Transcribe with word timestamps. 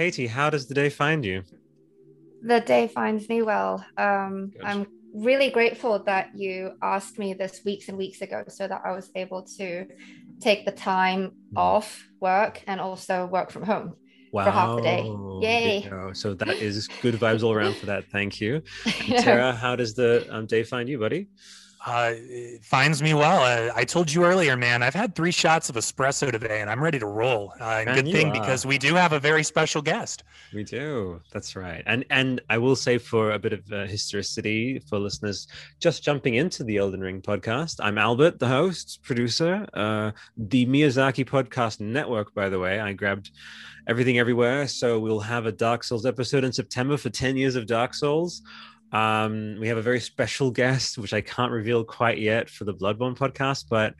Katie, 0.00 0.28
how 0.28 0.48
does 0.48 0.66
the 0.66 0.72
day 0.72 0.88
find 0.88 1.26
you? 1.26 1.42
The 2.40 2.60
day 2.60 2.88
finds 2.88 3.28
me 3.28 3.42
well. 3.42 3.84
Um, 3.98 4.50
I'm 4.64 4.86
really 5.12 5.50
grateful 5.50 6.02
that 6.04 6.30
you 6.34 6.70
asked 6.80 7.18
me 7.18 7.34
this 7.34 7.60
weeks 7.66 7.90
and 7.90 7.98
weeks 7.98 8.22
ago 8.22 8.44
so 8.48 8.66
that 8.66 8.80
I 8.82 8.92
was 8.92 9.10
able 9.14 9.42
to 9.58 9.84
take 10.40 10.64
the 10.64 10.72
time 10.72 11.32
Mhm. 11.52 11.58
off 11.58 12.08
work 12.18 12.62
and 12.66 12.80
also 12.80 13.26
work 13.26 13.50
from 13.50 13.64
home. 13.64 13.96
Wow. 14.32 14.50
half 14.50 14.76
the 14.76 14.82
day. 14.82 15.02
Yay. 15.42 15.82
You. 15.84 16.14
So 16.14 16.32
that 16.32 16.62
is 16.62 16.88
good 17.02 17.16
vibes 17.16 17.42
all 17.42 17.52
around 17.52 17.76
for 17.76 17.86
that. 17.86 18.04
Thank 18.10 18.40
you. 18.40 18.62
And 19.04 19.18
Tara, 19.18 19.52
how 19.52 19.76
does 19.76 19.92
the 19.92 20.26
um, 20.30 20.46
day 20.46 20.62
find 20.62 20.88
you, 20.88 20.98
buddy? 20.98 21.28
Uh, 21.86 22.12
finds 22.62 23.02
me 23.02 23.14
well. 23.14 23.42
Uh, 23.42 23.72
I 23.74 23.84
told 23.84 24.12
you 24.12 24.24
earlier, 24.24 24.54
man. 24.56 24.82
I've 24.82 24.94
had 24.94 25.14
three 25.14 25.30
shots 25.30 25.70
of 25.70 25.76
espresso 25.76 26.30
today, 26.30 26.60
and 26.60 26.68
I'm 26.68 26.82
ready 26.82 26.98
to 26.98 27.06
roll. 27.06 27.54
Uh, 27.58 27.84
and 27.86 28.04
good 28.04 28.12
thing 28.12 28.28
are. 28.28 28.32
because 28.32 28.66
we 28.66 28.76
do 28.76 28.94
have 28.94 29.12
a 29.12 29.18
very 29.18 29.42
special 29.42 29.80
guest. 29.80 30.22
We 30.52 30.62
do. 30.62 31.22
That's 31.32 31.56
right. 31.56 31.82
And 31.86 32.04
and 32.10 32.42
I 32.50 32.58
will 32.58 32.76
say 32.76 32.98
for 32.98 33.32
a 33.32 33.38
bit 33.38 33.54
of 33.54 33.72
uh, 33.72 33.86
historicity 33.86 34.78
for 34.80 34.98
listeners 34.98 35.48
just 35.80 36.02
jumping 36.02 36.34
into 36.34 36.64
the 36.64 36.76
Elden 36.76 37.00
Ring 37.00 37.22
podcast, 37.22 37.76
I'm 37.80 37.96
Albert, 37.96 38.38
the 38.38 38.48
host, 38.48 39.00
producer, 39.02 39.66
uh, 39.72 40.10
the 40.36 40.66
Miyazaki 40.66 41.24
Podcast 41.24 41.80
Network. 41.80 42.34
By 42.34 42.50
the 42.50 42.58
way, 42.58 42.78
I 42.78 42.92
grabbed 42.92 43.30
everything 43.88 44.18
everywhere, 44.18 44.68
so 44.68 44.98
we'll 44.98 45.20
have 45.20 45.46
a 45.46 45.52
Dark 45.52 45.82
Souls 45.82 46.04
episode 46.04 46.44
in 46.44 46.52
September 46.52 46.96
for 46.96 47.08
10 47.10 47.36
years 47.36 47.56
of 47.56 47.66
Dark 47.66 47.94
Souls. 47.94 48.42
Um, 48.92 49.56
we 49.60 49.68
have 49.68 49.78
a 49.78 49.82
very 49.82 50.00
special 50.00 50.50
guest, 50.50 50.98
which 50.98 51.12
I 51.12 51.20
can't 51.20 51.52
reveal 51.52 51.84
quite 51.84 52.18
yet 52.18 52.50
for 52.50 52.64
the 52.64 52.74
Bloodborne 52.74 53.16
podcast, 53.16 53.66
but 53.68 53.94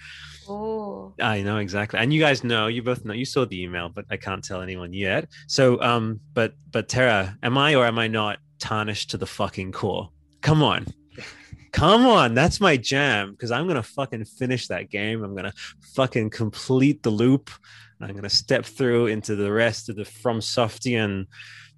Oh, 0.48 1.14
I 1.20 1.42
know 1.42 1.58
exactly. 1.58 2.00
And 2.00 2.12
you 2.12 2.20
guys 2.20 2.42
know, 2.42 2.66
you 2.66 2.82
both 2.82 3.04
know, 3.04 3.14
you 3.14 3.24
saw 3.24 3.44
the 3.44 3.62
email, 3.62 3.88
but 3.88 4.04
I 4.10 4.16
can't 4.16 4.42
tell 4.42 4.62
anyone 4.62 4.92
yet. 4.92 5.28
So, 5.46 5.80
um, 5.80 6.18
but, 6.34 6.54
but 6.72 6.88
Tara, 6.88 7.36
am 7.42 7.56
I 7.56 7.76
or 7.76 7.86
am 7.86 7.98
I 8.00 8.08
not 8.08 8.38
tarnished 8.58 9.10
to 9.10 9.16
the 9.16 9.26
fucking 9.26 9.70
core? 9.70 10.10
Come 10.40 10.62
on. 10.62 10.86
Come 11.72 12.04
on. 12.04 12.34
That's 12.34 12.60
my 12.60 12.76
jam 12.76 13.30
because 13.30 13.52
I'm 13.52 13.66
going 13.66 13.76
to 13.76 13.82
fucking 13.82 14.24
finish 14.24 14.66
that 14.68 14.90
game. 14.90 15.22
I'm 15.22 15.36
going 15.36 15.44
to 15.44 15.54
fucking 15.94 16.30
complete 16.30 17.04
the 17.04 17.10
loop. 17.10 17.50
I'm 18.00 18.10
going 18.10 18.22
to 18.22 18.30
step 18.30 18.64
through 18.64 19.06
into 19.08 19.36
the 19.36 19.52
rest 19.52 19.88
of 19.88 19.96
the 19.96 20.06
From 20.06 20.40
Softian 20.40 21.26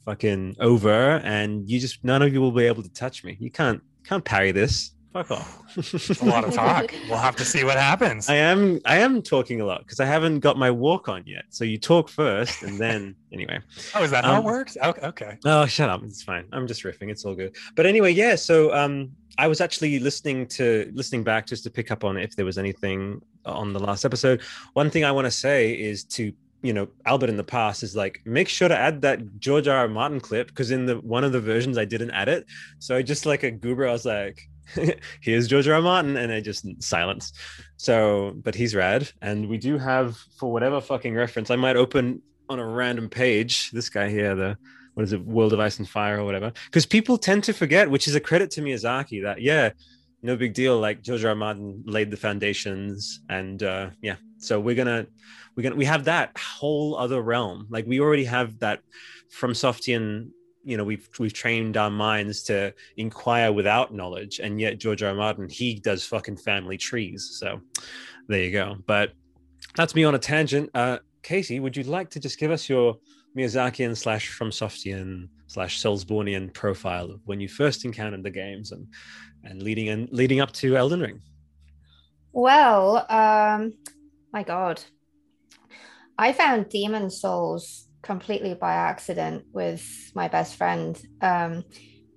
fucking 0.05 0.57
over. 0.61 1.17
And 1.25 1.69
you 1.69 1.79
just, 1.81 2.03
none 2.05 2.23
of 2.23 2.33
you 2.33 2.41
will 2.41 2.53
be 2.53 2.65
able 2.67 2.83
to 2.83 2.93
touch 2.93 3.25
me. 3.25 3.37
You 3.41 3.51
can't, 3.51 3.83
can't 4.05 4.25
parry 4.25 4.53
this. 4.53 4.93
Fuck 5.13 5.31
off. 5.31 6.23
A 6.23 6.25
lot 6.25 6.43
of 6.43 6.55
talk. 6.55 6.91
we'll 7.07 7.19
have 7.19 7.37
to 7.37 7.45
see 7.45 7.65
what 7.65 7.77
happens. 7.77 8.31
I 8.31 8.37
am 8.37 8.81
I 8.87 8.97
am 8.97 9.21
talking 9.21 9.61
a 9.61 9.67
lot 9.67 9.81
because 9.81 10.01
I 10.01 10.07
haven't 10.07 10.41
got 10.41 10.57
my 10.57 10.71
walk 10.71 11.07
on 11.07 11.23
yet. 11.27 11.45
So 11.51 11.65
you 11.65 11.77
talk 11.77 12.09
first 12.09 12.63
and 12.63 12.79
then 12.79 13.15
anyway. 13.33 13.59
Oh, 13.95 14.03
is 14.03 14.11
that 14.11 14.25
how 14.25 14.37
Um, 14.37 14.39
it 14.39 14.45
works? 14.45 14.79
Okay. 14.83 15.07
okay. 15.07 15.39
Oh, 15.45 15.67
shut 15.67 15.91
up. 15.91 16.03
It's 16.03 16.23
fine. 16.23 16.47
I'm 16.51 16.67
just 16.67 16.83
riffing. 16.83 17.11
It's 17.11 17.27
all 17.27 17.35
good. 17.35 17.55
But 17.77 17.85
anyway, 17.85 18.13
yeah, 18.13 18.37
so 18.37 18.75
um 18.75 19.11
I 19.37 19.49
was 19.49 19.61
actually 19.61 19.99
listening 19.99 20.47
to 20.47 20.91
listening 20.95 21.25
back 21.25 21.47
just 21.47 21.63
to 21.65 21.71
pick 21.71 21.91
up 21.91 22.05
on 22.05 22.17
if 22.17 22.35
there 22.35 22.47
was 22.47 22.57
anything 22.57 23.21
on 23.45 23.75
the 23.75 23.81
last 23.81 24.07
episode. 24.07 24.41
One 24.73 24.89
thing 24.89 25.05
I 25.05 25.13
want 25.13 25.27
to 25.27 25.31
say 25.31 25.73
is 25.73 26.05
to 26.05 26.33
you 26.63 26.73
know 26.73 26.89
Albert 27.05 27.29
in 27.29 27.37
the 27.37 27.45
past 27.45 27.83
is 27.83 27.97
like 27.97 28.21
make 28.25 28.49
sure 28.49 28.69
to 28.69 28.77
add 28.77 29.03
that 29.03 29.39
George 29.39 29.69
R. 29.69 29.77
R. 29.77 29.89
Martin 29.89 30.21
clip 30.21 30.49
because 30.49 30.71
in 30.71 30.87
the 30.87 30.97
one 30.97 31.25
of 31.25 31.33
the 31.33 31.41
versions 31.41 31.77
I 31.77 31.85
didn't 31.85 32.13
add 32.13 32.29
it. 32.29 32.47
So 32.79 32.97
I 32.97 33.03
just 33.03 33.27
like 33.27 33.43
a 33.43 33.51
goober, 33.51 33.89
I 33.89 33.93
was 33.93 34.05
like, 34.05 34.49
here's 35.21 35.49
George 35.49 35.69
R. 35.69 35.75
R. 35.75 35.83
Martin, 35.83 36.17
and 36.17 36.33
I 36.33 36.41
just 36.41 36.67
silence. 36.83 37.33
So, 37.77 38.35
but 38.43 38.55
he's 38.55 38.75
rad, 38.75 39.11
and 39.21 39.49
we 39.49 39.59
do 39.59 39.79
have 39.79 40.17
for 40.39 40.53
whatever 40.53 40.81
fucking 40.81 41.15
reference, 41.15 41.51
I 41.51 41.57
might 41.57 41.77
open 41.77 42.23
on 42.49 42.59
a 42.59 42.67
random 42.67 43.09
page. 43.09 43.71
This 43.73 43.89
guy 43.89 44.09
here, 44.09 44.35
the 44.35 44.57
what 44.95 45.05
is 45.05 45.13
it, 45.13 45.25
World 45.25 45.53
of 45.53 45.61
Ice 45.61 45.79
and 45.79 45.89
Fire 45.89 46.21
or 46.21 46.25
whatever, 46.25 46.53
because 46.67 46.87
people 46.87 47.19
tend 47.19 47.45
to 47.45 47.53
forget, 47.53 47.91
which 47.91 48.07
is 48.07 48.15
a 48.15 48.21
credit 48.21 48.51
to 48.53 48.63
Miyazaki 48.63 49.23
that 49.23 49.41
yeah, 49.41 49.71
no 50.23 50.37
big 50.37 50.55
deal. 50.55 50.79
Like 50.79 51.03
George 51.03 51.25
R. 51.25 51.31
R. 51.31 51.35
Martin 51.35 51.83
laid 51.87 52.11
the 52.11 52.17
foundations, 52.17 53.21
and 53.29 53.63
uh, 53.63 53.91
yeah, 54.01 54.17
so 54.39 54.61
we're 54.61 54.77
gonna 54.77 55.07
we're 55.57 55.63
gonna 55.63 55.77
we 55.77 55.85
have 55.85 56.05
that 56.05 56.37
whole 56.39 56.97
other 56.97 57.21
realm. 57.21 57.67
Like 57.71 57.87
we 57.87 58.01
already 58.01 58.25
have 58.25 58.59
that 58.61 58.81
from 59.31 59.53
Softian 59.53 60.31
you 60.65 60.77
know 60.77 60.85
we've 60.85 61.09
we've 61.19 61.33
trained 61.33 61.77
our 61.77 61.91
minds 61.91 62.45
to 62.45 62.73
inquire 62.97 63.53
without 63.53 63.93
knowledge 63.93 64.39
and 64.39 64.61
yet 64.61 64.79
george 64.79 65.03
r. 65.03 65.09
R. 65.09 65.15
martin 65.17 65.49
he 65.49 65.75
does 65.75 66.05
fucking 66.05 66.37
family 66.37 66.79
trees 66.79 67.37
so 67.41 67.61
there 68.29 68.45
you 68.45 68.53
go 68.53 68.77
but 68.87 69.11
that's 69.75 69.97
me 69.97 70.05
on 70.05 70.15
a 70.15 70.21
tangent 70.21 70.71
uh 70.75 70.99
casey 71.25 71.59
would 71.59 71.77
you 71.77 71.83
like 71.83 72.11
to 72.11 72.21
just 72.21 72.39
give 72.39 72.53
us 72.53 72.69
your 72.69 72.95
miyazakian 73.37 73.97
slash 73.97 74.29
from 74.29 74.51
softian 74.51 75.29
slash 75.49 75.83
Soulsbornian 75.83 76.55
profile 76.55 77.11
of 77.11 77.21
when 77.25 77.41
you 77.41 77.49
first 77.49 77.85
encountered 77.85 78.23
the 78.23 78.31
games 78.31 78.71
and 78.71 78.87
and 79.43 79.65
leading 79.65 79.89
and 79.89 80.09
leading 80.13 80.39
up 80.39 80.53
to 80.53 80.77
elden 80.77 81.01
ring 81.01 81.21
well, 82.33 83.07
um, 83.11 83.75
my 84.33 84.43
God. 84.43 84.83
I 86.23 86.33
found 86.33 86.69
Demon's 86.69 87.21
Souls 87.21 87.89
completely 88.01 88.55
by 88.55 88.75
accident 88.75 89.45
with 89.53 89.85
my 90.15 90.29
best 90.29 90.55
friend. 90.55 90.97
Um, 91.21 91.65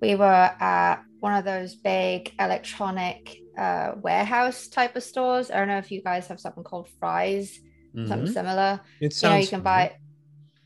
we 0.00 0.14
were 0.14 0.50
at 0.60 1.02
one 1.18 1.34
of 1.34 1.44
those 1.44 1.74
big 1.74 2.32
electronic 2.38 3.36
uh, 3.58 3.94
warehouse 4.00 4.68
type 4.68 4.94
of 4.94 5.02
stores. 5.02 5.50
I 5.50 5.56
don't 5.56 5.66
know 5.66 5.78
if 5.78 5.90
you 5.90 6.04
guys 6.04 6.28
have 6.28 6.38
something 6.38 6.62
called 6.62 6.88
Fry's, 7.00 7.58
something 8.06 8.28
Mhm. 8.28 8.32
similar. 8.32 8.80
it 9.00 9.20
you 9.20 9.28
know, 9.28 9.36
you 9.38 9.48
can 9.48 9.62
buy 9.62 9.96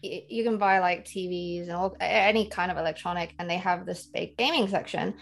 you 0.03 0.45
can 0.45 0.59
buy 0.59 0.81
like 0.81 1.07
TVs 1.07 1.63
and 1.63 1.73
all 1.73 1.97
any 1.99 2.47
kind 2.49 2.71
of 2.71 2.77
electronic, 2.77 3.35
and 3.39 3.49
they 3.49 3.57
have 3.57 3.87
this 3.87 4.07
big 4.07 4.37
gaming 4.37 4.69
section. 4.69 5.15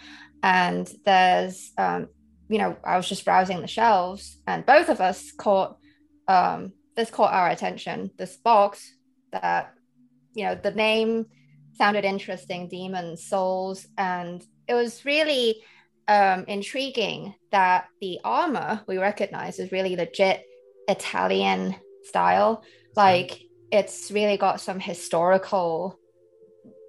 And 0.43 0.91
there's 1.05 1.71
um, 1.77 2.07
you 2.49 2.57
know, 2.57 2.75
I 2.83 2.97
was 2.97 3.07
just 3.07 3.23
browsing 3.23 3.61
the 3.61 3.67
shelves, 3.67 4.41
and 4.45 4.65
both 4.65 4.89
of 4.89 4.99
us 4.99 5.31
caught 5.31 5.77
um 6.27 6.73
this 6.99 7.09
caught 7.09 7.33
our 7.33 7.49
attention. 7.49 8.11
This 8.17 8.35
box 8.35 8.93
that 9.31 9.73
you 10.33 10.43
know 10.43 10.55
the 10.55 10.71
name 10.71 11.27
sounded 11.77 12.03
interesting, 12.03 12.67
Demon's 12.67 13.25
Souls, 13.25 13.87
and 13.97 14.45
it 14.67 14.73
was 14.73 15.05
really 15.05 15.63
um, 16.09 16.43
intriguing 16.49 17.35
that 17.51 17.85
the 18.01 18.19
armor 18.25 18.81
we 18.85 18.97
recognize 18.97 19.59
is 19.59 19.71
really 19.71 19.95
legit 19.95 20.43
Italian 20.89 21.73
style. 22.03 22.63
Like 22.97 23.43
it's 23.71 24.11
really 24.11 24.35
got 24.35 24.59
some 24.59 24.79
historical 24.79 25.97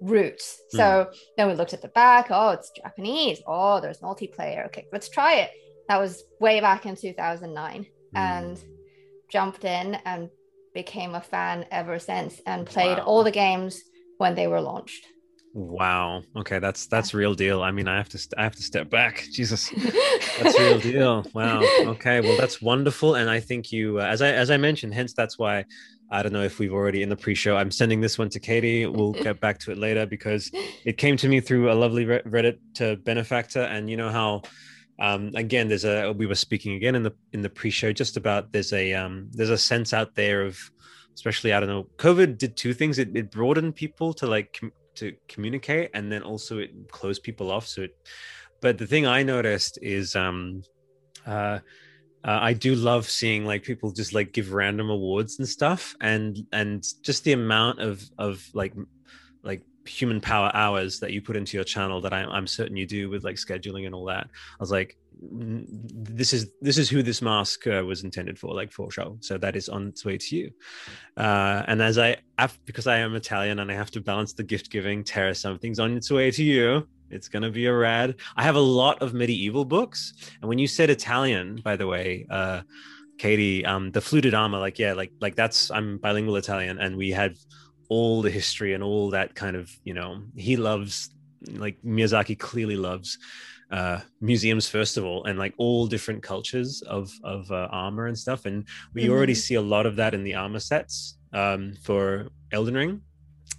roots. 0.01 0.61
So 0.71 1.09
then 1.37 1.47
we 1.47 1.53
looked 1.53 1.73
at 1.73 1.81
the 1.81 1.87
back. 1.87 2.27
Oh, 2.31 2.49
it's 2.49 2.71
Japanese. 2.71 3.41
Oh, 3.47 3.79
there's 3.79 3.99
multiplayer. 3.99 4.65
Okay, 4.65 4.87
let's 4.91 5.07
try 5.07 5.35
it. 5.35 5.51
That 5.87 6.01
was 6.01 6.21
way 6.41 6.59
back 6.59 6.85
in 6.85 6.97
2009, 6.97 7.85
and 8.13 8.61
jumped 9.31 9.63
in 9.65 9.95
and 10.05 10.29
became 10.73 11.15
a 11.15 11.21
fan 11.21 11.65
ever 11.71 11.99
since, 11.99 12.39
and 12.45 12.65
played 12.65 12.97
Wow. 12.97 13.03
all 13.05 13.23
the 13.23 13.31
games 13.31 13.81
when 14.17 14.35
they 14.35 14.47
were 14.47 14.61
launched. 14.61 15.05
wow. 15.53 16.21
Okay 16.41 16.59
that's 16.59 16.87
that's 16.87 17.13
real 17.13 17.33
deal. 17.33 17.61
I 17.61 17.71
mean 17.71 17.87
i 17.87 17.97
have 17.97 18.07
to 18.09 18.19
i 18.37 18.43
have 18.43 18.55
to 18.55 18.61
step 18.63 18.89
back. 18.89 19.13
Jesus. 19.37 19.69
That's 20.39 20.57
real 20.59 20.79
deal. 20.79 21.25
Wow. 21.33 21.61
Okay 21.93 22.21
well 22.21 22.37
that's 22.37 22.61
wonderful. 22.61 23.15
And 23.15 23.29
i 23.29 23.39
think 23.41 23.71
you 23.71 23.99
uh, 23.99 24.03
as 24.05 24.21
i 24.21 24.29
as 24.43 24.49
i 24.49 24.57
mentioned 24.57 24.93
hence 24.93 25.13
that's 25.13 25.37
why 25.37 25.65
i 26.09 26.23
don't 26.23 26.31
know 26.37 26.43
if 26.51 26.57
we've 26.59 26.73
already 26.79 27.01
in 27.05 27.09
the 27.09 27.15
pre-show 27.25 27.53
i'm 27.57 27.71
sending 27.71 27.99
this 28.05 28.17
one 28.21 28.29
to 28.29 28.39
katie. 28.39 28.85
We'll 28.85 29.11
get 29.27 29.39
back 29.45 29.59
to 29.63 29.71
it 29.73 29.77
later 29.77 30.05
because 30.05 30.43
it 30.85 30.95
came 31.03 31.15
to 31.17 31.27
me 31.33 31.37
through 31.41 31.65
a 31.71 31.75
lovely 31.83 32.05
Re- 32.05 32.21
reddit 32.35 32.57
to 32.75 32.85
benefactor. 33.11 33.63
And 33.73 33.89
you 33.91 33.97
know 34.01 34.09
how 34.19 34.29
um 35.01 35.31
again 35.35 35.67
there's 35.67 35.83
a 35.83 36.13
we 36.13 36.27
were 36.27 36.35
speaking 36.35 36.73
again 36.75 36.95
in 36.95 37.03
the 37.03 37.13
in 37.33 37.41
the 37.41 37.49
pre-show 37.49 37.91
just 37.91 38.15
about 38.15 38.51
there's 38.53 38.71
a 38.71 38.93
um 38.93 39.29
there's 39.31 39.49
a 39.49 39.57
sense 39.57 39.93
out 39.93 40.13
there 40.15 40.43
of 40.43 40.57
especially 41.15 41.51
i 41.51 41.59
don't 41.59 41.67
know 41.69 41.87
covid 41.97 42.37
did 42.37 42.55
two 42.55 42.73
things. 42.73 42.99
It, 42.99 43.15
it 43.17 43.31
broadened 43.31 43.75
people 43.75 44.13
to 44.13 44.27
like 44.27 44.57
com- 44.57 44.71
to 44.95 45.13
communicate 45.27 45.89
and 45.93 46.11
then 46.11 46.21
also 46.21 46.59
it 46.59 46.71
closed 46.89 47.23
people 47.23 47.51
off. 47.51 47.67
So 47.67 47.81
it 47.83 47.97
but 48.61 48.77
the 48.77 48.87
thing 48.87 49.07
i 49.07 49.23
noticed 49.23 49.79
is 49.81 50.15
um 50.15 50.61
uh 51.25 51.59
uh, 52.23 52.37
I 52.39 52.53
do 52.53 52.75
love 52.75 53.09
seeing 53.09 53.45
like 53.45 53.63
people 53.63 53.91
just 53.91 54.13
like 54.13 54.31
give 54.31 54.53
random 54.53 54.91
awards 54.91 55.39
and 55.39 55.47
stuff, 55.49 55.95
and 56.01 56.37
and 56.51 56.85
just 57.01 57.23
the 57.23 57.31
amount 57.33 57.79
of 57.79 58.03
of 58.19 58.47
like 58.53 58.75
like 59.41 59.63
human 59.85 60.21
power 60.21 60.51
hours 60.53 60.99
that 60.99 61.11
you 61.11 61.21
put 61.21 61.35
into 61.35 61.57
your 61.57 61.63
channel 61.63 62.01
that 62.01 62.13
I, 62.13 62.23
I'm 62.23 62.47
certain 62.47 62.77
you 62.77 62.85
do 62.85 63.09
with 63.09 63.23
like 63.23 63.35
scheduling 63.35 63.85
and 63.85 63.95
all 63.95 64.05
that. 64.05 64.27
I 64.27 64.59
was 64.59 64.71
like, 64.71 64.97
"Mm, 65.23 65.65
this 65.67 66.33
is 66.33 66.51
this 66.61 66.77
is 66.77 66.89
who 66.89 67.03
this 67.03 67.21
mask 67.21 67.67
uh, 67.67 67.83
was 67.85 68.03
intended 68.03 68.37
for, 68.37 68.53
like 68.53 68.71
for 68.71 68.91
show. 68.91 69.17
So 69.21 69.37
that 69.37 69.55
is 69.55 69.69
on 69.69 69.87
its 69.87 70.05
way 70.05 70.17
to 70.17 70.35
you. 70.35 70.51
Uh, 71.17 71.63
and 71.67 71.81
as 71.81 71.97
I, 71.97 72.17
because 72.65 72.87
I 72.87 72.97
am 72.97 73.15
Italian 73.15 73.59
and 73.59 73.71
I 73.71 73.75
have 73.75 73.91
to 73.91 74.01
balance 74.01 74.33
the 74.33 74.43
gift 74.43 74.71
giving, 74.71 75.03
Terra 75.03 75.35
something's 75.35 75.79
on 75.79 75.97
its 75.97 76.11
way 76.11 76.31
to 76.31 76.43
you. 76.43 76.87
It's 77.09 77.27
gonna 77.27 77.51
be 77.51 77.65
a 77.65 77.73
rad. 77.73 78.15
I 78.37 78.43
have 78.43 78.55
a 78.55 78.59
lot 78.59 79.01
of 79.01 79.13
medieval 79.13 79.65
books, 79.65 80.13
and 80.41 80.47
when 80.47 80.59
you 80.59 80.67
said 80.67 80.89
Italian, 80.89 81.61
by 81.63 81.75
the 81.75 81.87
way, 81.87 82.25
uh, 82.29 82.61
Katie, 83.17 83.63
um, 83.65 83.91
the 83.91 84.01
fluted 84.01 84.33
armor, 84.33 84.57
like 84.57 84.79
yeah, 84.79 84.93
like 84.93 85.11
like 85.19 85.35
that's 85.35 85.69
I'm 85.69 85.97
bilingual 85.97 86.37
Italian, 86.37 86.79
and 86.79 86.95
we 86.95 87.11
had 87.11 87.35
all 87.91 88.21
the 88.21 88.31
history 88.31 88.73
and 88.73 88.81
all 88.81 89.09
that 89.09 89.35
kind 89.35 89.57
of 89.57 89.69
you 89.83 89.93
know 89.93 90.21
he 90.37 90.55
loves 90.55 91.09
like 91.51 91.75
Miyazaki 91.83 92.39
clearly 92.39 92.77
loves 92.77 93.17
uh, 93.69 93.99
museums 94.21 94.65
first 94.69 94.95
of 94.95 95.03
all 95.03 95.25
and 95.25 95.37
like 95.37 95.53
all 95.57 95.87
different 95.87 96.23
cultures 96.23 96.81
of 96.83 97.11
of 97.25 97.51
uh, 97.51 97.67
armor 97.69 98.07
and 98.07 98.17
stuff 98.17 98.45
and 98.45 98.65
we 98.93 99.03
mm-hmm. 99.03 99.11
already 99.11 99.35
see 99.35 99.55
a 99.55 99.61
lot 99.61 99.85
of 99.85 99.97
that 99.97 100.13
in 100.13 100.23
the 100.23 100.33
armor 100.33 100.59
sets 100.59 101.17
um, 101.33 101.73
for 101.83 102.29
Elden 102.53 102.75
Ring 102.75 103.01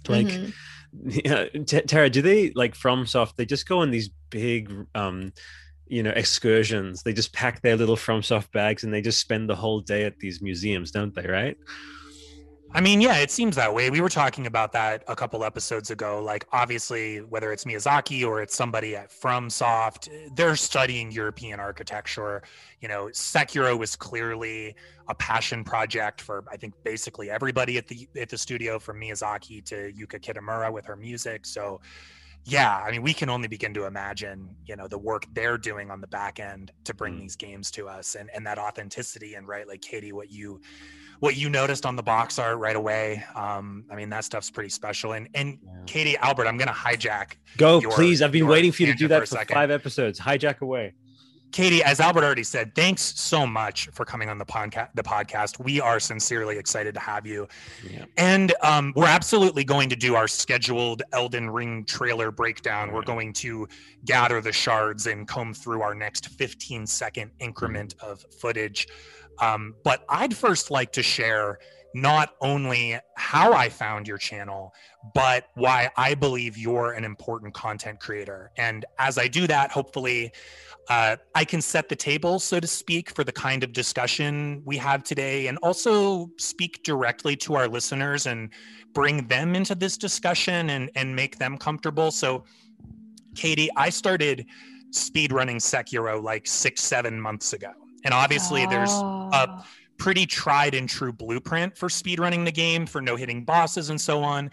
like 0.07 0.25
mm-hmm. 0.25 1.09
yeah, 1.25 1.45
T- 1.65 1.81
Tara 1.81 2.09
do 2.09 2.23
they 2.23 2.49
like 2.55 2.73
FromSoft 2.73 3.35
they 3.35 3.45
just 3.45 3.67
go 3.67 3.81
on 3.81 3.91
these 3.91 4.09
big 4.31 4.73
um 4.95 5.31
you 5.85 6.01
know 6.01 6.13
excursions 6.15 7.03
they 7.03 7.13
just 7.13 7.33
pack 7.33 7.61
their 7.61 7.77
little 7.77 7.97
FromSoft 7.97 8.51
bags 8.51 8.83
and 8.83 8.91
they 8.91 9.01
just 9.01 9.21
spend 9.21 9.47
the 9.47 9.55
whole 9.55 9.79
day 9.79 10.05
at 10.05 10.17
these 10.17 10.41
museums 10.41 10.89
don't 10.89 11.13
they 11.13 11.27
right 11.27 11.57
I 12.75 12.81
mean, 12.81 13.01
yeah, 13.01 13.17
it 13.17 13.29
seems 13.29 13.55
that 13.55 13.71
way. 13.71 13.91
We 13.91 14.01
were 14.01 14.09
talking 14.09 14.47
about 14.47 14.71
that 14.71 15.03
a 15.07 15.15
couple 15.15 15.43
episodes 15.43 15.91
ago. 15.91 16.23
Like, 16.23 16.47
obviously, 16.51 17.19
whether 17.19 17.51
it's 17.51 17.65
Miyazaki 17.65 18.25
or 18.25 18.41
it's 18.41 18.55
somebody 18.55 18.95
at 18.95 19.11
FromSoft, 19.11 20.35
they're 20.35 20.55
studying 20.55 21.11
European 21.11 21.59
architecture. 21.59 22.41
You 22.81 22.87
know, 22.87 23.05
Sekiro 23.13 23.77
was 23.77 23.95
clearly 23.95 24.75
a 25.07 25.13
passion 25.13 25.63
project 25.63 26.19
for 26.19 26.43
I 26.51 26.57
think 26.57 26.73
basically 26.83 27.29
everybody 27.29 27.77
at 27.77 27.87
the 27.87 28.07
at 28.19 28.29
the 28.29 28.39
studio, 28.39 28.79
from 28.79 28.99
Miyazaki 28.99 29.63
to 29.65 29.91
Yuka 29.93 30.19
Kitamura 30.19 30.73
with 30.73 30.85
her 30.85 30.95
music. 30.95 31.45
So, 31.45 31.79
yeah, 32.43 32.81
I 32.83 32.89
mean, 32.89 33.03
we 33.03 33.13
can 33.13 33.29
only 33.29 33.47
begin 33.47 33.75
to 33.75 33.85
imagine, 33.85 34.55
you 34.65 34.75
know, 34.75 34.87
the 34.87 34.97
work 34.97 35.27
they're 35.33 35.59
doing 35.59 35.91
on 35.91 36.01
the 36.01 36.07
back 36.07 36.39
end 36.39 36.71
to 36.85 36.95
bring 36.95 37.17
mm. 37.17 37.21
these 37.21 37.35
games 37.35 37.69
to 37.71 37.87
us, 37.87 38.15
and 38.15 38.31
and 38.33 38.47
that 38.47 38.57
authenticity 38.57 39.35
and 39.35 39.47
right, 39.47 39.67
like 39.67 39.81
Katie, 39.81 40.11
what 40.11 40.31
you 40.31 40.59
what 41.23 41.37
you 41.37 41.47
noticed 41.47 41.85
on 41.85 41.95
the 41.95 42.03
box 42.03 42.37
art 42.37 42.57
right 42.57 42.75
away. 42.75 43.23
Um, 43.33 43.85
I 43.89 43.95
mean, 43.95 44.09
that 44.09 44.25
stuff's 44.25 44.51
pretty 44.51 44.67
special. 44.67 45.13
And 45.13 45.29
and 45.33 45.57
yeah. 45.63 45.71
Katie 45.85 46.17
Albert, 46.17 46.47
I'm 46.47 46.57
gonna 46.57 46.73
hijack. 46.73 47.37
Go, 47.55 47.79
your, 47.79 47.91
please. 47.91 48.21
I've 48.21 48.33
been 48.33 48.45
waiting 48.45 48.73
for 48.73 48.83
you 48.83 48.91
to 48.91 48.93
do 48.93 49.07
that 49.07 49.25
for, 49.25 49.37
for 49.37 49.45
five 49.45 49.71
episodes. 49.71 50.19
Hijack 50.19 50.59
away. 50.59 50.95
Katie, 51.53 51.81
as 51.81 52.01
Albert 52.01 52.25
already 52.25 52.43
said, 52.43 52.75
thanks 52.75 53.17
so 53.17 53.47
much 53.47 53.87
for 53.93 54.03
coming 54.03 54.27
on 54.27 54.37
the 54.37 54.45
podcast. 54.45 54.89
The 54.95 55.03
podcast, 55.03 55.63
we 55.63 55.79
are 55.79 55.97
sincerely 55.97 56.57
excited 56.57 56.93
to 56.95 56.99
have 56.99 57.25
you, 57.25 57.47
yeah. 57.89 58.03
and 58.17 58.53
um, 58.61 58.91
we're 58.93 59.07
absolutely 59.07 59.63
going 59.63 59.87
to 59.91 59.95
do 59.95 60.15
our 60.15 60.27
scheduled 60.27 61.03
Elden 61.13 61.49
Ring 61.49 61.85
trailer 61.85 62.31
breakdown. 62.31 62.91
We're 62.91 63.03
going 63.03 63.31
to 63.33 63.69
gather 64.03 64.41
the 64.41 64.51
shards 64.51 65.07
and 65.07 65.25
comb 65.25 65.53
through 65.53 65.83
our 65.83 65.95
next 65.95 66.27
15 66.27 66.85
second 66.85 67.31
increment 67.39 67.95
mm-hmm. 67.95 68.11
of 68.11 68.25
footage. 68.41 68.87
Um, 69.41 69.75
but 69.83 70.03
I'd 70.09 70.35
first 70.35 70.71
like 70.71 70.91
to 70.93 71.03
share 71.03 71.59
not 71.95 72.33
only 72.41 72.97
how 73.17 73.53
I 73.53 73.69
found 73.69 74.07
your 74.07 74.17
channel, 74.17 74.73
but 75.13 75.49
why 75.53 75.91
I 75.95 76.15
believe 76.15 76.57
you're 76.57 76.93
an 76.93 77.03
important 77.03 77.53
content 77.53 77.99
creator. 77.99 78.51
And 78.57 78.85
as 78.97 79.17
I 79.17 79.27
do 79.27 79.45
that, 79.47 79.71
hopefully, 79.71 80.31
uh, 80.89 81.15
I 81.35 81.45
can 81.45 81.61
set 81.61 81.87
the 81.89 81.95
table, 81.95 82.39
so 82.39 82.59
to 82.59 82.67
speak, 82.67 83.15
for 83.15 83.23
the 83.23 83.31
kind 83.31 83.63
of 83.63 83.73
discussion 83.73 84.61
we 84.65 84.77
have 84.77 85.03
today, 85.03 85.47
and 85.47 85.57
also 85.59 86.29
speak 86.37 86.83
directly 86.83 87.35
to 87.37 87.55
our 87.55 87.67
listeners 87.67 88.25
and 88.25 88.49
bring 88.93 89.27
them 89.27 89.55
into 89.55 89.75
this 89.75 89.97
discussion 89.97 90.71
and, 90.71 90.89
and 90.95 91.15
make 91.15 91.37
them 91.37 91.57
comfortable. 91.57 92.11
So, 92.11 92.43
Katie, 93.35 93.69
I 93.77 93.89
started 93.89 94.45
speedrunning 94.91 95.57
Sekiro 95.57 96.21
like 96.21 96.47
six, 96.47 96.81
seven 96.81 97.19
months 97.19 97.53
ago. 97.53 97.71
And 98.03 98.13
obviously, 98.13 98.65
oh. 98.65 98.69
there's 98.69 98.91
a 98.91 99.49
oh. 99.49 99.65
pretty 99.97 100.25
tried 100.25 100.75
and 100.75 100.87
true 100.87 101.13
blueprint 101.13 101.77
for 101.77 101.89
speedrunning 101.89 102.45
the 102.45 102.51
game, 102.51 102.85
for 102.85 103.01
no 103.01 103.15
hitting 103.15 103.43
bosses 103.43 103.89
and 103.89 103.99
so 103.99 104.23
on. 104.23 104.51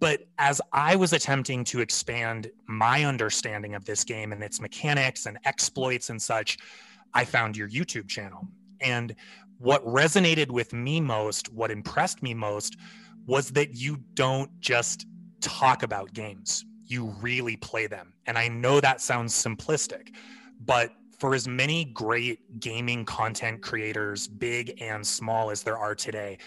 But 0.00 0.28
as 0.38 0.60
I 0.72 0.96
was 0.96 1.12
attempting 1.12 1.64
to 1.64 1.80
expand 1.80 2.50
my 2.66 3.04
understanding 3.04 3.74
of 3.74 3.84
this 3.84 4.04
game 4.04 4.32
and 4.32 4.42
its 4.42 4.60
mechanics 4.60 5.26
and 5.26 5.38
exploits 5.44 6.10
and 6.10 6.22
such, 6.22 6.58
I 7.14 7.24
found 7.24 7.56
your 7.56 7.68
YouTube 7.68 8.08
channel. 8.08 8.46
And 8.80 9.14
what 9.58 9.84
resonated 9.84 10.50
with 10.50 10.72
me 10.72 11.00
most, 11.00 11.52
what 11.52 11.70
impressed 11.70 12.22
me 12.22 12.32
most, 12.32 12.76
was 13.26 13.50
that 13.50 13.74
you 13.74 13.98
don't 14.14 14.50
just 14.60 15.06
talk 15.40 15.82
about 15.82 16.12
games, 16.12 16.64
you 16.86 17.14
really 17.20 17.56
play 17.56 17.86
them. 17.86 18.12
And 18.26 18.38
I 18.38 18.48
know 18.48 18.80
that 18.80 19.00
sounds 19.00 19.34
simplistic, 19.34 20.14
but 20.60 20.90
for 21.18 21.34
as 21.34 21.48
many 21.48 21.84
great 21.84 22.60
gaming 22.60 23.04
content 23.04 23.60
creators, 23.60 24.28
big 24.28 24.80
and 24.80 25.04
small, 25.06 25.50
as 25.50 25.62
there 25.62 25.76
are 25.76 25.94
today, 25.94 26.38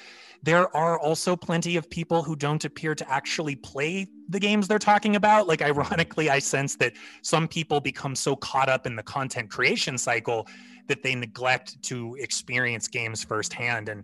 there 0.44 0.75
are 0.75 0.97
also 1.00 1.35
plenty 1.35 1.75
of 1.75 1.89
people 1.89 2.23
who 2.23 2.35
don't 2.35 2.63
appear 2.65 2.95
to 2.95 3.12
actually 3.12 3.56
play 3.56 4.07
the 4.29 4.39
games 4.39 4.68
they're 4.68 4.79
talking 4.79 5.15
about. 5.15 5.47
Like, 5.47 5.62
ironically, 5.71 6.29
I 6.29 6.39
sense 6.39 6.75
that 6.77 6.94
some 7.21 7.47
people 7.47 7.79
become 7.79 8.15
so 8.15 8.35
caught 8.35 8.69
up 8.69 8.88
in 8.88 8.95
the 8.95 9.03
content 9.03 9.50
creation 9.50 9.97
cycle 9.97 10.47
that 10.88 11.03
they 11.03 11.15
neglect 11.15 11.81
to 11.83 12.15
experience 12.19 12.88
games 12.88 13.24
firsthand. 13.24 13.89
And 13.89 14.03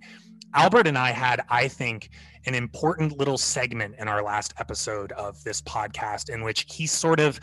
Albert 0.54 0.88
and 0.88 0.98
I 0.98 1.12
had, 1.12 1.44
I 1.50 1.68
think, 1.68 2.10
an 2.46 2.56
important 2.56 3.18
little 3.18 3.38
segment 3.38 3.96
in 3.98 4.08
our 4.08 4.24
last 4.24 4.54
episode 4.60 5.12
of 5.14 5.44
this 5.44 5.62
podcast 5.62 6.30
in 6.30 6.44
which 6.44 6.66
he 6.70 6.88
sort 6.88 7.20
of 7.20 7.40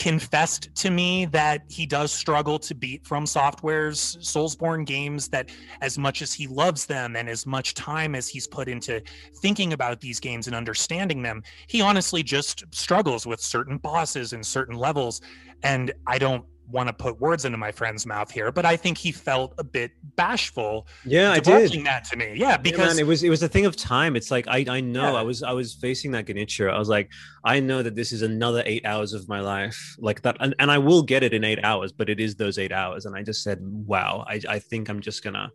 confessed 0.00 0.74
to 0.74 0.90
me 0.90 1.26
that 1.26 1.62
he 1.68 1.84
does 1.84 2.10
struggle 2.10 2.58
to 2.58 2.74
beat 2.74 3.04
FromSoftware's 3.04 4.16
Soulsborne 4.22 4.86
games 4.86 5.28
that 5.28 5.50
as 5.82 5.98
much 5.98 6.22
as 6.22 6.32
he 6.32 6.46
loves 6.46 6.86
them 6.86 7.16
and 7.16 7.28
as 7.28 7.46
much 7.46 7.74
time 7.74 8.14
as 8.14 8.26
he's 8.26 8.46
put 8.46 8.66
into 8.66 9.02
thinking 9.42 9.74
about 9.74 10.00
these 10.00 10.18
games 10.18 10.46
and 10.46 10.56
understanding 10.56 11.20
them, 11.22 11.42
he 11.66 11.82
honestly 11.82 12.22
just 12.22 12.64
struggles 12.70 13.26
with 13.26 13.40
certain 13.40 13.76
bosses 13.76 14.32
and 14.32 14.44
certain 14.44 14.74
levels. 14.74 15.20
And 15.62 15.92
I 16.06 16.16
don't 16.16 16.46
want 16.70 16.88
to 16.88 16.92
put 16.92 17.20
words 17.20 17.44
into 17.44 17.58
my 17.58 17.72
friend's 17.72 18.06
mouth 18.06 18.30
here, 18.30 18.52
but 18.52 18.64
I 18.64 18.76
think 18.76 18.98
he 18.98 19.12
felt 19.12 19.54
a 19.58 19.64
bit 19.64 19.92
bashful. 20.16 20.86
Yeah, 21.04 21.32
I 21.32 21.40
did. 21.40 21.72
that 21.84 22.04
to 22.04 22.16
me. 22.16 22.34
Yeah, 22.36 22.56
because 22.56 22.78
yeah, 22.78 22.86
man, 22.86 22.98
it 22.98 23.06
was 23.06 23.22
it 23.22 23.30
was 23.30 23.42
a 23.42 23.48
thing 23.48 23.66
of 23.66 23.76
time. 23.76 24.16
It's 24.16 24.30
like 24.30 24.46
I 24.48 24.64
I 24.68 24.80
know 24.80 25.12
yeah. 25.12 25.18
I 25.18 25.22
was 25.22 25.42
I 25.42 25.52
was 25.52 25.74
facing 25.74 26.12
that 26.12 26.26
Genichiro. 26.26 26.72
I 26.72 26.78
was 26.78 26.88
like, 26.88 27.10
I 27.44 27.60
know 27.60 27.82
that 27.82 27.94
this 27.94 28.12
is 28.12 28.22
another 28.22 28.62
eight 28.66 28.84
hours 28.86 29.12
of 29.12 29.28
my 29.28 29.40
life, 29.40 29.96
like 29.98 30.22
that, 30.22 30.36
and, 30.40 30.54
and 30.58 30.70
I 30.70 30.78
will 30.78 31.02
get 31.02 31.22
it 31.22 31.34
in 31.34 31.44
eight 31.44 31.62
hours, 31.64 31.92
but 31.92 32.08
it 32.08 32.20
is 32.20 32.34
those 32.34 32.58
eight 32.58 32.72
hours. 32.72 33.06
And 33.06 33.16
I 33.16 33.22
just 33.22 33.42
said, 33.42 33.58
wow, 33.62 34.24
I 34.28 34.40
I 34.48 34.58
think 34.58 34.88
I'm 34.88 35.00
just 35.00 35.22
gonna 35.22 35.50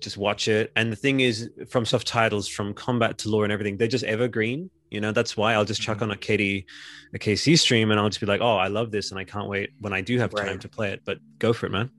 just 0.00 0.16
watch 0.16 0.48
it. 0.48 0.72
And 0.76 0.92
the 0.92 0.96
thing 0.96 1.20
is, 1.20 1.50
FromSoft 1.64 2.04
titles, 2.04 2.48
from 2.48 2.74
combat 2.74 3.18
to 3.18 3.28
lore 3.28 3.44
and 3.44 3.52
everything, 3.52 3.76
they're 3.76 3.88
just 3.88 4.04
evergreen. 4.04 4.70
You 4.90 5.00
know, 5.00 5.12
that's 5.12 5.36
why 5.36 5.54
I'll 5.54 5.64
just 5.64 5.80
chuck 5.80 5.96
mm-hmm. 5.96 6.04
on 6.04 6.10
a 6.12 6.16
Katie, 6.16 6.66
a 7.14 7.18
KC 7.18 7.58
stream, 7.58 7.90
and 7.90 7.98
I'll 7.98 8.08
just 8.08 8.20
be 8.20 8.26
like, 8.26 8.40
"Oh, 8.40 8.56
I 8.56 8.68
love 8.68 8.90
this, 8.90 9.10
and 9.10 9.18
I 9.18 9.24
can't 9.24 9.48
wait 9.48 9.70
when 9.80 9.92
I 9.92 10.00
do 10.00 10.18
have 10.18 10.34
time 10.34 10.46
right. 10.46 10.60
to 10.60 10.68
play 10.68 10.92
it." 10.92 11.02
But 11.04 11.18
go 11.38 11.52
for 11.52 11.66
it, 11.66 11.72
man. 11.72 11.90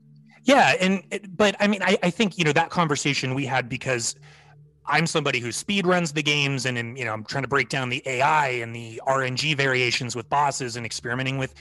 Yeah, 0.44 0.74
and 0.80 1.02
but 1.36 1.56
I 1.60 1.66
mean, 1.66 1.82
I, 1.82 1.98
I 2.02 2.10
think 2.10 2.38
you 2.38 2.44
know 2.44 2.52
that 2.52 2.70
conversation 2.70 3.34
we 3.34 3.44
had 3.44 3.68
because 3.68 4.14
I'm 4.86 5.06
somebody 5.06 5.38
who 5.38 5.52
speed 5.52 5.86
runs 5.86 6.12
the 6.12 6.22
games, 6.22 6.64
and, 6.64 6.78
and 6.78 6.98
you 6.98 7.04
know, 7.04 7.12
I'm 7.12 7.24
trying 7.24 7.44
to 7.44 7.48
break 7.48 7.68
down 7.68 7.90
the 7.90 8.02
AI 8.06 8.48
and 8.48 8.74
the 8.74 9.00
RNG 9.06 9.56
variations 9.56 10.16
with 10.16 10.28
bosses, 10.30 10.76
and 10.76 10.86
experimenting 10.86 11.36
with 11.36 11.54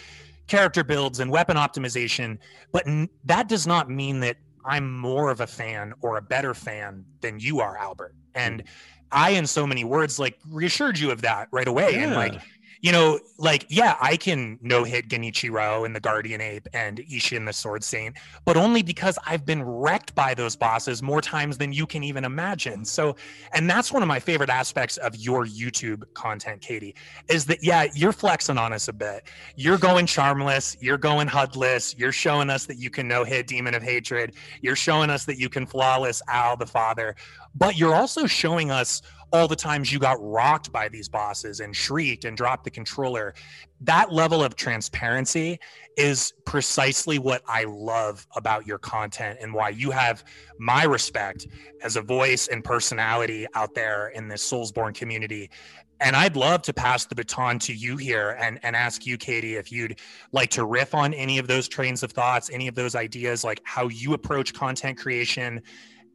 character 0.48 0.84
builds 0.84 1.19
and 1.19 1.29
weapon 1.29 1.57
optimization. 1.57 2.38
But 2.72 2.88
n- 2.88 3.10
that 3.25 3.50
does 3.50 3.67
not 3.67 3.89
mean 3.89 4.22
that 4.22 4.38
I'm 4.65 4.98
more 4.98 5.29
of 5.29 5.41
a 5.41 5.48
fan 5.48 5.93
or 6.01 6.17
a 6.17 6.22
better 6.22 6.53
fan 6.53 7.05
than 7.22 7.39
you 7.39 7.60
are, 7.60 7.77
Albert. 7.77 8.15
And 8.36 8.63
I, 9.11 9.31
in 9.31 9.47
so 9.47 9.65
many 9.65 9.83
words, 9.83 10.19
like 10.19 10.37
reassured 10.51 10.99
you 10.99 11.11
of 11.11 11.21
that 11.21 11.47
right 11.51 11.67
away. 11.67 11.93
Yeah. 11.93 12.03
And 12.03 12.13
like, 12.13 12.41
you 12.81 12.91
know, 12.91 13.19
like, 13.38 13.65
yeah, 13.69 13.96
I 14.01 14.17
can 14.17 14.60
no 14.62 14.84
hit 14.84 15.10
Genichiro 15.10 15.86
and 15.86 15.96
the 15.96 16.00
Guardian 16.00 16.41
Ape 16.41 16.67
and 16.74 17.00
Ishin 17.00 17.46
the 17.46 17.53
Sword 17.53 17.84
Saint, 17.84 18.15
but 18.46 18.57
only 18.57 18.81
because 18.84 19.17
I've 19.25 19.46
been 19.46 19.63
wrecked 19.63 20.13
by 20.15 20.34
those 20.34 20.55
bosses 20.55 21.01
more 21.01 21.22
times 21.22 21.57
than 21.57 21.74
you 21.74 21.86
can 21.86 22.03
even 22.03 22.24
imagine. 22.24 22.86
So, 22.86 23.15
and 23.53 23.69
that's 23.69 23.91
one 23.91 24.01
of 24.01 24.07
my 24.07 24.19
favorite 24.19 24.50
aspects 24.50 24.98
of 24.98 25.15
your 25.15 25.46
YouTube 25.46 26.03
content, 26.13 26.62
Katie, 26.62 26.96
is 27.29 27.46
that, 27.46 27.63
yeah, 27.63 27.88
you're 27.93 28.12
flexing 28.12 28.57
on 28.57 28.74
us 28.74 28.88
a 28.88 28.93
bit. 28.93 29.27
You're 29.55 29.77
going 29.77 30.05
charmless, 30.05 30.77
you're 30.79 30.98
going 30.98 31.27
HUDless, 31.27 31.98
you're 31.98 32.12
showing 32.12 32.50
us 32.50 32.65
that 32.65 32.77
you 32.77 32.89
can 32.89 33.07
no 33.07 33.24
hit 33.24 33.48
Demon 33.48 33.74
of 33.74 33.84
Hatred, 33.84 34.34
you're 34.62 34.75
showing 34.75 35.10
us 35.10 35.25
that 35.25 35.39
you 35.39 35.50
can 35.50 35.65
flawless 35.65 36.22
Owl 36.27 36.57
the 36.57 36.65
Father, 36.65 37.15
but 37.55 37.77
you're 37.77 37.96
also 37.96 38.25
showing 38.25 38.72
us 38.72 39.01
all 39.31 39.48
the 39.48 39.55
times 39.55 39.91
you 39.91 40.00
got 40.00 40.17
rocked 40.22 40.72
by 40.72 40.88
these 40.88 41.10
bosses 41.10 41.60
and 41.60 41.75
shrieked 41.75 42.25
and 42.25 42.38
dropped 42.38 42.63
the 42.63 42.72
controller. 42.72 43.34
That 43.81 44.12
level 44.12 44.43
of 44.43 44.55
transparency 44.55 45.60
is 45.98 46.34
precisely 46.46 47.19
what 47.19 47.41
I 47.48 47.65
love 47.65 48.25
about 48.36 48.65
your 48.65 48.77
content 48.77 49.39
and 49.41 49.53
why 49.53 49.69
you 49.69 49.91
have 49.91 50.24
my 50.60 50.84
respect 50.84 51.48
as 51.84 51.96
a 51.96 52.01
voice 52.01 52.48
and 52.48 52.63
personality 52.63 53.48
out 53.53 53.75
there 53.75 54.10
in 54.10 54.27
this 54.27 54.50
Soulsborne 54.50 54.93
community. 54.93 55.50
And 56.00 56.15
I'd 56.15 56.36
love 56.36 56.62
to 56.63 56.74
pass 56.74 57.05
the 57.05 57.15
baton 57.15 57.57
to 57.60 57.74
you 57.74 57.98
here 57.98 58.38
and, 58.39 58.60
and 58.62 58.75
ask 58.75 59.05
you, 59.05 59.17
Katie, 59.17 59.55
if 59.55 59.72
you'd 59.72 60.00
like 60.31 60.51
to 60.51 60.63
riff 60.63 60.93
on 60.93 61.13
any 61.13 61.39
of 61.39 61.48
those 61.48 61.67
trains 61.67 62.03
of 62.03 62.12
thoughts, 62.12 62.51
any 62.51 62.67
of 62.67 62.75
those 62.75 62.93
ideas, 62.93 63.43
like 63.43 63.62
how 63.63 63.88
you 63.88 64.13
approach 64.13 64.53
content 64.53 64.98
creation 64.98 65.62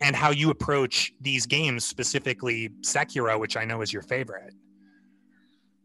and 0.02 0.16
how 0.16 0.30
you 0.30 0.50
approach 0.50 1.12
these 1.20 1.46
games, 1.46 1.84
specifically 1.84 2.70
Sekiro, 2.82 3.38
which 3.38 3.56
I 3.56 3.64
know 3.64 3.82
is 3.82 3.92
your 3.92 4.02
favorite. 4.02 4.54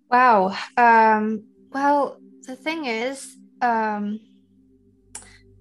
Wow. 0.09 0.57
Um, 0.77 1.43
well, 1.71 2.17
the 2.45 2.55
thing 2.55 2.85
is, 2.85 3.35
um, 3.61 4.19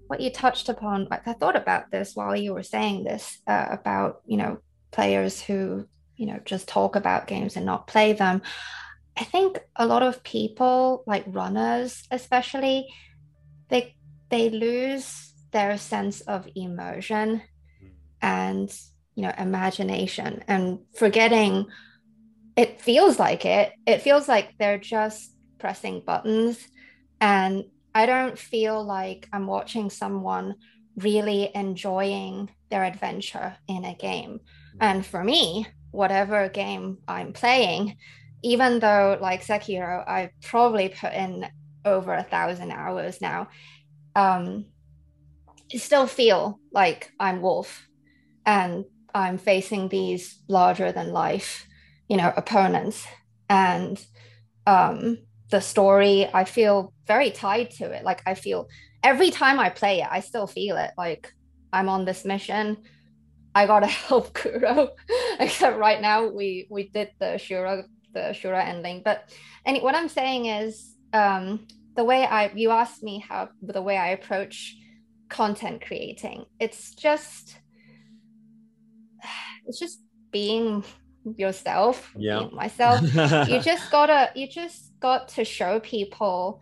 what 0.06 0.20
you 0.20 0.30
touched 0.30 0.68
upon, 0.68 1.08
like 1.10 1.26
I 1.26 1.32
thought 1.32 1.56
about 1.56 1.90
this 1.90 2.14
while 2.14 2.36
you 2.36 2.54
were 2.54 2.62
saying 2.62 3.04
this 3.04 3.38
uh, 3.46 3.66
about, 3.70 4.22
you 4.24 4.36
know, 4.36 4.58
players 4.92 5.42
who, 5.42 5.86
you 6.16 6.26
know, 6.26 6.40
just 6.44 6.68
talk 6.68 6.96
about 6.96 7.26
games 7.26 7.56
and 7.56 7.66
not 7.66 7.86
play 7.86 8.12
them. 8.12 8.40
I 9.16 9.24
think 9.24 9.58
a 9.74 9.86
lot 9.86 10.02
of 10.02 10.22
people, 10.22 11.02
like 11.06 11.24
runners 11.26 12.06
especially, 12.10 12.86
they 13.68 13.96
they 14.28 14.50
lose 14.50 15.32
their 15.50 15.76
sense 15.78 16.20
of 16.22 16.48
immersion. 16.54 17.42
And 18.22 18.70
you 19.14 19.22
know 19.22 19.32
imagination 19.38 20.42
and 20.48 20.80
forgetting 20.94 21.66
it 22.56 22.80
feels 22.80 23.18
like 23.18 23.44
it. 23.44 23.74
It 23.86 24.00
feels 24.00 24.28
like 24.28 24.54
they're 24.58 24.78
just 24.78 25.30
pressing 25.58 26.02
buttons. 26.04 26.58
And 27.20 27.64
i 27.94 28.04
don't 28.04 28.38
feel 28.38 28.84
like 28.84 29.26
i'm 29.32 29.46
watching 29.46 29.88
someone 29.88 30.54
really 30.96 31.50
enjoying 31.54 32.50
their 32.70 32.84
adventure 32.84 33.56
in 33.68 33.84
a 33.84 33.94
game. 33.94 34.40
And 34.80 35.04
for 35.04 35.24
me 35.24 35.66
whatever 35.96 36.48
game 36.50 36.98
i'm 37.08 37.32
playing 37.32 37.96
even 38.42 38.78
though 38.80 39.16
like 39.18 39.42
sekiro 39.42 40.06
i 40.06 40.28
probably 40.42 40.90
put 40.90 41.12
in 41.14 41.48
over 41.86 42.12
a 42.12 42.22
thousand 42.22 42.70
hours 42.70 43.22
now 43.22 43.48
um 44.14 44.66
still 45.74 46.06
feel 46.06 46.60
like 46.70 47.10
i'm 47.18 47.40
wolf 47.40 47.88
and 48.46 48.84
I'm 49.14 49.38
facing 49.38 49.88
these 49.88 50.38
larger 50.48 50.92
than 50.92 51.12
life, 51.12 51.66
you 52.08 52.16
know, 52.16 52.32
opponents. 52.36 53.06
And 53.50 54.02
um, 54.66 55.18
the 55.50 55.60
story, 55.60 56.28
I 56.32 56.44
feel 56.44 56.92
very 57.06 57.30
tied 57.30 57.70
to 57.72 57.90
it. 57.90 58.04
Like 58.04 58.22
I 58.24 58.34
feel 58.34 58.68
every 59.02 59.30
time 59.30 59.58
I 59.58 59.68
play 59.68 60.00
it, 60.00 60.08
I 60.10 60.20
still 60.20 60.46
feel 60.46 60.76
it. 60.76 60.92
Like 60.96 61.32
I'm 61.72 61.88
on 61.88 62.04
this 62.04 62.24
mission. 62.24 62.78
I 63.54 63.66
gotta 63.66 63.86
help 64.08 64.32
Kuro. 64.32 64.90
Except 65.40 65.76
right 65.76 66.00
now 66.00 66.28
we 66.28 66.68
we 66.70 66.88
did 66.88 67.10
the 67.18 67.36
Shura 67.36 67.84
the 68.12 68.32
Shura 68.32 68.64
ending. 68.64 69.02
But 69.04 69.30
and 69.64 69.76
what 69.82 69.94
I'm 69.94 70.08
saying 70.08 70.46
is 70.46 70.96
um, 71.12 71.66
the 71.96 72.04
way 72.04 72.24
I 72.24 72.52
you 72.54 72.70
asked 72.70 73.02
me 73.02 73.24
how 73.26 73.48
the 73.62 73.82
way 73.82 73.96
I 73.96 74.08
approach 74.08 74.76
content 75.28 75.84
creating. 75.84 76.46
It's 76.60 76.94
just 76.94 77.58
it's 79.66 79.78
just 79.78 80.00
being 80.30 80.84
yourself 81.36 82.12
yeah. 82.16 82.40
being 82.40 82.54
myself. 82.54 83.00
You 83.48 83.60
just 83.60 83.90
gotta 83.90 84.30
you 84.34 84.48
just 84.48 84.92
got 85.00 85.28
to 85.28 85.44
show 85.44 85.80
people 85.80 86.60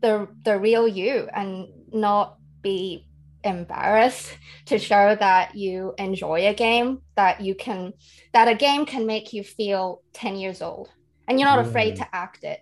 the 0.00 0.28
the 0.44 0.58
real 0.58 0.88
you 0.88 1.28
and 1.32 1.68
not 1.92 2.36
be 2.60 3.06
embarrassed 3.44 4.36
to 4.66 4.78
show 4.78 5.16
that 5.16 5.56
you 5.56 5.94
enjoy 5.98 6.46
a 6.46 6.54
game 6.54 7.00
that 7.16 7.40
you 7.40 7.54
can 7.54 7.92
that 8.32 8.48
a 8.48 8.54
game 8.54 8.86
can 8.86 9.04
make 9.04 9.32
you 9.32 9.42
feel 9.42 10.00
10 10.12 10.36
years 10.36 10.62
old 10.62 10.88
and 11.26 11.40
you're 11.40 11.48
not 11.48 11.64
mm. 11.64 11.68
afraid 11.68 11.96
to 11.96 12.14
act 12.14 12.44
it. 12.44 12.60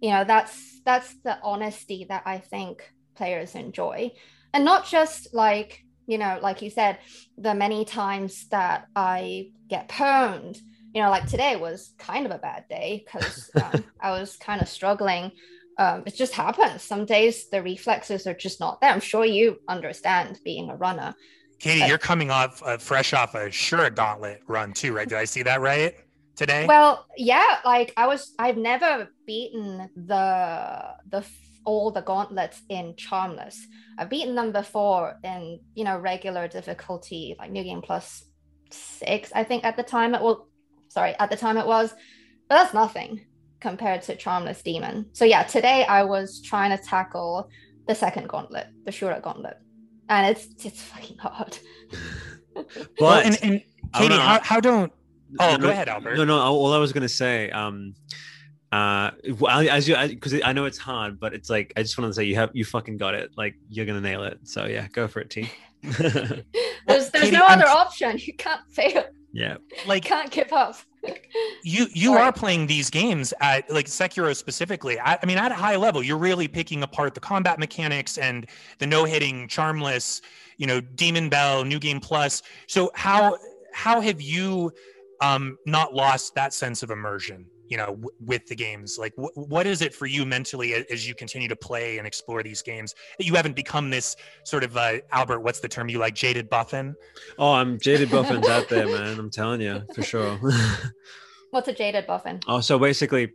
You 0.00 0.10
know 0.10 0.24
that's 0.24 0.80
that's 0.84 1.14
the 1.24 1.38
honesty 1.42 2.06
that 2.10 2.22
i 2.26 2.38
think 2.38 2.82
players 3.16 3.54
enjoy. 3.54 4.12
And 4.52 4.64
not 4.64 4.86
just 4.86 5.34
like 5.34 5.82
you 6.06 6.18
know, 6.18 6.38
like 6.42 6.62
you 6.62 6.70
said, 6.70 6.98
the 7.36 7.54
many 7.54 7.84
times 7.84 8.48
that 8.48 8.86
I 8.94 9.50
get 9.68 9.88
pwned, 9.88 10.58
you 10.94 11.02
know, 11.02 11.10
like 11.10 11.26
today 11.26 11.56
was 11.56 11.92
kind 11.98 12.24
of 12.26 12.32
a 12.32 12.38
bad 12.38 12.64
day 12.68 13.04
because 13.04 13.50
um, 13.62 13.84
I 14.00 14.12
was 14.12 14.36
kind 14.36 14.62
of 14.62 14.68
struggling. 14.68 15.32
Um, 15.78 16.04
it 16.06 16.14
just 16.14 16.32
happens. 16.32 16.82
Some 16.82 17.04
days 17.04 17.50
the 17.50 17.62
reflexes 17.62 18.26
are 18.26 18.34
just 18.34 18.60
not 18.60 18.80
there. 18.80 18.90
I'm 18.90 19.00
sure 19.00 19.24
you 19.24 19.58
understand 19.68 20.40
being 20.44 20.70
a 20.70 20.76
runner. 20.76 21.14
Katie, 21.58 21.80
but, 21.80 21.88
you're 21.88 21.98
coming 21.98 22.30
off 22.30 22.62
uh, 22.62 22.78
fresh 22.78 23.12
off 23.12 23.34
a 23.34 23.48
Shura 23.48 23.94
Gauntlet 23.94 24.42
run 24.46 24.72
too, 24.72 24.94
right? 24.94 25.08
Did 25.08 25.18
I 25.18 25.24
see 25.24 25.42
that 25.42 25.60
right 25.60 25.94
today? 26.34 26.66
Well, 26.66 27.06
yeah. 27.16 27.58
Like 27.64 27.92
I 27.96 28.06
was, 28.06 28.34
I've 28.38 28.56
never 28.56 29.08
beaten 29.26 29.90
the 29.96 30.94
the 31.08 31.26
all 31.66 31.90
the 31.90 32.00
gauntlets 32.00 32.62
in 32.70 32.94
Charmless. 32.94 33.58
I've 33.98 34.08
beaten 34.08 34.34
them 34.34 34.52
before 34.52 35.16
in 35.22 35.60
you 35.74 35.84
know 35.84 35.98
regular 35.98 36.48
difficulty, 36.48 37.36
like 37.38 37.50
New 37.50 37.64
Game 37.64 37.82
Plus 37.82 38.24
six, 38.70 39.30
I 39.34 39.44
think 39.44 39.64
at 39.64 39.76
the 39.76 39.82
time 39.82 40.14
it 40.14 40.22
was. 40.22 40.38
Sorry, 40.88 41.14
at 41.18 41.30
the 41.30 41.36
time 41.36 41.58
it 41.58 41.66
was, 41.66 41.90
but 42.48 42.56
that's 42.56 42.72
nothing 42.72 43.26
compared 43.60 44.02
to 44.02 44.16
Charmless 44.16 44.62
Demon. 44.62 45.06
So 45.12 45.24
yeah, 45.24 45.42
today 45.42 45.84
I 45.84 46.04
was 46.04 46.40
trying 46.40 46.76
to 46.76 46.82
tackle 46.82 47.50
the 47.86 47.94
second 47.94 48.28
gauntlet, 48.28 48.68
the 48.84 48.90
Shura 48.90 49.20
gauntlet, 49.20 49.58
and 50.08 50.26
it's 50.26 50.64
it's 50.64 50.80
fucking 50.82 51.18
hard. 51.18 51.58
but 52.54 52.88
well, 53.00 53.18
and, 53.18 53.38
and 53.42 53.62
Katie, 53.94 54.14
how, 54.14 54.40
how 54.42 54.60
don't? 54.60 54.92
Oh, 55.40 55.52
no, 55.52 55.58
go 55.58 55.68
ahead, 55.70 55.88
Albert. 55.88 56.16
No, 56.16 56.24
no. 56.24 56.38
All 56.38 56.72
I 56.72 56.78
was 56.78 56.92
gonna 56.92 57.08
say, 57.08 57.50
um, 57.50 57.94
uh 58.72 59.10
as 59.48 59.88
you 59.88 59.96
because 60.08 60.40
I 60.44 60.52
know 60.52 60.64
it's 60.64 60.78
hard 60.78 61.20
but 61.20 61.32
it's 61.32 61.48
like 61.48 61.72
i 61.76 61.82
just 61.82 61.96
want 61.96 62.10
to 62.10 62.14
say 62.14 62.24
you 62.24 62.34
have 62.34 62.50
you 62.52 62.64
fucking 62.64 62.96
got 62.96 63.14
it. 63.14 63.30
Like 63.36 63.54
you're 63.68 63.86
gonna 63.86 64.00
nail 64.00 64.22
it. 64.24 64.40
So 64.44 64.66
yeah 64.66 64.88
go 64.88 65.06
for 65.06 65.20
it 65.20 65.30
t. 65.30 65.50
There's 65.82 67.10
there's 67.10 67.10
Katie, 67.10 67.36
no 67.36 67.44
other 67.46 67.66
I'm... 67.66 67.76
option. 67.76 68.18
You 68.18 68.34
can't 68.34 68.60
fail. 68.70 69.04
Yeah. 69.32 69.56
Like 69.86 70.04
can't 70.04 70.30
give 70.30 70.52
up. 70.52 70.76
you 71.62 71.86
you 71.92 72.08
Sorry. 72.10 72.22
are 72.22 72.32
playing 72.32 72.66
these 72.66 72.90
games 72.90 73.34
at 73.40 73.70
like 73.70 73.86
sekiro 73.86 74.34
specifically. 74.34 74.98
I, 74.98 75.18
I 75.22 75.26
mean 75.26 75.38
at 75.38 75.52
a 75.52 75.54
high 75.54 75.76
level 75.76 76.02
you're 76.02 76.16
really 76.16 76.48
picking 76.48 76.82
apart 76.82 77.14
the 77.14 77.20
combat 77.20 77.58
mechanics 77.58 78.18
and 78.18 78.46
the 78.78 78.86
no 78.86 79.04
hitting 79.04 79.46
charmless 79.48 80.22
you 80.56 80.66
know 80.66 80.80
demon 80.80 81.28
bell 81.28 81.64
new 81.64 81.78
game 81.78 82.00
plus. 82.00 82.42
So 82.66 82.90
how 82.94 83.36
how 83.72 84.00
have 84.00 84.20
you 84.20 84.72
um 85.20 85.58
not 85.66 85.94
lost 85.94 86.34
that 86.34 86.54
sense 86.54 86.82
of 86.82 86.90
immersion 86.90 87.46
you 87.68 87.76
know 87.76 87.86
w- 87.86 88.10
with 88.24 88.46
the 88.46 88.54
games? 88.54 88.96
Like 88.98 89.14
w- 89.16 89.30
what 89.34 89.66
is 89.66 89.82
it 89.82 89.94
for 89.94 90.06
you 90.06 90.24
mentally 90.24 90.74
as 90.90 91.08
you 91.08 91.14
continue 91.14 91.48
to 91.48 91.56
play 91.56 91.98
and 91.98 92.06
explore 92.06 92.42
these 92.42 92.62
games 92.62 92.94
that 93.18 93.26
you 93.26 93.34
haven't 93.34 93.56
become 93.56 93.90
this 93.90 94.16
sort 94.44 94.64
of 94.64 94.76
uh, 94.76 94.98
albert 95.12 95.40
what's 95.40 95.60
the 95.60 95.68
term 95.68 95.88
you 95.88 95.98
like 95.98 96.14
jaded 96.14 96.48
buffin? 96.48 96.94
Oh 97.38 97.52
i'm 97.52 97.78
jaded 97.80 98.10
buffins 98.10 98.48
out 98.48 98.68
there 98.68 98.86
man 98.96 99.18
i'm 99.18 99.30
telling 99.30 99.60
you 99.60 99.82
for 99.94 100.02
sure. 100.02 100.38
What's 101.50 101.68
a 101.68 101.72
jaded 101.72 102.06
buffin? 102.06 102.40
Oh 102.46 102.60
so 102.60 102.78
basically 102.78 103.32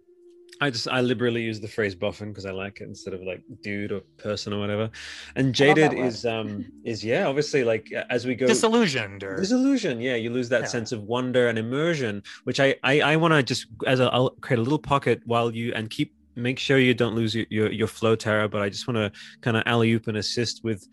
I 0.61 0.69
just 0.69 0.87
I 0.87 1.01
liberally 1.01 1.41
use 1.41 1.59
the 1.59 1.67
phrase 1.67 1.95
buffin 1.95 2.29
because 2.29 2.45
I 2.45 2.51
like 2.51 2.81
it 2.81 2.83
instead 2.83 3.15
of 3.15 3.23
like 3.23 3.41
dude 3.63 3.91
or 3.91 4.01
person 4.17 4.53
or 4.53 4.59
whatever. 4.59 4.91
And 5.35 5.55
jaded 5.55 5.93
is 5.93 6.23
um 6.23 6.71
is 6.83 7.03
yeah 7.03 7.25
obviously 7.25 7.63
like 7.63 7.91
as 8.11 8.27
we 8.27 8.35
go 8.35 8.45
disillusioned 8.45 9.23
or 9.23 9.37
disillusioned 9.37 10.03
yeah 10.03 10.15
you 10.15 10.29
lose 10.29 10.49
that 10.49 10.61
yeah. 10.61 10.67
sense 10.67 10.91
of 10.91 11.01
wonder 11.03 11.49
and 11.49 11.57
immersion 11.57 12.21
which 12.43 12.59
I 12.59 12.75
I, 12.83 13.01
I 13.01 13.15
want 13.15 13.33
to 13.33 13.41
just 13.41 13.65
as 13.87 13.99
a, 13.99 14.05
I'll 14.13 14.29
create 14.41 14.59
a 14.59 14.63
little 14.63 14.79
pocket 14.79 15.21
while 15.25 15.51
you 15.51 15.73
and 15.73 15.89
keep 15.89 16.13
make 16.35 16.59
sure 16.59 16.77
you 16.77 16.93
don't 16.93 17.15
lose 17.15 17.33
your 17.33 17.45
your, 17.49 17.71
your 17.71 17.87
flow 17.87 18.15
Tara 18.15 18.47
but 18.47 18.61
I 18.61 18.69
just 18.69 18.87
want 18.87 18.97
to 18.97 19.11
kind 19.41 19.57
of 19.57 19.63
alley 19.65 19.91
oop 19.91 20.07
and 20.07 20.17
assist 20.17 20.63
with 20.63 20.87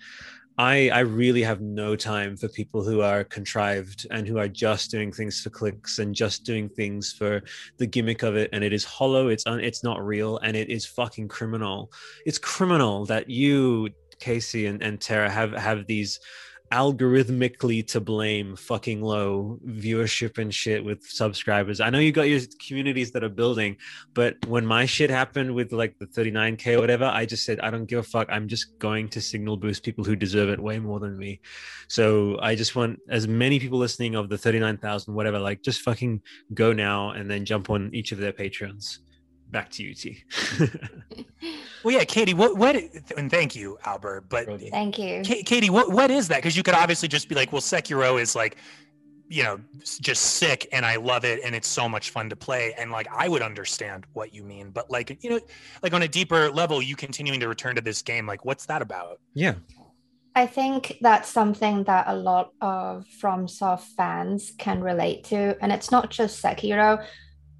I 0.58 0.90
I 0.90 1.00
really 1.00 1.42
have 1.42 1.60
no 1.60 1.94
time 1.94 2.36
for 2.36 2.48
people 2.48 2.82
who 2.82 3.00
are 3.00 3.22
contrived 3.22 4.06
and 4.10 4.26
who 4.26 4.38
are 4.38 4.48
just 4.48 4.90
doing 4.90 5.12
things 5.12 5.40
for 5.40 5.50
clicks 5.50 6.00
and 6.00 6.14
just 6.14 6.44
doing 6.44 6.68
things 6.68 7.12
for 7.12 7.42
the 7.78 7.86
gimmick 7.86 8.24
of 8.24 8.34
it 8.36 8.50
and 8.52 8.64
it 8.64 8.72
is 8.72 8.84
hollow 8.84 9.28
it's 9.28 9.46
un, 9.46 9.60
it's 9.60 9.84
not 9.84 10.04
real 10.04 10.38
and 10.38 10.56
it 10.56 10.68
is 10.68 10.84
fucking 10.84 11.28
criminal. 11.28 11.92
It's 12.26 12.38
criminal 12.38 13.06
that 13.06 13.30
you 13.30 13.88
Casey 14.18 14.66
and, 14.66 14.82
and 14.82 15.00
Tara 15.00 15.30
have 15.30 15.52
have 15.52 15.86
these 15.86 16.18
algorithmically 16.70 17.86
to 17.88 18.00
blame 18.00 18.56
fucking 18.56 19.02
low 19.02 19.58
viewership 19.66 20.38
and 20.38 20.54
shit 20.54 20.84
with 20.84 21.02
subscribers. 21.04 21.80
I 21.80 21.90
know 21.90 21.98
you 21.98 22.12
got 22.12 22.28
your 22.28 22.40
communities 22.66 23.12
that 23.12 23.24
are 23.24 23.28
building, 23.28 23.76
but 24.14 24.36
when 24.46 24.66
my 24.66 24.86
shit 24.86 25.10
happened 25.10 25.54
with 25.54 25.72
like 25.72 25.98
the 25.98 26.06
39k 26.06 26.76
or 26.76 26.80
whatever, 26.80 27.04
I 27.04 27.26
just 27.26 27.44
said 27.44 27.60
I 27.60 27.70
don't 27.70 27.86
give 27.86 27.98
a 27.98 28.02
fuck. 28.02 28.28
I'm 28.30 28.48
just 28.48 28.78
going 28.78 29.08
to 29.10 29.20
signal 29.20 29.56
boost 29.56 29.82
people 29.82 30.04
who 30.04 30.16
deserve 30.16 30.48
it 30.48 30.60
way 30.60 30.78
more 30.78 31.00
than 31.00 31.16
me. 31.16 31.40
So 31.88 32.38
I 32.40 32.54
just 32.54 32.76
want 32.76 33.00
as 33.08 33.26
many 33.26 33.58
people 33.58 33.78
listening 33.78 34.14
of 34.14 34.28
the 34.28 34.38
39,000 34.38 35.14
whatever 35.14 35.38
like 35.38 35.62
just 35.62 35.80
fucking 35.80 36.22
go 36.54 36.72
now 36.72 37.10
and 37.10 37.30
then 37.30 37.44
jump 37.44 37.70
on 37.70 37.90
each 37.92 38.12
of 38.12 38.18
their 38.18 38.32
patrons 38.32 39.00
back 39.50 39.70
to 39.70 39.82
you, 39.82 39.94
T. 39.94 40.24
well, 41.82 41.94
yeah, 41.94 42.04
Katie, 42.04 42.34
what, 42.34 42.56
what, 42.56 42.76
and 43.16 43.30
thank 43.30 43.54
you, 43.54 43.78
Albert, 43.84 44.28
but 44.28 44.46
thank 44.70 44.98
you, 44.98 45.22
K- 45.22 45.42
Katie, 45.42 45.70
what, 45.70 45.90
what 45.90 46.10
is 46.10 46.28
that? 46.28 46.36
Because 46.36 46.56
you 46.56 46.62
could 46.62 46.74
obviously 46.74 47.08
just 47.08 47.28
be 47.28 47.34
like, 47.34 47.52
well, 47.52 47.62
Sekiro 47.62 48.20
is 48.20 48.34
like, 48.34 48.56
you 49.28 49.42
know, 49.42 49.60
just 50.00 50.22
sick 50.22 50.66
and 50.72 50.86
I 50.86 50.96
love 50.96 51.24
it 51.24 51.40
and 51.44 51.54
it's 51.54 51.68
so 51.68 51.88
much 51.88 52.10
fun 52.10 52.30
to 52.30 52.36
play. 52.36 52.74
And 52.78 52.90
like, 52.90 53.06
I 53.14 53.28
would 53.28 53.42
understand 53.42 54.06
what 54.14 54.32
you 54.32 54.42
mean, 54.42 54.70
but 54.70 54.90
like, 54.90 55.22
you 55.22 55.30
know, 55.30 55.40
like 55.82 55.92
on 55.92 56.02
a 56.02 56.08
deeper 56.08 56.50
level, 56.50 56.80
you 56.80 56.96
continuing 56.96 57.40
to 57.40 57.48
return 57.48 57.74
to 57.76 57.82
this 57.82 58.00
game, 58.00 58.26
like, 58.26 58.44
what's 58.44 58.64
that 58.66 58.80
about? 58.80 59.20
Yeah. 59.34 59.54
I 60.34 60.46
think 60.46 60.98
that's 61.00 61.28
something 61.28 61.84
that 61.84 62.06
a 62.08 62.14
lot 62.14 62.52
of 62.60 63.04
FromSoft 63.20 63.82
fans 63.96 64.52
can 64.56 64.80
relate 64.80 65.24
to. 65.24 65.58
And 65.60 65.72
it's 65.72 65.90
not 65.90 66.10
just 66.10 66.42
Sekiro 66.42 67.04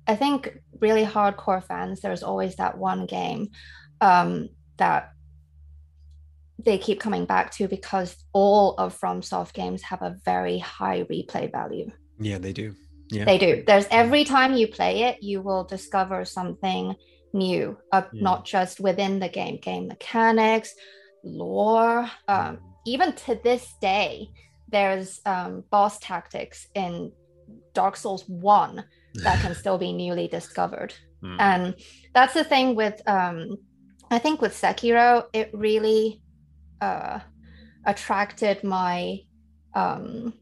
I 0.08 0.16
think 0.16 0.58
really 0.80 1.04
hardcore 1.04 1.62
fans, 1.62 2.00
there's 2.00 2.22
always 2.22 2.56
that 2.56 2.78
one 2.78 3.04
game 3.04 3.50
um, 4.00 4.48
that 4.76 5.12
they 6.58 6.78
keep 6.78 7.00
coming 7.00 7.24
back 7.24 7.52
to 7.52 7.68
because 7.68 8.16
all 8.32 8.74
of 8.78 8.98
FromSoft 8.98 9.52
games 9.52 9.82
have 9.82 10.02
a 10.02 10.16
very 10.24 10.58
high 10.58 11.04
replay 11.04 11.50
value. 11.50 11.90
Yeah, 12.18 12.38
they 12.38 12.52
do. 12.52 12.74
Yeah. 13.10 13.24
They 13.24 13.38
do. 13.38 13.62
There's 13.66 13.86
every 13.90 14.24
time 14.24 14.54
you 14.54 14.66
play 14.68 15.04
it, 15.04 15.22
you 15.22 15.40
will 15.40 15.64
discover 15.64 16.24
something 16.24 16.94
new, 17.32 17.78
uh, 17.92 18.02
yeah. 18.12 18.22
not 18.22 18.44
just 18.44 18.80
within 18.80 19.18
the 19.18 19.28
game, 19.28 19.58
game 19.58 19.88
mechanics, 19.88 20.74
lore. 21.22 22.10
Um, 22.26 22.58
even 22.86 23.12
to 23.12 23.40
this 23.42 23.74
day, 23.80 24.28
there's 24.68 25.20
um, 25.24 25.64
boss 25.70 25.98
tactics 26.00 26.66
in 26.74 27.12
Dark 27.72 27.96
Souls 27.96 28.28
1 28.28 28.84
that 29.14 29.40
can 29.40 29.54
still 29.62 29.78
be 29.78 29.92
newly 29.92 30.28
discovered. 30.28 30.92
Mm. 31.22 31.36
And 31.38 31.74
that's 32.14 32.34
the 32.34 32.44
thing 32.44 32.74
with, 32.74 33.00
um, 33.08 33.56
I 34.10 34.18
think 34.18 34.40
with 34.40 34.52
Sekiro, 34.52 35.26
it 35.32 35.50
really 35.52 36.22
uh, 36.80 37.20
attracted 37.84 38.64
my 38.64 39.20
um, 39.74 40.34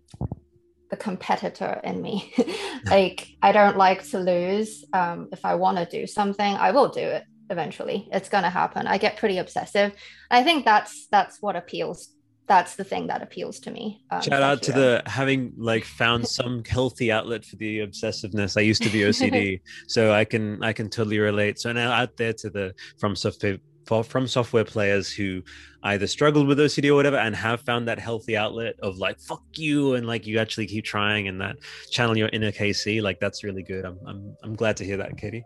the 0.90 0.96
competitor 0.96 1.80
in 1.82 2.00
me. 2.00 2.32
like 2.86 3.28
I 3.42 3.52
don't 3.52 3.76
like 3.76 4.08
to 4.10 4.18
lose. 4.18 4.84
Um, 4.92 5.28
if 5.32 5.44
I 5.44 5.54
want 5.56 5.78
to 5.78 5.86
do 5.86 6.06
something, 6.06 6.54
I 6.54 6.70
will 6.70 6.88
do 6.88 7.00
it 7.00 7.24
eventually. 7.50 8.08
It's 8.12 8.28
gonna 8.28 8.50
happen. 8.50 8.86
I 8.86 8.98
get 8.98 9.16
pretty 9.16 9.38
obsessive. 9.38 9.92
I 10.30 10.42
think 10.42 10.64
that's 10.64 11.08
that's 11.10 11.38
what 11.40 11.56
appeals. 11.56 12.15
That's 12.46 12.76
the 12.76 12.84
thing 12.84 13.08
that 13.08 13.22
appeals 13.22 13.58
to 13.60 13.70
me. 13.70 14.02
Um, 14.10 14.22
Shout 14.22 14.42
out 14.42 14.62
to 14.62 14.72
the 14.72 15.02
having 15.06 15.52
like 15.56 15.84
found 15.84 16.28
some 16.28 16.62
healthy 16.64 17.10
outlet 17.10 17.44
for 17.44 17.56
the 17.56 17.80
obsessiveness. 17.80 18.56
I 18.56 18.60
used 18.60 18.82
to 18.82 18.90
be 18.90 19.00
OCD, 19.00 19.60
so 19.88 20.12
I 20.12 20.24
can 20.24 20.62
I 20.62 20.72
can 20.72 20.88
totally 20.88 21.18
relate. 21.18 21.58
So 21.58 21.72
now 21.72 21.90
out 21.90 22.16
there 22.16 22.32
to 22.34 22.50
the 22.50 22.74
from 22.98 23.16
software 23.16 23.58
from 24.04 24.26
software 24.26 24.64
players 24.64 25.12
who 25.12 25.42
either 25.84 26.06
struggled 26.06 26.48
with 26.48 26.58
OCD 26.58 26.90
or 26.90 26.94
whatever 26.94 27.16
and 27.16 27.36
have 27.36 27.60
found 27.60 27.86
that 27.86 28.00
healthy 28.00 28.36
outlet 28.36 28.74
of 28.82 28.98
like 28.98 29.20
fuck 29.20 29.42
you 29.54 29.94
and 29.94 30.06
like 30.06 30.26
you 30.26 30.38
actually 30.38 30.66
keep 30.66 30.84
trying 30.84 31.28
and 31.28 31.40
that 31.40 31.56
channel 31.90 32.16
your 32.16 32.28
inner 32.32 32.50
KC 32.50 33.00
like 33.02 33.20
that's 33.20 33.44
really 33.44 33.62
good. 33.62 33.84
I'm 33.84 33.98
I'm 34.06 34.36
I'm 34.42 34.54
glad 34.54 34.76
to 34.78 34.84
hear 34.84 34.96
that, 34.98 35.16
Katie. 35.16 35.44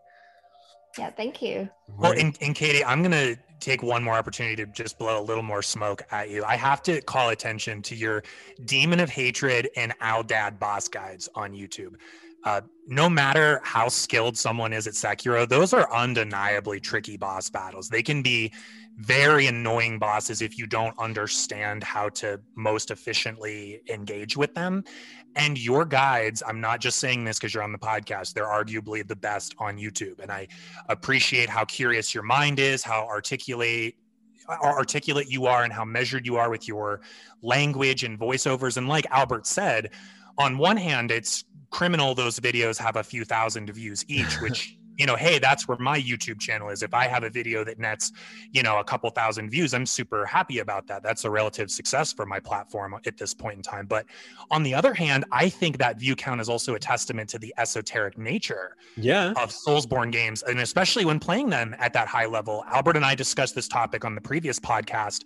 Yeah, 0.99 1.11
thank 1.11 1.41
you. 1.41 1.69
Well, 1.99 2.13
and, 2.13 2.37
and 2.41 2.55
Katie, 2.55 2.85
I'm 2.85 3.03
gonna 3.03 3.37
take 3.61 3.83
one 3.83 4.03
more 4.03 4.15
opportunity 4.15 4.57
to 4.57 4.67
just 4.67 4.99
blow 4.99 5.21
a 5.21 5.23
little 5.23 5.43
more 5.43 5.63
smoke 5.63 6.03
at 6.11 6.31
you. 6.31 6.45
I 6.45 6.57
have 6.57 6.83
to 6.85 7.01
call 7.03 7.29
attention 7.29 7.83
to 7.83 7.95
your 7.95 8.23
Demon 8.65 9.01
of 9.01 9.11
Hatred 9.11 9.69
and 9.77 9.95
Owl 10.01 10.23
Dad 10.23 10.59
boss 10.59 10.89
guides 10.89 11.29
on 11.35 11.53
YouTube. 11.53 11.95
Uh, 12.45 12.63
no 12.87 13.09
matter 13.09 13.61
how 13.65 13.89
skilled 13.89 14.37
someone 14.37 14.73
is 14.73 14.87
at 14.87 14.95
Sekiro, 14.95 15.49
those 15.49 15.73
are 15.73 15.93
undeniably 15.95 16.81
tricky 16.81 17.17
boss 17.17 17.51
battles. 17.51 17.89
They 17.89 18.03
can 18.03 18.23
be 18.23 18.53
very 18.97 19.47
annoying 19.47 19.99
bosses 19.99 20.43
if 20.43 20.59
you 20.59 20.67
don't 20.67 20.99
understand 20.99 21.83
how 21.83 22.09
to 22.11 22.41
most 22.55 22.91
efficiently 22.91 23.81
engage 23.89 24.37
with 24.37 24.55
them. 24.55 24.85
And 25.37 25.59
your 25.59 25.85
guides, 25.85 26.43
I'm 26.47 26.61
not 26.61 26.81
just 26.81 26.99
saying 26.99 27.25
this 27.25 27.39
because 27.39 27.55
you're 27.55 27.63
on 27.63 27.73
the 27.73 27.79
podcast, 27.79 28.35
they're 28.35 28.47
arguably 28.47 29.07
the 29.07 29.17
best 29.17 29.55
on 29.59 29.79
YouTube. 29.79 30.21
And 30.21 30.31
I 30.31 30.49
appreciate 30.89 31.49
how 31.49 31.65
curious 31.65 32.15
your 32.15 32.25
mind 32.25 32.59
is, 32.59 32.83
how 32.83 33.07
articulate 33.07 33.97
articulate 34.49 35.31
you 35.31 35.47
are 35.47 35.63
and 35.63 35.73
how 35.73 35.85
measured 35.85 36.27
you 36.27 36.37
are 36.37 36.51
with 36.51 36.67
your 36.67 37.01
language 37.41 38.03
and 38.03 38.19
voiceovers 38.19 38.77
and 38.77 38.89
like 38.89 39.07
albert 39.11 39.47
said 39.47 39.91
on 40.39 40.59
one 40.59 40.77
hand 40.77 41.13
it's 41.13 41.45
criminal 41.71 42.15
those 42.15 42.39
videos 42.41 42.79
have 42.79 42.97
a 42.97 43.03
few 43.03 43.25
thousand 43.25 43.71
views 43.73 44.05
each 44.09 44.35
which 44.43 44.77
you 45.01 45.07
know 45.07 45.17
hey 45.17 45.39
that's 45.39 45.67
where 45.67 45.79
my 45.79 45.99
youtube 45.99 46.39
channel 46.39 46.69
is. 46.69 46.83
If 46.83 46.93
i 46.93 47.07
have 47.07 47.25
a 47.25 47.31
video 47.31 47.65
that 47.65 47.79
nets 47.79 48.13
you 48.53 48.63
know 48.63 48.79
a 48.79 48.85
couple 48.85 49.09
thousand 49.11 49.49
views 49.49 49.73
i'm 49.73 49.87
super 49.87 50.27
happy 50.27 50.59
about 50.59 50.87
that. 50.89 51.03
That's 51.03 51.25
a 51.25 51.31
relative 51.31 51.71
success 51.71 52.13
for 52.13 52.27
my 52.27 52.39
platform 52.39 52.95
at 53.07 53.17
this 53.17 53.33
point 53.33 53.57
in 53.57 53.63
time. 53.63 53.87
But 53.87 54.05
on 54.51 54.63
the 54.63 54.75
other 54.75 54.93
hand 54.93 55.25
i 55.33 55.49
think 55.49 55.79
that 55.79 55.99
view 55.99 56.15
count 56.15 56.41
is 56.41 56.49
also 56.49 56.75
a 56.75 56.79
testament 56.79 57.31
to 57.31 57.39
the 57.39 57.55
esoteric 57.57 58.19
nature 58.19 58.77
yeah. 58.97 59.31
of 59.37 59.51
soulsborne 59.51 60.13
games 60.13 60.43
and 60.43 60.61
especially 60.61 61.05
when 61.05 61.19
playing 61.19 61.49
them 61.49 61.75
at 61.79 61.93
that 61.95 62.07
high 62.07 62.27
level. 62.27 62.65
Albert 62.67 62.97
and 62.97 63.05
i 63.05 63.15
discussed 63.15 63.55
this 63.55 63.69
topic 63.69 64.05
on 64.05 64.15
the 64.15 64.21
previous 64.21 64.61
podcast 64.61 65.25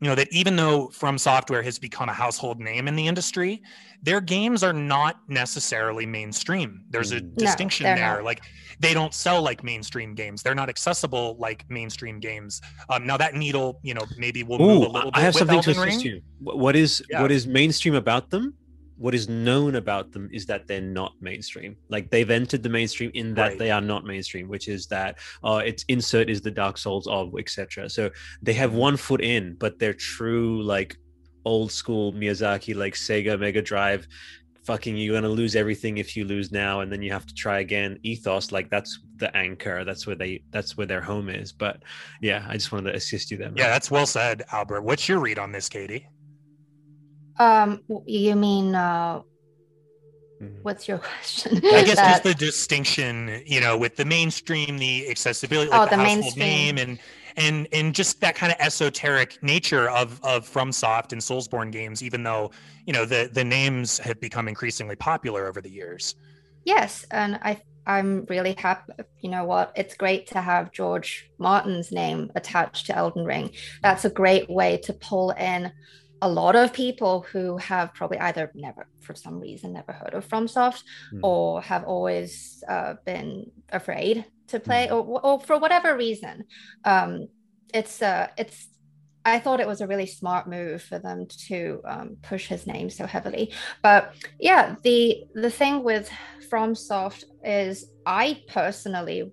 you 0.00 0.08
know 0.08 0.14
that 0.14 0.28
even 0.30 0.56
though 0.56 0.88
from 0.88 1.16
software 1.18 1.62
has 1.62 1.78
become 1.78 2.08
a 2.08 2.12
household 2.12 2.60
name 2.60 2.86
in 2.88 2.96
the 2.96 3.06
industry 3.06 3.62
their 4.02 4.20
games 4.20 4.62
are 4.62 4.74
not 4.74 5.20
necessarily 5.26 6.06
mainstream. 6.06 6.82
There's 6.90 7.12
a 7.12 7.20
mm. 7.20 7.34
distinction 7.36 7.84
there. 7.84 8.16
not. 8.16 8.24
like 8.24 8.42
they 8.78 8.92
don't 8.92 9.14
sell 9.14 9.42
like 9.42 9.64
mainstream 9.64 10.14
games. 10.14 10.42
They're 10.42 10.54
not 10.54 10.68
accessible 10.68 11.36
like 11.40 11.64
mainstream 11.70 12.20
games. 12.20 12.60
Um, 12.90 13.06
now 13.06 13.16
that 13.16 13.34
needle 13.34 13.80
you 13.82 13.94
know 13.94 14.02
maybe 14.16 14.42
will 14.42 14.60
Ooh, 14.60 14.66
move 14.66 14.88
a 14.88 14.90
little 14.90 15.10
bit 15.10 15.18
i 15.18 15.20
have 15.20 15.34
something 15.34 15.56
Elden 15.56 15.74
to 15.74 15.80
assist 15.82 16.04
you 16.04 16.22
what 16.40 16.76
is 16.76 17.02
yeah. 17.08 17.22
what 17.22 17.30
is 17.30 17.46
mainstream 17.46 17.94
about 17.94 18.30
them 18.30 18.54
what 18.98 19.14
is 19.14 19.28
known 19.28 19.74
about 19.76 20.12
them 20.12 20.28
is 20.32 20.46
that 20.46 20.66
they're 20.66 20.80
not 20.80 21.12
mainstream. 21.20 21.76
Like 21.88 22.10
they've 22.10 22.30
entered 22.30 22.62
the 22.62 22.68
mainstream 22.68 23.10
in 23.14 23.34
that 23.34 23.48
right. 23.50 23.58
they 23.58 23.70
are 23.70 23.80
not 23.80 24.04
mainstream, 24.04 24.48
which 24.48 24.68
is 24.68 24.86
that 24.86 25.18
uh, 25.44 25.62
its 25.64 25.84
insert 25.88 26.30
is 26.30 26.40
the 26.40 26.50
Dark 26.50 26.78
Souls 26.78 27.06
of 27.06 27.34
etc. 27.38 27.88
So 27.90 28.10
they 28.42 28.54
have 28.54 28.74
one 28.74 28.96
foot 28.96 29.20
in, 29.20 29.54
but 29.58 29.78
they're 29.78 29.94
true 29.94 30.62
like 30.62 30.96
old 31.44 31.70
school 31.70 32.12
Miyazaki, 32.12 32.74
like 32.74 32.94
Sega 32.94 33.38
Mega 33.38 33.62
Drive. 33.62 34.06
Fucking, 34.64 34.96
you're 34.96 35.14
gonna 35.14 35.28
lose 35.28 35.54
everything 35.54 35.98
if 35.98 36.16
you 36.16 36.24
lose 36.24 36.50
now, 36.50 36.80
and 36.80 36.90
then 36.90 37.00
you 37.00 37.12
have 37.12 37.24
to 37.26 37.34
try 37.34 37.60
again. 37.60 38.00
Ethos, 38.02 38.50
like 38.50 38.68
that's 38.68 38.98
the 39.16 39.34
anchor. 39.36 39.84
That's 39.84 40.08
where 40.08 40.16
they. 40.16 40.42
That's 40.50 40.76
where 40.76 40.88
their 40.88 41.00
home 41.00 41.28
is. 41.28 41.52
But 41.52 41.84
yeah, 42.20 42.44
I 42.48 42.54
just 42.54 42.72
wanted 42.72 42.90
to 42.90 42.96
assist 42.96 43.30
you 43.30 43.36
there. 43.36 43.52
Yeah, 43.54 43.68
that's 43.68 43.92
well 43.92 44.06
said, 44.06 44.42
Albert. 44.50 44.82
What's 44.82 45.08
your 45.08 45.20
read 45.20 45.38
on 45.38 45.52
this, 45.52 45.68
Katie? 45.68 46.08
Um, 47.38 47.82
you 48.06 48.34
mean 48.34 48.74
uh, 48.74 49.20
mm-hmm. 50.40 50.46
what's 50.62 50.88
your 50.88 50.98
question? 51.12 51.58
I 51.58 51.84
guess 51.84 51.96
that... 51.96 52.10
just 52.10 52.24
the 52.24 52.34
distinction, 52.34 53.42
you 53.46 53.60
know, 53.60 53.76
with 53.76 53.96
the 53.96 54.04
mainstream, 54.04 54.78
the 54.78 55.08
accessibility, 55.10 55.70
like 55.70 55.80
oh, 55.80 55.84
the, 55.84 55.96
the 55.96 56.04
household 56.04 56.36
name, 56.36 56.78
and 56.78 56.98
and 57.36 57.68
and 57.72 57.94
just 57.94 58.20
that 58.20 58.34
kind 58.34 58.52
of 58.52 58.58
esoteric 58.60 59.42
nature 59.42 59.90
of 59.90 60.22
of 60.24 60.48
FromSoft 60.48 61.12
and 61.12 61.20
Soulsborne 61.20 61.70
games, 61.70 62.02
even 62.02 62.22
though 62.22 62.50
you 62.86 62.92
know 62.92 63.04
the 63.04 63.30
the 63.32 63.44
names 63.44 63.98
have 63.98 64.20
become 64.20 64.48
increasingly 64.48 64.96
popular 64.96 65.46
over 65.46 65.60
the 65.60 65.70
years. 65.70 66.14
Yes, 66.64 67.06
and 67.10 67.36
I 67.42 67.60
I'm 67.86 68.24
really 68.28 68.54
happy. 68.54 68.92
You 69.20 69.30
know 69.30 69.44
what? 69.44 69.72
It's 69.76 69.94
great 69.94 70.26
to 70.28 70.40
have 70.40 70.72
George 70.72 71.30
Martin's 71.38 71.92
name 71.92 72.32
attached 72.34 72.86
to 72.86 72.96
Elden 72.96 73.24
Ring. 73.24 73.52
That's 73.82 74.04
a 74.04 74.10
great 74.10 74.50
way 74.50 74.78
to 74.78 74.92
pull 74.92 75.30
in 75.30 75.72
a 76.22 76.28
lot 76.28 76.56
of 76.56 76.72
people 76.72 77.26
who 77.32 77.56
have 77.58 77.92
probably 77.94 78.18
either 78.18 78.50
never, 78.54 78.86
for 79.00 79.14
some 79.14 79.38
reason, 79.38 79.72
never 79.72 79.92
heard 79.92 80.14
of 80.14 80.26
FromSoft 80.26 80.82
mm. 81.12 81.20
or 81.22 81.60
have 81.62 81.84
always 81.84 82.62
uh, 82.68 82.94
been 83.04 83.50
afraid 83.70 84.24
to 84.48 84.60
play, 84.60 84.88
mm. 84.88 84.92
or, 84.92 85.20
or, 85.24 85.40
for 85.40 85.58
whatever 85.58 85.96
reason. 85.96 86.44
Um, 86.84 87.28
it's 87.74 88.00
uh, 88.02 88.28
it's. 88.38 88.68
I 89.24 89.40
thought 89.40 89.58
it 89.58 89.66
was 89.66 89.80
a 89.80 89.88
really 89.88 90.06
smart 90.06 90.48
move 90.48 90.82
for 90.82 91.00
them 91.00 91.26
to 91.48 91.80
um, 91.84 92.16
push 92.22 92.46
his 92.46 92.64
name 92.64 92.88
so 92.90 93.06
heavily. 93.06 93.52
But 93.82 94.14
yeah, 94.38 94.76
the 94.82 95.24
the 95.34 95.50
thing 95.50 95.82
with 95.82 96.08
FromSoft 96.48 97.24
is, 97.44 97.90
I 98.06 98.42
personally 98.46 99.32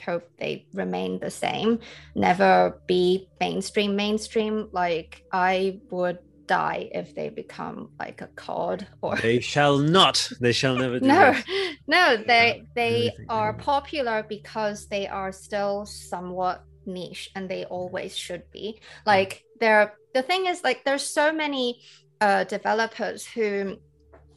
hope 0.00 0.28
they 0.38 0.66
remain 0.72 1.18
the 1.18 1.30
same, 1.30 1.80
never 2.14 2.80
be 2.86 3.28
mainstream, 3.40 3.96
mainstream. 3.96 4.68
Like 4.72 5.22
I 5.32 5.80
would 5.90 6.18
die 6.46 6.88
if 6.92 7.14
they 7.14 7.28
become 7.28 7.90
like 7.98 8.20
a 8.22 8.26
COD 8.28 8.86
or 9.02 9.16
they 9.16 9.40
shall 9.40 9.78
not. 9.78 10.30
They 10.40 10.52
shall 10.52 10.76
never 10.76 10.98
No, 11.00 11.32
that. 11.32 11.44
no, 11.86 12.16
they 12.26 12.64
they 12.74 13.12
are 13.28 13.52
popular 13.52 14.24
because 14.28 14.88
they 14.88 15.06
are 15.06 15.30
still 15.30 15.86
somewhat 15.86 16.64
niche 16.86 17.30
and 17.36 17.48
they 17.48 17.64
always 17.66 18.16
should 18.16 18.50
be. 18.50 18.80
Like 19.06 19.44
they're 19.60 19.94
the 20.14 20.22
thing 20.22 20.46
is 20.46 20.64
like 20.64 20.84
there's 20.84 21.06
so 21.06 21.32
many 21.32 21.80
uh 22.20 22.44
developers 22.44 23.24
who 23.24 23.76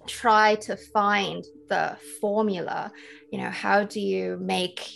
try 0.07 0.55
to 0.55 0.75
find 0.75 1.45
the 1.69 1.95
formula 2.19 2.91
you 3.31 3.39
know 3.39 3.49
how 3.49 3.83
do 3.83 3.99
you 3.99 4.37
make 4.41 4.87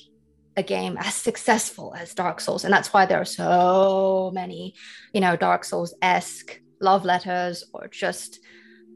a 0.58 0.64
game 0.64 0.98
as 1.00 1.14
successful 1.14 1.94
as 1.98 2.14
Dark 2.14 2.40
Souls. 2.40 2.64
And 2.64 2.74
that's 2.74 2.94
why 2.94 3.06
there 3.06 3.20
are 3.20 3.26
so 3.26 4.32
many, 4.34 4.76
you 5.14 5.22
know, 5.22 5.36
Dark 5.36 5.66
Souls 5.66 5.94
esque 6.02 6.60
love 6.80 7.06
letters 7.06 7.64
or 7.74 7.88
just, 7.88 8.40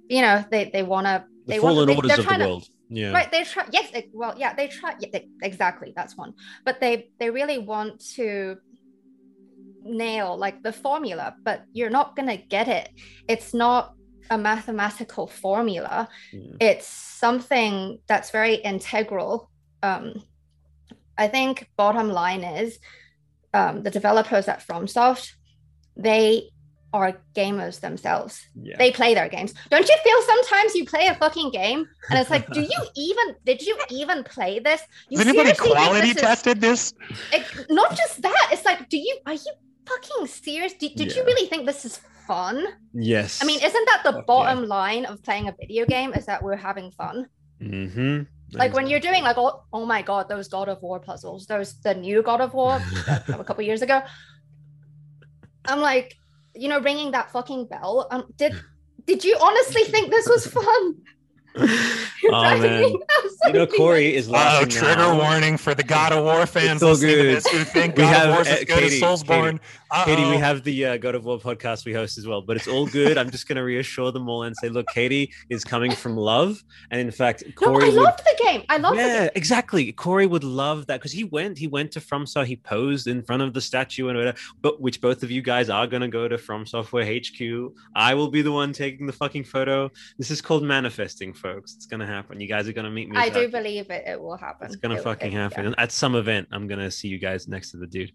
you 0.10 0.22
know, 0.22 0.44
they, 0.50 0.70
they 0.72 0.84
want 0.84 1.08
to. 1.08 1.26
The 1.46 1.54
they 1.54 1.60
fallen 1.60 1.88
they, 1.88 1.96
orders 1.96 2.18
of 2.18 2.28
the 2.28 2.38
world. 2.38 2.68
yeah. 2.90 3.12
Right. 3.12 3.32
They 3.32 3.44
try. 3.44 3.66
Yes. 3.72 3.92
They, 3.92 4.10
well, 4.14 4.36
yeah, 4.38 4.54
they 4.54 4.68
try. 4.68 4.96
Yeah, 5.00 5.10
they, 5.12 5.28
exactly. 5.42 5.94
That's 5.96 6.16
one. 6.16 6.34
But 6.66 6.80
they, 6.80 7.10
they 7.20 7.30
really 7.30 7.58
want 7.58 8.06
to 8.16 8.58
nail 9.84 10.38
like 10.38 10.62
the 10.64 10.74
formula, 10.74 11.36
but 11.44 11.64
you're 11.74 11.90
not 11.90 12.16
going 12.16 12.30
to 12.30 12.38
get 12.38 12.68
it. 12.68 12.90
It's 13.28 13.54
not 13.54 13.94
a 14.30 14.38
mathematical 14.38 15.28
formula. 15.28 16.08
Mm. 16.34 16.58
It's 16.62 16.88
something 16.88 18.00
that's 18.08 18.30
very 18.32 18.56
integral 18.56 19.50
um, 19.82 20.22
I 21.20 21.28
think 21.28 21.70
bottom 21.76 22.10
line 22.10 22.44
is 22.44 22.80
um, 23.54 23.84
the 23.84 23.92
developers 23.92 24.48
at 24.48 24.66
FromSoft, 24.66 25.34
they 25.98 26.50
are 26.94 27.22
gamers 27.36 27.82
themselves. 27.82 28.48
Yeah. 28.56 28.78
They 28.78 28.92
play 28.92 29.14
their 29.14 29.30
games. 29.30 29.54
Don't 29.70 29.88
you 29.88 29.98
feel 30.04 30.22
sometimes 30.24 30.76
you 30.76 30.86
play 30.86 31.08
a 31.08 31.16
fucking 31.16 31.52
game 31.52 31.86
and 32.10 32.20
it's 32.20 32.30
like, 32.30 32.50
do 32.52 32.62
you 32.62 32.82
even 32.96 33.36
did 33.46 33.62
you 33.62 33.78
even 33.90 34.24
play 34.24 34.60
this? 34.60 34.82
You 35.10 35.20
Has 35.20 35.28
anybody 35.28 35.56
quality 35.56 36.14
this 36.14 36.22
tested 36.22 36.64
is, 36.64 36.94
this? 36.94 36.94
It, 37.34 37.66
not 37.70 37.96
just 37.96 38.22
that. 38.22 38.50
It's 38.52 38.66
like, 38.66 38.90
do 38.90 38.98
you 38.98 39.20
are 39.26 39.34
you 39.34 39.52
fucking 39.86 40.28
serious? 40.28 40.74
Did, 40.74 40.96
did 40.96 41.10
yeah. 41.10 41.18
you 41.18 41.26
really 41.26 41.48
think 41.48 41.66
this 41.66 41.86
is 41.86 42.00
fun? 42.26 42.66
Yes. 42.94 43.44
I 43.44 43.46
mean, 43.46 43.60
isn't 43.64 43.86
that 43.92 44.02
the 44.04 44.24
bottom 44.24 44.62
yeah. 44.62 44.70
line 44.70 45.06
of 45.06 45.22
playing 45.22 45.48
a 45.48 45.56
video 45.60 45.86
game? 45.86 46.14
Is 46.14 46.26
that 46.26 46.42
we're 46.42 46.56
having 46.56 46.92
fun? 46.92 47.28
Mm-hmm. 47.62 48.24
Like 48.54 48.74
when 48.74 48.88
you're 48.88 49.00
doing 49.00 49.24
like 49.24 49.38
oh, 49.38 49.64
oh 49.72 49.86
my 49.86 50.02
god, 50.02 50.28
those 50.30 50.48
God 50.48 50.70
of 50.70 50.82
War 50.82 51.00
puzzles, 51.00 51.46
those 51.46 51.80
the 51.82 51.94
new 51.94 52.22
God 52.22 52.42
of 52.42 52.54
War 52.54 52.82
a 53.08 53.44
couple 53.44 53.64
years 53.64 53.82
ago. 53.82 54.02
I'm 55.66 55.80
like, 55.80 56.18
you 56.56 56.68
know, 56.68 56.80
ringing 56.80 57.12
that 57.12 57.32
fucking 57.32 57.68
bell. 57.68 58.08
Um, 58.10 58.26
did 58.38 58.54
did 59.06 59.24
you 59.24 59.38
honestly 59.40 59.84
think 59.84 60.10
this 60.10 60.28
was 60.28 60.48
fun? 60.58 60.96
oh 61.56 61.66
man, 62.60 62.94
you 63.46 63.54
know 63.54 63.68
Cory 63.68 64.16
is. 64.16 64.30
Like, 64.30 64.62
oh, 64.62 64.66
trigger 64.66 64.96
now. 64.96 65.18
warning 65.18 65.58
for 65.58 65.74
the 65.74 65.84
God 65.84 66.14
of 66.14 66.24
War 66.24 66.46
fans 66.46 66.80
so 66.80 66.92
listening 66.92 67.16
good. 67.16 67.24
to 67.24 67.36
this 67.36 67.48
who 67.48 67.64
think 67.64 67.96
God 67.96 68.14
have, 68.14 68.30
of 68.30 68.34
War 68.36 68.42
is 68.42 68.48
as 68.48 68.66
good 68.66 68.84
as 68.84 68.94
Soulsborne. 68.94 69.52
Katie, 69.54 69.64
Katie, 70.06 70.30
we 70.30 70.38
have 70.38 70.64
the 70.64 70.86
uh, 70.86 70.98
God 70.98 71.16
of 71.16 71.26
War 71.26 71.40
podcast 71.40 71.84
we 71.84 71.94
host 71.94 72.20
as 72.20 72.28
well, 72.28 72.44
but 72.44 72.56
it's 72.56 72.68
all 72.68 72.86
good. 72.86 73.18
I'm 73.18 73.32
just 73.32 73.48
going 73.48 73.56
to 73.56 73.64
reassure 73.64 74.12
them 74.12 74.30
all 74.30 74.44
and 74.44 74.56
say, 74.56 74.70
look, 74.70 74.86
Katie 74.94 75.34
is 75.50 75.64
coming 75.64 75.92
from 75.92 76.16
love, 76.16 76.64
and 76.92 77.02
in 77.02 77.10
fact, 77.10 77.44
Cory. 77.56 77.80
No, 77.80 77.80
I 77.80 77.90
would, 77.90 77.96
loved 77.96 78.20
the 78.20 78.44
game. 78.44 78.64
I 78.70 78.78
love. 78.78 78.94
It, 78.94 78.98
yeah, 79.00 79.30
exactly. 79.34 79.92
Cory 79.92 80.28
would 80.28 80.44
love 80.44 80.86
that 80.88 81.00
because 81.00 81.12
he 81.12 81.24
went. 81.24 81.58
He 81.58 81.66
went 81.66 81.92
to 81.94 82.02
From 82.02 82.28
So 82.28 82.44
he 82.44 82.56
posed 82.56 83.08
in 83.08 83.24
front 83.24 83.42
of 83.42 83.56
the 83.56 83.62
statue 83.62 84.10
and 84.10 84.18
whatever. 84.18 84.38
But 84.62 84.80
which 84.80 85.02
both 85.02 85.24
of 85.24 85.32
you 85.32 85.42
guys 85.42 85.72
are 85.72 85.88
going 85.88 86.02
to 86.02 86.08
go 86.08 86.28
to 86.28 86.38
From 86.38 86.68
Software 86.68 87.06
HQ. 87.06 87.74
I 87.96 88.14
will 88.14 88.30
be 88.30 88.44
the 88.44 88.52
one 88.52 88.74
taking 88.74 89.08
the 89.08 89.14
fucking 89.14 89.46
photo. 89.46 89.90
This 90.20 90.30
is 90.30 90.40
called 90.40 90.62
manifesting, 90.62 91.34
folks. 91.34 91.74
It's 91.74 91.88
going 91.88 92.02
to 92.02 92.08
happen. 92.08 92.40
You 92.40 92.48
guys 92.48 92.68
are 92.68 92.74
going 92.74 92.86
to 92.86 92.92
meet 92.92 93.10
me. 93.10 93.18
I 93.18 93.30
do 93.30 93.48
believe 93.48 93.90
it. 93.90 94.04
It 94.06 94.22
will 94.22 94.38
happen. 94.38 94.68
It's 94.68 94.76
going 94.76 94.96
to 94.96 95.02
fucking 95.02 95.34
it, 95.34 95.36
happen. 95.36 95.70
Yeah. 95.70 95.74
At 95.80 95.92
some 95.92 96.14
event, 96.14 96.48
I'm 96.52 96.68
going 96.68 96.80
to 96.80 96.92
see 96.92 97.08
you 97.08 97.18
guys 97.18 97.48
next 97.48 97.72
to 97.72 97.78
the 97.78 97.88
dude, 97.88 98.12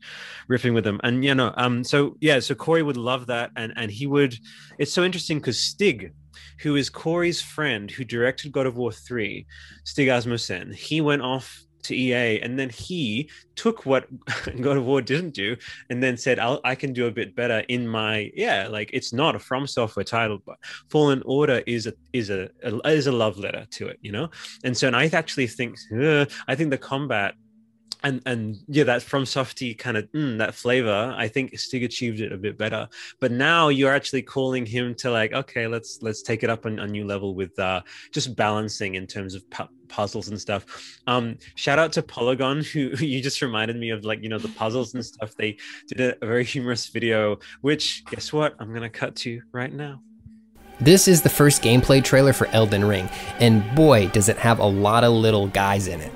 riffing 0.49 0.73
with 0.73 0.87
him, 0.87 1.01
and 1.03 1.25
you 1.25 1.35
know. 1.35 1.53
Um, 1.57 1.64
so 1.85 2.17
yeah, 2.21 2.41
so 2.41 2.55
Cory 2.55 2.83
would 2.83 2.97
love 2.97 3.27
that, 3.27 3.51
and 3.57 3.73
and 3.77 3.91
he 3.91 4.07
would. 4.07 4.37
It's 4.79 4.93
so 4.93 5.05
interesting 5.05 5.39
because 5.39 5.59
Stig, 5.59 6.13
who 6.61 6.77
is 6.77 6.91
Cory's 6.91 7.41
friend, 7.41 7.91
who 7.91 8.05
directed 8.05 8.53
God 8.53 8.67
of 8.67 8.77
War 8.77 8.93
three, 8.93 9.47
Stig 9.85 10.09
Asmussen, 10.09 10.73
he 10.73 11.01
went 11.01 11.23
off 11.23 11.65
to 11.85 11.95
EA, 11.95 12.41
and 12.41 12.59
then 12.59 12.71
he 12.71 13.31
took 13.57 13.87
what 13.87 14.07
God 14.61 14.77
of 14.77 14.85
War 14.85 15.01
didn't 15.01 15.35
do, 15.35 15.57
and 15.91 16.03
then 16.03 16.17
said, 16.17 16.39
i 16.39 16.75
can 16.75 16.93
do 16.93 17.07
a 17.07 17.11
bit 17.11 17.37
better 17.37 17.61
in 17.69 17.87
my 17.87 18.31
yeah." 18.35 18.69
Like 18.69 18.91
it's 18.93 19.13
not 19.13 19.37
a 19.37 19.39
From 19.39 19.67
Software 19.67 20.05
title, 20.05 20.39
but 20.45 20.57
Fallen 20.91 21.23
Order 21.25 21.63
is 21.67 21.87
a 21.87 21.95
is 22.13 22.31
a, 22.31 22.49
a 22.63 22.89
is 22.89 23.07
a 23.07 23.13
love 23.13 23.39
letter 23.39 23.67
to 23.73 23.89
it, 23.89 23.99
you 24.03 24.13
know. 24.13 24.29
And 24.65 24.77
so, 24.77 24.87
and 24.87 24.97
I 24.97 25.07
actually 25.13 25.47
think 25.47 25.77
uh, 25.97 26.27
I 26.49 26.55
think 26.55 26.71
the 26.71 26.79
combat 26.79 27.35
and 28.05 28.23
and 28.27 28.59
yeah 28.69 28.85
that 28.85 29.03
from 29.03 29.27
softy 29.27 29.75
kind 29.75 29.97
of 29.97 30.05
mm, 30.13 30.39
that 30.39 30.55
flavor 30.55 31.15
i 31.17 31.27
think 31.27 31.59
stig 31.59 31.83
achieved 31.83 32.21
it 32.21 32.33
a 32.33 32.37
bit 32.37 32.59
better. 32.59 32.89
But 33.21 33.33
now 33.33 33.69
you're 33.69 33.93
actually 33.93 34.23
calling 34.23 34.67
him 34.67 34.95
to 34.97 35.11
like 35.11 35.33
okay 35.33 35.67
let's 35.67 36.03
let's 36.03 36.23
take 36.23 36.43
it 36.43 36.51
up 36.51 36.67
on 36.67 36.79
a 36.79 36.87
new 36.87 37.07
level 37.07 37.35
with 37.35 37.59
uh 37.59 37.81
just 38.13 38.37
balancing 38.37 38.95
in 38.95 39.07
terms 39.07 39.35
of 39.35 39.49
pu- 39.51 39.69
puzzles 39.89 40.29
and 40.29 40.41
stuff. 40.41 41.01
Um 41.07 41.39
shout 41.55 41.79
out 41.79 41.93
to 41.93 42.03
polygon 42.03 42.63
who, 42.63 42.91
who, 42.91 43.05
you 43.13 43.23
just 43.23 43.43
reminded 43.43 43.77
me 43.77 43.91
of 43.91 44.05
like 44.05 44.23
you 44.23 44.29
know 44.29 44.39
the 44.39 44.49
puzzles 44.49 44.95
and 44.95 45.05
stuff. 45.05 45.35
They 45.37 45.57
did 45.89 46.01
a, 46.01 46.27
very 46.27 46.45
humorous 46.45 46.89
video 46.89 47.39
which 47.61 48.05
guess 48.07 48.33
what? 48.33 48.55
I'm 48.59 48.73
gonna 48.73 48.91
cut 48.91 49.17
to 49.17 49.43
right 49.53 49.73
now. 49.73 50.01
This 50.81 51.07
is 51.07 51.23
the 51.23 51.29
first 51.29 51.63
gameplay 51.63 52.03
trailer 52.03 52.33
for 52.33 52.49
Elden 52.49 52.85
Ring, 52.85 53.09
and 53.39 53.63
boy, 53.77 54.09
does 54.09 54.29
it 54.29 54.37
have 54.39 54.59
a 54.59 54.67
lot 54.67 55.05
of 55.05 55.13
little 55.13 55.47
guys 55.47 55.87
in 55.87 56.01
it. 56.01 56.13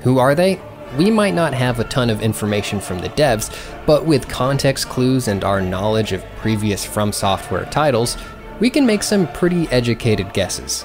Who 0.00 0.18
are 0.18 0.34
they? 0.34 0.60
We 0.98 1.10
might 1.10 1.32
not 1.32 1.54
have 1.54 1.80
a 1.80 1.84
ton 1.84 2.10
of 2.10 2.20
information 2.20 2.78
from 2.78 2.98
the 2.98 3.08
devs, 3.08 3.50
but 3.86 4.04
with 4.04 4.28
context 4.28 4.90
clues 4.90 5.26
and 5.26 5.42
our 5.42 5.62
knowledge 5.62 6.12
of 6.12 6.22
previous 6.36 6.84
From 6.84 7.12
Software 7.12 7.64
titles, 7.64 8.18
we 8.60 8.68
can 8.68 8.84
make 8.84 9.02
some 9.02 9.26
pretty 9.28 9.66
educated 9.68 10.34
guesses. 10.34 10.84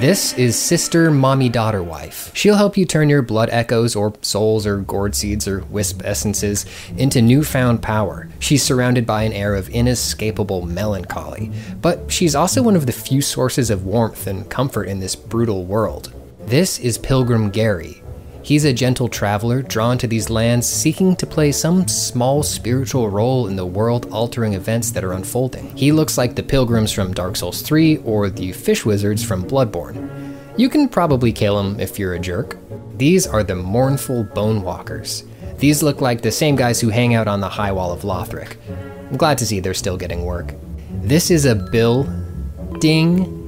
This 0.00 0.34
is 0.34 0.58
Sister 0.58 1.12
Mommy 1.12 1.48
Daughter 1.48 1.80
Wife. 1.80 2.32
She'll 2.34 2.56
help 2.56 2.76
you 2.76 2.84
turn 2.84 3.08
your 3.08 3.22
blood 3.22 3.48
echoes, 3.50 3.94
or 3.94 4.12
souls, 4.20 4.66
or 4.66 4.78
gourd 4.78 5.14
seeds, 5.14 5.46
or 5.46 5.60
wisp 5.66 6.02
essences 6.04 6.66
into 6.96 7.22
newfound 7.22 7.82
power. 7.82 8.28
She's 8.40 8.64
surrounded 8.64 9.06
by 9.06 9.22
an 9.22 9.32
air 9.32 9.54
of 9.54 9.68
inescapable 9.68 10.66
melancholy, 10.66 11.52
but 11.80 12.10
she's 12.10 12.34
also 12.34 12.64
one 12.64 12.74
of 12.74 12.86
the 12.86 12.92
few 12.92 13.22
sources 13.22 13.70
of 13.70 13.86
warmth 13.86 14.26
and 14.26 14.50
comfort 14.50 14.88
in 14.88 14.98
this 14.98 15.14
brutal 15.14 15.64
world. 15.64 16.12
This 16.46 16.78
is 16.78 16.98
Pilgrim 16.98 17.48
Gary. 17.48 18.02
He's 18.42 18.66
a 18.66 18.72
gentle 18.74 19.08
traveler 19.08 19.62
drawn 19.62 19.96
to 19.96 20.06
these 20.06 20.28
lands 20.28 20.68
seeking 20.68 21.16
to 21.16 21.26
play 21.26 21.50
some 21.50 21.88
small 21.88 22.42
spiritual 22.42 23.08
role 23.08 23.46
in 23.46 23.56
the 23.56 23.64
world 23.64 24.12
altering 24.12 24.52
events 24.52 24.90
that 24.90 25.04
are 25.04 25.14
unfolding. 25.14 25.74
He 25.74 25.90
looks 25.90 26.18
like 26.18 26.34
the 26.34 26.42
pilgrims 26.42 26.92
from 26.92 27.14
Dark 27.14 27.36
Souls 27.36 27.62
3 27.62 27.96
or 28.04 28.28
the 28.28 28.52
fish 28.52 28.84
wizards 28.84 29.24
from 29.24 29.42
Bloodborne. 29.42 30.36
You 30.58 30.68
can 30.68 30.86
probably 30.86 31.32
kill 31.32 31.58
him 31.58 31.80
if 31.80 31.98
you're 31.98 32.12
a 32.12 32.18
jerk. 32.18 32.58
These 32.98 33.26
are 33.26 33.42
the 33.42 33.56
mournful 33.56 34.24
bone 34.34 34.60
walkers. 34.60 35.24
These 35.56 35.82
look 35.82 36.02
like 36.02 36.20
the 36.20 36.30
same 36.30 36.56
guys 36.56 36.78
who 36.78 36.90
hang 36.90 37.14
out 37.14 37.26
on 37.26 37.40
the 37.40 37.48
high 37.48 37.72
wall 37.72 37.90
of 37.90 38.02
Lothric. 38.02 38.56
I'm 39.10 39.16
glad 39.16 39.38
to 39.38 39.46
see 39.46 39.60
they're 39.60 39.72
still 39.72 39.96
getting 39.96 40.26
work. 40.26 40.54
This 41.00 41.30
is 41.30 41.46
a 41.46 41.54
Bill 41.54 42.04
Ding 42.80 43.43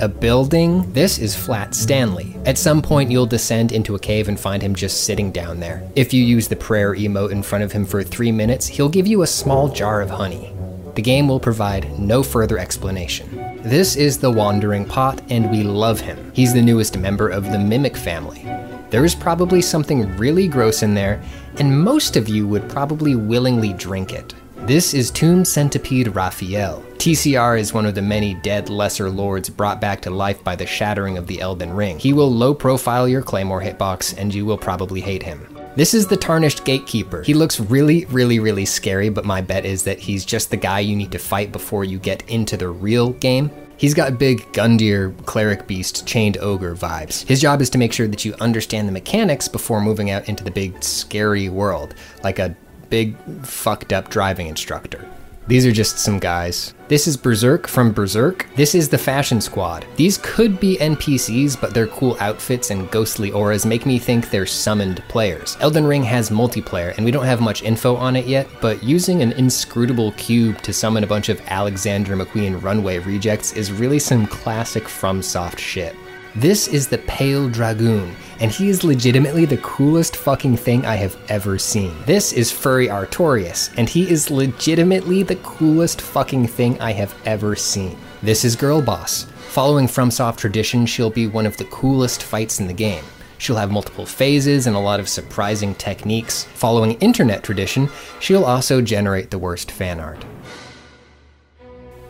a 0.00 0.08
building. 0.08 0.90
This 0.92 1.18
is 1.18 1.36
Flat 1.36 1.74
Stanley. 1.74 2.36
At 2.46 2.58
some 2.58 2.80
point, 2.80 3.10
you'll 3.10 3.26
descend 3.26 3.72
into 3.72 3.94
a 3.94 3.98
cave 3.98 4.28
and 4.28 4.40
find 4.40 4.62
him 4.62 4.74
just 4.74 5.04
sitting 5.04 5.30
down 5.30 5.60
there. 5.60 5.88
If 5.94 6.12
you 6.14 6.24
use 6.24 6.48
the 6.48 6.56
prayer 6.56 6.94
emote 6.94 7.30
in 7.30 7.42
front 7.42 7.64
of 7.64 7.72
him 7.72 7.84
for 7.84 8.02
three 8.02 8.32
minutes, 8.32 8.66
he'll 8.66 8.88
give 8.88 9.06
you 9.06 9.22
a 9.22 9.26
small 9.26 9.68
jar 9.68 10.00
of 10.00 10.10
honey. 10.10 10.52
The 10.94 11.02
game 11.02 11.28
will 11.28 11.38
provide 11.38 11.98
no 11.98 12.22
further 12.22 12.58
explanation. 12.58 13.58
This 13.62 13.94
is 13.94 14.18
the 14.18 14.30
Wandering 14.30 14.86
Pot, 14.86 15.22
and 15.30 15.50
we 15.50 15.62
love 15.62 16.00
him. 16.00 16.32
He's 16.34 16.54
the 16.54 16.62
newest 16.62 16.96
member 16.96 17.28
of 17.28 17.44
the 17.44 17.58
Mimic 17.58 17.96
family. 17.96 18.42
There 18.90 19.04
is 19.04 19.14
probably 19.14 19.62
something 19.62 20.16
really 20.16 20.48
gross 20.48 20.82
in 20.82 20.94
there, 20.94 21.22
and 21.58 21.84
most 21.84 22.16
of 22.16 22.28
you 22.28 22.48
would 22.48 22.68
probably 22.68 23.14
willingly 23.14 23.72
drink 23.74 24.12
it. 24.12 24.34
This 24.66 24.94
is 24.94 25.10
Tomb 25.10 25.44
Centipede 25.44 26.14
Raphael. 26.14 26.82
TCR 26.98 27.58
is 27.58 27.72
one 27.72 27.86
of 27.86 27.94
the 27.94 28.02
many 28.02 28.34
dead 28.34 28.68
Lesser 28.68 29.08
Lords 29.08 29.48
brought 29.48 29.80
back 29.80 30.02
to 30.02 30.10
life 30.10 30.44
by 30.44 30.54
the 30.54 30.66
shattering 30.66 31.16
of 31.16 31.26
the 31.26 31.40
Elden 31.40 31.72
Ring. 31.72 31.98
He 31.98 32.12
will 32.12 32.30
low 32.30 32.54
profile 32.54 33.08
your 33.08 33.22
Claymore 33.22 33.62
hitbox, 33.62 34.16
and 34.16 34.32
you 34.32 34.44
will 34.44 34.58
probably 34.58 35.00
hate 35.00 35.22
him. 35.22 35.56
This 35.76 35.94
is 35.94 36.06
the 36.06 36.16
Tarnished 36.16 36.64
Gatekeeper. 36.64 37.22
He 37.22 37.34
looks 37.34 37.58
really, 37.58 38.04
really, 38.06 38.38
really 38.38 38.66
scary, 38.66 39.08
but 39.08 39.24
my 39.24 39.40
bet 39.40 39.64
is 39.64 39.82
that 39.84 39.98
he's 39.98 40.24
just 40.24 40.50
the 40.50 40.56
guy 40.56 40.80
you 40.80 40.94
need 40.94 41.12
to 41.12 41.18
fight 41.18 41.52
before 41.52 41.84
you 41.84 41.98
get 41.98 42.28
into 42.28 42.56
the 42.56 42.68
real 42.68 43.10
game. 43.14 43.50
He's 43.78 43.94
got 43.94 44.18
big 44.18 44.40
Gundyr 44.52 45.24
cleric 45.24 45.66
beast 45.66 46.06
chained 46.06 46.36
ogre 46.36 46.74
vibes. 46.74 47.26
His 47.26 47.40
job 47.40 47.62
is 47.62 47.70
to 47.70 47.78
make 47.78 47.94
sure 47.94 48.06
that 48.08 48.26
you 48.26 48.34
understand 48.40 48.86
the 48.86 48.92
mechanics 48.92 49.48
before 49.48 49.80
moving 49.80 50.10
out 50.10 50.28
into 50.28 50.44
the 50.44 50.50
big 50.50 50.84
scary 50.84 51.48
world, 51.48 51.94
like 52.22 52.38
a 52.38 52.54
big 52.90 53.16
fucked 53.42 53.92
up 53.92 54.10
driving 54.10 54.48
instructor. 54.48 55.06
These 55.50 55.66
are 55.66 55.72
just 55.72 55.98
some 55.98 56.20
guys. 56.20 56.74
This 56.86 57.08
is 57.08 57.16
Berserk 57.16 57.66
from 57.66 57.92
Berserk. 57.92 58.46
This 58.54 58.72
is 58.72 58.88
the 58.88 58.98
Fashion 58.98 59.40
Squad. 59.40 59.84
These 59.96 60.18
could 60.22 60.60
be 60.60 60.76
NPCs, 60.76 61.60
but 61.60 61.74
their 61.74 61.88
cool 61.88 62.16
outfits 62.20 62.70
and 62.70 62.88
ghostly 62.90 63.32
auras 63.32 63.66
make 63.66 63.84
me 63.84 63.98
think 63.98 64.30
they're 64.30 64.46
summoned 64.46 65.02
players. 65.08 65.56
Elden 65.60 65.86
Ring 65.86 66.04
has 66.04 66.30
multiplayer, 66.30 66.96
and 66.96 67.04
we 67.04 67.10
don't 67.10 67.24
have 67.24 67.40
much 67.40 67.64
info 67.64 67.96
on 67.96 68.14
it 68.14 68.26
yet, 68.26 68.46
but 68.60 68.80
using 68.84 69.22
an 69.22 69.32
inscrutable 69.32 70.12
cube 70.12 70.62
to 70.62 70.72
summon 70.72 71.02
a 71.02 71.08
bunch 71.08 71.28
of 71.28 71.40
Alexander 71.46 72.16
McQueen 72.16 72.62
runway 72.62 72.98
rejects 72.98 73.52
is 73.54 73.72
really 73.72 73.98
some 73.98 74.28
classic 74.28 74.84
FromSoft 74.84 75.58
shit. 75.58 75.96
This 76.36 76.68
is 76.68 76.86
the 76.86 76.98
Pale 76.98 77.48
Dragoon, 77.48 78.14
and 78.38 78.52
he 78.52 78.68
is 78.68 78.84
legitimately 78.84 79.46
the 79.46 79.56
coolest 79.56 80.14
fucking 80.14 80.58
thing 80.58 80.86
I 80.86 80.94
have 80.94 81.18
ever 81.28 81.58
seen. 81.58 81.92
This 82.06 82.32
is 82.32 82.52
Furry 82.52 82.86
Artorias, 82.86 83.76
and 83.76 83.88
he 83.88 84.08
is 84.08 84.30
legitimately 84.30 85.24
the 85.24 85.34
coolest 85.36 86.00
fucking 86.00 86.46
thing 86.46 86.80
I 86.80 86.92
have 86.92 87.12
ever 87.26 87.56
seen. 87.56 87.98
This 88.22 88.44
is 88.44 88.54
Girl 88.54 88.80
Boss. 88.80 89.24
Following 89.48 89.88
FromSoft 89.88 90.36
tradition, 90.36 90.86
she'll 90.86 91.10
be 91.10 91.26
one 91.26 91.46
of 91.46 91.56
the 91.56 91.64
coolest 91.64 92.22
fights 92.22 92.60
in 92.60 92.68
the 92.68 92.72
game. 92.72 93.04
She'll 93.38 93.56
have 93.56 93.72
multiple 93.72 94.06
phases 94.06 94.68
and 94.68 94.76
a 94.76 94.80
lot 94.80 95.00
of 95.00 95.08
surprising 95.08 95.74
techniques. 95.74 96.44
Following 96.54 96.92
internet 96.98 97.42
tradition, 97.42 97.88
she'll 98.20 98.44
also 98.44 98.80
generate 98.80 99.32
the 99.32 99.38
worst 99.38 99.72
fan 99.72 99.98
art. 99.98 100.24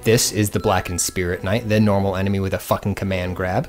This 0.02 0.32
is 0.32 0.48
the 0.48 0.60
Blackened 0.60 1.00
Spirit 1.00 1.44
Knight, 1.44 1.68
the 1.68 1.78
normal 1.78 2.16
enemy 2.16 2.40
with 2.40 2.54
a 2.54 2.58
fucking 2.58 2.94
command 2.94 3.36
grab. 3.36 3.68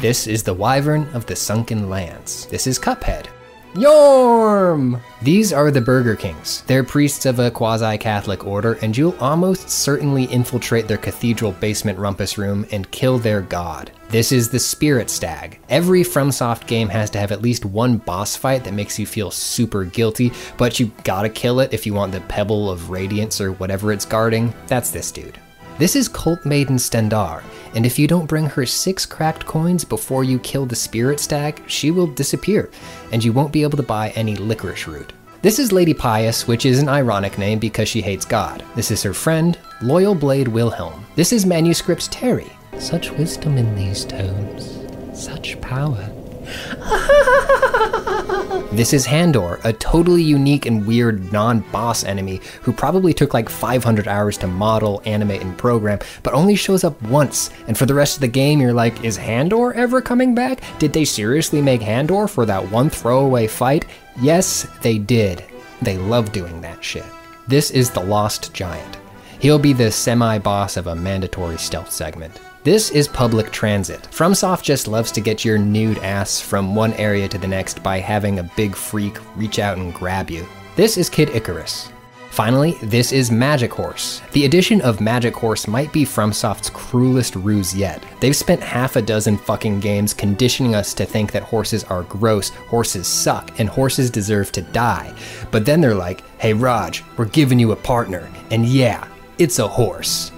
This 0.00 0.26
is 0.26 0.42
the 0.42 0.54
Wyvern 0.54 1.08
of 1.14 1.26
the 1.26 1.36
Sunken 1.36 1.88
Lands. 1.88 2.46
This 2.46 2.66
is 2.66 2.78
Cuphead. 2.78 3.26
Yhorm! 3.74 5.00
These 5.22 5.52
are 5.52 5.70
the 5.70 5.80
Burger 5.80 6.16
Kings. 6.16 6.62
They're 6.66 6.82
priests 6.82 7.24
of 7.24 7.38
a 7.38 7.52
quasi 7.52 7.98
Catholic 7.98 8.44
order, 8.44 8.72
and 8.82 8.96
you'll 8.96 9.16
almost 9.20 9.70
certainly 9.70 10.24
infiltrate 10.24 10.88
their 10.88 10.96
cathedral 10.96 11.52
basement 11.52 11.96
rumpus 11.96 12.36
room 12.36 12.66
and 12.72 12.90
kill 12.90 13.18
their 13.18 13.42
god. 13.42 13.92
This 14.08 14.32
is 14.32 14.50
the 14.50 14.58
Spirit 14.58 15.08
Stag. 15.08 15.60
Every 15.68 16.02
FromSoft 16.02 16.66
game 16.66 16.88
has 16.88 17.10
to 17.10 17.20
have 17.20 17.30
at 17.30 17.42
least 17.42 17.64
one 17.64 17.98
boss 17.98 18.34
fight 18.34 18.64
that 18.64 18.74
makes 18.74 18.98
you 18.98 19.06
feel 19.06 19.30
super 19.30 19.84
guilty, 19.84 20.32
but 20.56 20.80
you 20.80 20.90
gotta 21.04 21.28
kill 21.28 21.60
it 21.60 21.72
if 21.72 21.86
you 21.86 21.94
want 21.94 22.10
the 22.10 22.22
Pebble 22.22 22.68
of 22.68 22.90
Radiance 22.90 23.40
or 23.40 23.52
whatever 23.52 23.92
it's 23.92 24.04
guarding. 24.04 24.52
That's 24.66 24.90
this 24.90 25.12
dude. 25.12 25.38
This 25.80 25.96
is 25.96 26.08
Cult 26.08 26.44
Maiden 26.44 26.76
Stendar, 26.76 27.42
and 27.74 27.86
if 27.86 27.98
you 27.98 28.06
don't 28.06 28.26
bring 28.26 28.44
her 28.44 28.66
six 28.66 29.06
cracked 29.06 29.46
coins 29.46 29.82
before 29.82 30.24
you 30.24 30.38
kill 30.40 30.66
the 30.66 30.76
spirit 30.76 31.18
stag, 31.18 31.62
she 31.68 31.90
will 31.90 32.06
disappear, 32.06 32.70
and 33.12 33.24
you 33.24 33.32
won't 33.32 33.50
be 33.50 33.62
able 33.62 33.78
to 33.78 33.82
buy 33.82 34.10
any 34.10 34.36
licorice 34.36 34.86
root. 34.86 35.14
This 35.40 35.58
is 35.58 35.72
Lady 35.72 35.94
Pious, 35.94 36.46
which 36.46 36.66
is 36.66 36.80
an 36.80 36.90
ironic 36.90 37.38
name 37.38 37.58
because 37.58 37.88
she 37.88 38.02
hates 38.02 38.26
God. 38.26 38.62
This 38.74 38.90
is 38.90 39.02
her 39.04 39.14
friend, 39.14 39.58
Loyal 39.80 40.14
Blade 40.14 40.48
Wilhelm. 40.48 41.06
This 41.16 41.32
is 41.32 41.46
Manuscripts 41.46 42.08
Terry. 42.08 42.52
Such 42.78 43.10
wisdom 43.12 43.56
in 43.56 43.74
these 43.74 44.04
tomes, 44.04 44.86
such 45.18 45.58
power. 45.62 46.12
this 48.72 48.92
is 48.92 49.06
Handor, 49.06 49.62
a 49.64 49.72
totally 49.72 50.22
unique 50.22 50.66
and 50.66 50.86
weird 50.86 51.32
non 51.32 51.60
boss 51.72 52.04
enemy 52.04 52.40
who 52.62 52.72
probably 52.72 53.14
took 53.14 53.34
like 53.34 53.48
500 53.48 54.08
hours 54.08 54.36
to 54.38 54.46
model, 54.46 55.02
animate, 55.04 55.42
and 55.42 55.56
program, 55.56 55.98
but 56.22 56.34
only 56.34 56.56
shows 56.56 56.84
up 56.84 57.00
once. 57.02 57.50
And 57.66 57.76
for 57.76 57.86
the 57.86 57.94
rest 57.94 58.16
of 58.16 58.20
the 58.20 58.28
game, 58.28 58.60
you're 58.60 58.72
like, 58.72 59.04
is 59.04 59.18
Handor 59.18 59.74
ever 59.74 60.00
coming 60.00 60.34
back? 60.34 60.62
Did 60.78 60.92
they 60.92 61.04
seriously 61.04 61.62
make 61.62 61.80
Handor 61.80 62.28
for 62.28 62.46
that 62.46 62.70
one 62.70 62.90
throwaway 62.90 63.46
fight? 63.46 63.86
Yes, 64.20 64.66
they 64.82 64.98
did. 64.98 65.44
They 65.82 65.98
love 65.98 66.32
doing 66.32 66.60
that 66.60 66.84
shit. 66.84 67.04
This 67.48 67.70
is 67.70 67.90
the 67.90 68.04
Lost 68.04 68.52
Giant. 68.52 68.98
He'll 69.40 69.58
be 69.58 69.72
the 69.72 69.90
semi 69.90 70.38
boss 70.38 70.76
of 70.76 70.86
a 70.86 70.94
mandatory 70.94 71.58
stealth 71.58 71.90
segment. 71.90 72.38
This 72.62 72.90
is 72.90 73.08
public 73.08 73.50
transit. 73.52 74.02
FromSoft 74.10 74.64
just 74.64 74.86
loves 74.86 75.10
to 75.12 75.22
get 75.22 75.46
your 75.46 75.56
nude 75.56 75.96
ass 76.00 76.42
from 76.42 76.74
one 76.74 76.92
area 76.94 77.26
to 77.26 77.38
the 77.38 77.48
next 77.48 77.82
by 77.82 78.00
having 78.00 78.38
a 78.38 78.50
big 78.54 78.76
freak 78.76 79.16
reach 79.34 79.58
out 79.58 79.78
and 79.78 79.94
grab 79.94 80.30
you. 80.30 80.46
This 80.76 80.98
is 80.98 81.08
Kid 81.08 81.30
Icarus. 81.30 81.88
Finally, 82.28 82.76
this 82.82 83.12
is 83.12 83.30
Magic 83.30 83.72
Horse. 83.72 84.20
The 84.32 84.44
addition 84.44 84.82
of 84.82 85.00
Magic 85.00 85.34
Horse 85.34 85.66
might 85.66 85.90
be 85.90 86.04
FromSoft's 86.04 86.68
cruelest 86.68 87.34
ruse 87.34 87.74
yet. 87.74 88.04
They've 88.20 88.36
spent 88.36 88.60
half 88.60 88.96
a 88.96 89.02
dozen 89.02 89.38
fucking 89.38 89.80
games 89.80 90.12
conditioning 90.12 90.74
us 90.74 90.92
to 90.94 91.06
think 91.06 91.32
that 91.32 91.42
horses 91.42 91.84
are 91.84 92.02
gross, 92.02 92.50
horses 92.50 93.06
suck, 93.06 93.58
and 93.58 93.70
horses 93.70 94.10
deserve 94.10 94.52
to 94.52 94.60
die. 94.60 95.14
But 95.50 95.64
then 95.64 95.80
they're 95.80 95.94
like, 95.94 96.24
hey 96.38 96.52
Raj, 96.52 97.04
we're 97.16 97.24
giving 97.24 97.58
you 97.58 97.72
a 97.72 97.76
partner. 97.76 98.30
And 98.50 98.66
yeah, 98.66 99.08
it's 99.38 99.60
a 99.60 99.66
horse 99.66 100.30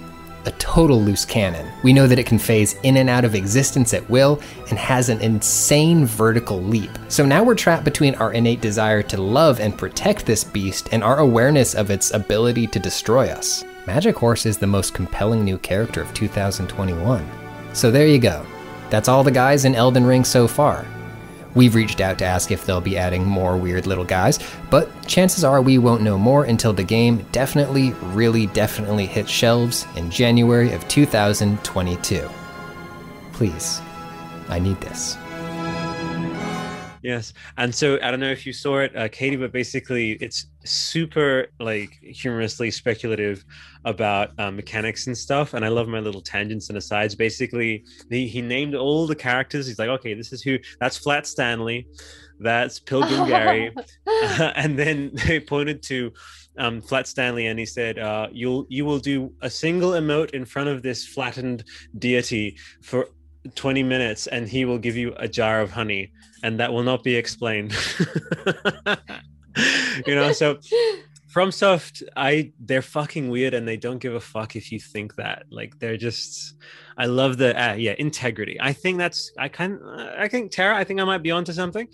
a 0.45 0.51
total 0.53 1.01
loose 1.01 1.25
cannon. 1.25 1.71
We 1.83 1.93
know 1.93 2.07
that 2.07 2.19
it 2.19 2.25
can 2.25 2.39
phase 2.39 2.73
in 2.83 2.97
and 2.97 3.09
out 3.09 3.25
of 3.25 3.35
existence 3.35 3.93
at 3.93 4.09
will 4.09 4.41
and 4.69 4.79
has 4.79 5.09
an 5.09 5.21
insane 5.21 6.05
vertical 6.05 6.61
leap. 6.61 6.91
So 7.09 7.25
now 7.25 7.43
we're 7.43 7.55
trapped 7.55 7.83
between 7.83 8.15
our 8.15 8.33
innate 8.33 8.61
desire 8.61 9.03
to 9.03 9.21
love 9.21 9.59
and 9.59 9.77
protect 9.77 10.25
this 10.25 10.43
beast 10.43 10.89
and 10.91 11.03
our 11.03 11.19
awareness 11.19 11.75
of 11.75 11.89
its 11.89 12.11
ability 12.11 12.67
to 12.67 12.79
destroy 12.79 13.29
us. 13.29 13.63
Magic 13.85 14.15
Horse 14.15 14.45
is 14.45 14.57
the 14.57 14.67
most 14.67 14.93
compelling 14.93 15.43
new 15.43 15.57
character 15.57 16.01
of 16.01 16.13
2021. 16.13 17.29
So 17.73 17.91
there 17.91 18.07
you 18.07 18.19
go. 18.19 18.45
That's 18.89 19.09
all 19.09 19.23
the 19.23 19.31
guys 19.31 19.65
in 19.65 19.75
Elden 19.75 20.05
Ring 20.05 20.23
so 20.23 20.47
far. 20.47 20.85
We've 21.55 21.75
reached 21.75 22.01
out 22.01 22.17
to 22.19 22.25
ask 22.25 22.51
if 22.51 22.65
they'll 22.65 22.81
be 22.81 22.97
adding 22.97 23.25
more 23.25 23.57
weird 23.57 23.85
little 23.85 24.03
guys, 24.03 24.39
but 24.69 24.89
chances 25.07 25.43
are 25.43 25.61
we 25.61 25.77
won't 25.77 26.01
know 26.01 26.17
more 26.17 26.45
until 26.45 26.73
the 26.73 26.83
game 26.83 27.25
definitely, 27.31 27.91
really 28.01 28.47
definitely 28.47 29.05
hits 29.05 29.29
shelves 29.29 29.85
in 29.95 30.09
January 30.09 30.73
of 30.73 30.87
2022. 30.87 32.29
Please, 33.33 33.81
I 34.49 34.59
need 34.59 34.79
this. 34.81 35.17
Yes, 37.03 37.33
and 37.57 37.75
so 37.75 37.99
I 38.01 38.11
don't 38.11 38.21
know 38.21 38.31
if 38.31 38.45
you 38.45 38.53
saw 38.53 38.79
it, 38.79 38.95
uh, 38.95 39.09
Katie, 39.09 39.35
but 39.35 39.51
basically 39.51 40.13
it's 40.13 40.47
super 40.63 41.47
like 41.59 41.99
humorously 42.01 42.71
speculative 42.71 43.43
about 43.83 44.31
uh, 44.39 44.51
mechanics 44.51 45.07
and 45.07 45.17
stuff. 45.17 45.53
And 45.53 45.65
I 45.65 45.67
love 45.67 45.89
my 45.89 45.99
little 45.99 46.21
tangents 46.21 46.69
and 46.69 46.77
asides. 46.77 47.13
Basically, 47.13 47.83
he, 48.09 48.27
he 48.27 48.41
named 48.41 48.73
all 48.73 49.05
the 49.05 49.15
characters. 49.15 49.67
He's 49.67 49.79
like, 49.79 49.89
okay, 49.89 50.13
this 50.13 50.31
is 50.31 50.41
who. 50.41 50.57
That's 50.79 50.97
Flat 50.97 51.27
Stanley. 51.27 51.87
That's 52.39 52.79
Pilgrim 52.79 53.27
Gary. 53.27 53.75
Uh, 54.07 54.53
and 54.55 54.79
then 54.79 55.11
they 55.27 55.41
pointed 55.41 55.83
to 55.83 56.13
um, 56.57 56.81
Flat 56.81 57.07
Stanley, 57.07 57.47
and 57.47 57.59
he 57.59 57.65
said, 57.65 57.99
uh, 57.99 58.27
"You'll 58.31 58.65
you 58.69 58.85
will 58.85 58.99
do 58.99 59.33
a 59.41 59.49
single 59.49 59.91
emote 59.91 60.31
in 60.31 60.45
front 60.45 60.69
of 60.69 60.83
this 60.83 61.05
flattened 61.05 61.65
deity 61.97 62.57
for 62.81 63.09
20 63.55 63.83
minutes, 63.83 64.27
and 64.27 64.47
he 64.47 64.65
will 64.65 64.79
give 64.79 64.95
you 64.95 65.13
a 65.17 65.27
jar 65.27 65.61
of 65.61 65.71
honey." 65.71 66.11
and 66.43 66.59
that 66.59 66.71
will 66.71 66.83
not 66.83 67.03
be 67.03 67.15
explained. 67.15 67.75
you 70.05 70.13
know, 70.13 70.31
so 70.33 70.59
FromSoft, 71.33 72.03
I 72.15 72.51
they're 72.59 72.83
fucking 72.83 73.29
weird 73.29 73.53
and 73.53 73.67
they 73.67 73.77
don't 73.77 73.99
give 73.99 74.13
a 74.13 74.19
fuck 74.19 74.55
if 74.55 74.71
you 74.71 74.79
think 74.79 75.15
that. 75.15 75.45
Like 75.49 75.79
they're 75.79 75.97
just 75.97 76.55
I 76.97 77.05
love 77.05 77.37
the 77.37 77.59
uh, 77.59 77.73
yeah, 77.73 77.95
integrity. 77.97 78.57
I 78.59 78.73
think 78.73 78.99
that's 78.99 79.31
I 79.39 79.47
kind 79.47 79.79
I 80.17 80.27
think 80.27 80.51
Tara, 80.51 80.75
I 80.75 80.83
think 80.83 80.99
I 80.99 81.05
might 81.05 81.23
be 81.23 81.31
onto 81.31 81.53
something. 81.53 81.87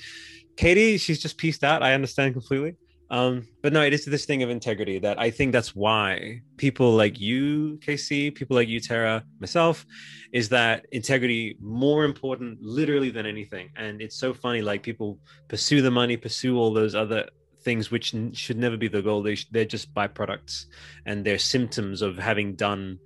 Katie, 0.57 0.97
she's 0.97 1.21
just 1.21 1.37
pieced 1.37 1.63
out. 1.63 1.83
I 1.83 1.93
understand 1.93 2.33
completely. 2.33 2.75
Um, 3.11 3.47
but 3.63 3.73
no, 3.73 3.81
it 3.81 3.93
is 3.93 4.05
this 4.05 4.25
thing 4.25 4.43
of 4.43 4.49
integrity 4.49 4.99
that 4.99 5.19
I 5.19 5.31
think 5.31 5.51
that's 5.51 5.75
why 5.75 6.41
people 6.57 6.91
like 6.91 7.19
you, 7.19 7.79
KC, 7.81 8.35
people 8.35 8.55
like 8.55 8.67
you, 8.67 8.79
Tara, 8.79 9.23
myself, 9.39 9.85
is 10.31 10.49
that 10.49 10.85
integrity 10.91 11.57
more 11.59 12.05
important 12.05 12.59
literally 12.61 13.09
than 13.09 13.25
anything. 13.25 13.69
And 13.75 14.01
it's 14.01 14.15
so 14.15 14.33
funny, 14.33 14.61
like 14.61 14.83
people 14.83 15.19
pursue 15.47 15.81
the 15.81 15.91
money, 15.91 16.17
pursue 16.17 16.57
all 16.57 16.71
those 16.71 16.93
other 16.93 17.27
things 17.63 17.89
which 17.89 18.13
n- 18.13 18.31
should 18.31 18.57
never 18.57 18.77
be 18.77 18.87
the 18.87 19.01
goal. 19.01 19.23
They 19.23 19.35
sh- 19.35 19.47
they're 19.51 19.65
just 19.65 19.93
byproducts 19.93 20.65
and 21.05 21.25
they're 21.25 21.39
symptoms 21.39 22.01
of 22.01 22.17
having 22.17 22.55
done 22.55 22.99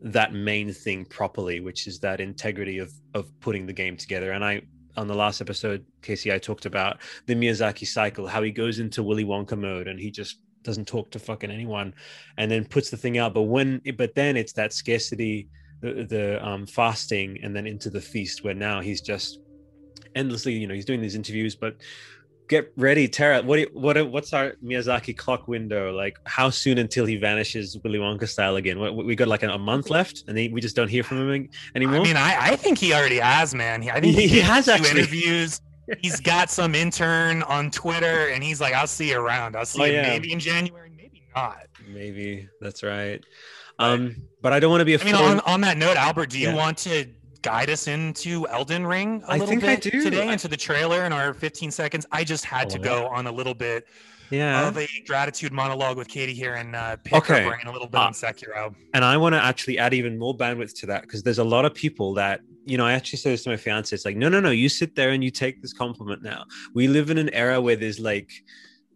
that 0.00 0.32
main 0.32 0.72
thing 0.72 1.04
properly, 1.04 1.60
which 1.60 1.86
is 1.86 2.00
that 2.00 2.20
integrity 2.20 2.78
of 2.78 2.90
of 3.14 3.28
putting 3.40 3.66
the 3.66 3.72
game 3.72 3.96
together. 3.96 4.32
And 4.32 4.44
I 4.44 4.62
on 4.96 5.06
the 5.06 5.14
last 5.14 5.40
episode, 5.40 5.84
Casey, 6.02 6.32
I 6.32 6.38
talked 6.38 6.66
about 6.66 6.98
the 7.26 7.34
Miyazaki 7.34 7.86
cycle, 7.86 8.26
how 8.26 8.42
he 8.42 8.50
goes 8.50 8.78
into 8.78 9.02
Willy 9.02 9.24
Wonka 9.24 9.58
mode 9.58 9.88
and 9.88 9.98
he 9.98 10.10
just 10.10 10.38
doesn't 10.62 10.86
talk 10.86 11.10
to 11.10 11.18
fucking 11.18 11.50
anyone 11.50 11.94
and 12.38 12.50
then 12.50 12.64
puts 12.64 12.90
the 12.90 12.96
thing 12.96 13.18
out. 13.18 13.34
But 13.34 13.42
when, 13.42 13.80
but 13.96 14.14
then 14.14 14.36
it's 14.36 14.52
that 14.54 14.72
scarcity, 14.72 15.48
the, 15.80 16.04
the 16.04 16.46
um, 16.46 16.66
fasting, 16.66 17.38
and 17.42 17.54
then 17.54 17.66
into 17.66 17.90
the 17.90 18.00
feast 18.00 18.44
where 18.44 18.54
now 18.54 18.80
he's 18.80 19.00
just 19.00 19.40
endlessly, 20.14 20.52
you 20.52 20.66
know, 20.66 20.74
he's 20.74 20.84
doing 20.84 21.00
these 21.00 21.14
interviews, 21.14 21.56
but 21.56 21.76
get 22.52 22.70
ready, 22.76 23.08
Tara. 23.08 23.42
What 23.42 23.60
what 23.72 23.96
what's 24.10 24.32
our 24.34 24.52
Miyazaki 24.62 25.16
clock 25.16 25.48
window? 25.48 25.90
Like, 25.90 26.18
how 26.24 26.50
soon 26.50 26.78
until 26.78 27.06
he 27.06 27.16
vanishes 27.16 27.78
Willy 27.82 27.98
Wonka 27.98 28.28
style 28.28 28.56
again? 28.56 28.78
What, 28.78 28.94
we 28.94 29.16
got 29.16 29.28
like 29.28 29.42
a, 29.42 29.58
month 29.58 29.88
left, 29.90 30.24
and 30.28 30.36
we 30.36 30.60
just 30.60 30.76
don't 30.76 30.88
hear 30.88 31.02
from 31.02 31.28
him 31.28 31.48
anymore. 31.74 32.00
I 32.00 32.02
mean, 32.02 32.16
I, 32.16 32.52
I 32.52 32.56
think 32.56 32.78
he 32.78 32.92
already 32.92 33.18
has, 33.18 33.54
man. 33.54 33.88
I 33.88 34.00
think 34.00 34.16
he, 34.16 34.26
he 34.26 34.40
has 34.40 34.68
actually 34.68 34.90
interviews. 34.90 35.60
he's 36.00 36.20
got 36.20 36.50
some 36.50 36.74
intern 36.74 37.42
on 37.44 37.70
Twitter, 37.70 38.28
and 38.28 38.44
he's 38.44 38.60
like, 38.60 38.74
"I'll 38.74 38.86
see 38.86 39.10
you 39.10 39.18
around. 39.18 39.56
I'll 39.56 39.64
see 39.64 39.82
oh, 39.82 39.84
you 39.86 39.94
yeah. 39.94 40.02
maybe 40.02 40.32
in 40.32 40.38
January, 40.38 40.90
maybe 40.94 41.22
not. 41.34 41.66
Maybe 41.88 42.48
that's 42.60 42.82
right." 42.82 43.24
Um, 43.78 44.16
but 44.42 44.52
I 44.52 44.60
don't 44.60 44.70
want 44.70 44.82
to 44.82 44.84
be. 44.84 44.94
A 44.94 45.00
I 45.00 45.04
mean, 45.04 45.14
on, 45.14 45.40
on 45.40 45.62
that 45.62 45.78
note, 45.78 45.96
Albert, 45.96 46.30
do 46.30 46.38
you 46.38 46.48
yeah. 46.48 46.54
want 46.54 46.76
to 46.78 47.06
guide 47.42 47.70
us 47.70 47.88
into 47.88 48.46
Elden 48.48 48.86
Ring 48.86 49.22
a 49.26 49.32
I 49.32 49.36
little 49.38 49.60
bit 49.60 49.82
today, 49.82 50.32
into 50.32 50.48
the 50.48 50.56
trailer 50.56 51.04
in 51.04 51.12
our 51.12 51.34
15 51.34 51.70
seconds. 51.70 52.06
I 52.10 52.24
just 52.24 52.44
had 52.44 52.70
to 52.70 52.78
go 52.78 53.06
on 53.08 53.26
a 53.26 53.32
little 53.32 53.54
bit 53.54 53.86
yeah. 54.30 54.66
of 54.66 54.78
a 54.78 54.88
gratitude 55.06 55.52
monologue 55.52 55.96
with 55.96 56.08
Katie 56.08 56.34
here 56.34 56.54
and 56.54 56.74
uh, 56.74 56.96
pick 57.04 57.14
okay. 57.14 57.42
her 57.42 57.50
brain 57.50 57.66
a 57.66 57.72
little 57.72 57.88
bit 57.88 57.98
uh, 57.98 58.04
on 58.04 58.12
Sekiro. 58.12 58.74
And 58.94 59.04
I 59.04 59.16
want 59.16 59.34
to 59.34 59.42
actually 59.42 59.78
add 59.78 59.92
even 59.92 60.18
more 60.18 60.36
bandwidth 60.36 60.78
to 60.80 60.86
that 60.86 61.02
because 61.02 61.22
there's 61.22 61.38
a 61.38 61.44
lot 61.44 61.64
of 61.64 61.74
people 61.74 62.14
that 62.14 62.40
you 62.64 62.78
know, 62.78 62.86
I 62.86 62.92
actually 62.92 63.18
say 63.18 63.30
this 63.30 63.42
to 63.42 63.50
my 63.50 63.56
fiance. 63.56 63.92
It's 63.92 64.04
like, 64.04 64.16
no, 64.16 64.28
no, 64.28 64.38
no, 64.38 64.50
you 64.50 64.68
sit 64.68 64.94
there 64.94 65.10
and 65.10 65.24
you 65.24 65.30
take 65.30 65.60
this 65.62 65.72
compliment 65.72 66.22
now. 66.22 66.44
We 66.74 66.86
live 66.86 67.10
in 67.10 67.18
an 67.18 67.28
era 67.30 67.60
where 67.60 67.74
there's 67.74 67.98
like 67.98 68.30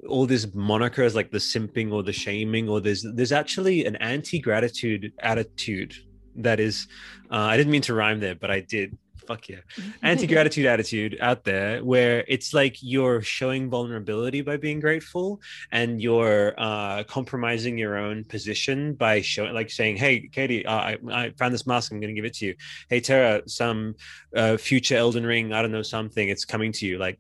all 0.09 0.25
these 0.25 0.47
monikers 0.47 1.15
like 1.15 1.33
the 1.33 1.39
simping 1.39 1.93
or 1.93 2.03
the 2.03 2.13
shaming, 2.13 2.69
or 2.69 2.81
there's 2.81 3.05
there's 3.15 3.33
actually 3.33 3.85
an 3.85 3.97
anti-gratitude 3.97 5.13
attitude 5.21 5.95
that 6.37 6.61
is 6.61 6.89
uh, 7.31 7.37
i 7.37 7.57
didn't 7.57 7.73
mean 7.73 7.83
to 7.83 7.95
rhyme 7.95 8.21
there 8.21 8.35
but 8.35 8.51
i 8.51 8.61
did. 8.61 8.97
Fuck 9.27 9.49
yeah. 9.49 9.61
Anti-gratitude 10.03 10.67
attitude 10.67 11.19
out 11.21 11.45
there 11.45 11.83
where 11.85 12.25
it's 12.29 12.55
like 12.55 12.77
you're 12.81 13.23
showing 13.23 13.69
vulnerability 13.69 14.41
by 14.41 14.57
being 14.57 14.81
grateful 14.81 15.41
and 15.73 16.01
you're 16.01 16.55
uh, 16.59 17.03
compromising 17.05 17.77
your 17.77 17.97
own 17.97 18.25
position 18.25 18.95
by 18.95 19.21
showing 19.21 19.53
like 19.53 19.71
saying 19.71 19.97
hey 19.97 20.29
katie 20.29 20.65
uh, 20.65 20.77
I, 20.77 20.99
I 21.11 21.31
found 21.31 21.53
this 21.53 21.67
mask. 21.67 21.93
I'm 21.93 22.01
going 22.01 22.15
to 22.15 22.15
give 22.15 22.25
it 22.25 22.35
to 22.35 22.47
you. 22.47 22.55
Hey 22.89 23.01
tara 23.01 23.43
some 23.47 23.97
uh, 24.35 24.57
future 24.57 24.97
elden 24.97 25.27
ring 25.27 25.53
i 25.53 25.61
don't 25.61 25.73
know 25.73 25.83
something. 25.83 26.29
It's 26.29 26.45
coming 26.45 26.73
to 26.73 26.87
you. 26.87 26.99
Like 26.99 27.19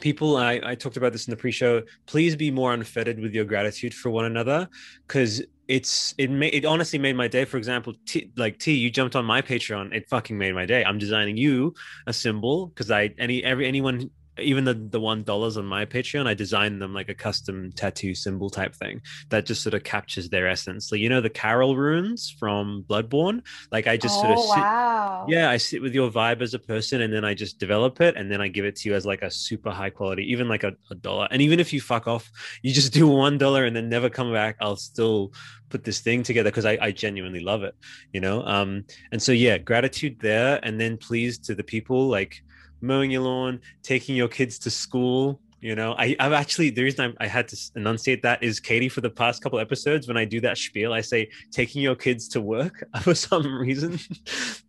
people 0.00 0.36
I, 0.36 0.60
I 0.64 0.74
talked 0.74 0.96
about 0.96 1.12
this 1.12 1.26
in 1.26 1.30
the 1.30 1.36
pre-show. 1.36 1.82
Please 2.06 2.36
be 2.36 2.50
more 2.50 2.72
unfettered 2.72 3.18
with 3.20 3.34
your 3.34 3.44
gratitude 3.44 3.94
for 3.94 4.10
one 4.10 4.24
another 4.24 4.68
because 5.06 5.42
it's 5.68 6.14
it 6.18 6.30
made 6.30 6.54
it 6.54 6.64
honestly 6.64 6.98
made 6.98 7.16
my 7.16 7.28
day. 7.28 7.44
For 7.44 7.56
example 7.56 7.94
t 8.06 8.30
like 8.36 8.58
t 8.58 8.74
you 8.74 8.90
jumped 8.90 9.16
on 9.16 9.24
my 9.24 9.42
patreon. 9.42 9.94
It 9.94 10.08
fucking 10.08 10.36
made 10.36 10.54
my 10.54 10.66
day. 10.66 10.84
I'm 10.84 10.98
designing 10.98 11.36
you 11.36 11.74
a 12.06 12.12
symbol 12.12 12.68
because 12.68 12.90
i 12.90 13.10
any 13.18 13.42
every 13.44 13.66
anyone 13.66 14.10
even 14.38 14.64
the 14.64 14.74
the 14.74 15.00
one 15.00 15.22
dollars 15.22 15.56
on 15.56 15.64
my 15.64 15.84
Patreon, 15.84 16.26
I 16.26 16.34
designed 16.34 16.80
them 16.80 16.92
like 16.92 17.08
a 17.08 17.14
custom 17.14 17.72
tattoo 17.72 18.14
symbol 18.14 18.50
type 18.50 18.74
thing 18.74 19.00
that 19.30 19.46
just 19.46 19.62
sort 19.62 19.74
of 19.74 19.84
captures 19.84 20.28
their 20.28 20.48
essence. 20.48 20.88
So 20.88 20.96
you 20.96 21.08
know 21.08 21.20
the 21.20 21.30
Caryll 21.30 21.76
runes 21.76 22.34
from 22.38 22.84
Bloodborne, 22.88 23.42
like 23.70 23.86
I 23.86 23.96
just 23.96 24.18
oh, 24.18 24.22
sort 24.22 24.32
of 24.32 24.38
sit, 24.38 24.60
wow. 24.60 25.26
yeah, 25.28 25.50
I 25.50 25.56
sit 25.56 25.82
with 25.82 25.94
your 25.94 26.10
vibe 26.10 26.42
as 26.42 26.54
a 26.54 26.58
person, 26.58 27.00
and 27.02 27.12
then 27.12 27.24
I 27.24 27.34
just 27.34 27.58
develop 27.58 28.00
it, 28.00 28.16
and 28.16 28.30
then 28.30 28.40
I 28.40 28.48
give 28.48 28.64
it 28.64 28.76
to 28.76 28.88
you 28.88 28.94
as 28.94 29.06
like 29.06 29.22
a 29.22 29.30
super 29.30 29.70
high 29.70 29.90
quality, 29.90 30.30
even 30.30 30.48
like 30.48 30.64
a, 30.64 30.72
a 30.90 30.94
dollar. 30.94 31.28
And 31.30 31.40
even 31.40 31.60
if 31.60 31.72
you 31.72 31.80
fuck 31.80 32.08
off, 32.08 32.30
you 32.62 32.72
just 32.72 32.92
do 32.92 33.06
one 33.06 33.38
dollar 33.38 33.64
and 33.64 33.74
then 33.74 33.88
never 33.88 34.10
come 34.10 34.32
back, 34.32 34.56
I'll 34.60 34.76
still 34.76 35.32
put 35.70 35.84
this 35.84 36.00
thing 36.00 36.22
together 36.22 36.50
because 36.50 36.64
I, 36.64 36.78
I 36.80 36.90
genuinely 36.92 37.40
love 37.40 37.62
it, 37.62 37.74
you 38.12 38.20
know. 38.20 38.44
Um, 38.44 38.84
and 39.12 39.22
so 39.22 39.32
yeah, 39.32 39.58
gratitude 39.58 40.18
there, 40.20 40.60
and 40.62 40.80
then 40.80 40.96
please 40.96 41.38
to 41.40 41.54
the 41.54 41.64
people 41.64 42.08
like 42.08 42.42
mowing 42.80 43.10
your 43.10 43.22
lawn, 43.22 43.60
taking 43.82 44.16
your 44.16 44.28
kids 44.28 44.58
to 44.60 44.70
school. 44.70 45.40
You 45.60 45.74
know, 45.74 45.94
I, 45.96 46.14
I've 46.20 46.34
actually 46.34 46.68
the 46.68 46.82
reason 46.82 47.14
I, 47.18 47.24
I 47.24 47.26
had 47.26 47.48
to 47.48 47.56
enunciate 47.74 48.20
that 48.20 48.42
is 48.42 48.60
Katie 48.60 48.90
for 48.90 49.00
the 49.00 49.08
past 49.08 49.42
couple 49.42 49.58
episodes 49.58 50.06
when 50.06 50.18
I 50.18 50.26
do 50.26 50.38
that 50.42 50.58
spiel, 50.58 50.92
I 50.92 51.00
say 51.00 51.30
taking 51.50 51.80
your 51.80 51.94
kids 51.94 52.28
to 52.28 52.42
work 52.42 52.84
for 53.00 53.14
some 53.14 53.50
reason, 53.58 53.98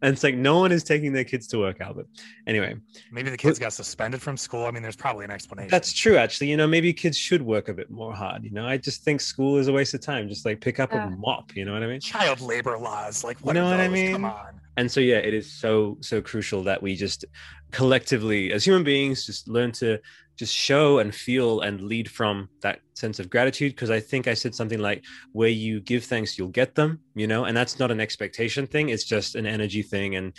and 0.01 0.13
it's 0.13 0.23
like 0.23 0.35
no 0.35 0.57
one 0.57 0.71
is 0.71 0.85
taking 0.85 1.11
their 1.11 1.25
kids 1.25 1.47
to 1.47 1.57
work, 1.59 1.81
Albert. 1.81 2.07
Anyway, 2.47 2.77
maybe 3.11 3.29
the 3.29 3.35
kids 3.35 3.59
got 3.59 3.73
suspended 3.73 4.21
from 4.21 4.37
school. 4.37 4.63
I 4.63 4.71
mean, 4.71 4.83
there's 4.83 4.95
probably 4.95 5.25
an 5.25 5.31
explanation. 5.31 5.69
That's 5.69 5.91
true, 5.91 6.15
actually. 6.15 6.49
You 6.49 6.55
know, 6.55 6.65
maybe 6.67 6.93
kids 6.93 7.17
should 7.17 7.41
work 7.41 7.67
a 7.67 7.73
bit 7.73 7.91
more 7.91 8.13
hard. 8.13 8.45
You 8.45 8.51
know, 8.51 8.65
I 8.65 8.77
just 8.77 9.03
think 9.03 9.19
school 9.19 9.57
is 9.57 9.67
a 9.67 9.73
waste 9.73 9.93
of 9.95 9.99
time. 9.99 10.29
Just 10.29 10.45
like 10.45 10.61
pick 10.61 10.79
up 10.79 10.93
Yeah. 10.93 11.07
a 11.07 11.09
mop. 11.09 11.57
You 11.57 11.65
know 11.65 11.73
what 11.73 11.83
I 11.83 11.87
mean? 11.87 11.99
child 11.99 12.39
labor 12.39 12.77
laws. 12.77 13.21
Like, 13.21 13.37
what 13.41 13.53
You 13.57 13.61
what 13.63 13.67
know 13.69 13.73
are 13.75 13.77
what 13.79 13.83
I 13.85 13.89
mean? 13.89 14.13
Come 14.13 14.23
on. 14.23 14.61
And 14.77 14.91
so 14.91 14.99
yeah 14.99 15.17
it 15.17 15.33
is 15.33 15.51
so 15.51 15.97
so 16.01 16.21
crucial 16.21 16.63
that 16.63 16.81
we 16.81 16.95
just 16.95 17.25
collectively 17.71 18.51
as 18.51 18.65
human 18.65 18.83
beings 18.83 19.25
just 19.25 19.47
learn 19.47 19.71
to 19.71 19.99
just 20.37 20.53
show 20.53 20.99
and 20.99 21.15
feel 21.15 21.61
and 21.61 21.81
lead 21.81 22.11
from 22.11 22.49
that 22.61 22.79
sense 22.93 23.19
of 23.19 23.29
gratitude. 23.29 23.73
Because 23.73 23.89
i 23.89 23.99
think 23.99 24.27
i 24.27 24.33
said 24.33 24.53
something 24.53 24.79
like 24.79 25.03
where 25.31 25.49
you 25.49 25.79
give 25.81 26.03
thanks 26.03 26.37
you'll 26.37 26.49
get 26.49 26.75
them 26.75 26.99
you 27.15 27.27
know? 27.27 27.45
And 27.45 27.55
that's 27.55 27.79
not 27.79 27.91
an 27.91 28.01
expectation 28.01 28.67
thing 28.67 28.89
it's 28.89 29.03
just 29.03 29.35
an 29.35 29.45
energy 29.45 29.81
thing. 29.81 30.15
And 30.15 30.33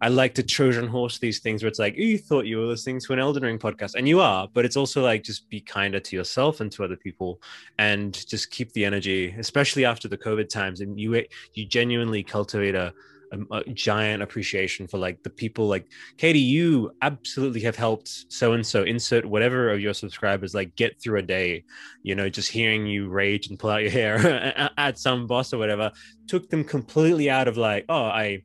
i 0.00 0.08
like 0.08 0.34
to 0.34 0.42
trojan 0.42 0.86
horse 0.86 1.18
these 1.18 1.40
things 1.40 1.62
where 1.62 1.68
it's 1.68 1.78
like 1.78 1.94
"Oh, 1.98 2.02
you 2.02 2.18
thought 2.18 2.46
you 2.46 2.58
were 2.58 2.66
listening 2.66 3.00
to 3.00 3.12
an 3.12 3.18
elden 3.18 3.42
ring 3.42 3.58
podcast 3.58 3.94
and 3.94 4.08
you 4.08 4.20
are 4.20 4.48
but 4.52 4.64
it's 4.64 4.76
also 4.76 5.02
like 5.02 5.22
just 5.24 5.48
be 5.48 5.60
kinder 5.60 6.00
to 6.00 6.16
yourself 6.16 6.60
and 6.60 6.70
to 6.72 6.84
other 6.84 6.96
people 6.96 7.40
and 7.78 8.26
just 8.28 8.50
keep 8.50 8.72
the 8.72 8.84
energy 8.84 9.34
especially 9.38 9.84
after 9.84 10.08
the 10.08 10.18
covid 10.18 10.48
times 10.48 10.80
and 10.80 10.98
you 10.98 11.24
you 11.54 11.66
genuinely 11.66 12.22
cultivate 12.22 12.74
a 12.74 12.92
a, 13.32 13.56
a 13.56 13.64
giant 13.72 14.22
appreciation 14.22 14.86
for 14.86 14.98
like 14.98 15.22
the 15.22 15.30
people 15.30 15.66
like 15.66 15.86
Katie, 16.16 16.38
you 16.38 16.92
absolutely 17.02 17.60
have 17.62 17.76
helped 17.76 18.26
so 18.28 18.52
and 18.52 18.66
so 18.66 18.82
insert 18.82 19.24
whatever 19.24 19.70
of 19.70 19.80
your 19.80 19.94
subscribers 19.94 20.54
like 20.54 20.76
get 20.76 21.00
through 21.00 21.18
a 21.18 21.22
day. 21.22 21.64
You 22.02 22.14
know, 22.14 22.28
just 22.28 22.50
hearing 22.50 22.86
you 22.86 23.08
rage 23.08 23.48
and 23.48 23.58
pull 23.58 23.70
out 23.70 23.82
your 23.82 23.90
hair 23.90 24.70
at 24.76 24.98
some 24.98 25.26
boss 25.26 25.52
or 25.52 25.58
whatever 25.58 25.92
took 26.30 26.48
them 26.48 26.62
completely 26.62 27.28
out 27.28 27.48
of 27.48 27.56
like, 27.56 27.84
oh, 27.88 28.04
I 28.04 28.42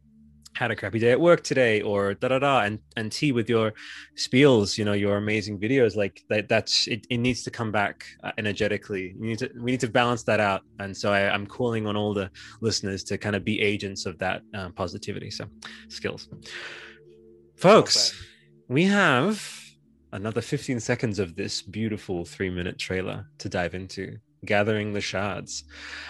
had 0.55 0.71
a 0.71 0.75
crappy 0.75 0.99
day 0.99 1.11
at 1.11 1.19
work 1.19 1.43
today 1.43 1.81
or 1.81 2.13
da 2.13 2.29
da 2.29 2.39
da 2.39 2.61
and 2.61 2.79
and 2.95 3.11
T 3.11 3.31
with 3.31 3.49
your 3.49 3.73
spiels 4.15 4.77
you 4.77 4.85
know 4.85 4.93
your 4.93 5.17
amazing 5.17 5.59
videos 5.59 5.95
like 5.95 6.23
that 6.29 6.47
that's 6.47 6.87
it, 6.87 7.05
it 7.09 7.17
needs 7.17 7.43
to 7.43 7.51
come 7.51 7.71
back 7.71 8.05
uh, 8.23 8.31
energetically. 8.37 9.13
You 9.19 9.27
need 9.27 9.39
to 9.39 9.51
we 9.59 9.71
need 9.71 9.81
to 9.81 9.89
balance 9.89 10.23
that 10.23 10.39
out. 10.39 10.61
And 10.79 10.95
so 10.95 11.11
I, 11.11 11.33
i'm 11.33 11.45
calling 11.45 11.85
on 11.87 11.95
all 11.95 12.13
the 12.13 12.29
listeners 12.61 13.03
to 13.05 13.17
kind 13.17 13.35
of 13.35 13.43
be 13.43 13.61
agents 13.61 14.05
of 14.05 14.17
that 14.19 14.41
um, 14.53 14.71
positivity 14.73 15.29
so 15.29 15.45
skills. 15.89 16.29
Folks 17.57 18.13
we 18.67 18.85
have 18.85 19.43
another 20.13 20.41
15 20.41 20.79
seconds 20.79 21.19
of 21.19 21.35
this 21.35 21.61
beautiful 21.61 22.23
three 22.23 22.49
minute 22.49 22.79
trailer 22.79 23.27
to 23.39 23.49
dive 23.49 23.75
into 23.75 24.17
gathering 24.45 24.93
the 24.93 25.01
shards. 25.01 25.65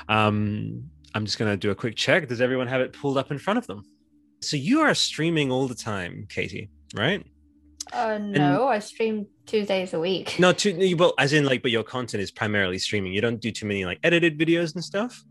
Um 0.08 0.84
i'm 1.16 1.26
just 1.26 1.40
going 1.40 1.50
to 1.52 1.58
do 1.58 1.72
a 1.72 1.76
quick 1.76 1.96
check. 1.96 2.28
Does 2.28 2.42
everyone 2.42 2.68
have 2.68 2.82
it 2.82 2.94
pulled 2.94 3.18
up 3.18 3.32
in 3.32 3.40
front 3.40 3.58
of 3.58 3.66
them 3.66 3.84
so 4.42 4.58
you 4.58 4.82
are 4.82 4.94
streaming 4.94 5.52
all 5.52 5.68
the 5.68 5.76
time, 5.76 6.28
Katie, 6.30 6.70
right? 6.96 7.26
Uh, 7.94 8.18
no, 8.18 8.68
I 8.68 8.80
stream 8.80 9.28
two 9.46 9.66
days 9.66 9.94
a 9.94 10.00
week. 10.00 10.38
No, 10.40 10.52
two, 10.52 10.96
well, 10.98 11.14
as 11.20 11.34
in 11.34 11.46
like, 11.46 11.62
but 11.62 11.72
your 11.72 11.84
content 11.84 12.22
is 12.22 12.32
primarily 12.32 12.80
streaming. 12.80 13.14
You 13.14 13.22
don't 13.22 13.40
do 13.40 13.52
too 13.52 13.66
many 13.66 13.86
like 13.86 14.00
edited 14.04 14.40
videos 14.40 14.74
and 14.76 14.84
stuff. 14.84 15.24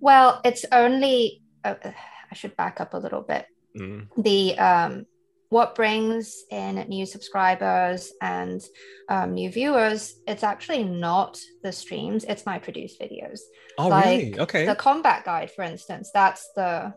Well, 0.00 0.40
it's 0.44 0.64
only. 0.72 1.42
Uh, 1.64 1.74
I 1.84 2.34
should 2.34 2.56
back 2.56 2.80
up 2.80 2.94
a 2.94 2.98
little 2.98 3.20
bit. 3.20 3.46
Mm. 3.78 4.08
The 4.16 4.58
um, 4.58 5.06
what 5.52 5.74
brings 5.74 6.44
in 6.50 6.76
new 6.88 7.04
subscribers 7.04 8.10
and 8.22 8.62
um, 9.10 9.34
new 9.34 9.50
viewers. 9.50 10.14
It's 10.26 10.42
actually 10.42 10.82
not 10.82 11.38
the 11.62 11.72
streams. 11.72 12.24
It's 12.24 12.46
my 12.46 12.58
produced 12.58 12.98
videos. 12.98 13.40
Oh, 13.76 13.88
Like, 13.88 14.04
really? 14.06 14.40
Okay. 14.40 14.64
The 14.64 14.74
combat 14.74 15.24
guide, 15.26 15.50
for 15.50 15.62
instance, 15.62 16.10
that's 16.12 16.48
the. 16.56 16.94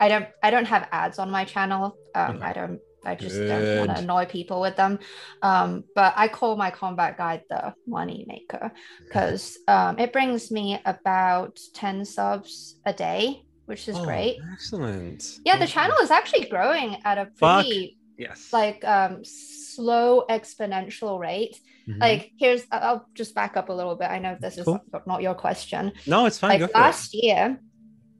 I 0.00 0.08
don't. 0.08 0.26
I 0.42 0.50
don't 0.50 0.66
have 0.66 0.88
ads 0.92 1.18
on 1.18 1.30
my 1.30 1.44
channel. 1.44 1.96
Um, 2.14 2.36
Okay. 2.36 2.44
I 2.46 2.52
don't. 2.52 2.80
I 3.04 3.14
just 3.14 3.36
don't 3.36 3.78
want 3.86 3.90
to 3.96 4.02
annoy 4.02 4.26
people 4.26 4.60
with 4.60 4.74
them. 4.74 4.98
Um, 5.40 5.84
but 5.94 6.12
I 6.16 6.26
call 6.26 6.56
my 6.56 6.70
combat 6.72 7.16
guide 7.16 7.42
the 7.48 7.72
money 7.86 8.24
maker 8.26 8.72
because 9.04 9.56
um, 9.68 9.98
it 9.98 10.12
brings 10.12 10.50
me 10.50 10.80
about 10.84 11.58
ten 11.72 12.04
subs 12.04 12.80
a 12.84 12.92
day, 12.92 13.44
which 13.66 13.88
is 13.88 13.96
Oh, 13.96 14.04
great. 14.04 14.38
Excellent. 14.52 15.22
Yeah, 15.44 15.56
the 15.56 15.68
channel 15.68 15.96
is 16.02 16.10
actually 16.10 16.46
growing 16.46 16.96
at 17.04 17.16
a 17.18 17.26
Fuck. 17.38 17.64
pretty 17.64 17.98
Yes. 18.18 18.50
like 18.52 18.82
um 18.84 19.22
slow 19.24 20.24
exponential 20.28 21.18
rate. 21.20 21.60
Mhm. 21.88 22.00
Like 22.00 22.32
here's 22.38 22.64
I'll 22.72 23.06
just 23.14 23.34
back 23.34 23.56
up 23.56 23.68
a 23.68 23.72
little 23.72 23.94
bit. 23.94 24.10
I 24.10 24.18
know 24.18 24.36
this 24.40 24.58
is 24.58 24.64
Cool. 24.64 24.80
not- 24.92 25.06
not 25.06 25.22
your 25.22 25.34
question. 25.34 25.92
no, 26.06 26.26
it's 26.26 26.38
fine. 26.38 26.60
Like 26.60 26.74
last 26.74 27.14
year, 27.14 27.60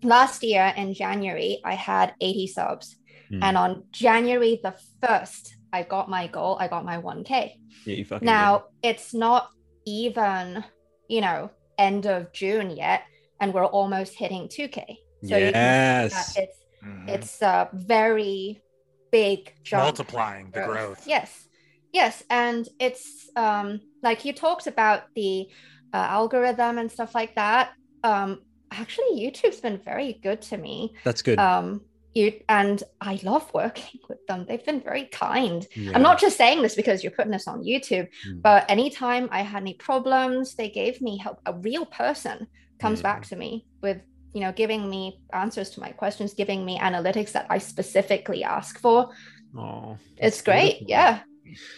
last 0.06 0.42
year 0.42 0.72
in 0.76 0.94
January, 0.94 1.60
I 1.64 1.74
had 1.74 2.14
80 2.20 2.46
subs. 2.46 2.96
Mm. 3.30 3.42
And 3.42 3.56
on 3.56 3.84
January 3.90 4.60
the 4.62 4.74
1st, 5.02 5.54
I 5.72 5.82
got 5.82 6.08
my 6.08 6.26
goal. 6.28 6.56
I 6.60 6.68
got 6.68 6.84
my 6.84 6.98
1K. 6.98 7.52
Yeah, 7.84 7.94
you 7.94 8.04
fucking 8.04 8.24
Now 8.24 8.64
it's 8.82 9.12
not 9.12 9.50
even, 9.84 10.64
you 11.08 11.20
know, 11.20 11.50
end 11.78 12.06
of 12.06 12.32
June 12.32 12.70
yet, 12.70 13.02
and 13.40 13.52
we're 13.52 13.64
almost 13.66 14.14
hitting 14.14 14.48
2K. 14.48 14.98
So 15.24 15.36
you 15.36 15.52
can 15.52 16.08
see 16.08 16.14
that 16.14 16.32
yes. 16.32 16.36
it's 16.36 16.58
Mhm. 16.84 17.08
it's 17.08 17.42
a 17.42 17.68
very 17.72 18.62
big 19.10 19.52
jump 19.64 19.84
multiplying 19.84 20.50
the 20.50 20.62
growth. 20.62 21.06
Yes, 21.06 21.48
yes, 21.92 22.22
and 22.30 22.68
it's 22.78 23.28
um 23.34 23.80
like 24.02 24.24
you 24.24 24.32
talked 24.32 24.66
about 24.66 25.04
the 25.14 25.48
uh, 25.92 25.96
algorithm 25.96 26.78
and 26.78 26.90
stuff 26.92 27.14
like 27.14 27.34
that. 27.34 27.72
Um, 28.04 28.42
actually, 28.72 29.20
YouTube's 29.20 29.60
been 29.60 29.78
very 29.78 30.14
good 30.22 30.42
to 30.42 30.56
me. 30.56 30.94
That's 31.04 31.22
good. 31.22 31.38
Um, 31.38 31.82
you 32.14 32.32
and 32.48 32.82
I 33.00 33.20
love 33.22 33.52
working 33.52 34.00
with 34.08 34.26
them. 34.26 34.46
They've 34.48 34.64
been 34.64 34.80
very 34.80 35.04
kind. 35.04 35.66
Yeah. 35.74 35.92
I'm 35.94 36.02
not 36.02 36.18
just 36.18 36.36
saying 36.38 36.62
this 36.62 36.74
because 36.74 37.02
you're 37.02 37.12
putting 37.12 37.32
this 37.32 37.46
on 37.46 37.62
YouTube, 37.62 38.08
Mm. 38.26 38.40
but 38.42 38.64
anytime 38.70 39.28
I 39.30 39.42
had 39.42 39.62
any 39.62 39.74
problems, 39.74 40.54
they 40.54 40.70
gave 40.70 41.00
me 41.02 41.18
help. 41.18 41.40
A 41.46 41.52
real 41.52 41.84
person 41.84 42.46
comes 42.80 43.00
Mm. 43.00 43.02
back 43.02 43.26
to 43.26 43.36
me 43.36 43.66
with 43.82 43.98
you 44.32 44.40
know 44.40 44.52
giving 44.52 44.88
me 44.88 45.20
answers 45.32 45.70
to 45.70 45.80
my 45.80 45.90
questions, 45.90 46.32
giving 46.34 46.64
me 46.64 46.78
analytics 46.78 47.32
that 47.32 47.46
I 47.50 47.58
specifically 47.58 48.44
ask 48.44 48.78
for. 48.80 49.10
Oh, 49.56 49.96
It's 50.16 50.40
great, 50.42 50.88
yeah. 50.88 51.20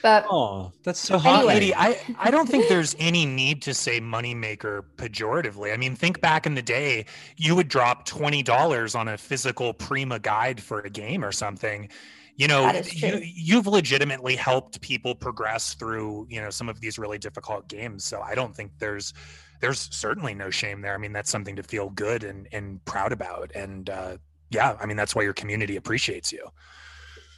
But 0.03 0.27
Oh, 0.31 0.73
that's 0.83 1.01
so 1.01 1.19
hot. 1.19 1.39
Anyway. 1.39 1.55
Katie, 1.55 1.75
I, 1.75 1.99
I 2.19 2.31
don't 2.31 2.49
think 2.49 2.69
there's 2.69 2.95
any 2.99 3.27
need 3.27 3.63
to 3.63 3.75
say 3.75 4.01
moneymaker 4.01 4.83
pejoratively. 4.97 5.73
I 5.73 5.77
mean, 5.77 5.95
think 5.95 6.21
back 6.21 6.47
in 6.47 6.55
the 6.55 6.63
day, 6.63 7.07
you 7.37 7.55
would 7.57 7.69
drop 7.69 8.09
$20 8.09 8.99
on 8.99 9.09
a 9.09 9.19
physical 9.19 9.73
Prima 9.73 10.19
guide 10.19 10.63
for 10.63 10.81
a 10.81 10.91
game 10.91 11.25
or 11.25 11.33
something. 11.33 11.89
You 12.37 12.47
know, 12.47 12.71
you, 12.93 13.21
you've 13.23 13.67
legitimately 13.67 14.37
helped 14.37 14.81
people 14.81 15.15
progress 15.15 15.75
through, 15.75 16.29
you 16.31 16.41
know, 16.41 16.51
some 16.51 16.69
of 16.69 16.81
these 16.81 16.99
really 16.99 17.19
difficult 17.19 17.69
games. 17.69 18.05
So 18.05 18.21
I 18.21 18.35
don't 18.35 18.55
think 18.55 18.71
there's 18.79 19.13
there's 19.61 19.89
certainly 19.95 20.35
no 20.35 20.51
shame 20.51 20.81
there. 20.81 20.95
I 20.95 20.99
mean, 20.99 21.13
that's 21.13 21.31
something 21.31 21.57
to 21.57 21.63
feel 21.63 21.91
good 21.91 22.23
and, 22.23 22.47
and 22.53 22.85
proud 22.85 23.13
about. 23.13 23.51
And 23.57 23.91
uh, 23.91 24.19
yeah, 24.51 24.77
I 24.81 24.87
mean, 24.87 24.97
that's 24.97 25.15
why 25.15 25.23
your 25.23 25.33
community 25.33 25.77
appreciates 25.77 26.33
you. 26.33 26.47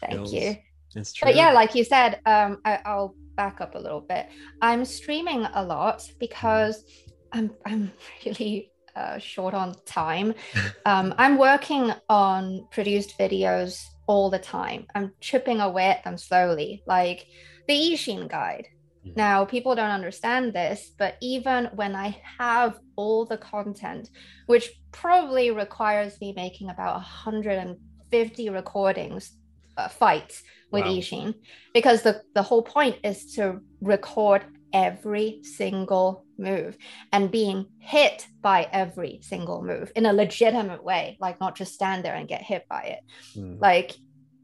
Thank 0.00 0.12
Skills. 0.12 0.32
you. 0.32 0.56
It's 0.94 1.12
true. 1.12 1.26
But 1.26 1.36
yeah, 1.36 1.52
like 1.52 1.74
you 1.74 1.84
said, 1.84 2.20
um, 2.26 2.58
I, 2.64 2.80
I'll 2.84 3.14
back 3.36 3.60
up 3.60 3.74
a 3.74 3.78
little 3.78 4.00
bit. 4.00 4.28
I'm 4.60 4.84
streaming 4.84 5.46
a 5.54 5.64
lot 5.64 6.02
because 6.18 6.84
I'm 7.32 7.52
I'm 7.64 7.92
really 8.24 8.72
uh, 8.96 9.18
short 9.18 9.54
on 9.54 9.74
time. 9.86 10.34
Um, 10.86 11.14
I'm 11.18 11.36
working 11.38 11.92
on 12.08 12.66
produced 12.70 13.16
videos 13.18 13.84
all 14.06 14.28
the 14.30 14.38
time. 14.38 14.86
I'm 14.94 15.12
chipping 15.20 15.60
away 15.60 15.86
at 15.86 16.02
them 16.02 16.16
slowly, 16.16 16.82
like 16.86 17.26
the 17.68 17.74
Isshin 17.92 18.28
guide. 18.28 18.66
Now, 19.04 19.44
people 19.44 19.74
don't 19.74 19.90
understand 19.90 20.52
this, 20.52 20.90
but 20.98 21.16
even 21.20 21.66
when 21.74 21.94
I 21.94 22.20
have 22.38 22.80
all 22.96 23.24
the 23.24 23.38
content, 23.38 24.10
which 24.46 24.72
probably 24.90 25.50
requires 25.50 26.20
me 26.20 26.32
making 26.32 26.70
about 26.70 26.94
150 26.94 28.50
recordings, 28.50 29.32
uh, 29.76 29.88
fights 29.88 30.42
with 30.70 30.84
Wow. 30.84 30.90
Isshin, 30.92 31.34
because 31.74 32.02
the, 32.02 32.22
the 32.34 32.42
whole 32.42 32.62
point 32.62 32.96
is 33.04 33.34
to 33.34 33.60
record 33.80 34.44
every 34.72 35.40
single 35.42 36.24
move 36.38 36.76
and 37.12 37.30
being 37.30 37.66
hit 37.78 38.26
by 38.40 38.68
every 38.72 39.18
single 39.22 39.62
move 39.62 39.90
in 39.96 40.06
a 40.06 40.12
legitimate 40.12 40.82
way, 40.82 41.16
like 41.20 41.40
not 41.40 41.56
just 41.56 41.74
stand 41.74 42.04
there 42.04 42.14
and 42.14 42.28
get 42.28 42.42
hit 42.42 42.66
by 42.68 42.82
it. 42.82 43.00
Mm. 43.36 43.60
like 43.60 43.92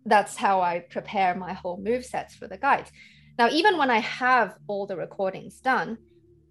that's 0.08 0.36
how 0.36 0.60
i 0.60 0.78
prepare 0.78 1.34
my 1.34 1.52
whole 1.52 1.78
move 1.78 2.04
sets 2.04 2.34
for 2.34 2.46
the 2.46 2.56
guides. 2.56 2.90
Now 3.38 3.48
even 3.50 3.76
when 3.76 3.90
i 3.90 3.98
have 3.98 4.54
all 4.66 4.86
the 4.86 4.96
recordings 4.96 5.60
done 5.60 5.98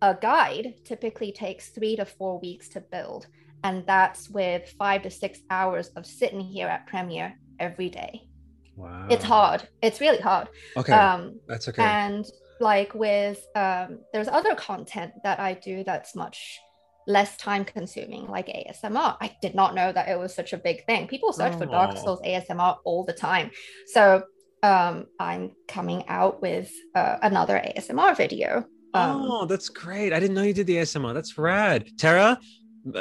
a 0.01 0.15
guide 0.21 0.75
typically 0.83 1.31
takes 1.31 1.69
three 1.69 1.95
to 1.95 2.05
four 2.05 2.39
weeks 2.39 2.69
to 2.69 2.81
build. 2.81 3.27
And 3.63 3.85
that's 3.87 4.29
with 4.29 4.73
five 4.77 5.03
to 5.03 5.09
six 5.09 5.39
hours 5.49 5.87
of 5.95 6.05
sitting 6.05 6.41
here 6.41 6.67
at 6.67 6.85
premiere 6.85 7.39
every 7.59 7.89
day 7.89 8.27
Wow. 8.75 9.07
it's 9.09 9.23
hard 9.23 9.67
it's 9.81 10.01
really 10.01 10.19
hard 10.19 10.47
Okay. 10.77 10.91
um 10.93 11.39
That's 11.47 11.67
okay. 11.69 11.81
and 11.83 12.25
like 12.59 12.93
with 12.93 13.39
um 13.55 13.99
there's 14.13 14.27
other 14.27 14.55
content 14.55 15.11
that 15.23 15.39
i 15.39 15.53
do 15.53 15.83
that's 15.83 16.15
much 16.15 16.59
less 17.07 17.37
time 17.37 17.63
consuming 17.65 18.27
like 18.27 18.47
asmr 18.47 19.15
i 19.21 19.35
did 19.41 19.55
not 19.55 19.75
know 19.75 19.91
that 19.91 20.07
it 20.09 20.17
was 20.17 20.33
such 20.33 20.53
a 20.53 20.57
big 20.57 20.85
thing 20.85 21.07
people 21.07 21.31
search 21.33 21.55
for 21.55 21.65
dark 21.65 21.91
Oh. 21.95 22.03
souls 22.03 22.21
asmr 22.25 22.77
all 22.83 23.03
the 23.05 23.13
time 23.13 23.51
so 23.87 24.23
um 24.63 25.05
i'm 25.19 25.51
coming 25.67 26.03
out 26.07 26.41
with 26.41 26.71
uh, 26.95 27.17
another 27.21 27.61
asmr 27.77 28.15
video 28.17 28.65
um, 28.93 29.23
oh, 29.29 29.45
that's 29.45 29.67
great. 29.67 30.13
I 30.13 30.21
didn't 30.21 30.35
know 30.35 30.43
you 30.43 30.53
did 30.53 30.67
the 30.67 30.77
ASMR. 30.77 31.13
That's 31.13 31.37
rad. 31.37 31.85
Tara, 31.97 32.39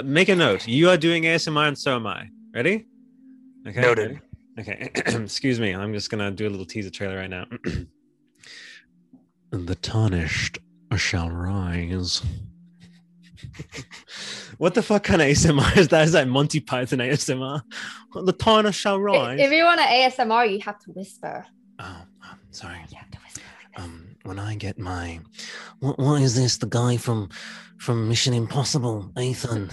make 0.02 0.28
a 0.28 0.34
note. 0.34 0.66
You 0.66 0.90
are 0.90 0.96
doing 0.96 1.22
ASMR 1.22 1.68
and 1.68 1.78
so 1.78 1.94
am 1.94 2.04
I. 2.08 2.30
Ready? 2.52 2.86
Okay. 3.68 3.80
Noted. 3.80 4.08
ready? 4.08 4.20
Okay. 4.58 4.90
Excuse 4.94 5.60
me. 5.60 5.72
I'm 5.72 5.92
just 5.92 6.10
gonna 6.10 6.30
do 6.30 6.46
a 6.46 6.50
little 6.50 6.66
teaser 6.66 6.90
trailer 6.90 7.16
right 7.16 7.30
now. 7.30 7.46
the 9.50 9.74
tarnished 9.76 10.58
shall 10.96 11.30
rise. 11.30 12.22
what 14.58 14.74
the 14.74 14.82
fuck 14.82 15.02
kind 15.04 15.20
of 15.22 15.28
ASMR 15.28 15.76
is 15.76 15.88
that? 15.88 16.04
Is 16.04 16.12
that 16.12 16.28
Monty 16.28 16.60
Python 16.60 17.00
ASMR? 17.00 17.62
The 18.14 18.32
tarnished 18.32 18.80
shall 18.80 19.00
rise. 19.00 19.40
if 19.40 19.50
you 19.50 19.64
want 19.64 19.80
an 19.80 19.88
asmr 19.88 20.50
you 20.50 20.60
have 20.60 20.78
to 20.78 20.92
whisper 20.92 21.44
oh, 21.80 22.02
I'm 22.22 22.38
sorry. 22.52 22.78
you 22.90 22.96
have 22.96 23.10
to 23.10 23.18
whisper 23.24 23.42
like 23.74 23.82
um 23.84 24.06
when 24.22 24.38
I 24.38 24.54
get 24.54 24.78
my 24.78 25.20
what, 25.80 25.98
what 25.98 26.22
is 26.22 26.36
this 26.36 26.58
the 26.58 26.66
guy 26.66 26.96
from 26.96 27.28
from 27.78 28.08
Mission 28.08 28.32
Impossible 28.34 29.10
Ethan 29.18 29.68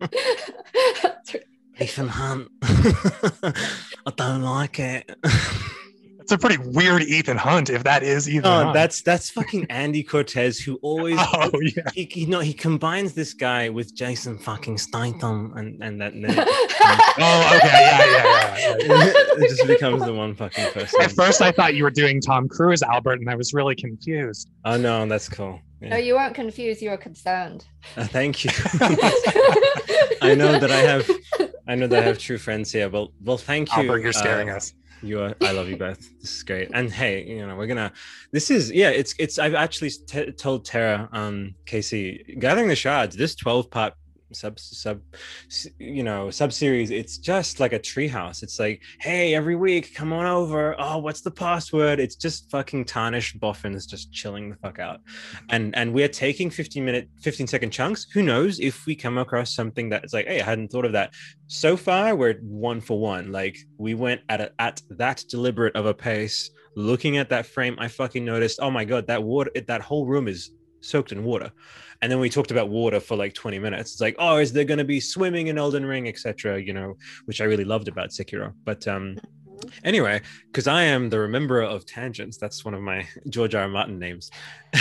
Ethan 1.80 2.08
Hunt 2.08 2.48
I 2.62 4.12
don't 4.16 4.42
like 4.42 4.78
it 4.80 5.08
It's 6.20 6.32
a 6.32 6.36
pretty 6.38 6.58
weird 6.58 7.00
Ethan 7.02 7.38
Hunt, 7.38 7.70
if 7.70 7.84
that 7.84 8.02
is 8.02 8.28
Ethan. 8.28 8.44
oh 8.44 8.64
Hunt. 8.64 8.74
that's 8.74 9.00
that's 9.02 9.30
fucking 9.30 9.66
Andy 9.70 10.02
Cortez 10.02 10.58
who 10.58 10.76
always 10.82 11.16
Oh 11.20 11.50
yeah. 11.60 11.88
he, 11.94 12.04
he 12.10 12.26
no 12.26 12.40
he 12.40 12.52
combines 12.52 13.14
this 13.14 13.32
guy 13.32 13.68
with 13.70 13.94
Jason 13.94 14.36
fucking 14.38 14.76
Statham 14.78 15.52
and 15.56 15.82
and 15.82 16.00
that 16.00 16.12
and 16.14 16.24
then 16.24 16.38
Oh 16.38 17.56
okay, 17.56 17.68
yeah, 17.68 18.04
yeah, 18.04 18.56
yeah. 18.58 18.76
yeah. 18.80 19.12
it 19.38 19.48
just 19.48 19.66
becomes 19.66 20.04
the 20.04 20.12
one 20.12 20.34
fucking 20.34 20.70
person 20.72 21.00
At 21.00 21.12
first, 21.12 21.40
I 21.40 21.52
thought 21.52 21.74
you 21.74 21.84
were 21.84 21.90
doing 21.90 22.20
Tom 22.20 22.46
Cruise, 22.48 22.82
Albert, 22.82 23.20
and 23.20 23.30
I 23.30 23.34
was 23.36 23.54
really 23.54 23.74
confused. 23.76 24.50
oh 24.64 24.76
no 24.76 25.06
that's 25.06 25.28
cool 25.28 25.60
no 25.80 25.96
you 25.96 26.14
weren't 26.14 26.34
confused 26.34 26.82
you 26.82 26.90
were 26.90 26.96
concerned 26.96 27.64
Uh, 27.96 28.04
thank 28.04 28.44
you 28.44 28.50
I 30.20 30.34
know 30.34 30.58
that 30.58 30.70
I 30.70 30.80
have 30.92 31.08
I 31.68 31.74
know 31.74 31.86
that 31.86 32.02
I 32.02 32.06
have 32.06 32.18
true 32.18 32.38
friends 32.38 32.72
here. 32.72 32.88
Well, 32.88 33.12
well, 33.22 33.36
thank 33.36 33.68
you. 33.76 33.82
Albert, 33.82 33.98
you're 33.98 34.12
scaring 34.12 34.50
uh, 34.50 34.56
us. 34.56 34.72
You 35.02 35.20
are. 35.20 35.34
I 35.42 35.52
love 35.52 35.68
you 35.68 35.76
both. 35.76 35.98
This 36.20 36.36
is 36.36 36.42
great. 36.42 36.70
And 36.72 36.90
hey, 36.90 37.24
you 37.24 37.46
know, 37.46 37.54
we're 37.54 37.66
gonna. 37.66 37.92
This 38.32 38.50
is 38.50 38.72
yeah. 38.72 38.88
It's 38.88 39.14
it's. 39.18 39.38
I've 39.38 39.54
actually 39.54 39.90
t- 39.90 40.32
told 40.32 40.64
Tara, 40.64 41.08
um, 41.12 41.54
Casey, 41.66 42.36
gathering 42.38 42.68
the 42.68 42.74
shards. 42.74 43.16
This 43.16 43.34
twelve 43.34 43.70
part 43.70 43.94
sub 44.32 44.58
sub, 44.58 45.00
you 45.78 46.02
know, 46.02 46.30
sub 46.30 46.52
series. 46.52 46.90
It's 46.90 47.18
just 47.18 47.60
like 47.60 47.72
a 47.72 47.78
treehouse. 47.78 48.42
It's 48.42 48.58
like, 48.58 48.82
hey, 49.00 49.34
every 49.34 49.56
week, 49.56 49.94
come 49.94 50.12
on 50.12 50.26
over. 50.26 50.74
Oh, 50.78 50.98
what's 50.98 51.20
the 51.20 51.30
password? 51.30 52.00
It's 52.00 52.16
just 52.16 52.50
fucking 52.50 52.84
tarnished 52.84 53.40
boffins 53.40 53.86
just 53.86 54.12
chilling 54.12 54.50
the 54.50 54.56
fuck 54.56 54.78
out. 54.78 55.00
And 55.50 55.76
and 55.76 55.92
we're 55.92 56.08
taking 56.08 56.50
15 56.50 56.84
minute, 56.84 57.08
15 57.22 57.46
second 57.46 57.70
chunks. 57.70 58.06
Who 58.12 58.22
knows 58.22 58.60
if 58.60 58.86
we 58.86 58.94
come 58.94 59.18
across 59.18 59.54
something 59.54 59.88
that's 59.88 60.12
like, 60.12 60.26
hey, 60.26 60.40
I 60.40 60.44
hadn't 60.44 60.68
thought 60.68 60.84
of 60.84 60.92
that 60.92 61.14
so 61.48 61.78
far 61.78 62.14
we're 62.14 62.34
one 62.42 62.78
for 62.78 63.00
one 63.00 63.32
like 63.32 63.56
we 63.78 63.94
went 63.94 64.20
at 64.28 64.40
a, 64.40 64.52
at 64.58 64.82
that 64.90 65.24
deliberate 65.30 65.74
of 65.74 65.86
a 65.86 65.94
pace 65.94 66.50
looking 66.76 67.16
at 67.16 67.30
that 67.30 67.46
frame 67.46 67.74
i 67.78 67.88
fucking 67.88 68.22
noticed 68.22 68.58
oh 68.60 68.70
my 68.70 68.84
god 68.84 69.06
that 69.06 69.22
water 69.22 69.50
that 69.66 69.80
whole 69.80 70.04
room 70.04 70.28
is 70.28 70.50
soaked 70.80 71.12
in 71.12 71.24
water 71.24 71.50
and 72.02 72.10
then 72.10 72.20
we 72.20 72.30
talked 72.30 72.50
about 72.50 72.68
water 72.68 73.00
for 73.00 73.16
like 73.16 73.34
20 73.34 73.58
minutes 73.58 73.92
it's 73.92 74.00
like 74.00 74.16
oh 74.18 74.36
is 74.36 74.52
there 74.52 74.64
going 74.64 74.78
to 74.78 74.84
be 74.84 75.00
swimming 75.00 75.48
in 75.48 75.58
elden 75.58 75.84
ring 75.84 76.08
etc 76.08 76.60
you 76.60 76.72
know 76.72 76.94
which 77.26 77.40
i 77.40 77.44
really 77.44 77.64
loved 77.64 77.88
about 77.88 78.10
sekiro 78.10 78.52
but 78.64 78.86
um 78.86 79.16
anyway 79.84 80.20
because 80.52 80.66
i 80.68 80.82
am 80.82 81.10
the 81.10 81.16
rememberer 81.18 81.64
of 81.64 81.84
tangents 81.84 82.36
that's 82.36 82.64
one 82.64 82.74
of 82.74 82.80
my 82.80 83.06
george 83.28 83.54
r. 83.54 83.62
R. 83.62 83.68
martin 83.68 83.98
names 83.98 84.30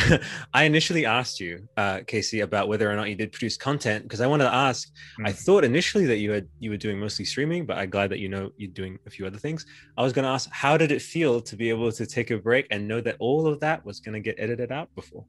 i 0.53 0.63
initially 0.63 1.05
asked 1.05 1.39
you 1.39 1.67
uh 1.77 2.01
casey 2.05 2.41
about 2.41 2.67
whether 2.67 2.89
or 2.91 2.95
not 2.95 3.09
you 3.09 3.15
did 3.15 3.31
produce 3.31 3.57
content 3.57 4.03
because 4.03 4.21
i 4.21 4.27
wanted 4.27 4.43
to 4.45 4.53
ask 4.53 4.87
I 5.25 5.31
Mm. 5.31 5.45
thought 5.45 5.63
initially 5.63 6.05
that 6.05 6.17
you 6.17 6.31
had 6.31 6.47
you 6.59 6.69
were 6.69 6.77
doing 6.77 6.99
mostly 6.99 7.25
streaming, 7.25 7.65
but 7.65 7.77
I'm 7.77 7.89
glad 7.89 8.11
that 8.11 8.19
you 8.19 8.29
know 8.29 8.51
you're 8.55 8.71
doing 8.71 8.99
a 9.07 9.09
few 9.09 9.25
other 9.25 9.39
things. 9.39 9.65
I 9.97 10.03
was 10.03 10.13
going 10.13 10.23
to 10.23 10.29
ask, 10.29 10.47
how 10.51 10.77
did 10.77 10.91
it 10.91 11.01
feel 11.01 11.41
to 11.41 11.55
be 11.55 11.69
able 11.69 11.91
to 11.91 12.05
take 12.05 12.29
a 12.29 12.37
break 12.37 12.67
and 12.69 12.87
know 12.87 13.01
that 13.01 13.15
all 13.19 13.47
of 13.47 13.59
that 13.61 13.83
was 13.83 13.99
going 13.99 14.13
to 14.13 14.19
get 14.19 14.35
edited 14.37 14.71
out 14.71 14.89
before? 14.95 15.25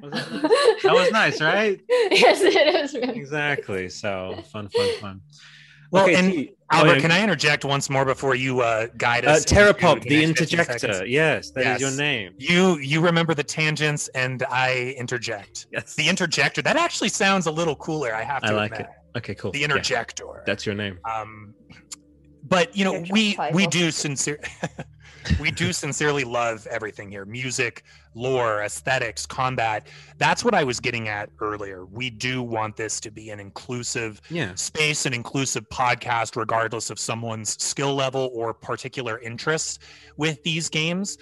Huh? 0.00 0.08
Was 0.10 0.12
that, 0.12 0.32
nice? 0.42 0.82
that 0.82 0.92
was 0.94 1.10
nice, 1.12 1.40
right? 1.40 1.80
yes, 2.10 2.40
it 2.42 2.54
is. 2.74 2.94
Really. 2.94 3.18
Exactly. 3.18 3.88
So 3.88 4.36
fun, 4.52 4.68
fun, 4.68 4.88
fun. 5.00 5.20
Well, 5.90 6.04
Okay, 6.04 6.16
and 6.16 6.32
T- 6.32 6.50
oh, 6.72 6.76
Albert, 6.78 6.94
yeah. 6.96 7.00
can 7.00 7.10
I 7.12 7.22
interject 7.22 7.64
once 7.64 7.88
more 7.88 8.04
before 8.04 8.34
you 8.34 8.60
uh, 8.60 8.88
guide 8.98 9.24
Uh, 9.24 9.30
us? 9.30 9.44
Terrapop, 9.46 10.04
into 10.04 10.08
the 10.08 10.26
next 10.26 10.38
15 10.40 10.58
interjector. 10.60 11.06
Yes, 11.06 11.50
that 11.52 11.76
is 11.76 11.80
your 11.80 11.92
name. 11.92 12.34
You 12.38 12.76
you 12.78 13.00
remember 13.00 13.32
the 13.34 13.42
tangents, 13.42 14.08
and 14.08 14.42
I 14.50 14.94
interject. 14.98 15.66
Yes. 15.72 15.94
The 15.94 16.06
interjector. 16.08 16.60
That 16.60 16.76
actually 16.76 17.08
sounds 17.08 17.46
a 17.46 17.50
little 17.50 17.74
cooler. 17.76 18.14
I 18.14 18.22
have 18.22 18.42
to 18.42 18.48
I 18.48 18.52
like 18.52 18.72
admit. 18.72 18.88
Okay, 19.16 19.34
cool. 19.34 19.50
The 19.52 19.60
Yeah, 19.60 19.64
interjector. 19.64 20.42
that's 20.44 20.66
your 20.66 20.74
name. 20.74 20.98
um, 21.10 21.54
but 22.44 22.76
you 22.76 22.84
know, 22.84 23.02
we 23.10 23.36
we 23.52 23.66
do 23.66 23.90
sincere. 23.90 24.38
we 25.40 25.50
do 25.50 25.72
sincerely 25.72 26.24
love 26.24 26.66
everything 26.70 27.10
here. 27.10 27.24
Music 27.24 27.82
lore 28.14 28.62
aesthetics 28.62 29.26
combat. 29.26 29.86
That's 30.16 30.44
what 30.44 30.54
i 30.54 30.64
was 30.64 30.80
getting 30.80 31.08
at 31.08 31.30
earlier. 31.40 31.84
We 31.86 32.10
do 32.10 32.42
want 32.42 32.76
this 32.76 32.98
to 33.00 33.10
be 33.10 33.30
an 33.30 33.38
inclusive 33.40 34.20
Yeah. 34.30 34.54
space 34.54 35.06
an 35.06 35.14
inclusive 35.14 35.68
podcast 35.68 36.36
regardless 36.36 36.90
of 36.90 36.98
someone's 36.98 37.62
skill 37.62 37.94
level 37.94 38.30
or 38.34 38.52
particular 38.54 39.18
interests 39.20 39.78
with 40.16 40.42
these 40.42 40.68
games 40.68 41.18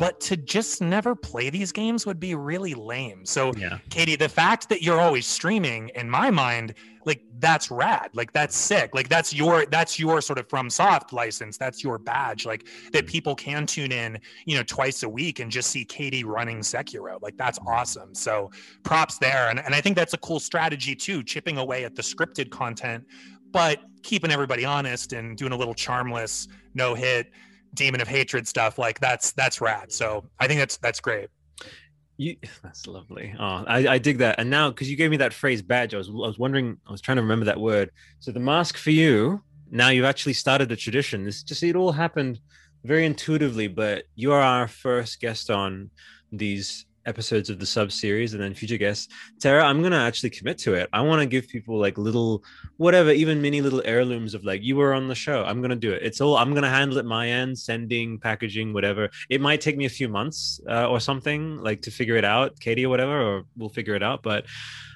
but 0.00 0.18
to 0.18 0.34
just 0.34 0.80
never 0.80 1.14
play 1.14 1.50
these 1.50 1.72
games 1.72 2.06
would 2.06 2.18
be 2.18 2.34
really 2.34 2.72
lame. 2.72 3.26
So 3.26 3.52
Yeah. 3.54 3.78
katie 3.90 4.16
the 4.16 4.30
fact 4.30 4.70
that 4.70 4.82
you're 4.82 4.98
always 4.98 5.26
streaming 5.26 5.90
in 5.94 6.08
my 6.08 6.30
mind 6.30 6.74
like 7.06 7.22
that's 7.38 7.70
rad. 7.70 8.10
Like 8.12 8.32
that's 8.32 8.54
sick. 8.54 8.94
Like 8.94 9.08
that's 9.08 9.32
your 9.32 9.66
that's 9.66 9.98
your 9.98 10.20
sort 10.20 10.38
of 10.38 10.48
from 10.48 10.68
soft 10.68 11.12
license. 11.12 11.56
That's 11.56 11.82
your 11.82 11.98
badge 11.98 12.44
like 12.46 12.66
that 12.92 13.04
mm. 13.04 13.08
people 13.08 13.34
can 13.34 13.66
tune 13.66 13.92
in 13.92 14.18
you 14.46 14.56
know 14.56 14.62
twice 14.62 15.02
a 15.02 15.08
week 15.08 15.38
and 15.38 15.50
just 15.50 15.70
see 15.70 15.84
katie 15.84 16.24
running 16.24 16.60
sekiro. 16.60 17.20
Like 17.20 17.36
that's 17.36 17.58
mm. 17.58 17.66
awesome. 17.66 18.14
So 18.14 18.50
props 18.82 19.18
there. 19.18 19.48
And, 19.50 19.60
and 19.60 19.74
i 19.74 19.80
think 19.82 19.96
that's 19.96 20.14
a 20.14 20.18
cool 20.18 20.40
strategy 20.40 20.94
too 20.94 21.22
chipping 21.22 21.58
away 21.58 21.84
at 21.84 21.94
the 21.94 22.02
scripted 22.02 22.50
content 22.50 23.04
but 23.52 23.80
keeping 24.02 24.30
everybody 24.30 24.64
honest 24.64 25.12
and 25.12 25.36
doing 25.36 25.52
a 25.52 25.56
little 25.56 25.74
charmless 25.74 26.48
no 26.74 26.94
hit 26.94 27.30
demon 27.74 28.00
of 28.00 28.08
hatred 28.08 28.46
stuff 28.46 28.78
like 28.78 28.98
that's 29.00 29.32
that's 29.32 29.60
rad 29.60 29.92
so 29.92 30.24
i 30.40 30.46
think 30.46 30.58
that's 30.58 30.76
that's 30.78 31.00
great 31.00 31.28
You, 32.16 32.36
that's 32.62 32.86
lovely. 32.86 33.34
Oh, 33.38 33.64
I, 33.66 33.94
I 33.94 33.98
dig 33.98 34.18
that. 34.18 34.38
And 34.38 34.50
now, 34.50 34.68
because 34.68 34.90
you 34.90 34.96
gave 34.96 35.10
me 35.10 35.16
that 35.16 35.32
phrase 35.32 35.62
badge, 35.62 35.94
I 35.94 35.96
was, 35.96 36.08
I 36.08 36.28
was 36.32 36.38
wondering, 36.38 36.76
I 36.86 36.92
was 36.92 37.00
trying 37.00 37.16
to 37.16 37.22
remember 37.22 37.46
that 37.46 37.58
word. 37.58 37.90
So 38.18 38.30
the 38.30 38.40
mask 38.40 38.76
for 38.76 38.90
you 38.90 39.40
now 39.70 39.88
you've 39.88 40.04
actually 40.04 40.32
started 40.32 40.70
a 40.72 40.76
tradition. 40.76 41.24
This 41.24 41.42
just 41.42 41.62
it 41.62 41.76
all 41.76 41.92
happened 41.92 42.40
very 42.84 43.06
intuitively, 43.06 43.68
but 43.68 44.04
you 44.16 44.32
are 44.32 44.40
our 44.40 44.68
first 44.68 45.20
guest 45.20 45.50
on 45.50 45.90
these 46.32 46.86
episodes 47.06 47.50
of 47.50 47.58
the 47.58 47.66
sub 47.66 47.92
series 47.92 48.34
and 48.34 48.42
then 48.42 48.54
future 48.54 48.76
guests. 48.76 49.08
Tara, 49.38 49.64
I'm 49.64 49.82
gonna 49.82 49.98
actually 49.98 50.30
commit 50.30 50.58
to 50.58 50.74
it. 50.74 50.88
I 50.92 51.00
want 51.00 51.20
to 51.20 51.26
give 51.26 51.48
people 51.48 51.78
like 51.78 51.98
little, 51.98 52.44
whatever, 52.76 53.10
even 53.10 53.40
mini 53.40 53.60
little 53.60 53.82
heirlooms 53.84 54.34
of 54.34 54.44
like 54.44 54.62
you 54.62 54.76
were 54.76 54.94
on 54.94 55.08
the 55.08 55.14
show. 55.14 55.44
I'm 55.44 55.60
gonna 55.60 55.76
do 55.76 55.92
it. 55.92 56.02
It's 56.02 56.20
all 56.20 56.36
I'm 56.36 56.54
gonna 56.54 56.70
handle 56.70 56.98
it 56.98 57.04
my 57.04 57.28
end, 57.28 57.58
sending, 57.58 58.18
packaging, 58.18 58.72
whatever. 58.72 59.10
It 59.28 59.40
might 59.40 59.60
take 59.60 59.76
me 59.76 59.86
a 59.86 59.90
few 59.90 60.08
months 60.08 60.60
uh, 60.68 60.88
or 60.88 61.00
something 61.00 61.58
like 61.58 61.82
to 61.82 61.90
figure 61.90 62.16
it 62.16 62.24
out, 62.24 62.58
Katie 62.60 62.86
or 62.86 62.88
whatever, 62.88 63.20
or 63.20 63.42
we'll 63.56 63.68
figure 63.68 63.94
it 63.94 64.02
out. 64.02 64.22
But 64.22 64.46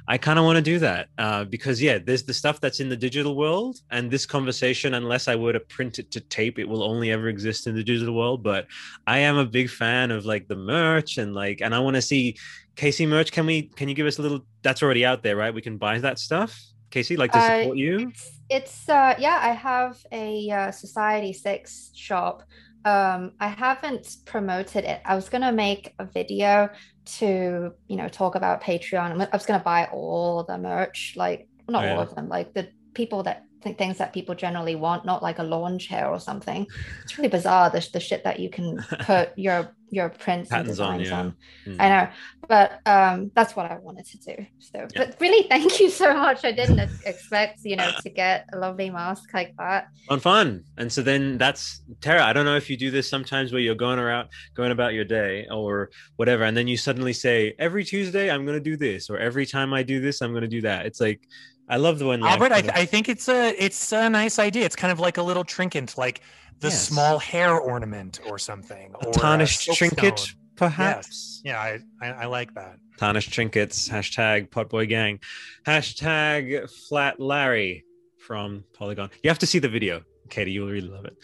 I 0.06 0.18
kind 0.18 0.38
of 0.38 0.44
want 0.44 0.56
to 0.56 0.62
do 0.62 0.78
that 0.80 1.08
uh, 1.16 1.44
because 1.44 1.80
yeah, 1.80 1.98
there's 1.98 2.24
the 2.24 2.34
stuff 2.34 2.60
that's 2.60 2.80
in 2.80 2.90
the 2.90 2.96
digital 2.96 3.36
world, 3.36 3.78
and 3.90 4.10
this 4.10 4.26
conversation, 4.26 4.94
unless 4.94 5.28
I 5.28 5.36
were 5.36 5.54
to 5.54 5.60
print 5.60 5.98
it 5.98 6.10
to 6.10 6.20
tape, 6.20 6.58
it 6.58 6.68
will 6.68 6.82
only 6.82 7.10
ever 7.10 7.28
exist 7.28 7.66
in 7.66 7.74
the 7.74 7.82
digital 7.82 8.14
world. 8.14 8.42
But 8.42 8.66
I 9.06 9.18
am 9.18 9.38
a 9.38 9.46
big 9.46 9.70
fan 9.70 10.10
of 10.10 10.26
like 10.26 10.46
the 10.46 10.56
merch 10.56 11.16
and 11.16 11.34
like, 11.34 11.62
and 11.62 11.74
I 11.74 11.78
want 11.78 11.96
to 11.96 12.02
see 12.02 12.36
Casey 12.76 13.06
merch. 13.06 13.32
Can 13.32 13.46
we? 13.46 13.62
Can 13.62 13.88
you 13.88 13.94
give 13.94 14.06
us 14.06 14.18
a 14.18 14.22
little? 14.22 14.44
That's 14.62 14.82
already 14.82 15.06
out 15.06 15.22
there, 15.22 15.36
right? 15.36 15.54
We 15.54 15.62
can 15.62 15.78
buy 15.78 15.98
that 16.00 16.18
stuff. 16.18 16.60
Casey, 16.90 17.16
like 17.16 17.32
to 17.32 17.38
uh, 17.38 17.60
support 17.60 17.76
uh, 17.76 17.80
you. 17.80 18.08
It's, 18.08 18.40
it's 18.50 18.88
uh 18.88 19.14
yeah, 19.18 19.38
I 19.40 19.52
have 19.52 19.96
a 20.12 20.50
uh, 20.50 20.70
Society 20.70 21.32
Six 21.32 21.92
shop 21.94 22.42
um 22.84 23.32
i 23.40 23.48
haven't 23.48 24.16
promoted 24.26 24.84
it 24.84 25.00
i 25.06 25.14
was 25.14 25.28
going 25.28 25.40
to 25.40 25.52
make 25.52 25.94
a 25.98 26.04
video 26.04 26.68
to 27.04 27.72
you 27.88 27.96
know 27.96 28.08
talk 28.08 28.34
about 28.34 28.62
patreon 28.62 29.12
i 29.12 29.36
was 29.36 29.46
going 29.46 29.58
to 29.58 29.64
buy 29.64 29.86
all 29.92 30.42
the 30.44 30.56
merch 30.56 31.14
like 31.16 31.46
not 31.68 31.84
oh, 31.84 31.86
yeah. 31.86 31.94
all 31.94 32.00
of 32.00 32.14
them 32.14 32.28
like 32.28 32.54
the 32.54 32.68
people 32.94 33.22
that 33.22 33.44
think 33.64 33.78
things 33.78 33.98
that 33.98 34.12
people 34.12 34.34
generally 34.34 34.76
want 34.76 35.04
not 35.04 35.22
like 35.22 35.38
a 35.38 35.42
lawn 35.42 35.78
chair 35.78 36.08
or 36.08 36.20
something 36.20 36.66
it's 37.02 37.18
really 37.18 37.28
bizarre 37.28 37.70
the, 37.70 37.88
the 37.92 38.00
shit 38.00 38.22
that 38.22 38.38
you 38.38 38.48
can 38.48 38.76
put 39.00 39.30
your 39.36 39.74
your 39.90 40.08
prints 40.08 40.50
Patterns 40.50 40.80
and 40.80 40.98
designs 40.98 41.10
on, 41.10 41.36
yeah. 41.66 41.72
on. 41.72 41.76
Mm. 41.76 41.80
i 41.80 41.88
know 41.88 42.10
but 42.48 42.80
um 42.86 43.30
that's 43.34 43.54
what 43.54 43.70
i 43.70 43.78
wanted 43.78 44.04
to 44.06 44.18
do 44.18 44.46
so 44.58 44.78
yeah. 44.78 44.86
but 44.96 45.16
really 45.20 45.46
thank 45.48 45.80
you 45.80 45.88
so 45.88 46.12
much 46.14 46.44
i 46.44 46.52
didn't 46.52 46.80
expect 47.06 47.60
you 47.64 47.76
know 47.76 47.90
to 48.02 48.10
get 48.10 48.46
a 48.52 48.58
lovely 48.58 48.90
mask 48.90 49.32
like 49.32 49.54
that 49.56 49.86
on 50.08 50.20
fun 50.20 50.64
and 50.78 50.92
so 50.92 51.00
then 51.00 51.38
that's 51.38 51.82
tara 52.00 52.24
i 52.24 52.32
don't 52.32 52.44
know 52.44 52.56
if 52.56 52.68
you 52.68 52.76
do 52.76 52.90
this 52.90 53.08
sometimes 53.08 53.52
where 53.52 53.60
you're 53.60 53.74
going 53.74 53.98
around 53.98 54.28
going 54.54 54.72
about 54.72 54.94
your 54.94 55.04
day 55.04 55.46
or 55.50 55.90
whatever 56.16 56.44
and 56.44 56.56
then 56.56 56.66
you 56.66 56.76
suddenly 56.76 57.12
say 57.12 57.54
every 57.58 57.84
tuesday 57.84 58.30
i'm 58.30 58.44
going 58.44 58.58
to 58.58 58.70
do 58.70 58.76
this 58.76 59.08
or 59.08 59.18
every 59.18 59.46
time 59.46 59.72
i 59.72 59.82
do 59.82 60.00
this 60.00 60.20
i'm 60.20 60.32
going 60.32 60.42
to 60.42 60.48
do 60.48 60.60
that 60.60 60.86
it's 60.86 61.00
like 61.00 61.28
I 61.68 61.76
love 61.76 61.98
the 61.98 62.06
one. 62.06 62.22
Albert, 62.22 62.52
I, 62.52 62.62
I, 62.74 62.84
think 62.84 63.08
it's 63.08 63.28
a 63.28 63.54
it's 63.62 63.92
a 63.92 64.10
nice 64.10 64.38
idea. 64.38 64.64
It's 64.64 64.76
kind 64.76 64.92
of 64.92 65.00
like 65.00 65.16
a 65.16 65.22
little 65.22 65.44
trinket, 65.44 65.96
like 65.96 66.20
the 66.60 66.68
yes. 66.68 66.88
small 66.88 67.18
hair 67.18 67.58
ornament 67.58 68.20
or 68.26 68.38
something, 68.38 68.94
a 69.02 69.06
or 69.06 69.12
tarnished 69.12 69.68
a 69.68 69.72
trinket, 69.72 70.18
stone. 70.18 70.40
perhaps. 70.56 71.40
Yes. 71.44 71.52
Yeah, 71.54 71.60
I, 71.60 72.06
I, 72.06 72.12
I 72.22 72.26
like 72.26 72.54
that. 72.54 72.76
Tarnished 72.98 73.32
trinkets. 73.32 73.88
Hashtag 73.88 74.50
Potboy 74.50 74.88
Gang. 74.88 75.20
Hashtag 75.66 76.70
Flat 76.88 77.18
Larry 77.18 77.84
from 78.18 78.64
Polygon. 78.74 79.10
You 79.22 79.30
have 79.30 79.38
to 79.40 79.46
see 79.46 79.58
the 79.58 79.68
video, 79.68 80.02
Katie. 80.30 80.52
You'll 80.52 80.70
really 80.70 80.88
love 80.88 81.04
it. 81.06 81.16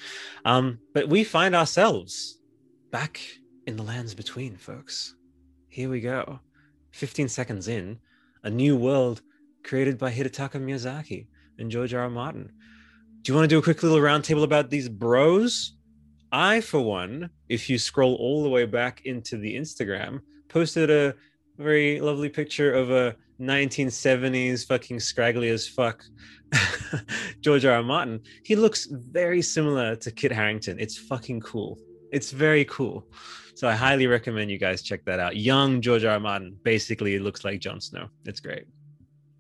Um, 0.44 0.78
but 0.94 1.08
we 1.08 1.24
find 1.24 1.54
ourselves 1.54 2.38
back 2.90 3.20
in 3.66 3.76
the 3.76 3.82
lands 3.82 4.14
between, 4.14 4.56
folks. 4.56 5.14
Here 5.68 5.88
we 5.88 6.00
go. 6.00 6.40
15 6.92 7.28
seconds 7.28 7.68
in, 7.68 8.00
a 8.42 8.50
new 8.50 8.76
world 8.76 9.22
created 9.64 9.98
by 9.98 10.10
Hidetaka 10.12 10.60
Miyazaki 10.60 11.26
and 11.58 11.70
George 11.70 11.94
R. 11.94 12.02
R. 12.02 12.10
Martin. 12.10 12.50
Do 13.22 13.32
you 13.32 13.36
want 13.36 13.44
to 13.44 13.54
do 13.54 13.58
a 13.58 13.62
quick 13.62 13.82
little 13.82 13.98
roundtable 13.98 14.44
about 14.44 14.70
these 14.70 14.88
bros? 14.88 15.74
I, 16.32 16.60
for 16.60 16.80
one, 16.80 17.30
if 17.48 17.68
you 17.68 17.78
scroll 17.78 18.14
all 18.14 18.42
the 18.42 18.48
way 18.48 18.64
back 18.64 19.02
into 19.04 19.36
the 19.36 19.54
Instagram, 19.54 20.20
posted 20.48 20.90
a 20.90 21.14
very 21.58 22.00
lovely 22.00 22.28
picture 22.28 22.72
of 22.72 22.90
a 22.90 23.16
1970s 23.40 24.66
fucking 24.66 25.00
scraggly 25.00 25.48
as 25.48 25.66
fuck 25.66 26.04
George 27.40 27.64
R. 27.64 27.74
R. 27.74 27.82
Martin. 27.82 28.20
He 28.44 28.56
looks 28.56 28.86
very 28.86 29.42
similar 29.42 29.96
to 29.96 30.10
Kit 30.10 30.32
Harington. 30.32 30.78
It's 30.78 30.96
fucking 30.98 31.40
cool. 31.40 31.78
It's 32.12 32.30
very 32.30 32.64
cool. 32.66 33.06
So 33.54 33.68
I 33.68 33.74
highly 33.74 34.06
recommend 34.06 34.50
you 34.50 34.58
guys 34.58 34.82
check 34.82 35.04
that 35.04 35.20
out. 35.20 35.36
Young 35.36 35.80
George 35.80 36.04
R. 36.04 36.12
R. 36.12 36.20
Martin 36.20 36.56
basically 36.62 37.18
looks 37.18 37.44
like 37.44 37.60
Jon 37.60 37.80
Snow. 37.80 38.08
It's 38.24 38.40
great. 38.40 38.64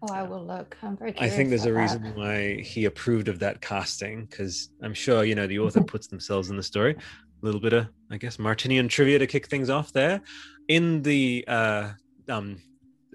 Oh, 0.02 0.12
I 0.12 0.22
will 0.22 0.44
look. 0.44 0.76
I'm 0.82 0.96
very 0.96 1.14
I 1.20 1.28
think 1.28 1.50
there's 1.50 1.66
a 1.66 1.74
reason 1.74 2.02
that. 2.02 2.16
why 2.16 2.60
he 2.60 2.86
approved 2.86 3.28
of 3.28 3.38
that 3.40 3.60
casting 3.60 4.24
because 4.24 4.70
I'm 4.82 4.94
sure, 4.94 5.24
you 5.24 5.34
know, 5.34 5.46
the 5.46 5.58
author 5.58 5.82
puts 5.82 6.06
themselves 6.06 6.48
in 6.48 6.56
the 6.56 6.62
story. 6.62 6.96
A 6.96 7.44
little 7.44 7.60
bit 7.60 7.72
of, 7.72 7.88
I 8.10 8.16
guess, 8.16 8.38
Martinian 8.38 8.88
trivia 8.88 9.18
to 9.18 9.26
kick 9.26 9.46
things 9.48 9.68
off 9.68 9.92
there. 9.92 10.22
In 10.68 11.02
the 11.02 11.44
uh, 11.46 11.90
um, 12.28 12.58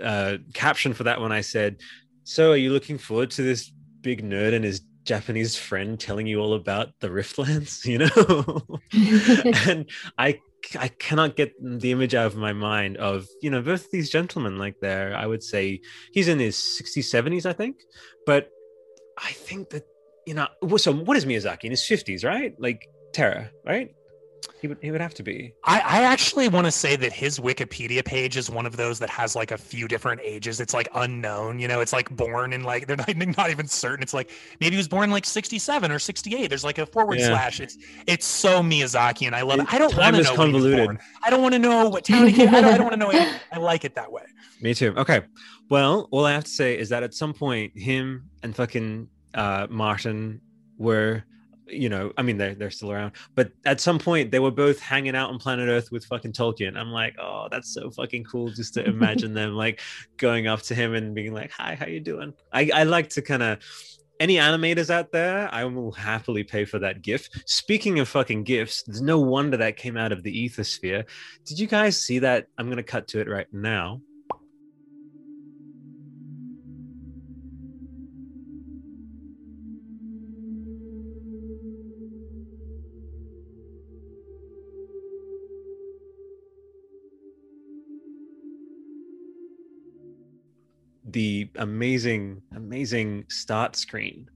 uh, 0.02 0.38
caption 0.54 0.94
for 0.94 1.04
that 1.04 1.20
one, 1.20 1.32
I 1.32 1.42
said, 1.42 1.78
So 2.24 2.52
are 2.52 2.58
you 2.58 2.72
looking 2.72 2.98
forward 2.98 3.32
to 3.32 3.42
this 3.42 3.72
big 4.02 4.24
nerd 4.24 4.54
and 4.54 4.64
his 4.64 4.82
Japanese 5.06 5.56
friend 5.56 6.00
telling 6.00 6.28
you 6.28 6.40
all 6.40 6.54
about 6.54 6.90
the 7.00 7.10
Riftlands, 7.10 7.86
you 7.92 8.00
know? 8.00 9.62
and 9.72 9.90
I 10.18 10.40
I 10.78 10.88
cannot 10.88 11.36
get 11.36 11.54
the 11.62 11.92
image 11.92 12.16
out 12.16 12.28
of 12.28 12.36
my 12.36 12.54
mind 12.54 12.98
of 12.98 13.28
you 13.42 13.50
know 13.50 13.62
both 13.62 13.92
these 13.92 14.10
gentlemen 14.10 14.58
like 14.58 14.80
they're 14.80 15.16
I 15.16 15.26
would 15.26 15.44
say 15.44 15.82
he's 16.12 16.28
in 16.28 16.40
his 16.40 16.56
60s 16.56 17.06
70s 17.06 17.46
I 17.46 17.54
think. 17.54 17.78
But 18.26 18.50
I 19.18 19.32
think 19.32 19.70
that 19.70 19.84
you 20.26 20.34
know 20.34 20.48
so 20.78 20.94
what 20.94 21.18
is 21.18 21.26
Miyazaki? 21.26 21.66
In 21.66 21.72
his 21.72 21.82
50s 21.82 22.26
right? 22.26 22.54
Like 22.60 22.88
Tara 23.14 23.52
right 23.66 23.90
he 24.66 24.68
would 24.70 24.78
he 24.82 24.92
would 24.92 25.02
have 25.02 25.14
to 25.14 25.24
be. 25.24 25.54
I, 25.64 25.80
I 25.80 26.04
actually 26.04 26.50
want 26.50 26.66
to 26.66 26.72
say 26.72 26.96
that 26.96 27.14
his 27.14 27.40
Wikipedia 27.40 28.04
page 28.04 28.36
is 28.36 28.50
one 28.50 28.66
of 28.66 28.78
those 28.78 28.98
that 29.00 29.10
has 29.12 29.36
like 29.36 29.52
a 29.52 29.58
few 29.58 29.88
different 29.88 30.22
ages. 30.24 30.60
It's 30.60 30.74
like 30.74 30.88
unknown, 30.96 31.60
you 31.60 31.68
know. 31.68 31.82
It's 31.82 31.94
like 31.94 32.10
born 32.16 32.52
in 32.52 32.64
like 32.64 32.88
they're 32.88 32.98
not, 32.98 33.16
not 33.38 33.52
even 33.52 33.68
certain. 33.68 34.02
It's 34.02 34.14
like 34.14 34.32
maybe 34.60 34.72
he 34.72 34.78
was 34.78 34.88
born 34.88 35.12
like 35.12 35.26
sixty 35.26 35.60
seven 35.60 35.92
or 35.92 36.00
sixty 36.00 36.36
eight. 36.36 36.48
There's 36.48 36.64
like 36.64 36.80
a 36.80 36.86
forward 36.88 37.20
yeah. 37.20 37.28
slash. 37.28 37.60
It's 37.60 37.78
it's 38.08 38.26
so 38.26 38.62
Miyazaki, 38.62 39.28
and 39.28 39.36
I 39.36 39.44
love 39.44 39.60
it. 39.60 39.72
I 39.72 39.78
don't 39.78 39.96
want 39.96 40.16
to 40.16 40.24
know 40.24 40.36
convoluted. 40.36 40.98
I 41.24 41.30
don't 41.30 41.42
want 41.44 41.54
to 41.54 41.60
know 41.60 41.90
what 41.90 42.06
town 42.06 42.28
he 42.28 42.34
came. 42.34 42.50
I 42.50 42.62
don't, 42.62 42.74
I 42.74 42.78
don't 42.78 42.88
want 42.88 42.94
to 42.94 43.00
know. 43.00 43.10
Anything. 43.10 43.40
I 43.52 43.60
like 43.60 43.86
it 43.86 43.94
that 43.96 44.12
way. 44.12 44.24
Me 44.62 44.74
too. 44.74 44.96
Okay. 44.98 45.22
Well, 45.70 46.08
all 46.12 46.26
I 46.26 46.32
have 46.32 46.44
to 46.46 46.50
say 46.50 46.78
is 46.78 46.90
that 46.90 47.04
at 47.04 47.14
some 47.14 47.34
point, 47.34 47.78
him 47.78 48.30
and 48.42 48.56
fucking 48.56 49.10
uh, 49.36 49.68
Martin 49.70 50.42
were 50.78 51.24
you 51.68 51.90
know, 51.90 52.12
I 52.18 52.22
mean, 52.22 52.38
they're, 52.38 52.56
they're 52.56 52.72
still 52.72 52.92
around, 52.92 53.14
but 53.34 53.52
at 53.66 53.82
some 53.82 54.00
point 54.00 54.32
they 54.32 54.40
were 54.40 54.52
both 54.52 54.80
hanging 54.80 55.16
out 55.16 55.30
on 55.30 55.40
planet 55.40 55.70
Earth 55.70 55.92
with 55.92 56.06
fucking 56.06 56.34
Tolkien. 56.34 56.78
I'm 56.78 56.92
like, 56.92 57.16
oh, 57.20 57.48
that's 57.50 57.74
so 57.74 57.90
fucking 57.92 58.24
cool 58.26 58.50
just 58.50 58.74
to 58.76 58.86
imagine 58.86 59.34
them 59.34 59.54
like 59.56 59.82
going 60.18 60.48
up 60.48 60.62
to 60.64 60.76
him 60.76 60.94
and 60.94 61.16
being 61.16 61.34
like, 61.34 61.52
hi, 61.52 61.76
how 61.76 61.88
you 61.88 62.00
doing? 62.00 62.34
I, 62.52 62.70
I 62.74 62.84
like 62.84 63.10
to 63.12 63.22
kind 63.22 63.44
of, 63.44 63.60
any 64.20 64.36
animators 64.36 64.90
out 64.90 65.12
there, 65.12 65.50
I 65.54 65.66
will 65.66 65.92
happily 65.92 66.44
pay 66.44 66.66
for 66.66 66.80
that 66.80 67.02
gift. 67.02 67.44
Speaking 67.46 68.00
of 68.00 68.08
fucking 68.08 68.44
gifts, 68.44 68.84
there's 68.84 69.02
no 69.02 69.20
wonder 69.20 69.58
that 69.58 69.78
came 69.78 69.98
out 69.98 70.12
of 70.12 70.24
the 70.24 70.50
ethosphere. 70.50 71.06
Did 71.46 71.60
you 71.60 71.68
guys 71.68 72.02
see 72.02 72.20
that? 72.20 72.48
I'm 72.58 72.68
going 72.68 72.78
to 72.78 72.84
cut 72.84 73.08
to 73.10 73.20
it 73.20 73.28
right 73.28 73.48
now. 73.52 74.02
The 91.16 91.50
amazing, 91.56 92.42
amazing 92.54 93.24
start 93.30 93.78
screen 93.78 94.30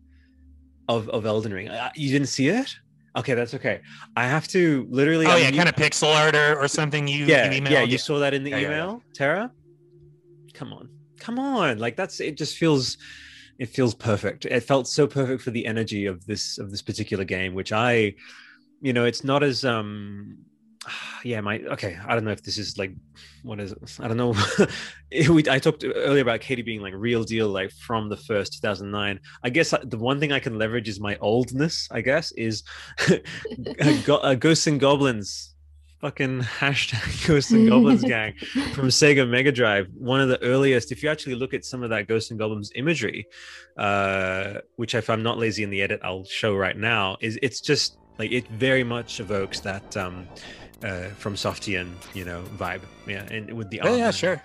of 0.87 1.09
of 1.09 1.25
Elden 1.25 1.53
Ring. 1.53 1.69
You 1.95 2.09
didn't 2.09 2.29
see 2.29 2.47
it? 2.47 2.73
Okay, 3.17 3.33
that's 3.33 3.53
okay. 3.53 3.81
I 4.15 4.25
have 4.25 4.47
to 4.49 4.87
literally. 4.89 5.25
Oh 5.25 5.31
I 5.31 5.37
yeah, 5.37 5.51
kind 5.51 5.67
of 5.67 5.75
pixel 5.75 6.15
art 6.15 6.35
or, 6.35 6.57
or 6.57 6.69
something. 6.69 7.05
You 7.05 7.25
yeah 7.25 7.51
you 7.51 7.61
yeah 7.69 7.81
you 7.81 7.97
saw 7.97 8.19
that 8.19 8.33
in 8.33 8.45
the 8.45 8.51
yeah, 8.51 8.59
email, 8.59 9.03
yeah, 9.05 9.13
Tara. 9.13 9.51
Come 10.53 10.71
on, 10.71 10.89
come 11.19 11.37
on! 11.37 11.79
Like 11.79 11.97
that's 11.97 12.21
it. 12.21 12.37
Just 12.37 12.55
feels 12.55 12.97
it 13.59 13.67
feels 13.67 13.93
perfect. 13.93 14.45
It 14.45 14.61
felt 14.61 14.87
so 14.87 15.05
perfect 15.05 15.41
for 15.41 15.51
the 15.51 15.65
energy 15.65 16.05
of 16.05 16.25
this 16.25 16.57
of 16.59 16.71
this 16.71 16.81
particular 16.81 17.25
game, 17.25 17.53
which 17.55 17.73
I, 17.73 18.15
you 18.79 18.93
know, 18.93 19.03
it's 19.03 19.25
not 19.25 19.43
as 19.43 19.65
um 19.65 20.37
yeah, 21.23 21.41
my 21.41 21.59
okay. 21.59 21.97
I 22.05 22.15
don't 22.15 22.23
know 22.23 22.31
if 22.31 22.43
this 22.43 22.57
is 22.57 22.77
like 22.77 22.91
what 23.43 23.59
is 23.59 23.71
it? 23.71 23.97
I 23.99 24.07
don't 24.07 24.17
know. 24.17 24.35
we, 25.33 25.43
I 25.49 25.59
talked 25.59 25.83
earlier 25.83 26.21
about 26.21 26.41
Katie 26.41 26.61
being 26.61 26.81
like 26.81 26.93
real 26.95 27.23
deal, 27.23 27.47
like 27.49 27.71
from 27.71 28.09
the 28.09 28.17
first 28.17 28.53
2009. 28.53 29.19
I 29.43 29.49
guess 29.49 29.73
the 29.83 29.97
one 29.97 30.19
thing 30.19 30.31
I 30.31 30.39
can 30.39 30.57
leverage 30.57 30.89
is 30.89 30.99
my 30.99 31.17
oldness. 31.17 31.87
I 31.91 32.01
guess 32.01 32.31
is 32.33 32.63
uh, 33.09 34.35
Ghosts 34.35 34.67
and 34.67 34.79
Goblins 34.79 35.55
fucking 36.01 36.39
hashtag 36.39 37.27
Ghosts 37.27 37.51
and 37.51 37.69
Goblins 37.69 38.03
gang 38.03 38.33
from 38.73 38.87
Sega 38.87 39.27
Mega 39.27 39.51
Drive. 39.51 39.87
One 39.97 40.21
of 40.21 40.29
the 40.29 40.41
earliest, 40.41 40.91
if 40.91 41.03
you 41.03 41.09
actually 41.09 41.35
look 41.35 41.53
at 41.53 41.65
some 41.65 41.83
of 41.83 41.89
that 41.89 42.07
Ghosts 42.07 42.31
and 42.31 42.39
Goblins 42.39 42.71
imagery, 42.75 43.27
uh, 43.77 44.55
which 44.77 44.95
if 44.95 45.09
I'm 45.09 45.23
not 45.23 45.37
lazy 45.37 45.63
in 45.63 45.69
the 45.69 45.81
edit, 45.81 45.99
I'll 46.03 46.23
show 46.25 46.55
right 46.55 46.77
now, 46.77 47.17
is 47.21 47.37
it's 47.41 47.61
just 47.61 47.97
like 48.17 48.31
it 48.31 48.47
very 48.49 48.83
much 48.83 49.19
evokes 49.19 49.59
that 49.61 49.95
um 49.97 50.27
uh 50.83 51.09
from 51.17 51.35
Softian, 51.35 51.93
you 52.13 52.25
know, 52.25 52.43
vibe. 52.57 52.81
Yeah, 53.07 53.23
and 53.31 53.51
with 53.53 53.69
the 53.69 53.81
Oh, 53.81 53.95
yeah, 53.95 54.11
sure. 54.11 54.41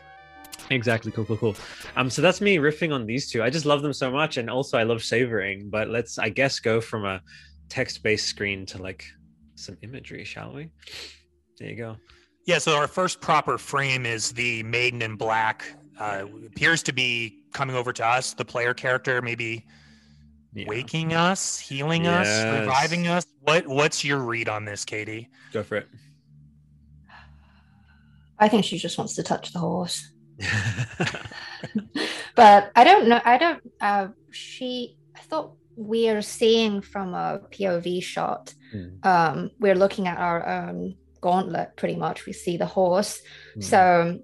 Exactly. 0.70 1.10
Cool, 1.12 1.24
cool, 1.24 1.36
cool. 1.36 1.56
Um, 1.96 2.08
so 2.08 2.22
that's 2.22 2.40
me 2.40 2.56
riffing 2.56 2.92
on 2.92 3.06
these 3.06 3.30
two. 3.30 3.42
I 3.42 3.50
just 3.50 3.66
love 3.66 3.82
them 3.82 3.92
so 3.92 4.10
much, 4.10 4.36
and 4.36 4.48
also 4.48 4.78
I 4.78 4.84
love 4.84 5.02
savoring. 5.02 5.68
But 5.68 5.88
let's, 5.88 6.18
I 6.18 6.28
guess, 6.28 6.60
go 6.60 6.80
from 6.80 7.04
a 7.04 7.20
text-based 7.68 8.26
screen 8.26 8.64
to 8.66 8.80
like 8.80 9.04
some 9.56 9.76
imagery, 9.82 10.24
shall 10.24 10.52
we? 10.52 10.70
There 11.58 11.68
you 11.68 11.76
go. 11.76 11.96
Yeah, 12.46 12.58
so 12.58 12.76
our 12.76 12.86
first 12.86 13.20
proper 13.20 13.58
frame 13.58 14.06
is 14.06 14.32
the 14.32 14.62
maiden 14.62 15.02
in 15.02 15.16
black. 15.16 15.64
Uh, 15.98 16.26
appears 16.46 16.82
to 16.84 16.92
be 16.92 17.42
coming 17.52 17.74
over 17.76 17.92
to 17.92 18.04
us, 18.06 18.32
the 18.34 18.44
player 18.44 18.74
character, 18.74 19.20
maybe 19.22 19.66
Yeah. 20.54 20.66
waking 20.68 21.14
us, 21.14 21.58
healing 21.58 22.04
Yes. 22.04 22.26
us, 22.28 22.60
reviving 22.60 23.06
us. 23.08 23.26
What 23.40 23.66
What's 23.66 24.04
your 24.04 24.18
read 24.18 24.48
on 24.48 24.64
this, 24.64 24.84
Katie? 24.84 25.28
Go 25.52 25.62
for 25.62 25.76
it. 25.76 25.88
I 28.38 28.48
think 28.48 28.64
she 28.64 28.78
just 28.78 28.98
wants 28.98 29.14
to 29.14 29.22
touch 29.22 29.52
the 29.52 29.58
horse. 29.60 30.10
but 32.34 32.70
I 32.74 32.84
don't 32.84 33.08
know. 33.08 33.20
I 33.24 33.38
don't. 33.38 33.62
Uh, 33.80 34.08
she. 34.32 34.96
I 35.16 35.20
thought 35.20 35.52
we 35.76 36.08
are 36.08 36.22
seeing 36.22 36.80
from 36.80 37.14
a 37.14 37.40
POV 37.50 38.02
shot. 38.02 38.54
Hmm. 38.72 38.88
Um, 39.02 39.50
we're 39.60 39.74
looking 39.76 40.08
at 40.08 40.18
our 40.18 40.68
um, 40.70 40.96
gauntlet. 41.20 41.76
Pretty 41.76 41.96
much, 41.96 42.26
we 42.26 42.32
see 42.32 42.56
the 42.56 42.66
horse. 42.66 43.20
Hmm. 43.54 43.60
So 43.60 44.18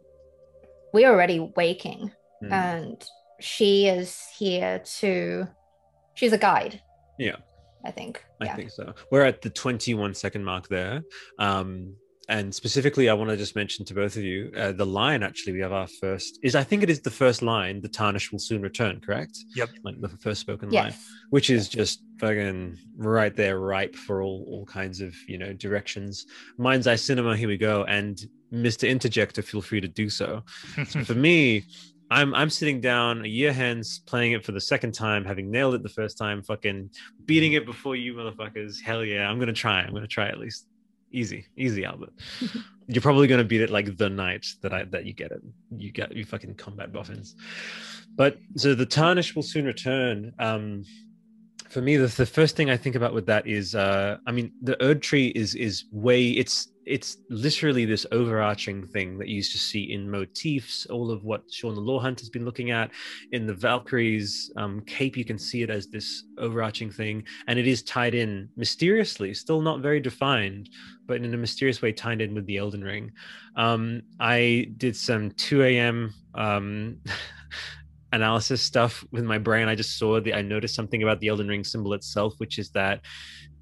we're 0.92 1.10
already 1.10 1.40
waking, 1.56 2.10
Hmm. 2.40 2.52
and 2.52 3.04
she 3.40 3.86
is 3.86 4.20
here 4.38 4.80
to. 4.98 5.46
She's 6.14 6.32
a 6.32 6.38
guide. 6.38 6.82
Yeah. 7.18 7.36
I 7.84 7.90
think. 7.92 8.22
I 8.42 8.46
Yeah. 8.46 8.56
think 8.56 8.70
so. 8.72 8.92
We're 9.10 9.24
at 9.24 9.40
the 9.40 9.48
21 9.48 10.12
second 10.14 10.44
mark 10.44 10.68
there. 10.68 11.02
Um, 11.38 11.96
and 12.30 12.54
specifically, 12.54 13.08
I 13.08 13.12
want 13.14 13.28
to 13.30 13.36
just 13.36 13.56
mention 13.56 13.84
to 13.86 13.94
both 13.94 14.16
of 14.16 14.22
you 14.22 14.52
uh, 14.56 14.70
the 14.70 14.86
line 14.86 15.24
actually 15.24 15.52
we 15.52 15.60
have 15.60 15.72
our 15.72 15.88
first 15.88 16.38
is 16.42 16.54
I 16.54 16.62
think 16.62 16.84
it 16.84 16.88
is 16.88 17.00
the 17.00 17.10
first 17.10 17.42
line, 17.42 17.80
the 17.80 17.88
tarnish 17.88 18.30
will 18.30 18.38
soon 18.38 18.62
return, 18.62 19.00
correct? 19.00 19.36
Yep. 19.56 19.70
Like 19.82 20.00
the 20.00 20.08
first 20.08 20.40
spoken 20.40 20.70
line. 20.70 20.86
Yes. 20.86 21.10
which 21.30 21.50
is 21.50 21.68
just 21.68 22.04
fucking 22.20 22.78
right 22.96 23.34
there, 23.34 23.58
ripe 23.58 23.96
for 23.96 24.22
all 24.22 24.44
all 24.48 24.64
kinds 24.64 25.00
of 25.00 25.12
you 25.26 25.38
know 25.38 25.52
directions. 25.52 26.26
Mind's 26.56 26.86
Eye 26.86 26.96
Cinema, 26.96 27.36
here 27.36 27.48
we 27.48 27.58
go, 27.58 27.84
and 27.84 28.24
Mr. 28.52 28.88
Interjector, 28.88 29.42
feel 29.42 29.60
free 29.60 29.80
to 29.80 29.88
do 29.88 30.08
so. 30.08 30.44
So 30.86 31.04
for 31.04 31.14
me, 31.14 31.64
I'm 32.12 32.34
I'm 32.34 32.50
sitting 32.50 32.80
down 32.80 33.24
a 33.24 33.28
year 33.28 33.52
hence, 33.52 33.98
playing 33.98 34.32
it 34.32 34.44
for 34.44 34.52
the 34.52 34.60
second 34.60 34.92
time, 34.92 35.24
having 35.24 35.50
nailed 35.50 35.74
it 35.74 35.82
the 35.82 35.88
first 35.88 36.18
time, 36.18 36.42
fucking 36.42 36.90
beating 37.24 37.52
it 37.52 37.64
before 37.66 37.96
you 37.96 38.14
motherfuckers. 38.14 38.80
Hell 38.80 39.04
yeah, 39.04 39.28
I'm 39.28 39.38
gonna 39.38 39.52
try. 39.52 39.80
I'm 39.80 39.92
gonna 39.92 40.06
try 40.06 40.28
at 40.28 40.38
least. 40.38 40.66
Easy, 41.12 41.46
easy, 41.56 41.84
Albert. 41.84 42.12
You're 42.86 43.02
probably 43.02 43.26
gonna 43.26 43.44
beat 43.44 43.60
it 43.60 43.70
like 43.70 43.96
the 43.96 44.08
night 44.08 44.46
that 44.62 44.72
I 44.72 44.84
that 44.84 45.04
you 45.04 45.12
get 45.12 45.32
it. 45.32 45.42
You 45.76 45.92
get 45.92 46.14
you 46.14 46.24
fucking 46.24 46.54
combat 46.54 46.92
boffins. 46.92 47.36
But 48.16 48.38
so 48.56 48.74
the 48.74 48.86
tarnish 48.86 49.34
will 49.34 49.42
soon 49.42 49.64
return. 49.64 50.32
Um, 50.38 50.84
for 51.68 51.80
me, 51.80 51.96
the, 51.96 52.08
the 52.08 52.26
first 52.26 52.56
thing 52.56 52.68
I 52.68 52.76
think 52.76 52.96
about 52.96 53.14
with 53.14 53.26
that 53.26 53.46
is, 53.46 53.76
uh, 53.76 54.18
I 54.26 54.32
mean, 54.32 54.52
the 54.60 54.80
Erd 54.82 55.02
tree 55.02 55.28
is 55.28 55.54
is 55.54 55.84
way 55.92 56.30
it's 56.30 56.68
it's 56.90 57.18
literally 57.30 57.84
this 57.84 58.04
overarching 58.10 58.84
thing 58.84 59.16
that 59.18 59.28
you 59.28 59.36
used 59.36 59.52
to 59.52 59.58
see 59.58 59.92
in 59.92 60.10
motifs. 60.10 60.86
All 60.86 61.10
of 61.10 61.24
what 61.24 61.44
Sean 61.50 61.74
the 61.74 61.80
Law 61.80 62.00
Hunt 62.00 62.18
has 62.18 62.28
been 62.28 62.44
looking 62.44 62.72
at 62.72 62.90
in 63.30 63.46
the 63.46 63.54
Valkyries 63.54 64.52
um, 64.56 64.80
cape, 64.82 65.16
you 65.16 65.24
can 65.24 65.38
see 65.38 65.62
it 65.62 65.70
as 65.70 65.86
this 65.86 66.24
overarching 66.38 66.90
thing, 66.90 67.22
and 67.46 67.58
it 67.58 67.68
is 67.68 67.82
tied 67.82 68.14
in 68.14 68.48
mysteriously, 68.56 69.32
still 69.34 69.60
not 69.60 69.80
very 69.80 70.00
defined, 70.00 70.68
but 71.06 71.16
in 71.16 71.32
a 71.32 71.36
mysterious 71.36 71.80
way 71.80 71.92
tied 71.92 72.20
in 72.20 72.34
with 72.34 72.46
the 72.46 72.56
Elden 72.56 72.82
Ring. 72.82 73.12
Um, 73.56 74.02
I 74.18 74.72
did 74.76 74.96
some 74.96 75.30
2 75.30 75.62
a.m. 75.62 76.12
Um, 76.34 76.98
analysis 78.12 78.60
stuff 78.60 79.04
with 79.12 79.24
my 79.24 79.38
brain. 79.38 79.68
I 79.68 79.74
just 79.74 79.96
saw 79.96 80.20
the 80.20 80.34
I 80.34 80.42
noticed 80.42 80.74
something 80.74 81.02
about 81.02 81.20
the 81.20 81.28
Elden 81.28 81.48
Ring 81.48 81.64
symbol 81.64 81.92
itself, 81.94 82.34
which 82.38 82.58
is 82.58 82.70
that 82.70 83.02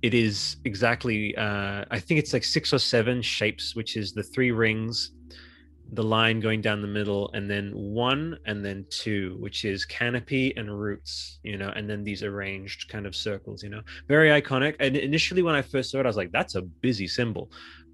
it 0.02 0.14
is 0.14 0.56
exactly 0.64 1.36
uh, 1.36 1.84
I 1.90 1.98
think 1.98 2.20
it's 2.20 2.32
like 2.32 2.44
six 2.44 2.72
or 2.72 2.78
seven 2.78 3.22
shapes, 3.22 3.74
which 3.74 3.96
is 3.96 4.12
the 4.12 4.22
three 4.22 4.50
rings, 4.50 5.12
the 5.92 6.02
line 6.02 6.40
going 6.40 6.60
down 6.60 6.80
the 6.82 6.88
middle, 6.88 7.30
and 7.32 7.50
then 7.50 7.72
one 7.72 8.38
and 8.46 8.64
then 8.64 8.86
two, 8.90 9.36
which 9.40 9.64
is 9.64 9.84
canopy 9.84 10.56
and 10.56 10.78
roots, 10.78 11.40
you 11.42 11.56
know, 11.56 11.70
and 11.74 11.88
then 11.88 12.04
these 12.04 12.22
arranged 12.22 12.88
kind 12.88 13.06
of 13.06 13.16
circles, 13.16 13.62
you 13.62 13.70
know, 13.70 13.80
very 14.06 14.28
iconic. 14.28 14.76
And 14.78 14.96
initially 14.96 15.42
when 15.42 15.54
I 15.54 15.62
first 15.62 15.90
saw 15.90 15.98
it, 15.98 16.06
I 16.06 16.08
was 16.08 16.16
like, 16.16 16.32
that's 16.32 16.54
a 16.54 16.62
busy 16.62 17.08
symbol 17.08 17.50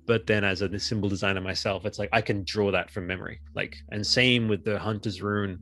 but 0.06 0.26
then 0.26 0.44
as 0.44 0.60
a 0.62 0.78
symbol 0.78 1.08
designer 1.08 1.40
myself 1.40 1.86
it's 1.86 1.98
like 1.98 2.08
i 2.12 2.20
can 2.20 2.44
draw 2.44 2.70
that 2.70 2.90
from 2.90 3.06
memory 3.06 3.40
like 3.54 3.76
and 3.90 4.06
same 4.06 4.48
with 4.48 4.64
the 4.64 4.78
hunter's 4.78 5.22
rune 5.22 5.60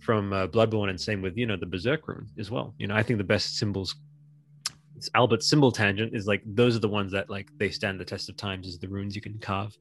from 0.00 0.32
uh, 0.32 0.46
bloodborne 0.46 0.90
and 0.90 1.00
same 1.00 1.22
with 1.22 1.36
you 1.36 1.46
know 1.46 1.56
the 1.56 1.66
berserk 1.66 2.08
rune 2.08 2.26
as 2.38 2.50
well 2.50 2.74
you 2.78 2.86
know 2.86 2.94
i 2.94 3.02
think 3.02 3.18
the 3.18 3.24
best 3.24 3.56
symbols 3.58 3.94
it's 4.96 5.10
albert's 5.14 5.48
symbol 5.48 5.70
tangent 5.70 6.14
is 6.14 6.26
like 6.26 6.42
those 6.46 6.74
are 6.76 6.80
the 6.80 6.88
ones 6.88 7.12
that 7.12 7.28
like 7.28 7.48
they 7.58 7.70
stand 7.70 8.00
the 8.00 8.04
test 8.04 8.28
of 8.28 8.36
times 8.36 8.66
as 8.66 8.78
the 8.78 8.88
runes 8.88 9.14
you 9.14 9.22
can 9.22 9.38
carve. 9.38 9.76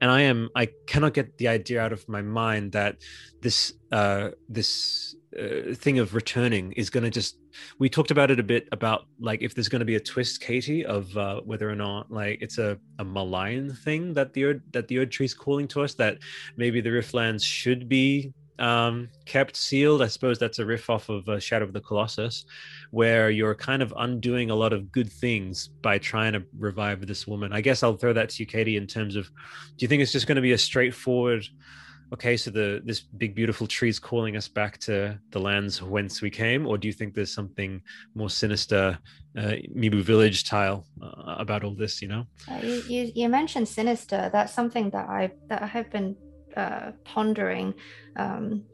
And 0.00 0.10
i 0.10 0.22
am 0.22 0.48
i 0.54 0.68
cannot 0.86 1.14
get 1.14 1.36
the 1.38 1.48
idea 1.48 1.80
out 1.80 1.92
of 1.92 2.08
my 2.08 2.22
mind 2.22 2.72
that 2.72 2.96
this 3.40 3.74
uh 3.92 4.30
this 4.48 5.14
uh, 5.38 5.74
thing 5.74 5.98
of 5.98 6.14
returning 6.14 6.72
is 6.72 6.88
going 6.90 7.04
to 7.04 7.10
just 7.10 7.36
we 7.78 7.88
talked 7.88 8.10
about 8.10 8.30
it 8.30 8.40
a 8.40 8.42
bit 8.42 8.66
about 8.72 9.06
like 9.20 9.42
if 9.42 9.54
there's 9.54 9.68
going 9.68 9.80
to 9.80 9.84
be 9.84 9.96
a 9.96 10.00
twist 10.00 10.40
katie 10.40 10.84
of 10.84 11.14
uh, 11.16 11.40
whether 11.42 11.68
or 11.68 11.74
not 11.74 12.10
like 12.10 12.40
it's 12.40 12.58
a, 12.58 12.78
a 12.98 13.04
malign 13.04 13.70
thing 13.70 14.14
that 14.14 14.32
the 14.32 14.60
that 14.72 14.88
the 14.88 14.98
Erd 14.98 15.10
tree's 15.10 15.34
calling 15.34 15.68
to 15.68 15.82
us 15.82 15.94
that 15.94 16.18
maybe 16.56 16.80
the 16.80 16.90
riftlands 16.90 17.44
should 17.44 17.88
be 17.88 18.32
um, 18.58 19.08
kept 19.24 19.56
sealed. 19.56 20.02
I 20.02 20.06
suppose 20.08 20.38
that's 20.38 20.58
a 20.58 20.66
riff 20.66 20.90
off 20.90 21.08
of 21.08 21.28
uh, 21.28 21.38
shadow 21.38 21.64
of 21.64 21.72
the 21.72 21.80
colossus 21.80 22.44
where 22.90 23.30
you're 23.30 23.54
kind 23.54 23.82
of 23.82 23.92
undoing 23.98 24.50
a 24.50 24.54
lot 24.54 24.72
of 24.72 24.90
good 24.90 25.12
things 25.12 25.68
by 25.82 25.98
trying 25.98 26.32
to 26.32 26.42
revive 26.58 27.06
this 27.06 27.26
woman. 27.26 27.52
I 27.52 27.60
guess 27.60 27.82
i'll 27.82 27.96
throw 27.96 28.12
that 28.12 28.30
to 28.30 28.42
you 28.42 28.46
katie 28.46 28.76
in 28.76 28.86
terms 28.86 29.16
of 29.16 29.26
do 29.26 29.84
you 29.84 29.88
think 29.88 30.02
it's 30.02 30.12
just 30.12 30.26
going 30.26 30.36
to 30.36 30.42
be 30.42 30.52
a 30.52 30.58
straightforward 30.58 31.44
okay 32.12 32.36
so 32.36 32.50
the 32.50 32.80
this 32.84 33.00
big 33.00 33.34
beautiful 33.34 33.66
tree 33.66 33.90
is 33.90 33.98
calling 33.98 34.36
us 34.36 34.48
back 34.48 34.78
to 34.78 35.18
the 35.30 35.38
lands 35.38 35.82
whence 35.82 36.22
we 36.22 36.30
came? 36.30 36.66
Or 36.66 36.78
do 36.78 36.88
you 36.88 36.94
think 36.94 37.14
there's 37.14 37.32
something 37.32 37.82
more 38.14 38.30
sinister 38.30 38.98
uh, 39.36 39.56
mibu 39.76 40.02
village 40.02 40.44
tile 40.44 40.86
uh, 41.02 41.34
about 41.38 41.64
all 41.64 41.74
this 41.74 42.00
you 42.00 42.08
know? 42.08 42.26
Uh, 42.50 42.60
you, 42.62 42.82
you, 42.88 43.12
you 43.14 43.28
mentioned 43.28 43.68
sinister. 43.68 44.30
That's 44.32 44.54
something 44.54 44.90
that 44.90 45.08
I 45.08 45.32
that 45.48 45.62
I 45.62 45.66
have 45.66 45.90
been 45.90 46.16
uh, 46.58 46.92
pondering 47.04 47.74
um, 48.16 48.64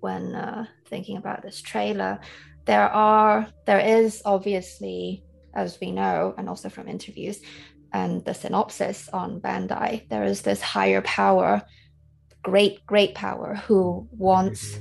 when 0.00 0.34
uh, 0.34 0.66
thinking 0.86 1.16
about 1.16 1.42
this 1.42 1.60
trailer. 1.60 2.20
There 2.64 2.88
are 2.88 3.48
there 3.66 3.80
is 3.80 4.22
obviously, 4.24 5.24
as 5.54 5.78
we 5.80 5.90
know, 5.90 6.34
and 6.38 6.48
also 6.48 6.68
from 6.68 6.88
interviews 6.88 7.40
and 7.92 8.24
the 8.24 8.34
synopsis 8.34 9.08
on 9.12 9.40
Bandai, 9.40 10.08
there 10.08 10.24
is 10.24 10.42
this 10.42 10.60
higher 10.60 11.02
power, 11.02 11.62
great 12.42 12.86
great 12.86 13.14
power, 13.14 13.56
who 13.66 14.08
wants 14.12 14.78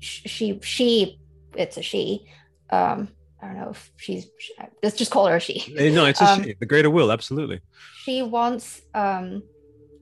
sh- 0.00 0.22
she 0.26 0.60
she 0.62 1.20
it's 1.54 1.76
a 1.76 1.82
she. 1.82 2.26
Um, 2.70 3.08
I 3.40 3.46
don't 3.46 3.56
know 3.56 3.70
if 3.70 3.92
she's. 3.96 4.26
Let's 4.82 4.96
just 4.96 5.12
call 5.12 5.26
her 5.26 5.36
a 5.36 5.40
she 5.40 5.74
Eh, 5.78 5.90
no 5.90 6.06
it's 6.06 6.20
a 6.20 6.26
Um, 6.26 6.42
she 6.42 6.54
the 6.58 6.66
greater 6.66 6.90
will 6.90 7.12
absolutely 7.12 7.60
she 8.02 8.22
wants 8.22 8.82
um 8.94 9.42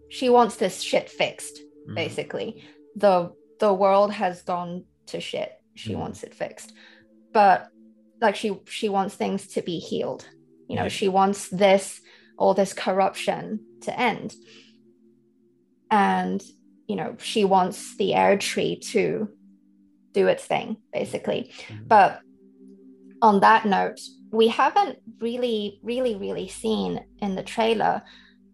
she 0.09 0.29
wants 0.29 0.57
this 0.57 0.81
shit 0.83 1.09
fixed 1.11 1.61
Mhm. 1.89 1.95
basically 1.95 2.63
the 2.95 3.33
the 3.61 3.73
world 3.73 4.13
has 4.13 4.43
gone 4.43 4.85
to 5.07 5.21
shit 5.21 5.53
she 5.75 5.93
Mhm. 5.93 5.99
wants 5.99 6.23
it 6.23 6.35
fixed 6.35 6.73
but 7.33 7.69
like 8.21 8.37
she 8.37 8.59
she 8.67 8.89
wants 8.89 9.15
things 9.15 9.47
to 9.49 9.63
be 9.63 9.79
healed 9.79 10.29
you 10.69 10.77
know 10.77 10.85
Yeah. 10.85 10.89
she 10.89 11.09
wants 11.09 11.49
this 11.49 12.01
all 12.39 12.55
this 12.55 12.73
corruption 12.73 13.61
to 13.83 13.99
end 13.99 14.35
and 15.91 16.43
you 16.89 16.97
know 16.97 17.17
she 17.19 17.45
wants 17.45 17.97
the 17.97 18.15
Erd 18.15 18.41
tree 18.41 18.77
to 18.93 19.29
do 20.13 20.27
its 20.29 20.45
thing 20.45 20.77
basically 20.93 21.53
Mhm. 21.69 21.89
but 21.89 22.21
on 23.23 23.41
that 23.41 23.65
note, 23.65 23.99
we 24.31 24.49
haven't 24.49 24.99
really, 25.21 25.81
really, 25.83 26.15
really 26.17 26.49
seen 26.49 27.01
in 27.23 27.35
the 27.35 27.43
trailer 27.43 28.03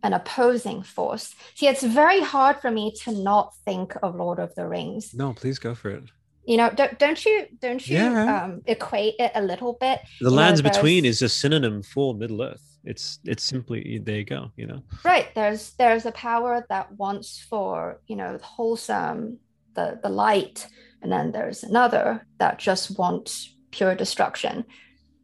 an 0.02 0.12
opposing 0.12 0.82
force. 0.82 1.34
See, 1.54 1.68
it's 1.68 1.82
very 1.82 2.20
hard 2.20 2.56
for 2.60 2.70
me 2.70 2.92
to 3.04 3.12
not 3.12 3.54
think 3.64 3.94
of 4.02 4.16
Lord 4.16 4.38
of 4.38 4.54
the 4.54 4.66
Rings. 4.66 5.14
no 5.14 5.32
please 5.32 5.58
go 5.58 5.74
for 5.74 5.90
it 5.90 6.04
You 6.44 6.56
know, 6.56 6.70
don't, 6.70 6.98
don't 6.98 7.24
you 7.26 7.46
don't 7.60 7.86
you 7.86 7.98
Yeah. 7.98 8.42
um, 8.44 8.62
equate 8.66 9.14
it 9.18 9.32
a 9.34 9.42
little 9.42 9.74
bit? 9.84 10.00
the 10.20 10.24
You 10.24 10.30
know, 10.30 10.36
lands 10.42 10.60
between 10.62 11.04
is 11.04 11.22
a 11.22 11.28
synonym 11.28 11.82
for 11.82 12.14
middle 12.14 12.42
earth 12.42 12.66
it's 12.84 13.20
it's 13.24 13.44
simply 13.44 14.00
there 14.06 14.16
you 14.22 14.24
go 14.24 14.50
you 14.56 14.66
know 14.66 14.82
right 15.04 15.28
there's 15.36 15.62
there's 15.78 16.04
a 16.04 16.10
power 16.30 16.66
that 16.68 16.90
wants 17.02 17.38
for 17.50 18.00
you 18.10 18.16
know 18.16 18.32
wholesome 18.42 19.38
the 19.76 19.86
the 20.02 20.08
light 20.08 20.66
and 21.00 21.10
then 21.12 21.30
there's 21.30 21.62
another 21.62 22.26
that 22.38 22.58
just 22.58 22.98
wants 22.98 23.30
pure 23.70 23.94
destruction 23.94 24.64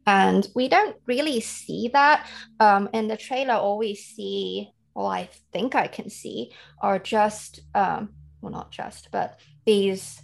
and 0.09 0.47
we 0.55 0.67
don't 0.67 0.95
really 1.05 1.39
see 1.39 1.89
that 1.93 2.27
um, 2.59 2.89
in 2.93 3.07
the 3.07 3.17
trailer 3.17 3.53
all 3.53 3.77
we 3.77 3.93
see 3.93 4.71
well 4.95 5.07
i 5.07 5.29
think 5.53 5.75
i 5.75 5.87
can 5.87 6.09
see 6.09 6.51
are 6.81 6.99
just 6.99 7.61
um, 7.75 8.09
well 8.41 8.51
not 8.51 8.71
just 8.71 9.09
but 9.11 9.39
these 9.65 10.21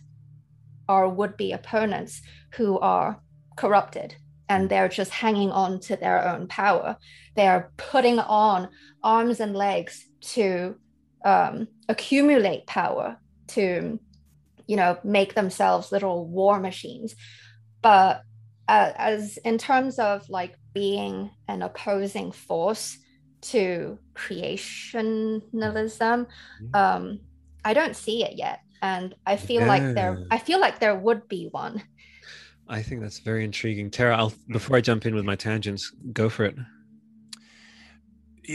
are 0.88 1.08
would-be 1.10 1.52
opponents 1.52 2.22
who 2.56 2.80
are 2.80 3.20
corrupted 3.56 4.16
and 4.50 4.70
they're 4.70 4.90
just 4.90 5.12
hanging 5.12 5.52
on 5.52 5.80
to 5.80 5.96
their 5.96 6.28
own 6.28 6.48
power. 6.48 6.98
They 7.36 7.48
are 7.48 7.72
putting 7.78 8.20
on 8.20 8.70
arms 9.04 9.40
and 9.40 9.56
legs 9.56 10.06
to 10.36 10.76
um, 11.24 11.68
accumulate 11.90 12.68
power, 12.68 13.18
to 13.48 14.00
you 14.68 14.76
know 14.76 14.98
make 15.04 15.34
themselves 15.34 15.92
little 15.92 16.28
war 16.28 16.60
machines. 16.60 17.16
But 17.82 18.22
uh, 18.68 18.92
as 18.96 19.38
in 19.38 19.58
terms 19.58 20.00
of 20.00 20.30
like 20.30 20.56
being 20.74 21.30
an 21.48 21.62
opposing 21.62 22.32
force 22.32 22.98
to 23.42 24.00
creationalism, 24.16 25.42
mm-hmm. 25.52 26.76
um, 26.76 27.20
I 27.64 27.74
don't 27.74 27.96
see 27.96 28.24
it 28.24 28.36
yet, 28.36 28.62
and 28.82 29.16
I 29.26 29.38
feel 29.38 29.62
yeah. 29.62 29.68
like 29.68 29.96
there 29.96 30.26
I 30.32 30.38
feel 30.38 30.60
like 30.60 30.80
there 30.80 30.96
would 30.96 31.28
be 31.28 31.50
one. 31.52 31.84
I 32.68 32.82
think 32.82 33.02
that's 33.02 33.20
very 33.20 33.44
intriguing. 33.44 33.92
Tara, 33.92 34.18
I'll 34.18 34.34
before 34.50 34.78
I 34.78 34.82
jump 34.82 35.06
in 35.06 35.14
with 35.14 35.26
my 35.26 35.36
tangents, 35.36 35.92
go 36.14 36.30
for 36.30 36.46
it. 36.46 36.56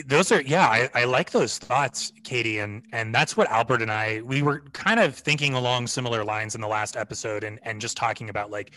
Those 0.06 0.30
are 0.32 0.42
yeah, 0.42 0.66
I, 0.66 0.88
I 0.94 1.04
like 1.04 1.30
those 1.30 1.58
thoughts, 1.58 2.12
Katie, 2.24 2.58
and 2.58 2.82
and 2.92 3.14
that's 3.14 3.36
what 3.36 3.48
Albert 3.48 3.82
and 3.82 3.90
I 3.92 4.22
we 4.22 4.42
were 4.42 4.61
kind 4.72 4.98
of 4.98 5.14
thinking 5.14 5.54
along 5.54 5.86
similar 5.86 6.24
lines 6.24 6.54
in 6.54 6.61
the 6.61 6.68
last 6.68 6.96
episode, 6.96 7.44
and 7.44 7.61
and 7.62 7.80
just 7.80 7.96
talking 7.96 8.28
about 8.28 8.50
like 8.50 8.72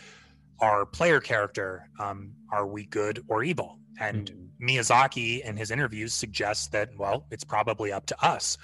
our 0.60 0.86
player 0.86 1.20
character, 1.20 1.90
um, 2.00 2.34
are 2.52 2.68
we 2.68 2.86
good 2.86 3.24
or 3.28 3.44
evil? 3.44 3.80
And 4.00 4.32
mm-hmm. 4.32 4.68
Miyazaki 4.68 5.42
in 5.42 5.58
his 5.58 5.72
interviews 5.72 6.14
suggests 6.14 6.68
that 6.70 6.90
well, 6.98 7.26
it's 7.32 7.44
probably 7.44 7.92
up 7.92 8.06
to 8.08 8.26
us, 8.26 8.58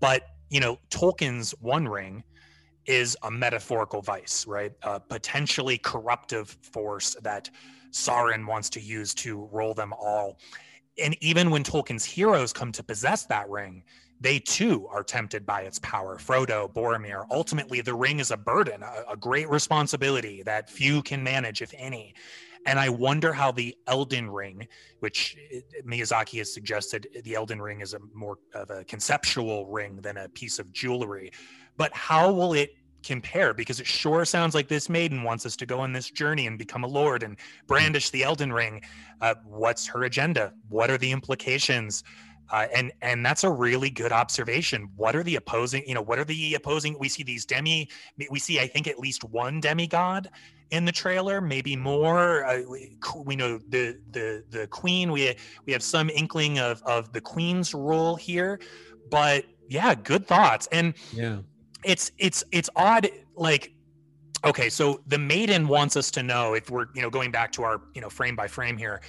but 0.00 0.22
you 0.50 0.60
know, 0.60 0.78
Tolkien's 0.90 1.52
One 1.60 1.88
Ring 1.88 2.22
is 2.86 3.16
a 3.22 3.30
metaphorical 3.30 4.02
vice, 4.02 4.46
right? 4.46 4.72
A 4.82 5.00
potentially 5.00 5.78
corruptive 5.78 6.56
force 6.72 7.16
that 7.22 7.48
Sauron 7.90 8.46
wants 8.46 8.68
to 8.70 8.80
use 8.80 9.14
to 9.14 9.48
roll 9.52 9.74
them 9.74 9.92
all. 9.92 10.38
And 11.02 11.16
even 11.22 11.50
when 11.50 11.62
Tolkien's 11.62 12.04
heroes 12.04 12.52
come 12.52 12.72
to 12.72 12.82
possess 12.82 13.24
that 13.26 13.48
ring, 13.48 13.84
they 14.22 14.38
too 14.38 14.86
are 14.90 15.02
tempted 15.02 15.44
by 15.44 15.62
its 15.62 15.78
power. 15.80 16.18
Frodo, 16.18 16.72
Boromir. 16.72 17.26
Ultimately, 17.30 17.80
the 17.80 17.94
ring 17.94 18.20
is 18.20 18.30
a 18.30 18.36
burden, 18.36 18.82
a, 18.82 19.12
a 19.12 19.16
great 19.16 19.48
responsibility 19.50 20.42
that 20.44 20.70
few 20.70 21.02
can 21.02 21.22
manage, 21.22 21.60
if 21.60 21.74
any. 21.76 22.14
And 22.64 22.78
I 22.78 22.88
wonder 22.88 23.32
how 23.32 23.50
the 23.50 23.76
Elden 23.88 24.30
Ring, 24.30 24.68
which 25.00 25.36
Miyazaki 25.84 26.38
has 26.38 26.54
suggested, 26.54 27.08
the 27.24 27.34
Elden 27.34 27.60
Ring 27.60 27.80
is 27.80 27.92
a 27.92 27.98
more 28.14 28.38
of 28.54 28.70
a 28.70 28.84
conceptual 28.84 29.66
ring 29.66 29.96
than 29.96 30.16
a 30.16 30.28
piece 30.28 30.60
of 30.60 30.72
jewelry 30.72 31.32
but 31.76 31.92
how 31.94 32.30
will 32.32 32.52
it 32.52 32.76
compare 33.02 33.52
because 33.52 33.80
it 33.80 33.86
sure 33.86 34.24
sounds 34.24 34.54
like 34.54 34.68
this 34.68 34.88
maiden 34.88 35.24
wants 35.24 35.44
us 35.44 35.56
to 35.56 35.66
go 35.66 35.80
on 35.80 35.92
this 35.92 36.08
journey 36.08 36.46
and 36.46 36.56
become 36.56 36.84
a 36.84 36.86
lord 36.86 37.24
and 37.24 37.36
brandish 37.66 38.10
the 38.10 38.22
elden 38.22 38.52
ring 38.52 38.80
uh, 39.20 39.34
what's 39.44 39.86
her 39.88 40.04
agenda 40.04 40.52
what 40.68 40.88
are 40.88 40.98
the 40.98 41.10
implications 41.10 42.04
uh, 42.52 42.66
and 42.74 42.92
and 43.00 43.24
that's 43.24 43.44
a 43.44 43.50
really 43.50 43.90
good 43.90 44.12
observation. 44.12 44.88
What 44.96 45.16
are 45.16 45.22
the 45.22 45.36
opposing 45.36 45.82
you 45.86 45.94
know 45.94 46.02
what 46.02 46.18
are 46.18 46.24
the 46.24 46.54
opposing 46.54 46.96
we 46.98 47.08
see 47.08 47.22
these 47.22 47.44
demi 47.44 47.88
we 48.30 48.38
see 48.38 48.60
i 48.60 48.66
think 48.66 48.86
at 48.86 48.98
least 48.98 49.24
one 49.24 49.60
demigod 49.60 50.30
in 50.70 50.84
the 50.84 50.92
trailer 50.92 51.40
maybe 51.40 51.76
more. 51.76 52.44
Uh, 52.44 52.62
we, 52.68 52.96
we, 53.24 53.36
know 53.36 53.58
the 53.68 53.98
the 54.10 54.42
the 54.50 54.66
queen 54.68 55.12
we 55.12 55.34
we 55.66 55.72
have 55.72 55.82
some 55.82 56.10
inkling 56.10 56.58
of 56.58 56.82
of 56.84 57.12
the 57.12 57.20
queen's 57.20 57.74
role 57.74 58.16
here 58.16 58.58
but 59.10 59.44
yeah 59.68 59.94
good 59.94 60.26
thoughts. 60.26 60.66
And 60.72 60.94
yeah. 61.12 61.38
it's 61.84 62.10
it's 62.18 62.42
it's 62.52 62.70
odd 62.74 63.08
like 63.36 63.72
okay 64.44 64.68
so 64.68 65.00
the 65.06 65.18
maiden 65.18 65.68
wants 65.68 65.96
us 65.96 66.10
to 66.10 66.22
know 66.22 66.54
if 66.54 66.70
we're 66.70 66.86
you 66.94 67.02
know 67.02 67.10
going 67.10 67.30
back 67.30 67.52
to 67.52 67.62
our 67.62 67.82
you 67.94 68.00
know 68.00 68.10
frame 68.10 68.34
by 68.34 68.48
frame 68.48 68.76
here 68.76 69.00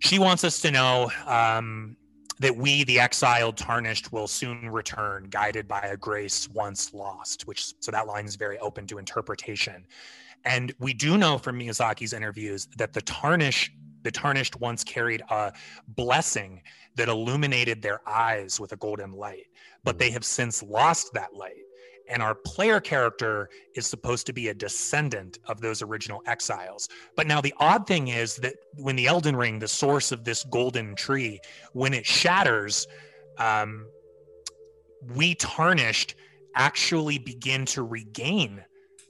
she 0.00 0.18
wants 0.18 0.44
us 0.44 0.60
to 0.60 0.70
know 0.70 1.10
um, 1.26 1.96
that 2.40 2.54
we 2.54 2.84
the 2.84 3.00
exiled 3.00 3.56
tarnished 3.56 4.12
will 4.12 4.26
soon 4.26 4.68
return 4.70 5.26
guided 5.30 5.66
by 5.66 5.80
a 5.80 5.96
grace 5.96 6.48
once 6.50 6.92
lost 6.92 7.46
which 7.46 7.72
so 7.80 7.90
that 7.90 8.06
line 8.06 8.26
is 8.26 8.36
very 8.36 8.58
open 8.58 8.86
to 8.86 8.98
interpretation. 8.98 9.86
And 10.44 10.72
we 10.78 10.92
do 10.92 11.18
know 11.18 11.38
from 11.38 11.58
miyazaki's 11.58 12.12
interviews 12.12 12.68
that 12.76 12.92
the 12.92 13.02
tarnish 13.02 13.72
the 14.02 14.10
tarnished 14.12 14.60
once 14.60 14.84
carried 14.84 15.22
a 15.30 15.52
blessing 15.88 16.62
that 16.94 17.08
illuminated 17.08 17.82
their 17.82 18.00
eyes 18.08 18.60
with 18.60 18.72
a 18.72 18.76
golden 18.76 19.12
light 19.12 19.46
but 19.82 19.92
mm-hmm. 19.92 19.98
they 19.98 20.10
have 20.10 20.24
since 20.24 20.62
lost 20.62 21.12
that 21.12 21.34
light 21.34 21.65
and 22.08 22.22
our 22.22 22.34
player 22.34 22.80
character 22.80 23.48
is 23.74 23.86
supposed 23.86 24.26
to 24.26 24.32
be 24.32 24.48
a 24.48 24.54
descendant 24.54 25.38
of 25.46 25.60
those 25.60 25.82
original 25.82 26.22
exiles. 26.26 26.88
But 27.16 27.26
now 27.26 27.40
the 27.40 27.54
odd 27.58 27.86
thing 27.86 28.08
is 28.08 28.36
that 28.36 28.54
when 28.76 28.96
the 28.96 29.06
Elden 29.06 29.36
Ring, 29.36 29.58
the 29.58 29.68
source 29.68 30.12
of 30.12 30.24
this 30.24 30.44
golden 30.44 30.94
tree, 30.94 31.40
when 31.72 31.94
it 31.94 32.06
shatters, 32.06 32.86
um, 33.38 33.86
we 35.14 35.34
tarnished 35.34 36.14
actually 36.54 37.18
begin 37.18 37.64
to 37.66 37.82
regain 37.82 38.64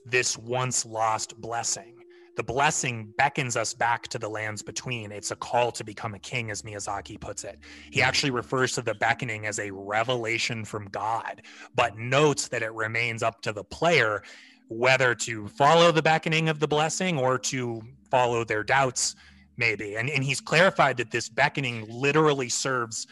this 0.05 0.37
once 0.37 0.85
lost 0.85 1.39
blessing 1.39 1.96
the 2.37 2.43
blessing 2.43 3.11
beckons 3.17 3.57
us 3.57 3.73
back 3.73 4.07
to 4.09 4.19
the 4.19 4.29
lands 4.29 4.61
between. 4.61 5.11
It's 5.11 5.31
a 5.31 5.35
call 5.35 5.71
to 5.71 5.83
become 5.83 6.13
a 6.13 6.19
king, 6.19 6.51
as 6.51 6.61
Miyazaki 6.61 7.19
puts 7.19 7.43
it. 7.43 7.57
He 7.91 7.99
hmm. 7.99 8.05
actually 8.05 8.29
refers 8.29 8.73
to 8.73 8.83
the 8.83 8.93
beckoning 8.93 9.47
as 9.47 9.59
a 9.59 9.71
revelation 9.71 10.63
from 10.63 10.87
God, 10.89 11.41
but 11.75 11.97
notes 11.97 12.47
that 12.49 12.61
it 12.61 12.71
remains 12.73 13.23
up 13.23 13.41
to 13.41 13.51
the 13.51 13.63
player 13.63 14.21
whether 14.69 15.15
to 15.15 15.47
follow 15.47 15.91
the 15.91 16.01
beckoning 16.01 16.47
of 16.47 16.59
the 16.59 16.67
blessing 16.67 17.17
or 17.17 17.39
to 17.39 17.81
follow 18.11 18.43
their 18.43 18.63
doubts, 18.63 19.15
maybe. 19.55 19.95
And, 19.95 20.09
and 20.09 20.23
he's 20.23 20.41
clarified 20.41 20.97
that 20.97 21.09
this 21.09 21.29
beckoning 21.29 21.85
literally 21.89 22.49
serves 22.49 23.07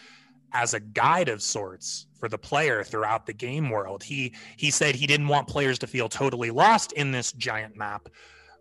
as 0.54 0.74
a 0.74 0.80
guide 0.80 1.30
of 1.30 1.42
sorts 1.42 2.08
for 2.20 2.30
the 2.30 2.38
player 2.38 2.84
throughout 2.84 3.26
the 3.26 3.34
game 3.34 3.70
world. 3.70 4.04
He 4.04 4.34
he 4.58 4.70
said 4.70 4.96
he 4.96 5.08
didn't 5.08 5.28
want 5.28 5.48
players 5.48 5.80
to 5.80 5.88
feel 5.88 6.10
totally 6.10 6.52
lost 6.52 6.92
in 6.94 7.12
this 7.12 7.32
giant 7.34 7.76
map, 7.76 8.10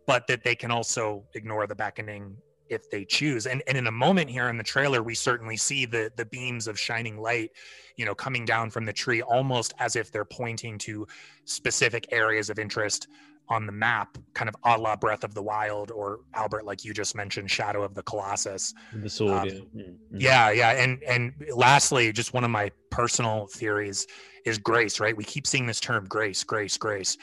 but 0.06 0.26
that 0.26 0.44
they 0.44 0.54
can 0.54 0.70
also 0.70 1.24
ignore 1.34 1.66
the 1.66 1.74
beckoning 1.74 2.36
if 2.68 2.90
they 2.90 3.04
choose. 3.04 3.46
And 3.46 3.62
and 3.66 3.76
in 3.76 3.86
a 3.86 3.92
moment 3.92 4.30
here 4.30 4.48
in 4.48 4.56
the 4.56 4.64
trailer, 4.64 5.02
we 5.02 5.14
certainly 5.14 5.56
see 5.56 5.86
the 5.86 6.10
the 6.16 6.24
beams 6.26 6.66
of 6.66 6.78
shining 6.78 7.18
light, 7.20 7.50
you 7.96 8.04
know, 8.04 8.14
coming 8.14 8.44
down 8.44 8.70
from 8.70 8.84
the 8.84 8.92
tree, 8.92 9.22
almost 9.22 9.74
as 9.78 9.96
if 9.96 10.10
they're 10.10 10.24
pointing 10.24 10.78
to 10.78 11.06
specific 11.44 12.06
areas 12.10 12.50
of 12.50 12.58
interest 12.58 13.08
on 13.48 13.66
the 13.66 13.72
map, 13.72 14.16
kind 14.32 14.48
of 14.48 14.56
a 14.64 14.78
la 14.78 14.96
Breath 14.96 15.22
of 15.22 15.34
the 15.34 15.42
Wild, 15.42 15.90
or 15.90 16.20
Albert, 16.34 16.64
like 16.64 16.82
you 16.82 16.94
just 16.94 17.14
mentioned, 17.14 17.50
Shadow 17.50 17.82
of 17.82 17.94
the 17.94 18.02
Colossus. 18.02 18.72
The 18.94 19.10
sword, 19.10 19.32
um, 19.32 19.46
yeah. 19.48 19.54
Mm-hmm. 19.54 20.16
yeah, 20.16 20.50
yeah. 20.50 20.70
And 20.70 21.02
and 21.04 21.32
lastly, 21.54 22.12
just 22.12 22.32
one 22.32 22.44
of 22.44 22.50
my 22.50 22.70
personal 22.90 23.46
theories 23.48 24.06
is 24.46 24.58
grace. 24.58 25.00
Right? 25.00 25.16
We 25.16 25.24
keep 25.24 25.46
seeing 25.46 25.66
this 25.66 25.80
term 25.80 26.06
grace, 26.06 26.42
grace, 26.42 26.76
grace. 26.78 27.16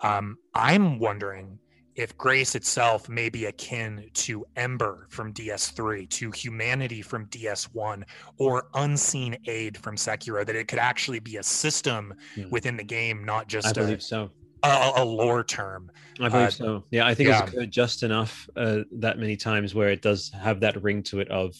Um, 0.00 0.38
I'm 0.54 0.98
wondering 0.98 1.58
if 2.00 2.16
grace 2.16 2.54
itself 2.54 3.10
may 3.10 3.28
be 3.28 3.44
akin 3.44 4.08
to 4.14 4.46
Ember 4.56 5.06
from 5.10 5.34
DS3, 5.34 6.08
to 6.08 6.30
humanity 6.30 7.02
from 7.02 7.26
DS1, 7.26 8.04
or 8.38 8.68
unseen 8.74 9.36
aid 9.46 9.76
from 9.76 9.96
Sekiro, 9.96 10.46
that 10.46 10.56
it 10.56 10.66
could 10.66 10.78
actually 10.78 11.18
be 11.18 11.36
a 11.36 11.42
system 11.42 12.14
mm. 12.36 12.50
within 12.50 12.78
the 12.78 12.84
game, 12.84 13.22
not 13.22 13.48
just 13.48 13.68
I 13.68 13.72
believe 13.72 13.98
a, 13.98 14.00
so. 14.00 14.30
A, 14.62 14.92
a, 14.96 15.04
lore 15.04 15.44
term. 15.44 15.90
I 16.20 16.30
believe 16.30 16.48
uh, 16.48 16.50
so. 16.50 16.84
Yeah, 16.90 17.06
I 17.06 17.14
think 17.14 17.28
yeah. 17.28 17.42
it's 17.42 17.52
occurred 17.52 17.70
just 17.70 18.02
enough 18.02 18.48
uh, 18.56 18.80
that 18.92 19.18
many 19.18 19.36
times 19.36 19.74
where 19.74 19.90
it 19.90 20.00
does 20.00 20.30
have 20.30 20.60
that 20.60 20.82
ring 20.82 21.02
to 21.04 21.20
it 21.20 21.28
of 21.30 21.54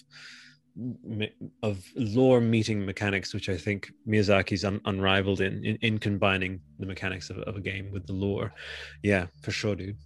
of 1.62 1.84
lore 1.96 2.40
meeting 2.40 2.86
mechanics, 2.86 3.34
which 3.34 3.48
I 3.50 3.56
think 3.56 3.90
Miyazaki's 4.08 4.64
un- 4.64 4.80
unrivaled 4.86 5.40
in, 5.40 5.62
in, 5.64 5.76
in 5.82 5.98
combining 5.98 6.60
the 6.78 6.86
mechanics 6.86 7.28
of, 7.28 7.38
of 7.38 7.56
a 7.56 7.60
game 7.60 7.90
with 7.90 8.06
the 8.06 8.12
lore. 8.14 8.52
Yeah, 9.02 9.26
for 9.42 9.50
sure, 9.50 9.74
dude 9.74 9.96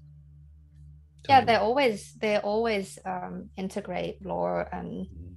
yeah 1.28 1.44
they 1.44 1.56
always 1.56 2.14
they 2.20 2.36
always 2.38 2.98
um, 3.04 3.50
integrate 3.56 4.24
lore 4.24 4.68
and 4.72 5.06
mm-hmm. 5.06 5.32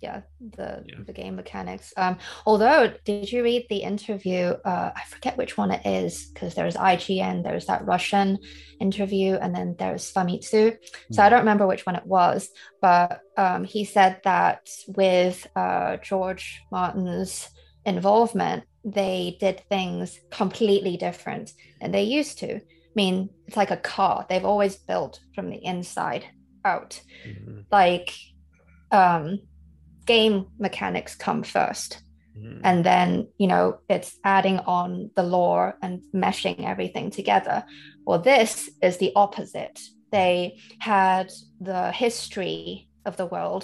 yeah 0.00 0.20
the 0.56 0.84
Yeah. 0.86 1.02
the 1.06 1.12
game 1.12 1.34
mechanics. 1.36 1.92
Um 1.96 2.18
although 2.46 2.92
did 3.04 3.30
you 3.32 3.42
read 3.42 3.66
the 3.68 3.82
interview 3.92 4.54
uh 4.64 4.90
i 4.94 5.02
forget 5.08 5.36
which 5.36 5.56
one 5.56 5.70
it 5.72 5.84
is 5.84 6.30
because 6.32 6.54
there's 6.54 6.76
ign 6.76 7.42
there's 7.42 7.66
that 7.66 7.84
russian 7.84 8.38
interview 8.80 9.34
and 9.42 9.54
then 9.54 9.74
there's 9.78 10.12
famitsu. 10.12 10.76
So 11.12 11.22
i 11.22 11.28
don't 11.28 11.40
remember 11.46 11.66
which 11.66 11.84
one 11.86 11.96
it 11.96 12.06
was 12.06 12.48
but 12.80 13.20
um 13.36 13.64
he 13.64 13.84
said 13.84 14.20
that 14.24 14.68
with 14.86 15.46
uh 15.56 15.96
george 16.08 16.60
martin's 16.70 17.48
involvement 17.84 18.64
they 18.84 19.36
did 19.40 19.60
things 19.68 20.20
completely 20.30 20.96
different 20.96 21.52
than 21.80 21.90
they 21.90 22.04
used 22.04 22.38
to 22.38 22.60
mean 23.00 23.14
it's 23.46 23.56
like 23.62 23.74
a 23.74 23.84
car. 23.94 24.16
They've 24.28 24.50
always 24.52 24.74
built 24.90 25.14
from 25.34 25.46
the 25.50 25.60
inside 25.72 26.24
out. 26.72 26.92
Mhm, 27.28 27.64
like 27.80 28.08
um 29.00 29.24
game 30.12 30.36
mechanics 30.66 31.12
come 31.26 31.42
first. 31.56 31.90
Mhm. 32.38 32.60
and 32.68 32.78
then 32.90 33.08
you 33.42 33.48
know 33.52 33.64
it's 33.94 34.10
adding 34.36 34.58
on 34.78 34.90
the 35.18 35.26
lore 35.34 35.68
and 35.84 35.94
meshing 36.24 36.58
everything 36.72 37.06
together. 37.20 37.56
Well 38.06 38.20
this 38.30 38.50
is 38.88 38.94
the 38.98 39.12
opposite. 39.24 39.76
They 40.18 40.34
had 40.92 41.26
the 41.70 41.82
history 42.04 42.60
of 43.08 43.16
the 43.16 43.26
world 43.34 43.62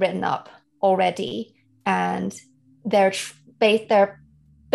written 0.00 0.24
up 0.34 0.44
already 0.86 1.34
and 1.86 2.30
they're 2.90 3.14
tr- 3.20 3.38
they're 3.88 4.12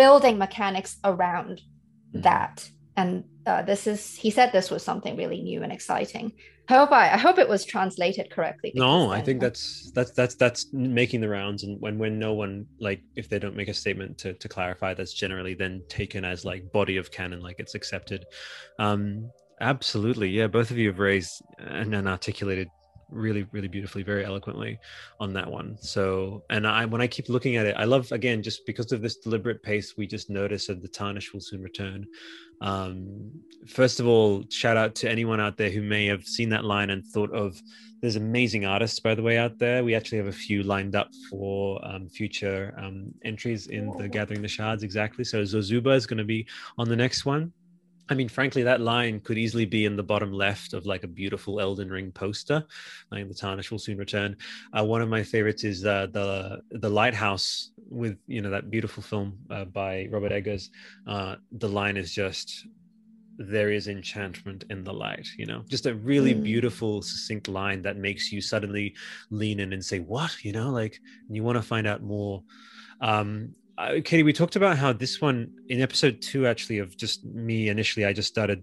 building 0.02 0.36
mechanics 0.38 0.92
around 1.12 1.54
Mhm. 1.60 2.22
that 2.28 2.54
and 3.00 3.12
uh, 3.48 3.62
this 3.62 3.86
is 3.86 4.14
he 4.14 4.30
said 4.30 4.52
this 4.52 4.70
was 4.70 4.82
something 4.82 5.16
really 5.16 5.40
new 5.40 5.62
and 5.62 5.72
exciting. 5.72 6.32
I 6.70 6.74
hope 6.74 6.92
I, 6.92 7.14
I 7.14 7.16
hope 7.16 7.38
it 7.38 7.48
was 7.48 7.64
translated 7.64 8.30
correctly 8.30 8.72
no 8.74 9.10
i 9.10 9.22
think 9.22 9.40
that's 9.40 9.90
that's 9.92 10.10
that's 10.10 10.34
that's 10.34 10.70
making 10.74 11.22
the 11.22 11.28
rounds 11.28 11.62
and 11.64 11.80
when 11.80 11.96
when 11.98 12.18
no 12.18 12.34
one 12.34 12.66
like 12.78 13.00
if 13.16 13.30
they 13.30 13.38
don't 13.38 13.56
make 13.56 13.68
a 13.68 13.74
statement 13.74 14.18
to, 14.18 14.34
to 14.34 14.48
clarify 14.48 14.92
that's 14.92 15.14
generally 15.14 15.54
then 15.54 15.82
taken 15.88 16.26
as 16.26 16.44
like 16.44 16.70
body 16.72 16.98
of 16.98 17.10
canon 17.10 17.40
like 17.40 17.56
it's 17.58 17.74
accepted. 17.74 18.26
Um 18.78 19.30
absolutely. 19.60 20.28
Yeah 20.28 20.46
both 20.46 20.70
of 20.70 20.78
you 20.78 20.88
have 20.88 20.98
raised 20.98 21.42
and, 21.58 21.94
and 21.94 22.06
articulated 22.06 22.68
really 23.10 23.46
really 23.52 23.68
beautifully 23.68 24.02
very 24.02 24.24
eloquently 24.24 24.78
on 25.18 25.32
that 25.32 25.50
one. 25.50 25.78
So 25.80 26.44
and 26.50 26.66
i 26.66 26.84
when 26.84 27.00
i 27.00 27.06
keep 27.06 27.30
looking 27.30 27.56
at 27.56 27.64
it 27.64 27.74
i 27.78 27.84
love 27.84 28.12
again 28.12 28.42
just 28.42 28.66
because 28.66 28.92
of 28.92 29.00
this 29.00 29.16
deliberate 29.16 29.62
pace 29.62 29.94
we 29.96 30.06
just 30.06 30.28
notice 30.28 30.66
that 30.66 30.82
the 30.82 30.88
tarnish 30.88 31.32
will 31.32 31.40
soon 31.40 31.62
return 31.62 32.06
um 32.60 33.30
first 33.66 34.00
of 34.00 34.06
all 34.06 34.42
shout 34.50 34.76
out 34.76 34.94
to 34.94 35.10
anyone 35.10 35.40
out 35.40 35.56
there 35.56 35.70
who 35.70 35.82
may 35.82 36.06
have 36.06 36.24
seen 36.24 36.48
that 36.48 36.64
line 36.64 36.90
and 36.90 37.04
thought 37.06 37.32
of 37.32 37.60
there's 38.00 38.16
amazing 38.16 38.64
artists 38.64 39.00
by 39.00 39.14
the 39.14 39.22
way 39.22 39.38
out 39.38 39.58
there. 39.58 39.82
We 39.82 39.94
actually 39.94 40.18
have 40.18 40.28
a 40.28 40.32
few 40.32 40.62
lined 40.62 40.94
up 40.94 41.10
for 41.28 41.84
um, 41.84 42.08
future 42.08 42.74
um, 42.78 43.12
entries 43.24 43.66
in 43.66 43.90
the 43.98 44.08
gathering 44.08 44.42
the 44.42 44.48
shards 44.48 44.82
exactly. 44.82 45.24
So 45.24 45.42
zozuba 45.42 45.96
is 45.96 46.06
going 46.06 46.18
to 46.18 46.24
be 46.24 46.46
on 46.78 46.88
the 46.88 46.96
next 46.96 47.26
one 47.26 47.52
I 48.10 48.14
mean, 48.14 48.28
frankly, 48.28 48.62
that 48.62 48.80
line 48.80 49.20
could 49.20 49.38
easily 49.38 49.66
be 49.66 49.84
in 49.84 49.96
the 49.96 50.02
bottom 50.02 50.32
left 50.32 50.72
of 50.72 50.86
like 50.86 51.04
a 51.04 51.08
beautiful 51.08 51.60
Elden 51.60 51.90
Ring 51.90 52.10
poster. 52.10 52.64
Like 53.10 53.28
the 53.28 53.34
tarnish 53.34 53.70
will 53.70 53.78
soon 53.78 53.98
return. 53.98 54.36
Uh, 54.76 54.84
one 54.84 55.02
of 55.02 55.08
my 55.08 55.22
favorites 55.22 55.64
is 55.64 55.84
uh, 55.84 56.06
the 56.12 56.60
the 56.70 56.88
lighthouse 56.88 57.70
with 57.90 58.16
you 58.26 58.40
know 58.40 58.50
that 58.50 58.70
beautiful 58.70 59.02
film 59.02 59.38
uh, 59.50 59.64
by 59.66 60.08
Robert 60.10 60.32
Eggers. 60.32 60.70
Uh, 61.06 61.36
the 61.52 61.68
line 61.68 61.96
is 61.96 62.12
just 62.12 62.66
there 63.40 63.70
is 63.70 63.86
enchantment 63.86 64.64
in 64.68 64.82
the 64.82 64.92
light 64.92 65.24
you 65.38 65.46
know 65.46 65.62
just 65.68 65.86
a 65.86 65.94
really 65.94 66.34
Mm. 66.34 66.42
beautiful 66.42 67.02
succinct 67.02 67.46
line 67.46 67.82
that 67.82 67.96
makes 67.96 68.32
you 68.32 68.40
suddenly 68.40 68.96
lean 69.30 69.60
in 69.60 69.72
and 69.72 69.84
say 69.84 70.00
what 70.00 70.44
you 70.44 70.50
know 70.50 70.70
like 70.70 70.98
you 71.30 71.44
want 71.44 71.54
to 71.56 71.62
find 71.62 71.86
out 71.86 72.02
more 72.02 72.42
um 73.00 73.54
uh, 73.78 74.00
Katie, 74.04 74.24
we 74.24 74.32
talked 74.32 74.56
about 74.56 74.76
how 74.76 74.92
this 74.92 75.20
one 75.20 75.50
in 75.68 75.80
episode 75.80 76.20
two, 76.20 76.46
actually, 76.46 76.78
of 76.78 76.96
just 76.96 77.24
me 77.24 77.68
initially, 77.68 78.04
I 78.04 78.12
just 78.12 78.28
started 78.28 78.62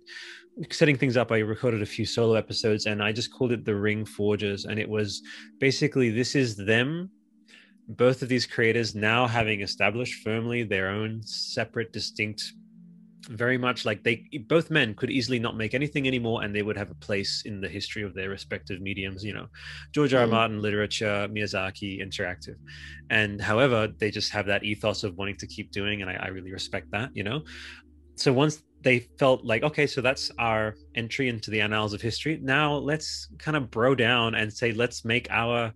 setting 0.69 0.97
things 0.97 1.15
up. 1.15 1.31
I 1.31 1.39
recorded 1.39 1.81
a 1.81 1.85
few 1.85 2.05
solo 2.05 2.33
episodes 2.35 2.85
and 2.85 3.01
I 3.01 3.13
just 3.13 3.33
called 3.33 3.53
it 3.53 3.63
the 3.63 3.75
Ring 3.75 4.05
Forgers. 4.05 4.65
And 4.65 4.77
it 4.77 4.89
was 4.89 5.21
basically 5.59 6.09
this 6.09 6.35
is 6.35 6.57
them, 6.57 7.09
both 7.87 8.21
of 8.21 8.29
these 8.29 8.45
creators 8.45 8.93
now 8.93 9.25
having 9.25 9.61
established 9.61 10.21
firmly 10.21 10.63
their 10.63 10.89
own 10.89 11.21
separate, 11.23 11.93
distinct 11.93 12.43
very 13.27 13.57
much 13.57 13.85
like 13.85 14.03
they 14.03 14.27
both 14.47 14.69
men 14.69 14.93
could 14.93 15.09
easily 15.09 15.39
not 15.39 15.55
make 15.55 15.73
anything 15.73 16.07
anymore 16.07 16.43
and 16.43 16.55
they 16.55 16.61
would 16.61 16.77
have 16.77 16.91
a 16.91 16.95
place 16.95 17.43
in 17.45 17.61
the 17.61 17.67
history 17.67 18.03
of 18.03 18.13
their 18.13 18.29
respective 18.29 18.81
mediums 18.81 19.23
you 19.23 19.33
know 19.33 19.47
george 19.93 20.13
r. 20.13 20.21
R. 20.21 20.27
Mm. 20.27 20.31
martin 20.31 20.61
literature 20.61 21.27
miyazaki 21.31 22.01
interactive 22.01 22.55
and 23.09 23.41
however 23.41 23.87
they 23.99 24.11
just 24.11 24.31
have 24.31 24.45
that 24.45 24.63
ethos 24.63 25.03
of 25.03 25.15
wanting 25.15 25.37
to 25.37 25.47
keep 25.47 25.71
doing 25.71 26.01
and 26.01 26.09
I, 26.09 26.15
I 26.15 26.27
really 26.27 26.51
respect 26.51 26.91
that 26.91 27.09
you 27.13 27.23
know 27.23 27.43
so 28.15 28.31
once 28.31 28.63
they 28.81 28.99
felt 29.19 29.43
like 29.43 29.63
okay 29.63 29.87
so 29.87 30.01
that's 30.01 30.31
our 30.37 30.75
entry 30.95 31.27
into 31.27 31.49
the 31.51 31.61
annals 31.61 31.93
of 31.93 32.01
history 32.01 32.39
now 32.41 32.75
let's 32.75 33.27
kind 33.39 33.57
of 33.57 33.71
bro 33.71 33.95
down 33.95 34.35
and 34.35 34.51
say 34.51 34.71
let's 34.71 35.03
make 35.03 35.27
our 35.31 35.73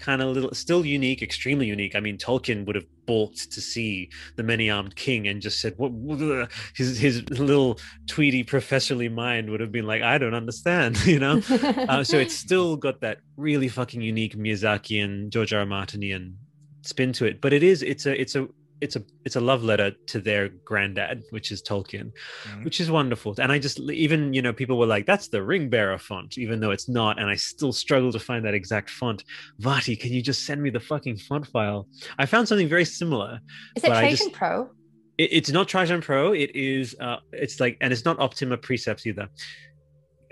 kind 0.00 0.22
of 0.22 0.28
little 0.28 0.52
still 0.54 0.84
unique 0.84 1.22
extremely 1.22 1.66
unique 1.66 1.94
i 1.94 2.00
mean 2.00 2.16
tolkien 2.16 2.66
would 2.66 2.74
have 2.74 2.86
balked 3.06 3.50
to 3.50 3.60
see 3.60 4.08
the 4.36 4.42
many-armed 4.42 4.94
king 4.96 5.26
and 5.26 5.42
just 5.42 5.60
said 5.60 5.74
what, 5.76 5.92
what 5.92 6.48
his 6.74 6.98
his 6.98 7.28
little 7.30 7.78
tweedy 8.06 8.42
professorly 8.42 9.08
mind 9.08 9.50
would 9.50 9.60
have 9.60 9.72
been 9.72 9.86
like 9.86 10.02
i 10.02 10.16
don't 10.18 10.34
understand 10.34 10.96
you 11.06 11.18
know 11.18 11.40
uh, 11.88 12.02
so 12.04 12.18
it's 12.18 12.34
still 12.46 12.76
got 12.76 13.00
that 13.00 13.18
really 13.36 13.68
fucking 13.68 14.00
unique 14.00 14.36
Miyazaki 14.36 15.02
and 15.02 15.32
George 15.32 15.52
R. 15.52 15.60
R. 15.60 15.66
Martinian 15.66 16.36
spin 16.82 17.12
to 17.14 17.24
it. 17.26 17.40
But 17.40 17.52
it 17.52 17.62
is 17.62 17.82
it's 17.82 18.06
a 18.06 18.20
it's 18.20 18.36
a 18.36 18.48
it's 18.80 18.96
a 18.96 19.02
it's 19.24 19.36
a 19.36 19.40
love 19.40 19.62
letter 19.62 19.92
to 20.06 20.20
their 20.20 20.48
granddad, 20.64 21.22
which 21.30 21.52
is 21.52 21.62
Tolkien, 21.62 22.12
Mhm. 22.44 22.64
which 22.64 22.80
is 22.80 22.90
wonderful. 22.90 23.34
And 23.38 23.52
I 23.52 23.58
just 23.58 23.78
even 23.80 24.32
you 24.32 24.42
know 24.42 24.52
people 24.52 24.78
were 24.78 24.86
like, 24.86 25.06
"That's 25.06 25.28
the 25.28 25.42
Ring 25.42 25.68
Bearer 25.68 25.98
font," 25.98 26.38
even 26.38 26.60
though 26.60 26.70
it's 26.70 26.88
not. 26.88 27.18
And 27.20 27.28
I 27.28 27.34
still 27.36 27.72
struggle 27.72 28.10
to 28.12 28.18
find 28.18 28.44
that 28.44 28.54
exact 28.54 28.90
font. 28.90 29.24
Vati, 29.58 29.96
can 29.96 30.12
you 30.12 30.22
just 30.22 30.44
send 30.44 30.62
me 30.62 30.70
the 30.70 30.80
fucking 30.80 31.16
font 31.18 31.46
file? 31.46 31.88
I 32.18 32.26
found 32.26 32.48
something 32.48 32.68
very 32.68 32.84
similar. 32.84 33.40
Is 33.76 33.84
it 33.84 33.88
but 33.88 33.98
Trajan 34.00 34.16
just- 34.16 34.32
Pro? 34.32 34.70
It, 35.18 35.28
it's 35.32 35.50
not 35.50 35.68
Trajan 35.68 36.00
Pro. 36.00 36.32
It 36.32 36.50
is. 36.56 36.96
Uh, 36.98 37.16
it's 37.32 37.60
like, 37.60 37.76
and 37.82 37.92
it's 37.92 38.04
not 38.06 38.18
Optima 38.18 38.56
Precepts 38.56 39.06
either. 39.06 39.28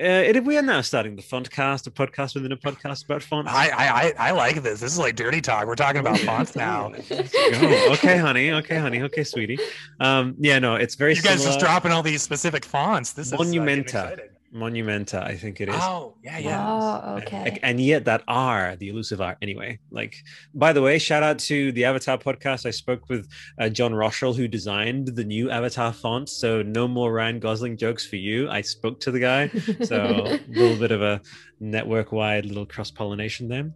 Uh, 0.01 0.05
it, 0.05 0.45
we 0.45 0.57
are 0.57 0.63
now 0.63 0.81
starting 0.81 1.17
the 1.17 1.23
font 1.23 1.51
cast, 1.51 1.89
a 1.89 1.91
podcast 1.91 2.35
within 2.37 2.53
a 2.53 2.57
podcast 2.57 3.05
about 3.05 3.21
fonts. 3.21 3.51
I, 3.53 3.69
I 3.69 3.87
I 3.89 4.29
I 4.29 4.31
like 4.31 4.63
this. 4.63 4.79
This 4.79 4.93
is 4.93 4.99
like 4.99 5.17
dirty 5.17 5.41
talk. 5.41 5.67
We're 5.67 5.75
talking 5.75 6.01
about 6.01 6.19
fonts 6.29 6.55
now. 6.55 6.93
Okay, 7.11 8.17
honey. 8.17 8.53
Okay, 8.53 8.79
honey. 8.79 9.03
Okay, 9.03 9.25
sweetie. 9.25 9.59
Um, 9.99 10.37
yeah, 10.39 10.61
no, 10.61 10.77
it's 10.77 10.95
very 10.95 11.15
You 11.15 11.23
guys 11.23 11.39
similar. 11.41 11.49
just 11.49 11.59
dropping 11.59 11.91
all 11.91 12.05
these 12.05 12.23
specific 12.23 12.65
fonts. 12.65 13.13
This 13.13 13.29
is 13.29 13.33
uh, 13.33 13.39
getting 13.39 13.55
Monumenta. 13.63 13.79
excited. 13.81 14.31
Monumenta, 14.55 15.23
I 15.23 15.37
think 15.37 15.61
it 15.61 15.69
is. 15.69 15.75
Oh 15.79 16.15
yeah 16.23 16.39
yeah. 16.39 16.67
Oh, 16.67 17.17
And- 17.17 17.27
okay. 17.27 17.59
And 17.63 17.81
yet 17.81 18.07
that 18.07 18.23
R, 18.29 18.77
the 18.77 18.89
elusive 18.89 19.21
R. 19.21 19.37
Anyway, 19.43 19.79
like, 19.91 20.17
by 20.55 20.73
the 20.73 20.81
way, 20.83 20.99
shout 20.99 21.23
out 21.23 21.39
to 21.41 21.71
the 21.73 21.85
Avatar 21.85 22.17
podcast. 22.19 22.65
I 22.65 22.71
spoke 22.71 23.09
with 23.09 23.29
uh, 23.61 23.69
John 23.69 23.95
Rochelle, 23.95 24.33
who 24.33 24.49
designed 24.49 25.09
the 25.09 25.25
new 25.25 25.51
Avatar 25.51 25.93
font. 25.93 26.29
So 26.29 26.63
no 26.63 26.89
more 26.89 27.13
Ryan 27.13 27.41
Gosling 27.41 27.77
jokes 27.77 28.07
for 28.07 28.17
you. 28.17 28.49
I 28.49 28.63
spoke 28.63 29.01
to 29.01 29.11
the 29.11 29.21
guy. 29.21 29.49
So 29.85 29.97
a 30.39 30.41
little 30.49 30.79
bit 30.79 30.93
of 30.93 31.03
a 31.03 31.21
network 31.61 32.13
wide 32.13 32.47
little 32.47 32.67
cross 32.67 32.91
pollination 32.91 33.49
there. 33.49 33.71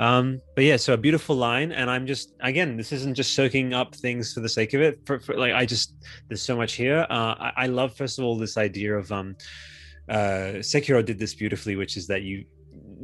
Um, 0.00 0.40
but 0.54 0.64
yeah, 0.64 0.76
so 0.76 0.92
a 0.94 0.96
beautiful 0.98 1.36
line. 1.36 1.70
And 1.70 1.88
I'm 1.90 2.06
just, 2.06 2.32
again, 2.40 2.76
this 2.76 2.90
isn't 2.92 3.14
just 3.14 3.34
soaking 3.34 3.74
up 3.74 3.94
things 3.94 4.32
for 4.32 4.40
the 4.40 4.48
sake 4.48 4.74
of 4.74 4.80
it. 4.80 5.00
For, 5.06 5.20
for 5.20 5.36
like, 5.36 5.52
I 5.52 5.66
just, 5.66 5.94
there's 6.28 6.42
so 6.42 6.56
much 6.56 6.72
here. 6.74 7.06
Uh, 7.08 7.34
I, 7.38 7.52
I 7.56 7.66
love, 7.66 7.94
first 7.94 8.18
of 8.18 8.24
all, 8.24 8.36
this 8.36 8.56
idea 8.56 8.94
of, 8.96 9.12
um, 9.12 9.36
uh, 10.08 10.60
Sekiro 10.60 11.04
did 11.04 11.18
this 11.18 11.34
beautifully, 11.34 11.76
which 11.76 11.96
is 11.96 12.06
that 12.08 12.22
you, 12.22 12.44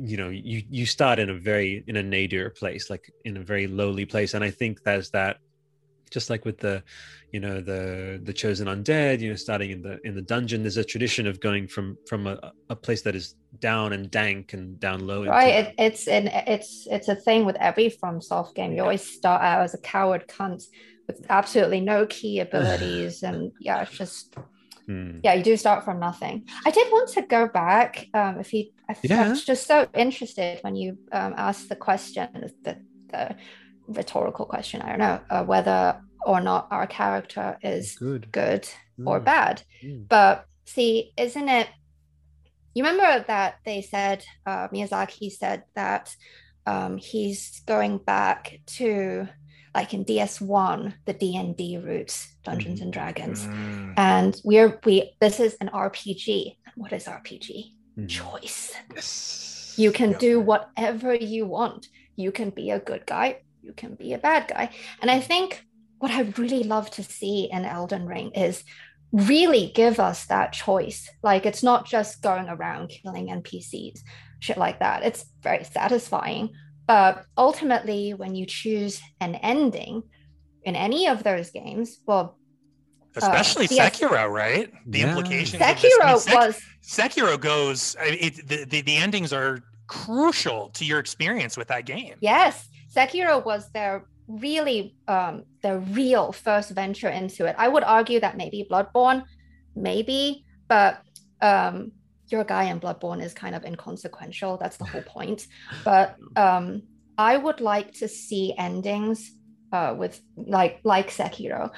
you 0.00 0.16
know, 0.16 0.28
you 0.28 0.62
you 0.70 0.86
start 0.86 1.18
in 1.18 1.30
a 1.30 1.34
very 1.34 1.84
in 1.86 1.96
a 1.96 2.03
nadir 2.03 2.50
place, 2.50 2.90
like 2.90 3.11
in 3.24 3.36
a 3.36 3.42
very 3.42 3.66
lowly 3.66 4.05
place, 4.07 4.34
and 4.34 4.44
I 4.44 4.50
think 4.50 4.82
there's 4.84 5.11
that, 5.11 5.38
just 6.11 6.30
like 6.30 6.44
with 6.44 6.59
the, 6.59 6.82
you 7.32 7.40
know, 7.40 7.61
the 7.61 8.20
the 8.22 8.32
chosen 8.32 8.68
undead, 8.68 9.20
you 9.20 9.30
know, 9.30 9.36
starting 9.36 9.70
in 9.70 9.82
the 9.82 9.98
in 10.05 10.14
the 10.14 10.22
dungeon. 10.22 10.62
There's 10.62 10.76
a 10.76 10.84
tradition 10.84 11.26
of 11.26 11.40
going 11.40 11.66
from 11.68 11.96
from 12.07 12.26
a, 12.26 12.53
a 12.70 12.76
place 12.76 13.03
that 13.03 13.14
is 13.16 13.34
down 13.59 13.92
and 13.92 14.11
dank 14.11 14.53
and 14.55 14.78
down 14.80 15.07
low. 15.07 15.20
into- 15.20 15.30
Right, 15.30 15.55
it, 15.66 15.74
it's 15.78 16.09
an 16.09 16.28
it's 16.28 16.86
it's 16.90 17.09
a 17.09 17.16
thing 17.16 17.44
with 17.44 17.57
every 17.57 17.90
FromSoft 17.90 18.55
game. 18.55 18.72
You 18.72 18.82
always 18.82 19.03
start 19.03 19.42
out 19.42 19.62
as 19.62 19.74
a 19.74 19.78
coward 19.78 20.26
cunt 20.28 20.62
with 21.07 21.26
absolutely 21.28 21.80
no 21.80 22.07
key 22.07 22.40
abilities, 22.46 23.22
and 23.22 23.53
yeah, 23.61 23.82
it's 23.82 23.96
just 23.96 24.34
Hmm. 24.86 25.20
yeah, 25.22 25.34
you 25.34 25.42
do 25.44 25.56
start 25.56 25.84
from 25.84 26.00
nothing. 26.00 26.46
I 26.66 26.70
did 26.70 26.90
want 26.90 27.08
to 27.10 27.22
go 27.22 27.46
back. 27.48 28.06
Um, 28.14 28.40
if 28.40 28.52
you, 28.52 28.70
I, 28.88 28.96
Yeah. 29.02 29.30
Was 29.30 29.44
just 29.44 29.66
so 29.66 29.86
interested 29.94 30.58
when 30.62 30.74
you 30.76 30.98
um, 31.12 31.34
asked 31.36 31.68
the 31.68 31.76
question, 31.76 32.28
the, 32.64 32.78
the 33.10 33.36
rhetorical 33.86 34.46
question. 34.46 34.82
I 34.82 34.88
don't 34.90 34.98
know 34.98 35.20
uh, 35.30 35.44
whether 35.44 36.00
or 36.24 36.40
not 36.40 36.68
our 36.70 36.86
character 36.86 37.58
is 37.62 37.96
good 37.96 38.30
good 38.32 38.68
or 39.06 39.20
Mm. 39.20 39.24
bad. 39.24 39.62
Mm. 39.84 40.08
But 40.08 40.46
see, 40.66 41.12
isn't 41.16 41.48
it? 41.48 41.68
You 42.74 42.84
remember 42.84 43.24
that 43.26 43.56
they 43.64 43.82
said 43.82 44.24
uh, 44.46 44.68
Miyazaki 44.68 45.30
said 45.30 45.64
that 45.74 46.14
um, 46.66 46.96
he's 46.96 47.60
going 47.66 47.98
back 47.98 48.60
to 48.78 49.28
like 49.74 49.94
in 49.94 50.04
DS1, 50.04 50.94
the 51.06 51.12
D&D 51.14 51.78
roots, 51.78 52.34
Dungeons 52.44 52.80
and 52.80 52.92
Dragons. 52.92 53.46
Mm. 53.46 53.94
And 53.96 54.40
we're 54.44 54.78
we 54.84 55.12
this 55.20 55.40
is 55.40 55.54
an 55.60 55.68
RPG. 55.72 56.56
What 56.76 56.92
is 56.92 57.06
RPG? 57.06 57.74
Mhm. 57.98 58.08
Choice. 58.08 58.72
Yes. 58.94 59.74
You 59.76 59.92
can 59.92 60.10
Yep. 60.12 60.20
do 60.20 60.40
whatever 60.40 61.14
you 61.14 61.46
want. 61.46 61.88
You 62.16 62.32
can 62.32 62.50
be 62.50 62.70
a 62.70 62.78
good 62.78 63.06
guy, 63.06 63.38
you 63.62 63.72
can 63.72 63.94
be 63.94 64.12
a 64.12 64.18
bad 64.18 64.48
guy. 64.48 64.70
And 65.00 65.10
I 65.10 65.20
think 65.20 65.64
what 65.98 66.10
I 66.10 66.22
really 66.36 66.62
love 66.64 66.90
to 66.92 67.02
see 67.02 67.48
in 67.50 67.64
Elden 67.64 68.06
Ring 68.06 68.32
is 68.32 68.64
really 69.12 69.70
give 69.74 70.00
us 70.00 70.26
that 70.26 70.52
choice. 70.52 71.08
Like 71.22 71.46
it's 71.46 71.62
not 71.62 71.86
just 71.86 72.22
going 72.22 72.48
around 72.48 72.88
killing 72.88 73.28
NPCs, 73.28 74.00
shit 74.40 74.56
like 74.58 74.80
that. 74.80 75.04
It's 75.04 75.24
very 75.42 75.64
satisfying. 75.64 76.50
But 76.93 77.24
ultimately, 77.38 78.12
when 78.12 78.34
you 78.34 78.45
choose 78.45 79.01
an 79.20 79.34
ending 79.36 80.03
in 80.68 80.74
any 80.76 81.03
of 81.09 81.22
those 81.28 81.51
games, 81.51 81.88
well, 82.07 82.26
Especially 83.16 83.66
yes. 83.70 83.99
Sekiro, 84.01 84.22
right? 84.30 84.66
The 84.86 85.01
Yeah. 85.01 85.09
implications. 85.09 85.55
of 85.55 85.59
this- 85.61 85.68
I 85.68 85.74
Sekiro 85.74 86.07
mean, 86.09 86.18
Sek- 86.18 86.34
was 86.40 86.55
Sekiro 86.97 87.34
goes. 87.51 87.80
I- 88.01 88.18
It, 88.26 88.34
the, 88.51 88.59
the 88.72 88.80
the 88.90 88.97
endings 88.97 89.32
are 89.38 89.53
crucial 89.86 90.61
to 90.76 90.82
your 90.90 90.99
experience 91.05 91.55
with 91.61 91.68
that 91.68 91.84
game. 91.93 92.14
Yes, 92.20 92.55
Sekiro 92.95 93.34
was 93.51 93.62
their 93.76 93.95
really 94.47 94.80
um 95.14 95.34
their 95.62 95.78
real 96.01 96.26
first 96.32 96.68
venture 96.82 97.12
into 97.20 97.40
it. 97.49 97.55
I 97.64 97.68
would 97.72 97.84
argue 97.84 98.18
that 98.24 98.34
maybe 98.43 98.59
Bloodborne, 98.70 99.20
maybe, 99.88 100.45
but 100.68 100.93
um 101.51 101.93
your 102.32 102.44
guy 102.44 102.64
in 102.64 102.80
Bloodborne 102.80 103.22
is 103.22 103.34
kind 103.34 103.54
of 103.54 103.64
inconsequential. 103.64 104.56
That's 104.56 104.76
the 104.76 104.84
whole 104.84 105.02
point. 105.06 105.46
But 105.84 106.16
um 106.36 106.82
I 107.18 107.36
would 107.36 107.60
like 107.60 107.92
to 107.94 108.08
see 108.08 108.54
endings 108.58 109.32
uh 109.72 109.94
with 109.96 110.20
like 110.36 110.80
like 110.84 111.10
Sekiro. 111.10 111.70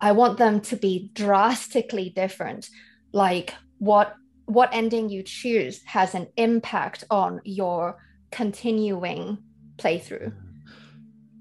I 0.00 0.12
want 0.12 0.38
them 0.38 0.60
to 0.60 0.76
be 0.76 1.10
drastically 1.14 2.10
different. 2.10 2.68
Like 3.12 3.54
what 3.78 4.14
what 4.46 4.70
ending 4.72 5.10
you 5.10 5.22
choose 5.22 5.82
has 5.84 6.14
an 6.14 6.26
impact 6.36 7.04
on 7.10 7.40
your 7.44 7.98
continuing 8.30 9.38
playthrough. 9.76 10.32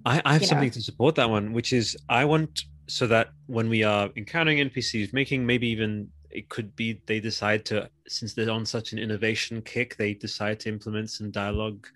I, 0.05 0.21
I 0.25 0.33
have 0.33 0.41
you 0.41 0.47
something 0.47 0.67
know. 0.69 0.73
to 0.73 0.81
support 0.81 1.15
that 1.15 1.29
one, 1.29 1.53
which 1.53 1.73
is 1.73 1.97
I 2.09 2.25
want 2.25 2.63
so 2.87 3.07
that 3.07 3.29
when 3.47 3.69
we 3.69 3.83
are 3.83 4.09
encountering 4.15 4.57
NPCs, 4.69 5.13
making 5.13 5.45
maybe 5.45 5.67
even 5.67 6.09
it 6.29 6.49
could 6.49 6.75
be 6.75 7.01
they 7.05 7.19
decide 7.19 7.65
to 7.65 7.89
since 8.07 8.33
they're 8.33 8.49
on 8.49 8.65
such 8.65 8.93
an 8.93 8.99
innovation 8.99 9.61
kick, 9.61 9.97
they 9.97 10.13
decide 10.13 10.59
to 10.61 10.69
implement 10.69 11.09
some 11.09 11.29
dialogue, 11.29 11.87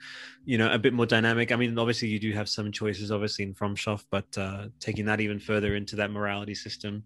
you 0.46 0.58
know, 0.58 0.72
a 0.72 0.78
bit 0.78 0.94
more 0.94 1.06
dynamic. 1.06 1.52
I 1.52 1.56
mean, 1.56 1.78
obviously 1.80 2.10
you 2.10 2.20
do 2.20 2.34
have 2.34 2.50
some 2.50 2.72
choices, 2.72 3.12
obviously 3.12 3.46
in 3.46 3.54
FromSoft, 3.54 4.06
but 4.12 4.26
uh, 4.38 4.66
taking 4.80 5.06
that 5.06 5.22
even 5.22 5.40
further 5.40 5.76
into 5.76 5.96
that 5.96 6.12
morality 6.12 6.54
system. 6.54 7.04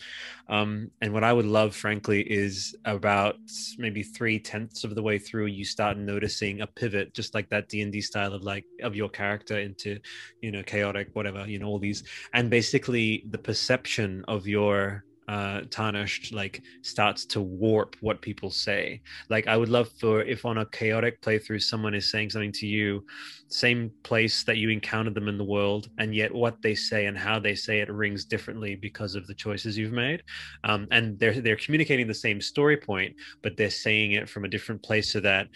Um, 0.49 0.89
and 1.01 1.13
what 1.13 1.23
I 1.23 1.33
would 1.33 1.45
love, 1.45 1.75
frankly, 1.75 2.21
is 2.21 2.75
about 2.85 3.35
maybe 3.77 4.01
three 4.01 4.39
tenths 4.39 4.83
of 4.83 4.95
the 4.95 5.03
way 5.03 5.19
through, 5.19 5.47
you 5.47 5.65
start 5.65 5.97
noticing 5.97 6.61
a 6.61 6.67
pivot, 6.67 7.13
just 7.13 7.35
like 7.35 7.49
that 7.49 7.69
D 7.69 7.81
and 7.81 7.91
D 7.91 8.01
style 8.01 8.33
of 8.33 8.43
like 8.43 8.65
of 8.81 8.95
your 8.95 9.09
character 9.09 9.59
into 9.59 9.99
you 10.41 10.51
know 10.51 10.63
chaotic 10.63 11.09
whatever 11.13 11.47
you 11.47 11.59
know 11.59 11.67
all 11.67 11.79
these 11.79 12.03
and 12.33 12.49
basically 12.49 13.25
the 13.29 13.37
perception 13.37 14.23
of 14.27 14.47
your 14.47 15.03
uh 15.27 15.61
tarnished 15.71 16.33
like 16.33 16.61
starts 16.83 17.25
to 17.25 17.41
warp 17.41 17.95
what 18.01 18.21
people 18.21 18.51
say 18.51 19.01
like 19.29 19.47
i 19.47 19.57
would 19.57 19.69
love 19.69 19.89
for 19.99 20.21
if 20.21 20.45
on 20.45 20.59
a 20.59 20.65
chaotic 20.67 21.19
playthrough 21.21 21.61
someone 21.61 21.95
is 21.95 22.11
saying 22.11 22.29
something 22.29 22.51
to 22.51 22.67
you 22.67 23.03
same 23.47 23.91
place 24.03 24.43
that 24.43 24.57
you 24.57 24.69
encountered 24.69 25.15
them 25.15 25.27
in 25.27 25.37
the 25.37 25.43
world 25.43 25.89
and 25.97 26.13
yet 26.13 26.33
what 26.33 26.61
they 26.61 26.75
say 26.75 27.07
and 27.07 27.17
how 27.17 27.39
they 27.39 27.55
say 27.55 27.79
it 27.79 27.89
rings 27.89 28.25
differently 28.25 28.75
because 28.75 29.15
of 29.15 29.25
the 29.25 29.33
choices 29.33 29.77
you've 29.77 29.91
made 29.91 30.21
um, 30.63 30.87
and 30.91 31.17
they're 31.19 31.41
they're 31.41 31.55
communicating 31.55 32.07
the 32.07 32.13
same 32.13 32.39
story 32.39 32.77
point 32.77 33.15
but 33.41 33.57
they're 33.57 33.69
saying 33.69 34.11
it 34.11 34.29
from 34.29 34.45
a 34.45 34.49
different 34.49 34.81
place 34.83 35.11
so 35.11 35.19
that 35.19 35.47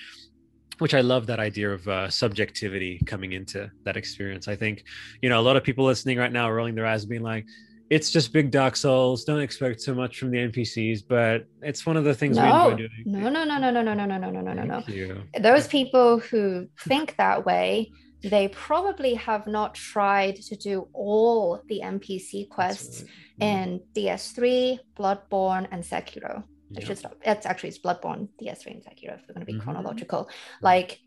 which 0.80 0.94
I 0.94 1.02
love 1.02 1.28
that 1.28 1.40
idea 1.40 1.72
of 1.72 1.88
uh, 1.88 2.10
subjectivity 2.10 3.00
coming 3.06 3.34
into 3.34 3.70
that 3.84 3.98
experience. 3.98 4.48
I 4.48 4.56
think, 4.56 4.86
you 5.22 5.30
know, 5.30 5.40
a 5.40 5.44
lot 5.44 5.58
of 5.58 5.64
people 5.64 5.86
listening 5.86 6.18
right 6.18 6.32
now 6.32 6.46
are 6.50 6.56
rolling 6.56 6.76
their 6.76 6.86
eyes, 6.86 7.06
being 7.06 7.22
like, 7.22 7.46
"It's 7.90 8.12
just 8.12 8.32
big 8.34 8.52
Dark 8.52 8.76
Souls. 8.76 9.24
Don't 9.24 9.40
expect 9.42 9.84
too 9.84 9.96
much 9.96 10.20
from 10.20 10.32
the 10.32 10.38
NPCs." 10.38 11.02
But 11.08 11.46
it's 11.62 11.86
one 11.86 11.98
of 11.98 12.04
the 12.04 12.14
things 12.14 12.38
we 12.38 12.44
enjoy 12.46 12.76
doing. 12.76 12.90
no, 13.06 13.30
no, 13.30 13.44
no, 13.44 13.58
no, 13.58 13.70
no, 13.72 13.82
no, 13.84 13.94
no, 13.94 14.06
no, 14.06 14.18
no, 14.18 14.30
no, 14.30 14.42
no, 14.42 14.54
no, 14.54 14.64
no. 14.64 15.22
Those 15.40 15.68
people 15.68 16.20
who 16.20 16.68
think 16.88 17.16
that 17.18 17.46
way, 17.46 17.92
they 18.22 18.50
probably 18.50 19.14
have 19.16 19.48
not 19.48 19.76
tried 19.76 20.36
to 20.36 20.56
do 20.56 20.88
all 20.94 21.62
the 21.70 21.80
NPC 21.82 22.50
quests 22.50 23.04
right. 23.04 23.48
in 23.48 23.82
DS3, 23.96 24.80
Bloodborne, 24.98 25.68
and 25.72 25.84
Sekiro. 25.84 26.44
It's 26.72 26.82
Yeah. 26.82 26.88
just 26.88 27.06
it's 27.26 27.46
actually 27.46 27.70
it's 27.70 27.80
Bloodborne, 27.80 28.28
DS3, 28.40 28.74
and 28.74 28.84
Sekiro. 28.84 29.16
If 29.16 29.22
we're 29.28 29.34
going 29.36 29.46
to 29.46 29.52
be 29.54 29.58
Mhm. 29.58 29.62
chronological, 29.64 30.30
like 30.62 31.00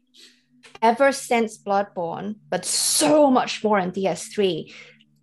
ever 0.81 1.13
since 1.13 1.59
Bloodborne, 1.59 2.37
but 2.49 2.65
so 2.65 3.31
much 3.31 3.63
more 3.65 3.79
in 3.79 3.91
DS3, 3.91 4.73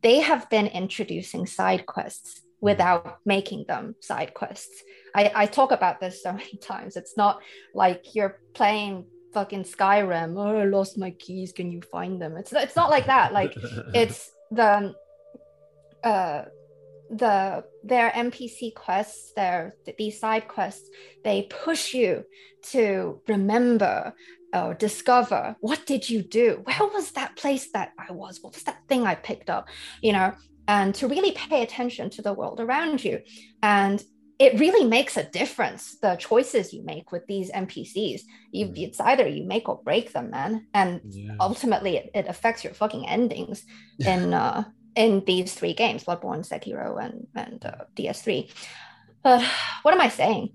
they 0.01 0.19
have 0.19 0.49
been 0.49 0.67
introducing 0.67 1.45
side 1.45 1.85
quests 1.85 2.41
without 2.61 3.19
making 3.25 3.65
them 3.67 3.95
side 4.01 4.33
quests. 4.33 4.83
I, 5.15 5.31
I 5.33 5.45
talk 5.45 5.71
about 5.71 5.99
this 5.99 6.23
so 6.23 6.33
many 6.41 6.57
times. 6.57 6.95
It's 6.95 7.17
not 7.17 7.41
like 7.73 8.15
you're 8.15 8.39
playing 8.53 9.05
fucking 9.33 9.63
Skyrim. 9.63 10.37
Oh, 10.37 10.57
I 10.57 10.65
lost 10.65 10.97
my 10.97 11.11
keys. 11.11 11.51
Can 11.51 11.71
you 11.71 11.81
find 11.81 12.21
them? 12.21 12.35
It's 12.37 12.51
it's 12.53 12.75
not 12.75 12.89
like 12.89 13.05
that. 13.07 13.33
Like 13.33 13.53
it's 13.93 14.31
the 14.51 14.93
uh 16.03 16.45
the 17.11 17.63
their 17.83 18.11
npc 18.11 18.73
quests 18.75 19.33
their 19.35 19.75
these 19.97 20.19
side 20.19 20.47
quests 20.47 20.87
they 21.23 21.47
push 21.49 21.93
you 21.93 22.23
to 22.61 23.19
remember 23.27 24.13
or 24.53 24.73
discover 24.73 25.55
what 25.59 25.85
did 25.85 26.09
you 26.09 26.21
do? 26.21 26.61
Where 26.63 26.89
was 26.93 27.11
that 27.11 27.35
place 27.35 27.71
that 27.73 27.91
i 27.97 28.11
was? 28.11 28.39
What 28.41 28.53
was 28.55 28.63
that 28.63 28.79
thing 28.87 29.05
i 29.05 29.15
picked 29.15 29.49
up? 29.49 29.67
You 30.01 30.13
know 30.13 30.33
and 30.69 30.93
to 30.93 31.07
really 31.07 31.31
pay 31.31 31.63
attention 31.63 32.11
to 32.11 32.21
the 32.21 32.31
world 32.31 32.59
around 32.59 33.03
you. 33.03 33.21
And 33.63 34.01
it 34.37 34.59
really 34.59 34.85
makes 34.85 35.17
a 35.17 35.23
difference 35.23 35.97
the 35.99 36.15
choices 36.15 36.71
you 36.73 36.83
make 36.85 37.11
with 37.11 37.25
these 37.27 37.51
npcs 37.51 38.21
you, 38.51 38.71
it's 38.75 38.99
either 39.01 39.27
you 39.27 39.45
make 39.45 39.67
or 39.67 39.81
break 39.83 40.13
them 40.13 40.29
man. 40.29 40.67
And 40.73 41.01
Yeah. 41.09 41.35
ultimately 41.39 41.97
it, 41.97 42.11
it 42.13 42.27
affects 42.27 42.63
your 42.63 42.73
fucking 42.75 43.07
endings 43.09 43.63
in 43.99 44.33
uh 44.33 44.63
in 44.95 45.23
these 45.25 45.53
three 45.55 45.73
games 45.73 46.03
bloodborne 46.03 46.47
sekiro 46.47 47.03
and 47.03 47.27
and 47.35 47.65
uh, 47.65 47.85
ds3 47.97 48.51
but 49.23 49.43
what 49.81 49.93
am 49.93 50.01
i 50.01 50.09
saying? 50.09 50.49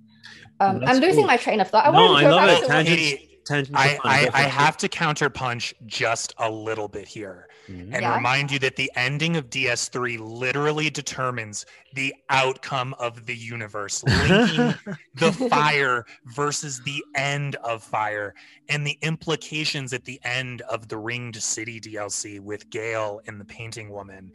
Um, 0.60 0.80
i'm 0.86 1.00
losing 1.00 1.22
cool. 1.22 1.26
my 1.26 1.36
train 1.38 1.60
of 1.60 1.68
thought. 1.70 1.84
I 1.86 1.90
No, 1.90 1.96
wanted 1.98 2.18
I 2.18 2.22
to 2.22 2.28
go 2.28 2.36
love 2.36 2.48
it. 2.48 2.66
Tangents, 2.68 3.12
Katie, 3.46 3.72
I. 3.74 3.98
I, 4.04 4.30
I 4.32 4.42
have 4.42 4.76
to 4.78 4.88
counterpunch 4.88 5.74
just 5.86 6.34
a 6.38 6.50
little 6.50 6.88
bit 6.88 7.06
here 7.06 7.48
Mhm. 7.68 7.92
and 7.94 8.02
Yeah. 8.02 8.14
remind 8.14 8.50
you 8.50 8.58
that 8.60 8.76
the 8.76 8.90
ending 8.96 9.36
of 9.36 9.48
DS3 9.50 10.18
literally 10.18 10.90
determines 10.90 11.64
the 11.94 12.14
outcome 12.30 12.94
of 12.98 13.24
the 13.26 13.34
universe, 13.36 14.02
linking 14.28 14.74
the 15.14 15.32
fire 15.50 16.04
versus 16.26 16.80
the 16.84 17.02
end 17.14 17.56
of 17.56 17.82
fire 17.82 18.34
and 18.68 18.86
the 18.86 18.98
implications 19.02 19.92
at 19.92 20.04
the 20.04 20.20
end 20.24 20.60
of 20.62 20.88
the 20.88 20.96
Ringed 20.98 21.36
City 21.42 21.80
DLC 21.80 22.40
with 22.40 22.68
Gale 22.70 23.20
and 23.26 23.40
the 23.40 23.44
Painting 23.46 23.90
Woman. 23.90 24.32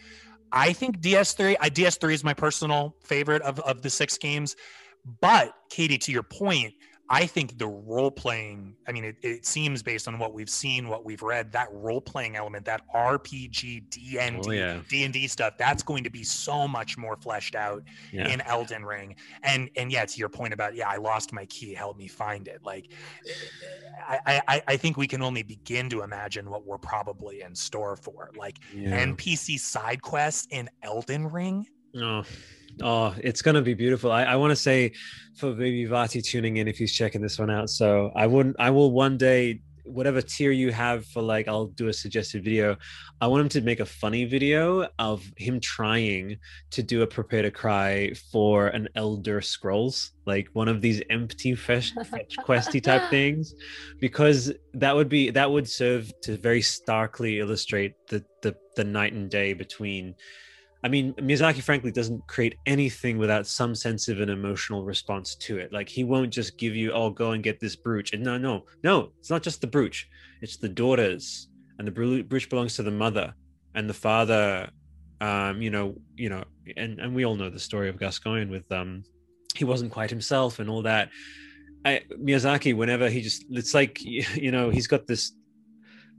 I 0.52 0.74
think 0.74 1.00
DS3, 1.00 1.56
I, 1.60 1.70
DS3 1.70 2.14
is 2.14 2.24
my 2.24 2.34
personal 2.34 2.96
favorite 3.04 3.44
of, 3.44 3.60
of 3.60 3.84
the 3.84 3.90
six 3.92 4.18
games. 4.18 4.56
But 5.22 5.54
Katie, 5.70 5.98
to 6.00 6.12
your 6.12 6.24
point, 6.24 6.74
I 7.12 7.26
think 7.26 7.58
the 7.58 7.68
role 7.68 8.12
playing, 8.12 8.76
I 8.88 8.92
mean, 8.92 9.04
it, 9.04 9.16
it 9.24 9.46
seems 9.46 9.82
based 9.82 10.08
on 10.08 10.20
what 10.20 10.34
we've 10.34 10.50
seen, 10.50 10.88
what 10.88 11.04
we've 11.06 11.24
read, 11.24 11.52
that 11.54 11.68
role 11.74 12.02
playing 12.02 12.36
element, 12.36 12.66
that 12.66 12.82
RPG, 12.94 13.90
D&D, 13.90 14.20
Oh, 14.20 14.52
yeah. 14.52 14.80
D&D 14.88 15.28
stuff, 15.28 15.58
that's 15.58 15.82
going 15.82 16.04
to 16.04 16.12
be 16.12 16.24
so 16.24 16.68
much 16.68 16.98
more 16.98 17.16
fleshed 17.16 17.56
out 17.56 17.84
Yeah. 18.12 18.28
in 18.28 18.42
Elden 18.42 18.86
Ring. 18.86 19.16
And 19.42 19.70
and 19.76 19.92
yeah, 19.92 20.06
to 20.06 20.18
your 20.20 20.30
point 20.30 20.54
about 20.54 20.76
yeah, 20.76 20.88
I 20.88 20.98
lost 20.98 21.34
my 21.34 21.46
key, 21.46 21.74
help 21.74 21.98
me 21.98 22.08
find 22.08 22.48
it. 22.48 22.62
Like 22.64 22.92
I 24.08 24.42
I, 24.48 24.62
I 24.68 24.78
think 24.78 24.98
we 24.98 25.08
can 25.08 25.22
only 25.22 25.44
begin 25.44 25.90
to 25.90 26.02
imagine 26.02 26.50
what 26.50 26.66
we're 26.66 26.78
probably 26.78 27.42
in 27.42 27.56
store 27.56 27.96
for. 27.96 28.32
Like 28.36 28.60
yeah. 28.74 29.06
NPC 29.06 29.60
side 29.60 30.02
quests 30.02 30.48
in 30.52 30.70
Elden 30.84 31.28
Ring. 31.30 31.68
Oh, 31.96 32.24
oh, 32.82 33.16
it's 33.22 33.42
gonna 33.42 33.62
be 33.62 33.74
beautiful. 33.74 34.12
I, 34.12 34.24
I 34.24 34.36
want 34.36 34.52
to 34.52 34.56
say 34.56 34.94
for 35.36 35.54
maybe 35.54 35.86
Vaati 35.86 36.24
tuning 36.24 36.58
in 36.58 36.68
if 36.68 36.78
he's 36.78 36.94
checking 36.94 37.22
this 37.22 37.40
one 37.40 37.50
out. 37.50 37.70
So 37.70 38.12
I 38.16 38.28
wouldn't. 38.28 38.56
I 38.60 38.70
will 38.70 38.92
one 38.92 39.18
day 39.18 39.62
whatever 39.90 40.22
tier 40.22 40.52
you 40.52 40.72
have 40.72 41.06
for 41.08 41.22
like 41.22 41.48
I'll 41.48 41.66
do 41.66 41.88
a 41.88 41.94
suggested 41.94 42.44
video. 42.44 42.78
I 43.22 43.28
want 43.28 43.42
him 43.42 43.50
to 43.50 43.62
make 43.62 43.80
a 43.80 43.86
funny 43.86 44.26
video 44.26 44.88
of 45.00 45.24
him 45.38 45.60
trying 45.60 46.38
to 46.72 46.84
do 46.84 47.02
a 47.02 47.08
prepare 47.08 47.42
to 47.42 47.52
cry 47.52 48.14
for 48.32 48.68
an 48.68 48.88
Elder 48.96 49.42
Scrolls, 49.42 50.12
like 50.26 50.48
one 50.54 50.68
of 50.68 50.82
these 50.82 51.02
empty 51.10 51.56
fetch, 51.56 51.94
fetch 52.06 52.36
questy 52.46 52.82
type 52.84 53.10
things, 53.10 53.56
because 54.00 54.54
that 54.74 54.96
would 54.96 55.10
be 55.10 55.32
that 55.32 55.50
would 55.50 55.68
serve 55.68 56.12
to 56.22 56.38
very 56.38 56.62
starkly 56.62 57.40
illustrate 57.40 57.94
the 58.08 58.24
the 58.42 58.56
the 58.76 58.84
night 58.84 59.14
and 59.14 59.30
day 59.30 59.54
between 59.54 60.16
I 60.84 60.88
mean, 60.88 61.14
Miyazaki 61.16 61.62
frankly 61.62 61.92
doesn't 61.92 62.26
create 62.28 62.56
anything 62.66 63.18
without 63.18 63.46
some 63.46 63.76
sense 63.76 64.08
of 64.08 64.22
an 64.22 64.30
emotional 64.30 64.86
response 64.86 65.36
to 65.36 65.58
it. 65.58 65.74
Like 65.74 65.90
he 65.90 66.04
won't 66.06 66.32
just 66.32 66.58
give 66.58 66.76
you, 66.76 66.92
"Oh, 66.94 67.10
go 67.10 67.32
and 67.32 67.44
get 67.44 67.60
this 67.60 67.76
brooch." 67.76 68.14
And 68.14 68.24
no, 68.24 68.38
no, 68.38 68.66
no, 68.84 69.12
it's 69.20 69.30
not 69.30 69.44
just 69.44 69.60
the 69.60 69.68
brooch; 69.68 70.08
it's 70.42 70.58
the 70.58 70.70
daughters, 70.70 71.50
and 71.78 71.88
the 71.88 72.24
brooch 72.24 72.50
belongs 72.50 72.76
to 72.76 72.84
the 72.84 72.92
mother, 72.92 73.34
and 73.76 73.90
the 73.90 73.94
father. 73.94 74.70
Um, 75.22 75.62
you 75.62 75.70
know, 75.70 75.96
you 76.16 76.30
know, 76.30 76.46
and 76.78 77.00
and 77.00 77.14
we 77.14 77.26
all 77.26 77.36
know 77.36 77.50
the 77.50 77.60
story 77.60 77.90
of 77.90 78.00
Gascoigne 78.00 78.50
with 78.50 78.72
um, 78.72 79.04
he 79.56 79.66
wasn't 79.66 79.92
quite 79.92 80.10
himself 80.10 80.60
and 80.60 80.70
all 80.70 80.84
that. 80.84 81.10
I, 81.86 82.02
Miyazaki, 82.12 82.76
whenever 82.76 83.10
he 83.10 83.22
just, 83.22 83.46
it's 83.50 83.74
like 83.74 84.02
you 84.04 84.52
know, 84.52 84.70
he's 84.70 84.88
got 84.88 85.08
this 85.08 85.34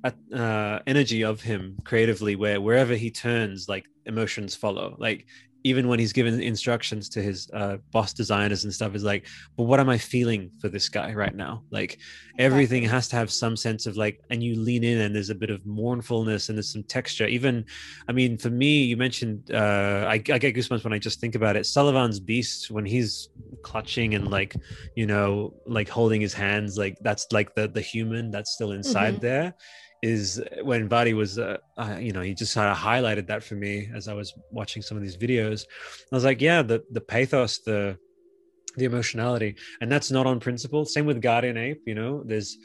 uh, 0.05 0.79
energy 0.87 1.23
of 1.25 1.41
him 1.41 1.77
creatively 1.85 2.37
where 2.37 2.61
wherever 2.61 2.95
he 2.95 3.11
turns 3.11 3.69
like 3.69 3.87
emotions 4.07 4.55
follow. 4.55 4.97
Like 4.99 5.27
even 5.63 5.89
when 5.89 5.99
he's 5.99 6.13
given 6.13 6.41
instructions 6.41 7.09
to 7.11 7.23
his 7.23 7.51
uh, 7.53 7.77
boss 7.91 8.15
designers 8.15 8.65
and 8.65 8.73
stuff 8.73 8.95
is 8.95 9.05
like 9.05 9.27
but 9.59 9.65
what 9.65 9.79
am 9.79 9.91
i 9.91 9.99
feeling 9.99 10.51
for 10.59 10.69
this 10.69 10.89
guy 10.89 11.13
right 11.13 11.35
now? 11.35 11.63
Like 11.71 11.99
everything 12.39 12.83
has 12.85 13.09
to 13.09 13.17
have 13.17 13.31
some 13.31 13.57
sense 13.57 13.87
of 13.87 13.97
like 13.97 14.21
and 14.31 14.43
you 14.43 14.59
lean 14.59 14.85
in 14.85 15.03
and 15.03 15.15
there's 15.15 15.31
a 15.31 15.35
bit 15.35 15.51
of 15.51 15.67
mournfulness 15.67 16.49
and 16.49 16.57
there's 16.57 16.73
some 16.73 16.85
texture. 16.85 17.27
Even 17.27 17.65
i 18.09 18.13
mean 18.13 18.39
for 18.39 18.51
me 18.51 18.85
you 18.85 18.97
mentioned 18.97 19.51
uh, 19.53 20.07
I, 20.09 20.15
I 20.15 20.39
get 20.39 20.55
goosebumps 20.55 20.85
when 20.85 20.93
i 20.93 20.99
just 20.99 21.21
think 21.21 21.35
about 21.35 21.57
it. 21.57 21.63
Sulyvahn's 21.63 22.21
beast 22.21 22.71
when 22.71 22.87
he's 22.87 23.29
clutching 23.63 24.15
and 24.15 24.31
like 24.31 24.57
you 24.97 25.07
know 25.07 25.53
like 25.67 25.89
holding 25.89 26.21
his 26.21 26.33
hands 26.33 26.79
like 26.79 26.97
that's 27.03 27.27
like 27.33 27.55
the 27.55 27.69
the 27.69 27.83
human 27.83 28.31
that's 28.31 28.53
still 28.53 28.73
inside 28.73 29.15
mm-hmm. 29.15 29.23
there 29.23 29.55
is 30.03 30.43
when 30.63 30.89
Vaati 30.89 31.15
was, 31.15 31.39
uh, 31.39 31.59
uh, 31.77 31.97
you 32.01 32.13
know, 32.13 32.23
he 32.23 32.35
just 32.35 32.55
kind 32.55 32.71
of 32.71 32.77
highlighted 32.77 33.27
that 33.27 33.43
for 33.43 33.55
me 33.55 33.89
as 33.95 34.09
I 34.09 34.15
was 34.15 34.33
watching 34.51 34.83
some 34.83 34.97
of 34.97 35.03
these 35.03 35.17
videos. 35.17 35.65
I 36.11 36.17
was 36.17 36.25
like, 36.25 36.41
yeah, 36.41 36.63
the 36.63 36.83
the 36.91 37.01
pathos, 37.01 37.59
the 37.59 37.99
the 38.77 38.85
emotionality, 38.85 39.57
and 39.81 39.91
that's 39.91 40.11
not 40.11 40.27
on 40.27 40.41
principle. 40.41 40.85
Same 40.85 41.07
with 41.07 41.21
Guardian 41.21 41.57
Ape. 41.57 41.83
You 41.87 41.95
know, 41.95 42.23
there's, 42.25 42.57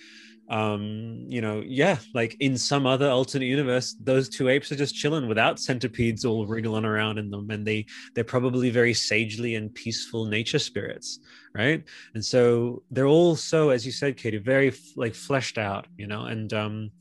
um, 0.50 1.26
you 1.28 1.42
know, 1.42 1.62
yeah, 1.66 1.98
like 2.14 2.38
in 2.40 2.58
some 2.58 2.86
other 2.86 3.10
alternate 3.10 3.48
universe, 3.48 3.96
those 4.02 4.30
two 4.30 4.48
apes 4.48 4.72
are 4.72 4.76
just 4.76 4.96
chilling 4.96 5.28
without 5.28 5.60
centipedes 5.60 6.24
all 6.24 6.46
wriggling 6.46 6.86
around 6.86 7.18
in 7.18 7.30
them, 7.32 7.50
and 7.50 7.66
they 7.66 7.86
they're 8.14 8.24
probably 8.24 8.70
very 8.70 8.94
sagely 8.94 9.56
and 9.56 9.74
peaceful 9.74 10.26
nature 10.26 10.60
spirits, 10.60 11.20
right? 11.54 11.84
And 12.14 12.24
so 12.24 12.84
they're 12.92 13.08
all 13.08 13.36
so, 13.36 13.72
as 13.72 13.86
you 13.86 13.92
said, 13.92 14.16
Katie, 14.16 14.38
very 14.38 14.74
like 14.96 15.16
fleshed 15.16 15.58
out, 15.58 15.88
you 15.98 16.08
know, 16.08 16.26
and 16.26 16.54
um 16.54 16.92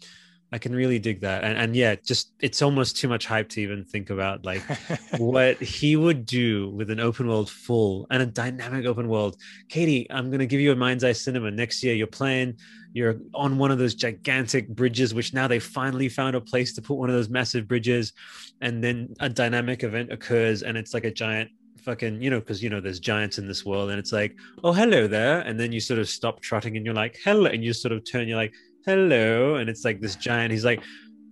I 0.54 0.58
can 0.58 0.72
really 0.72 1.00
dig 1.00 1.20
that. 1.22 1.42
And, 1.42 1.58
and 1.58 1.74
yeah, 1.74 1.96
just 1.96 2.32
it's 2.38 2.62
almost 2.62 2.96
too 2.96 3.08
much 3.08 3.26
hype 3.26 3.48
to 3.50 3.60
even 3.60 3.84
think 3.84 4.08
about 4.08 4.44
like 4.44 4.62
what 5.18 5.60
he 5.60 5.96
would 5.96 6.24
do 6.24 6.70
with 6.70 6.90
an 6.90 7.00
open 7.00 7.26
world 7.26 7.50
full 7.50 8.06
and 8.12 8.22
a 8.22 8.26
dynamic 8.26 8.86
open 8.86 9.08
world. 9.08 9.36
Katie, 9.68 10.06
I'm 10.12 10.30
going 10.30 10.38
to 10.38 10.46
give 10.46 10.60
you 10.60 10.70
a 10.70 10.76
mind's 10.76 11.02
eye 11.02 11.10
cinema 11.10 11.50
next 11.50 11.82
year. 11.82 11.96
You're 11.96 12.06
playing, 12.06 12.58
you're 12.92 13.16
on 13.34 13.58
one 13.58 13.72
of 13.72 13.78
those 13.78 13.96
gigantic 13.96 14.68
bridges, 14.68 15.12
which 15.12 15.34
now 15.34 15.48
they 15.48 15.58
finally 15.58 16.08
found 16.08 16.36
a 16.36 16.40
place 16.40 16.72
to 16.74 16.82
put 16.82 16.98
one 16.98 17.10
of 17.10 17.16
those 17.16 17.28
massive 17.28 17.66
bridges. 17.66 18.12
And 18.60 18.82
then 18.82 19.12
a 19.18 19.28
dynamic 19.28 19.82
event 19.82 20.12
occurs 20.12 20.62
and 20.62 20.78
it's 20.78 20.94
like 20.94 21.04
a 21.04 21.10
giant 21.10 21.50
fucking 21.84 22.22
you 22.22 22.30
know 22.30 22.38
because 22.38 22.62
you 22.62 22.70
know 22.70 22.80
there's 22.80 22.98
giants 22.98 23.36
in 23.36 23.46
this 23.46 23.62
world 23.62 23.90
and 23.90 23.98
it's 23.98 24.10
like 24.10 24.34
oh 24.62 24.72
hello 24.72 25.06
there 25.06 25.40
and 25.40 25.60
then 25.60 25.70
you 25.70 25.80
sort 25.80 26.00
of 26.00 26.08
stop 26.08 26.40
trotting 26.40 26.78
and 26.78 26.86
you're 26.86 26.94
like 26.94 27.18
hello 27.22 27.44
and 27.44 27.62
you 27.62 27.74
sort 27.74 27.92
of 27.92 28.02
turn 28.10 28.26
you're 28.26 28.38
like 28.38 28.54
hello 28.86 29.54
and 29.56 29.70
it's 29.70 29.84
like 29.84 30.00
this 30.00 30.14
giant 30.16 30.52
he's 30.52 30.64
like 30.64 30.82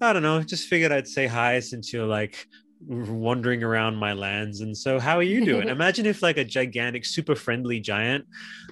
i 0.00 0.12
don't 0.12 0.22
know 0.22 0.42
just 0.42 0.68
figured 0.68 0.90
i'd 0.90 1.06
say 1.06 1.26
hi 1.26 1.60
since 1.60 1.92
you're 1.92 2.06
like 2.06 2.46
wandering 2.88 3.62
around 3.62 3.94
my 3.94 4.12
lands 4.12 4.60
and 4.60 4.76
so 4.76 4.98
how 4.98 5.16
are 5.16 5.22
you 5.22 5.44
doing 5.44 5.68
imagine 5.78 6.06
if 6.06 6.22
like 6.22 6.38
a 6.38 6.44
gigantic 6.44 7.04
super 7.04 7.34
friendly 7.34 7.78
giant 7.78 8.24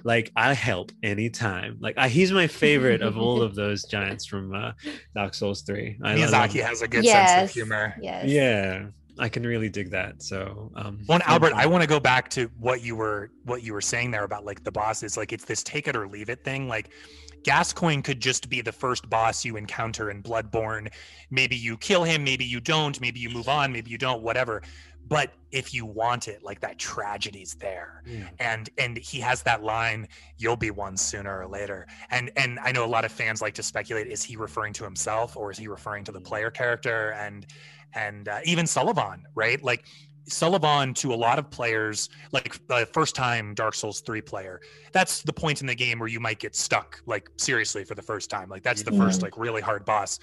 like 0.03 0.31
i 0.35 0.53
help 0.53 0.91
anytime 1.03 1.77
like 1.79 1.97
I, 1.97 2.09
he's 2.09 2.31
my 2.31 2.47
favorite 2.47 3.01
of 3.01 3.17
all 3.17 3.41
of 3.41 3.55
those 3.55 3.85
giants 3.85 4.25
from 4.25 4.53
uh, 4.53 4.71
dark 5.15 5.33
souls 5.33 5.61
3 5.61 5.99
I 6.03 6.15
miyazaki 6.15 6.61
has 6.61 6.81
a 6.81 6.87
good 6.87 7.05
yes. 7.05 7.29
sense 7.29 7.51
of 7.51 7.53
humor 7.53 7.95
yes. 8.01 8.25
yeah 8.25 8.87
I 9.19 9.29
can 9.29 9.43
really 9.43 9.69
dig 9.69 9.91
that. 9.91 10.23
So, 10.23 10.71
um, 10.75 11.01
one 11.05 11.21
Albert, 11.25 11.53
I 11.53 11.67
want 11.67 11.83
to 11.83 11.87
go 11.87 11.99
back 11.99 12.29
to 12.29 12.49
what 12.59 12.81
you 12.81 12.95
were 12.95 13.29
what 13.43 13.61
you 13.61 13.73
were 13.73 13.81
saying 13.81 14.09
there 14.09 14.23
about 14.23 14.45
like 14.45 14.63
the 14.63 14.71
bosses. 14.71 15.15
Like 15.15 15.31
it's 15.31 15.45
this 15.45 15.61
take 15.61 15.87
it 15.87 15.95
or 15.95 16.07
leave 16.07 16.29
it 16.29 16.43
thing. 16.43 16.67
Like 16.67 16.91
Gascoigne 17.43 18.01
could 18.01 18.19
just 18.19 18.49
be 18.49 18.61
the 18.61 18.71
first 18.71 19.09
boss 19.09 19.43
you 19.43 19.57
encounter 19.57 20.09
in 20.09 20.21
Bloodborne. 20.21 20.91
Maybe 21.29 21.55
you 21.55 21.77
kill 21.77 22.03
him, 22.03 22.23
maybe 22.23 22.45
you 22.45 22.59
don't, 22.59 22.99
maybe 23.01 23.19
you 23.19 23.29
move 23.29 23.49
on, 23.49 23.71
maybe 23.71 23.89
you 23.89 23.97
don't, 23.97 24.21
whatever. 24.21 24.61
But 25.07 25.33
if 25.51 25.73
you 25.73 25.85
want 25.85 26.27
it, 26.27 26.43
like 26.43 26.61
that 26.61 26.77
tragedy's 26.77 27.55
there. 27.55 28.03
Yeah. 28.05 28.29
And 28.39 28.69
and 28.77 28.97
he 28.97 29.19
has 29.19 29.43
that 29.43 29.63
line, 29.63 30.07
you'll 30.37 30.55
be 30.55 30.71
one 30.71 30.95
sooner 30.95 31.41
or 31.41 31.47
later. 31.47 31.87
And 32.11 32.31
and 32.37 32.59
I 32.59 32.71
know 32.71 32.85
a 32.85 32.87
lot 32.87 33.03
of 33.03 33.11
fans 33.11 33.41
like 33.41 33.55
to 33.55 33.63
speculate, 33.63 34.07
is 34.07 34.23
he 34.23 34.35
referring 34.35 34.73
to 34.73 34.83
himself 34.83 35.35
or 35.35 35.51
is 35.51 35.57
he 35.57 35.67
referring 35.67 36.03
to 36.05 36.11
the 36.11 36.21
player 36.21 36.51
character? 36.51 37.11
And 37.11 37.45
and 37.93 38.29
uh, 38.29 38.39
even 38.45 38.65
Sulyvahn, 38.65 39.23
right? 39.35 39.61
Like 39.61 39.85
Sulyvahn 40.29 40.95
to 40.95 41.13
a 41.13 41.15
lot 41.15 41.39
of 41.39 41.49
players, 41.49 42.09
like 42.31 42.65
the 42.67 42.87
first 42.93 43.15
time 43.15 43.53
Dark 43.53 43.73
Souls 43.73 44.01
3 44.01 44.21
player, 44.21 44.61
that's 44.91 45.21
the 45.21 45.33
point 45.33 45.61
in 45.61 45.67
the 45.67 45.75
game 45.75 45.99
where 45.99 46.09
you 46.09 46.19
might 46.19 46.39
get 46.39 46.55
stuck, 46.55 47.01
like 47.05 47.29
seriously 47.37 47.83
for 47.83 47.95
the 47.95 48.01
first 48.01 48.29
time. 48.29 48.49
Like 48.49 48.63
that's 48.63 48.83
the 48.83 48.91
first 48.91 49.21
like 49.21 49.37
really 49.37 49.61
hard 49.61 49.85
boss. 49.85 50.19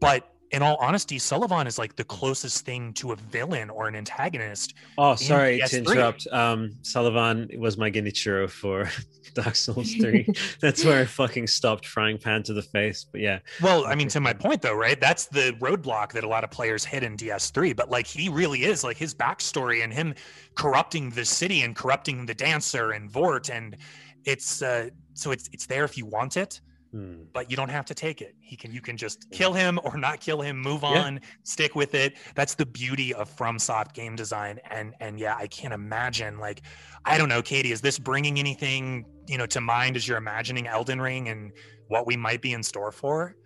But 0.00 0.32
in 0.52 0.60
all 0.60 0.76
honesty, 0.80 1.18
Sulyvahn 1.18 1.66
is 1.66 1.78
like 1.78 1.96
the 1.96 2.04
closest 2.04 2.66
thing 2.66 2.92
to 2.94 3.12
a 3.12 3.16
villain 3.16 3.70
or 3.70 3.88
an 3.88 3.96
antagonist. 3.96 4.74
Oh, 4.98 5.14
sorry 5.14 5.62
to 5.66 5.78
interrupt. 5.78 6.26
Um, 6.30 6.72
Sulyvahn 6.82 7.56
was 7.58 7.78
my 7.78 7.90
Genichiro 7.90 8.48
for 8.50 8.90
Dark 9.34 9.56
Souls 9.56 9.94
3. 9.94 10.28
That's 10.60 10.84
where 10.84 11.00
I 11.00 11.04
fucking 11.06 11.46
stopped 11.46 11.86
frying 11.86 12.18
pan 12.18 12.42
to 12.44 12.52
the 12.52 12.62
face. 12.62 13.06
But 13.10 13.22
yeah. 13.22 13.38
Well, 13.62 13.86
I 13.86 13.94
mean, 13.94 14.08
to 14.08 14.20
my 14.20 14.34
point 14.34 14.60
though, 14.60 14.74
right? 14.74 15.00
That's 15.00 15.26
the 15.26 15.56
roadblock 15.58 16.12
that 16.12 16.24
a 16.24 16.28
lot 16.28 16.44
of 16.44 16.50
players 16.50 16.84
hit 16.84 17.02
in 17.02 17.16
DS3. 17.16 17.74
But 17.74 17.90
like 17.90 18.06
he 18.06 18.28
really 18.28 18.64
is 18.64 18.84
like 18.84 18.98
his 18.98 19.14
backstory 19.14 19.82
and 19.82 19.92
him 19.92 20.14
corrupting 20.54 21.10
the 21.10 21.24
city 21.24 21.62
and 21.62 21.74
corrupting 21.74 22.26
the 22.26 22.34
dancer 22.34 22.92
and 22.92 23.10
Vordt. 23.10 23.48
and 23.50 23.76
it's 24.24 24.62
uh 24.62 24.88
so 25.14 25.32
it's 25.32 25.48
it's 25.52 25.66
there 25.66 25.84
if 25.84 25.98
you 25.98 26.06
want 26.06 26.36
it 26.36 26.60
Hmm. 26.92 27.22
But 27.32 27.50
you 27.50 27.56
don't 27.56 27.70
have 27.70 27.86
to 27.86 27.94
take 27.94 28.20
it. 28.20 28.34
He 28.40 28.54
can 28.54 28.70
you 28.70 28.82
can 28.82 28.98
just 28.98 29.30
kill 29.30 29.54
him 29.54 29.80
or 29.82 29.96
not 29.96 30.20
kill 30.20 30.42
him, 30.42 30.60
move 30.60 30.84
on, 30.84 31.14
yeah. 31.14 31.28
stick 31.42 31.74
with 31.74 31.94
it. 31.94 32.16
That's 32.34 32.54
the 32.54 32.66
beauty 32.66 33.14
of 33.14 33.34
FromSoft 33.34 33.94
game 33.94 34.14
design. 34.14 34.60
And 34.70 34.94
and 35.00 35.18
yeah, 35.18 35.34
I 35.36 35.46
can't 35.46 35.72
imagine 35.72 36.38
like 36.38 36.60
I 37.06 37.16
don't 37.16 37.30
know, 37.30 37.40
Katie, 37.40 37.72
is 37.72 37.80
this 37.80 37.98
bringing 37.98 38.38
anything, 38.38 39.06
you 39.26 39.38
know, 39.38 39.46
to 39.46 39.60
mind 39.60 39.96
as 39.96 40.06
you're 40.06 40.18
imagining 40.18 40.66
Elden 40.66 41.00
Ring 41.00 41.28
and 41.28 41.52
what 41.88 42.06
we 42.06 42.16
might 42.16 42.42
be 42.42 42.52
in 42.52 42.62
store 42.62 42.92
for? 42.92 43.36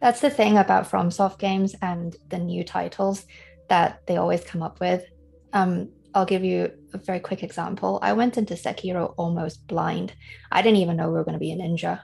That's 0.00 0.20
the 0.20 0.28
thing 0.28 0.58
about 0.58 0.90
FromSoft 0.90 1.38
games 1.38 1.76
and 1.82 2.16
the 2.28 2.38
new 2.38 2.64
titles 2.64 3.24
that 3.68 4.02
they 4.06 4.16
always 4.16 4.42
come 4.42 4.62
up 4.62 4.80
with. 4.80 5.04
Um, 5.52 5.90
I'll 6.12 6.26
give 6.26 6.44
you 6.44 6.72
a 6.92 6.98
very 6.98 7.20
quick 7.20 7.42
example. 7.42 8.00
I 8.02 8.14
went 8.14 8.36
into 8.36 8.54
Sekiro 8.54 9.14
almost 9.16 9.66
blind. 9.68 10.14
I 10.50 10.60
didn't 10.60 10.78
even 10.78 10.96
know 10.96 11.06
we 11.06 11.14
were 11.14 11.24
going 11.24 11.34
to 11.34 11.38
be 11.38 11.52
a 11.52 11.56
ninja 11.56 12.00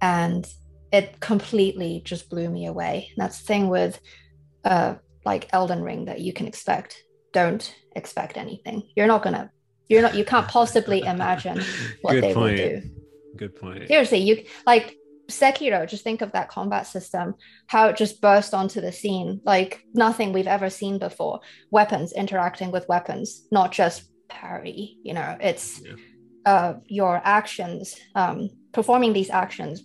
and 0.00 0.46
it 0.92 1.20
completely 1.20 2.02
just 2.04 2.28
blew 2.28 2.48
me 2.48 2.66
away. 2.66 3.12
That's 3.16 3.38
the 3.38 3.46
thing 3.46 3.68
with 3.68 4.00
uh, 4.64 4.94
like 5.24 5.48
Elden 5.52 5.82
Ring 5.82 6.06
that 6.06 6.20
you 6.20 6.32
can 6.32 6.46
expect. 6.46 7.04
Don't 7.32 7.74
expect 7.94 8.36
anything. 8.36 8.88
You're 8.96 9.06
not 9.06 9.22
gonna. 9.22 9.50
You're 9.88 10.02
not. 10.02 10.14
You 10.14 10.24
can't 10.24 10.48
possibly 10.48 11.00
imagine 11.04 11.62
what 12.02 12.12
Good 12.12 12.24
they 12.24 12.34
point. 12.34 12.58
will 12.58 12.80
do. 12.80 12.82
Good 13.36 13.56
point. 13.56 13.88
Seriously, 13.88 14.18
you 14.18 14.44
like 14.66 14.96
Sekiro. 15.28 15.88
Just 15.88 16.02
think 16.02 16.22
of 16.22 16.32
that 16.32 16.48
combat 16.48 16.86
system. 16.86 17.34
How 17.68 17.88
it 17.88 17.96
just 17.96 18.20
burst 18.20 18.52
onto 18.52 18.80
the 18.80 18.92
scene 18.92 19.40
like 19.44 19.84
nothing 19.94 20.32
we've 20.32 20.48
ever 20.48 20.70
seen 20.70 20.98
before. 20.98 21.40
Weapons 21.70 22.12
interacting 22.12 22.72
with 22.72 22.88
weapons, 22.88 23.46
not 23.52 23.70
just 23.70 24.10
parry. 24.28 24.96
You 25.04 25.14
know, 25.14 25.36
it's 25.40 25.80
yeah. 25.80 25.92
uh, 26.46 26.74
your 26.86 27.20
actions. 27.24 27.94
Um, 28.16 28.50
performing 28.72 29.12
these 29.12 29.30
actions 29.30 29.82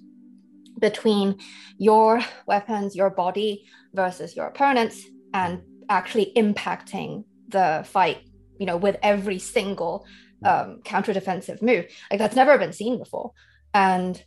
between 0.80 1.40
your 1.78 2.22
weapons, 2.46 2.96
your 2.96 3.10
body 3.10 3.66
versus 3.94 4.36
your 4.36 4.48
opponents, 4.48 5.04
and 5.34 5.62
actually 5.90 6.32
impacting 6.36 7.26
the 7.50 7.84
fight, 7.86 8.20
you 8.60 8.66
know, 8.66 8.78
with 8.78 8.98
every 9.02 9.40
single 9.40 10.06
um, 10.44 10.82
counter 10.84 11.14
defensive 11.14 11.62
move. 11.62 11.86
Like 12.10 12.20
that's 12.20 12.36
never 12.36 12.58
been 12.58 12.74
seen 12.74 12.98
before. 12.98 13.32
And 13.74 14.22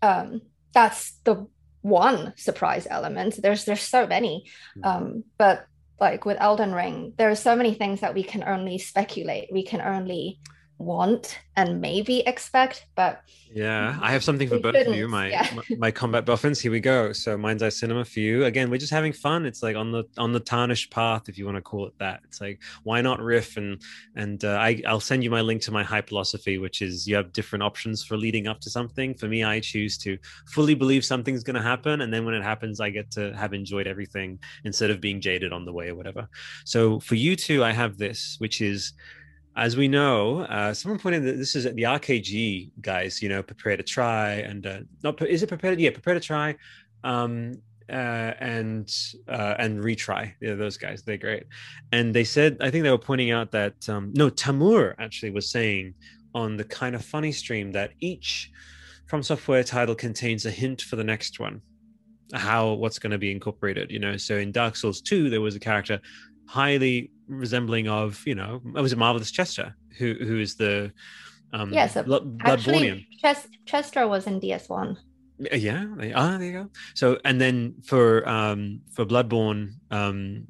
um, 0.00 0.42
that's 0.72 1.12
the 1.24 1.46
one 1.82 2.34
surprise 2.36 2.86
element. 2.88 3.40
There's 3.42 3.64
there's 3.64 3.82
so 3.82 4.06
many, 4.06 4.46
Hmm. 4.74 4.84
um, 4.84 5.24
but 5.38 5.66
like 6.00 6.24
with 6.24 6.36
Elden 6.40 6.72
Ring, 6.72 7.14
there 7.16 7.30
are 7.30 7.36
so 7.36 7.54
many 7.54 7.74
things 7.74 8.00
that 8.00 8.14
we 8.14 8.24
can 8.24 8.42
only 8.42 8.78
speculate. 8.78 9.52
We 9.52 9.62
can 9.64 9.80
only 9.80 10.40
want 10.84 11.38
and 11.56 11.80
maybe 11.80 12.20
expect, 12.20 12.86
but 12.94 13.22
Yeah, 13.52 13.98
I 14.00 14.12
have 14.12 14.24
something 14.24 14.48
for 14.48 14.58
both 14.58 14.74
of 14.74 14.94
you. 14.94 15.06
My, 15.06 15.28
yeah. 15.28 15.46
my 15.54 15.76
my 15.76 15.90
combat 15.90 16.24
buffins. 16.24 16.60
Here 16.60 16.72
we 16.72 16.80
go. 16.80 17.12
So 17.12 17.36
Mind's 17.36 17.62
Eye 17.62 17.68
Cinema 17.68 18.04
for 18.04 18.20
you. 18.20 18.46
Again, 18.46 18.70
we're 18.70 18.78
just 18.78 18.92
having 18.92 19.12
fun. 19.12 19.44
It's 19.44 19.62
like 19.62 19.76
on 19.76 19.92
the 19.92 20.04
on 20.16 20.32
the 20.32 20.40
tarnished 20.40 20.90
path, 20.90 21.28
if 21.28 21.36
you 21.36 21.44
want 21.44 21.56
to 21.56 21.62
call 21.62 21.86
it 21.86 21.92
that. 21.98 22.20
It's 22.24 22.40
like 22.40 22.62
why 22.84 23.02
not 23.02 23.20
riff 23.20 23.58
and 23.58 23.82
and 24.16 24.42
uh, 24.44 24.56
I 24.58 24.82
I'll 24.86 25.00
send 25.00 25.22
you 25.24 25.30
my 25.30 25.42
link 25.42 25.60
to 25.62 25.70
my 25.70 25.82
high 25.82 26.00
philosophy, 26.00 26.56
which 26.56 26.80
is 26.80 27.06
you 27.06 27.16
have 27.16 27.32
different 27.32 27.62
options 27.62 28.02
for 28.02 28.16
leading 28.16 28.46
up 28.46 28.60
to 28.60 28.70
something. 28.70 29.14
For 29.14 29.28
me, 29.28 29.44
I 29.44 29.60
choose 29.60 29.98
to 29.98 30.16
fully 30.46 30.74
believe 30.74 31.04
something's 31.04 31.44
going 31.44 31.56
to 31.56 31.62
happen, 31.62 32.00
and 32.00 32.12
then 32.12 32.24
when 32.24 32.34
it 32.34 32.42
happens, 32.42 32.80
I 32.80 32.88
get 32.88 33.10
to 33.12 33.36
have 33.36 33.52
enjoyed 33.52 33.86
everything 33.86 34.38
instead 34.64 34.90
of 34.90 35.00
being 35.00 35.20
jaded 35.20 35.52
on 35.52 35.66
the 35.66 35.72
way 35.72 35.88
or 35.88 35.94
whatever. 35.94 36.28
So 36.64 36.98
for 37.00 37.14
you 37.14 37.36
two, 37.36 37.62
I 37.62 37.72
have 37.72 37.98
this, 37.98 38.36
which 38.38 38.62
is 38.62 38.94
as 39.56 39.76
we 39.76 39.88
know, 39.88 40.40
uh, 40.40 40.72
someone 40.72 40.98
pointed 40.98 41.24
that 41.24 41.36
this 41.36 41.54
is 41.54 41.64
the 41.64 41.82
RKG 41.82 42.70
guys. 42.80 43.22
You 43.22 43.28
know, 43.28 43.42
prepare 43.42 43.76
to 43.76 43.82
try 43.82 44.34
and 44.34 44.66
uh, 44.66 44.80
not 45.02 45.20
is 45.22 45.42
it 45.42 45.48
prepare 45.48 45.74
to 45.74 45.80
yeah 45.80 45.90
prepare 45.90 46.14
to 46.14 46.20
try, 46.20 46.56
um, 47.04 47.54
uh, 47.90 48.32
and 48.40 48.90
uh, 49.28 49.54
and 49.58 49.80
retry. 49.80 50.32
Yeah, 50.40 50.54
those 50.54 50.76
guys 50.76 51.02
they're 51.02 51.18
great. 51.18 51.44
And 51.92 52.14
they 52.14 52.24
said 52.24 52.56
I 52.60 52.70
think 52.70 52.84
they 52.84 52.90
were 52.90 52.98
pointing 52.98 53.30
out 53.30 53.50
that 53.52 53.88
um, 53.88 54.12
no 54.14 54.30
Tamoor 54.30 54.94
actually 54.98 55.30
was 55.30 55.50
saying 55.50 55.94
on 56.34 56.56
the 56.56 56.64
kind 56.64 56.94
of 56.94 57.04
funny 57.04 57.32
stream 57.32 57.72
that 57.72 57.92
each 58.00 58.50
from 59.06 59.22
software 59.22 59.62
title 59.62 59.94
contains 59.94 60.46
a 60.46 60.50
hint 60.50 60.80
for 60.80 60.96
the 60.96 61.04
next 61.04 61.38
one 61.38 61.60
how 62.32 62.72
what's 62.72 62.98
going 62.98 63.10
to 63.10 63.18
be 63.18 63.30
incorporated 63.30 63.90
you 63.90 63.98
know 63.98 64.16
so 64.16 64.38
in 64.38 64.50
dark 64.50 64.74
souls 64.74 65.02
2 65.02 65.28
there 65.28 65.42
was 65.42 65.54
a 65.54 65.60
character 65.60 66.00
highly 66.52 67.10
resembling 67.28 67.88
of 67.88 68.20
you 68.26 68.34
know 68.34 68.60
it 68.76 68.80
was 68.86 68.92
it 68.92 68.98
marvelous 68.98 69.30
chester 69.30 69.74
who 69.98 70.08
who 70.28 70.36
is 70.38 70.56
the 70.56 70.92
um 71.52 71.72
Yes, 71.72 71.96
uh, 71.96 72.02
Blood, 72.02 72.24
Bloodbornian 72.38 72.98
actually, 73.00 73.06
Ches- 73.22 73.48
Chester 73.64 74.06
was 74.06 74.26
in 74.26 74.38
DS1. 74.40 74.96
yeah 75.38 75.84
ah 76.14 76.36
there 76.38 76.48
you 76.50 76.52
go 76.60 76.66
so 76.94 77.06
and 77.24 77.40
then 77.40 77.74
for 77.90 78.04
um 78.28 78.80
for 78.94 79.04
bloodborne 79.12 79.62
um 79.90 80.46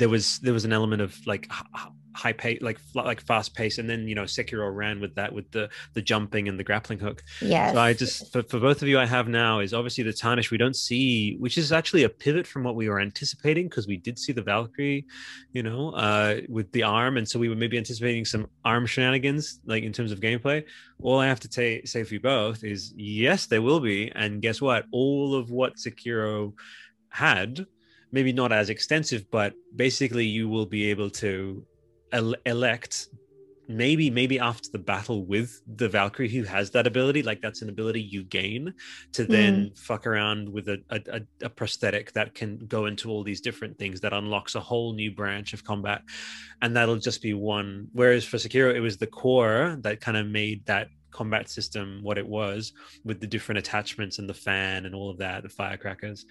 there 0.00 0.08
was 0.14 0.38
there 0.44 0.52
was 0.52 0.64
an 0.68 0.72
element 0.72 1.00
of 1.02 1.16
like 1.26 1.44
h- 1.50 1.88
high 2.22 2.32
pace 2.32 2.60
like 2.60 2.78
like 2.94 3.20
fast 3.30 3.54
pace 3.54 3.78
and 3.78 3.88
then 3.88 4.08
you 4.08 4.14
know 4.18 4.24
sekiro 4.24 4.68
ran 4.74 4.96
with 5.00 5.14
that 5.14 5.32
with 5.32 5.48
the 5.52 5.70
the 5.94 6.02
jumping 6.02 6.48
and 6.48 6.58
the 6.58 6.64
grappling 6.64 6.98
hook 6.98 7.22
Yes. 7.40 7.72
so 7.74 7.80
I 7.80 7.92
just 7.92 8.32
for, 8.32 8.42
for 8.42 8.58
both 8.58 8.82
of 8.82 8.88
you 8.88 8.98
I 8.98 9.06
have 9.06 9.28
now 9.28 9.60
is 9.60 9.72
obviously 9.72 10.02
the 10.04 10.12
tarnish 10.12 10.50
we 10.50 10.58
don't 10.58 10.74
see, 10.88 11.36
which 11.38 11.56
is 11.56 11.70
actually 11.72 12.04
a 12.04 12.08
pivot 12.08 12.46
from 12.46 12.64
what 12.64 12.74
we 12.74 12.88
were 12.88 13.00
anticipating 13.00 13.66
because 13.68 13.86
we 13.86 13.96
did 13.96 14.18
see 14.18 14.32
the 14.32 14.42
Valkyrie, 14.42 15.06
you 15.52 15.62
know, 15.62 15.90
uh, 15.90 16.40
with 16.48 16.70
the 16.72 16.82
arm, 16.82 17.16
and 17.18 17.28
so 17.28 17.38
we 17.38 17.48
were 17.48 17.54
maybe 17.54 17.78
anticipating 17.78 18.24
some 18.24 18.48
arm 18.64 18.84
shenanigans 18.86 19.60
like 19.66 19.84
in 19.84 19.92
terms 19.92 20.10
of 20.12 20.18
gameplay. 20.20 20.64
All 21.00 21.18
I 21.20 21.26
have 21.26 21.40
to 21.40 21.48
ta- 21.48 21.86
say 21.86 22.02
for 22.04 22.14
you 22.14 22.20
both 22.20 22.64
is 22.64 22.92
yes, 22.96 23.46
there 23.46 23.62
will 23.62 23.80
be, 23.80 24.10
and 24.14 24.42
guess 24.42 24.60
what? 24.60 24.84
All 24.90 25.34
of 25.34 25.50
what 25.50 25.76
Sekiro 25.76 26.52
had, 27.10 27.64
maybe 28.12 28.32
not 28.32 28.52
as 28.52 28.70
extensive, 28.70 29.30
but 29.30 29.52
basically 29.76 30.26
you 30.26 30.48
will 30.48 30.66
be 30.66 30.90
able 30.90 31.10
to 31.10 31.64
el- 32.12 32.36
elect 32.46 33.08
maybe 33.68 34.08
maybe 34.08 34.38
after 34.38 34.70
the 34.70 34.78
battle 34.78 35.26
with 35.26 35.60
the 35.76 35.88
valkyrie 35.88 36.28
who 36.28 36.42
has 36.42 36.70
that 36.70 36.86
ability 36.86 37.22
like 37.22 37.42
that's 37.42 37.60
an 37.60 37.68
ability 37.68 38.00
you 38.00 38.24
gain 38.24 38.72
to 39.12 39.24
then 39.26 39.66
hmm. 39.66 39.74
fuck 39.74 40.06
around 40.06 40.48
with 40.48 40.68
a, 40.68 40.82
a- 40.88 41.20
a 41.42 41.50
prosthetic 41.50 42.10
that 42.12 42.34
can 42.34 42.56
go 42.66 42.86
into 42.86 43.10
all 43.10 43.22
these 43.22 43.42
different 43.42 43.78
things 43.78 44.00
that 44.00 44.14
unlocks 44.14 44.54
a 44.54 44.60
whole 44.60 44.94
new 44.94 45.10
branch 45.10 45.52
of 45.52 45.62
combat. 45.64 46.02
And 46.62 46.74
that'll 46.74 46.96
just 46.96 47.20
be 47.20 47.34
one. 47.34 47.88
Whereas 47.92 48.24
for 48.24 48.38
sekiro 48.38 48.74
it 48.74 48.80
was 48.80 48.96
the 48.96 49.06
core 49.06 49.76
that 49.80 50.00
kind 50.00 50.16
of 50.16 50.26
made 50.26 50.64
that 50.64 50.88
combat 51.10 51.50
system 51.50 52.00
what 52.02 52.18
it 52.18 52.26
was 52.26 52.72
with 53.04 53.20
the 53.20 53.26
different 53.26 53.58
attachments 53.58 54.18
and 54.18 54.28
the 54.28 54.34
fan 54.34 54.84
and 54.84 54.94
all 54.94 55.10
of 55.10 55.18
that 55.18 55.42
the 55.42 55.48
firecrackers 55.48 56.26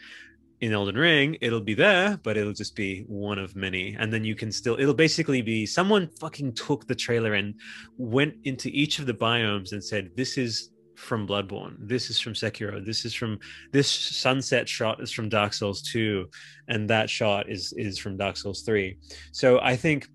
in 0.59 0.73
Elden 0.73 0.95
Ring, 0.95 1.37
it'll 1.41 1.61
be 1.61 1.73
there, 1.73 2.19
but 2.23 2.35
it'll 2.35 2.53
just 2.53 2.75
be 2.75 3.03
one 3.07 3.37
of 3.37 3.55
many. 3.55 3.95
And 3.99 4.11
then 4.11 4.23
you 4.23 4.35
can 4.35 4.51
still, 4.51 4.79
it'll 4.79 4.93
basically 4.93 5.41
be 5.41 5.65
someone 5.65 6.09
fucking 6.19 6.53
took 6.53 6.87
the 6.87 6.95
trailer 6.95 7.35
and 7.35 7.53
went 7.97 8.35
into 8.43 8.69
each 8.69 8.99
of 8.99 9.05
the 9.05 9.13
biomes 9.13 9.71
and 9.71 9.83
said, 9.83 10.09
This 10.15 10.37
is 10.37 10.71
from 10.95 11.27
Bloodborne. 11.27 11.75
This 11.79 12.09
is 12.09 12.19
from 12.19 12.33
Sekiro. 12.33 12.83
This 12.83 13.05
is 13.05 13.13
from 13.13 13.39
this 13.71 13.89
sunset 13.89 14.67
shot 14.67 14.99
is 14.99 15.11
from 15.11 15.29
Dark 15.29 15.53
Souls 15.53 15.83
2. 15.83 16.27
And 16.69 16.89
that 16.89 17.09
shot 17.09 17.49
is 17.49 17.71
is 17.73 17.99
from 17.99 18.17
Dark 18.17 18.35
Souls 18.35 18.63
3. 18.63 18.97
So 19.31 19.59
I 19.61 19.75
think 19.75 20.07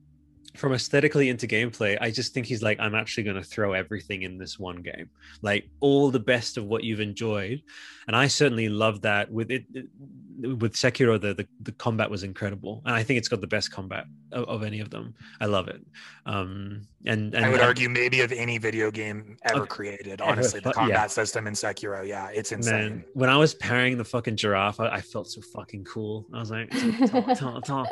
from 0.54 0.72
aesthetically 0.74 1.28
into 1.28 1.46
gameplay, 1.46 1.96
I 2.00 2.10
just 2.10 2.34
think 2.34 2.46
he's 2.46 2.62
like, 2.62 2.78
I'm 2.80 2.94
actually 2.94 3.24
going 3.24 3.36
to 3.36 3.42
throw 3.42 3.72
everything 3.72 4.22
in 4.22 4.38
this 4.38 4.58
one 4.58 4.76
game, 4.82 5.08
like 5.40 5.68
all 5.80 6.10
the 6.10 6.20
best 6.20 6.56
of 6.56 6.64
what 6.66 6.84
you've 6.84 7.00
enjoyed, 7.00 7.62
and 8.06 8.14
I 8.16 8.26
certainly 8.26 8.68
love 8.68 9.00
that. 9.02 9.30
With 9.30 9.50
it, 9.50 9.64
it- 9.74 9.86
with 10.58 10.72
Sekiro, 10.74 11.20
the, 11.20 11.34
the 11.34 11.46
the 11.60 11.72
combat 11.72 12.10
was 12.10 12.24
incredible, 12.24 12.82
and 12.84 12.94
I 12.94 13.02
think 13.04 13.18
it's 13.18 13.28
got 13.28 13.40
the 13.40 13.46
best 13.46 13.70
combat 13.70 14.06
of, 14.32 14.44
of 14.48 14.62
any 14.62 14.80
of 14.80 14.90
them. 14.90 15.14
I 15.40 15.46
love 15.46 15.68
it. 15.68 15.80
Um, 16.26 16.86
and 17.04 17.34
and 17.34 17.44
I 17.44 17.48
would 17.48 17.59
and- 17.60 17.66
argue 17.66 17.88
maybe 17.88 18.20
of 18.20 18.30
any 18.32 18.59
video 18.59 18.90
game 18.90 19.36
ever 19.44 19.60
Okay. 19.62 19.68
created. 19.68 20.20
Honestly, 20.30 20.60
the 20.60 20.72
combat 20.72 20.94
yeah. 20.94 21.06
system 21.09 21.46
in 21.46 21.54
Sekiro, 21.54 22.06
yeah, 22.06 22.28
it's 22.32 22.52
insane. 22.52 22.72
Man, 22.74 23.04
when 23.14 23.28
I 23.30 23.36
was 23.36 23.54
parrying 23.54 23.98
the 23.98 24.04
fucking 24.04 24.36
giraffe, 24.36 24.78
I, 24.78 24.88
I 24.88 25.00
felt 25.00 25.28
so 25.28 25.40
fucking 25.40 25.84
cool. 25.84 26.26
I 26.32 26.38
was 26.38 26.50
like, 26.50 26.70
"Tall, 27.10 27.34
tall, 27.34 27.60
tall." 27.60 27.86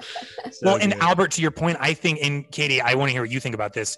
So 0.51 0.67
well, 0.67 0.77
and. 0.77 0.95
Albert, 1.01 1.31
to 1.33 1.43
your 1.43 1.51
point, 1.51 1.77
I 1.81 1.95
think, 1.95 2.19
and 2.23 2.49
Katie, 2.53 2.81
I 2.81 2.95
want 2.95 3.09
to 3.09 3.13
hear 3.13 3.23
what 3.23 3.31
you 3.31 3.41
think 3.41 3.55
about 3.55 3.73
this. 3.73 3.97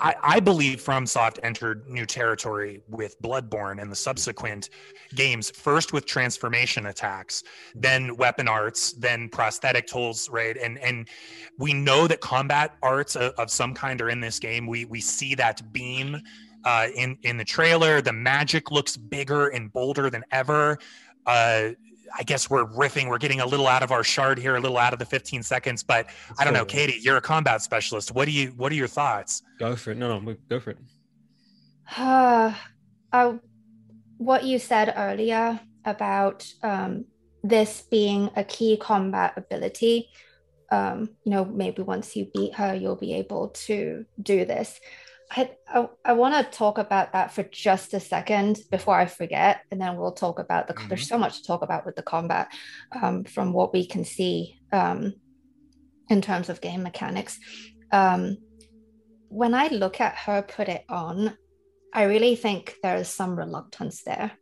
I, 0.00 0.14
I 0.22 0.40
believe 0.40 0.82
FromSoft 0.82 1.38
entered 1.42 1.88
new 1.88 2.06
territory 2.06 2.82
with 2.88 3.20
Bloodborne 3.22 3.80
and 3.80 3.90
the 3.90 3.96
subsequent 3.96 4.70
games, 5.14 5.50
first 5.50 5.92
with 5.92 6.06
transformation 6.06 6.86
attacks, 6.86 7.42
then 7.74 8.16
weapon 8.16 8.48
arts, 8.48 8.92
then 8.92 9.28
prosthetic 9.28 9.86
tools, 9.86 10.28
right? 10.30 10.56
And 10.56 10.78
and 10.78 11.08
we 11.58 11.72
know 11.72 12.06
that 12.06 12.20
combat 12.20 12.76
arts 12.82 13.16
of, 13.16 13.32
of 13.32 13.50
some 13.50 13.74
kind 13.74 14.00
are 14.00 14.10
in 14.10 14.20
this 14.20 14.38
game. 14.38 14.66
We 14.66 14.84
we 14.84 15.00
see 15.00 15.34
that 15.36 15.72
beam 15.72 16.20
uh, 16.64 16.88
in 16.94 17.18
in 17.22 17.36
the 17.36 17.44
trailer. 17.44 18.00
The 18.00 18.12
magic 18.12 18.70
looks 18.70 18.96
bigger 18.96 19.48
and 19.48 19.72
bolder 19.72 20.10
than 20.10 20.24
ever. 20.30 20.78
Uh, 21.26 21.70
I 22.16 22.22
guess 22.22 22.48
we're 22.48 22.66
riffing. 22.66 23.08
We're 23.08 23.18
getting 23.18 23.40
a 23.40 23.46
little 23.46 23.66
out 23.66 23.82
of 23.82 23.92
our 23.92 24.04
shard 24.04 24.38
here, 24.38 24.56
a 24.56 24.60
little 24.60 24.78
out 24.78 24.92
of 24.92 24.98
the 24.98 25.04
15 25.06 25.42
seconds. 25.42 25.82
But 25.82 26.06
I 26.38 26.44
don't 26.44 26.52
know, 26.52 26.60
So, 26.60 26.66
Katie. 26.66 26.98
You're 27.00 27.16
a 27.16 27.20
combat 27.20 27.62
specialist. 27.62 28.14
What 28.14 28.26
do 28.26 28.32
you? 28.32 28.48
What 28.56 28.72
are 28.72 28.76
your 28.76 28.88
thoughts? 28.88 29.42
Go 29.58 29.76
for 29.76 29.92
it. 29.92 29.96
No, 29.98 30.18
no, 30.18 30.36
go 30.48 30.60
for 30.60 30.70
it. 30.70 30.78
Uh, 31.96 32.52
I, 33.10 33.38
what 34.18 34.44
you 34.44 34.58
said 34.58 34.92
earlier 34.94 35.58
about 35.86 36.46
um, 36.62 37.06
this 37.42 37.82
being 37.90 38.30
a 38.36 38.44
key 38.44 38.76
combat 38.76 39.32
ability, 39.36 40.10
um, 40.70 41.08
you 41.24 41.32
know, 41.32 41.46
maybe 41.46 41.80
once 41.82 42.14
you 42.14 42.26
beat 42.34 42.54
her, 42.56 42.74
you'll 42.74 42.96
be 42.96 43.14
able 43.14 43.48
to 43.48 44.04
do 44.20 44.44
this. 44.44 44.78
I, 45.30 45.50
I, 45.68 45.88
I 46.04 46.12
want 46.14 46.34
to 46.34 46.58
talk 46.58 46.78
about 46.78 47.12
that 47.12 47.32
for 47.32 47.42
just 47.42 47.92
a 47.94 48.00
second 48.00 48.60
before 48.70 48.94
I 48.94 49.06
forget, 49.06 49.60
and 49.70 49.80
then 49.80 49.96
we'll 49.96 50.12
talk 50.12 50.38
about 50.38 50.68
the. 50.68 50.74
There's 50.88 51.06
so 51.06 51.18
much 51.18 51.38
to 51.38 51.46
talk 51.46 51.62
about 51.62 51.84
with 51.84 51.96
the 51.96 52.02
combat 52.02 52.48
um, 52.92 53.24
from 53.24 53.52
what 53.52 53.72
we 53.72 53.86
can 53.86 54.04
see 54.04 54.58
um, 54.72 55.14
in 56.08 56.22
terms 56.22 56.48
of 56.48 56.60
game 56.60 56.82
mechanics. 56.82 57.38
Um, 57.92 58.38
when 59.28 59.54
I 59.54 59.68
look 59.68 60.00
at 60.00 60.14
her 60.14 60.42
put 60.42 60.68
it 60.68 60.84
on, 60.88 61.36
I 61.92 62.04
really 62.04 62.34
think 62.36 62.76
there 62.82 62.96
is 62.96 63.08
some 63.08 63.36
reluctance 63.36 64.02
there. 64.02 64.32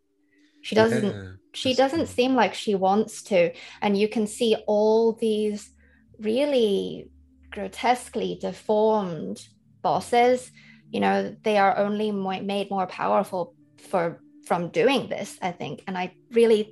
She 0.63 0.75
doesn't 0.75 1.05
Yeah, 1.05 1.33
she 1.53 1.75
doesn't 1.75 2.07
true. 2.07 2.07
seem 2.07 2.35
like 2.35 2.55
she 2.55 2.75
wants 2.75 3.23
to 3.25 3.53
and 3.81 3.97
you 3.97 4.09
can 4.09 4.27
see 4.27 4.57
all 4.67 5.13
these 5.13 5.71
really 6.19 7.09
grotesquely 7.51 8.39
deformed 8.41 9.41
bosses 9.81 10.51
you 10.97 11.01
know 11.05 11.37
they 11.45 11.59
are 11.59 11.77
only 11.87 12.11
made 12.55 12.69
more 12.71 12.87
powerful 12.87 13.55
for 13.91 14.05
from 14.49 14.71
doing 14.71 15.03
this 15.15 15.31
i 15.43 15.53
think 15.61 15.83
and 15.87 15.99
i 16.03 16.07
really 16.39 16.63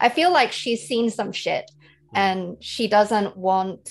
i 0.00 0.08
feel 0.08 0.32
like 0.32 0.52
she's 0.52 0.88
seen 0.92 1.10
some 1.10 1.32
shit 1.32 1.66
Hmm. 2.14 2.16
and 2.24 2.40
she 2.72 2.86
doesn't 2.88 3.36
want 3.36 3.82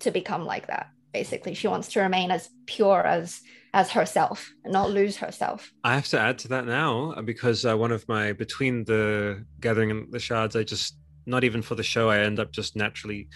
to 0.00 0.10
become 0.10 0.44
like 0.44 0.66
that 0.66 0.86
basically 1.12 1.54
she 1.54 1.68
wants 1.68 1.88
to 1.92 2.00
remain 2.00 2.30
as 2.30 2.48
pure 2.66 3.02
as 3.06 3.40
as 3.74 3.90
herself 3.90 4.50
and 4.64 4.72
not 4.72 4.90
lose 4.90 5.16
herself 5.16 5.70
I 5.84 5.94
have 5.94 6.08
to 6.08 6.20
add 6.20 6.38
to 6.40 6.48
that 6.48 6.66
now 6.66 7.12
uh, 7.12 7.22
because 7.22 7.64
uh, 7.64 7.76
one 7.76 7.92
of 7.92 8.06
my 8.08 8.32
between 8.32 8.84
the 8.84 9.44
gathering 9.60 9.90
and 9.90 10.12
the 10.12 10.18
shards, 10.18 10.56
I 10.56 10.62
just 10.64 10.98
not 11.26 11.44
even 11.44 11.62
for 11.62 11.74
the 11.74 11.82
show, 11.82 12.08
I 12.08 12.20
end 12.20 12.38
up 12.40 12.50
just 12.50 12.76
naturally 12.76 13.28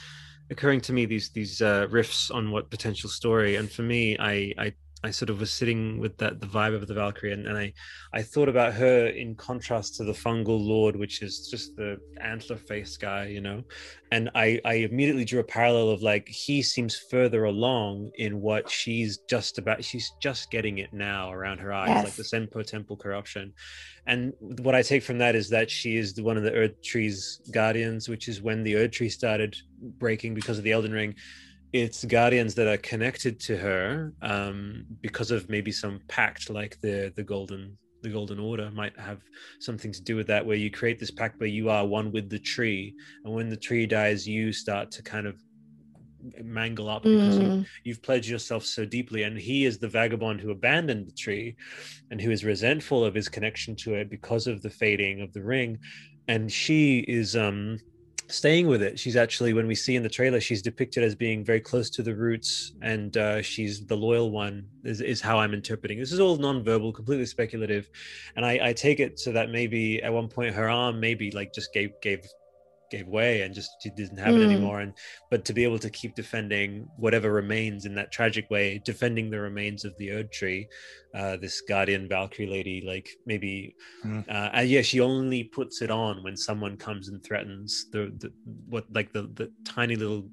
occurring 0.50 0.80
to 0.82 0.92
me 0.92 1.06
these 1.06 1.30
these 1.38 1.60
uh, 1.60 1.86
riffs 1.90 2.34
on 2.34 2.50
what 2.50 2.70
potential 2.70 3.10
story. 3.10 3.56
And 3.56 3.70
for 3.70 3.82
me, 3.82 4.16
I 4.18 4.34
I 4.58 4.72
I 5.04 5.10
sort 5.10 5.30
of 5.30 5.40
was 5.40 5.52
sitting 5.52 5.98
with 5.98 6.16
that 6.18 6.40
the 6.40 6.46
vibe 6.46 6.74
of 6.74 6.86
the 6.86 6.94
Valkyrie, 6.94 7.32
and, 7.32 7.46
and 7.46 7.58
I 7.58 7.72
I 8.12 8.22
thought 8.22 8.48
about 8.48 8.74
her 8.74 9.06
in 9.08 9.34
contrast 9.34 9.96
to 9.96 10.04
the 10.04 10.12
fungal 10.12 10.64
lord, 10.64 10.94
which 10.94 11.22
is 11.22 11.48
just 11.48 11.74
the 11.76 11.98
antler 12.20 12.56
faced 12.56 13.00
guy, 13.00 13.26
you 13.26 13.40
know. 13.40 13.64
And 14.12 14.30
I 14.34 14.60
I 14.64 14.74
immediately 14.74 15.24
drew 15.24 15.40
a 15.40 15.44
parallel 15.44 15.90
of 15.90 16.02
like 16.02 16.28
he 16.28 16.62
seems 16.62 16.96
further 17.10 17.44
along 17.44 18.12
in 18.14 18.40
what 18.40 18.70
she's 18.70 19.18
just 19.28 19.58
about. 19.58 19.84
She's 19.84 20.12
just 20.20 20.50
getting 20.52 20.78
it 20.78 20.92
now 20.92 21.32
around 21.32 21.58
her 21.58 21.72
eyes, 21.72 21.88
yes. 21.88 22.04
like 22.04 22.14
the 22.14 22.22
Senpou 22.22 22.64
Temple 22.64 22.96
corruption. 22.96 23.52
And 24.06 24.32
what 24.40 24.74
I 24.74 24.82
take 24.82 25.02
from 25.02 25.18
that 25.18 25.34
is 25.34 25.48
that 25.50 25.70
she 25.70 25.96
is 25.96 26.20
one 26.20 26.36
of 26.36 26.44
the 26.44 26.52
Erdtree's 26.52 27.40
guardians, 27.52 28.08
which 28.08 28.28
is 28.28 28.40
when 28.40 28.62
the 28.62 28.76
Earth 28.76 28.92
Tree 28.92 29.08
started 29.08 29.56
breaking 29.80 30.34
because 30.34 30.58
of 30.58 30.64
the 30.64 30.72
Elden 30.72 30.92
Ring 30.92 31.14
it's 31.72 32.04
guardians 32.04 32.54
that 32.54 32.68
are 32.68 32.76
connected 32.78 33.40
to 33.40 33.56
her 33.56 34.12
um, 34.20 34.84
because 35.00 35.30
of 35.30 35.48
maybe 35.48 35.72
some 35.72 36.00
pact 36.08 36.50
like 36.50 36.78
the 36.80 37.12
the 37.16 37.22
golden 37.22 37.76
the 38.02 38.08
golden 38.08 38.38
order 38.38 38.70
might 38.72 38.98
have 38.98 39.20
something 39.60 39.92
to 39.92 40.02
do 40.02 40.16
with 40.16 40.26
that 40.26 40.44
where 40.44 40.56
you 40.56 40.70
create 40.70 40.98
this 40.98 41.10
pact 41.10 41.38
where 41.38 41.48
you 41.48 41.70
are 41.70 41.86
one 41.86 42.10
with 42.10 42.28
the 42.28 42.38
tree. 42.38 42.94
And 43.24 43.32
when 43.32 43.48
the 43.48 43.56
tree 43.56 43.86
dies 43.86 44.26
you 44.26 44.52
start 44.52 44.90
to 44.92 45.02
kind 45.02 45.26
of 45.26 45.40
mangle 46.42 46.88
up 46.88 47.04
because 47.04 47.38
mm. 47.38 47.60
you, 47.60 47.64
you've 47.84 48.02
pledged 48.02 48.28
yourself 48.28 48.64
so 48.64 48.84
deeply. 48.84 49.22
And 49.22 49.38
he 49.38 49.64
is 49.64 49.78
the 49.78 49.88
vagabond 49.88 50.40
who 50.40 50.50
abandoned 50.50 51.06
the 51.06 51.12
tree 51.12 51.56
and 52.10 52.20
who 52.20 52.30
is 52.30 52.44
resentful 52.44 53.04
of 53.04 53.14
his 53.14 53.28
connection 53.28 53.76
to 53.76 53.94
it 53.94 54.10
because 54.10 54.46
of 54.46 54.62
the 54.62 54.70
fading 54.70 55.22
of 55.22 55.32
the 55.32 55.42
ring. 55.42 55.78
And 56.28 56.50
she 56.50 57.00
is 57.00 57.36
um 57.36 57.78
staying 58.32 58.66
with 58.66 58.82
it. 58.82 58.98
She's 58.98 59.16
actually, 59.16 59.52
when 59.52 59.66
we 59.66 59.74
see 59.74 59.96
in 59.96 60.02
the 60.02 60.08
trailer, 60.08 60.40
she's 60.40 60.62
depicted 60.62 61.04
as 61.04 61.14
being 61.14 61.44
very 61.44 61.60
close 61.60 61.90
to 61.90 62.02
the 62.02 62.14
roots, 62.14 62.72
and 62.82 63.16
uh, 63.16 63.42
she's 63.42 63.86
the 63.86 63.96
loyal 63.96 64.30
one. 64.30 64.66
Is, 64.84 65.00
is 65.00 65.20
how 65.20 65.38
I'm 65.38 65.54
interpreting. 65.54 65.98
This 65.98 66.12
is 66.12 66.20
all 66.20 66.36
non-verbal, 66.36 66.92
completely 66.92 67.26
speculative, 67.26 67.88
and 68.36 68.44
I, 68.44 68.68
I 68.68 68.72
take 68.72 69.00
it 69.00 69.20
so 69.20 69.32
that 69.32 69.50
maybe 69.50 70.02
at 70.02 70.12
one 70.12 70.28
point 70.28 70.54
her 70.54 70.68
arm 70.68 70.98
maybe 70.98 71.30
like 71.30 71.52
just 71.52 71.72
gave 71.72 71.92
gave 72.00 72.20
gave 72.92 73.08
way 73.08 73.42
and 73.42 73.54
just 73.54 73.70
she 73.80 73.90
didn't 73.90 74.18
have 74.18 74.34
mm. 74.34 74.40
it 74.40 74.50
anymore 74.50 74.80
and 74.80 74.92
but 75.30 75.44
to 75.44 75.52
be 75.52 75.64
able 75.64 75.78
to 75.78 75.90
keep 75.90 76.14
defending 76.14 76.86
whatever 76.96 77.32
remains 77.32 77.86
in 77.86 77.94
that 77.94 78.12
tragic 78.12 78.48
way 78.50 78.80
defending 78.84 79.30
the 79.30 79.40
remains 79.40 79.84
of 79.84 79.96
the 79.98 80.08
Erdtree 80.08 80.66
uh, 81.14 81.36
this 81.38 81.60
guardian 81.62 82.06
valkyrie 82.08 82.46
lady 82.46 82.84
like 82.86 83.08
maybe 83.26 83.74
mm. 84.04 84.24
uh, 84.28 84.60
yeah 84.60 84.82
she 84.82 85.00
only 85.00 85.42
puts 85.42 85.82
it 85.82 85.90
on 85.90 86.22
when 86.22 86.36
someone 86.36 86.76
comes 86.76 87.08
and 87.08 87.24
threatens 87.24 87.86
the, 87.92 88.12
the 88.18 88.30
what 88.68 88.84
like 88.92 89.12
the 89.12 89.22
the 89.34 89.50
tiny 89.64 89.96
little 89.96 90.28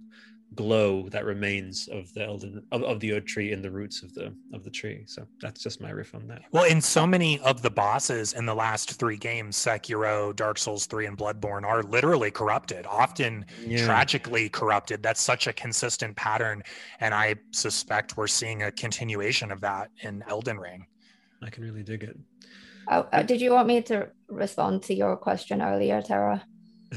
glow 0.60 1.08
that 1.08 1.24
remains 1.24 1.88
of 1.88 2.14
the 2.14 2.22
elden 2.22 2.62
of, 2.74 2.84
of 2.84 3.00
the 3.00 3.22
tree 3.22 3.54
in 3.54 3.62
the 3.62 3.72
roots 3.72 4.04
of 4.04 4.14
the 4.14 4.34
of 4.54 4.66
the 4.66 4.70
tree. 4.70 5.06
So 5.08 5.26
that's 5.40 5.64
just 5.64 5.80
my 5.80 5.90
riff 5.90 6.14
on 6.14 6.28
that. 6.28 6.42
Well 6.52 6.66
in 6.66 6.82
so 6.82 7.08
many 7.08 7.40
of 7.40 7.62
the 7.62 7.70
bosses 7.70 8.34
in 8.34 8.46
the 8.46 8.54
last 8.54 9.00
three 9.00 9.16
games 9.16 9.56
sekiro 9.56 10.36
dark 10.36 10.58
souls 10.58 10.86
3 10.86 11.06
and 11.06 11.18
bloodborne 11.18 11.64
are 11.64 11.82
literally 11.82 12.30
corrupted 12.30 12.86
often 12.86 13.46
yeah. 13.66 13.86
tragically 13.86 14.50
corrupted. 14.50 15.02
That's 15.02 15.22
such 15.22 15.48
a 15.48 15.54
consistent 15.54 16.18
pattern 16.18 16.62
and 17.00 17.14
i 17.14 17.36
suspect 17.52 18.18
we're 18.18 18.28
seeing 18.28 18.64
a 18.64 18.72
continuation 18.74 19.54
of 19.54 19.62
that 19.62 19.92
in 20.02 20.26
elden 20.28 20.58
ring. 20.58 20.86
I 21.42 21.50
can 21.50 21.64
really 21.64 21.84
dig 21.84 22.04
it. 22.04 22.18
Oh, 22.90 23.08
uh, 23.14 23.24
did 23.24 23.40
you 23.40 23.52
want 23.54 23.68
me 23.70 23.82
to 23.84 24.10
respond 24.28 24.84
to 24.84 24.94
your 24.94 25.16
question 25.16 25.62
earlier 25.62 26.02
tara 26.02 26.44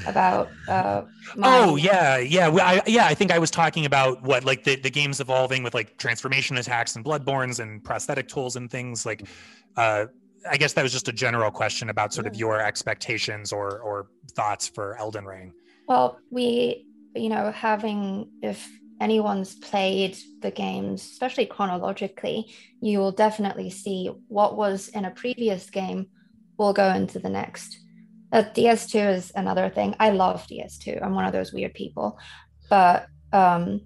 about 0.07 0.49
uh 0.69 1.03
oh 1.43 1.77
yeah 1.77 2.17
yeah 2.17 2.49
I, 2.49 2.83
yeah 2.87 3.07
i 3.07 3.15
think 3.15 3.31
i 3.31 3.39
was 3.39 3.51
talking 3.51 3.85
about 3.85 4.23
what 4.23 4.45
like 4.45 4.65
the, 4.65 4.77
the 4.77 4.91
games 4.91 5.21
evolving 5.21 5.63
with 5.63 5.75
like 5.75 5.99
transformation 5.99 6.57
attacks 6.57 6.97
and 6.97 7.05
bloodborns 7.05 7.61
and 7.61 7.83
prosthetic 7.85 8.29
tools 8.29 8.57
and 8.57 8.71
things 8.71 9.05
like 9.05 9.29
uh 9.77 10.07
i 10.51 10.57
guess 10.57 10.73
that 10.73 10.83
was 10.83 10.93
just 10.93 11.09
a 11.09 11.13
general 11.13 11.51
question 11.51 11.91
about 11.91 12.15
sort 12.15 12.27
of 12.27 12.35
your 12.35 12.61
expectations 12.61 13.53
or 13.53 13.81
or 13.81 14.09
thoughts 14.33 14.67
for 14.67 14.97
elden 14.99 15.27
ring. 15.27 15.53
Well 15.87 16.19
we 16.31 16.87
you 17.15 17.29
know 17.29 17.51
having 17.53 18.31
if 18.43 18.67
anyone's 19.01 19.57
played 19.57 20.17
the 20.41 20.51
games 20.51 21.03
especially 21.03 21.45
chronologically 21.45 22.51
you 22.81 22.99
will 22.99 23.13
definitely 23.13 23.69
see 23.69 24.11
what 24.29 24.57
was 24.57 24.89
in 24.89 25.05
a 25.05 25.11
previous 25.11 25.69
game 25.69 26.07
will 26.57 26.73
go 26.73 26.89
into 26.95 27.19
the 27.19 27.29
next 27.29 27.82
uh, 28.33 28.45
DS2 28.55 29.15
is 29.15 29.33
another 29.35 29.69
thing. 29.69 29.95
I 30.01 30.11
love 30.11 30.47
DS2. 30.47 31.03
I'm 31.03 31.15
one 31.15 31.27
of 31.27 31.33
those 31.33 31.53
weird 31.53 31.75
people. 31.75 32.19
But 32.71 33.07
um, 33.33 33.83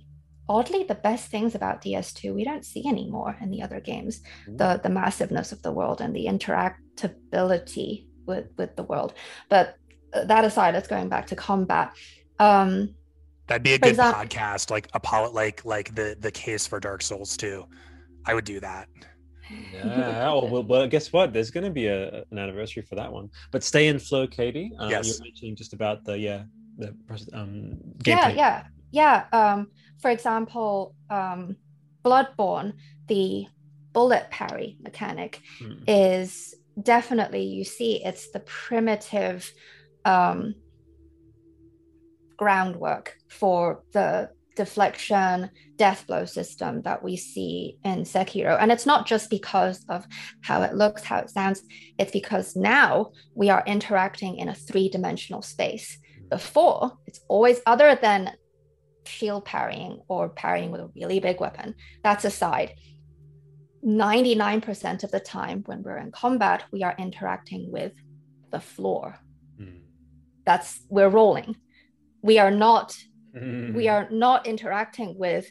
oddly, 0.49 0.85
the 0.85 0.95
best 0.95 1.29
things 1.29 1.55
about 1.55 1.83
DS2 1.83 2.35
we 2.35 2.45
don't 2.45 2.65
see 2.65 2.87
anymore 2.87 3.37
in 3.41 3.51
the 3.51 3.63
other 3.63 3.81
games. 3.81 4.21
The 4.47 4.81
the 4.83 4.89
massiveness 4.89 5.53
of 5.53 5.63
the 5.63 5.73
world 5.73 6.01
and 6.01 6.15
the 6.15 6.27
interactability 6.27 8.07
with 8.27 8.47
with 8.57 8.77
the 8.77 8.85
world. 8.85 9.15
But 9.49 9.77
uh, 10.13 10.25
that 10.25 10.45
aside, 10.45 10.75
let's 10.75 10.89
going 10.89 11.09
back 11.09 11.27
to 11.29 11.37
combat. 11.37 11.93
Um, 12.39 12.95
That'd 13.49 13.63
be 13.63 13.75
a 13.75 13.79
good 13.79 13.91
example, 13.91 14.23
podcast, 14.23 14.71
like 14.71 14.87
a 14.87 14.99
Apollo, 14.99 15.33
like 15.33 15.65
like 15.65 15.95
the 15.95 16.17
the 16.19 16.31
case 16.31 16.67
for 16.67 16.81
Dark 16.81 17.03
Souls 17.03 17.37
2. 17.37 17.65
I 18.27 18.35
would 18.35 18.45
do 18.45 18.61
that. 18.61 18.89
Yeah. 19.51 20.29
oh 20.31 20.47
well, 20.47 20.63
well, 20.63 20.87
guess 20.89 21.13
what? 21.13 21.33
There's 21.33 21.51
going 21.51 21.65
to 21.65 21.71
be 21.71 21.87
a, 21.87 22.25
an 22.31 22.39
anniversary 22.39 22.83
for 22.83 22.97
that 22.97 23.13
one. 23.13 23.31
But 23.53 23.63
stay 23.63 23.89
in 23.89 23.99
flow, 23.99 24.27
Katie. 24.27 24.73
Um, 24.79 24.91
yes. 24.91 25.09
You're 25.09 25.25
mentioning 25.25 25.57
just 25.57 25.73
about 25.73 26.05
the 26.05 26.19
yeah 26.19 26.45
the 26.79 26.95
um 27.33 27.79
Yeah, 28.05 28.29
yeah, 28.29 28.65
yeah. 28.91 29.25
Um, 29.33 29.69
for 30.01 30.11
example, 30.11 30.95
um, 31.11 31.57
Bloodborne, 32.05 32.75
the 33.07 33.47
bullet 33.93 34.31
parry 34.31 34.77
mechanic 34.83 35.41
hmm. 35.59 35.73
is 35.87 36.55
definitely 36.83 37.43
you 37.43 37.65
see 37.65 38.05
it's 38.05 38.31
the 38.33 38.41
primitive 38.41 39.51
um 40.05 40.55
groundwork 42.37 43.17
for 43.29 43.83
the 43.93 44.29
deflection 44.57 45.51
death 45.77 46.07
blow 46.07 46.25
system 46.25 46.83
that 46.83 47.03
we 47.03 47.17
see 47.17 47.79
in 47.85 48.01
Sekiro. 48.01 48.57
And 48.61 48.73
it's 48.73 48.87
not 48.87 49.07
just 49.07 49.31
because 49.31 49.85
of 49.89 50.07
how 50.41 50.63
it 50.63 50.75
looks, 50.75 51.05
how 51.05 51.19
it 51.19 51.31
sounds, 51.31 51.63
it's 51.99 52.11
because 52.11 52.57
now 52.57 53.13
we 53.35 53.51
are 53.51 53.63
interacting 53.67 54.39
in 54.39 54.49
a 54.49 54.55
three 54.55 54.89
dimensional 54.89 55.43
space. 55.43 55.99
Before, 56.31 56.99
it's 57.07 57.21
always 57.29 57.61
other 57.67 57.97
than 58.01 58.33
shield 59.05 59.45
parrying 59.45 60.01
or 60.09 60.31
parrying 60.31 60.73
with 60.73 60.81
a 60.81 60.91
really 60.97 61.21
big 61.21 61.41
weapon. 61.41 61.75
That's 62.03 62.25
aside. 62.25 62.75
99% 63.85 65.05
of 65.05 65.13
the 65.13 65.21
time 65.21 65.63
when 65.67 65.83
we're 65.83 65.99
in 65.99 66.11
combat, 66.11 66.65
we 66.73 66.83
are 66.83 66.97
interacting 66.99 67.71
with 67.71 67.93
the 68.51 68.59
floor. 68.59 69.17
Mm. 69.61 69.83
That's 70.45 70.81
we're 70.89 71.09
rolling. 71.09 71.57
We 72.23 72.39
are 72.39 72.51
not 72.51 72.97
Mm. 73.37 73.75
We 73.75 73.89
are 73.89 74.09
not 74.11 74.47
interacting 74.47 75.19
with 75.19 75.51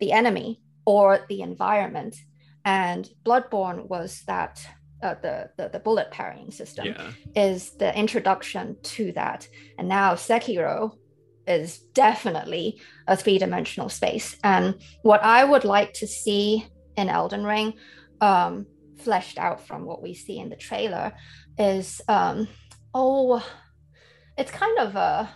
the 0.00 0.12
enemy 0.12 0.60
or 0.84 1.26
the 1.28 1.42
environment. 1.42 2.16
And 2.64 3.08
Bloodborne 3.24 3.88
was 3.88 4.22
that 4.26 4.66
uh, 5.02 5.14
the, 5.22 5.50
the, 5.56 5.68
the 5.68 5.78
bullet 5.78 6.10
parrying 6.10 6.50
system 6.50 6.86
yeah. 6.86 7.10
is 7.34 7.76
the 7.76 7.96
introduction 7.96 8.76
to 8.82 9.12
that. 9.12 9.46
And 9.78 9.88
now 9.88 10.14
Sekiro 10.14 10.96
is 11.46 11.78
definitely 11.94 12.80
a 13.06 13.16
three 13.16 13.38
dimensional 13.38 13.88
space. 13.88 14.36
And 14.42 14.76
what 15.02 15.22
I 15.22 15.44
would 15.44 15.64
like 15.64 15.92
to 15.94 16.06
see 16.06 16.66
in 16.96 17.08
Elden 17.08 17.44
Ring, 17.44 17.74
um, 18.20 18.66
fleshed 18.96 19.38
out 19.38 19.66
from 19.66 19.84
what 19.84 20.02
we 20.02 20.14
see 20.14 20.38
in 20.38 20.48
the 20.48 20.56
trailer, 20.56 21.12
is 21.58 22.00
um, 22.08 22.48
oh, 22.94 23.44
it's 24.36 24.50
kind 24.50 24.78
of 24.78 24.96
a 24.96 25.28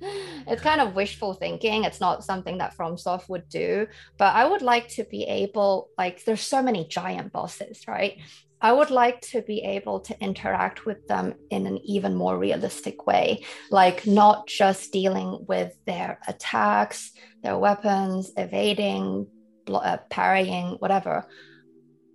it's 0.00 0.62
kind 0.62 0.80
of 0.80 0.94
wishful 0.94 1.34
thinking. 1.34 1.84
It's 1.84 2.00
not 2.00 2.24
something 2.24 2.58
that 2.58 2.76
FromSoft 2.76 3.28
would 3.28 3.48
do, 3.48 3.86
but 4.18 4.34
I 4.34 4.46
would 4.46 4.62
like 4.62 4.88
to 4.90 5.04
be 5.04 5.24
able, 5.24 5.90
like, 5.98 6.24
there's 6.24 6.40
so 6.40 6.62
many 6.62 6.86
giant 6.86 7.32
bosses, 7.32 7.82
right? 7.86 8.18
I 8.60 8.72
would 8.72 8.90
like 8.90 9.20
to 9.32 9.42
be 9.42 9.60
able 9.60 10.00
to 10.00 10.18
interact 10.20 10.86
with 10.86 11.06
them 11.08 11.34
in 11.50 11.66
an 11.66 11.78
even 11.84 12.14
more 12.14 12.38
realistic 12.38 13.06
way, 13.06 13.44
like 13.70 14.06
not 14.06 14.46
just 14.46 14.92
dealing 14.92 15.44
with 15.46 15.76
their 15.86 16.18
attacks, 16.26 17.12
their 17.42 17.58
weapons, 17.58 18.32
evading, 18.36 19.26
uh, 19.68 19.98
parrying, 20.08 20.76
whatever, 20.78 21.26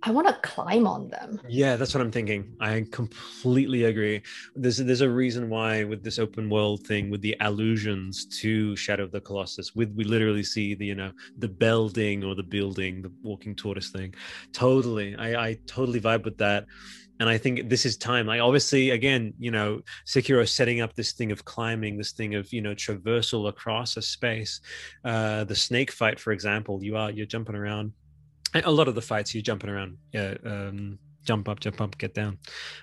I 0.04 0.10
want 0.10 0.26
to 0.26 0.34
climb 0.48 0.86
on 0.86 1.08
them. 1.08 1.40
Yeah, 1.48 1.76
that's 1.76 1.94
what 1.94 2.00
I'm 2.00 2.10
thinking. 2.10 2.56
I 2.60 2.84
completely 2.90 3.84
agree. 3.84 4.22
There's 4.56 4.78
there's 4.78 5.00
a 5.00 5.08
reason 5.08 5.48
why 5.48 5.84
with 5.84 6.02
this 6.02 6.18
open 6.18 6.50
world 6.50 6.84
thing, 6.86 7.08
with 7.08 7.20
the 7.20 7.36
allusions 7.40 8.26
to 8.40 8.74
Shadow 8.74 9.04
of 9.04 9.12
the 9.12 9.20
Colossus, 9.20 9.76
with 9.76 9.94
we 9.94 10.02
literally 10.02 10.42
see 10.42 10.74
the 10.74 10.86
you 10.86 10.96
know 10.96 11.12
the 11.38 11.48
building 11.48 12.24
or 12.24 12.34
the 12.34 12.42
building, 12.42 13.02
the 13.02 13.12
walking 13.22 13.54
tortoise 13.54 13.90
thing. 13.90 14.14
Totally, 14.52 15.14
I 15.16 15.48
I 15.48 15.58
totally 15.66 16.00
vibe 16.00 16.24
with 16.24 16.38
that. 16.38 16.66
And 17.20 17.28
I 17.28 17.38
think 17.38 17.68
this 17.68 17.86
is 17.86 17.96
time. 17.96 18.26
Like 18.26 18.40
obviously, 18.40 18.90
again, 18.90 19.32
you 19.38 19.52
know, 19.52 19.82
Sekiro 20.06 20.48
setting 20.48 20.80
up 20.80 20.94
this 20.94 21.12
thing 21.12 21.30
of 21.30 21.44
climbing, 21.44 21.96
this 21.96 22.10
thing 22.10 22.34
of 22.34 22.52
you 22.52 22.60
know 22.60 22.74
traversal 22.74 23.48
across 23.48 23.96
a 23.96 24.02
space. 24.02 24.60
Uh, 25.04 25.44
the 25.44 25.54
snake 25.54 25.92
fight, 25.92 26.18
for 26.18 26.32
example, 26.32 26.82
you 26.82 26.96
are 26.96 27.12
you're 27.12 27.26
jumping 27.26 27.54
around 27.54 27.92
a 28.54 28.70
lot 28.70 28.88
of 28.88 28.94
the 28.94 29.02
fights 29.02 29.34
you're 29.34 29.42
jumping 29.42 29.70
around 29.70 29.96
yeah 30.12 30.34
um 30.44 30.98
jump 31.24 31.48
up 31.48 31.60
jump 31.60 31.80
up 31.80 31.96
get 31.98 32.14
down 32.14 32.38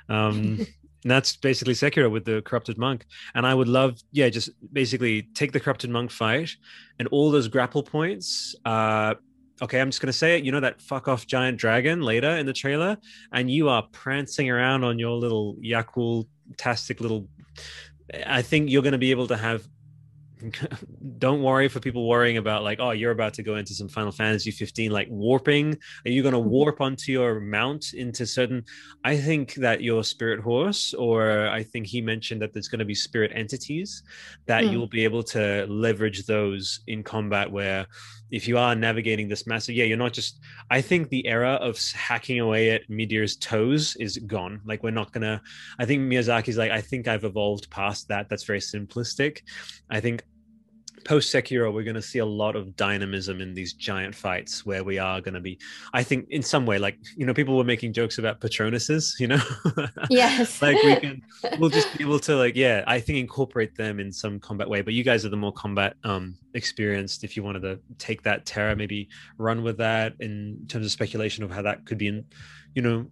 um 0.10 0.66
and 1.04 1.12
that's 1.12 1.36
basically 1.38 1.74
Sekiro 1.74 2.12
with 2.12 2.26
the 2.26 2.42
corrupted 2.42 2.78
monk. 2.78 3.06
And 3.34 3.48
I 3.48 3.54
would 3.54 3.68
love, 3.68 3.98
yeah, 4.12 4.30
just 4.30 4.50
basically 4.74 5.24
take 5.34 5.54
the 5.54 5.60
corrupted 5.60 5.90
monk 5.90 6.12
fight 6.12 6.52
and 7.00 7.08
all 7.10 7.32
those 7.32 7.48
grapple 7.48 7.84
points. 7.84 8.54
Uh, 8.66 9.16
okay, 9.62 9.80
I'm 9.80 9.90
just 9.90 10.02
gonna 10.02 10.14
say 10.14 10.38
it. 10.38 10.44
You 10.44 10.52
know 10.52 10.60
that 10.60 10.82
fuck 10.82 11.08
off 11.08 11.26
giant 11.26 11.58
dragon 11.58 12.02
later 12.02 12.32
in 12.32 12.46
the 12.46 12.54
trailer, 12.54 12.98
and 13.32 13.50
you 13.50 13.70
are 13.70 13.84
prancing 13.92 14.50
around 14.50 14.84
on 14.84 15.00
your 15.00 15.16
little 15.16 15.56
Yakul 15.64 16.28
tastic 16.58 17.00
little. 17.00 17.28
I 18.26 18.42
think 18.42 18.70
you're 18.70 18.84
gonna 18.84 18.98
be 18.98 19.12
able 19.12 19.28
to 19.28 19.38
have 19.38 19.66
don't 21.18 21.42
worry 21.42 21.68
for 21.68 21.80
people 21.80 22.08
worrying 22.08 22.38
about 22.38 22.64
like 22.64 22.80
oh 22.80 22.92
you're 22.92 23.12
about 23.12 23.34
to 23.34 23.44
go 23.44 23.56
into 23.56 23.74
some 23.74 23.90
final 23.90 24.12
fantasy 24.12 24.52
15 24.52 24.92
like 24.92 25.08
warping 25.10 25.78
are 26.06 26.12
you 26.12 26.22
going 26.22 26.34
to 26.34 26.40
mm-hmm. 26.40 26.50
warp 26.50 26.82
onto 26.82 27.12
your 27.12 27.40
mount 27.40 27.94
into 27.94 28.26
certain 28.26 28.64
i 29.04 29.18
think 29.18 29.54
that 29.56 29.82
your 29.82 30.04
spirit 30.04 30.40
horse 30.40 30.94
or 30.94 31.48
i 31.50 31.62
think 31.64 31.86
he 31.86 32.02
mentioned 32.02 32.42
that 32.42 32.54
there's 32.54 32.68
going 32.68 32.80
to 32.80 32.86
be 32.86 32.96
spirit 32.96 33.32
entities 33.34 34.04
that 34.46 34.64
mm. 34.64 34.72
you'll 34.72 34.88
be 34.88 35.04
able 35.04 35.24
to 35.24 35.66
leverage 35.68 36.26
those 36.26 36.82
in 36.88 37.04
combat 37.04 37.52
where 37.52 37.86
if 38.32 38.48
you 38.48 38.58
are 38.58 38.76
navigating 38.76 39.28
this 39.28 39.48
massive 39.48 39.76
yeah 39.76 39.86
you're 39.86 39.98
not 39.98 40.14
just 40.14 40.40
i 40.70 40.82
think 40.82 41.10
the 41.10 41.26
era 41.28 41.54
of 41.54 41.80
hacking 41.94 42.40
away 42.40 42.72
at 42.72 42.88
Midir's 42.90 43.36
toes 43.36 43.96
is 44.00 44.18
gone. 44.18 44.62
Like 44.66 44.84
we're 44.84 44.92
not 44.92 45.12
gonna 45.12 45.42
i 45.80 45.86
think 45.86 46.02
miyazaki's 46.02 46.58
like 46.58 46.72
i 46.72 46.82
think 46.82 47.08
i've 47.08 47.24
evolved 47.24 47.70
past 47.70 48.08
that. 48.10 48.30
That's 48.30 48.44
very 48.44 48.60
simplistic. 48.60 49.42
I 49.90 50.00
think 50.00 50.24
post 51.06 51.34
Sekiro, 51.34 51.74
we're 51.74 51.84
going 51.84 51.96
to 51.96 52.02
see 52.02 52.20
a 52.20 52.26
lot 52.26 52.56
of 52.56 52.76
dynamism 52.76 53.42
in 53.42 53.54
these 53.54 53.74
giant 53.74 54.16
fights 54.16 54.66
where 54.66 54.84
we 54.84 54.98
are 54.98 55.22
going 55.22 55.34
to 55.34 55.40
be, 55.40 55.60
I 55.94 56.04
think, 56.04 56.28
in 56.30 56.42
some 56.42 56.66
way, 56.66 56.78
like, 56.78 56.98
you 57.16 57.26
know, 57.26 57.34
people 57.34 57.58
were 57.58 57.64
making 57.64 57.94
jokes 57.94 58.18
about 58.18 58.40
Patronuses, 58.40 59.14
you 59.20 59.28
know? 59.28 59.42
Yes. 60.10 60.62
like, 60.62 60.82
we 60.84 60.96
can, 60.96 61.22
we'll 61.60 61.70
just 61.70 61.98
be 61.98 62.04
able 62.04 62.20
to, 62.20 62.36
like, 62.36 62.56
yeah, 62.56 62.84
I 62.88 63.00
think 63.00 63.18
incorporate 63.20 63.76
them 63.76 64.00
in 64.00 64.12
some 64.12 64.40
combat 64.40 64.70
way. 64.70 64.82
But 64.82 64.94
you 64.94 65.04
guys 65.04 65.26
are 65.26 65.30
the 65.30 65.38
more 65.38 65.54
combat 65.54 65.96
um 66.04 66.38
experienced. 66.54 67.24
If 67.24 67.36
you 67.38 67.44
wanted 67.44 67.62
to 67.62 67.80
take 67.98 68.24
that 68.24 68.46
Tara, 68.46 68.76
maybe 68.76 69.10
run 69.38 69.64
with 69.64 69.78
that 69.78 70.14
in 70.20 70.66
terms 70.68 70.86
of 70.86 70.92
speculation 70.92 71.44
of 71.44 71.52
how 71.52 71.62
that 71.62 71.86
could 71.86 71.98
be 71.98 72.08
in, 72.08 72.26
you 72.76 72.82
know, 72.82 73.06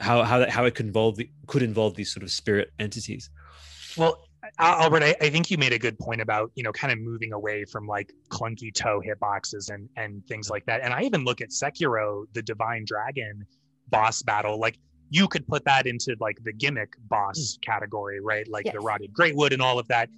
how 0.00 0.22
how 0.22 0.38
that 0.38 0.50
how 0.50 0.64
it 0.64 0.74
could 0.74 0.86
involve 0.86 1.16
the, 1.16 1.30
could 1.46 1.62
involve 1.62 1.94
these 1.94 2.12
sort 2.12 2.22
of 2.22 2.30
spirit 2.30 2.70
entities. 2.78 3.30
Well, 3.96 4.18
Albert, 4.60 5.02
I, 5.02 5.16
I, 5.20 5.30
think 5.30 5.50
you 5.50 5.58
made 5.58 5.72
a 5.72 5.78
good 5.78 5.98
point 5.98 6.20
about 6.20 6.50
you 6.54 6.62
know 6.62 6.72
kind 6.72 6.92
of 6.92 6.98
moving 6.98 7.32
away 7.32 7.64
from 7.64 7.86
like 7.86 8.12
clunky 8.28 8.72
toe 8.72 9.00
hitboxes 9.00 9.70
and 9.70 9.88
and 9.96 10.26
things 10.26 10.50
like 10.50 10.66
that. 10.66 10.82
And 10.82 10.92
I 10.92 11.02
even 11.02 11.24
look 11.24 11.40
at 11.40 11.50
Sekiro, 11.50 12.24
the 12.32 12.42
Divine 12.42 12.84
Dragon 12.84 13.44
boss 13.88 14.22
battle, 14.22 14.58
like 14.58 14.78
you 15.10 15.26
could 15.28 15.46
put 15.46 15.64
that 15.64 15.86
into 15.86 16.16
like 16.20 16.42
the 16.44 16.52
gimmick 16.52 16.94
boss 17.08 17.38
mm. 17.38 17.62
category, 17.62 18.20
right? 18.20 18.46
Like 18.48 18.64
yes. 18.64 18.74
the 18.74 18.80
rotted 18.80 19.12
greatwood 19.12 19.52
and 19.52 19.60
all 19.60 19.78
of 19.78 19.88
that. 19.88 20.08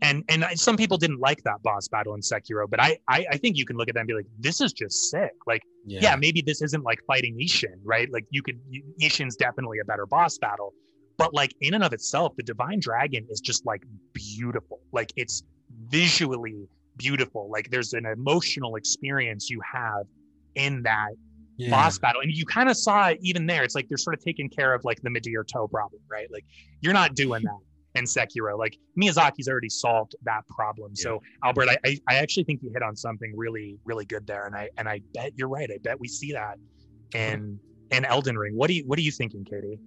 And 0.00 0.24
and 0.28 0.44
some 0.54 0.76
people 0.76 0.96
didn't 0.96 1.18
like 1.18 1.42
that 1.42 1.60
boss 1.64 1.88
battle 1.88 2.14
in 2.14 2.20
Sekiro, 2.20 2.70
but 2.70 2.80
I, 2.80 2.98
I 3.08 3.26
I 3.32 3.36
think 3.36 3.56
you 3.56 3.66
can 3.66 3.76
look 3.76 3.88
at 3.88 3.94
that 3.94 4.00
and 4.00 4.08
be 4.08 4.14
like, 4.14 4.28
this 4.38 4.60
is 4.60 4.72
just 4.72 5.10
sick. 5.10 5.32
Like, 5.44 5.62
yeah, 5.86 6.00
yeah 6.02 6.16
maybe 6.16 6.40
this 6.40 6.62
isn't 6.62 6.84
like 6.84 7.00
fighting 7.04 7.36
Isshin, 7.40 7.80
right? 7.82 8.08
Like 8.10 8.24
you 8.30 8.42
could 8.42 8.60
Isshin's 9.02 9.34
definitely 9.34 9.80
a 9.80 9.84
better 9.84 10.06
boss 10.06 10.38
battle, 10.38 10.72
but 11.18 11.34
like 11.34 11.54
in 11.60 11.74
and 11.74 11.84
of 11.84 11.92
itself 11.92 12.34
the 12.36 12.42
divine 12.42 12.80
dragon 12.80 13.26
is 13.28 13.40
just 13.40 13.66
like 13.66 13.82
beautiful. 14.14 14.80
Like 14.92 15.12
it's 15.16 15.42
visually 15.88 16.66
beautiful. 16.96 17.50
Like 17.50 17.70
there's 17.70 17.92
an 17.92 18.06
emotional 18.06 18.76
experience 18.76 19.50
you 19.50 19.60
have 19.70 20.06
in 20.54 20.82
that 20.84 21.10
yeah. 21.56 21.70
boss 21.70 21.98
battle. 21.98 22.22
And 22.22 22.32
you 22.32 22.46
kind 22.46 22.70
of 22.70 22.76
saw 22.76 23.08
it 23.08 23.18
even 23.20 23.46
there. 23.46 23.64
It's 23.64 23.74
like 23.74 23.88
they're 23.88 23.98
sort 23.98 24.14
of 24.14 24.24
taking 24.24 24.48
care 24.48 24.72
of 24.72 24.84
like 24.84 25.02
the 25.02 25.10
Midir 25.10 25.46
toe 25.46 25.68
problem 25.68 26.00
right? 26.10 26.28
Like 26.32 26.44
you're 26.80 26.94
not 26.94 27.14
doing 27.14 27.42
that 27.42 27.58
in 27.98 28.04
Sekiro. 28.04 28.56
Like 28.56 28.76
Miyazaki's 28.96 29.48
already 29.48 29.68
solved 29.68 30.14
that 30.22 30.46
problem. 30.46 30.92
Yeah. 30.94 31.02
so 31.02 31.22
Albert 31.42 31.68
I, 31.84 31.98
I 32.08 32.14
actually 32.16 32.44
think 32.44 32.62
you 32.62 32.70
hit 32.72 32.82
on 32.82 32.94
something 32.94 33.32
really 33.36 33.76
really 33.84 34.04
good 34.04 34.24
there. 34.24 34.46
And 34.46 34.54
I 34.54 34.68
and 34.78 34.88
I 34.88 35.00
bet 35.14 35.32
you're 35.34 35.48
right. 35.48 35.68
I 35.68 35.78
bet 35.82 35.98
we 35.98 36.06
see 36.06 36.32
that 36.32 36.54
uh-huh. 37.14 37.18
in 37.18 37.58
in 37.90 38.04
Elden 38.04 38.38
Ring. 38.38 38.56
What 38.56 38.68
do 38.68 38.74
you 38.74 38.84
what 38.86 39.00
are 39.00 39.02
you 39.02 39.10
thinking 39.10 39.44
Katie 39.44 39.80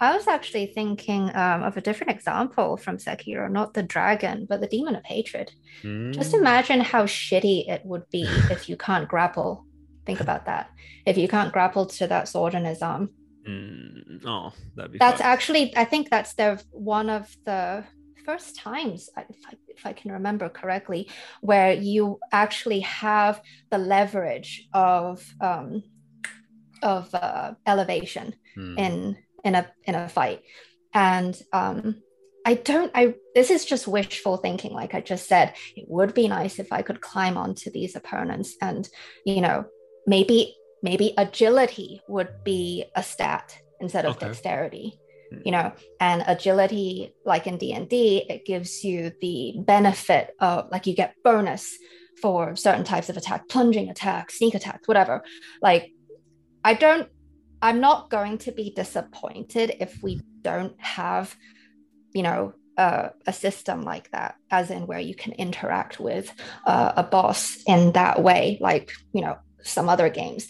I 0.00 0.16
was 0.16 0.26
actually 0.26 0.66
thinking 0.66 1.30
um, 1.34 1.62
of 1.62 1.76
a 1.76 1.80
different 1.80 2.10
example 2.10 2.76
from 2.76 2.98
Sekiro, 2.98 3.50
not 3.50 3.74
the 3.74 3.82
dragon, 3.82 4.46
but 4.48 4.60
the 4.60 4.66
demon 4.66 4.96
of 4.96 5.04
hatred. 5.04 5.52
Mm. 5.82 6.12
Just 6.12 6.32
hmm. 6.32 6.38
imagine 6.38 6.80
how 6.80 7.04
shitty 7.04 7.68
it 7.68 7.82
would 7.84 8.08
be 8.10 8.22
if 8.50 8.68
you 8.68 8.76
can't 8.76 9.08
grapple. 9.08 9.64
Think 10.06 10.20
about 10.20 10.46
that. 10.46 10.70
If 11.06 11.16
you 11.16 11.28
can't 11.28 11.52
grapple 11.52 11.86
to 11.86 12.06
that 12.08 12.28
sword 12.28 12.54
in 12.54 12.64
his 12.64 12.82
arm. 12.82 13.10
Mm. 13.48 14.24
Oh, 14.26 14.52
that'd 14.74 14.92
be. 14.92 14.98
That's 14.98 15.20
fun. 15.20 15.30
actually, 15.30 15.76
I 15.76 15.84
think 15.84 16.10
that's 16.10 16.34
the 16.34 16.62
one 16.72 17.08
of 17.10 17.34
the 17.44 17.84
first 18.24 18.56
times, 18.56 19.10
if 19.16 19.36
I, 19.46 19.52
if 19.68 19.86
I 19.86 19.92
can 19.92 20.12
remember 20.12 20.48
correctly, 20.48 21.08
where 21.40 21.72
you 21.72 22.18
actually 22.32 22.80
have 22.80 23.40
the 23.70 23.78
leverage 23.78 24.66
of 24.72 25.24
um, 25.40 25.82
of 26.82 27.14
uh, 27.14 27.54
elevation 27.66 28.34
mm. 28.56 28.78
in 28.78 29.16
in 29.44 29.54
a 29.54 29.70
in 29.84 29.94
a 29.94 30.08
fight 30.08 30.42
and 30.92 31.40
um 31.52 32.02
i 32.44 32.54
don't 32.54 32.90
i 32.94 33.14
this 33.34 33.50
is 33.50 33.64
just 33.64 33.86
wishful 33.86 34.36
thinking 34.36 34.72
like 34.72 34.94
i 34.94 35.00
just 35.00 35.28
said 35.28 35.54
it 35.76 35.84
would 35.88 36.14
be 36.14 36.28
nice 36.28 36.58
if 36.58 36.72
i 36.72 36.82
could 36.82 37.00
climb 37.00 37.36
onto 37.36 37.70
these 37.70 37.94
opponents 37.94 38.56
and 38.60 38.88
you 39.24 39.40
know 39.40 39.64
maybe 40.06 40.54
maybe 40.82 41.14
agility 41.18 42.00
would 42.08 42.28
be 42.44 42.84
a 42.94 43.02
stat 43.02 43.56
instead 43.80 44.04
of 44.04 44.16
okay. 44.16 44.26
dexterity 44.26 44.98
hmm. 45.30 45.38
you 45.44 45.52
know 45.52 45.72
and 46.00 46.24
agility 46.26 47.14
like 47.24 47.46
in 47.46 47.58
d&d 47.58 48.26
it 48.28 48.44
gives 48.46 48.82
you 48.82 49.12
the 49.20 49.54
benefit 49.58 50.34
of 50.40 50.68
like 50.70 50.86
you 50.86 50.94
get 50.94 51.14
bonus 51.22 51.76
for 52.22 52.56
certain 52.56 52.84
types 52.84 53.08
of 53.08 53.16
attack 53.16 53.48
plunging 53.48 53.90
attack 53.90 54.30
sneak 54.30 54.54
attacks 54.54 54.86
whatever 54.86 55.22
like 55.60 55.90
i 56.62 56.72
don't 56.72 57.08
I'm 57.64 57.80
not 57.80 58.10
going 58.10 58.36
to 58.44 58.52
be 58.52 58.74
disappointed 58.76 59.76
if 59.80 60.02
we 60.02 60.20
don't 60.42 60.78
have, 60.78 61.34
you 62.12 62.22
know, 62.22 62.52
uh, 62.76 63.08
a 63.26 63.32
system 63.32 63.80
like 63.80 64.10
that, 64.10 64.34
as 64.50 64.70
in 64.70 64.86
where 64.86 65.00
you 65.00 65.14
can 65.14 65.32
interact 65.32 65.98
with 65.98 66.30
uh, 66.66 66.92
a 66.94 67.02
boss 67.02 67.56
in 67.66 67.92
that 67.92 68.22
way, 68.22 68.58
like 68.60 68.92
you 69.14 69.22
know 69.22 69.38
some 69.62 69.88
other 69.88 70.10
games, 70.10 70.48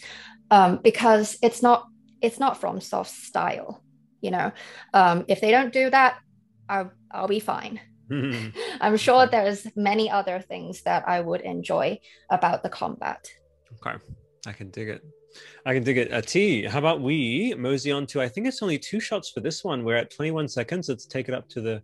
um, 0.51 0.81
because 0.83 1.37
it's 1.41 1.61
not 1.61 1.87
it's 2.21 2.37
not 2.37 2.59
FromSoft 2.59 3.07
style. 3.07 3.81
You 4.19 4.31
know, 4.31 4.51
um, 4.93 5.23
if 5.29 5.39
they 5.39 5.51
don't 5.51 5.71
do 5.71 5.89
that, 5.91 6.19
I'll, 6.67 6.91
I'll 7.11 7.29
be 7.29 7.39
fine. 7.39 7.79
I'm 8.81 8.97
sure 8.97 9.25
there's 9.25 9.65
many 9.77 10.11
other 10.11 10.41
things 10.41 10.81
that 10.81 11.07
I 11.07 11.21
would 11.21 11.41
enjoy 11.41 11.99
about 12.29 12.61
the 12.61 12.69
combat. 12.69 13.25
Okay, 13.75 14.03
I 14.47 14.51
can 14.51 14.69
dig 14.69 14.89
it. 14.89 15.01
I 15.65 15.73
can 15.73 15.83
dig 15.83 15.97
it. 15.97 16.09
A 16.11 16.21
T. 16.21 16.63
How 16.63 16.79
about 16.79 17.01
we 17.01 17.53
mosey 17.57 17.91
on 17.91 18.05
to? 18.07 18.21
I 18.21 18.27
think 18.27 18.47
it's 18.47 18.61
only 18.61 18.77
two 18.77 18.99
shots 18.99 19.29
for 19.29 19.39
this 19.39 19.63
one. 19.63 19.83
We're 19.83 19.95
at 19.95 20.11
21 20.11 20.47
seconds. 20.47 20.89
Let's 20.89 21.05
take 21.05 21.27
it 21.27 21.33
up 21.33 21.49
to 21.49 21.61
the 21.61 21.81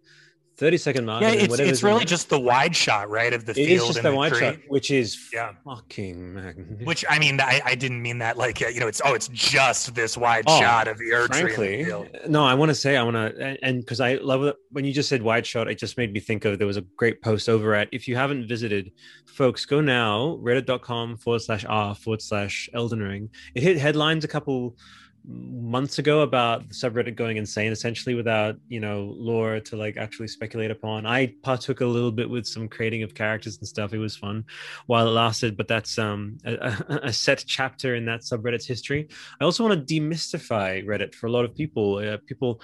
30 0.62 0.78
second 0.78 1.06
mark. 1.06 1.24
Yeah, 1.24 1.32
it's, 1.32 1.58
it's 1.58 1.82
really 1.82 2.06
just 2.06 2.30
the 2.30 2.40
wide 2.40 2.76
shot, 2.76 3.10
right, 3.10 3.34
of 3.34 3.46
the 3.46 3.54
it 3.54 3.56
field. 3.56 3.68
It 3.68 3.74
is 3.74 3.86
just 3.88 4.04
the, 4.04 4.12
the 4.12 4.16
wide 4.16 4.32
tree. 4.32 4.40
shot, 4.42 4.58
which 4.68 4.92
is 4.92 5.30
yeah. 5.34 5.54
fucking 5.66 6.36
magnificent. 6.36 6.86
Which 6.86 7.04
I 7.10 7.18
mean, 7.18 7.42
I, 7.42 7.62
I 7.66 7.74
didn't 7.74 8.00
mean 8.00 8.20
that 8.20 8.38
like 8.38 8.62
you 8.62 8.80
know, 8.80 8.88
it's 8.88 9.02
oh, 9.04 9.16
it's 9.16 9.28
just 9.30 9.96
this 9.96 10.16
wide 10.16 10.44
oh, 10.46 10.60
shot 10.60 10.88
of 10.88 11.00
the 11.00 11.14
Erd 11.14 11.30
frankly, 11.34 11.86
tree. 11.86 12.04
No, 12.28 12.46
I 12.46 12.54
want 12.54 12.70
to 12.70 12.76
say 12.76 12.96
I 12.96 13.02
want 13.02 13.16
to, 13.16 13.58
and 13.66 13.80
because 13.80 14.00
I 14.00 14.16
love 14.18 14.44
it 14.44 14.56
when 14.70 14.86
you 14.86 14.94
just 14.94 15.10
said 15.10 15.24
wide 15.24 15.48
shot, 15.48 15.68
it 15.68 15.80
just 15.80 15.98
made 15.98 16.14
me 16.14 16.20
think 16.20 16.46
of 16.46 16.60
there 16.60 16.68
was 16.68 16.78
a 16.78 16.86
great 16.96 17.24
post 17.24 17.50
over 17.50 17.74
at. 17.74 17.90
If 17.92 18.08
you 18.08 18.16
haven't 18.16 18.48
visited, 18.48 18.92
folks, 19.26 19.66
go 19.66 19.82
now 19.82 20.38
reddit.com 20.44 21.18
forward 21.18 21.42
slash 21.42 21.66
r 21.68 21.96
forward 21.96 22.22
slash 22.22 22.70
Elden 22.76 23.02
Ring. 23.02 23.30
It 23.56 23.64
hit 23.64 23.80
headlines 23.80 24.26
a 24.26 24.28
couple 24.28 24.76
months 25.24 26.00
ago 26.00 26.22
about 26.22 26.68
the 26.68 26.74
subreddit 26.74 27.16
going 27.16 27.38
insane 27.38 27.72
essentially 27.72 28.16
without 28.16 28.56
you 28.68 28.80
know 28.80 29.14
lore 29.18 29.60
to 29.60 29.76
like 29.76 29.98
actually 29.98 30.28
speculate 30.28 30.72
upon. 30.72 31.06
I 31.06 31.34
partook 31.44 31.82
a 31.82 31.86
little 31.86 32.12
bit 32.12 32.30
with 32.30 32.46
some 32.48 32.68
creating 32.68 33.04
of 33.04 33.14
characters 33.14 33.58
and 33.58 33.68
stuff. 33.68 33.94
It 33.94 34.00
was 34.00 34.16
fun 34.16 34.46
while 34.88 35.08
it 35.08 35.12
lasted 35.12 35.56
but 35.56 35.68
that's 35.68 35.98
um 36.00 36.38
a, 36.46 37.00
a 37.04 37.14
set 37.26 37.44
chapter 37.48 37.96
in 37.96 38.06
that 38.06 38.22
subreddit's 38.22 38.66
history. 38.66 39.08
I 39.40 39.44
also 39.44 39.64
want 39.64 39.88
to 39.88 39.94
demystify 39.94 40.86
reddit 40.86 41.14
for 41.14 41.28
a 41.28 41.32
lot 41.32 41.46
of 41.46 41.54
people 41.56 41.98
uh, 41.98 42.18
people 42.26 42.62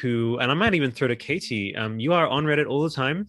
who 0.00 0.38
and 0.40 0.50
i 0.50 0.54
might 0.54 0.74
even 0.74 0.90
throw 0.90 1.08
to 1.08 1.16
katie 1.16 1.74
um 1.76 1.98
you 1.98 2.12
are 2.12 2.28
on 2.28 2.44
reddit 2.44 2.68
all 2.68 2.82
the 2.82 2.90
time. 2.90 3.28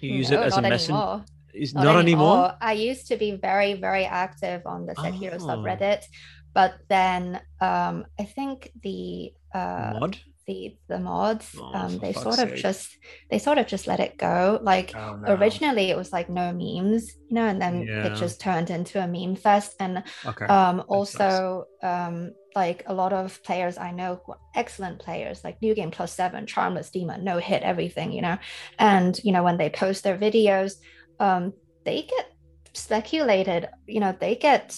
You 0.00 0.14
use 0.14 0.30
no, 0.30 0.40
it 0.40 0.46
as 0.46 0.56
a 0.56 0.62
messenger. 0.62 1.24
is 1.52 1.74
not, 1.74 1.84
not 1.84 1.96
anymore. 1.98 2.32
anymore. 2.32 2.56
I 2.60 2.72
used 2.72 3.06
to 3.08 3.16
be 3.16 3.32
very, 3.32 3.74
very 3.74 4.04
active 4.04 4.62
on 4.66 4.86
the 4.86 4.94
Sekiro 4.94 5.34
oh. 5.34 5.46
subreddit 5.46 6.04
but 6.54 6.74
then 6.88 7.40
um, 7.60 8.06
I 8.18 8.24
think 8.24 8.70
the 8.82 9.32
uh, 9.54 9.92
Mod? 10.00 10.18
the 10.46 10.76
the 10.88 10.98
mods 10.98 11.54
Oh, 11.58 11.72
um, 11.74 11.98
they 11.98 12.12
sort 12.12 12.38
of 12.40 12.50
sake. 12.50 12.62
just 12.62 12.96
they 13.30 13.38
sort 13.38 13.58
of 13.58 13.66
just 13.66 13.86
let 13.86 14.00
it 14.00 14.18
go. 14.18 14.58
Like 14.62 14.92
Oh, 14.96 15.16
no. 15.16 15.34
originally 15.34 15.90
it 15.90 15.96
was 15.96 16.12
like 16.12 16.28
no 16.28 16.52
memes, 16.52 17.12
you 17.28 17.34
know, 17.36 17.46
and 17.46 17.60
then 17.60 17.86
Yeah. 17.86 18.06
it 18.06 18.14
just 18.16 18.40
turned 18.40 18.70
into 18.70 19.02
a 19.02 19.06
meme 19.06 19.36
fest. 19.36 19.74
And 19.78 20.02
Okay. 20.26 20.46
um, 20.46 20.82
also 20.88 21.66
um, 21.82 22.32
like 22.56 22.82
a 22.86 22.94
lot 22.94 23.12
of 23.12 23.42
players 23.44 23.78
I 23.78 23.92
know 23.92 24.20
who 24.24 24.32
are 24.32 24.38
excellent 24.54 24.98
players, 25.00 25.44
like 25.44 25.60
New 25.62 25.74
Game 25.74 25.90
Plus 25.92 26.14
Seven, 26.14 26.46
Charmless 26.46 26.90
Demon, 26.90 27.22
No 27.22 27.38
Hit, 27.38 27.62
everything, 27.62 28.10
you 28.12 28.22
know. 28.22 28.38
And 28.78 29.18
you 29.22 29.32
know 29.32 29.42
when 29.44 29.56
they 29.58 29.70
post 29.70 30.02
their 30.04 30.18
videos, 30.18 30.72
um, 31.20 31.52
they 31.84 32.02
get 32.02 32.26
speculated. 32.74 33.68
You 33.86 34.00
know 34.00 34.16
they 34.18 34.34
get 34.36 34.74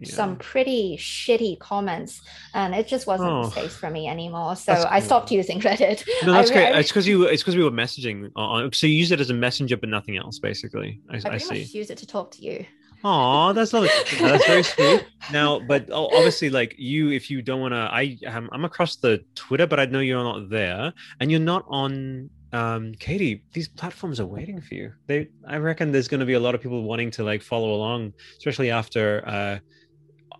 Yeah. 0.00 0.14
some 0.14 0.36
pretty 0.36 0.96
shitty 0.96 1.58
comments, 1.58 2.22
and 2.54 2.74
it 2.74 2.88
just 2.88 3.06
wasn't 3.06 3.30
Oh. 3.30 3.50
space 3.50 3.74
for 3.76 3.90
me 3.90 4.08
anymore. 4.08 4.56
So 4.56 4.72
That's 4.72 4.84
I 4.86 5.00
stopped 5.00 5.30
using 5.30 5.60
Reddit. 5.60 6.02
No, 6.24 6.32
that's 6.32 6.50
re- 6.50 6.56
great. 6.56 6.72
I 6.74 6.78
It's 6.80 6.88
because 6.88 7.06
you. 7.06 7.24
It's 7.24 7.42
because 7.42 7.56
we 7.56 7.62
were 7.64 7.70
messaging. 7.70 8.30
On, 8.36 8.72
so 8.72 8.86
you 8.86 8.94
use 8.94 9.12
it 9.12 9.20
as 9.20 9.30
a 9.30 9.34
messenger, 9.34 9.76
but 9.76 9.88
nothing 9.90 10.16
else, 10.16 10.38
basically. 10.38 11.00
I, 11.10 11.16
I 11.28 11.34
I, 11.34 11.38
see. 11.38 11.62
use 11.62 11.90
it 11.90 11.98
to 11.98 12.06
talk 12.06 12.30
to 12.32 12.42
you. 12.42 12.64
Oh, 13.04 13.52
that's 13.52 13.72
lovely. 13.72 13.90
That's 14.20 14.46
very 14.46 14.62
sweet. 14.62 15.04
Now, 15.32 15.58
but 15.60 15.90
obviously, 15.90 16.50
like 16.50 16.74
you, 16.78 17.10
if 17.10 17.30
you 17.30 17.42
don't 17.42 17.60
want 17.60 17.72
to, 17.74 17.78
I 17.92 18.16
am. 18.26 18.48
I'm 18.52 18.64
across 18.64 18.96
the 18.96 19.24
Twitter, 19.34 19.66
but 19.66 19.78
I 19.80 19.86
know 19.86 20.00
you're 20.00 20.22
not 20.24 20.48
there, 20.50 20.92
and 21.20 21.30
you're 21.30 21.40
not 21.40 21.64
on. 21.68 22.30
Um, 22.54 22.92
Katie, 23.00 23.44
these 23.54 23.66
platforms 23.66 24.20
are 24.20 24.26
waiting 24.26 24.60
for 24.60 24.74
you. 24.74 24.92
They, 25.06 25.28
I 25.48 25.56
reckon, 25.56 25.90
there's 25.90 26.06
going 26.06 26.20
to 26.20 26.26
be 26.26 26.34
a 26.34 26.40
lot 26.40 26.54
of 26.54 26.60
people 26.60 26.82
wanting 26.82 27.10
to 27.12 27.24
like 27.24 27.42
follow 27.42 27.74
along, 27.74 28.12
especially 28.38 28.70
after. 28.70 29.22
Uh, 29.26 29.58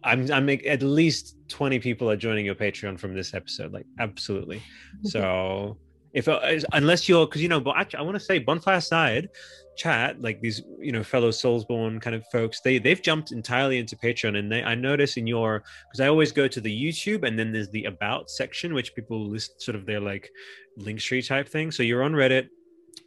I'm, 0.04 0.30
I'm 0.32 0.48
at 0.48 0.82
least 0.82 1.36
20 1.48 1.78
people 1.78 2.10
are 2.10 2.16
joining 2.16 2.46
your 2.46 2.54
Patreon 2.54 2.98
from 2.98 3.14
this 3.14 3.34
episode. 3.34 3.72
Like, 3.72 3.86
absolutely. 3.98 4.62
So, 5.04 5.78
if 6.12 6.28
uh, 6.28 6.40
unless 6.72 7.08
you're, 7.08 7.26
because 7.26 7.42
you 7.42 7.48
know, 7.48 7.60
but 7.60 7.76
actually, 7.76 8.00
I 8.00 8.02
want 8.02 8.16
to 8.16 8.20
say, 8.20 8.38
bonfire 8.38 8.80
side 8.80 9.28
chat, 9.76 10.20
like 10.20 10.40
these, 10.40 10.62
you 10.78 10.92
know, 10.92 11.02
fellow 11.02 11.30
Soulsborne 11.30 12.00
kind 12.00 12.14
of 12.14 12.24
folks, 12.30 12.60
they 12.60 12.78
they've 12.78 13.00
jumped 13.00 13.32
entirely 13.32 13.78
into 13.78 13.96
Patreon, 13.96 14.36
and 14.36 14.50
they 14.50 14.62
I 14.62 14.74
notice 14.74 15.16
in 15.16 15.26
your 15.26 15.64
because 15.90 16.00
I 16.00 16.08
always 16.08 16.32
go 16.32 16.48
to 16.48 16.60
the 16.60 16.70
YouTube, 16.70 17.26
and 17.26 17.38
then 17.38 17.52
there's 17.52 17.70
the 17.70 17.84
about 17.84 18.30
section, 18.30 18.74
which 18.74 18.94
people 18.94 19.26
list 19.26 19.62
sort 19.62 19.74
of 19.74 19.86
their 19.86 20.00
like 20.00 20.30
link 20.76 21.00
tree 21.00 21.22
type 21.22 21.48
thing. 21.48 21.70
So 21.70 21.82
you're 21.82 22.02
on 22.02 22.12
Reddit. 22.12 22.48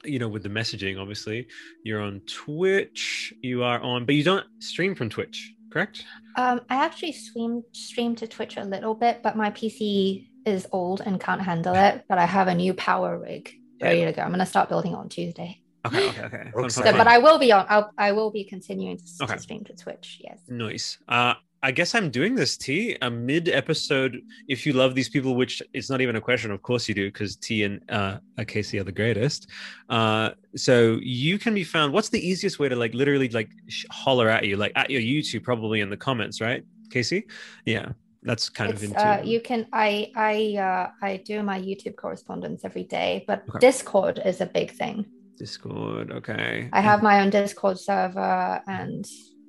You 0.03 0.19
know, 0.19 0.27
with 0.27 0.43
the 0.43 0.49
messaging, 0.49 0.99
obviously, 0.99 1.47
you're 1.83 2.01
on 2.01 2.21
Twitch. 2.27 3.33
You 3.41 3.63
are 3.63 3.79
on, 3.79 4.05
but 4.05 4.13
you 4.15 4.23
don't 4.23 4.45
stream 4.59 4.93
from 4.93 5.09
Twitch, 5.09 5.53
correct? 5.75 6.05
Um, 6.37 6.61
I 6.69 6.75
actually 6.85 7.11
stream 7.11 7.63
stream 7.73 8.15
to 8.15 8.27
Twitch 8.27 8.55
a 8.57 8.63
little 8.63 8.95
bit, 8.95 9.21
but 9.21 9.35
my 9.35 9.49
PC 9.51 10.27
is 10.45 10.65
old 10.71 11.01
and 11.05 11.19
can't 11.19 11.41
handle 11.41 11.75
it. 11.75 12.05
But 12.07 12.17
I 12.17 12.25
have 12.25 12.47
a 12.47 12.55
new 12.55 12.73
power 12.73 13.19
rig 13.19 13.51
ready 13.81 14.05
to 14.05 14.13
go. 14.13 14.21
I'm 14.21 14.31
gonna 14.31 14.45
start 14.45 14.69
building 14.69 14.95
on 14.95 15.09
Tuesday. 15.09 15.61
Okay, 15.85 16.07
okay, 16.09 16.23
okay. 16.23 16.43
Fun, 16.43 16.51
fun, 16.53 16.69
So, 16.69 16.81
Exciting. 16.81 16.97
but. 16.97 17.07
I 17.07 17.17
will 17.19 17.37
be 17.37 17.51
on. 17.51 17.65
I'll, 17.69 17.91
I 17.97 18.13
will 18.13 18.31
be 18.31 18.43
continuing 18.45 18.97
to, 18.97 19.03
Okay. 19.23 19.35
to 19.35 19.39
stream 19.39 19.63
to 19.65 19.73
Twitch. 19.75 20.19
Yes. 20.23 20.39
Nice. 20.47 20.97
Uh, 21.07 21.33
I 21.65 21.71
guess 21.71 21.95
I'm 21.95 22.11
doing 22.11 22.35
this, 22.35 22.57
T, 22.57 22.95
a 23.01 23.09
mid 23.09 23.49
episode. 23.49 24.21
If 24.47 24.67
you 24.67 24.73
love 24.73 24.93
these 24.93 25.09
people, 25.09 25.33
which 25.35 25.63
it's 25.73 25.89
not 25.89 25.99
even 25.99 26.15
a 26.15 26.21
question, 26.21 26.51
of 26.51 26.61
course 26.61 26.87
you 26.87 26.93
do, 26.93 27.05
because 27.11 27.35
T 27.37 27.63
and 27.63 27.81
uh, 27.89 28.19
Casey 28.45 28.77
are 28.79 28.83
the 28.83 28.91
greatest. 28.91 29.49
Uh, 29.89 30.29
so 30.55 30.99
you 31.01 31.39
can 31.39 31.55
be 31.55 31.63
found. 31.63 31.91
What's 31.91 32.09
the 32.09 32.23
easiest 32.31 32.59
way 32.59 32.69
to 32.69 32.75
like 32.75 32.93
literally 32.93 33.29
like 33.29 33.49
sh- 33.67 33.85
holler 33.89 34.29
at 34.29 34.45
you, 34.45 34.57
like 34.57 34.73
at 34.75 34.91
your 34.91 35.01
YouTube, 35.01 35.41
probably 35.43 35.81
in 35.81 35.89
the 35.89 35.97
comments, 35.97 36.39
right, 36.39 36.63
Casey? 36.91 37.25
Yeah, 37.65 37.93
that's 38.21 38.47
kind 38.47 38.69
of 38.69 38.75
It's, 38.75 38.83
into. 38.83 38.99
uh, 39.03 39.21
you 39.23 39.41
can. 39.41 39.65
I 39.73 40.11
I 40.15 40.33
uh, 40.69 40.89
I 41.01 41.17
do 41.17 41.41
my 41.41 41.59
YouTube 41.59 41.95
correspondence 41.95 42.63
every 42.63 42.83
day, 42.83 43.23
but 43.25 43.41
Okay. 43.49 43.57
Discord 43.59 44.21
is 44.23 44.39
a 44.39 44.45
big 44.45 44.69
thing. 44.71 45.03
Discord. 45.39 46.11
Okay. 46.11 46.69
I 46.71 46.81
have 46.81 47.01
my 47.01 47.21
own 47.21 47.31
Discord 47.31 47.79
server, 47.79 48.61
and 48.67 49.03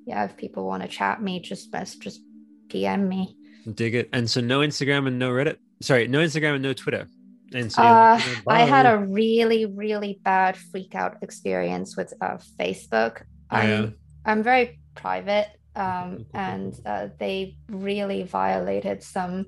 yeah, 0.07 0.25
if 0.25 0.37
people 0.37 0.67
want 0.67 0.83
to 0.83 0.89
chat 0.89 1.21
me, 1.21 1.41
just 1.41 1.71
best 1.71 2.01
just 2.01 2.21
PM 2.69 3.09
me. 3.09 3.37
dig 3.75 3.95
it. 3.95 4.09
And 4.13 4.31
so 4.31 4.41
no 4.41 4.61
Instagram 4.61 5.07
and 5.09 5.19
no 5.19 5.31
Reddit. 5.31 5.57
Sorry, 5.83 6.07
no 6.09 6.21
Instagram 6.21 6.55
and 6.55 6.63
no 6.63 6.73
Twitter. 6.73 7.07
And 7.53 7.71
so 7.71 7.83
Uh, 7.83 8.21
like, 8.47 8.63
I 8.63 8.65
had 8.65 8.87
a 8.87 8.99
really, 8.99 9.67
really 9.67 10.21
bad 10.23 10.57
freak 10.57 10.95
out 10.95 11.17
experience 11.23 11.97
with 11.97 12.13
uh, 12.21 12.39
Facebook. 12.59 13.23
I'm, 13.51 13.69
Yeah. 13.69 13.87
I'm 14.25 14.43
very 14.43 14.81
private, 14.95 15.49
um, 15.77 16.27
and 16.35 16.75
uh, 16.85 17.09
they 17.19 17.57
really 17.69 18.23
violated 18.25 19.03
some 19.03 19.47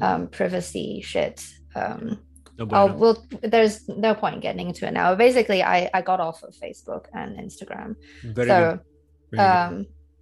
um, 0.00 0.28
privacy 0.28 1.00
shit. 1.02 1.44
Um, 1.74 2.18
No 2.58 2.68
oh, 2.72 2.92
well, 2.92 3.26
there's 3.42 3.88
no 3.88 4.14
point 4.14 4.42
getting 4.42 4.68
into 4.68 4.86
it 4.86 4.92
now. 4.92 5.14
Basically, 5.14 5.62
I, 5.62 5.90
I 5.94 6.02
got 6.02 6.20
off 6.20 6.42
of 6.42 6.54
Facebook 6.54 7.06
and 7.14 7.38
Instagram. 7.38 7.96
Very 8.22 8.48
so, 8.48 8.78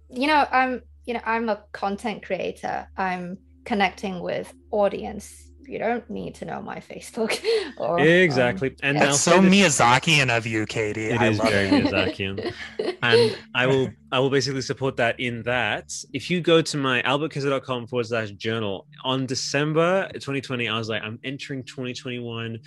good. 0.09 0.17
Very 0.17 0.21
good. 0.21 0.21
um, 0.21 0.21
you 0.21 0.27
know, 0.27 0.45
I'm, 0.51 0.81
you 1.05 1.13
know, 1.15 1.21
I'm 1.25 1.49
a 1.49 1.63
content 1.71 2.25
creator. 2.25 2.87
I'm 2.97 3.37
connecting 3.65 4.19
with 4.21 4.53
audience. 4.71 5.45
You 5.67 5.77
don't 5.77 6.09
need 6.09 6.33
to 6.35 6.45
know 6.45 6.63
my 6.63 6.79
Facebook 6.79 7.39
or 7.77 7.99
um, 7.99 8.05
Exactly. 8.07 8.75
And 8.81 8.97
yeah. 8.97 9.03
I'll 9.03 9.09
It's 9.11 9.19
so 9.19 9.39
this- 9.39 9.53
Miyazakian 9.53 10.35
of 10.35 10.47
you, 10.47 10.65
Katie. 10.65 11.09
It 11.09 11.21
I 11.21 11.27
is 11.27 11.37
love 11.37 11.49
very 11.51 11.67
it. 11.67 11.85
Miyazakian. 11.85 12.53
and 13.03 13.37
I 13.53 13.67
will 13.67 13.89
I 14.11 14.17
will 14.19 14.31
basically 14.31 14.61
support 14.61 14.97
that 14.97 15.19
in 15.19 15.43
that 15.43 15.93
if 16.11 16.31
you 16.31 16.41
go 16.41 16.63
to 16.63 16.77
my 16.77 17.03
albertkaiser.com 17.03 17.85
forward 17.85 18.07
slash 18.07 18.31
journal 18.31 18.87
on 19.03 19.27
December 19.27 20.09
2020, 20.15 20.67
I 20.67 20.75
was 20.75 20.89
like, 20.89 21.03
I'm 21.03 21.19
entering 21.23 21.63
2021, 21.63 22.57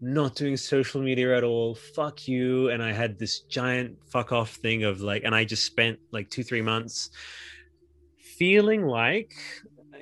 not 0.00 0.34
doing 0.34 0.56
social 0.56 1.00
media 1.00 1.36
at 1.36 1.44
all. 1.44 1.74
Fuck 1.74 2.28
you. 2.28 2.70
And 2.70 2.82
I 2.82 2.92
had 2.92 3.18
this 3.18 3.40
giant 3.40 3.98
fuck 4.06 4.32
off 4.32 4.54
thing 4.56 4.84
of 4.84 5.00
like, 5.00 5.24
and 5.24 5.34
I 5.34 5.44
just 5.44 5.64
spent 5.64 5.98
like 6.10 6.30
two, 6.30 6.42
three 6.42 6.62
months 6.62 7.10
feeling 8.18 8.86
like 8.86 9.34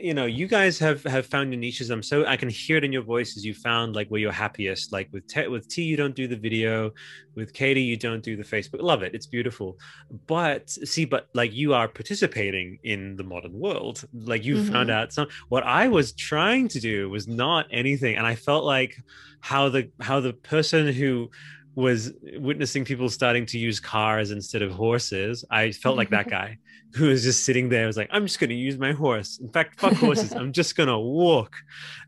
you 0.01 0.15
know 0.15 0.27
you 0.27 0.47
guys 0.47 0.79
have 0.79 1.03
have 1.05 1.27
found 1.27 1.53
your 1.53 1.61
niches. 1.61 1.91
I'm 1.91 2.03
so 2.03 2.25
i 2.27 2.37
can 2.37 2.49
hear 2.49 2.77
it 2.77 2.85
in 2.85 2.93
your 2.93 3.03
voices 3.03 3.45
you 3.45 3.55
found 3.55 3.95
like 3.95 4.09
where 4.09 4.21
you're 4.21 4.33
happiest. 4.33 4.93
Like 4.93 5.09
with 5.13 5.27
Te- 5.27 5.49
with 5.49 5.69
t 5.69 5.83
you 5.83 5.97
don't 5.97 6.15
do 6.15 6.27
the 6.27 6.37
video. 6.37 6.93
With 7.35 7.53
katie 7.53 7.83
you 7.83 7.97
don't 7.97 8.23
do 8.23 8.37
the 8.37 8.43
facebook. 8.43 8.83
Love 8.83 9.03
it. 9.03 9.15
It's 9.15 9.27
beautiful. 9.27 9.79
But 10.27 10.71
see 10.71 11.05
but 11.05 11.29
like 11.35 11.53
you 11.53 11.75
are 11.75 11.89
participating 11.89 12.79
in 12.83 13.17
the 13.17 13.25
modern 13.25 13.53
world. 13.53 14.05
Like 14.13 14.45
you 14.45 14.65
found 14.65 14.91
mm-hmm. 14.91 14.99
out 14.99 15.13
some 15.13 15.29
what 15.49 15.65
i 15.65 15.89
was 15.89 16.13
trying 16.13 16.69
to 16.69 16.81
do 16.81 17.09
was 17.11 17.29
not 17.29 17.67
anything. 17.71 18.17
And 18.17 18.27
i 18.27 18.35
felt 18.35 18.65
like 18.65 18.97
how 19.41 19.69
the 19.69 19.91
how 20.01 20.21
the 20.21 20.33
person 20.33 20.93
who 20.93 21.31
was 21.77 22.13
witnessing 22.39 22.85
people 22.85 23.09
starting 23.09 23.47
to 23.47 23.59
use 23.59 23.79
cars 23.79 24.31
instead 24.33 24.63
of 24.63 24.73
horses 24.73 25.45
i 25.51 25.71
felt 25.71 25.97
like 25.97 26.11
that 26.11 26.29
guy 26.39 26.59
who 26.95 27.09
was 27.09 27.23
just 27.23 27.45
sitting 27.45 27.69
there 27.69 27.87
was 27.87 27.97
like 27.97 28.09
i'm 28.11 28.27
just 28.27 28.41
going 28.41 28.51
to 28.51 28.57
use 28.57 28.79
my 28.79 28.93
horse. 28.93 29.39
In 29.39 29.51
fact 29.51 29.79
fuck 29.79 29.93
horses. 29.95 30.33
I'm 30.33 30.53
just 30.53 30.77
going 30.77 30.89
to 30.89 30.99
walk. 30.99 31.55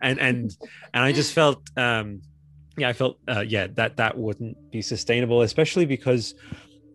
And 0.00 0.18
and 0.18 0.56
and 0.94 1.04
i 1.04 1.12
just 1.12 1.32
felt 1.32 1.60
um 1.76 2.22
yeah 2.76 2.88
i 2.88 2.92
felt 2.92 3.18
uh, 3.28 3.44
yeah 3.46 3.66
that 3.74 3.96
that 3.98 4.16
wouldn't 4.16 4.56
be 4.70 4.80
sustainable 4.80 5.42
especially 5.42 5.84
because 5.84 6.34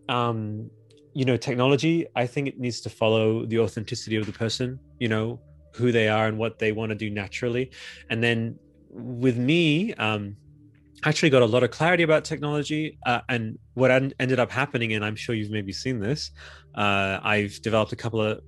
um 0.08 0.70
you 1.12 1.24
know 1.24 1.36
technology 1.36 2.06
i 2.16 2.26
think 2.26 2.48
it 2.48 2.58
needs 2.58 2.80
to 2.80 2.90
follow 2.90 3.44
the 3.46 3.58
authenticity 3.58 4.16
of 4.16 4.24
the 4.26 4.32
person 4.32 4.80
you 4.98 5.08
know 5.08 5.38
who 5.74 5.92
they 5.92 6.08
are 6.08 6.26
and 6.26 6.38
what 6.38 6.58
they 6.58 6.72
want 6.72 6.90
to 6.90 6.94
do 6.94 7.10
naturally. 7.10 7.70
And 8.10 8.22
then 8.22 8.58
with 8.90 9.36
me 9.36 9.92
um 9.94 10.36
actually 11.04 11.30
got 11.30 11.42
a 11.42 11.46
lot 11.46 11.62
of 11.62 11.70
clarity 11.70 12.02
about 12.02 12.24
technology 12.24 12.98
uh, 13.06 13.20
and 13.28 13.58
what 13.74 13.90
en- 13.90 14.12
ended 14.18 14.38
up 14.40 14.50
happening 14.50 14.92
and 14.94 15.04
i'm 15.04 15.16
sure 15.16 15.34
you've 15.34 15.50
maybe 15.50 15.72
seen 15.72 16.00
this 16.00 16.30
uh, 16.76 17.18
i've 17.22 17.60
developed 17.62 17.92
a 17.92 17.96
couple 17.96 18.20
of 18.20 18.40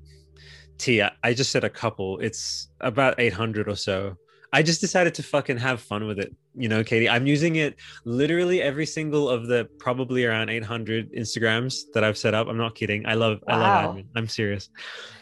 t 0.78 1.03
i 1.23 1.33
just 1.35 1.51
said 1.53 1.65
a 1.65 1.70
couple 1.70 2.19
it's 2.19 2.69
about 2.81 3.19
800 3.19 3.69
or 3.69 3.77
so. 3.77 4.16
I 4.53 4.62
just 4.62 4.81
decided 4.81 5.12
to 5.16 5.23
fucking 5.23 5.59
have 5.59 5.81
fun 5.81 6.07
with 6.07 6.19
it 6.19 6.35
you 6.55 6.69
know 6.69 6.83
katie? 6.85 7.09
I'm 7.09 7.27
using 7.27 7.57
it 7.57 7.77
literally 8.05 8.62
every 8.62 8.87
single 8.87 9.28
of 9.28 9.49
the 9.49 9.69
probably 9.78 10.24
around 10.24 10.49
800 10.49 11.12
instagrams 11.12 11.74
that 11.95 12.05
i've 12.05 12.16
set 12.16 12.33
up. 12.33 12.47
I'm 12.49 12.57
not 12.57 12.74
kidding. 12.74 13.05
I 13.07 13.15
love 13.15 13.43
i 13.49 13.55
love 13.55 13.73
Wow. 13.74 13.93
admin. 13.95 14.07
I'm 14.16 14.28
serious. 14.28 14.69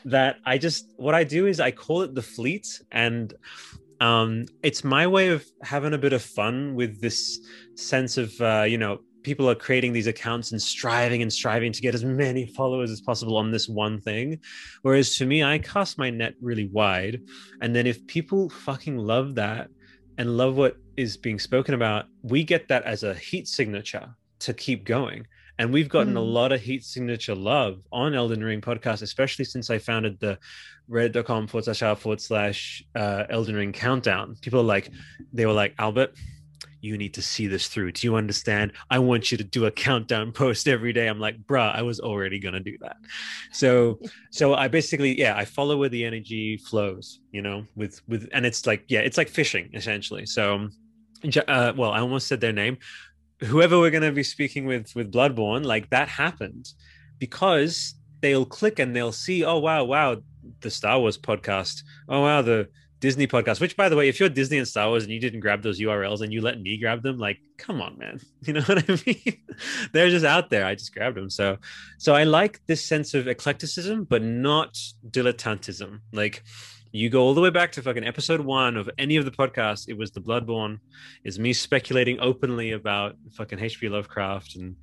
That 0.05 0.37
i 0.45 0.59
just 0.59 0.85
what 0.97 1.15
i 1.15 1.25
do 1.25 1.47
is 1.47 1.59
i 1.59 1.71
call 1.71 2.03
it 2.03 2.15
the 2.15 2.23
fleet 2.23 2.67
and 2.93 3.33
um 4.05 4.31
it's 4.69 4.83
my 4.97 5.05
way 5.17 5.27
of 5.37 5.41
having 5.63 5.95
a 5.95 6.03
bit 6.07 6.13
of 6.19 6.23
fun 6.23 6.57
with 6.81 6.93
this 7.01 7.21
sense 7.93 8.13
of 8.25 8.29
uh 8.41 8.65
you 8.73 8.79
know 8.83 8.95
people 9.29 9.49
are 9.49 9.55
creating 9.67 9.93
these 9.95 10.11
accounts 10.15 10.53
and 10.53 10.61
striving 10.61 11.23
and 11.23 11.33
striving 11.41 11.73
to 11.73 11.81
get 11.87 11.95
as 11.99 12.05
many 12.05 12.45
followers 12.59 12.91
as 12.97 13.01
possible 13.11 13.37
on 13.43 13.51
this 13.51 13.67
one 13.69 13.97
thing 14.09 14.27
whereas 14.83 15.17
to 15.19 15.25
me 15.31 15.43
i 15.53 15.57
cast 15.59 15.93
my 16.05 16.11
net 16.11 16.35
really 16.51 16.69
wide 16.81 17.17
and 17.63 17.71
then 17.75 17.87
if 17.93 18.07
people 18.17 18.43
fucking 18.67 18.97
love 19.13 19.29
that 19.43 19.69
and 20.19 20.37
love 20.43 20.55
what 20.57 20.77
is 21.05 21.17
being 21.27 21.39
spoken 21.39 21.75
about 21.75 22.03
we 22.23 22.45
get 22.45 22.69
that 22.69 22.83
as 22.85 23.01
a 23.03 23.15
heat 23.15 23.47
signature 23.49 24.07
to 24.47 24.53
keep 24.53 24.81
going 24.85 25.27
And 25.59 25.73
we've 25.73 25.89
gotten 25.89 26.15
mm. 26.15 26.23
a 26.25 26.27
Hmm. 26.27 26.35
lot 26.41 26.53
of 26.53 26.61
heat 26.69 26.83
signature 26.85 27.35
love 27.35 27.75
on 27.93 28.15
Elden 28.15 28.43
Ring 28.43 28.61
podcast, 28.61 29.03
especially 29.03 29.45
since 29.45 29.67
I 29.71 29.79
founded 29.79 30.15
the 30.19 30.35
reddit.com 30.91 31.47
forward 31.47 31.65
slash 31.65 31.83
r 31.83 31.97
forward 31.97 32.21
slash 32.21 32.85
uh, 32.95 33.25
Elden 33.31 33.55
Ring 33.55 33.73
countdown. 33.73 34.37
People 34.41 34.61
are 34.61 34.65
like, 34.65 34.91
they 35.33 35.47
were 35.47 35.53
like, 35.53 35.75
Albert, 35.79 36.15
you 36.85 36.99
need 36.99 37.15
to 37.15 37.23
see 37.23 37.47
this 37.47 37.69
through. 37.69 37.93
Do 37.93 38.07
you 38.07 38.15
understand? 38.17 38.73
I 38.91 38.99
want 38.99 39.33
you 39.33 39.39
to 39.39 39.45
do 39.45 39.65
a 39.65 39.71
countdown 39.71 40.33
post 40.33 40.69
every 40.69 40.93
day. 40.93 41.07
I'm 41.07 41.19
like, 41.19 41.43
bruh, 41.47 41.75
I 41.75 41.81
was 41.81 41.99
already 41.99 42.39
gonna 42.39 42.61
do 42.61 42.77
that. 42.83 42.97
So, 43.53 43.99
so 44.31 44.55
I 44.55 44.69
basically, 44.69 45.19
yeah, 45.19 45.35
I 45.37 45.47
follow 45.47 45.79
where 45.79 45.89
the 45.89 46.05
energy 46.05 46.59
flows, 46.59 47.21
you 47.33 47.41
know, 47.41 47.65
with 47.75 48.03
with, 48.07 48.29
and 48.33 48.45
it's 48.45 48.67
like, 48.67 48.85
yeah, 48.89 49.01
it's 49.01 49.17
like 49.17 49.29
fishing 49.31 49.71
essentially. 49.73 50.27
So, 50.27 50.69
uh, 51.49 51.73
well, 51.75 51.91
I 51.91 52.01
almost 52.01 52.27
said 52.27 52.41
their 52.41 52.53
name. 52.53 52.77
Whoever 53.41 53.79
we're 53.79 53.91
gonna 53.91 54.13
be 54.13 54.23
speaking 54.23 54.67
with 54.67 54.95
with 54.95 55.11
Bloodborne, 55.11 55.65
like 55.65 55.89
that 55.89 56.09
happened 56.09 56.75
because 57.19 57.95
they'll 58.21 58.47
click 58.47 58.79
and 58.79 58.95
they'll 58.95 59.13
see, 59.13 59.43
oh 59.43 59.59
wow, 59.59 59.85
wow, 59.85 60.17
the 60.65 60.71
Star 60.71 60.99
Wars 60.99 61.17
podcast. 61.17 61.83
Oh 62.09 62.23
wow, 62.23 62.43
the 62.43 62.69
Disney 63.01 63.27
podcast, 63.27 63.61
which 63.61 63.77
by 63.77 63.89
the 63.89 63.97
way, 63.97 64.09
if 64.09 64.19
you're 64.19 64.31
Disney 64.31 64.59
and 64.59 64.67
Star 64.67 64.89
Wars 64.89 65.05
and 65.05 65.13
you 65.13 65.21
didn't 65.21 65.41
grab 65.41 65.63
those 65.63 65.79
URLs 65.79 66.23
and 66.23 66.33
you 66.33 66.41
let 66.41 66.61
me 66.61 66.79
grab 66.79 67.03
them, 67.03 67.19
like, 67.19 67.39
come 67.59 67.81
on, 67.81 67.99
man. 67.99 68.19
You 68.47 68.55
know 68.55 68.63
what 68.63 68.91
I 68.91 68.99
mean? 69.07 69.43
They're 69.93 70.11
just 70.11 70.25
out 70.25 70.51
there. 70.51 70.67
I 70.67 70.75
just 70.75 70.93
grabbed 70.93 71.17
them. 71.17 71.31
So 71.31 71.59
so 71.99 72.15
I 72.15 72.25
like 72.25 72.61
this 72.67 72.85
sense 72.85 73.15
of 73.15 73.27
eclecticism, 73.27 74.05
but 74.05 74.23
not 74.23 74.77
dilettantism. 75.11 76.01
Like 76.13 76.43
you 76.93 77.11
go 77.11 77.23
all 77.23 77.35
the 77.35 77.41
way 77.41 77.51
back 77.51 77.73
to 77.73 77.83
fucking 77.83 78.07
episode 78.07 78.41
one 78.41 78.77
of 78.77 78.89
any 78.99 79.17
of 79.17 79.25
the 79.25 79.31
podcasts, 79.33 79.89
it 79.89 79.99
was 79.99 80.13
the 80.13 80.21
Bloodborne, 80.21 80.79
is 81.25 81.41
me 81.41 81.53
speculating 81.53 82.21
openly 82.21 82.71
about 82.71 83.17
fucking 83.33 83.59
H.P. 83.59 83.89
Lovecraft 83.89 84.55
and 84.55 84.77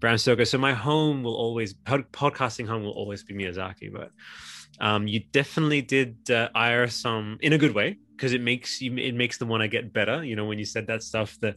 Bram 0.00 0.16
Stoker. 0.16 0.46
So 0.46 0.56
my 0.56 0.72
home 0.72 1.22
will 1.22 1.36
always 1.36 1.74
pod- 1.74 2.10
podcasting 2.10 2.66
home 2.66 2.84
will 2.84 2.92
always 2.92 3.22
be 3.22 3.34
Miyazaki, 3.34 3.92
but 3.92 4.10
um, 4.80 5.06
you 5.06 5.20
definitely 5.32 5.82
did 5.82 6.30
uh, 6.30 6.48
ire 6.54 6.88
some 6.88 7.38
in 7.40 7.52
a 7.52 7.58
good 7.58 7.74
way 7.74 7.98
because 8.16 8.32
it 8.32 8.40
makes 8.40 8.80
you 8.80 8.96
it 8.96 9.14
makes 9.14 9.38
them 9.38 9.48
want 9.48 9.62
to 9.62 9.68
get 9.68 9.92
better. 9.92 10.24
You 10.24 10.36
know, 10.36 10.44
when 10.44 10.58
you 10.58 10.64
said 10.64 10.86
that 10.88 11.02
stuff, 11.02 11.38
the 11.40 11.54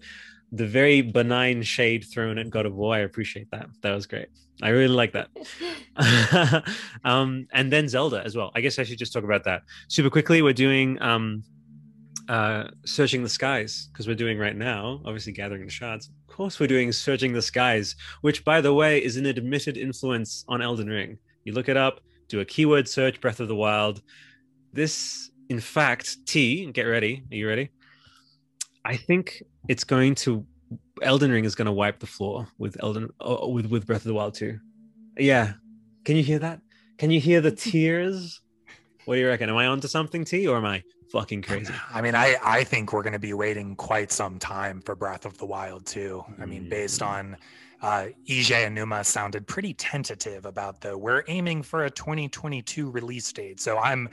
the 0.51 0.67
very 0.67 1.01
benign 1.01 1.61
shade 1.61 2.05
thrown 2.11 2.37
at 2.37 2.49
God 2.49 2.65
of 2.65 2.75
War, 2.75 2.95
I 2.95 2.99
appreciate 2.99 3.49
that. 3.51 3.67
That 3.81 3.93
was 3.93 4.05
great. 4.05 4.27
I 4.61 4.69
really 4.69 4.93
like 4.93 5.13
that. 5.13 6.65
um, 7.05 7.47
and 7.53 7.71
then 7.71 7.87
Zelda 7.87 8.21
as 8.23 8.35
well. 8.35 8.51
I 8.53 8.61
guess 8.61 8.77
I 8.77 8.83
should 8.83 8.99
just 8.99 9.13
talk 9.13 9.23
about 9.23 9.43
that 9.45 9.63
super 9.87 10.09
quickly. 10.09 10.41
We're 10.41 10.53
doing 10.53 11.01
um, 11.01 11.43
uh, 12.29 12.65
searching 12.85 13.23
the 13.23 13.29
skies 13.29 13.89
because 13.91 14.07
we're 14.07 14.15
doing 14.15 14.37
right 14.37 14.55
now, 14.55 15.01
obviously 15.05 15.33
gathering 15.33 15.65
the 15.65 15.71
shards. 15.71 16.09
Of 16.27 16.35
course, 16.35 16.59
we're 16.59 16.67
doing 16.67 16.91
searching 16.91 17.33
the 17.33 17.41
skies, 17.41 17.95
which, 18.21 18.43
by 18.45 18.61
the 18.61 18.73
way, 18.73 19.03
is 19.03 19.17
an 19.17 19.25
admitted 19.25 19.77
influence 19.77 20.45
on 20.47 20.61
Elden 20.61 20.87
Ring. 20.87 21.17
You 21.43 21.53
look 21.53 21.69
it 21.69 21.77
up, 21.77 22.01
do 22.31 22.39
a 22.39 22.45
keyword 22.45 22.87
search, 22.87 23.21
Breath 23.21 23.39
of 23.39 23.47
the 23.47 23.55
Wild. 23.55 24.01
This, 24.73 25.31
in 25.49 25.59
fact, 25.59 26.25
T, 26.25 26.65
get 26.71 26.83
ready. 26.83 27.23
Are 27.31 27.35
you 27.35 27.47
ready? 27.47 27.69
I 28.83 28.97
think 28.97 29.43
it's 29.67 29.83
going 29.83 30.15
to 30.15 30.45
Elden 31.01 31.31
Ring 31.31 31.45
is 31.45 31.55
going 31.55 31.65
to 31.65 31.71
wipe 31.71 31.99
the 31.99 32.07
floor 32.07 32.47
with 32.57 32.81
Elden 32.81 33.09
uh, 33.19 33.47
with 33.47 33.67
with 33.67 33.85
Breath 33.85 34.01
of 34.01 34.05
the 34.05 34.13
Wild 34.13 34.33
2. 34.35 34.57
Yeah. 35.17 35.53
Can 36.05 36.15
you 36.15 36.23
hear 36.23 36.39
that? 36.39 36.61
Can 36.97 37.11
you 37.11 37.19
hear 37.19 37.41
the 37.41 37.51
tears? 37.51 38.41
What 39.05 39.15
do 39.15 39.21
you 39.21 39.27
reckon? 39.27 39.49
Am 39.49 39.57
I 39.57 39.67
onto 39.67 39.87
something, 39.87 40.23
T, 40.23 40.47
or 40.47 40.57
am 40.57 40.65
I 40.65 40.83
fucking 41.11 41.41
crazy? 41.41 41.73
I 41.91 42.01
mean, 42.01 42.15
I 42.15 42.35
I 42.43 42.63
think 42.63 42.93
we're 42.93 43.03
going 43.03 43.13
to 43.13 43.19
be 43.19 43.33
waiting 43.33 43.75
quite 43.75 44.11
some 44.11 44.39
time 44.39 44.81
for 44.81 44.95
Breath 44.95 45.25
of 45.25 45.37
the 45.37 45.45
Wild 45.45 45.85
2. 45.85 46.23
I 46.39 46.45
mean, 46.45 46.69
based 46.69 47.01
on 47.01 47.37
uh, 47.81 48.07
Eiji 48.27 48.55
Aonuma 48.55 49.05
sounded 49.05 49.47
pretty 49.47 49.73
tentative 49.73 50.45
about 50.45 50.81
the 50.81 50.97
we're 50.97 51.23
aiming 51.27 51.63
for 51.63 51.85
a 51.85 51.89
2022 51.89 52.89
release 52.89 53.31
date. 53.33 53.59
So 53.59 53.77
I'm 53.77 54.09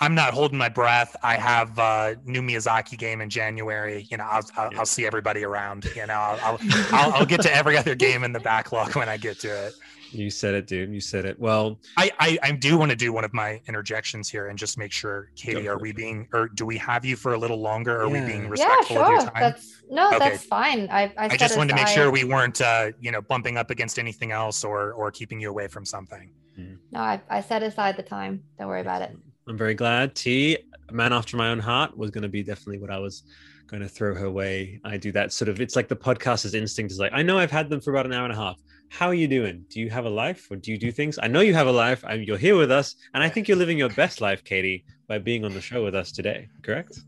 I'm 0.00 0.16
not 0.16 0.34
holding 0.34 0.58
my 0.58 0.68
breath. 0.68 1.14
I 1.22 1.36
have 1.36 1.78
a 1.78 2.16
new 2.24 2.42
Miyazaki 2.42 2.98
game 2.98 3.20
in 3.20 3.30
January. 3.30 4.08
You 4.10 4.16
know, 4.16 4.26
I'll, 4.28 4.42
I'll, 4.56 4.72
Yeah. 4.72 4.78
I'll 4.80 4.86
see 4.86 5.06
everybody 5.06 5.44
around. 5.44 5.84
You 5.94 6.06
know, 6.08 6.14
I'll, 6.14 6.38
I'll, 6.42 6.58
I'll, 6.92 7.12
I'll 7.12 7.26
get 7.26 7.42
to 7.42 7.54
every 7.54 7.76
other 7.76 7.94
game 7.94 8.24
in 8.24 8.32
the 8.32 8.40
backlog 8.40 8.96
when 8.96 9.08
I 9.08 9.16
get 9.16 9.38
to 9.40 9.66
it. 9.66 9.74
You 10.12 10.30
said 10.30 10.54
it, 10.54 10.66
dude. 10.66 10.92
You 10.92 11.00
said 11.00 11.24
it. 11.24 11.38
Well, 11.40 11.78
I, 11.96 12.10
I, 12.18 12.38
I 12.42 12.52
do 12.52 12.76
want 12.76 12.90
to 12.90 12.96
do 12.96 13.12
one 13.12 13.24
of 13.24 13.32
my 13.32 13.60
interjections 13.66 14.28
here 14.28 14.48
and 14.48 14.58
just 14.58 14.76
make 14.78 14.92
sure, 14.92 15.30
Katie, 15.36 15.66
are 15.68 15.78
we 15.78 15.90
it. 15.90 15.96
being, 15.96 16.28
or 16.32 16.48
do 16.48 16.66
we 16.66 16.76
have 16.78 17.04
you 17.04 17.16
for 17.16 17.32
a 17.34 17.38
little 17.38 17.60
longer? 17.60 18.00
Are 18.02 18.08
we 18.08 18.18
Yeah. 18.18 18.26
being 18.26 18.42
yeah, 18.44 18.48
respectful 18.50 18.98
of 18.98 19.06
sure. 19.06 19.12
your 19.12 19.20
time? 19.22 19.32
That's 19.40 19.82
no, 19.90 20.08
Okay. 20.08 20.18
that's 20.18 20.44
fine. 20.44 20.88
I 20.90 21.04
I, 21.16 21.26
I 21.30 21.36
just 21.36 21.56
wanted 21.56 21.70
to 21.70 21.74
make 21.76 21.84
aside- 21.86 21.94
sure 21.94 22.10
we 22.10 22.24
weren't, 22.24 22.60
uh, 22.60 22.92
you 23.00 23.10
know, 23.10 23.22
bumping 23.22 23.56
up 23.56 23.70
against 23.70 23.98
anything 23.98 24.32
else 24.32 24.64
or 24.64 24.92
or 24.92 25.10
keeping 25.10 25.40
you 25.40 25.48
away 25.50 25.68
from 25.68 25.84
something. 25.84 26.30
No, 26.56 27.00
I, 27.00 27.20
I 27.30 27.40
set 27.40 27.62
aside 27.62 27.96
the 27.96 28.02
time. 28.02 28.42
Don't 28.58 28.68
worry 28.68 28.82
about 28.82 29.00
it. 29.02 29.16
I'm 29.48 29.56
very 29.56 29.74
glad. 29.74 30.14
T, 30.14 30.58
a 30.88 30.92
man 30.92 31.12
after 31.12 31.36
my 31.38 31.48
own 31.48 31.58
heart, 31.58 31.96
was 31.96 32.10
going 32.10 32.22
to 32.22 32.28
be 32.28 32.42
definitely 32.42 32.78
what 32.78 32.90
I 32.90 32.98
was 32.98 33.22
going 33.66 33.82
to 33.82 33.88
throw 33.88 34.14
her 34.14 34.30
way. 34.30 34.78
I 34.84 34.98
do 34.98 35.10
that 35.12 35.32
sort 35.32 35.48
of. 35.48 35.60
It's 35.62 35.74
like 35.74 35.88
the 35.88 35.96
podcaster's 35.96 36.54
instinct 36.54 36.92
is 36.92 36.98
like, 36.98 37.12
I 37.14 37.22
know 37.22 37.38
I've 37.38 37.50
had 37.50 37.70
them 37.70 37.80
for 37.80 37.90
about 37.90 38.04
an 38.04 38.12
hour 38.12 38.24
and 38.24 38.32
a 38.32 38.36
half. 38.36 38.58
How 38.92 39.06
are 39.08 39.14
you 39.14 39.26
doing? 39.26 39.64
Do 39.70 39.80
you 39.80 39.88
have 39.88 40.04
a 40.04 40.10
life, 40.10 40.50
or 40.50 40.56
do 40.56 40.70
you 40.70 40.76
do 40.76 40.92
things? 40.92 41.18
I 41.22 41.26
know 41.26 41.40
you 41.40 41.54
have 41.54 41.66
a 41.66 41.72
life. 41.72 42.04
and 42.06 42.26
you're 42.26 42.36
here 42.36 42.56
with 42.56 42.70
us, 42.70 42.94
and 43.14 43.22
I 43.22 43.28
think 43.30 43.48
you're 43.48 43.56
living 43.56 43.78
your 43.78 43.88
best 43.88 44.20
life, 44.20 44.44
Katie, 44.44 44.84
by 45.08 45.16
being 45.18 45.46
on 45.46 45.54
the 45.54 45.62
show 45.62 45.82
with 45.82 45.94
us 45.94 46.12
today. 46.12 46.48
Correct? 46.62 46.98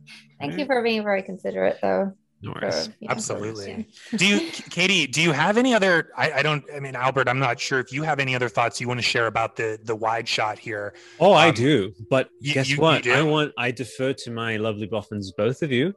Thank 0.40 0.59
you 0.59 0.65
for 0.65 0.82
being 0.82 1.02
very 1.02 1.23
considerate, 1.23 1.78
though. 1.82 2.12
No 2.40 2.52
for, 2.55 2.61
worries. 2.62 2.89
you 3.01 3.09
know, 3.09 3.12
Absolutely. 3.12 3.86
Do 4.16 4.27
you, 4.27 4.51
Katie? 4.70 5.06
Do 5.06 5.20
you 5.23 5.32
have 5.32 5.59
any 5.59 5.74
other? 5.74 6.09
I, 6.16 6.32
I 6.32 6.43
don't. 6.43 6.65
I 6.74 6.81
mean, 6.81 6.94
Albert, 6.97 7.28
I'm 7.28 7.39
not 7.39 7.61
sure 7.61 7.81
if 7.81 7.93
you 7.93 8.02
have 8.02 8.19
any 8.19 8.35
other 8.35 8.48
thoughts 8.48 8.81
you 8.81 8.89
want 8.89 8.98
to 8.98 9.02
share 9.15 9.27
about 9.27 9.56
the 9.56 9.78
the 9.82 9.94
wide 9.94 10.27
shot 10.27 10.59
here. 10.59 10.94
Oh, 11.20 11.32
I 11.32 11.48
Um, 11.48 11.55
do. 11.55 11.93
But 12.11 12.28
you- 12.40 12.55
guess 12.55 12.69
you- 12.70 12.77
you 12.77 12.82
what? 12.82 13.02
do? 13.02 13.12
I 13.12 13.23
want. 13.23 13.52
I 13.59 13.70
defer 13.70 14.12
to 14.24 14.31
my 14.31 14.56
lovely 14.56 14.86
boffins, 14.86 15.32
both 15.32 15.62
of 15.62 15.70
you. 15.70 15.94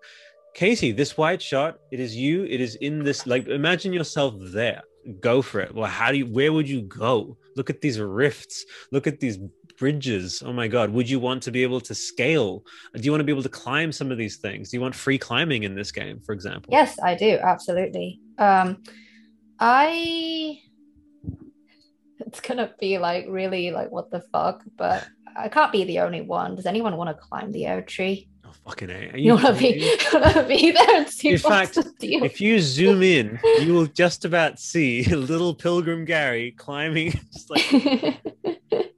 Katie, 0.53 0.91
this 0.91 1.17
wide 1.17 1.41
shot. 1.41 1.79
It 1.91 1.99
is 1.99 2.15
you. 2.15 2.43
It 2.45 2.59
is 2.61 2.75
in 2.75 3.03
this. 3.03 3.25
Like, 3.27 3.47
imagine 3.47 3.91
yourself 3.93 4.35
there. 4.39 4.81
Go 5.19 5.41
for 5.41 5.59
it. 5.61 5.73
Well, 5.73 5.89
how 5.89 6.11
do 6.11 6.17
you? 6.17 6.25
Where 6.25 6.51
would 6.51 6.67
you 6.67 6.81
go? 6.81 7.37
Look 7.55 7.69
at 7.69 7.81
these 7.81 7.99
rifts. 7.99 8.65
Look 8.91 9.07
at 9.07 9.19
these 9.19 9.37
bridges. 9.77 10.43
Oh 10.45 10.51
my 10.51 10.67
God! 10.67 10.89
Would 10.91 11.09
you 11.09 11.19
want 11.19 11.43
to 11.43 11.51
be 11.51 11.63
able 11.63 11.79
to 11.81 11.95
scale? 11.95 12.63
Do 12.93 13.01
you 13.01 13.11
want 13.11 13.21
to 13.21 13.25
be 13.25 13.31
able 13.31 13.43
to 13.43 13.49
climb 13.49 13.91
some 13.91 14.11
of 14.11 14.17
these 14.17 14.37
things? 14.37 14.69
Do 14.69 14.77
you 14.77 14.81
want 14.81 14.95
free 14.95 15.17
climbing 15.17 15.63
in 15.63 15.75
this 15.75 15.91
game, 15.91 16.19
for 16.19 16.33
example? 16.33 16.69
Yes, 16.71 16.99
I 17.01 17.15
do. 17.15 17.37
Absolutely. 17.41 18.19
Um, 18.37 18.83
I. 19.59 20.59
It's 22.19 22.41
gonna 22.41 22.73
be 22.79 22.97
like 22.97 23.27
really 23.29 23.71
like 23.71 23.91
what 23.91 24.11
the 24.11 24.21
fuck, 24.33 24.63
but 24.75 25.07
I 25.37 25.49
can't 25.49 25.71
be 25.71 25.83
the 25.83 25.99
only 25.99 26.21
one. 26.21 26.55
Does 26.55 26.65
anyone 26.65 26.97
want 26.97 27.09
to 27.09 27.13
climb 27.13 27.51
the 27.51 27.67
oak 27.67 27.87
tree? 27.87 28.27
Oh, 28.47 28.51
fucking 28.65 28.89
a. 28.89 29.09
Are 29.11 29.17
You, 29.17 29.33
want 29.33 29.45
to 29.47 29.53
be, 29.53 29.67
you 30.13 30.19
want 30.19 30.33
to 30.35 30.43
be 30.43 30.71
there 30.71 30.95
and 30.95 31.07
see 31.09 31.29
In 31.31 31.37
fact, 31.37 31.73
the 31.75 31.83
deal? 31.99 32.23
if 32.23 32.39
you 32.39 32.59
zoom 32.61 33.03
in, 33.03 33.39
you 33.59 33.73
will 33.73 33.87
just 33.87 34.23
about 34.25 34.59
see 34.59 35.03
little 35.15 35.53
Pilgrim 35.53 36.05
Gary 36.05 36.51
climbing, 36.51 37.11
just 37.33 37.49
like 37.49 38.21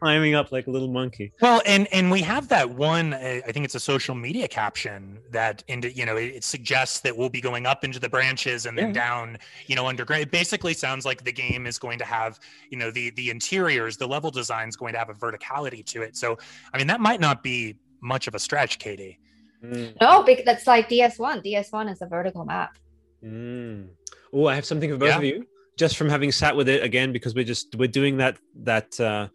climbing 0.00 0.34
up 0.34 0.52
like 0.52 0.66
a 0.66 0.70
little 0.70 0.88
monkey. 0.88 1.32
Well, 1.40 1.62
and 1.64 1.86
and 1.92 2.10
we 2.10 2.20
have 2.22 2.48
that 2.48 2.70
one. 2.70 3.14
Uh, 3.14 3.40
I 3.46 3.52
think 3.52 3.64
it's 3.64 3.74
a 3.74 3.80
social 3.80 4.14
media 4.14 4.48
caption 4.48 5.18
that 5.30 5.62
into 5.68 5.90
you 5.92 6.04
know 6.04 6.16
it, 6.16 6.24
it 6.36 6.44
suggests 6.44 7.00
that 7.00 7.16
we'll 7.16 7.28
be 7.30 7.40
going 7.40 7.64
up 7.66 7.84
into 7.84 7.98
the 7.98 8.08
branches 8.08 8.66
and 8.66 8.76
then 8.76 8.88
Yeah. 8.88 8.92
down 8.92 9.38
you 9.66 9.76
know 9.76 9.86
underground. 9.86 10.22
It 10.22 10.30
basically 10.30 10.74
sounds 10.74 11.04
like 11.06 11.24
the 11.24 11.32
game 11.32 11.66
is 11.66 11.78
going 11.78 11.98
to 12.00 12.04
have 12.04 12.38
you 12.70 12.76
know 12.76 12.90
the 12.90 13.10
the 13.10 13.30
interiors, 13.30 13.96
the 13.96 14.06
level 14.08 14.30
design 14.30 14.68
is 14.68 14.76
going 14.76 14.92
to 14.92 14.98
have 14.98 15.08
a 15.08 15.14
verticality 15.14 15.84
to 15.86 16.02
it. 16.02 16.16
So 16.16 16.36
I 16.72 16.78
mean 16.78 16.88
that 16.88 17.00
might 17.00 17.20
not 17.20 17.42
be 17.42 17.76
much 18.04 18.28
of 18.28 18.34
a 18.34 18.38
stretch, 18.38 18.78
Katie. 18.78 19.18
no, 19.62 20.22
because 20.24 20.44
that's 20.44 20.66
like 20.66 20.88
DS1. 20.88 21.42
DS1 21.44 21.90
is 21.90 22.02
a 22.02 22.06
vertical 22.06 22.44
map. 22.44 22.76
Mm. 23.24 23.88
Oh, 24.32 24.46
I 24.46 24.54
have 24.54 24.64
something 24.66 24.90
for 24.90 24.96
both 24.98 25.08
Yeah. 25.08 25.18
of 25.18 25.24
you. 25.24 25.46
Just 25.76 25.96
from 25.96 26.08
having 26.08 26.30
sat 26.30 26.54
with 26.54 26.68
it 26.68 26.84
again, 26.84 27.12
because 27.12 27.34
we're 27.34 27.44
just 27.44 27.74
we're 27.74 27.88
doing 27.88 28.18
that 28.18 28.36
that 28.62 29.00
uh, 29.00 29.26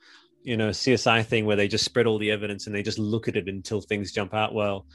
you 0.44 0.56
know 0.56 0.70
CSI 0.70 1.26
thing 1.26 1.46
where 1.46 1.58
they 1.58 1.68
just 1.68 1.84
spread 1.84 2.06
all 2.08 2.18
the 2.18 2.32
evidence 2.32 2.66
and 2.66 2.74
they 2.74 2.84
just 2.84 2.98
look 3.00 3.28
at 3.28 3.36
it 3.36 3.50
until 3.50 3.82
things 3.82 4.14
jump 4.14 4.34
out. 4.34 4.54
Well, 4.54 4.86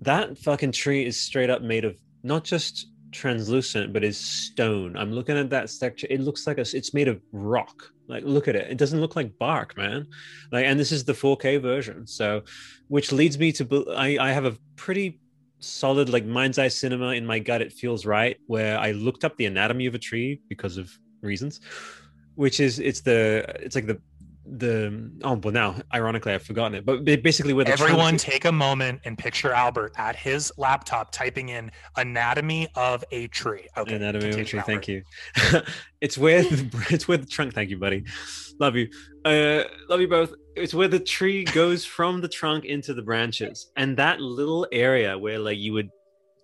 that 0.00 0.36
fucking 0.38 0.72
tree 0.72 1.06
is 1.06 1.20
straight 1.20 1.50
up 1.50 1.62
made 1.62 1.84
of 1.84 1.96
not 2.24 2.42
just 2.42 2.88
translucent, 3.12 3.92
but 3.92 4.02
is 4.02 4.18
stone. 4.18 4.96
I'm 4.96 5.12
looking 5.12 5.36
at 5.36 5.50
that 5.50 5.70
structure. 5.70 6.06
It 6.10 6.20
looks 6.20 6.46
like 6.46 6.58
a, 6.58 6.62
it's 6.62 6.92
made 6.94 7.08
of 7.08 7.20
rock. 7.30 7.92
Like, 8.08 8.24
look 8.24 8.48
at 8.48 8.56
it. 8.56 8.70
It 8.70 8.78
doesn't 8.78 9.00
look 9.00 9.14
like 9.14 9.38
bark, 9.38 9.76
man. 9.76 10.06
Like, 10.50 10.66
and 10.66 10.78
this 10.78 10.92
is 10.92 11.04
the 11.04 11.12
4K 11.12 11.62
version. 11.62 12.06
So, 12.06 12.42
which 12.88 13.12
leads 13.12 13.38
me 13.38 13.52
to, 13.52 13.86
I, 13.94 14.18
I 14.20 14.32
have 14.32 14.44
a 14.44 14.56
pretty 14.76 15.20
solid, 15.60 16.08
like 16.08 16.24
mind's 16.24 16.58
eye 16.58 16.68
cinema 16.68 17.08
in 17.10 17.24
my 17.24 17.38
gut. 17.38 17.62
It 17.62 17.72
feels 17.72 18.04
right. 18.04 18.36
Where 18.46 18.78
I 18.78 18.92
looked 18.92 19.24
up 19.24 19.36
the 19.36 19.46
anatomy 19.46 19.86
of 19.86 19.94
a 19.94 19.98
tree 19.98 20.40
because 20.48 20.76
of 20.76 20.90
reasons, 21.20 21.60
which 22.34 22.60
is, 22.60 22.78
it's 22.78 23.00
the, 23.00 23.44
it's 23.60 23.76
like 23.76 23.86
the, 23.86 24.00
the 24.44 25.10
oh 25.22 25.34
well 25.34 25.52
now 25.52 25.76
ironically 25.94 26.32
I've 26.32 26.42
forgotten 26.42 26.74
it 26.74 26.84
but 26.84 27.04
basically 27.04 27.52
with 27.52 27.68
everyone 27.68 28.16
take 28.16 28.44
a 28.44 28.52
moment 28.52 29.00
and 29.04 29.16
picture 29.16 29.52
Albert 29.52 29.92
at 29.96 30.16
his 30.16 30.52
laptop 30.56 31.12
typing 31.12 31.50
in 31.50 31.70
anatomy 31.96 32.68
of 32.74 33.04
a 33.10 33.28
tree. 33.28 33.66
Okay, 33.76 33.94
anatomy 33.94 34.30
of 34.30 34.38
a 34.38 34.44
tree. 34.44 34.60
Thank 34.60 34.88
you. 34.88 35.02
it's 36.00 36.18
with 36.18 36.70
the, 36.70 36.94
it's 36.94 37.08
with 37.08 37.22
the 37.22 37.26
trunk. 37.26 37.54
Thank 37.54 37.70
you, 37.70 37.78
buddy. 37.78 38.04
Love 38.58 38.76
you. 38.76 38.88
Uh, 39.24 39.64
love 39.88 40.00
you 40.00 40.08
both. 40.08 40.32
It's 40.56 40.74
where 40.74 40.88
the 40.88 41.00
tree 41.00 41.44
goes 41.44 41.84
from 41.84 42.20
the 42.20 42.28
trunk 42.28 42.64
into 42.64 42.94
the 42.94 43.02
branches, 43.02 43.70
and 43.76 43.96
that 43.96 44.20
little 44.20 44.66
area 44.72 45.16
where 45.16 45.38
like 45.38 45.58
you 45.58 45.72
would 45.72 45.90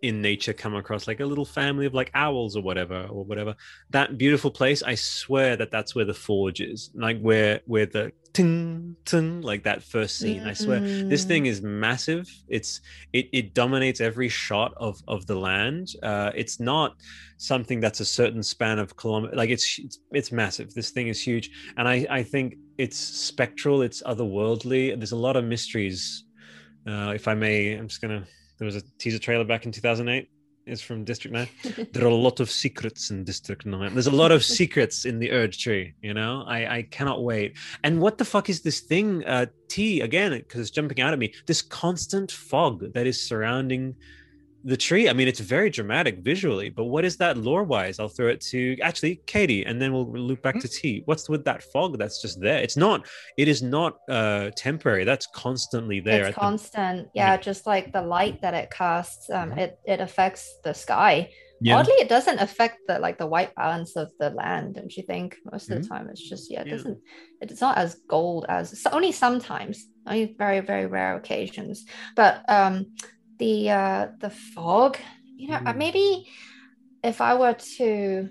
in 0.02 0.22
nature 0.22 0.52
come 0.52 0.74
across 0.74 1.08
like 1.08 1.20
a 1.20 1.24
little 1.24 1.44
family 1.44 1.86
of 1.86 1.94
like 1.94 2.10
owls 2.14 2.56
or 2.56 2.62
whatever 2.62 3.06
or 3.10 3.24
whatever. 3.24 3.54
That 3.90 4.16
beautiful 4.18 4.50
place 4.50 4.82
i 4.82 4.94
swear 4.94 5.56
that 5.56 5.70
that's 5.70 5.94
where 5.94 6.04
the 6.04 6.14
forge 6.14 6.60
is. 6.60 6.90
Like 6.94 7.20
where 7.20 7.60
where 7.66 7.86
the 7.86 8.12
ting, 8.32 8.96
ting, 9.04 9.42
like 9.42 9.64
that 9.64 9.82
first 9.82 10.18
scene 10.18 10.42
i 10.42 10.52
swear. 10.52 10.80
This 10.80 11.24
thing 11.24 11.46
is 11.46 11.62
massive. 11.62 12.28
It's 12.48 12.80
it, 13.12 13.28
it 13.32 13.54
dominates 13.54 14.00
every 14.00 14.28
shot 14.28 14.72
of 14.76 15.02
of 15.08 15.26
the 15.26 15.36
land. 15.36 15.88
Uh 16.02 16.30
it's 16.34 16.60
not 16.60 16.96
something 17.36 17.80
that's 17.80 18.00
a 18.00 18.04
certain 18.04 18.42
span 18.42 18.78
of 18.78 18.96
kilometer 18.96 19.34
like 19.34 19.50
it's, 19.50 19.78
it's 19.78 19.98
it's 20.12 20.32
massive. 20.32 20.74
This 20.74 20.90
thing 20.90 21.08
is 21.08 21.20
huge. 21.20 21.50
And 21.76 21.88
i 21.88 22.06
i 22.10 22.22
think 22.22 22.56
it's 22.78 22.98
spectral 22.98 23.82
it's 23.82 24.02
otherworldly. 24.02 24.96
There's 24.96 25.12
a 25.12 25.16
lot 25.16 25.36
of 25.36 25.44
mysteries. 25.44 26.24
Uh 26.86 27.12
if 27.14 27.26
i 27.26 27.34
may 27.34 27.72
i'm 27.72 27.88
just 27.88 28.00
gonna 28.00 28.24
there 28.59 28.66
was 28.66 28.76
a 28.76 28.82
teaser 28.98 29.18
trailer 29.18 29.44
back 29.44 29.66
in 29.66 29.72
2008 29.72 30.28
it's 30.66 30.82
from 30.82 31.05
district 31.05 31.35
9 31.35 31.48
there 31.93 32.05
are 32.05 32.09
a 32.09 32.14
lot 32.14 32.40
of 32.40 32.51
secrets 32.51 33.10
in 33.10 33.24
district 33.24 33.64
9 33.64 33.93
there's 33.94 34.06
a 34.06 34.10
lot 34.10 34.30
of 34.30 34.44
secrets 34.44 35.05
in 35.05 35.18
the 35.18 35.30
Erd 35.30 35.52
tree 35.52 35.94
you 36.02 36.14
know? 36.14 36.44
I 36.47 36.76
i 36.76 36.82
cannot 36.82 37.24
wait. 37.24 37.56
And 37.85 38.01
what 38.01 38.18
the 38.18 38.24
fuck 38.24 38.48
is 38.48 38.60
this 38.60 38.80
thing 38.80 39.24
uh 39.24 39.47
t 39.68 40.01
again 40.01 40.32
because 40.32 40.60
it's 40.60 40.70
jumping 40.70 41.01
out 41.01 41.12
at 41.12 41.18
me. 41.18 41.32
This 41.47 41.62
constant 41.62 42.30
fog 42.30 42.93
that 42.93 43.06
is 43.06 43.20
surrounding 43.20 43.94
the 44.68 44.76
tree 44.76 45.08
i 45.08 45.12
mean 45.12 45.28
it's 45.28 45.40
very 45.40 45.70
dramatic 45.70 46.18
visually 46.18 46.68
but 46.68 46.84
what 46.84 47.04
is 47.04 47.16
that 47.16 47.36
lore 47.36 47.64
wise 47.64 47.98
i'll 47.98 48.14
throw 48.16 48.28
it 48.28 48.40
to 48.40 48.76
actually 48.88 49.20
katie 49.26 49.64
and 49.64 49.80
then 49.80 49.92
we'll 49.92 50.10
loop 50.10 50.42
back 50.42 50.58
to 50.60 50.68
t. 50.68 51.02
What's 51.06 51.28
with 51.28 51.44
that 51.44 51.62
fog 51.62 51.98
that's 51.98 52.20
just 52.20 52.40
there? 52.40 52.58
It's 52.58 52.76
not 52.76 53.06
it 53.36 53.48
is 53.48 53.62
not 53.62 53.98
uh 54.08 54.50
temporary. 54.56 55.04
That's 55.04 55.26
constantly 55.26 56.00
there 56.00 56.26
it's 56.26 56.36
constant. 56.36 57.08
Yeah. 57.14 57.36
Just 57.36 57.66
like 57.66 57.92
the 57.92 58.02
light 58.02 58.40
that 58.42 58.54
it 58.54 58.70
casts 58.70 59.30
um 59.30 59.52
it 59.52 59.78
it 59.84 60.00
affects 60.00 60.44
the 60.64 60.72
sky. 60.72 61.30
Yeah. 61.60 61.76
oddly 61.76 61.94
it 61.94 62.08
doesn't 62.08 62.38
affect 62.38 62.78
the 62.86 63.00
like 63.00 63.18
the 63.18 63.26
white 63.26 63.52
balance 63.56 63.96
of 63.96 64.12
the 64.20 64.30
land 64.30 64.76
don't 64.76 64.96
you 64.96 65.02
think? 65.02 65.36
Most 65.50 65.70
of 65.70 65.74
mm-hmm. 65.74 65.82
the 65.82 65.88
time 65.88 66.08
it's 66.10 66.28
just 66.28 66.50
yeah 66.50 66.60
it 66.60 66.68
yeah. 66.68 66.76
doesn't 66.76 66.98
it's 67.40 67.60
not 67.60 67.78
as 67.78 67.96
gold 68.08 68.46
as 68.48 68.80
so 68.80 68.90
only 68.90 69.12
sometimes 69.12 69.86
only 70.06 70.34
very 70.38 70.60
very 70.60 70.86
rare 70.86 71.16
occasions. 71.16 71.84
But 72.14 72.44
um 72.48 72.94
the 73.39 73.70
uh 73.70 74.09
the 74.20 74.31
fog 74.31 74.98
you 75.36 75.48
know 75.48 75.59
mm. 75.59 75.77
maybe 75.77 76.28
if 77.02 77.20
i 77.20 77.35
were 77.35 77.55
to 77.55 78.28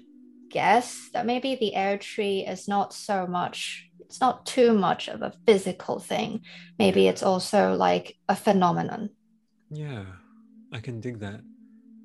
guess 0.49 1.09
that 1.13 1.25
maybe 1.25 1.55
the 1.55 1.75
Erd 1.75 2.01
tree 2.01 2.45
is 2.45 2.67
not 2.67 2.93
so 2.93 3.27
much 3.27 3.87
it's 4.07 4.21
not 4.21 4.45
too 4.45 4.73
much 4.73 5.09
of 5.09 5.21
a 5.21 5.33
physical 5.45 5.99
thing. 5.99 6.41
Maybe 6.79 7.07
it's 7.07 7.23
also 7.23 7.75
like 7.75 8.17
a 8.29 8.35
phenomenon. 8.35 9.09
Yeah 9.69 10.05
i 10.73 10.79
can 10.79 10.99
dig 10.99 11.19
that. 11.19 11.41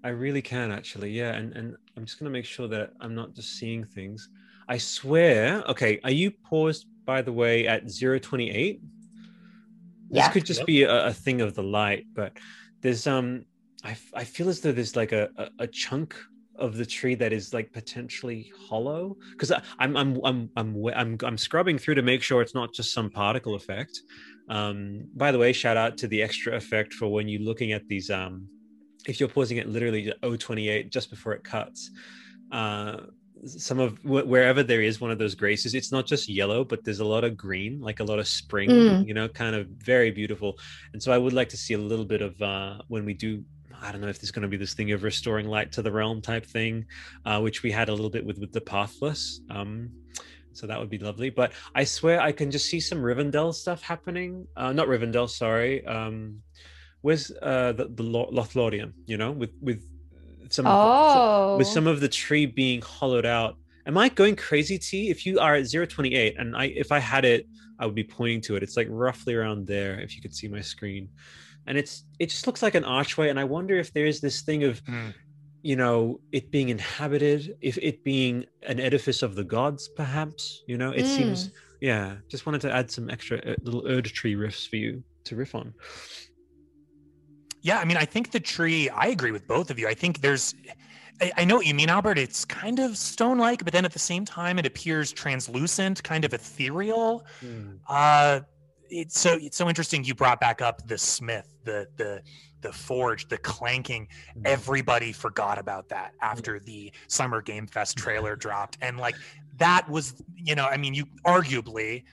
I 0.05 0.09
really 0.09 0.43
can 0.43 0.71
actually. 0.73 1.11
Yeah 1.11 1.33
and 1.33 1.57
and 1.57 1.77
i'm 1.97 2.05
just 2.05 2.19
going 2.19 2.31
to 2.31 2.37
make 2.39 2.45
sure 2.45 2.69
that 2.69 2.91
i'm 3.01 3.15
not 3.15 3.35
just 3.35 3.59
seeing 3.59 3.85
things. 3.85 4.29
I 4.69 4.79
swear 4.79 5.63
okay 5.69 6.01
are 6.05 6.11
you 6.11 6.31
paused 6.31 6.87
by 7.05 7.23
the 7.23 7.33
way 7.33 7.67
at 7.67 7.83
028 7.89 8.81
yeah. 10.11 10.23
this 10.23 10.33
could 10.33 10.47
just 10.47 10.65
be 10.67 10.85
a, 10.85 11.07
a 11.07 11.13
thing 11.13 11.41
of 11.41 11.55
the 11.55 11.63
light 11.63 12.07
but 12.15 12.33
there's 12.83 13.07
um 13.07 13.45
I, 13.85 13.97
I 14.15 14.25
feel 14.25 14.49
as 14.49 14.61
though 14.61 14.73
there's 14.73 14.95
like 14.95 15.13
a, 15.13 15.29
a, 15.37 15.49
a 15.61 15.67
chunk 15.67 16.15
of 16.57 16.77
the 16.77 16.87
tree 16.87 17.15
that 17.17 17.33
is 17.33 17.53
like 17.53 17.73
potentially 17.73 18.53
hollow 18.69 19.17
because 19.33 19.51
I'm, 19.79 19.97
I'm 19.97 20.21
I'm 20.25 20.51
I'm 20.57 20.87
I'm 20.95 21.19
I'm 21.23 21.39
scrubbing 21.39 21.79
through 21.79 21.97
to 21.97 22.03
make 22.03 22.23
sure 22.23 22.43
it's 22.43 22.55
not 22.55 22.73
just 22.73 22.93
some 22.93 23.11
particle 23.11 23.55
effect. 23.55 23.99
Um, 24.49 25.09
by 25.15 25.33
the 25.33 25.39
way, 25.39 25.53
shout 25.53 25.77
out 25.77 25.97
to 25.99 26.09
the 26.09 26.23
extra 26.23 26.55
effect 26.55 26.93
for 26.95 27.09
when 27.09 27.29
you're 27.29 27.41
looking 27.41 27.73
at 27.73 27.89
these. 27.89 28.11
Um, 28.11 28.49
if 29.07 29.19
you're 29.19 29.29
pausing 29.29 29.57
it 29.57 29.69
literally 29.69 30.13
028 30.23 30.93
just 30.93 31.11
before 31.11 31.33
it 31.33 31.43
cuts, 31.43 31.91
uh, 32.53 32.99
some 33.45 33.81
of 33.81 34.03
wherever 34.05 34.63
there 34.63 34.83
is 34.83 35.01
one 35.01 35.11
of 35.11 35.19
those 35.19 35.35
graces 35.35 35.75
it's 35.75 35.91
not 35.91 36.07
just 36.07 36.29
yellow 36.29 36.65
but 36.65 36.85
there's 36.85 37.01
a 37.01 37.05
lot 37.05 37.25
of 37.25 37.37
green 37.37 37.81
like 37.81 37.99
a 37.99 38.05
lot 38.05 38.19
of 38.19 38.29
spring 38.29 38.71
mm. 38.71 39.07
you 39.07 39.15
know 39.15 39.29
kind 39.29 39.57
of 39.57 39.67
very 39.67 40.11
beautiful 40.11 40.57
and 40.93 41.03
so 41.03 41.11
i 41.13 41.19
would 41.19 41.33
like 41.33 41.49
to 41.49 41.57
see 41.57 41.75
a 41.75 41.79
little 41.79 42.05
bit 42.05 42.23
of 42.23 42.41
uh 42.41 42.79
when 42.89 43.05
we 43.05 43.15
do 43.15 43.43
i 43.81 43.91
don't 43.91 44.01
know 44.01 44.09
if 44.09 44.21
there's 44.21 44.31
going 44.31 44.43
to 44.43 44.49
be 44.49 44.57
this 44.57 44.75
thing 44.75 44.93
of 44.93 45.03
restoring 45.03 45.49
light 45.49 45.73
to 45.73 45.83
the 45.83 45.91
realm 45.91 46.23
type 46.23 46.47
thing 46.47 46.85
uh 47.25 47.41
which 47.41 47.65
we 47.65 47.71
had 47.71 47.89
a 47.89 47.93
little 47.93 48.11
bit 48.11 48.25
with 48.25 48.39
with 48.39 48.53
the 48.53 48.61
pathless 48.61 49.41
um 49.51 49.91
so 50.53 50.67
that 50.67 50.79
would 50.79 50.91
be 50.91 50.99
lovely 50.99 51.29
but 51.29 51.53
i 51.75 51.83
swear 51.83 52.21
i 52.21 52.31
can 52.31 52.51
just 52.51 52.67
see 52.67 52.79
some 52.79 52.99
rivendell 52.99 53.53
stuff 53.53 53.83
happening 53.83 54.47
uh 54.57 54.73
not 54.73 54.87
rivendell 54.87 55.29
sorry 55.29 55.85
um 55.87 56.41
where's 57.01 57.33
uh 57.43 57.73
the, 57.73 57.87
the 57.87 58.05
lothlorien 58.05 58.93
you 59.07 59.17
know 59.17 59.33
with 59.33 59.51
with 59.61 59.83
some 60.53 60.67
oh. 60.67 61.57
with 61.57 61.67
some 61.67 61.87
of 61.87 62.01
the 62.01 62.09
tree 62.09 62.47
being 62.47 62.83
hollowed 62.83 63.27
out. 63.27 63.57
Am 63.87 63.99
I 63.99 64.09
going 64.09 64.37
crazy, 64.37 64.79
T? 64.79 65.11
If 65.11 65.27
you 65.27 65.41
are 65.41 65.55
at 65.55 65.71
028 65.71 66.37
and 66.39 66.57
I 66.57 66.67
if 66.67 66.93
I 66.93 66.99
had 66.99 67.25
it, 67.25 67.47
I 67.79 67.87
would 67.87 67.95
be 67.95 68.05
pointing 68.05 68.41
to 68.43 68.57
it. 68.57 68.63
It's 68.63 68.77
like 68.77 68.87
roughly 68.91 69.35
around 69.35 69.67
there 69.67 69.99
if 70.01 70.15
you 70.15 70.23
could 70.23 70.35
see 70.35 70.49
my 70.49 70.61
screen. 70.61 71.09
And 71.67 71.77
it's 71.79 72.05
it 72.19 72.31
just 72.31 72.47
looks 72.47 72.63
like 72.63 72.75
an 72.75 72.85
archway 72.85 73.29
and 73.29 73.39
I 73.39 73.45
wonder 73.45 73.77
if 73.77 73.93
there's 73.93 74.21
this 74.21 74.43
thing 74.43 74.65
of 74.65 74.83
mm. 74.85 75.13
you 75.63 75.77
know, 75.77 76.21
it 76.33 76.51
being 76.51 76.69
inhabited, 76.69 77.57
if 77.61 77.79
it 77.79 78.05
being 78.05 78.45
an 78.67 78.79
edifice 78.79 79.23
of 79.23 79.35
the 79.35 79.45
gods 79.45 79.89
perhaps, 79.89 80.63
you 80.67 80.77
know, 80.77 80.91
it 80.91 81.05
mm. 81.05 81.17
seems 81.17 81.51
yeah, 81.83 82.15
just 82.29 82.47
wanted 82.47 82.61
to 82.61 82.73
add 82.73 82.93
some 82.93 83.11
extra 83.11 83.39
uh, 83.39 83.57
little 83.65 83.83
Erdtree 83.83 84.37
riffs 84.37 84.69
for 84.69 84.77
you 84.77 85.03
to 85.25 85.35
riff 85.35 85.57
on. 85.57 85.75
Yeah, 87.63 87.79
I 87.79 87.85
mean, 87.85 87.97
I 87.97 88.05
think 88.05 88.33
the 88.33 88.41
tree, 88.41 88.89
I 88.91 89.07
agree 89.09 89.31
with 89.31 89.47
both 89.47 89.71
of 89.71 89.79
you. 89.79 89.89
I 89.89 89.95
think 89.95 90.21
there's, 90.21 90.55
I, 91.21 91.33
I 91.39 91.45
know 91.45 91.57
what 91.57 91.67
you 91.67 91.75
mean, 91.75 91.89
Albert. 91.89 92.19
It's 92.19 92.45
kind 92.45 92.79
of 92.81 92.97
stone 92.97 93.39
like, 93.39 93.65
but 93.65 93.73
then 93.73 93.85
at 93.85 93.93
the 93.93 93.99
same 93.99 94.25
time, 94.25 94.59
it 94.59 94.67
appears 94.67 95.13
translucent, 95.13 96.03
kind 96.03 96.25
of 96.25 96.35
ethereal. 96.35 97.25
Mm. 97.43 97.79
Uh, 97.89 98.41
it's 98.93 99.19
so 99.19 99.39
it's 99.41 99.57
so 99.57 99.69
interesting 99.69 100.05
you 100.05 100.15
brought 100.15 100.39
back 100.39 100.61
up 100.61 100.87
the 100.87 100.99
smith 100.99 101.49
the 101.65 101.89
the 101.97 102.21
the 102.61 102.73
forge 102.73 103.27
the 103.29 103.39
clanking 103.39 104.07
hmm. 104.35 104.43
everybody 104.45 105.13
forgot 105.13 105.59
about 105.59 105.89
that 105.89 106.13
after 106.21 106.61
the 106.61 106.93
summer 107.09 107.41
game 107.41 107.67
fest 107.67 107.97
trailer 107.97 108.37
dropped 108.45 108.77
and 108.83 108.99
like 108.99 109.17
that 109.57 109.89
was 109.89 110.15
you 110.37 110.55
know 110.55 110.67
i 110.67 110.77
mean 110.77 110.95
you 110.95 111.07
arguably 111.25 112.05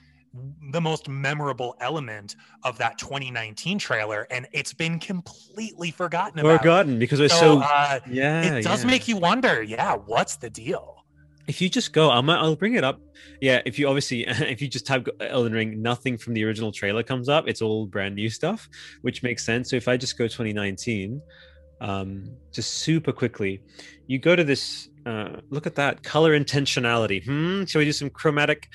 the 0.70 0.80
most 0.80 1.08
memorable 1.08 1.76
element 1.80 2.36
of 2.62 2.78
that 2.78 2.98
2019 2.98 3.78
trailer 3.78 4.26
and 4.30 4.46
it's 4.52 4.72
been 4.72 4.98
completely 4.98 5.90
forgotten 5.90 6.38
about. 6.38 6.60
Forgotten 6.60 6.98
because 6.98 7.18
it's 7.18 7.34
so, 7.34 7.60
so 7.60 7.62
uh, 7.64 7.98
yeah 8.08 8.42
it 8.42 8.62
does 8.62 8.84
yeah. 8.84 8.90
make 8.90 9.08
you 9.08 9.16
wonder 9.16 9.62
yeah 9.62 9.94
what's 9.94 10.36
the 10.36 10.48
deal? 10.48 11.04
If 11.48 11.60
you 11.60 11.68
just 11.68 11.92
go 11.92 12.10
I'll, 12.10 12.28
I'll 12.30 12.54
bring 12.54 12.74
it 12.74 12.84
up. 12.84 13.00
Yeah 13.40 13.60
if 13.64 13.78
you 13.78 13.88
obviously 13.88 14.20
if 14.28 14.62
you 14.62 14.68
just 14.68 14.86
type 14.86 15.08
elden 15.20 15.52
ring 15.52 15.82
nothing 15.82 16.16
from 16.16 16.34
the 16.34 16.44
original 16.44 16.70
trailer 16.70 17.02
comes 17.02 17.28
up. 17.28 17.48
It's 17.48 17.60
all 17.60 17.86
brand 17.86 18.14
new 18.14 18.30
stuff 18.30 18.68
which 19.02 19.24
makes 19.24 19.44
sense. 19.44 19.70
So 19.70 19.76
if 19.76 19.88
i 19.88 19.96
just 19.96 20.16
go 20.16 20.24
2019 20.24 21.20
um 21.80 22.30
just 22.52 22.74
super 22.74 23.10
quickly 23.10 23.62
you 24.06 24.18
go 24.18 24.36
to 24.36 24.44
this 24.44 24.90
uh 25.06 25.38
look 25.48 25.66
at 25.66 25.74
that 25.74 26.04
color 26.04 26.38
intentionality. 26.38 27.24
Hmm 27.24 27.64
shall 27.64 27.80
we 27.80 27.84
do 27.84 27.92
some 27.92 28.10
chromatic 28.10 28.68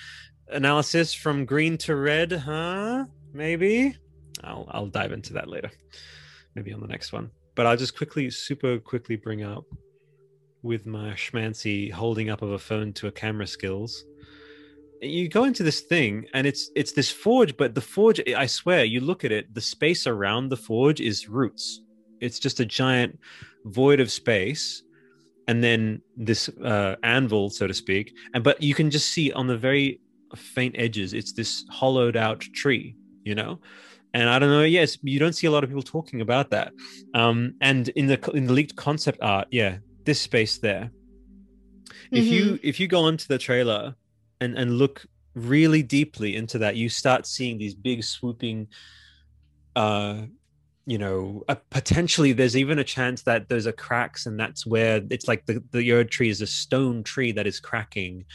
analysis 0.49 1.13
from 1.13 1.45
green 1.45 1.77
to 1.79 1.95
red, 1.95 2.31
huh? 2.31 3.05
Maybe. 3.33 3.95
I'll 4.43 4.67
I'll 4.69 4.87
dive 4.87 5.11
into 5.11 5.33
that 5.33 5.49
later. 5.49 5.71
Maybe 6.55 6.73
on 6.73 6.79
the 6.79 6.87
next 6.87 7.13
one. 7.13 7.31
But 7.55 7.65
I'll 7.65 7.77
just 7.77 7.97
quickly, 7.97 8.29
super 8.29 8.79
quickly 8.79 9.15
bring 9.15 9.43
up 9.43 9.65
with 10.61 10.85
my 10.85 11.11
schmancy 11.11 11.91
holding 11.91 12.29
up 12.29 12.41
of 12.41 12.51
a 12.51 12.59
phone 12.59 12.91
to 12.93 13.07
a 13.07 13.11
camera 13.11 13.47
skills. 13.47 14.03
You 15.01 15.29
go 15.29 15.43
into 15.43 15.63
this 15.63 15.81
thing 15.81 16.25
and 16.33 16.47
it's 16.47 16.71
it's 16.75 16.93
this 16.93 17.11
forge, 17.11 17.55
but 17.55 17.75
the 17.75 17.81
forge, 17.81 18.21
I 18.35 18.45
swear, 18.45 18.83
you 18.83 18.99
look 18.99 19.23
at 19.23 19.31
it, 19.31 19.53
the 19.53 19.61
space 19.61 20.07
around 20.07 20.49
the 20.49 20.57
forge 20.57 21.01
is 21.01 21.29
roots. 21.29 21.81
It's 22.21 22.39
just 22.39 22.59
a 22.59 22.65
giant 22.65 23.19
void 23.65 23.99
of 23.99 24.11
space 24.11 24.83
and 25.47 25.63
then 25.63 26.01
this 26.17 26.49
uh, 26.63 26.95
anvil, 27.03 27.49
so 27.49 27.67
to 27.67 27.73
speak. 27.73 28.13
And 28.33 28.43
but 28.43 28.61
you 28.61 28.73
can 28.73 28.89
just 28.89 29.09
see 29.09 29.31
on 29.31 29.47
the 29.47 29.57
very 29.57 29.99
faint 30.35 30.75
edges. 30.77 31.13
It's 31.13 31.33
this 31.33 31.65
hollowed 31.69 32.15
out 32.15 32.41
tree, 32.41 32.95
you 33.23 33.35
know. 33.35 33.59
And 34.13 34.29
I 34.29 34.39
don't 34.39 34.49
know. 34.49 34.63
Yes, 34.63 34.97
you 35.03 35.19
don't 35.19 35.33
see 35.33 35.47
a 35.47 35.51
lot 35.51 35.63
of 35.63 35.69
people 35.69 35.83
talking 35.83 36.21
about 36.21 36.51
that. 36.51 36.71
Um, 37.13 37.55
and 37.59 37.89
in 37.89 38.07
the 38.07 38.31
in 38.33 38.47
the 38.47 38.53
leaked 38.53 38.75
concept 38.75 39.19
art, 39.21 39.47
yeah, 39.51 39.77
this 40.05 40.21
space 40.21 40.57
there. 40.57 40.91
Mm-hmm. 41.85 42.15
If 42.15 42.25
you 42.25 42.43
mm-hmm. 42.45 42.55
if 42.63 42.79
you 42.79 42.87
go 42.87 43.03
onto 43.03 43.27
the 43.27 43.37
trailer 43.37 43.95
and 44.39 44.57
and 44.57 44.77
look 44.77 45.05
really 45.33 45.83
deeply 45.83 46.35
into 46.35 46.57
that, 46.59 46.77
you 46.77 46.87
start 46.87 47.27
seeing 47.27 47.57
these 47.57 47.75
big 47.75 48.03
swooping 48.03 48.67
uh 49.75 50.21
you 50.87 50.97
know 50.99 51.43
uh, 51.47 51.55
potentially 51.71 52.31
there's 52.31 52.55
even 52.55 52.77
a 52.77 52.83
chance 52.83 53.23
that 53.23 53.49
there's 53.49 53.65
a 53.65 53.73
cracks 53.73 54.27
and 54.27 54.39
that's 54.39 54.65
where 54.65 55.01
it's 55.09 55.27
like 55.27 55.45
the 55.45 55.63
the 55.71 55.91
Erd 55.91 56.11
tree 56.11 56.29
is 56.29 56.41
a 56.41 56.47
stone 56.47 57.03
tree 57.03 57.31
that 57.31 57.47
is 57.47 57.59
cracking. 57.59 58.25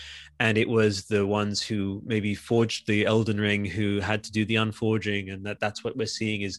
And 0.41 0.57
it 0.57 0.69
was 0.69 1.05
the 1.05 1.27
ones 1.27 1.61
who 1.63 2.01
maybe 2.07 2.35
forged 2.35 2.87
the 2.87 3.05
elden 3.05 3.39
ring 3.39 3.67
who 3.67 4.01
had 4.01 4.25
to 4.25 4.33
do 4.33 4.45
the 4.47 4.57
unforging 4.57 5.29
and 5.29 5.45
that 5.45 5.61
that's 5.61 5.85
what 5.85 5.97
we're 5.97 6.07
seeing 6.07 6.41
is 6.43 6.59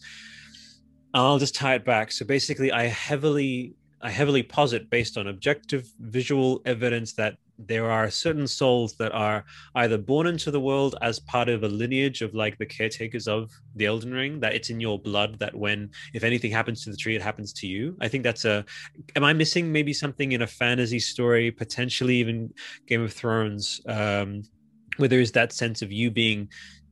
i'll 1.13 1.39
just 1.39 1.55
tie 1.55 1.75
it 1.75 1.85
back. 1.85 2.11
So 2.11 2.25
basically 2.25 2.71
i 2.71 2.83
heavily 2.83 3.73
i 4.01 4.09
heavily 4.09 4.43
posit 4.43 4.89
based 4.89 5.17
on 5.17 5.27
objective 5.27 5.91
visual 5.99 6.61
evidence 6.65 7.13
that 7.13 7.35
there 7.67 7.89
are 7.89 8.09
certain 8.09 8.47
souls 8.47 8.93
that 8.95 9.11
are 9.11 9.45
either 9.75 9.97
born 9.97 10.27
into 10.27 10.51
the 10.51 10.59
world 10.59 10.95
as 11.01 11.19
part 11.19 11.49
of 11.49 11.63
a 11.63 11.67
lineage 11.67 12.21
of 12.21 12.33
like 12.33 12.57
the 12.57 12.65
caretakers 12.65 13.27
of 13.27 13.51
the 13.75 13.85
Elden 13.85 14.13
Ring, 14.13 14.39
that 14.39 14.53
it's 14.53 14.69
in 14.69 14.79
your 14.79 14.99
blood 14.99 15.39
that 15.39 15.55
when 15.55 15.89
if 16.13 16.23
anything 16.23 16.51
happens 16.51 16.83
to 16.83 16.91
the 16.91 16.97
tree, 16.97 17.15
it 17.15 17.21
happens 17.21 17.53
to 17.53 17.67
you. 17.67 17.97
I 18.01 18.07
think 18.07 18.23
that's 18.23 18.45
a 18.45 18.65
am 19.15 19.23
I 19.23 19.33
missing 19.33 19.71
maybe 19.71 19.93
something 19.93 20.31
in 20.31 20.41
a 20.41 20.47
fantasy 20.47 20.99
story, 20.99 21.51
potentially 21.51 22.15
even 22.17 22.53
Game 22.87 23.03
of 23.03 23.13
Thrones, 23.13 23.81
um, 23.87 24.43
where 24.97 25.09
there 25.09 25.19
is 25.21 25.31
that 25.33 25.53
sense 25.53 25.81
of 25.81 25.91
you 25.91 26.11
being 26.11 26.49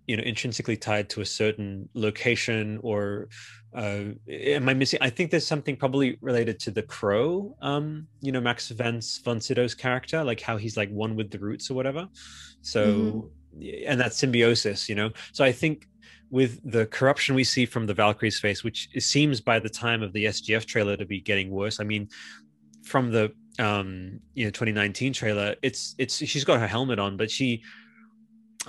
you 0.07 0.17
know 0.17 0.23
intrinsically 0.23 0.75
tied 0.75 1.07
to 1.07 1.21
a 1.21 1.25
certain 1.25 1.87
location 1.93 2.79
or 2.81 3.29
uh, 3.73 4.05
am 4.27 4.67
I 4.67 4.73
missing? 4.73 4.99
I 5.01 5.09
think 5.09 5.31
there's 5.31 5.45
something 5.45 5.75
probably 5.75 6.17
related 6.21 6.59
to 6.61 6.71
the 6.71 6.81
crow. 6.81 7.55
Um, 7.61 8.07
you 8.21 8.31
know, 8.31 8.41
Max 8.41 8.69
Vance 8.69 9.19
von 9.19 9.39
Sydow's 9.39 9.75
character, 9.75 10.23
like 10.23 10.41
how 10.41 10.57
he's 10.57 10.75
like 10.75 10.89
one 10.89 11.15
with 11.15 11.29
the 11.29 11.39
roots 11.39 11.69
or 11.69 11.75
whatever. 11.75 12.07
So, 12.61 13.29
mm-hmm. 13.57 13.87
and 13.87 13.99
that 13.99 14.13
symbiosis, 14.13 14.89
you 14.89 14.95
know. 14.95 15.11
So 15.33 15.43
I 15.43 15.51
think 15.51 15.87
with 16.31 16.59
the 16.71 16.85
corruption 16.87 17.35
we 17.35 17.43
see 17.43 17.65
from 17.65 17.85
the 17.85 17.93
Valkyrie's 17.93 18.39
face, 18.39 18.63
which 18.63 18.89
seems 18.99 19.41
by 19.41 19.59
the 19.59 19.69
time 19.69 20.01
of 20.01 20.13
the 20.13 20.25
SGF 20.25 20.65
trailer 20.65 20.95
to 20.97 21.05
be 21.05 21.19
getting 21.21 21.49
worse. 21.49 21.79
I 21.79 21.83
mean, 21.83 22.09
from 22.83 23.11
the 23.11 23.31
um, 23.59 24.19
you 24.33 24.45
know 24.45 24.51
2019 24.51 25.13
trailer, 25.13 25.55
it's 25.61 25.95
it's 25.97 26.15
she's 26.15 26.43
got 26.43 26.59
her 26.59 26.67
helmet 26.67 26.97
on, 26.97 27.17
but 27.17 27.29
she 27.29 27.63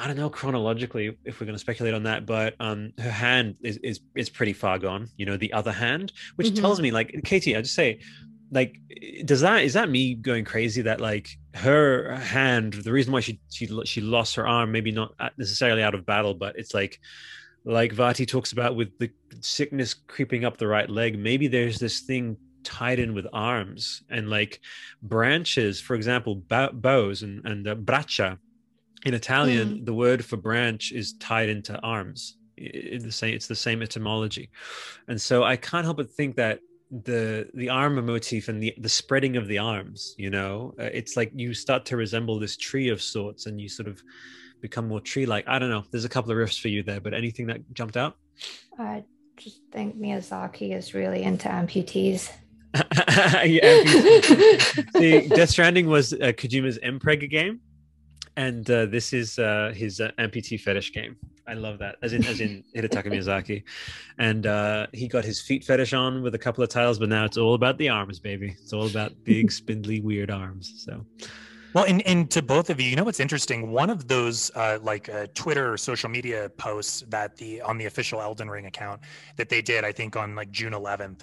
I 0.00 0.06
don't 0.06 0.16
know 0.16 0.30
chronologically 0.30 1.18
if 1.26 1.40
we're 1.40 1.44
going 1.44 1.54
to 1.54 1.60
speculate 1.60 1.92
on 1.92 2.04
that, 2.04 2.24
but 2.24 2.54
um, 2.58 2.94
her 2.98 3.10
hand 3.10 3.56
is, 3.62 3.76
is 3.78 4.00
is 4.14 4.30
pretty 4.30 4.54
far 4.54 4.78
gone. 4.78 5.08
You 5.18 5.26
know, 5.26 5.36
the 5.36 5.52
other 5.52 5.72
hand, 5.72 6.12
which 6.36 6.48
mm-hmm. 6.48 6.62
tells 6.62 6.80
me 6.80 6.90
like 6.90 7.20
Katie, 7.22 7.54
I 7.54 7.60
just 7.60 7.74
say, 7.74 8.00
like, 8.50 8.76
does 9.26 9.42
that 9.42 9.62
is 9.62 9.74
that 9.74 9.90
me 9.90 10.14
going 10.14 10.46
crazy 10.46 10.80
that 10.82 11.02
like 11.02 11.28
her 11.54 12.16
hand, 12.16 12.72
the 12.72 12.92
reason 12.92 13.12
why 13.12 13.20
she 13.20 13.40
she 13.50 13.68
she 13.84 14.00
lost 14.00 14.36
her 14.36 14.48
arm, 14.48 14.72
maybe 14.72 14.90
not 14.90 15.12
necessarily 15.36 15.82
out 15.82 15.94
of 15.94 16.06
battle, 16.06 16.32
but 16.32 16.58
it's 16.58 16.72
like 16.72 16.98
like 17.66 17.94
Vaati 17.94 18.26
talks 18.26 18.52
about 18.52 18.76
with 18.76 18.98
the 18.98 19.10
sickness 19.40 19.92
creeping 19.92 20.46
up 20.46 20.56
the 20.56 20.66
right 20.66 20.88
leg. 20.88 21.18
Maybe 21.18 21.46
there's 21.46 21.78
this 21.78 22.00
thing 22.00 22.38
tied 22.64 22.98
in 22.98 23.12
with 23.12 23.26
arms 23.34 24.02
and 24.08 24.30
like 24.30 24.60
branches, 25.02 25.78
for 25.78 25.94
example, 25.94 26.36
bows 26.36 27.22
and 27.22 27.44
and 27.44 27.68
uh, 27.68 27.74
braccia 27.74 28.38
in 29.04 29.14
Italian, 29.14 29.78
mm. 29.78 29.86
the 29.86 29.94
word 29.94 30.24
for 30.24 30.36
branch 30.36 30.92
is 30.92 31.14
tied 31.14 31.48
into 31.48 31.78
arms. 31.80 32.36
It's 32.56 33.04
the 33.04 33.12
same. 33.12 33.34
It's 33.34 33.46
the 33.46 33.54
same 33.54 33.80
etymology, 33.82 34.50
and 35.08 35.18
so 35.20 35.44
I 35.44 35.56
can't 35.56 35.84
help 35.84 35.96
but 35.96 36.10
think 36.10 36.36
that 36.36 36.60
the 36.90 37.48
the 37.54 37.70
arm 37.70 38.04
motif 38.04 38.48
and 38.48 38.62
the 38.62 38.74
the 38.76 38.88
spreading 38.88 39.38
of 39.38 39.46
the 39.46 39.58
arms. 39.58 40.14
You 40.18 40.28
know, 40.28 40.74
uh, 40.78 40.90
it's 40.92 41.16
like 41.16 41.32
you 41.34 41.54
start 41.54 41.86
to 41.86 41.96
resemble 41.96 42.38
this 42.38 42.58
tree 42.58 42.90
of 42.90 43.00
sorts, 43.00 43.46
and 43.46 43.58
you 43.58 43.68
sort 43.68 43.88
of 43.88 44.02
become 44.60 44.88
more 44.88 45.00
tree-like. 45.00 45.48
I 45.48 45.58
don't 45.58 45.70
know. 45.70 45.84
There's 45.90 46.04
a 46.04 46.08
couple 46.08 46.32
of 46.32 46.36
riffs 46.36 46.60
for 46.60 46.68
you 46.68 46.82
there, 46.82 47.00
but 47.00 47.14
anything 47.14 47.46
that 47.46 47.60
jumped 47.72 47.96
out? 47.96 48.16
I 48.78 49.04
just 49.38 49.62
think 49.72 49.96
Miyazaki 49.96 50.76
is 50.76 50.92
really 50.92 51.22
into 51.22 51.48
amputees. 51.48 52.30
yeah, 52.74 53.82
amputees. 53.84 54.96
See, 54.98 55.28
Death 55.28 55.48
Stranding 55.48 55.86
was 55.86 56.12
uh, 56.12 56.32
Kojima's 56.36 56.78
Mpreg 56.78 57.30
game 57.30 57.60
and 58.40 58.70
uh, 58.70 58.86
this 58.86 59.12
is 59.12 59.38
uh, 59.38 59.70
his 59.76 60.00
uh, 60.00 60.10
amputee 60.18 60.58
fetish 60.58 60.92
game. 60.94 61.14
I 61.46 61.52
love 61.52 61.78
that, 61.80 61.96
as 62.02 62.14
in 62.14 62.24
as 62.24 62.40
in 62.40 62.64
Hidetaka 62.76 63.08
Miyazaki, 63.12 63.64
and 64.18 64.46
uh, 64.46 64.86
he 64.94 65.08
got 65.08 65.24
his 65.24 65.42
feet 65.42 65.62
fetish 65.64 65.92
on 65.92 66.22
with 66.22 66.34
a 66.34 66.38
couple 66.38 66.64
of 66.64 66.70
titles, 66.70 66.98
but 66.98 67.10
now 67.10 67.24
it's 67.26 67.36
all 67.36 67.54
about 67.54 67.76
the 67.76 67.90
arms, 67.90 68.18
baby. 68.18 68.56
It's 68.62 68.72
all 68.72 68.86
about 68.86 69.12
big, 69.24 69.52
spindly, 69.60 70.00
weird 70.00 70.30
arms. 70.30 70.72
So. 70.86 71.04
Well, 71.74 71.84
and, 71.84 72.04
and 72.04 72.28
to 72.32 72.42
both 72.42 72.68
of 72.70 72.80
you, 72.80 72.88
you 72.90 72.96
know 72.96 73.04
what's 73.04 73.20
interesting? 73.20 73.70
One 73.70 73.90
of 73.90 74.08
those 74.08 74.50
uh, 74.56 74.78
like 74.82 75.08
uh, 75.08 75.26
Twitter 75.34 75.72
or 75.72 75.76
social 75.76 76.08
media 76.08 76.50
posts 76.56 77.04
that 77.08 77.36
the 77.36 77.60
on 77.60 77.78
the 77.78 77.84
official 77.84 78.20
Elden 78.22 78.48
Ring 78.48 78.66
account 78.66 79.02
that 79.36 79.50
they 79.50 79.60
did, 79.62 79.84
I 79.84 79.92
think 79.92 80.16
on 80.16 80.34
like 80.34 80.50
June 80.50 80.72
11th, 80.72 81.22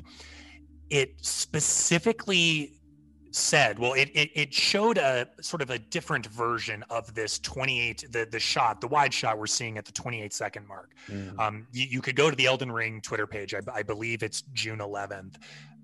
it 0.89 1.15
specifically 1.21 2.76
said 3.37 3.79
well 3.79 3.93
it, 3.93 4.09
it, 4.13 4.29
it 4.33 4.53
showed 4.53 4.97
a 4.97 5.27
sort 5.41 5.61
of 5.61 5.69
a 5.69 5.79
different 5.79 6.25
version 6.27 6.83
of 6.89 7.13
this 7.13 7.39
28 7.39 8.05
the 8.11 8.27
the 8.31 8.39
shot 8.39 8.81
the 8.81 8.87
wide 8.87 9.13
shot 9.13 9.37
we're 9.37 9.47
seeing 9.47 9.77
at 9.77 9.85
the 9.85 9.91
28 9.91 10.33
second 10.33 10.67
mark. 10.67 10.91
Mm. 11.07 11.39
um, 11.39 11.67
you, 11.71 11.85
you, 11.89 12.01
could 12.01 12.15
go 12.15 12.29
to 12.29 12.35
the 12.35 12.45
elden 12.45 12.71
ring 12.71 13.01
twitter 13.01 13.27
page. 13.27 13.53
I, 13.53 13.59
I 13.73 13.83
believe 13.83 14.23
it's 14.23 14.41
june 14.53 14.79
11th 14.79 15.35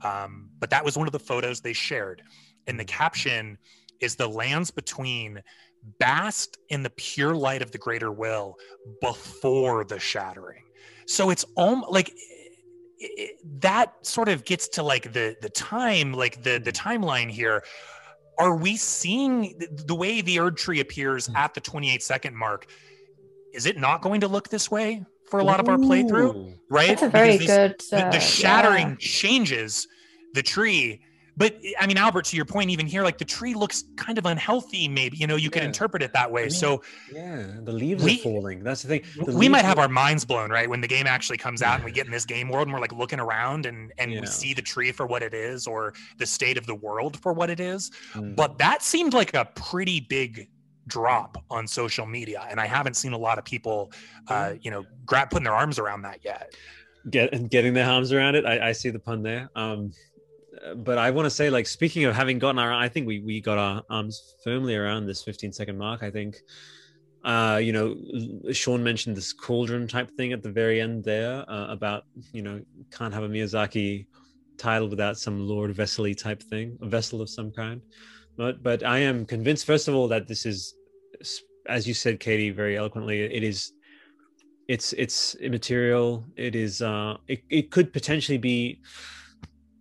um, 0.03 0.49
but 0.59 0.69
that 0.69 0.83
was 0.83 0.97
one 0.97 1.07
of 1.07 1.13
the 1.13 1.19
photos 1.19 1.61
they 1.61 1.73
shared. 1.73 2.21
And 2.67 2.79
the 2.79 2.85
mm. 2.85 2.89
caption 2.89 3.57
is 3.99 4.15
the 4.15 4.27
lands 4.27 4.69
between 4.69 5.41
basked 5.99 6.57
in 6.69 6.83
the 6.83 6.89
pure 6.91 7.35
light 7.35 7.61
of 7.61 7.71
the 7.71 7.77
greater 7.77 8.11
will 8.11 8.55
before 9.01 9.83
the 9.83 9.99
shattering. 9.99 10.63
So 11.05 11.29
it's 11.29 11.45
almost 11.55 11.91
like 11.91 12.13
it, 13.03 13.61
that 13.61 13.93
sort 14.05 14.29
of 14.29 14.45
gets 14.45 14.67
to 14.69 14.83
like 14.83 15.13
the 15.13 15.35
the 15.41 15.49
time 15.49 16.13
like 16.13 16.43
the 16.43 16.57
the 16.59 16.71
timeline 16.71 17.29
here 17.29 17.63
are 18.39 18.55
we 18.55 18.75
seeing 18.75 19.53
the 19.85 19.95
way 19.95 20.21
the 20.21 20.39
Erd 20.39 20.57
tree 20.57 20.79
appears 20.79 21.27
hmm. 21.27 21.35
at 21.35 21.53
the 21.53 21.61
28 21.61 22.01
second 22.01 22.35
mark 22.35 22.67
is 23.53 23.65
it 23.65 23.77
not 23.77 24.01
going 24.01 24.21
to 24.21 24.27
look 24.27 24.49
this 24.49 24.71
way 24.71 25.03
for 25.29 25.39
a 25.39 25.43
lot 25.43 25.59
of 25.59 25.67
our 25.67 25.77
playthrough 25.77 26.55
right 26.69 26.89
that's 26.89 27.03
a 27.03 27.09
very 27.09 27.37
good 27.37 27.75
uh, 27.91 28.05
the, 28.05 28.09
the, 28.13 28.19
shattering 28.19 28.89
yeah. 28.89 28.95
changes 28.99 29.87
the 30.33 30.41
tree 30.41 31.01
but 31.35 31.55
I 31.79 31.87
mean, 31.87 31.97
Albert, 31.97 32.25
to 32.25 32.35
your 32.35 32.45
point, 32.45 32.69
even 32.69 32.85
here, 32.85 33.03
like 33.03 33.17
the 33.17 33.25
tree 33.25 33.53
looks 33.53 33.85
kind 33.95 34.17
of 34.17 34.25
unhealthy. 34.25 34.87
Maybe 34.87 35.17
you 35.17 35.27
know 35.27 35.35
you 35.35 35.43
yeah. 35.43 35.49
could 35.49 35.63
interpret 35.63 36.03
it 36.03 36.13
that 36.13 36.31
way. 36.31 36.41
I 36.41 36.45
mean, 36.45 36.51
so 36.51 36.83
yeah, 37.11 37.47
the 37.63 37.71
leaves 37.71 38.03
we, 38.03 38.15
are 38.15 38.23
falling. 38.23 38.63
That's 38.63 38.83
the 38.83 38.87
thing. 38.87 39.03
The 39.25 39.35
we 39.35 39.49
might 39.49 39.65
have 39.65 39.79
our 39.79 39.87
minds 39.87 40.25
blown, 40.25 40.51
right, 40.51 40.69
when 40.69 40.81
the 40.81 40.87
game 40.87 41.07
actually 41.07 41.37
comes 41.37 41.61
out 41.61 41.75
and 41.75 41.85
we 41.85 41.91
get 41.91 42.05
in 42.05 42.11
this 42.11 42.25
game 42.25 42.49
world 42.49 42.67
and 42.67 42.73
we're 42.73 42.81
like 42.81 42.93
looking 42.93 43.19
around 43.19 43.65
and 43.65 43.91
and 43.97 44.11
yeah. 44.11 44.21
we 44.21 44.27
see 44.27 44.53
the 44.53 44.61
tree 44.61 44.91
for 44.91 45.05
what 45.05 45.23
it 45.23 45.33
is 45.33 45.65
or 45.65 45.93
the 46.17 46.25
state 46.25 46.57
of 46.57 46.65
the 46.67 46.75
world 46.75 47.17
for 47.19 47.33
what 47.33 47.49
it 47.49 47.59
is. 47.59 47.91
Mm. 48.13 48.35
But 48.35 48.57
that 48.59 48.83
seemed 48.83 49.13
like 49.13 49.33
a 49.33 49.45
pretty 49.55 50.01
big 50.01 50.49
drop 50.87 51.43
on 51.49 51.67
social 51.67 52.05
media, 52.05 52.45
and 52.49 52.59
I 52.59 52.67
haven't 52.67 52.95
seen 52.95 53.13
a 53.13 53.17
lot 53.17 53.37
of 53.39 53.45
people, 53.45 53.91
uh, 54.27 54.53
you 54.61 54.69
know, 54.69 54.85
grab 55.05 55.29
putting 55.29 55.45
their 55.45 55.53
arms 55.53 55.79
around 55.79 56.03
that 56.03 56.19
yet. 56.23 56.55
Get 57.09 57.49
getting 57.49 57.73
their 57.73 57.89
arms 57.89 58.13
around 58.13 58.35
it. 58.35 58.45
I, 58.45 58.69
I 58.69 58.71
see 58.71 58.89
the 58.89 58.99
pun 58.99 59.23
there. 59.23 59.49
Um, 59.55 59.91
but 60.77 60.97
I 60.97 61.11
want 61.11 61.25
to 61.25 61.29
say, 61.29 61.49
like, 61.49 61.67
speaking 61.67 62.05
of 62.05 62.15
having 62.15 62.39
gotten 62.39 62.59
our, 62.59 62.73
I 62.73 62.87
think 62.87 63.07
we 63.07 63.19
we 63.19 63.41
got 63.41 63.57
our 63.57 63.83
arms 63.89 64.35
firmly 64.43 64.75
around 64.75 65.05
this 65.05 65.23
15 65.23 65.51
second 65.51 65.77
mark. 65.77 66.03
I 66.03 66.11
think, 66.11 66.37
uh, 67.23 67.59
you 67.61 67.73
know, 67.73 67.95
Sean 68.51 68.83
mentioned 68.83 69.17
this 69.17 69.33
cauldron 69.33 69.87
type 69.87 70.11
thing 70.11 70.33
at 70.33 70.41
the 70.41 70.51
very 70.51 70.79
end 70.81 71.03
there 71.03 71.49
uh, 71.49 71.67
about, 71.69 72.03
you 72.31 72.41
know, 72.41 72.61
can't 72.91 73.13
have 73.13 73.23
a 73.23 73.29
Miyazaki 73.29 74.05
title 74.57 74.87
without 74.87 75.17
some 75.17 75.47
Lordvessel 75.47 76.17
type 76.17 76.41
thing, 76.41 76.77
a 76.81 76.87
vessel 76.87 77.21
of 77.21 77.29
some 77.29 77.51
kind. 77.51 77.81
But 78.37 78.63
but 78.63 78.83
I 78.83 78.99
am 78.99 79.25
convinced, 79.25 79.65
first 79.65 79.87
of 79.87 79.95
all, 79.95 80.07
that 80.07 80.27
this 80.27 80.45
is, 80.45 80.75
as 81.67 81.87
you 81.87 81.93
said, 81.93 82.19
Katie, 82.19 82.51
very 82.51 82.77
eloquently, 82.77 83.21
it 83.21 83.43
is. 83.43 83.73
It's 84.69 84.93
it's 84.93 85.35
immaterial. 85.35 86.25
It 86.37 86.55
is. 86.55 86.81
Uh, 86.81 87.17
it 87.27 87.43
it 87.49 87.69
could 87.69 87.91
potentially 87.91 88.37
be 88.37 88.79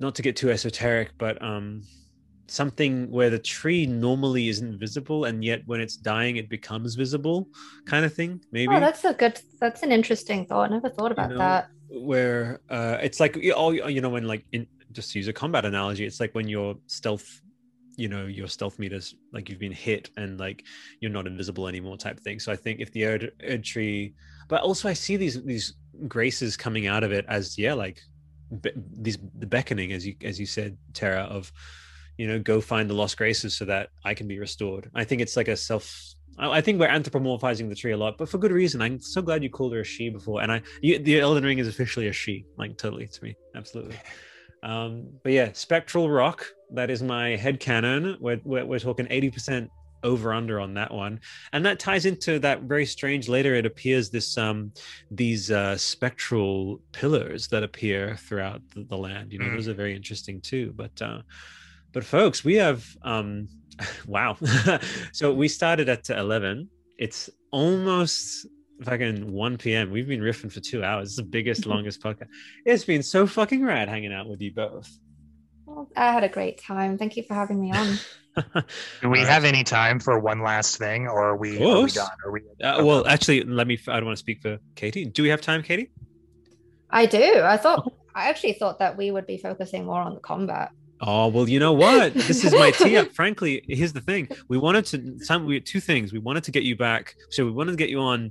not 0.02 0.14
to 0.16 0.22
get 0.22 0.36
too 0.36 0.50
esoteric, 0.50 1.10
but 1.16 1.40
um, 1.42 1.82
something 2.48 3.10
where 3.10 3.30
the 3.30 3.38
tree 3.38 3.86
normally 3.86 4.48
isn't 4.48 4.78
visible, 4.78 5.24
and 5.24 5.42
yet 5.44 5.62
when 5.66 5.80
it's 5.80 5.96
dying, 5.96 6.36
it 6.36 6.50
becomes 6.50 6.94
visible, 6.94 7.48
kind 7.86 8.04
of 8.04 8.12
thing. 8.12 8.40
Maybe. 8.50 8.74
Oh, 8.74 8.80
that's 8.80 9.04
a 9.04 9.14
good. 9.14 9.40
That's 9.60 9.82
an 9.82 9.92
interesting 9.92 10.44
thought. 10.46 10.70
I 10.70 10.74
never 10.74 10.90
thought 10.90 11.12
about 11.12 11.30
you 11.30 11.36
know, 11.36 11.38
that. 11.38 11.68
Where 11.88 12.60
uh, 12.68 12.98
it's 13.00 13.20
like 13.20 13.38
all 13.56 13.72
you 13.74 14.00
know, 14.00 14.10
when 14.10 14.26
like 14.26 14.44
in, 14.52 14.66
just 14.92 15.14
use 15.14 15.28
a 15.28 15.32
combat 15.32 15.64
analogy, 15.64 16.04
it's 16.04 16.20
like 16.20 16.34
when 16.34 16.48
your 16.48 16.76
stealth, 16.86 17.40
you 17.96 18.08
know, 18.08 18.26
your 18.26 18.48
stealth 18.48 18.78
meters 18.78 19.14
like 19.32 19.48
you've 19.48 19.60
been 19.60 19.72
hit 19.72 20.10
and 20.16 20.38
like 20.38 20.64
you're 21.00 21.10
not 21.10 21.26
invisible 21.26 21.68
anymore, 21.68 21.96
type 21.96 22.20
thing. 22.20 22.40
So 22.40 22.52
I 22.52 22.56
think 22.56 22.80
if 22.80 22.90
the 22.92 23.06
Erd, 23.06 23.32
Erd 23.48 23.64
tree, 23.64 24.14
but 24.48 24.62
also 24.62 24.88
I 24.88 24.94
see 24.94 25.16
these 25.16 25.42
these 25.44 25.74
graces 26.08 26.56
coming 26.56 26.86
out 26.86 27.04
of 27.04 27.12
it 27.12 27.24
as 27.28 27.56
yeah, 27.56 27.74
like 27.74 28.00
be- 28.60 28.72
these 28.76 29.18
the 29.38 29.46
beckoning 29.46 29.92
as 29.92 30.06
you 30.06 30.14
as 30.24 30.38
you 30.38 30.46
said 30.46 30.76
Tara 30.92 31.22
of 31.22 31.52
you 32.18 32.26
know 32.26 32.38
go 32.38 32.60
find 32.60 32.88
the 32.88 32.94
lost 32.94 33.16
graces 33.16 33.56
so 33.56 33.64
that 33.66 33.90
I 34.04 34.14
can 34.14 34.28
be 34.28 34.38
restored 34.38 34.90
I 34.94 35.04
think 35.04 35.22
it's 35.22 35.36
like 35.36 35.48
a 35.48 35.56
self 35.56 36.14
I, 36.38 36.62
think 36.62 36.80
we're 36.80 36.88
anthropomorphizing 36.88 37.68
the 37.68 37.74
tree 37.74 37.92
a 37.92 37.96
lot, 37.96 38.16
but 38.16 38.26
for 38.26 38.38
good 38.38 38.52
reason. 38.52 38.80
I'm 38.80 38.98
so 39.00 39.20
glad 39.20 39.42
you 39.42 39.50
called 39.50 39.74
her 39.74 39.80
a 39.80 39.84
she 39.84 40.08
before, 40.08 40.40
and 40.42 40.50
I 40.50 40.62
you, 40.80 40.98
the 40.98 41.20
Elden 41.20 41.44
Ring 41.44 41.58
is 41.58 41.68
officially 41.68 42.08
a 42.08 42.12
she, 42.12 42.46
like 42.56 42.78
totally 42.78 43.06
to 43.06 43.24
me, 43.24 43.36
absolutely. 43.54 43.96
Um, 44.62 45.08
but 45.22 45.32
yeah, 45.32 45.50
spectral 45.54 46.08
rock. 46.08 46.46
That 46.70 46.90
is 46.90 47.02
my 47.02 47.30
head 47.36 47.58
canon. 47.60 48.16
We're, 48.20 48.40
we're, 48.44 48.64
we're 48.64 48.78
talking 48.78 49.06
80% 49.06 49.68
over 50.02 50.32
under 50.32 50.60
on 50.60 50.74
that 50.74 50.92
one. 50.92 51.20
And 51.52 51.64
that 51.66 51.78
ties 51.78 52.06
into 52.06 52.38
that 52.40 52.62
very 52.62 52.86
strange 52.86 53.28
later 53.28 53.54
it 53.54 53.66
appears 53.66 54.10
this 54.10 54.36
um 54.38 54.72
these 55.10 55.50
uh 55.50 55.76
spectral 55.76 56.80
pillars 56.92 57.48
that 57.48 57.62
appear 57.62 58.16
throughout 58.16 58.62
the, 58.74 58.84
the 58.84 58.96
land 58.96 59.32
you 59.32 59.38
know 59.38 59.46
mm. 59.46 59.54
those 59.54 59.68
are 59.68 59.74
very 59.74 59.94
interesting 59.94 60.40
too 60.40 60.72
but 60.76 61.00
uh 61.02 61.20
but 61.92 62.04
folks 62.04 62.44
we 62.44 62.54
have 62.54 62.84
um 63.02 63.48
wow. 64.06 64.36
So 65.12 65.32
we 65.32 65.48
started 65.48 65.88
at 65.88 66.08
11 66.10 66.68
it's 66.98 67.30
almost 67.50 68.46
fucking 68.82 69.30
1 69.30 69.58
p.m 69.58 69.90
we've 69.90 70.08
been 70.08 70.20
riffing 70.20 70.52
for 70.52 70.60
two 70.60 70.84
hours. 70.84 71.08
It's 71.08 71.16
the 71.16 71.22
biggest 71.22 71.66
longest 71.72 72.02
podcast. 72.02 72.28
It's 72.64 72.84
been 72.84 73.02
so 73.02 73.26
fucking 73.26 73.64
rad 73.64 73.88
hanging 73.88 74.12
out 74.12 74.28
with 74.28 74.40
you 74.40 74.52
both. 74.52 74.90
Well, 75.66 75.88
i 75.96 76.12
had 76.12 76.24
a 76.24 76.28
great 76.28 76.60
time. 76.60 76.98
Thank 76.98 77.16
you 77.16 77.22
for 77.22 77.34
having 77.34 77.60
me 77.60 77.72
on 77.72 77.98
Do 79.00 79.10
we 79.10 79.20
have 79.20 79.44
any 79.44 79.64
time 79.64 80.00
for 80.00 80.18
one 80.18 80.40
last 80.40 80.78
thing, 80.78 81.06
or 81.06 81.30
are 81.30 81.36
we, 81.36 81.62
are 81.62 81.82
we 81.82 81.90
done? 81.90 82.08
Are 82.24 82.30
we? 82.30 82.40
Uh, 82.62 82.84
well, 82.84 83.06
actually, 83.06 83.42
let 83.44 83.66
me. 83.66 83.78
I 83.88 83.96
don't 83.96 84.06
want 84.06 84.16
to 84.16 84.20
speak 84.20 84.40
for 84.40 84.58
Katie. 84.74 85.04
Do 85.04 85.22
we 85.22 85.28
have 85.28 85.40
time, 85.40 85.62
Katie? 85.62 85.90
I 86.90 87.06
do. 87.06 87.40
I 87.42 87.56
thought. 87.56 87.92
I 88.14 88.28
actually 88.28 88.54
thought 88.54 88.78
that 88.78 88.96
we 88.96 89.10
would 89.10 89.26
be 89.26 89.38
focusing 89.38 89.86
more 89.86 90.00
on 90.00 90.14
the 90.14 90.20
combat. 90.20 90.70
Oh 91.00 91.28
well, 91.28 91.48
you 91.48 91.58
know 91.58 91.72
what? 91.72 92.14
This 92.28 92.44
is 92.44 92.52
my 92.52 92.70
tee 92.70 92.96
up. 92.96 93.10
Frankly, 93.12 93.64
here's 93.68 93.92
the 93.92 94.00
thing: 94.00 94.28
we 94.48 94.56
wanted 94.56 94.86
to. 94.86 95.24
Some 95.24 95.46
we 95.46 95.60
two 95.60 95.80
things. 95.80 96.12
We 96.12 96.18
wanted 96.18 96.44
to 96.44 96.52
get 96.52 96.62
you 96.62 96.76
back. 96.76 97.16
So 97.30 97.44
we 97.44 97.50
wanted 97.50 97.72
to 97.72 97.76
get 97.76 97.90
you 97.90 98.00
on 98.00 98.30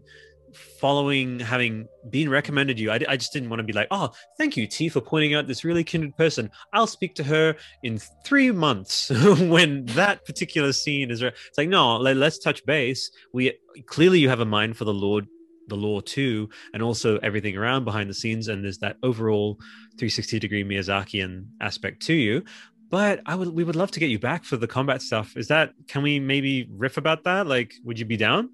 following 0.53 1.39
having 1.39 1.87
been 2.09 2.29
recommended 2.29 2.79
you 2.79 2.91
I, 2.91 2.99
I 3.07 3.17
just 3.17 3.33
didn't 3.33 3.49
want 3.49 3.59
to 3.59 3.63
be 3.63 3.73
like 3.73 3.87
oh 3.91 4.11
thank 4.37 4.57
you 4.57 4.67
t 4.67 4.89
for 4.89 5.01
pointing 5.01 5.33
out 5.33 5.47
this 5.47 5.63
really 5.63 5.83
kindred 5.83 6.15
person 6.17 6.49
i'll 6.73 6.87
speak 6.87 7.15
to 7.15 7.23
her 7.23 7.55
in 7.83 7.99
three 8.25 8.51
months 8.51 9.09
when 9.39 9.85
that 9.87 10.25
particular 10.25 10.73
scene 10.73 11.11
is 11.11 11.21
it's 11.21 11.57
like 11.57 11.69
no 11.69 11.97
let, 11.97 12.17
us 12.17 12.37
touch 12.37 12.65
base 12.65 13.11
we 13.33 13.53
clearly 13.87 14.19
you 14.19 14.29
have 14.29 14.39
a 14.39 14.45
mind 14.45 14.77
for 14.77 14.85
the 14.85 14.93
lord 14.93 15.27
the 15.67 15.75
law 15.75 16.01
too 16.01 16.49
and 16.73 16.83
also 16.83 17.17
everything 17.19 17.55
around 17.55 17.85
behind 17.85 18.09
the 18.09 18.13
scenes 18.13 18.47
and 18.47 18.63
there's 18.63 18.79
that 18.79 18.97
overall 19.03 19.57
360 19.97 20.39
degree 20.39 20.63
miyazakian 20.63 21.45
aspect 21.61 22.01
to 22.01 22.13
you 22.13 22.43
but 22.91 23.21
I 23.25 23.35
would 23.35 23.55
we 23.55 23.63
would 23.63 23.77
love 23.77 23.89
to 23.91 23.99
get 23.99 24.09
you 24.09 24.19
back 24.19 24.43
for 24.43 24.57
the 24.57 24.67
combat 24.67 25.01
stuff. 25.01 25.37
Is 25.37 25.47
that 25.47 25.71
can 25.87 26.03
we 26.03 26.19
maybe 26.19 26.67
riff 26.69 26.97
about 26.97 27.23
that? 27.23 27.47
Like, 27.47 27.73
would 27.85 27.97
you 27.97 28.05
be 28.05 28.17
down? 28.17 28.49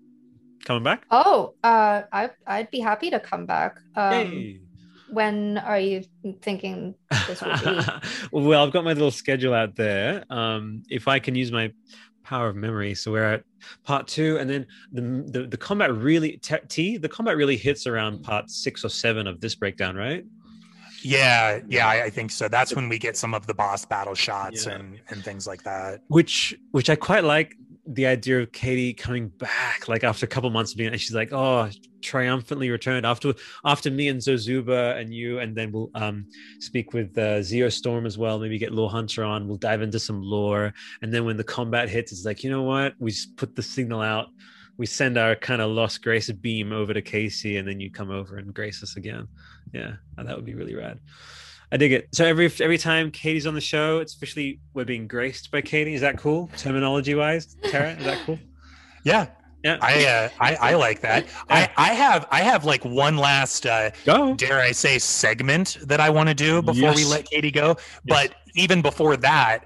Coming 0.65 0.83
back? 0.83 1.05
Oh, 1.11 1.53
uh, 1.63 2.03
I 2.11 2.29
I'd 2.45 2.71
be 2.71 2.79
happy 2.79 3.09
to 3.09 3.19
come 3.19 3.45
back. 3.45 3.79
Um, 3.95 4.11
hey. 4.11 4.61
When 5.09 5.57
are 5.59 5.79
you 5.79 6.03
thinking 6.41 6.93
this 7.27 7.41
will 7.41 7.57
be? 7.57 7.81
well, 8.31 8.65
I've 8.65 8.73
got 8.73 8.83
my 8.83 8.91
little 8.91 9.11
schedule 9.11 9.53
out 9.53 9.75
there. 9.75 10.25
Um, 10.29 10.83
if 10.89 11.07
I 11.07 11.19
can 11.19 11.33
use 11.33 11.49
my 11.49 11.71
power 12.23 12.49
of 12.49 12.57
memory, 12.57 12.93
so 12.93 13.13
we're 13.13 13.23
at 13.23 13.43
part 13.85 14.07
two, 14.07 14.37
and 14.37 14.49
then 14.49 14.65
the 14.91 15.01
the, 15.31 15.47
the 15.47 15.57
combat 15.57 15.93
really 15.93 16.41
T 16.67 16.97
the 16.97 17.07
combat 17.07 17.37
really 17.37 17.55
hits 17.55 17.87
around 17.87 18.23
part 18.23 18.49
six 18.49 18.83
or 18.83 18.89
seven 18.89 19.27
of 19.27 19.39
this 19.39 19.55
breakdown, 19.55 19.95
right? 19.95 20.25
Yeah, 21.01 21.59
yeah, 21.67 21.87
I, 21.87 22.05
I, 22.05 22.09
think 22.09 22.31
so. 22.31 22.47
That's 22.47 22.75
when 22.75 22.89
we 22.89 22.97
get 22.97 23.15
some 23.15 23.33
of 23.33 23.45
the 23.45 23.53
boss 23.53 23.85
battle 23.85 24.15
shots 24.15 24.65
yeah. 24.65 24.73
and 24.73 24.99
and 25.09 25.23
things 25.23 25.47
like 25.47 25.63
that. 25.63 26.01
Which 26.07 26.57
which 26.71 26.89
I 26.89 26.95
quite 26.95 27.23
like 27.23 27.55
the 27.87 28.05
idea 28.05 28.41
of 28.41 28.51
Katie 28.51 28.93
coming 28.93 29.29
back, 29.29 29.87
like 29.87 30.03
after 30.03 30.25
a 30.25 30.29
couple 30.29 30.49
months 30.49 30.73
of 30.73 30.77
being, 30.77 30.91
and 30.91 30.99
she's 30.99 31.15
like, 31.15 31.31
"Oh, 31.31 31.69
triumphantly 32.01 32.69
returned 32.69 33.05
after 33.05 33.33
after 33.65 33.89
me 33.89 34.07
and 34.09 34.19
Zozuba 34.19 34.97
and 34.99 35.13
you, 35.13 35.39
and 35.39 35.55
then 35.55 35.71
we'll 35.71 35.89
um 35.95 36.25
speak 36.59 36.93
with 36.93 37.17
uh, 37.17 37.39
Zeo 37.39 37.71
Storm 37.71 38.05
as 38.05 38.17
well. 38.17 38.39
Maybe 38.39 38.57
get 38.57 38.73
Lore 38.73 38.89
Hunter 38.89 39.23
on. 39.23 39.47
We'll 39.47 39.57
dive 39.57 39.81
into 39.81 39.99
some 39.99 40.21
lore, 40.21 40.73
and 41.01 41.13
then 41.13 41.25
when 41.25 41.37
the 41.37 41.43
combat 41.43 41.89
hits, 41.89 42.11
it's 42.11 42.25
like, 42.25 42.43
you 42.43 42.49
know 42.49 42.63
what? 42.63 42.93
We 42.99 43.11
just 43.11 43.35
put 43.37 43.55
the 43.55 43.63
signal 43.63 44.01
out. 44.01 44.27
We 44.77 44.85
send 44.85 45.17
our 45.17 45.35
kind 45.35 45.61
of 45.61 45.71
lost 45.71 46.03
grace 46.03 46.29
beam 46.29 46.71
over 46.71 46.93
to 46.93 47.01
Casey, 47.01 47.57
and 47.57 47.67
then 47.67 47.79
you 47.79 47.89
come 47.91 48.11
over 48.11 48.37
and 48.37 48.53
grace 48.53 48.83
us 48.83 48.97
again. 48.97 49.27
Yeah, 49.73 49.93
that 50.17 50.35
would 50.35 50.45
be 50.45 50.55
really 50.55 50.75
rad. 50.75 50.99
I 51.71 51.77
dig 51.77 51.91
it. 51.91 52.07
So 52.13 52.25
every 52.25 52.51
every 52.61 52.77
time 52.77 53.11
Katie's 53.11 53.45
on 53.45 53.53
the 53.53 53.61
show, 53.61 53.99
it's 53.99 54.15
officially 54.15 54.59
we're 54.73 54.85
being 54.85 55.07
graced 55.07 55.51
by 55.51 55.61
Katie. 55.61 55.93
Is 55.93 56.01
that 56.01 56.17
cool, 56.17 56.49
terminology 56.57 57.13
wise? 57.13 57.57
Tara, 57.63 57.91
is 57.91 58.05
that 58.05 58.19
cool? 58.25 58.39
Yeah, 59.03 59.27
yeah. 59.63 59.77
I, 59.81 60.05
uh, 60.05 60.29
I 60.39 60.55
I 60.71 60.75
like 60.75 61.01
that. 61.01 61.25
I 61.49 61.69
I 61.75 61.93
have 61.93 62.25
I 62.31 62.41
have 62.41 62.63
like 62.63 62.85
one 62.85 63.17
last 63.17 63.65
uh, 63.65 63.91
go. 64.05 64.35
dare 64.35 64.59
I 64.61 64.71
say 64.71 64.97
segment 64.97 65.77
that 65.83 65.99
I 65.99 66.09
want 66.09 66.29
to 66.29 66.35
do 66.35 66.61
before 66.61 66.89
yes. 66.89 66.95
we 66.95 67.05
let 67.05 67.25
Katie 67.25 67.51
go. 67.51 67.75
But 68.05 68.29
yes. 68.29 68.55
even 68.55 68.81
before 68.81 69.17
that, 69.17 69.65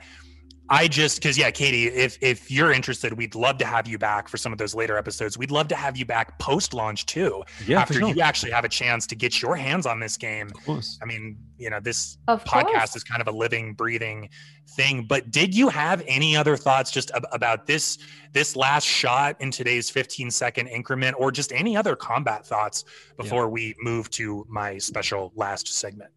I 0.72 0.88
just 0.88 1.22
because 1.22 1.38
yeah, 1.38 1.52
Katie, 1.52 1.88
if 1.88 2.18
if 2.22 2.50
you're 2.50 2.72
interested, 2.72 3.12
we'd 3.12 3.36
love 3.36 3.58
to 3.58 3.66
have 3.66 3.90
you 3.90 3.98
back 3.98 4.30
for 4.30 4.38
some 4.38 4.54
of 4.54 4.58
those 4.58 4.74
later 4.74 4.98
episodes. 4.98 5.38
We'd 5.38 5.52
love 5.52 5.68
to 5.68 5.76
have 5.76 5.98
you 5.98 6.06
back 6.06 6.40
post 6.40 6.74
launch 6.74 7.06
too. 7.06 7.44
Yeah, 7.68 7.82
after 7.82 7.96
sure. 7.96 8.08
you 8.08 8.22
actually 8.22 8.54
have 8.54 8.64
a 8.64 8.70
chance 8.70 9.06
to 9.08 9.16
get 9.16 9.42
your 9.42 9.58
hands 9.58 9.86
on 9.86 10.00
this 10.00 10.16
game. 10.16 10.48
Of 10.48 10.64
course. 10.64 10.98
I 11.02 11.06
mean, 11.06 11.38
you 11.58 11.70
know, 11.70 11.82
this 11.82 12.18
of 12.30 12.46
podcast 12.46 12.72
course. 12.72 12.96
is 12.96 13.04
kind 13.04 13.20
of 13.20 13.28
a 13.28 13.38
living, 13.38 13.74
breathing 13.74 14.30
thing. 14.70 15.06
But 15.10 15.30
did 15.30 15.54
you 15.54 15.68
have 15.68 16.04
any 16.08 16.38
other 16.38 16.56
thoughts 16.56 16.90
just 16.90 17.12
ab- 17.12 17.28
about 17.34 17.68
this 17.68 17.98
this 18.32 18.56
last 18.56 18.86
shot 18.86 19.36
in 19.42 19.52
today's 19.52 19.90
15 19.90 20.32
second 20.32 20.68
increment, 20.68 21.18
or 21.20 21.34
just 21.34 21.52
any 21.52 21.76
other 21.76 21.98
combat 21.98 22.46
thoughts 22.46 22.86
before 23.18 23.44
yeah. 23.44 23.50
we 23.50 23.76
move 23.82 24.10
to 24.12 24.48
my 24.50 24.78
special 24.78 25.34
last 25.36 25.68
segment? 25.68 26.12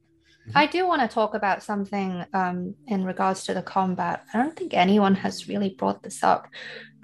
Mm-hmm. 0.48 0.58
I 0.58 0.66
do 0.66 0.86
want 0.86 1.00
to 1.00 1.08
talk 1.08 1.34
about 1.34 1.62
something 1.62 2.24
um, 2.34 2.74
in 2.86 3.04
regards 3.04 3.44
to 3.44 3.54
the 3.54 3.62
combat. 3.62 4.24
I 4.32 4.38
don't 4.38 4.54
think 4.54 4.74
anyone 4.74 5.14
has 5.14 5.48
really 5.48 5.70
brought 5.70 6.02
this 6.02 6.22
up. 6.22 6.48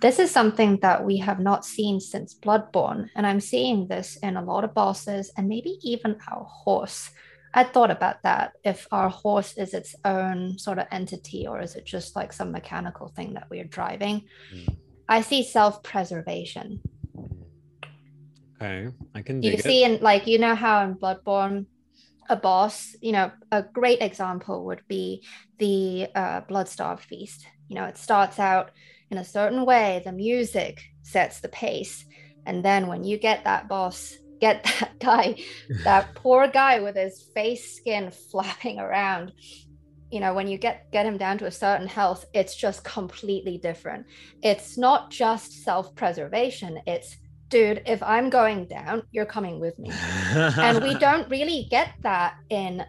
This 0.03 0.19
is 0.19 0.31
something 0.31 0.79
that 0.81 1.05
we 1.05 1.19
have 1.19 1.41
not 1.41 1.65
seen 1.65 2.01
since 2.01 2.35
Bloodborne, 2.35 3.09
and 3.17 3.27
I'm 3.27 3.41
seeing 3.41 3.87
this 3.87 4.17
in 4.17 4.37
a 4.37 4.45
lot 4.45 4.65
of 4.65 4.75
bosses 4.75 5.31
and 5.37 5.49
maybe 5.49 5.79
even 5.83 6.19
our 6.31 6.45
horse. 6.45 7.11
I 7.53 7.65
thought 7.65 7.91
about 7.91 8.23
that. 8.23 8.53
If 8.62 8.87
our 8.93 9.09
horse 9.09 9.57
is 9.57 9.75
its 9.75 9.95
own 10.05 10.59
sort 10.59 10.79
of 10.79 10.87
entity, 10.91 11.47
or 11.47 11.61
is 11.61 11.77
it 11.77 11.85
just 11.85 12.17
like 12.17 12.33
some 12.33 12.53
mechanical 12.53 13.09
thing 13.09 13.35
that 13.35 13.49
we're 13.51 13.65
driving? 13.65 14.25
Mm. 14.55 14.77
I 15.09 15.23
see 15.23 15.43
self 15.43 15.83
preservation. 15.83 16.81
Okay, 18.62 18.95
I 19.15 19.23
can. 19.23 19.43
you 19.43 19.59
see, 19.59 19.85
in 19.85 19.99
like 20.01 20.27
you 20.27 20.39
know 20.39 20.55
how 20.55 20.85
in 20.85 20.95
Bloodborne 20.95 21.67
a 22.31 22.36
boss, 22.36 22.94
you 23.02 23.12
know, 23.12 23.31
a 23.51 23.62
great 23.62 24.01
example 24.01 24.65
would 24.66 24.82
be 24.89 25.27
the 25.59 26.07
uh, 26.15 26.40
Blood-starved 26.43 27.09
Beast. 27.09 27.44
You 27.69 27.74
know, 27.74 27.85
it 27.85 27.98
starts 27.98 28.39
out 28.39 28.70
in 29.11 29.19
a 29.19 29.24
certain 29.24 29.66
way, 29.66 30.01
the 30.05 30.12
music 30.12 30.81
sets 31.02 31.40
the 31.40 31.48
pace. 31.48 32.05
And 32.47 32.65
then 32.65 32.86
when 32.86 33.02
you 33.02 33.19
get 33.19 33.44
that 33.44 33.69
boss, 33.69 34.16
get 34.40 34.62
that 34.81 34.98
guy, 35.01 35.36
that 35.85 36.15
poor 36.15 36.47
guy 36.47 36.81
with 36.81 36.97
his 36.97 37.20
face 37.35 37.77
skin 37.77 38.12
flapping 38.12 38.78
around, 38.78 39.32
you 40.11 40.20
know, 40.20 40.32
when 40.32 40.47
you 40.47 40.57
get 40.57 40.90
get 40.93 41.07
him 41.07 41.19
down 41.19 41.39
to 41.39 41.47
a 41.47 41.52
certain 41.52 41.86
health, 41.86 42.24
it's 42.32 42.55
just 42.55 42.85
completely 42.85 43.59
different. 43.59 44.07
It's 44.43 44.78
not 44.78 45.11
just 45.11 45.65
self-preservation, 45.65 46.81
it's 46.86 47.16
dude, 47.51 47.83
if 47.85 48.03
I'm 48.03 48.31
going 48.31 48.67
down, 48.67 49.03
you're 49.11 49.27
coming 49.27 49.61
with 49.61 49.79
me. 49.79 49.91
and 50.33 50.83
we 50.83 50.95
don't 51.07 51.29
really 51.29 51.67
get 51.71 51.93
that 52.03 52.37
in 52.49 52.85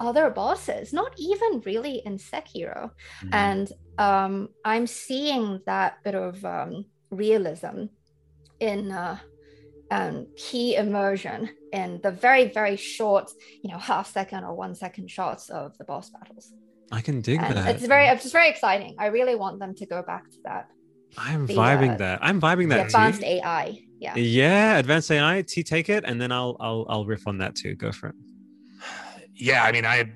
other 0.00 0.30
bosses, 0.30 0.92
not 0.92 1.12
even 1.18 1.60
really 1.64 2.02
in 2.04 2.18
Sekiro. 2.18 2.90
Mm-hmm. 2.90 3.28
And 3.32 3.72
um, 3.98 4.48
I'm 4.64 4.86
seeing 4.86 5.60
that 5.66 6.02
bit 6.02 6.14
of 6.14 6.44
um, 6.44 6.86
realism 7.10 7.84
in 8.58 8.90
uh, 8.90 9.18
um, 9.90 10.26
key 10.36 10.76
immersion 10.76 11.50
in 11.72 12.00
the 12.02 12.10
very, 12.10 12.48
very 12.48 12.76
short, 12.76 13.30
you 13.62 13.70
know, 13.70 13.78
half 13.78 14.10
second 14.10 14.44
or 14.44 14.54
one 14.54 14.74
second 14.74 15.10
shots 15.10 15.50
of 15.50 15.76
the 15.78 15.84
boss 15.84 16.10
battles. 16.10 16.52
I 16.92 17.00
can 17.00 17.20
dig 17.20 17.40
and 17.40 17.56
that. 17.56 17.76
It's 17.76 17.86
very, 17.86 18.06
it's 18.06 18.32
very 18.32 18.48
exciting. 18.48 18.96
I 18.98 19.06
really 19.06 19.36
want 19.36 19.60
them 19.60 19.74
to 19.76 19.86
go 19.86 20.02
back 20.02 20.28
to 20.30 20.36
that. 20.44 20.68
I'm 21.16 21.46
the, 21.46 21.54
vibing 21.54 21.94
uh, 21.94 21.98
that. 21.98 22.18
I'm 22.22 22.40
vibing 22.40 22.70
that. 22.70 22.86
advanced 22.86 23.22
AI. 23.22 23.82
Yeah. 24.00 24.16
Yeah, 24.16 24.78
advanced 24.78 25.10
AI. 25.10 25.42
T, 25.42 25.62
take 25.62 25.90
it, 25.90 26.04
and 26.06 26.20
then 26.20 26.32
I'll 26.32 26.56
I'll 26.58 26.86
I'll 26.88 27.04
riff 27.04 27.28
on 27.28 27.38
that 27.38 27.54
too. 27.54 27.74
Go 27.74 27.92
for 27.92 28.08
it. 28.08 28.14
Yeah, 29.34 29.62
I 29.62 29.72
mean, 29.72 29.84
I, 29.84 30.10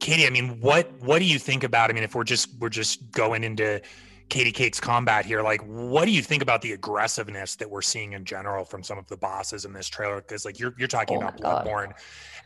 Katie. 0.00 0.26
I 0.26 0.30
mean, 0.30 0.60
what 0.60 0.92
what 1.00 1.20
do 1.20 1.24
you 1.24 1.38
think 1.38 1.62
about? 1.62 1.90
I 1.90 1.92
mean, 1.92 2.02
if 2.02 2.16
we're 2.16 2.24
just 2.24 2.50
we're 2.58 2.70
just 2.70 3.12
going 3.12 3.44
into 3.44 3.80
Katie 4.28 4.52
Cake's 4.52 4.80
combat 4.80 5.24
here. 5.24 5.42
Like, 5.42 5.62
what 5.62 6.04
do 6.04 6.10
you 6.10 6.22
think 6.22 6.42
about 6.42 6.60
the 6.60 6.72
aggressiveness 6.72 7.56
that 7.56 7.70
we're 7.70 7.82
seeing 7.82 8.12
in 8.12 8.24
general 8.24 8.64
from 8.64 8.82
some 8.82 8.98
of 8.98 9.06
the 9.06 9.16
bosses 9.16 9.64
in 9.64 9.72
this 9.72 9.88
trailer? 9.88 10.16
Because 10.16 10.44
like 10.44 10.58
you're 10.58 10.74
you're 10.76 10.88
talking 10.88 11.18
Oh 11.18 11.20
about 11.20 11.40
my 11.40 11.48
Bloodborne 11.48 11.92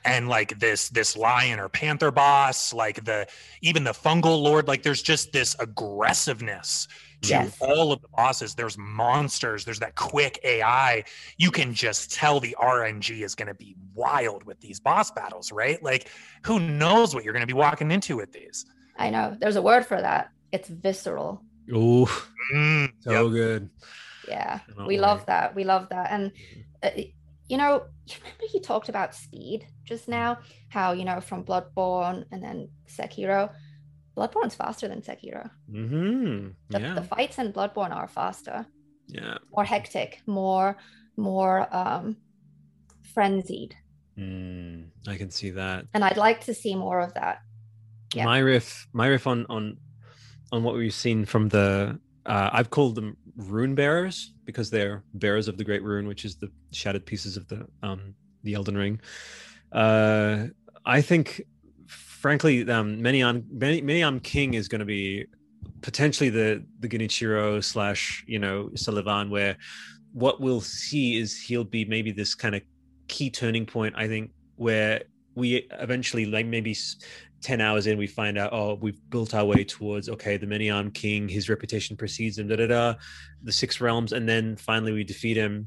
and 0.05 0.29
like 0.29 0.59
this 0.59 0.91
this 0.91 1.17
lion 1.17 1.59
or 1.59 1.69
panther 1.69 2.11
boss, 2.11 2.73
like 2.73 3.05
the 3.05 3.27
even 3.63 3.85
the 3.85 3.93
fungal 3.93 4.41
lord, 4.43 4.69
like 4.69 4.83
there's 4.83 5.03
just 5.03 5.33
this 5.33 5.57
aggressiveness 5.59 6.89
to 7.23 7.29
Yes. 7.29 7.57
all 7.61 7.93
of 7.93 8.01
the 8.03 8.09
bosses. 8.17 8.55
There's 8.55 8.77
monsters, 8.77 9.65
there's 9.65 9.79
that 9.79 9.95
quick 9.95 10.41
AI. 10.45 11.05
You 11.39 11.51
can 11.51 11.73
just 11.73 12.13
tell 12.13 12.41
the 12.41 12.57
RNG 12.61 13.23
is 13.23 13.35
gonna 13.35 13.55
be 13.55 13.77
wild 13.95 14.45
with 14.45 14.61
these 14.61 14.81
boss 14.81 15.11
battles, 15.11 15.53
right? 15.53 15.83
Like 15.83 16.09
who 16.45 16.59
knows 16.61 17.15
what 17.15 17.25
you're 17.25 17.33
gonna 17.33 17.47
be 17.47 17.53
walking 17.53 17.91
into 17.91 18.17
with 18.17 18.33
these. 18.33 18.65
I 18.97 19.11
know. 19.11 19.37
There's 19.39 19.57
a 19.57 19.63
word 19.63 19.87
for 19.87 20.01
that. 20.01 20.31
It's 20.51 20.69
visceral. 20.69 21.43
Ooh, 21.71 22.07
Mm, 22.53 22.93
so 23.01 23.31
good. 23.31 23.71
Yeah, 24.27 24.61
we 24.79 24.85
wait. 24.85 25.01
love 25.01 25.27
that. 25.27 25.55
We 25.55 25.65
love 25.65 25.89
that. 25.91 26.11
And 26.11 26.33
uh, 26.83 26.91
you 27.49 27.57
know, 27.57 27.85
you 28.07 28.15
remember 28.21 28.45
you 28.53 28.61
talked 28.61 28.89
about 28.89 29.15
speed 29.15 29.67
just 29.85 30.09
now? 30.09 30.39
How 30.69 30.93
you 30.93 31.05
know 31.05 31.21
from 31.21 31.45
Bloodborne 31.45 32.25
and 32.33 32.43
then 32.43 32.69
Sekiro. 32.89 33.51
Bloodborne's 34.17 34.55
faster 34.55 34.89
than 34.89 35.01
Sekiro. 35.03 35.51
Mm-hmm. 35.71 36.49
The, 36.71 36.81
Yeah. 36.81 36.95
the 36.95 37.03
fights 37.03 37.39
in 37.39 37.53
Bloodborne 37.53 37.95
are 37.95 38.09
faster, 38.09 38.67
yeah. 39.09 39.39
more 39.55 39.65
hectic, 39.65 40.21
more 40.27 40.77
more 41.17 41.69
um 41.75 42.17
frenzied. 43.15 43.75
Mm, 44.19 44.89
I 45.09 45.17
can 45.17 45.31
see 45.31 45.51
that. 45.51 45.87
And 45.95 46.05
I'd 46.05 46.17
like 46.17 46.45
to 46.45 46.55
see 46.55 46.75
more 46.75 47.01
of 47.01 47.15
that. 47.15 47.41
Yeah. 48.15 48.27
my 48.27 48.39
riff 48.41 48.87
my 48.93 49.07
riff 49.07 49.27
on 49.27 49.47
on 49.49 49.79
on 50.53 50.63
what 50.65 50.75
we've 50.75 50.93
seen 50.93 51.25
from 51.25 51.49
the 51.49 51.99
uh 52.27 52.51
i've 52.53 52.69
called 52.69 52.95
them 52.95 53.17
rune 53.37 53.75
bearers 53.75 54.35
because 54.45 54.69
they're 54.69 55.03
bearers 55.15 55.49
of 55.49 55.57
the 55.57 55.65
great 55.65 55.83
rune 55.83 56.07
which 56.07 56.27
is 56.27 56.37
the 56.37 56.51
shattered 56.73 57.07
pieces 57.07 57.39
of 57.39 57.49
the 57.49 57.67
um 57.83 58.15
the 58.45 58.53
elden 58.53 58.77
ring 58.77 59.01
uh 59.73 60.45
i 60.85 61.01
think 61.01 61.41
frankly 62.23 62.69
um 62.71 63.03
Meni- 63.03 63.23
Menion 63.83 64.23
king 64.23 64.55
is 64.55 64.69
going 64.69 64.79
to 64.79 64.85
be 64.87 65.27
potentially 65.83 66.31
the 66.31 66.65
the 66.79 66.89
genichiro 66.89 67.63
slash 67.63 68.25
you 68.29 68.39
know 68.39 68.71
Sulyvahn 68.75 69.29
where 69.29 69.57
what 70.13 70.41
we'll 70.41 70.61
see 70.61 71.19
is 71.19 71.37
he'll 71.39 71.65
be 71.65 71.85
maybe 71.85 72.13
this 72.13 72.35
kind 72.35 72.55
of 72.55 72.63
key 73.09 73.29
turning 73.29 73.67
point 73.67 73.95
i 73.99 74.07
think 74.07 74.31
where 74.57 75.03
we 75.35 75.67
eventually 75.81 76.25
like 76.27 76.47
maybe 76.47 76.71
s- 76.71 76.97
10 77.41 77.61
hours 77.61 77.89
in 77.89 77.99
we 77.99 78.07
find 78.07 78.39
out 78.39 78.51
oh 78.53 78.75
we've 78.75 79.01
built 79.11 79.35
our 79.35 79.45
way 79.45 79.65
towards 79.65 80.09
okay 80.09 80.37
the 80.37 80.47
many 80.47 80.71
armed 80.71 80.95
king 80.95 81.29
his 81.29 81.49
reputation 81.49 81.97
precedes 81.97 82.39
him 82.39 82.47
da 82.47 82.55
da 82.55 82.67
da 82.69 82.95
the 83.43 83.51
six 83.51 83.81
realms 83.81 84.13
and 84.13 84.29
then 84.29 84.55
finally 84.55 84.93
we 84.93 85.03
defeat 85.03 85.37
him 85.37 85.67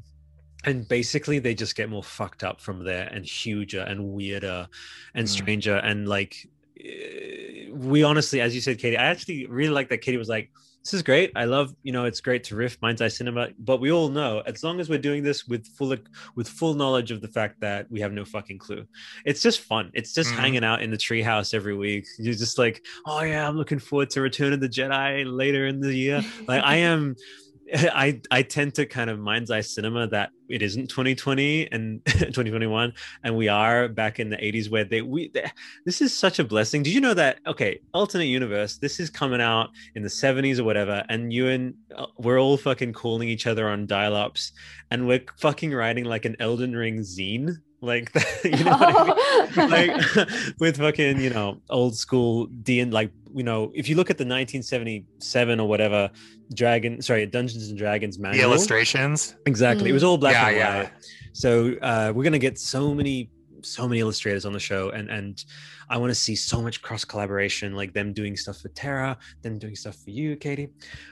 and 0.66 0.86
basically 0.88 1.38
they 1.38 1.54
just 1.54 1.76
get 1.76 1.88
more 1.88 2.02
fucked 2.02 2.42
up 2.44 2.60
from 2.60 2.84
there 2.84 3.08
and 3.12 3.24
huger 3.24 3.80
and 3.82 4.04
weirder 4.04 4.66
and 5.14 5.26
Mm. 5.26 5.30
stranger 5.30 5.76
and 5.76 6.08
like 6.08 6.36
eh, 6.84 7.68
we 7.72 8.02
honestly 8.02 8.40
as 8.40 8.54
you 8.54 8.60
said 8.60 8.78
katie 8.78 8.96
i 8.98 9.04
actually 9.04 9.46
really 9.46 9.70
like 9.72 9.88
that 9.88 9.98
katie 10.02 10.16
was 10.16 10.28
like 10.28 10.50
this 10.84 10.94
is 10.94 11.02
great 11.02 11.32
i 11.34 11.44
love 11.44 11.72
you 11.82 11.90
know 11.92 12.04
it's 12.04 12.20
great 12.20 12.44
to 12.44 12.54
riff 12.54 12.76
mind's 12.80 13.02
eye 13.02 13.08
cinema 13.08 13.48
but 13.58 13.80
we 13.80 13.90
all 13.90 14.08
know 14.08 14.40
as 14.46 14.62
long 14.62 14.78
as 14.78 14.88
we're 14.88 14.98
doing 14.98 15.22
this 15.22 15.46
with 15.46 15.66
full 15.76 15.94
with 16.36 16.48
full 16.48 16.74
knowledge 16.74 17.10
of 17.10 17.20
the 17.20 17.28
fact 17.28 17.56
that 17.60 17.90
we 17.90 18.00
have 18.00 18.12
no 18.12 18.24
fucking 18.24 18.58
clue 18.58 18.84
it's 19.24 19.42
just 19.42 19.60
fun 19.60 19.90
it's 19.94 20.12
just 20.14 20.32
Mhm. 20.32 20.38
hanging 20.38 20.64
out 20.64 20.82
in 20.82 20.90
the 20.90 20.96
treehouse 20.96 21.54
every 21.54 21.74
week 21.76 22.06
you're 22.18 22.34
just 22.34 22.56
like 22.58 22.84
oh 23.06 23.22
yeah 23.22 23.48
i'm 23.48 23.56
looking 23.56 23.78
forward 23.80 24.10
to 24.10 24.20
return 24.20 24.52
of 24.52 24.60
the 24.60 24.68
jedi 24.68 25.24
later 25.26 25.66
in 25.66 25.80
the 25.80 25.94
year 25.94 26.22
like 26.46 26.62
i 26.62 26.76
am 26.76 27.16
I 27.74 28.20
I 28.30 28.42
tend 28.42 28.76
to 28.76 28.86
kind 28.86 29.10
of 29.10 29.18
mind's 29.18 29.50
eye 29.50 29.62
cinema 29.62 30.06
that 30.08 30.30
it 30.48 30.62
isn't 30.62 30.88
2020 30.88 31.70
and 31.72 32.04
2021 32.06 32.92
and 33.24 33.36
we 33.36 33.48
are 33.48 33.88
back 33.88 34.18
in 34.18 34.30
the 34.30 34.36
80s 34.36 34.70
where 34.70 34.84
they 34.84 35.02
we 35.02 35.28
they, 35.28 35.50
this 35.84 36.00
is 36.00 36.12
such 36.12 36.38
a 36.38 36.44
blessing. 36.44 36.82
Did 36.82 36.94
you 36.94 37.00
know 37.00 37.14
that 37.14 37.38
okay, 37.46 37.80
alternate 37.94 38.24
universe, 38.24 38.76
this 38.78 39.00
is 39.00 39.10
coming 39.10 39.40
out 39.40 39.70
in 39.94 40.02
the 40.02 40.08
70s 40.08 40.58
or 40.58 40.64
whatever 40.64 41.04
and 41.08 41.32
you 41.32 41.48
and 41.48 41.74
uh, 41.96 42.06
we're 42.18 42.40
all 42.40 42.56
fucking 42.56 42.92
calling 42.92 43.28
each 43.28 43.46
other 43.46 43.68
on 43.68 43.86
dial-ups 43.86 44.52
and 44.90 45.06
we're 45.06 45.24
fucking 45.38 45.72
writing 45.72 46.04
like 46.04 46.24
an 46.24 46.36
Elden 46.40 46.74
Ring 46.74 47.00
zine 47.00 47.56
like 47.82 48.12
that, 48.12 48.44
you 48.44 48.64
know 48.64 48.76
what 48.76 49.58
I 49.58 49.66
mean? 49.66 49.98
like 50.16 50.58
with 50.58 50.78
fucking 50.78 51.20
you 51.20 51.30
know 51.30 51.60
old 51.68 51.96
school 51.96 52.46
D 52.46 52.80
and 52.80 52.92
like 52.92 53.10
you 53.34 53.42
know 53.42 53.70
if 53.74 53.88
you 53.88 53.96
look 53.96 54.08
at 54.10 54.16
the 54.16 54.24
1977 54.24 55.60
or 55.60 55.68
whatever 55.68 56.10
dragon 56.54 57.02
sorry 57.02 57.26
Dungeons 57.26 57.68
and 57.68 57.76
Dragons 57.76 58.16
The 58.16 58.22
manual 58.22 58.52
illustrations. 58.52 59.36
exactly 59.46 59.90
it 59.90 59.92
was 59.92 60.04
all 60.04 60.16
black 60.16 60.35
Yeah, 60.36 60.48
and 60.48 60.56
yeah. 60.56 60.82
white 60.82 60.92
so 61.36 61.74
uh, 61.82 62.12
we're 62.14 62.24
gonna 62.24 62.38
get 62.38 62.58
so 62.58 62.94
many 62.94 63.30
so 63.62 63.86
many 63.86 64.00
illustrators 64.00 64.46
on 64.46 64.52
the 64.52 64.60
show 64.60 64.90
and 64.90 65.10
and 65.10 65.44
I 65.88 65.98
want 65.98 66.10
to 66.10 66.14
see 66.14 66.34
so 66.34 66.62
much 66.62 66.82
cross 66.82 67.04
collaboration 67.04 67.74
like 67.74 67.92
them 67.92 68.12
doing 68.12 68.36
stuff 68.36 68.58
for 68.58 68.68
Tara 68.68 69.18
them 69.42 69.58
doing 69.58 69.76
stuff 69.76 69.96
for 69.96 70.10
you 70.10 70.36
Katie. 70.36 70.68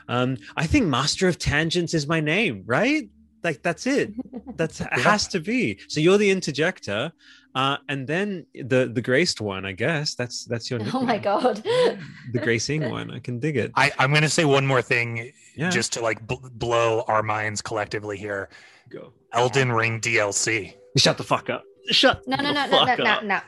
Um 0.08 0.36
I 0.56 0.66
think 0.66 0.86
Master 0.86 1.28
of 1.28 1.38
Tangents 1.38 1.94
is 1.94 2.06
my 2.06 2.20
name 2.20 2.62
right? 2.64 3.08
Like 3.42 3.62
that's 3.62 3.86
it. 3.86 4.14
That's 4.56 4.80
it 4.80 4.86
has 4.92 5.26
to 5.28 5.40
be. 5.40 5.80
So 5.88 6.00
you're 6.00 6.16
the 6.16 6.30
interjector 6.30 7.12
uh 7.54 7.76
and 7.88 8.06
then 8.06 8.46
the 8.54 8.90
the 8.92 9.02
graced 9.02 9.40
one 9.40 9.66
i 9.66 9.72
guess. 9.72 10.14
That's 10.14 10.44
that's 10.44 10.70
your 10.70 10.80
oh 10.94 11.02
my 11.02 11.18
god. 11.18 11.56
the 12.32 12.38
gracing 12.38 12.88
one. 12.88 13.10
I 13.10 13.18
can 13.18 13.40
dig 13.40 13.56
it. 13.56 13.72
I, 13.74 13.92
I'm 13.98 14.10
going 14.10 14.22
to 14.22 14.28
say 14.28 14.44
one 14.44 14.66
more 14.66 14.80
thing 14.80 15.32
yeah. 15.56 15.70
just 15.70 15.92
to 15.94 16.00
like 16.00 16.24
bl- 16.26 16.48
blow 16.52 17.04
our 17.08 17.22
minds 17.22 17.60
collectively 17.60 18.16
here. 18.16 18.48
Go 18.94 19.12
Elden 19.32 19.72
Ring 19.72 20.00
DLC. 20.00 20.74
shut 20.96 21.18
the 21.18 21.24
fuck 21.24 21.50
up 21.50 21.64
shut 21.90 22.22
No, 22.26 22.36
no, 22.36 22.44
the 22.44 22.52
no, 22.52 22.66
no, 22.66 22.84
no, 22.84 23.04
no, 23.04 23.20
no. 23.20 23.40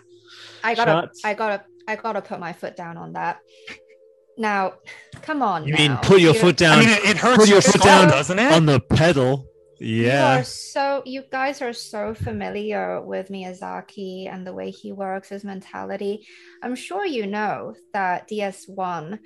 I 0.65 0.75
gotta, 0.75 0.93
Shut. 0.93 1.11
I 1.25 1.35
gotta, 1.35 1.65
I 1.89 1.97
gotta 1.97 2.21
put 2.23 2.41
my 2.41 2.53
foot 2.53 2.77
down 2.77 2.97
on 2.97 3.13
that. 3.13 3.39
Now, 4.39 4.75
come 5.23 5.43
on. 5.43 5.67
you 5.67 5.75
mean 5.75 5.97
put 6.03 6.21
your 6.21 6.35
You- 6.35 6.41
foot 6.41 6.57
down 6.57 6.79
I 6.79 6.81
mean, 6.81 6.89
it, 6.91 7.05
it 7.05 7.17
hurts 7.17 7.37
put 7.39 7.49
your 7.49 7.57
your 7.57 7.63
foot 7.63 7.81
skull, 7.81 8.03
down 8.03 8.09
doesn't 8.09 8.39
it? 8.39 8.53
on 8.53 8.67
the 8.67 8.81
pedal 8.81 9.47
You 9.79 10.05
yeah 10.07 10.41
are 10.41 10.45
so 10.45 11.03
you 11.07 11.23
guys 11.31 11.63
are 11.63 11.73
so 11.73 12.13
familiar 12.15 13.01
with 13.01 13.29
Miyazaki 13.29 14.29
and 14.31 14.47
the 14.47 14.53
way 14.53 14.71
he 14.71 14.93
works, 14.93 15.29
his 15.31 15.45
mentality. 15.45 16.27
I'm 16.63 16.75
sure 16.75 17.07
you 17.07 17.27
know 17.27 17.75
that 17.95 18.29
DS1 18.29 19.19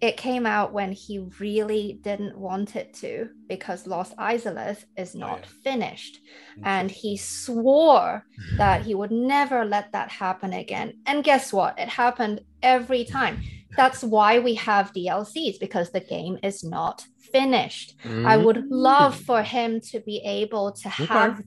it 0.00 0.16
came 0.16 0.44
out 0.44 0.72
when 0.72 0.92
he 0.92 1.26
really 1.40 1.98
didn't 2.02 2.36
want 2.36 2.76
it 2.76 2.92
to 2.94 3.28
because 3.48 3.86
Lost 3.86 4.16
Izalith 4.16 4.84
is 4.96 5.14
not 5.14 5.40
yeah. 5.40 5.46
finished. 5.64 6.18
And 6.64 6.90
he 6.90 7.16
swore 7.16 8.24
that 8.58 8.82
he 8.82 8.94
would 8.94 9.10
never 9.10 9.64
let 9.64 9.92
that 9.92 10.10
happen 10.10 10.52
again. 10.52 10.94
And 11.06 11.24
guess 11.24 11.52
what? 11.52 11.78
It 11.78 11.88
happened 11.88 12.42
every 12.62 13.04
time. 13.04 13.42
That's 13.76 14.02
why 14.02 14.38
we 14.38 14.54
have 14.54 14.92
DLCs 14.92 15.58
because 15.60 15.90
the 15.90 16.00
game 16.00 16.38
is 16.42 16.62
not 16.62 17.04
finished. 17.32 17.94
I 18.04 18.36
would 18.36 18.66
love 18.70 19.18
for 19.18 19.42
him 19.42 19.80
to 19.90 20.00
be 20.00 20.22
able 20.24 20.72
to 20.72 20.88
Okay. 20.88 21.04
have 21.06 21.42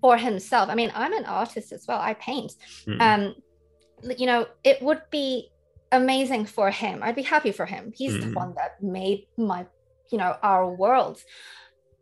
for 0.00 0.16
himself. 0.16 0.68
I 0.68 0.74
mean, 0.74 0.90
I'm 0.94 1.12
an 1.12 1.26
artist 1.26 1.72
as 1.72 1.84
well. 1.86 2.00
I 2.00 2.14
paint. 2.14 2.52
Mm. 2.86 3.00
Um, 3.00 3.34
you 4.16 4.26
know, 4.26 4.46
it 4.64 4.80
would 4.82 5.02
be 5.10 5.50
amazing 5.92 6.46
for 6.46 6.70
him. 6.70 7.02
I'd 7.02 7.16
be 7.16 7.22
happy 7.22 7.52
for 7.52 7.66
him. 7.66 7.92
He's 7.96 8.18
the 8.18 8.26
Mhm. 8.26 8.34
one 8.34 8.54
that 8.56 8.82
made 8.82 9.26
my, 9.36 9.66
you 10.10 10.18
know, 10.18 10.36
our 10.42 10.70
world. 10.72 11.22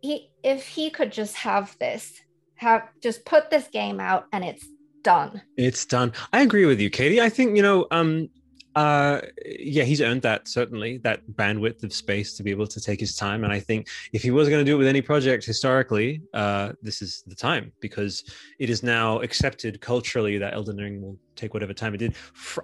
He, 0.01 0.31
if 0.43 0.67
he 0.67 0.89
could 0.89 1.11
just 1.11 1.35
have 1.37 1.75
this, 1.79 2.19
have 2.55 2.83
just 3.01 3.25
put 3.25 3.49
this 3.49 3.67
game 3.67 3.99
out 3.99 4.25
and 4.31 4.43
it's 4.43 4.65
done. 5.03 5.41
It's 5.57 5.85
done. 5.85 6.13
I 6.33 6.41
agree 6.41 6.65
with 6.65 6.79
you, 6.79 6.89
Katie. 6.89 7.21
I 7.21 7.29
think 7.29 7.55
you 7.55 7.63
know, 7.63 7.87
um, 7.91 8.29
uh, 8.75 9.21
yeah, 9.45 9.83
he's 9.83 10.01
earned 10.01 10.21
that 10.21 10.47
certainly 10.47 10.97
that 10.99 11.21
bandwidth 11.33 11.83
of 11.83 11.93
space 11.93 12.35
to 12.37 12.43
be 12.43 12.51
able 12.51 12.67
to 12.67 12.79
take 12.79 12.99
his 12.99 13.15
time. 13.15 13.43
And 13.43 13.51
I 13.51 13.59
think 13.59 13.87
if 14.13 14.21
he 14.21 14.31
was 14.31 14.47
going 14.47 14.63
to 14.63 14.69
do 14.69 14.75
it 14.75 14.77
with 14.77 14.87
any 14.87 15.01
project 15.01 15.43
historically, 15.43 16.21
uh, 16.33 16.73
this 16.81 17.01
is 17.01 17.23
the 17.25 17.35
time 17.35 17.71
because 17.79 18.23
it 18.59 18.69
is 18.69 18.83
now 18.83 19.19
accepted 19.21 19.81
culturally 19.81 20.37
that 20.37 20.53
Elden 20.53 20.77
Ring 20.77 21.01
will 21.01 21.17
take 21.35 21.53
whatever 21.53 21.73
time 21.73 21.93
it 21.95 21.97
did. 21.97 22.15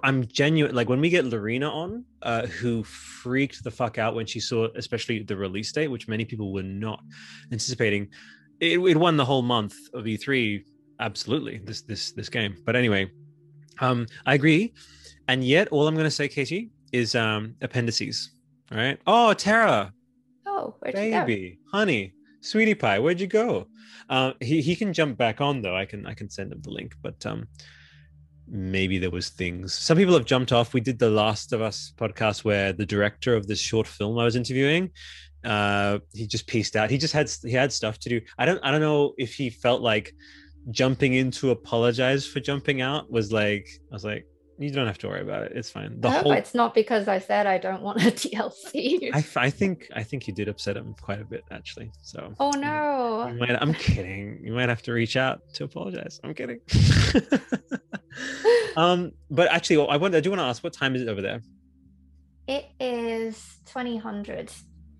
I'm 0.04 0.26
genuine. 0.26 0.74
Like 0.74 0.88
when 0.88 1.00
we 1.00 1.10
get 1.10 1.24
Lorena 1.24 1.70
on, 1.70 2.04
uh, 2.22 2.46
who 2.46 2.84
freaked 2.84 3.64
the 3.64 3.70
fuck 3.70 3.98
out 3.98 4.14
when 4.14 4.26
she 4.26 4.40
saw, 4.40 4.68
especially 4.76 5.22
the 5.22 5.36
release 5.36 5.72
date, 5.72 5.88
which 5.88 6.08
many 6.08 6.24
people 6.24 6.52
were 6.52 6.62
not 6.62 7.02
anticipating. 7.52 8.08
It, 8.60 8.78
it 8.78 8.96
won 8.96 9.16
the 9.16 9.24
whole 9.24 9.42
month 9.42 9.74
of 9.92 10.04
E3 10.04 10.62
absolutely 11.00 11.58
this 11.58 11.82
this 11.82 12.12
this 12.12 12.28
game 12.28 12.56
but 12.64 12.74
anyway 12.74 13.10
um 13.80 14.06
i 14.24 14.34
agree 14.34 14.72
and 15.28 15.44
yet 15.44 15.68
all 15.68 15.86
i'm 15.86 15.94
going 15.94 16.04
to 16.04 16.10
say 16.10 16.28
katie 16.28 16.70
is 16.92 17.14
um 17.14 17.54
appendices 17.62 18.30
all 18.72 18.78
right? 18.78 18.98
Oh 19.06 19.32
tara. 19.34 19.92
Oh, 20.44 20.74
where'd 20.80 20.94
baby 20.94 21.58
honey 21.72 22.12
sweetie 22.40 22.74
pie 22.74 22.98
where'd 22.98 23.20
you 23.20 23.26
go? 23.26 23.66
Uh 24.08 24.32
he, 24.40 24.60
he 24.60 24.76
can 24.76 24.92
jump 24.92 25.16
back 25.16 25.40
on 25.40 25.62
though. 25.62 25.76
I 25.76 25.84
can 25.84 26.06
i 26.06 26.14
can 26.14 26.28
send 26.30 26.52
him 26.52 26.60
the 26.62 26.70
link. 26.70 26.94
But 27.02 27.24
um 27.26 27.46
maybe 28.48 28.98
there 28.98 29.10
was 29.10 29.28
things. 29.30 29.74
Some 29.74 29.96
people 29.96 30.14
have 30.14 30.24
jumped 30.24 30.52
off. 30.52 30.72
We 30.72 30.80
did 30.80 30.98
the 30.98 31.10
last 31.10 31.52
of 31.52 31.60
us 31.60 31.92
podcast 31.96 32.44
where 32.44 32.72
the 32.72 32.86
director 32.86 33.34
of 33.34 33.46
this 33.46 33.60
short 33.60 33.86
film 33.86 34.18
i 34.18 34.24
was 34.24 34.36
interviewing 34.36 34.90
uh 35.44 35.98
he 36.12 36.26
just 36.26 36.46
pieced 36.46 36.74
out. 36.74 36.90
He 36.90 36.98
just 36.98 37.14
had 37.14 37.30
he 37.44 37.52
had 37.52 37.72
stuff 37.72 37.98
to 38.00 38.08
do. 38.08 38.20
I 38.38 38.46
don't 38.46 38.60
i 38.64 38.70
don't 38.72 38.80
know 38.80 39.14
if 39.16 39.34
he 39.34 39.50
felt 39.50 39.80
like 39.80 40.12
jumping 40.70 41.14
in 41.14 41.30
to 41.30 41.50
apologize 41.50 42.26
for 42.26 42.40
jumping 42.40 42.80
out 42.80 43.08
was 43.08 43.30
like 43.30 43.68
i 43.92 43.94
was 43.94 44.04
like 44.04 44.26
you 44.58 44.70
don't 44.70 44.86
have 44.86 44.98
to 44.98 45.08
worry 45.08 45.20
about 45.20 45.42
it. 45.44 45.52
It's 45.54 45.70
fine. 45.70 46.00
The 46.00 46.10
whole 46.10 46.32
it's 46.32 46.54
not 46.54 46.74
because 46.74 47.08
i 47.08 47.18
said 47.18 47.46
i 47.46 47.58
don't 47.58 47.82
want 47.82 48.02
a 48.02 48.10
dlc 48.22 49.10
I, 49.12 49.24
I 49.36 49.50
think 49.50 49.88
i 49.94 50.02
think 50.02 50.26
you 50.26 50.34
did 50.34 50.48
upset 50.48 50.76
him 50.76 50.94
quite 51.00 51.20
a 51.20 51.24
bit 51.24 51.44
actually 51.50 51.90
so. 52.02 52.32
Oh 52.40 52.50
no. 52.50 53.34
might, 53.38 53.50
i'm 53.62 53.74
kidding. 53.74 54.40
You 54.42 54.52
might 54.52 54.68
have 54.68 54.82
to 54.82 54.92
reach 54.92 55.16
out 55.16 55.40
to 55.54 55.64
apologize. 55.64 56.20
I'm 56.24 56.34
kidding. 56.34 56.60
Um 58.76 59.12
but 59.30 59.50
actually 59.50 59.76
i 59.88 59.96
want 59.96 60.14
i 60.14 60.20
do 60.20 60.30
want 60.30 60.40
to 60.40 60.44
ask 60.44 60.62
what 60.62 60.72
time 60.72 60.94
is 60.94 61.02
it 61.02 61.08
over 61.08 61.22
there? 61.22 61.40
It 62.46 62.66
is 62.78 63.58
2000 63.66 64.50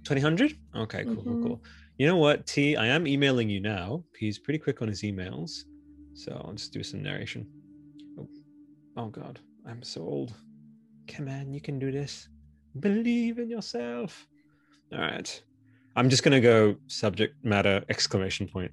2000 0.05 0.59
okay 0.75 1.05
cool 1.05 1.15
mm-hmm. 1.15 1.23
cool. 1.25 1.43
Cool 1.43 1.63
you 1.99 2.07
know 2.07 2.17
what 2.17 2.47
t 2.47 2.77
i 2.77 2.87
am 2.87 3.07
emailing 3.07 3.49
you 3.49 3.61
now 3.61 4.03
he's 4.19 4.39
pretty 4.39 4.59
quick 4.59 4.83
on 4.83 4.89
his 4.89 5.03
emails 5.03 5.65
so 6.15 6.33
i'll 6.45 6.53
just 6.53 6.73
do 6.73 6.83
some 6.83 7.03
narration 7.03 7.47
oh 8.97 9.09
god 9.09 9.41
I'm 9.69 9.83
so 9.83 10.03
old. 10.03 10.33
Come 11.09 11.29
on, 11.29 11.53
you 11.53 11.61
can 11.61 11.79
do 11.79 11.91
this. 11.91 12.29
Believe 12.79 13.39
in 13.39 13.51
yourself. 13.51 14.27
All 14.93 15.01
right. 15.01 15.43
I'm 15.97 16.09
just 16.09 16.23
going 16.23 16.33
to 16.33 16.41
go 16.41 16.77
subject 16.87 17.45
matter 17.45 17.85
exclamation 17.89 18.47
point. 18.47 18.71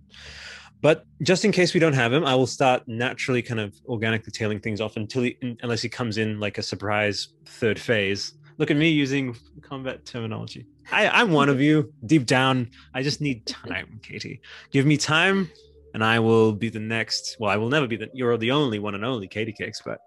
But 0.81 1.05
just 1.23 1.45
in 1.45 1.51
case 1.51 1.73
we 1.73 1.79
don't 1.79 1.93
have 1.93 2.11
him, 2.11 2.25
I 2.25 2.35
will 2.35 2.47
start 2.47 2.83
naturally 2.87 3.41
kind 3.41 3.59
of 3.59 3.73
organically 3.87 4.31
tailing 4.31 4.59
things 4.59 4.81
off 4.81 4.97
until 4.97 5.23
he, 5.23 5.37
unless 5.61 5.81
he 5.81 5.89
comes 5.89 6.17
in 6.17 6.39
like 6.39 6.57
a 6.57 6.63
surprise 6.63 7.29
third 7.45 7.79
phase. 7.79 8.33
Look 8.57 8.69
at 8.69 8.77
me 8.77 8.89
using 8.89 9.35
combat 9.61 10.05
terminology. 10.05 10.67
I, 10.91 11.07
I'm 11.07 11.31
one 11.31 11.49
of 11.49 11.59
you 11.61 11.91
deep 12.05 12.25
down. 12.25 12.69
I 12.93 13.01
just 13.01 13.21
need 13.21 13.47
time, 13.47 13.99
Katie. 14.03 14.41
Give 14.71 14.85
me 14.85 14.97
time 14.97 15.49
and 15.93 16.03
I 16.03 16.19
will 16.19 16.53
be 16.53 16.69
the 16.69 16.79
next. 16.79 17.37
Well, 17.39 17.51
I 17.51 17.57
will 17.57 17.69
never 17.69 17.87
be 17.87 17.95
the. 17.95 18.09
You're 18.13 18.37
the 18.37 18.51
only 18.51 18.79
one 18.79 18.95
and 18.95 19.05
only 19.05 19.27
Katie 19.27 19.53
Cakes, 19.53 19.81
but 19.83 19.99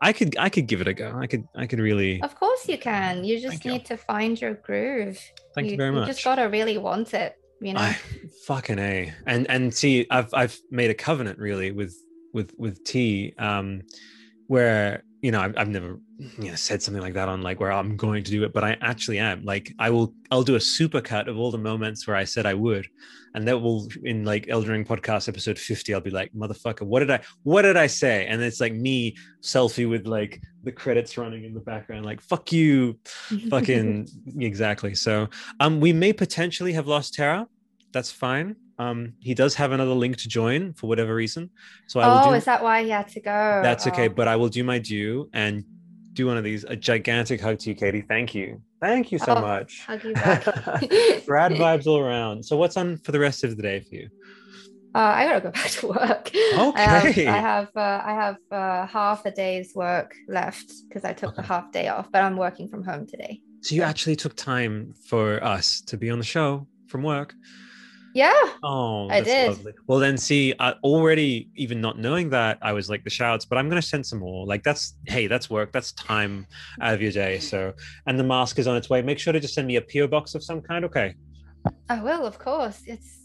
I 0.00 0.12
could 0.12 0.36
I 0.38 0.48
could 0.48 0.66
give 0.66 0.80
it 0.80 0.88
a 0.88 0.94
go. 0.94 1.16
I 1.16 1.26
could 1.26 1.44
I 1.54 1.66
could 1.66 1.80
really. 1.80 2.22
Of 2.22 2.34
course 2.34 2.68
you 2.68 2.78
can. 2.78 3.24
You 3.24 3.40
just 3.40 3.62
Thank 3.62 3.64
need 3.64 3.90
you. 3.90 3.96
to 3.96 3.96
find 3.96 4.40
your 4.40 4.54
groove. 4.54 5.20
Thank 5.54 5.66
you, 5.66 5.72
you 5.72 5.76
very 5.76 5.92
much. 5.92 6.06
You 6.06 6.14
just 6.14 6.24
gotta 6.24 6.48
really 6.48 6.78
want 6.78 7.14
it. 7.14 7.36
You 7.60 7.74
know. 7.74 7.80
I, 7.80 7.98
fucking 8.46 8.78
a. 8.78 9.12
And 9.26 9.48
and 9.50 9.74
see, 9.74 10.06
I've 10.10 10.32
I've 10.34 10.58
made 10.70 10.90
a 10.90 10.94
covenant 10.94 11.38
really 11.38 11.72
with 11.72 11.96
with 12.32 12.52
with 12.56 12.84
T, 12.84 13.34
um, 13.38 13.82
where 14.46 15.04
you 15.22 15.30
know 15.30 15.40
I've, 15.40 15.54
I've 15.56 15.68
never 15.68 15.98
you 16.18 16.50
know 16.50 16.54
said 16.56 16.82
something 16.82 17.02
like 17.02 17.14
that 17.14 17.28
on 17.28 17.42
like 17.42 17.60
where 17.60 17.72
I'm 17.72 17.96
going 17.96 18.24
to 18.24 18.30
do 18.30 18.44
it, 18.44 18.52
but 18.52 18.64
I 18.64 18.76
actually 18.82 19.18
am. 19.18 19.44
Like 19.44 19.72
I 19.78 19.88
will 19.88 20.12
I'll 20.30 20.42
do 20.42 20.56
a 20.56 20.60
super 20.60 21.00
cut 21.00 21.28
of 21.28 21.38
all 21.38 21.50
the 21.50 21.58
moments 21.58 22.06
where 22.06 22.16
I 22.16 22.24
said 22.24 22.44
I 22.44 22.54
would 22.54 22.88
and 23.34 23.46
that 23.48 23.58
will 23.58 23.88
in 24.02 24.24
like 24.24 24.48
Elden 24.48 24.70
Ring 24.70 24.84
podcast 24.84 25.28
episode 25.28 25.58
50 25.58 25.94
I'll 25.94 26.00
be 26.00 26.10
like 26.10 26.32
motherfucker 26.32 26.82
what 26.82 27.00
did 27.00 27.10
I 27.10 27.20
what 27.44 27.62
did 27.62 27.76
I 27.76 27.86
say? 27.86 28.26
And 28.26 28.42
it's 28.42 28.60
like 28.60 28.74
me 28.74 29.16
selfie 29.40 29.88
with 29.88 30.06
like 30.06 30.42
the 30.64 30.72
credits 30.72 31.16
running 31.16 31.44
in 31.44 31.54
the 31.54 31.60
background 31.60 32.04
like 32.04 32.20
fuck 32.20 32.52
you. 32.52 32.98
Fucking 33.48 34.08
exactly. 34.38 34.94
So 34.94 35.28
um 35.60 35.80
we 35.80 35.92
may 35.92 36.12
potentially 36.12 36.72
have 36.72 36.88
lost 36.88 37.14
Tara 37.14 37.46
that's 37.92 38.10
fine 38.10 38.56
um 38.78 39.12
he 39.20 39.34
does 39.34 39.54
have 39.54 39.72
another 39.72 39.92
link 39.92 40.16
to 40.16 40.28
join 40.28 40.72
for 40.74 40.86
whatever 40.86 41.14
reason 41.14 41.50
so 41.86 42.00
I 42.00 42.08
will 42.08 42.18
oh 42.18 42.30
do, 42.30 42.34
is 42.34 42.44
that 42.44 42.62
why 42.62 42.82
he 42.82 42.90
had 42.90 43.08
to 43.08 43.20
go 43.20 43.60
that's 43.62 43.86
okay 43.88 44.08
oh. 44.08 44.12
but 44.12 44.28
I 44.28 44.36
will 44.36 44.48
do 44.48 44.64
my 44.64 44.78
due 44.78 45.28
and 45.32 45.64
do 46.12 46.26
one 46.26 46.36
of 46.36 46.44
these 46.44 46.64
a 46.64 46.76
gigantic 46.76 47.40
hug 47.40 47.58
to 47.60 47.70
you 47.70 47.74
Katie 47.74 48.02
thank 48.02 48.34
you 48.34 48.60
Thank 48.82 49.12
you 49.12 49.18
so 49.20 49.36
oh, 49.36 49.40
much. 49.40 49.86
Hug 49.86 50.02
you 50.02 50.12
back. 50.12 50.44
Rad 51.28 51.52
vibes 51.62 51.86
all 51.86 52.00
around. 52.00 52.44
So, 52.44 52.56
what's 52.56 52.76
on 52.76 52.98
for 52.98 53.12
the 53.12 53.20
rest 53.20 53.44
of 53.44 53.56
the 53.56 53.62
day 53.62 53.78
for 53.78 53.94
you? 53.94 54.08
Uh, 54.92 54.98
I 54.98 55.24
gotta 55.24 55.40
go 55.40 55.52
back 55.52 55.70
to 55.70 55.86
work. 55.86 56.30
Okay. 56.34 56.82
I 56.82 56.98
have 56.98 57.16
I 57.16 57.38
have, 57.38 57.68
uh, 57.76 58.02
I 58.04 58.12
have 58.12 58.36
uh, 58.50 58.86
half 58.88 59.24
a 59.24 59.30
day's 59.30 59.72
work 59.76 60.14
left 60.26 60.70
because 60.88 61.04
I 61.04 61.12
took 61.12 61.30
okay. 61.30 61.42
the 61.42 61.46
half 61.46 61.70
day 61.70 61.88
off, 61.88 62.10
but 62.10 62.24
I'm 62.24 62.36
working 62.36 62.68
from 62.68 62.82
home 62.82 63.06
today. 63.06 63.40
So 63.60 63.76
you 63.76 63.82
actually 63.82 64.16
took 64.16 64.34
time 64.34 64.94
for 65.08 65.42
us 65.44 65.80
to 65.82 65.96
be 65.96 66.10
on 66.10 66.18
the 66.18 66.24
show 66.24 66.66
from 66.88 67.04
work. 67.04 67.34
Yeah. 68.14 68.32
Oh, 68.62 69.08
I 69.08 69.20
did. 69.20 69.48
Lovely. 69.48 69.72
Well, 69.86 69.98
then 69.98 70.16
see, 70.18 70.54
I 70.58 70.72
already 70.84 71.48
even 71.56 71.80
not 71.80 71.98
knowing 71.98 72.30
that 72.30 72.58
I 72.60 72.72
was 72.72 72.90
like 72.90 73.04
the 73.04 73.10
shouts, 73.10 73.44
but 73.44 73.58
I'm 73.58 73.68
gonna 73.68 73.82
send 73.82 74.04
some 74.04 74.18
more. 74.18 74.46
Like 74.46 74.62
that's 74.62 74.96
hey, 75.06 75.26
that's 75.26 75.48
work. 75.48 75.72
That's 75.72 75.92
time 75.92 76.46
out 76.80 76.94
of 76.94 77.02
your 77.02 77.12
day. 77.12 77.38
So, 77.38 77.72
and 78.06 78.18
the 78.18 78.24
mask 78.24 78.58
is 78.58 78.66
on 78.66 78.76
its 78.76 78.90
way. 78.90 79.02
Make 79.02 79.18
sure 79.18 79.32
to 79.32 79.40
just 79.40 79.54
send 79.54 79.66
me 79.66 79.76
a 79.76 79.82
PO 79.82 80.08
box 80.08 80.34
of 80.34 80.44
some 80.44 80.60
kind. 80.60 80.84
Okay. 80.84 81.14
I 81.88 82.02
will, 82.02 82.26
of 82.26 82.38
course. 82.38 82.82
It's 82.86 83.21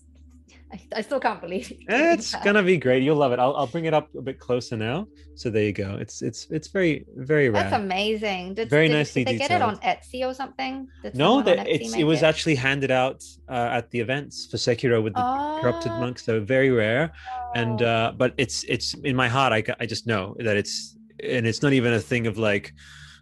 I, 0.71 0.79
I 0.97 1.01
still 1.01 1.19
can't 1.19 1.39
believe 1.39 1.71
it. 1.71 1.77
It's 1.87 2.31
that. 2.31 2.43
gonna 2.43 2.63
be 2.63 2.77
great. 2.77 3.01
You'll 3.01 3.15
love 3.15 3.31
it. 3.31 3.39
I'll, 3.39 3.55
I'll 3.55 3.67
bring 3.67 3.85
it 3.85 3.93
up 3.93 4.13
a 4.15 4.21
bit 4.21 4.39
closer 4.39 4.75
now. 4.75 5.07
So 5.35 5.49
there 5.49 5.63
you 5.63 5.71
go. 5.71 5.97
It's 5.99 6.21
it's 6.21 6.47
it's 6.49 6.67
very 6.67 7.05
very 7.15 7.49
rare. 7.49 7.63
That's 7.63 7.75
amazing. 7.75 8.55
Did, 8.55 8.69
very 8.69 8.87
did, 8.87 8.95
nicely 8.95 9.23
did 9.23 9.35
they 9.35 9.37
detailed. 9.43 9.49
get 9.49 9.61
it 9.61 9.87
on 9.87 9.97
Etsy 9.97 10.25
or 10.25 10.33
something? 10.33 10.87
Did 11.03 11.15
no, 11.15 11.41
that 11.41 11.67
it's 11.67 11.95
it 11.95 12.03
was 12.03 12.21
it? 12.21 12.25
actually 12.25 12.55
handed 12.55 12.91
out 12.91 13.23
uh, 13.47 13.69
at 13.71 13.89
the 13.91 13.99
events 13.99 14.47
for 14.47 14.57
Sekiro 14.57 15.01
with 15.01 15.13
the 15.13 15.23
oh. 15.23 15.59
corrupted 15.61 15.91
monk. 15.93 16.19
So 16.19 16.41
very 16.41 16.71
rare, 16.71 17.13
oh. 17.31 17.51
and 17.55 17.81
uh, 17.81 18.13
but 18.17 18.33
it's 18.37 18.63
it's 18.65 18.93
in 18.93 19.15
my 19.15 19.29
heart. 19.29 19.53
I 19.53 19.63
I 19.79 19.85
just 19.85 20.05
know 20.05 20.35
that 20.39 20.57
it's 20.57 20.97
and 21.23 21.47
it's 21.47 21.61
not 21.61 21.73
even 21.73 21.93
a 21.93 21.99
thing 21.99 22.27
of 22.27 22.37
like 22.37 22.73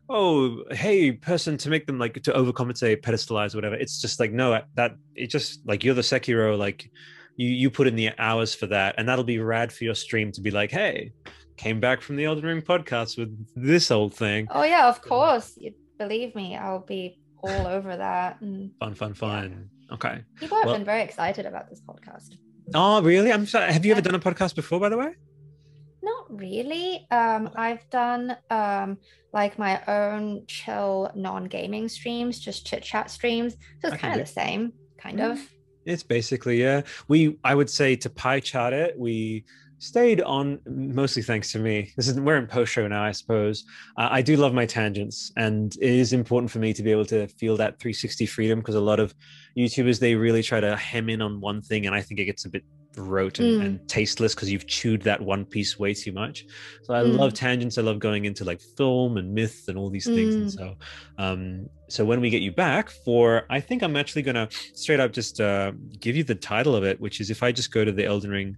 oh 0.10 0.64
hey 0.72 1.12
person 1.12 1.58
to 1.58 1.70
make 1.70 1.88
them 1.88 1.98
like 1.98 2.22
to 2.22 2.32
overcompensate 2.34 3.02
pedestalize 3.02 3.56
or 3.56 3.58
whatever 3.58 3.74
it's 3.74 4.00
just 4.00 4.20
like 4.20 4.32
no 4.32 4.62
that 4.76 4.96
it 5.16 5.28
just 5.28 5.66
like 5.66 5.84
you're 5.84 5.96
the 5.96 6.02
sekiro 6.02 6.56
like 6.56 6.92
you 7.36 7.50
you 7.50 7.70
put 7.70 7.88
in 7.88 7.96
the 7.96 8.12
hours 8.18 8.54
for 8.54 8.68
that 8.68 8.96
and 8.98 9.08
that'll 9.08 9.24
be 9.24 9.40
rad 9.40 9.72
for 9.72 9.84
your 9.84 9.96
stream 9.96 10.32
to 10.32 10.42
be 10.42 10.52
like 10.52 10.72
hey 10.72 11.12
came 11.58 11.80
back 11.80 12.02
from 12.02 12.16
the 12.16 12.26
Elden 12.26 12.46
Ring 12.46 12.62
podcast 12.62 13.18
with 13.18 13.48
this 13.56 13.92
old 13.92 14.14
thing. 14.14 14.48
Oh 14.52 14.64
yeah 14.64 14.88
of 14.88 15.02
course. 15.02 15.54
You 15.58 15.74
believe 15.98 16.36
me 16.36 16.56
I'll 16.56 16.86
be 16.86 17.20
all 17.44 17.68
over 17.68 17.96
that 17.96 18.42
and 18.42 18.72
fun 18.80 18.94
fun 19.02 19.14
fun. 19.14 19.70
Yeah. 19.88 19.94
okay. 19.96 20.24
People 20.36 20.58
have 20.58 20.66
well, 20.66 20.76
been 20.76 20.86
very 20.86 21.02
excited 21.02 21.46
about 21.46 21.70
this 21.70 21.82
podcast. 21.82 22.36
Oh 22.74 23.02
really? 23.02 23.32
I'm 23.32 23.46
sorry 23.46 23.72
have 23.72 23.86
you 23.86 23.92
ever 23.92 24.02
done 24.02 24.16
a 24.16 24.20
podcast 24.20 24.56
before 24.56 24.80
by 24.80 24.90
the 24.90 24.98
way? 24.98 25.16
Not 26.02 26.26
really. 26.30 27.08
Um 27.12 27.50
I've 27.56 27.90
done 27.90 28.36
um 28.50 28.98
like 29.34 29.58
my 29.60 29.82
own 29.88 30.44
chill 30.48 31.12
non-gaming 31.16 31.90
streams 31.90 32.40
just 32.40 32.66
chit 32.68 32.84
chat 32.84 33.10
streams. 33.10 33.56
So 33.82 33.90
it's 33.90 33.98
kind 33.98 34.20
of 34.20 34.28
the 34.28 34.32
same 34.32 34.74
kind 34.98 35.20
mm-hmm. 35.20 35.32
of 35.32 35.55
it's 35.86 36.04
basically 36.04 36.62
yeah. 36.62 36.82
We 37.08 37.38
I 37.44 37.56
would 37.56 37.70
say 37.70 37.96
to 37.98 38.10
pie 38.10 38.40
chart 38.40 38.74
it, 38.74 38.98
we 38.98 39.46
stayed 39.78 40.22
on 40.22 40.60
mostly 40.66 41.22
thanks 41.22 41.52
to 41.52 41.60
me. 41.60 41.92
This 41.96 42.08
is 42.08 42.20
we're 42.20 42.38
in 42.38 42.48
post 42.48 42.72
show 42.72 42.88
now, 42.88 43.04
I 43.04 43.12
suppose. 43.12 43.66
Uh, 43.98 44.10
I 44.12 44.22
do 44.22 44.36
love 44.36 44.54
my 44.54 44.66
tangents, 44.66 45.32
and 45.38 45.76
it 45.76 45.90
is 45.90 46.14
important 46.14 46.52
for 46.52 46.60
me 46.60 46.74
to 46.74 46.84
be 46.84 46.92
able 46.92 47.06
to 47.06 47.28
feel 47.28 47.58
that 47.58 47.80
360 47.80 48.26
freedom 48.26 48.60
because 48.60 48.76
a 48.76 48.82
lot 48.82 49.00
of 49.00 49.14
YouTubers 49.58 50.00
they 50.00 50.16
really 50.16 50.44
try 50.44 50.60
to 50.60 50.76
hem 50.76 51.10
in 51.10 51.22
on 51.22 51.42
one 51.42 51.62
thing, 51.62 51.86
and 51.86 51.96
I 51.96 52.02
think 52.02 52.20
it 52.20 52.26
gets 52.26 52.46
a 52.46 52.50
bit 52.50 52.64
rote 52.98 53.40
and, 53.40 53.62
mm. 53.62 53.66
and 53.66 53.90
tasteless 53.90 54.36
because 54.36 54.52
you've 54.52 54.68
chewed 54.68 55.02
that 55.04 55.22
one 55.22 55.46
piece 55.46 55.78
way 55.80 55.94
too 55.94 56.12
much. 56.12 56.46
So 56.84 56.94
I 56.94 57.02
mm. 57.02 57.18
love 57.18 57.34
tangents. 57.34 57.78
I 57.78 57.82
love 57.82 58.00
going 58.00 58.26
into 58.26 58.44
like 58.44 58.62
film 58.62 59.18
and 59.18 59.34
myth 59.34 59.66
and 59.68 59.78
all 59.78 59.90
these 59.90 60.06
things. 60.06 60.36
Mm. 60.36 60.42
And 60.42 60.52
so, 60.52 60.76
um, 61.18 61.70
so 61.88 62.06
when 62.06 62.22
we 62.22 62.30
get 62.30 62.42
you 62.42 62.52
back 62.52 62.90
for, 62.90 63.46
I 63.50 63.60
think 63.60 63.84
I'm 63.84 63.96
actually 63.96 64.24
gonna 64.24 64.50
straight 64.74 65.00
up 65.00 65.12
just 65.12 65.40
uh, 65.40 65.72
give 66.00 66.16
you 66.16 66.24
the 66.24 66.36
title 66.36 66.76
of 66.76 66.84
it, 66.84 67.00
which 67.00 67.20
is 67.20 67.30
if 67.30 67.44
I 67.44 67.52
just 67.52 67.72
go 67.72 67.86
to 67.86 67.92
the 67.92 68.06
Elden 68.06 68.32
Ring 68.32 68.58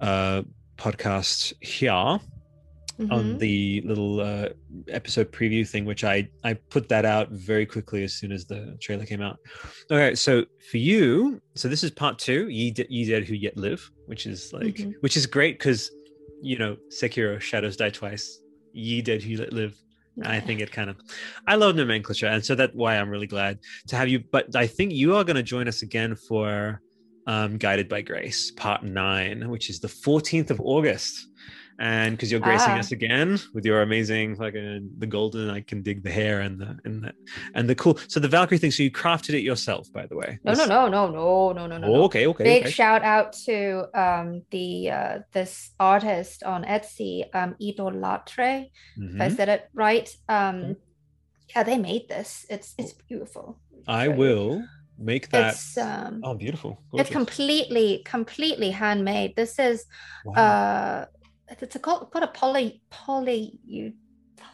uh, 0.00 0.42
podcast 0.76 1.52
here 1.60 2.20
mm-hmm. 2.98 3.12
on 3.12 3.38
the 3.38 3.82
little 3.84 4.20
uh, 4.20 4.48
episode 4.88 5.32
preview 5.32 5.68
thing, 5.68 5.84
which 5.84 6.04
I 6.04 6.28
I 6.42 6.54
put 6.54 6.88
that 6.88 7.04
out 7.04 7.30
very 7.30 7.66
quickly 7.66 8.04
as 8.04 8.14
soon 8.14 8.32
as 8.32 8.46
the 8.46 8.76
trailer 8.80 9.06
came 9.06 9.20
out. 9.20 9.38
Okay, 9.90 10.14
so 10.14 10.44
for 10.70 10.78
you, 10.78 11.40
so 11.54 11.68
this 11.68 11.82
is 11.82 11.90
part 11.90 12.18
two, 12.18 12.48
ye, 12.48 12.70
De- 12.70 12.86
ye 12.88 13.08
dead 13.08 13.24
who 13.24 13.34
yet 13.34 13.56
live, 13.56 13.90
which 14.06 14.26
is 14.26 14.52
like 14.52 14.76
mm-hmm. 14.76 14.92
which 15.00 15.16
is 15.16 15.26
great 15.26 15.58
because 15.58 15.90
you 16.42 16.58
know 16.58 16.76
Sekiro 16.90 17.40
shadows 17.40 17.76
die 17.76 17.90
twice, 17.90 18.40
ye 18.72 19.02
dead 19.02 19.22
who 19.22 19.30
yet 19.30 19.52
live. 19.52 19.76
Yeah. 20.16 20.30
I 20.30 20.38
think 20.38 20.60
it 20.60 20.70
kind 20.70 20.88
of, 20.88 20.96
I 21.48 21.56
love 21.56 21.74
nomenclature, 21.74 22.28
and 22.28 22.44
so 22.44 22.54
that's 22.54 22.72
why 22.72 22.96
I'm 22.96 23.10
really 23.10 23.26
glad 23.26 23.58
to 23.88 23.96
have 23.96 24.06
you. 24.06 24.20
But 24.20 24.54
I 24.54 24.68
think 24.68 24.92
you 24.92 25.16
are 25.16 25.24
going 25.24 25.34
to 25.34 25.42
join 25.42 25.66
us 25.66 25.82
again 25.82 26.14
for 26.14 26.80
um, 27.26 27.58
Guided 27.58 27.88
by 27.88 28.02
Grace, 28.02 28.52
Part 28.52 28.84
Nine, 28.84 29.48
which 29.48 29.70
is 29.70 29.80
the 29.80 29.88
14th 29.88 30.50
of 30.50 30.60
August 30.60 31.26
and 31.78 32.12
because 32.16 32.30
you're 32.30 32.40
gracing 32.40 32.72
Ah. 32.72 32.78
us 32.78 32.92
again 32.92 33.38
with 33.52 33.64
your 33.64 33.82
amazing 33.82 34.36
fucking 34.36 34.90
the 34.98 35.06
golden. 35.06 35.50
I 35.50 35.60
can 35.60 35.82
dig 35.82 36.02
the 36.04 36.10
hair 36.10 36.40
and 36.40 36.60
the 36.60 36.78
and 36.84 37.02
the 37.04 37.12
and 37.56 37.68
the 37.68 37.74
cool. 37.74 37.98
So 38.08 38.20
the 38.20 38.28
Valkyrie 38.28 38.58
thing. 38.58 38.70
So 38.70 38.82
you 38.82 38.90
crafted 38.90 39.34
it 39.34 39.42
yourself, 39.42 39.92
by 39.92 40.06
the 40.06 40.16
way. 40.16 40.38
No, 40.44 40.52
no, 40.52 40.58
This- 40.58 40.68
no, 40.68 40.88
no, 40.88 41.02
no, 41.10 41.52
no, 41.52 41.66
no, 41.66 41.78
no. 41.78 41.86
Oh, 41.88 42.02
okay, 42.04 42.26
okay. 42.28 42.44
Big 42.44 42.62
okay. 42.62 42.70
shout 42.70 43.02
out 43.02 43.32
to 43.46 43.88
um 44.04 44.42
the 44.50 44.90
uh 44.90 45.18
this 45.32 45.72
artist 45.80 46.42
on 46.44 46.64
Etsy, 46.64 47.24
um 47.34 47.54
Idolatre, 47.60 48.70
if 48.96 49.20
I 49.20 49.28
Mhm. 49.28 49.36
said 49.36 49.48
it 49.48 49.62
right. 49.74 50.08
Um 50.28 50.76
yeah, 51.54 51.62
they 51.64 51.78
made 51.78 52.08
this. 52.08 52.46
It's 52.48 52.74
it's 52.78 52.92
beautiful. 53.08 53.58
I 53.86 54.08
will 54.08 54.62
make 54.98 55.28
that. 55.30 55.54
It's 55.54 55.76
um 55.76 56.20
oh, 56.22 56.34
beautiful. 56.34 56.72
it's 56.94 57.10
completely 57.10 58.02
completely 58.04 58.70
handmade. 58.70 59.34
This 59.36 59.58
is 59.58 59.84
Wow. 60.24 60.34
uh 60.34 61.06
it's 61.62 61.76
a 61.76 61.78
called 61.78 62.10
called 62.10 62.24
a 62.24 62.28
poly 62.28 62.82
poly 62.90 63.60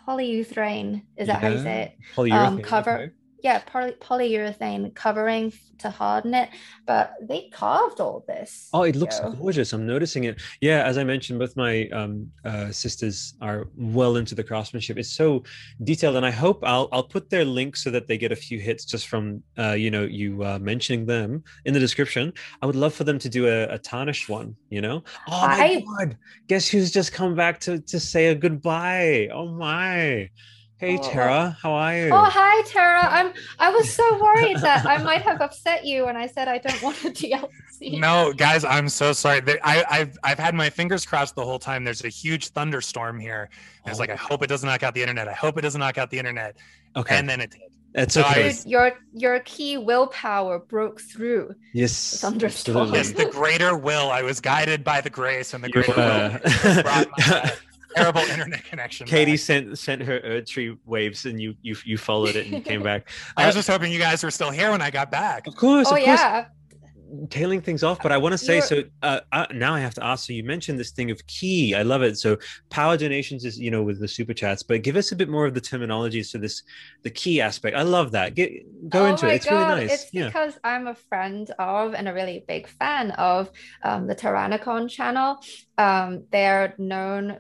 polyurethane. 0.07 1.03
Is 1.17 1.27
that 1.29 1.41
how 1.41 1.49
you 1.49 1.59
say 1.59 1.83
it? 1.83 1.99
Polyurethane, 2.15 2.33
um, 2.47 2.59
cover- 2.62 2.99
okay. 3.05 3.12
Yeah, 3.43 3.61
poly, 3.67 3.93
polyurethane 3.93 4.95
covering 4.95 5.53
to 5.79 5.91
harden 5.91 6.35
it, 6.35 6.51
but 6.87 7.15
they 7.23 7.49
carved 7.53 8.01
all 8.01 8.25
this. 8.27 8.69
Oh, 8.73 8.83
it 8.83 8.97
looks 8.97 9.19
Joe. 9.19 9.33
gorgeous. 9.33 9.73
I'm 9.73 9.87
noticing 9.87 10.25
it. 10.25 10.41
Yeah, 10.61 10.85
as 10.85 10.99
I 10.99 11.05
mentioned, 11.05 11.39
both 11.39 11.57
my 11.57 11.89
um, 11.89 12.31
uh, 12.45 12.71
sisters 12.71 13.35
are 13.41 13.69
well 13.77 14.17
into 14.17 14.35
the 14.35 14.45
craftsmanship. 14.45 14.99
It's 14.99 15.12
so 15.12 15.43
detailed, 15.83 16.17
and 16.17 16.27
I 16.27 16.31
hope 16.31 16.62
I'll 16.65 16.89
I'll 16.93 17.03
put 17.03 17.31
their 17.31 17.45
links 17.45 17.83
so 17.83 17.91
that 17.91 18.07
they 18.09 18.19
get 18.19 18.33
a 18.33 18.37
few 18.37 18.59
hits 18.59 18.85
just 18.85 19.09
from 19.09 19.43
uh, 19.59 19.73
you 19.73 19.91
know 19.91 20.03
you 20.05 20.45
uh, 20.45 20.59
mentioning 20.59 21.07
them 21.07 21.43
in 21.65 21.75
the 21.75 21.81
description. 21.81 22.33
I 22.62 22.67
would 22.67 22.77
love 22.77 22.95
for 22.95 23.05
them 23.05 23.19
to 23.19 23.29
do 23.29 23.47
a, 23.49 23.65
a 23.75 23.79
tarnished 23.79 24.29
one. 24.29 24.57
You 24.69 24.83
know. 24.83 25.03
Oh 25.29 25.47
my 25.47 25.65
I- 25.65 25.85
god! 25.99 26.19
Guess 26.49 26.69
who's 26.69 26.91
just 26.91 27.12
come 27.12 27.35
back 27.35 27.61
to 27.61 27.81
to 27.81 27.99
say 27.99 28.27
a 28.27 28.35
goodbye? 28.35 29.29
Oh 29.33 29.49
my! 29.53 30.31
Hey 30.81 30.98
Oh. 30.98 31.11
Tara, 31.11 31.57
how 31.62 31.73
are 31.73 31.94
you? 31.94 32.09
Oh, 32.11 32.24
hi, 32.24 32.62
Tara. 32.62 33.07
I'm. 33.07 33.35
I 33.59 33.69
was 33.70 33.93
so 33.93 34.19
worried 34.19 34.57
that 34.62 34.86
I 34.86 34.97
might 35.02 35.20
have 35.20 35.43
upset 35.43 35.85
you 35.85 36.07
when 36.07 36.16
I 36.16 36.27
said 36.27 36.48
I 36.48 36.57
don't 36.57 36.81
want 36.82 37.05
a 37.05 37.11
DLC. 37.11 38.01
No, 38.01 38.32
guys, 38.32 38.65
I'm 38.65 38.89
so 38.89 39.12
sorry. 39.12 39.43
I, 39.62 39.85
I've 39.90 40.16
I've 40.24 40.39
had 40.39 40.55
my 40.55 40.70
fingers 40.70 41.05
crossed 41.05 41.35
the 41.36 41.44
whole 41.44 41.59
time. 41.59 41.85
There's 41.85 42.02
a 42.05 42.09
huge 42.09 42.48
thunderstorm 42.48 43.20
here. 43.20 43.51
And 43.85 43.90
it's 43.90 44.01
like 44.01 44.09
I 44.09 44.16
hope 44.16 44.43
it 44.43 44.47
doesn't 44.47 44.66
knock 44.66 44.82
out 44.82 44.94
the 44.94 45.02
internet. 45.02 45.28
I 45.28 45.35
hope 45.35 45.59
it 45.59 45.61
doesn't 45.61 45.78
knock 45.81 45.98
out 45.98 46.09
the 46.11 46.19
internet. 46.19 46.57
okay, 46.97 47.16
And 47.19 47.28
then 47.28 47.43
it 47.43 47.51
did. 47.51 47.61
it's 47.94 48.15
so 48.15 48.23
okay. 48.23 48.51
Dude, 48.52 48.65
your 48.65 48.93
your 49.12 49.40
key 49.40 49.77
willpower 49.77 50.61
broke 50.61 50.98
through. 51.02 51.55
yes, 51.74 52.20
thunderstorm. 52.23 52.78
absolutely. 52.78 52.98
Yes, 52.98 53.12
the 53.12 53.27
greater 53.27 53.77
will. 53.77 54.11
I 54.11 54.23
was 54.23 54.40
guided 54.40 54.82
by 54.82 55.02
the 55.02 55.11
grace 55.11 55.52
and 55.52 55.62
the 55.62 55.69
greater 55.69 55.93
uh, 56.01 56.39
will. 56.65 57.51
brought 57.97 58.15
my 58.15 58.21
terrible 58.23 58.33
internet 58.33 58.65
connection. 58.65 59.07
Katie 59.07 59.33
back. 59.33 59.41
sent 59.41 59.79
sent 59.79 60.03
her 60.03 60.21
Erd 60.25 60.47
tree 60.47 60.77
waves, 60.87 61.27
and 61.27 61.41
you 61.41 61.55
you 61.62 61.77
you 61.85 61.99
followed 61.99 62.37
it 62.37 62.47
and 62.47 62.55
you 62.57 62.61
came 62.61 62.83
back. 62.91 63.09
I 63.37 63.47
was 63.47 63.55
Uh, 63.55 63.59
just 63.59 63.69
hoping 63.69 63.93
you 63.93 63.99
guys 63.99 64.23
were 64.25 64.31
still 64.31 64.51
here 64.51 64.71
when 64.71 64.83
I 64.83 64.91
got 64.91 65.11
back. 65.11 65.47
of 65.47 65.57
course, 65.57 65.89
oh 65.89 65.97
of 65.97 66.05
course, 66.05 66.21
yeah. 66.21 66.47
tailing 67.29 67.61
things 67.61 67.83
off. 67.83 67.99
But 68.03 68.12
I 68.12 68.19
want 68.19 68.33
to 68.35 68.39
say, 68.39 68.57
You're- 68.57 68.67
so 68.67 68.83
uh, 69.03 69.21
uh, 69.33 69.47
now 69.53 69.75
I 69.75 69.81
have 69.81 69.95
to 69.95 70.05
ask. 70.05 70.27
So 70.27 70.33
you 70.33 70.45
mentioned 70.45 70.79
this 70.79 70.93
thing 70.93 71.11
of 71.11 71.27
key. 71.27 71.75
I 71.75 71.83
love 71.83 72.03
it. 72.03 72.17
So 72.19 72.37
power 72.71 72.97
donations 72.97 73.45
is 73.45 73.59
you 73.59 73.71
know 73.71 73.83
with 73.83 73.99
the 74.01 74.07
super 74.09 74.33
chats, 74.35 74.62
but 74.62 74.83
give 74.83 74.95
us 74.97 75.11
a 75.12 75.17
bit 75.17 75.29
more 75.29 75.45
of 75.47 75.55
the 75.55 75.61
terminology. 75.61 76.23
So 76.23 76.39
this 76.39 76.62
the 77.03 77.11
key 77.11 77.41
aspect. 77.41 77.77
I 77.77 77.83
love 77.83 78.12
that. 78.12 78.35
Get 78.37 78.53
go 78.89 79.03
oh 79.07 79.07
into 79.07 79.29
it. 79.29 79.35
It's 79.37 79.47
God. 79.47 79.69
really 79.71 79.87
nice. 79.87 80.03
It's 80.05 80.15
yeah. 80.15 80.27
because 80.27 80.59
I'm 80.62 80.87
a 80.87 80.95
friend 80.95 81.51
of 81.59 81.95
and 81.95 82.09
a 82.09 82.15
really 82.15 82.45
big 82.47 82.69
fan 82.69 83.11
of 83.12 83.51
um, 83.83 84.07
the 84.07 84.15
Tyrannicon 84.15 84.89
channel. 84.89 85.39
Um, 85.79 86.25
they're 86.31 86.75
known, 86.79 87.39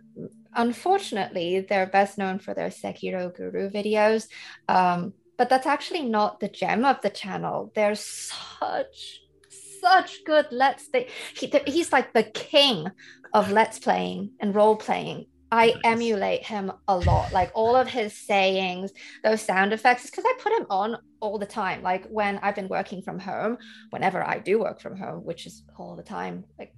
unfortunately, 0.54 1.60
they're 1.60 1.86
best 1.86 2.18
known 2.18 2.38
for 2.38 2.54
their 2.54 2.68
Sekiro 2.68 3.34
Guru 3.34 3.70
videos. 3.70 4.26
Um, 4.68 5.14
but 5.36 5.48
that's 5.48 5.66
actually 5.66 6.02
not 6.02 6.40
the 6.40 6.48
gem 6.48 6.84
of 6.84 7.00
the 7.00 7.10
channel. 7.10 7.72
They're 7.74 7.94
such, 7.94 9.22
such 9.80 10.24
good 10.24 10.46
let's 10.50 10.88
play. 10.88 11.08
He, 11.34 11.52
he's 11.66 11.92
like 11.92 12.12
the 12.12 12.24
king 12.24 12.88
of 13.32 13.50
let's 13.50 13.78
playing 13.78 14.32
and 14.40 14.54
role 14.54 14.76
playing. 14.76 15.26
I 15.52 15.74
emulate 15.82 16.44
him 16.46 16.70
a 16.86 16.96
lot. 16.96 17.32
Like 17.32 17.50
all 17.54 17.74
of 17.74 17.88
his 17.88 18.16
sayings, 18.16 18.92
those 19.24 19.40
sound 19.40 19.72
effects, 19.72 20.08
because 20.08 20.24
I 20.24 20.34
put 20.38 20.52
him 20.52 20.66
on 20.70 20.96
all 21.18 21.38
the 21.38 21.46
time. 21.46 21.82
Like 21.82 22.06
when 22.06 22.38
I've 22.38 22.54
been 22.54 22.68
working 22.68 23.02
from 23.02 23.18
home, 23.18 23.58
whenever 23.90 24.22
I 24.22 24.38
do 24.38 24.60
work 24.60 24.80
from 24.80 24.96
home, 24.96 25.24
which 25.24 25.46
is 25.46 25.64
all 25.76 25.96
the 25.96 26.02
time, 26.02 26.44
like 26.58 26.72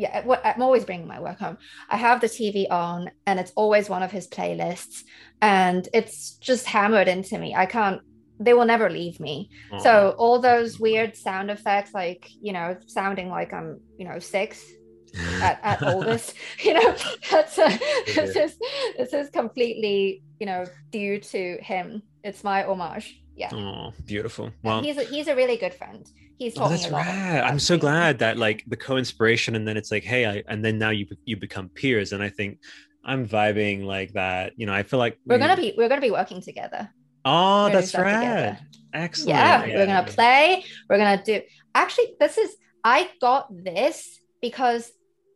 yeah, 0.00 0.38
I'm 0.44 0.62
always 0.62 0.86
bringing 0.86 1.06
my 1.06 1.20
work 1.20 1.38
home. 1.38 1.58
I 1.90 1.98
have 1.98 2.22
the 2.22 2.26
TV 2.26 2.66
on, 2.70 3.10
and 3.26 3.38
it's 3.38 3.52
always 3.54 3.90
one 3.90 4.02
of 4.02 4.10
his 4.10 4.26
playlists, 4.26 5.04
and 5.42 5.86
it's 5.92 6.36
just 6.36 6.64
hammered 6.64 7.06
into 7.06 7.38
me. 7.38 7.54
I 7.54 7.66
can't. 7.66 8.00
They 8.38 8.54
will 8.54 8.64
never 8.64 8.88
leave 8.88 9.20
me. 9.20 9.50
So 9.80 10.14
oh. 10.16 10.18
all 10.18 10.38
those 10.38 10.80
weird 10.80 11.14
sound 11.18 11.50
effects, 11.50 11.92
like 11.92 12.30
you 12.40 12.54
know, 12.54 12.78
sounding 12.86 13.28
like 13.28 13.52
I'm, 13.52 13.78
you 13.98 14.06
know, 14.06 14.18
six 14.18 14.64
at, 15.42 15.60
at 15.62 15.82
oldest, 15.82 16.34
you 16.64 16.72
know, 16.72 16.96
that's 17.30 17.58
a, 17.58 17.68
this 18.06 18.36
is 18.36 18.58
this 18.96 19.12
is 19.12 19.28
completely, 19.28 20.22
you 20.38 20.46
know, 20.46 20.64
due 20.90 21.20
to 21.20 21.58
him. 21.60 22.02
It's 22.24 22.42
my 22.42 22.64
homage. 22.64 23.19
Yeah. 23.36 23.50
Oh, 23.54 23.92
beautiful. 24.04 24.50
Well, 24.62 24.82
he's 24.82 24.98
a, 24.98 25.04
he's 25.04 25.28
a 25.28 25.36
really 25.36 25.56
good 25.56 25.74
friend. 25.74 26.06
He's 26.38 26.54
Oh, 26.58 26.68
that's 26.68 26.88
rad. 26.88 27.44
I'm 27.44 27.58
so 27.58 27.76
glad 27.78 28.18
that 28.20 28.36
like 28.38 28.64
the 28.66 28.76
co-inspiration 28.76 29.56
and 29.56 29.66
then 29.66 29.76
it's 29.76 29.90
like, 29.90 30.04
hey, 30.04 30.26
I 30.26 30.42
and 30.48 30.64
then 30.64 30.78
now 30.78 30.90
you 30.90 31.06
you 31.24 31.36
become 31.36 31.68
peers. 31.68 32.12
And 32.12 32.22
I 32.22 32.28
think 32.28 32.58
I'm 33.04 33.26
vibing 33.26 33.84
like 33.84 34.12
that. 34.12 34.52
You 34.56 34.66
know, 34.66 34.72
I 34.72 34.82
feel 34.82 34.98
like 34.98 35.18
We're 35.26 35.38
gonna 35.38 35.56
be 35.56 35.74
we're 35.76 35.88
gonna 35.88 36.00
be 36.00 36.10
working 36.10 36.40
together. 36.40 36.90
Oh, 37.24 37.68
that's 37.70 37.88
stuff 37.88 38.04
together. 38.04 38.24
rad. 38.24 38.66
Excellent. 38.92 39.28
Yeah, 39.28 39.66
we're 39.66 39.86
gonna 39.86 40.06
play. 40.06 40.64
We're 40.88 40.98
gonna 40.98 41.22
do. 41.22 41.42
Actually, 41.74 42.14
this 42.18 42.38
is. 42.38 42.56
I 42.82 43.10
got 43.20 43.48
this 43.50 44.18
because 44.40 44.90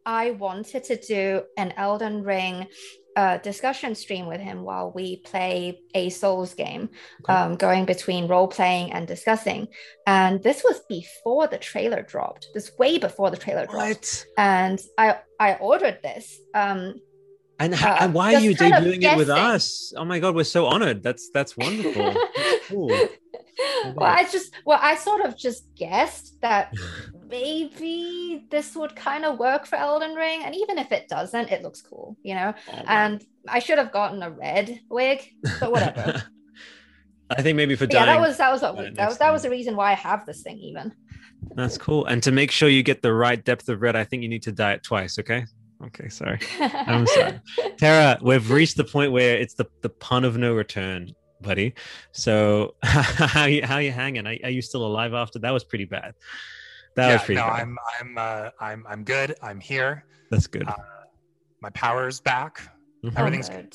I 0.06 0.32
wanted 0.32 0.84
to 0.84 0.96
do 0.96 1.42
an 1.56 1.72
Elden 1.76 2.22
Ring 2.22 2.66
uh, 3.16 3.38
discussion 3.38 3.94
stream 3.94 4.26
with 4.26 4.40
him 4.40 4.62
while 4.62 4.90
we 4.94 5.16
play 5.18 5.80
a 5.94 6.10
Souls 6.10 6.54
game, 6.54 6.88
Okay. 7.22 7.32
um, 7.32 7.56
going 7.56 7.84
between 7.84 8.26
role 8.28 8.48
playing 8.48 8.92
and 8.92 9.06
discussing. 9.06 9.68
And 10.06 10.42
this 10.42 10.64
was 10.64 10.80
before 10.88 11.46
the 11.46 11.58
trailer 11.58 12.02
dropped. 12.02 12.48
This 12.54 12.72
way 12.78 12.98
before 12.98 13.30
the 13.30 13.36
trailer 13.36 13.66
dropped. 13.66 13.76
What? 13.76 14.24
And 14.36 14.80
I 14.98 15.18
I 15.38 15.54
ordered 15.54 15.98
this. 16.02 16.38
Um, 16.54 16.94
And, 17.60 17.72
Uh, 17.74 17.96
and 18.00 18.12
why 18.14 18.34
are 18.34 18.40
you 18.40 18.52
debuting 18.56 19.04
it 19.04 19.16
with 19.16 19.30
us? 19.30 19.92
Oh 19.96 20.04
my 20.04 20.18
god, 20.18 20.34
we're 20.34 20.42
so 20.58 20.66
honored. 20.66 21.02
That's 21.04 21.30
that's 21.30 21.56
wonderful. 21.56 22.12
That's 22.36 22.66
cool. 22.68 22.88
well, 23.94 24.10
I 24.18 24.24
just 24.24 24.52
well, 24.66 24.80
I 24.82 24.96
sort 24.96 25.20
of 25.24 25.36
just 25.36 25.62
guessed 25.76 26.40
that 26.40 26.74
maybe 27.34 28.46
this 28.50 28.76
would 28.76 28.94
kind 28.94 29.24
of 29.24 29.38
work 29.38 29.66
for 29.66 29.76
Elden 29.76 30.14
Ring, 30.14 30.42
and 30.44 30.54
even 30.54 30.78
if 30.78 30.92
it 30.92 31.08
doesn't, 31.08 31.50
it 31.50 31.62
looks 31.62 31.80
cool, 31.80 32.16
you 32.22 32.34
know. 32.34 32.54
Oh, 32.68 32.76
wow. 32.76 32.84
And 32.86 33.24
I 33.48 33.58
should 33.58 33.78
have 33.78 33.92
gotten 33.92 34.22
a 34.22 34.30
red 34.30 34.80
wig, 34.88 35.32
but 35.60 35.72
whatever. 35.72 36.22
I 37.30 37.42
think 37.42 37.56
maybe 37.56 37.74
for 37.74 37.86
But 37.86 37.94
yeah, 37.94 38.06
that 38.06 38.20
was 38.20 38.36
that 38.36 38.52
was 38.52 38.62
what 38.62 38.76
Right, 38.76 38.94
that 38.94 39.08
was 39.08 39.18
that 39.18 39.32
was 39.32 39.42
the 39.42 39.50
reason 39.50 39.74
why 39.76 39.92
I 39.92 39.94
have 39.94 40.26
this 40.26 40.42
thing 40.42 40.58
even. 40.58 40.92
That's 41.56 41.78
cool. 41.78 42.04
And 42.06 42.22
to 42.22 42.30
make 42.30 42.50
sure 42.50 42.68
you 42.68 42.82
get 42.82 43.02
the 43.02 43.12
right 43.12 43.42
depth 43.42 43.68
of 43.68 43.82
red, 43.82 43.96
I 43.96 44.04
think 44.04 44.22
you 44.22 44.28
need 44.28 44.42
to 44.42 44.52
dye 44.52 44.74
it 44.74 44.82
twice. 44.82 45.18
Okay. 45.18 45.44
Okay. 45.84 46.08
Sorry. 46.08 46.38
I'm 46.60 47.06
sorry. 47.06 47.40
Tara, 47.78 48.18
we've 48.22 48.50
reached 48.50 48.76
the 48.76 48.84
point 48.84 49.10
where 49.10 49.36
it's 49.36 49.54
the, 49.54 49.66
the 49.82 49.88
pun 49.88 50.24
of 50.24 50.36
no 50.36 50.54
return, 50.54 51.12
buddy. 51.40 51.74
So 52.12 52.76
how 52.82 53.46
you 53.46 53.64
how 53.64 53.78
you 53.78 53.90
hanging? 53.90 54.26
Are, 54.26 54.36
are 54.44 54.50
you 54.50 54.62
still 54.62 54.86
alive 54.86 55.14
after 55.14 55.38
that? 55.40 55.50
Was 55.50 55.64
pretty 55.64 55.86
bad. 55.86 56.14
That 56.96 57.06
was 57.12 57.20
yeah, 57.20 57.24
pretty 57.26 57.40
no, 57.40 57.46
bad. 57.48 57.60
I'm 57.60 57.76
I'm 58.00 58.18
uh, 58.18 58.50
I'm 58.60 58.86
I'm 58.88 59.04
good. 59.04 59.34
I'm 59.42 59.60
here. 59.60 60.04
That's 60.30 60.46
good. 60.46 60.66
uh, 60.68 60.74
My 61.60 61.70
power's 61.70 62.20
back. 62.20 62.60
Mhm. 63.04 63.12
everything's 63.16 63.48
good. 63.48 63.74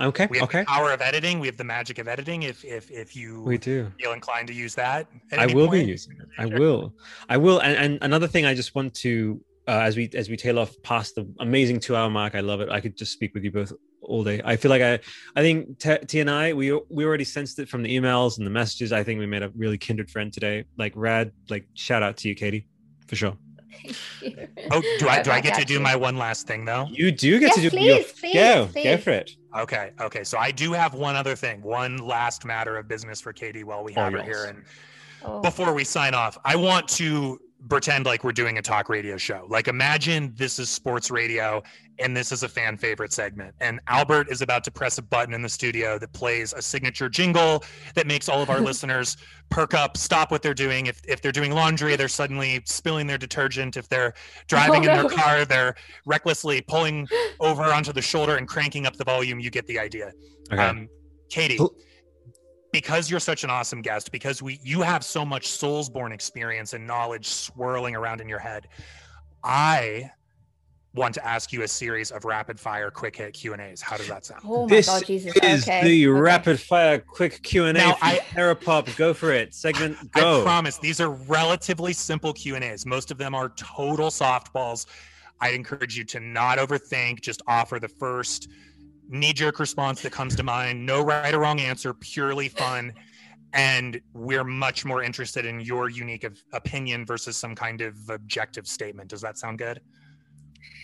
okay. 0.00 0.26
We 0.30 0.38
have 0.38 0.48
Okay. 0.48 0.60
the 0.60 0.66
power 0.66 0.92
of 0.92 1.00
editing. 1.00 1.40
We 1.40 1.46
have 1.48 1.56
the 1.56 1.64
magic 1.64 1.98
of 1.98 2.06
editing. 2.08 2.42
If 2.44 2.64
if 2.64 2.90
if 2.90 3.16
you 3.16 3.42
We 3.42 3.58
do. 3.58 3.90
feel 3.98 4.12
inclined 4.12 4.48
to 4.48 4.54
use 4.54 4.74
that, 4.76 5.08
at 5.32 5.38
I 5.40 5.44
any 5.44 5.54
will 5.54 5.68
be 5.68 5.82
using 5.82 6.12
it. 6.20 6.28
I 6.38 6.46
will. 6.46 6.94
I 7.28 7.36
will. 7.36 7.58
And, 7.60 7.76
and 7.76 7.98
another 8.02 8.28
thing, 8.28 8.44
I 8.44 8.54
just 8.54 8.74
want 8.76 8.94
to, 8.96 9.40
uh, 9.66 9.80
as 9.88 9.96
we 9.96 10.08
as 10.14 10.28
we 10.28 10.36
tail 10.36 10.58
off 10.58 10.72
past 10.82 11.14
the 11.16 11.26
amazing 11.40 11.80
two 11.80 11.96
hour 11.96 12.08
mark, 12.10 12.34
I 12.36 12.40
love 12.40 12.60
it. 12.60 12.68
I 12.70 12.80
could 12.80 12.96
just 12.96 13.12
speak 13.12 13.34
with 13.34 13.42
you 13.44 13.50
both 13.50 13.72
all 14.08 14.24
day. 14.24 14.40
I 14.44 14.56
feel 14.56 14.70
like 14.70 14.82
I, 14.82 14.98
I 15.36 15.42
think 15.42 15.78
T, 15.78 15.96
T 16.06 16.20
and 16.20 16.30
I, 16.30 16.52
we 16.52 16.72
we 16.88 17.04
already 17.04 17.24
sensed 17.24 17.58
it 17.58 17.68
from 17.68 17.82
the 17.82 17.96
emails 17.96 18.38
and 18.38 18.46
the 18.46 18.50
messages. 18.50 18.92
I 18.92 19.04
think 19.04 19.20
we 19.20 19.26
made 19.26 19.42
a 19.42 19.50
really 19.56 19.78
kindred 19.78 20.10
friend 20.10 20.32
today. 20.32 20.64
Like 20.76 20.92
rad. 20.96 21.30
Like 21.50 21.66
shout 21.74 22.02
out 22.02 22.16
to 22.18 22.28
you, 22.28 22.34
Katie, 22.34 22.66
for 23.06 23.16
sure. 23.16 23.36
Oh, 24.72 24.82
do 24.98 25.08
I 25.08 25.22
do 25.22 25.30
I 25.30 25.40
get 25.40 25.56
to 25.58 25.64
do 25.64 25.78
my 25.78 25.94
one 25.94 26.16
last 26.16 26.46
thing 26.46 26.64
though? 26.64 26.86
You 26.90 27.12
do 27.12 27.38
get 27.38 27.48
Yes, 27.48 27.54
to 27.56 27.60
do. 27.62 27.70
please, 27.70 27.86
your- 27.86 28.04
please, 28.20 28.34
go, 28.34 28.66
please. 28.72 28.84
go 28.84 28.96
for 28.96 29.10
it. 29.10 29.30
Okay, 29.56 29.90
okay. 30.00 30.24
So 30.24 30.36
I 30.38 30.50
do 30.50 30.72
have 30.72 30.94
one 30.94 31.16
other 31.16 31.36
thing, 31.36 31.62
one 31.62 31.96
last 31.98 32.44
matter 32.44 32.76
of 32.76 32.88
business 32.88 33.20
for 33.20 33.32
Katie 33.32 33.64
while 33.64 33.84
we 33.84 33.94
All 33.94 34.04
have 34.04 34.12
her 34.14 34.18
yours. 34.18 34.26
here, 34.26 34.44
and 34.46 34.64
Oh, 35.24 35.40
before 35.40 35.72
we 35.74 35.82
sign 35.84 36.14
off, 36.14 36.38
I 36.44 36.54
want 36.54 36.86
to 36.90 37.40
pretend 37.68 38.06
like 38.06 38.22
we're 38.22 38.32
doing 38.32 38.58
a 38.58 38.62
talk 38.62 38.88
radio 38.88 39.16
show. 39.16 39.46
Like 39.48 39.66
imagine 39.66 40.32
this 40.36 40.58
is 40.58 40.70
sports 40.70 41.10
radio 41.10 41.62
and 41.98 42.16
this 42.16 42.30
is 42.30 42.44
a 42.44 42.48
fan 42.48 42.76
favorite 42.76 43.12
segment. 43.12 43.54
And 43.60 43.80
Albert 43.88 44.28
is 44.30 44.42
about 44.42 44.62
to 44.64 44.70
press 44.70 44.98
a 44.98 45.02
button 45.02 45.34
in 45.34 45.42
the 45.42 45.48
studio 45.48 45.98
that 45.98 46.12
plays 46.12 46.52
a 46.52 46.62
signature 46.62 47.08
jingle 47.08 47.64
that 47.94 48.06
makes 48.06 48.28
all 48.28 48.40
of 48.40 48.48
our 48.48 48.60
listeners 48.70 49.16
perk 49.50 49.74
up, 49.74 49.96
stop 49.96 50.30
what 50.30 50.42
they're 50.42 50.54
doing. 50.54 50.86
If 50.86 51.00
if 51.08 51.20
they're 51.20 51.32
doing 51.32 51.52
laundry, 51.52 51.96
they're 51.96 52.08
suddenly 52.08 52.62
spilling 52.64 53.06
their 53.06 53.18
detergent. 53.18 53.76
If 53.76 53.88
they're 53.88 54.14
driving 54.46 54.88
oh, 54.88 54.92
no. 54.94 55.00
in 55.00 55.08
their 55.08 55.18
car, 55.18 55.44
they're 55.44 55.74
recklessly 56.06 56.60
pulling 56.60 57.08
over 57.40 57.64
onto 57.64 57.92
the 57.92 58.02
shoulder 58.02 58.36
and 58.36 58.46
cranking 58.46 58.86
up 58.86 58.96
the 58.96 59.04
volume. 59.04 59.40
You 59.40 59.50
get 59.50 59.66
the 59.66 59.78
idea. 59.78 60.12
Okay. 60.52 60.62
Um, 60.62 60.88
Katie 61.28 61.58
because 62.72 63.10
you're 63.10 63.20
such 63.20 63.44
an 63.44 63.50
awesome 63.50 63.82
guest, 63.82 64.12
because 64.12 64.42
we 64.42 64.60
you 64.62 64.82
have 64.82 65.04
so 65.04 65.24
much 65.24 65.48
Soulsborne 65.48 66.12
experience 66.12 66.74
and 66.74 66.86
knowledge 66.86 67.26
swirling 67.26 67.96
around 67.96 68.20
in 68.20 68.28
your 68.28 68.38
head, 68.38 68.68
I 69.42 70.10
want 70.94 71.14
to 71.14 71.26
ask 71.26 71.52
you 71.52 71.62
a 71.62 71.68
series 71.68 72.10
of 72.10 72.24
rapid 72.24 72.58
fire 72.58 72.90
quick 72.90 73.16
hit 73.16 73.32
Q 73.34 73.52
and 73.52 73.62
A's. 73.62 73.80
How 73.80 73.96
does 73.96 74.08
that 74.08 74.24
sound? 74.24 74.42
Oh 74.44 74.62
my 74.62 74.68
this 74.68 74.86
God, 74.86 75.04
Jesus. 75.04 75.34
is 75.36 75.62
okay. 75.62 75.82
the 75.84 76.08
okay. 76.08 76.20
rapid 76.20 76.60
fire 76.60 76.98
quick 76.98 77.42
Q 77.42 77.66
and 77.66 77.78
A. 77.78 77.96
I 78.02 78.18
Terrapop, 78.30 78.94
go 78.96 79.14
for 79.14 79.32
it. 79.32 79.54
Segment 79.54 79.96
go. 80.12 80.40
I 80.40 80.42
promise 80.42 80.78
these 80.78 81.00
are 81.00 81.10
relatively 81.10 81.92
simple 81.92 82.32
Q 82.32 82.56
and 82.56 82.64
A's. 82.64 82.84
Most 82.84 83.10
of 83.10 83.18
them 83.18 83.34
are 83.34 83.50
total 83.50 84.08
softballs. 84.08 84.86
I'd 85.40 85.54
encourage 85.54 85.96
you 85.96 86.04
to 86.04 86.20
not 86.20 86.58
overthink. 86.58 87.20
Just 87.20 87.42
offer 87.46 87.78
the 87.78 87.88
first 87.88 88.48
knee 89.08 89.32
jerk 89.32 89.58
response 89.58 90.02
that 90.02 90.12
comes 90.12 90.36
to 90.36 90.42
mind. 90.42 90.84
No 90.84 91.02
right 91.02 91.34
or 91.34 91.40
wrong 91.40 91.60
answer, 91.60 91.94
purely 91.94 92.48
fun. 92.48 92.92
And 93.54 94.00
we're 94.12 94.44
much 94.44 94.84
more 94.84 95.02
interested 95.02 95.46
in 95.46 95.60
your 95.60 95.88
unique 95.88 96.26
opinion 96.52 97.06
versus 97.06 97.36
some 97.36 97.54
kind 97.54 97.80
of 97.80 97.96
objective 98.10 98.66
statement. 98.66 99.08
Does 99.08 99.22
that 99.22 99.38
sound 99.38 99.58
good? 99.58 99.80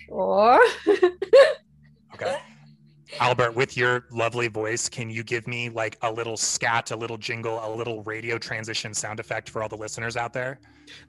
Sure. 0.06 0.60
okay. 2.14 2.38
Albert, 3.20 3.54
with 3.54 3.76
your 3.76 4.06
lovely 4.10 4.48
voice, 4.48 4.88
can 4.88 5.08
you 5.08 5.22
give 5.22 5.46
me 5.46 5.68
like 5.68 5.96
a 6.02 6.10
little 6.10 6.36
scat, 6.36 6.90
a 6.90 6.96
little 6.96 7.16
jingle, 7.16 7.60
a 7.64 7.70
little 7.72 8.02
radio 8.02 8.38
transition 8.38 8.92
sound 8.92 9.20
effect 9.20 9.48
for 9.48 9.62
all 9.62 9.68
the 9.68 9.76
listeners 9.76 10.16
out 10.16 10.32
there? 10.32 10.58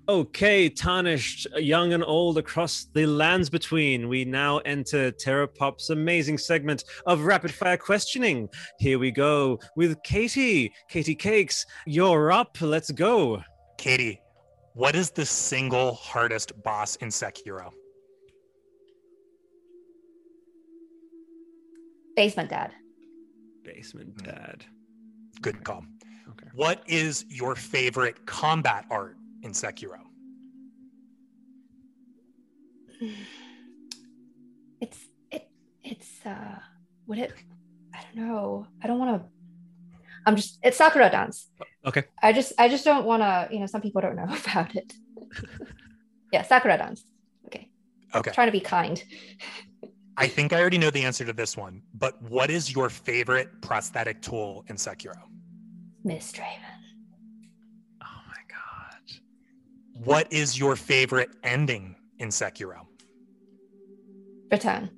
Okay, 0.08 0.70
tarnished, 0.70 1.48
young 1.58 1.94
and 1.94 2.04
old 2.04 2.38
across 2.38 2.86
the 2.94 3.08
lands 3.08 3.50
between, 3.50 4.08
we 4.08 4.24
now 4.24 4.60
enter 4.60 5.12
Terrapop's 5.12 5.90
amazing 5.90 6.38
segment 6.38 6.84
of 7.08 7.22
rapid 7.22 7.52
fire 7.52 7.78
questioning. 7.78 8.50
Here 8.80 9.00
we 9.00 9.12
go 9.12 9.60
with 9.76 10.02
Katie. 10.04 10.74
Katie 10.88 11.16
Cakes, 11.16 11.66
you're 11.88 12.32
up. 12.32 12.56
Let's 12.62 12.92
go. 12.92 13.42
Katie, 13.78 14.22
what 14.74 14.96
is 14.96 15.10
the 15.10 15.26
single 15.26 15.96
hardest 15.96 16.52
boss 16.64 16.98
in 16.98 17.10
Sekiro? 17.10 17.72
Basement 22.16 22.50
Dad. 22.50 22.72
Basement 23.64 24.24
Dad. 24.24 24.66
Good 25.42 25.64
call. 25.64 25.84
Okay. 26.30 26.48
What 26.54 26.82
is 26.88 27.26
your 27.30 27.56
favorite 27.56 28.26
combat 28.26 28.86
art 28.90 29.18
in 29.44 29.52
Sekiro? 29.52 30.00
It's 34.82 35.00
it 35.32 35.50
it's 35.84 36.26
uh 36.26 36.60
what 37.06 37.18
it 37.18 37.34
I 37.94 38.04
don't 38.04 38.28
know. 38.28 38.68
I 38.84 38.88
don't 38.88 39.00
want 39.00 39.22
to 39.22 39.30
I'm 40.26 40.36
just 40.36 40.60
it's 40.64 40.78
Sakura 40.78 41.10
dance. 41.10 41.50
Okay. 41.86 42.04
I 42.22 42.34
just 42.34 42.54
I 42.58 42.68
just 42.68 42.84
don't 42.84 43.06
want 43.06 43.22
to, 43.22 43.48
you 43.52 43.60
know, 43.60 43.68
some 43.68 43.82
people 43.82 44.02
don't 44.02 44.16
know 44.16 44.24
about 44.46 44.76
it. 44.76 44.94
yeah, 46.34 46.42
Sakura 46.44 46.78
dance. 46.78 47.04
Okay. 47.48 47.70
Okay. 48.14 48.32
trying 48.32 48.48
to 48.48 48.52
be 48.52 48.60
kind. 48.60 49.02
I 50.18 50.28
think 50.28 50.54
I 50.54 50.62
already 50.62 50.78
know 50.78 50.90
the 50.90 51.04
answer 51.04 51.26
to 51.26 51.34
this 51.34 51.58
one, 51.58 51.82
but 51.94 52.22
what 52.22 52.50
is 52.50 52.74
your 52.74 52.90
favorite 52.90 53.62
prosthetic 53.62 54.22
tool 54.22 54.64
in 54.70 54.78
Sekiro? 54.78 55.22
Mist 56.04 56.38
Raven. 56.38 56.62
Oh 58.02 58.22
my 58.28 58.42
god. 58.48 60.06
What 60.06 60.32
is 60.32 60.58
your 60.58 60.76
favorite 60.76 61.30
ending 61.44 61.96
in 62.20 62.30
Sekiro? 62.30 62.86
Return. 64.52 64.90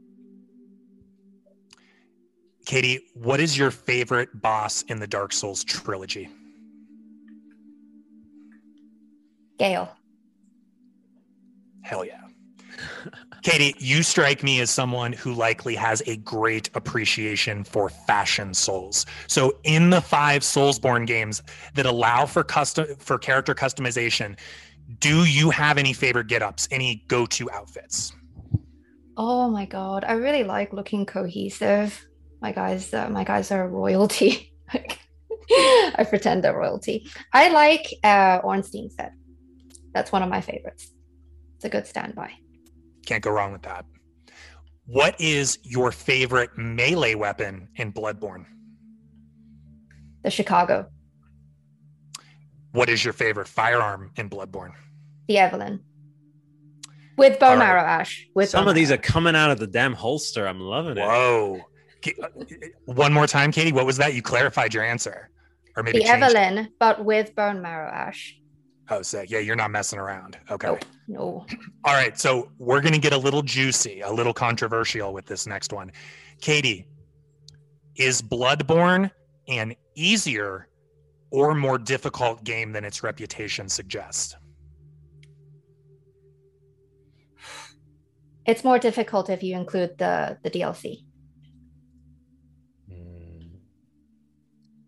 Katie, 2.66 3.00
what 3.14 3.40
is 3.40 3.58
your 3.58 3.72
favorite 3.72 4.42
boss 4.42 4.84
in 4.84 5.00
the 5.00 5.08
Dark 5.08 5.32
Souls 5.32 5.64
trilogy? 5.64 6.30
Gael. 9.58 9.90
Hell 11.82 12.06
yeah. 12.06 12.27
Katie, 13.44 13.76
you 13.78 14.04
strike 14.04 14.44
me 14.44 14.60
as 14.60 14.70
someone 14.70 15.14
who 15.14 15.34
likely 15.34 15.76
has 15.76 16.02
a 16.06 16.18
great 16.18 16.70
appreciation 16.76 17.64
for 17.64 17.90
fashion 17.90 18.54
souls. 18.54 19.06
So, 19.28 19.58
in 19.64 19.90
the 19.90 20.02
five 20.02 20.42
Soulsborne 20.42 21.08
games 21.08 21.44
that 21.76 21.86
allow 21.86 22.26
for 22.26 22.44
custom 22.44 22.88
for 22.98 23.18
character 23.18 23.54
customization, 23.54 24.38
do 25.00 25.26
you 25.26 25.50
have 25.50 25.78
any 25.78 25.94
favorite 25.94 26.28
get-ups, 26.28 26.68
any 26.72 27.04
go-to 27.08 27.50
outfits? 27.52 28.14
Oh 29.18 29.50
my 29.50 29.66
god, 29.66 30.04
I 30.04 30.14
really 30.14 30.44
like 30.44 30.74
looking 30.74 31.06
cohesive. 31.06 32.08
My 32.42 32.52
guys, 32.52 32.94
uh, 32.94 33.10
my 33.10 33.24
guys 33.24 33.52
are 33.52 33.68
royalty. 33.68 34.54
I 35.50 36.06
pretend 36.08 36.44
they're 36.44 36.58
royalty. 36.58 37.08
I 37.34 37.50
like 37.50 37.94
uh, 38.04 38.42
Ornstein 38.44 38.90
set. 38.92 39.14
That's 39.94 40.12
one 40.12 40.22
of 40.22 40.30
my 40.30 40.42
favorites. 40.42 40.92
It's 41.56 41.66
a 41.66 41.70
good 41.70 41.88
standby. 41.88 42.34
Can't 43.08 43.24
go 43.24 43.32
wrong 43.32 43.54
with 43.54 43.62
that. 43.62 43.86
What 44.86 45.20
is 45.20 45.60
your 45.64 45.94
favorite 45.94 46.50
melee 46.58 47.16
weapon 47.16 47.70
in 47.78 47.94
Bloodborne? 47.94 48.46
The 50.24 50.30
Chikage. 50.30 50.88
What 52.74 52.90
is 52.90 53.06
your 53.06 53.14
favorite 53.14 53.48
firearm 53.48 54.12
in 54.18 54.30
Bloodborne? 54.30 54.74
The 55.30 55.38
Evelyn. 55.38 55.80
With 57.18 57.40
bone 57.40 57.60
right. 57.60 57.70
arrow 57.70 57.82
ash. 57.82 58.28
With 58.36 58.50
some 58.50 58.68
of 58.68 58.76
these 58.76 58.92
are 58.92 58.98
coming 58.98 59.38
out 59.38 59.52
of 59.52 59.60
the 59.60 59.68
damn 59.68 59.94
holster. 59.94 60.46
I'm 60.46 60.60
loving 60.60 60.98
it. 60.98 61.02
Whoa. 61.02 61.62
Uh, 62.22 62.28
one 62.86 63.14
more 63.14 63.26
time, 63.26 63.54
Katie. 63.54 63.72
What 63.72 63.86
was 63.86 63.96
that? 63.98 64.16
You 64.16 64.22
clarified 64.22 64.74
your 64.74 64.84
answer. 64.84 65.30
Or 65.78 65.84
maybe 65.84 66.00
the 66.00 66.06
Evelyn, 66.06 66.58
it. 66.58 66.72
but 66.78 67.06
with 67.06 67.34
bone 67.36 67.62
marrow 67.62 67.90
ash. 67.90 68.38
Oh, 68.90 69.02
sick. 69.02 69.30
Yeah, 69.30 69.40
you're 69.40 69.56
not 69.56 69.72
messing 69.72 70.00
around. 70.00 70.38
Okay. 70.50 70.68
Nope. 70.68 70.86
No. 71.08 71.46
All 71.84 71.94
right. 71.94 72.18
So 72.18 72.52
we're 72.58 72.82
going 72.82 72.94
to 72.94 73.00
get 73.00 73.14
a 73.14 73.18
little 73.18 73.42
juicy, 73.42 74.02
a 74.02 74.12
little 74.12 74.34
controversial 74.34 75.14
with 75.14 75.26
this 75.26 75.46
next 75.46 75.74
one. 75.74 75.92
Katie, 76.40 76.88
is 77.96 78.22
Bloodborne 78.22 79.12
an 79.48 79.76
easier 79.96 80.68
or 81.32 81.54
more 81.54 81.78
difficult 81.78 82.44
game 82.44 82.72
than 82.72 82.86
its 82.86 83.04
reputation 83.04 83.68
suggests? 83.68 84.36
It's 88.46 88.64
more 88.64 88.80
difficult 88.80 89.30
if 89.30 89.44
you 89.44 89.58
include 89.58 89.98
the 89.98 90.38
the 90.42 90.50
DLC. 90.50 91.04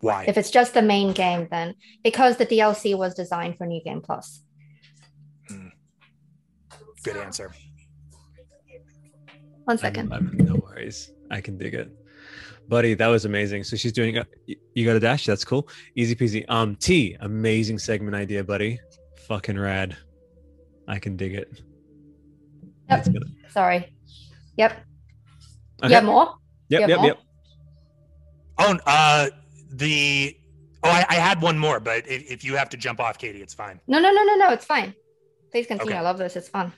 Why? 0.00 0.24
If 0.26 0.36
it's 0.36 0.50
just 0.50 0.74
the 0.74 0.82
main 0.82 1.12
game, 1.12 1.48
then 1.50 1.74
because 2.02 2.36
the 2.36 2.46
DLC 2.46 2.96
was 2.96 3.14
designed 3.14 3.58
for 3.58 3.66
New 3.66 3.82
Game 3.82 4.00
Plus. 4.00 4.42
Mm. 5.50 5.70
Good 7.02 7.16
answer. 7.16 7.52
One 9.64 9.78
second. 9.78 10.12
I'm, 10.12 10.30
I'm, 10.38 10.46
no 10.46 10.54
worries. 10.56 11.12
I 11.30 11.40
can 11.40 11.58
dig 11.58 11.74
it. 11.74 11.90
Buddy, 12.68 12.94
that 12.94 13.08
was 13.08 13.24
amazing. 13.24 13.64
So 13.64 13.76
she's 13.76 13.92
doing. 13.92 14.16
A, 14.18 14.26
you 14.74 14.86
got 14.86 14.96
a 14.96 15.00
dash. 15.00 15.26
That's 15.26 15.44
cool. 15.44 15.68
Easy 15.96 16.14
peasy. 16.14 16.44
Um, 16.48 16.76
T. 16.76 17.16
Amazing 17.20 17.78
segment 17.78 18.14
idea, 18.14 18.42
buddy. 18.42 18.80
Fucking 19.26 19.58
rad. 19.58 19.96
I 20.88 20.98
can 20.98 21.16
dig 21.16 21.34
it. 21.34 21.62
Yep. 22.88 23.06
Sorry. 23.50 23.92
Yep. 24.56 24.72
Okay. 25.82 25.92
Yeah, 25.92 26.00
more. 26.00 26.34
Yep. 26.68 26.88
Yep. 26.88 26.98
More? 26.98 27.06
Yep. 27.06 27.18
Oh, 28.58 28.78
uh, 28.86 29.28
the 29.70 30.36
oh, 30.82 30.90
I, 30.90 31.06
I, 31.08 31.14
had 31.14 31.40
one 31.40 31.58
more, 31.58 31.80
but 31.80 32.06
if, 32.06 32.30
if, 32.30 32.44
you 32.44 32.56
have 32.56 32.68
to 32.70 32.76
jump 32.76 33.00
off, 33.00 33.18
Katie, 33.18 33.42
it's 33.42 33.54
fine. 33.54 33.80
No, 33.86 33.98
no, 33.98 34.10
no, 34.12 34.24
no, 34.24 34.36
no, 34.36 34.50
it's 34.50 34.64
fine. 34.64 34.94
Please 35.50 35.66
continue. 35.66 35.92
Okay. 35.92 35.98
I 35.98 36.02
love 36.02 36.18
this. 36.18 36.36
It's 36.36 36.48
fun. 36.48 36.72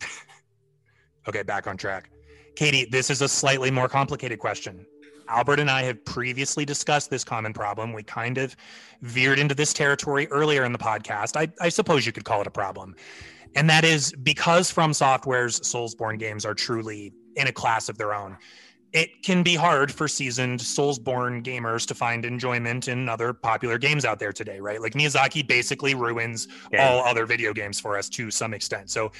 okay, 1.28 1.42
back 1.42 1.66
on 1.66 1.76
track. 1.76 2.10
Katie, 2.56 2.86
this 2.90 3.10
is 3.10 3.22
a 3.22 3.28
slightly 3.28 3.70
more 3.70 3.88
complicated 3.88 4.38
question. 4.38 4.86
Albert 5.28 5.60
and 5.60 5.70
I 5.70 5.82
have 5.82 6.04
previously 6.04 6.64
discussed 6.64 7.08
this 7.08 7.22
common 7.22 7.52
problem. 7.52 7.92
We 7.92 8.02
kind 8.02 8.36
of 8.36 8.56
veered 9.02 9.38
into 9.38 9.54
this 9.54 9.72
territory 9.72 10.26
earlier 10.28 10.64
in 10.64 10.72
the 10.72 10.78
podcast. 10.78 11.36
I, 11.36 11.48
I 11.64 11.68
suppose 11.68 12.04
you 12.04 12.12
could 12.12 12.24
call 12.24 12.40
it 12.40 12.46
a 12.46 12.50
problem. 12.50 12.96
And 13.54 13.70
that 13.70 13.84
is 13.84 14.12
because 14.22 14.70
From 14.70 14.92
Software's 14.92 15.60
Soulsborne 15.60 16.18
games 16.18 16.44
are 16.44 16.54
truly 16.54 17.12
in 17.36 17.46
a 17.46 17.52
class 17.52 17.88
of 17.88 17.96
their 17.96 18.12
own 18.12 18.36
it 18.92 19.22
can 19.22 19.42
be 19.42 19.54
hard 19.54 19.92
for 19.92 20.08
seasoned 20.08 20.58
Soulsborne 20.60 21.44
gamers 21.44 21.86
to 21.86 21.94
find 21.94 22.24
enjoyment 22.24 22.88
in 22.88 23.08
other 23.08 23.32
popular 23.32 23.78
games 23.78 24.04
out 24.04 24.18
there 24.18 24.32
today, 24.32 24.58
right? 24.58 24.80
Like 24.80 24.94
Miyazaki 24.94 25.46
basically 25.46 25.94
ruins 25.94 26.48
Yeah. 26.72 26.88
all 26.88 27.04
other 27.04 27.24
video 27.26 27.52
games 27.52 27.78
for 27.78 27.96
us 27.96 28.08
to 28.10 28.30
some 28.30 28.52
extent. 28.52 28.90
So, 28.90 29.12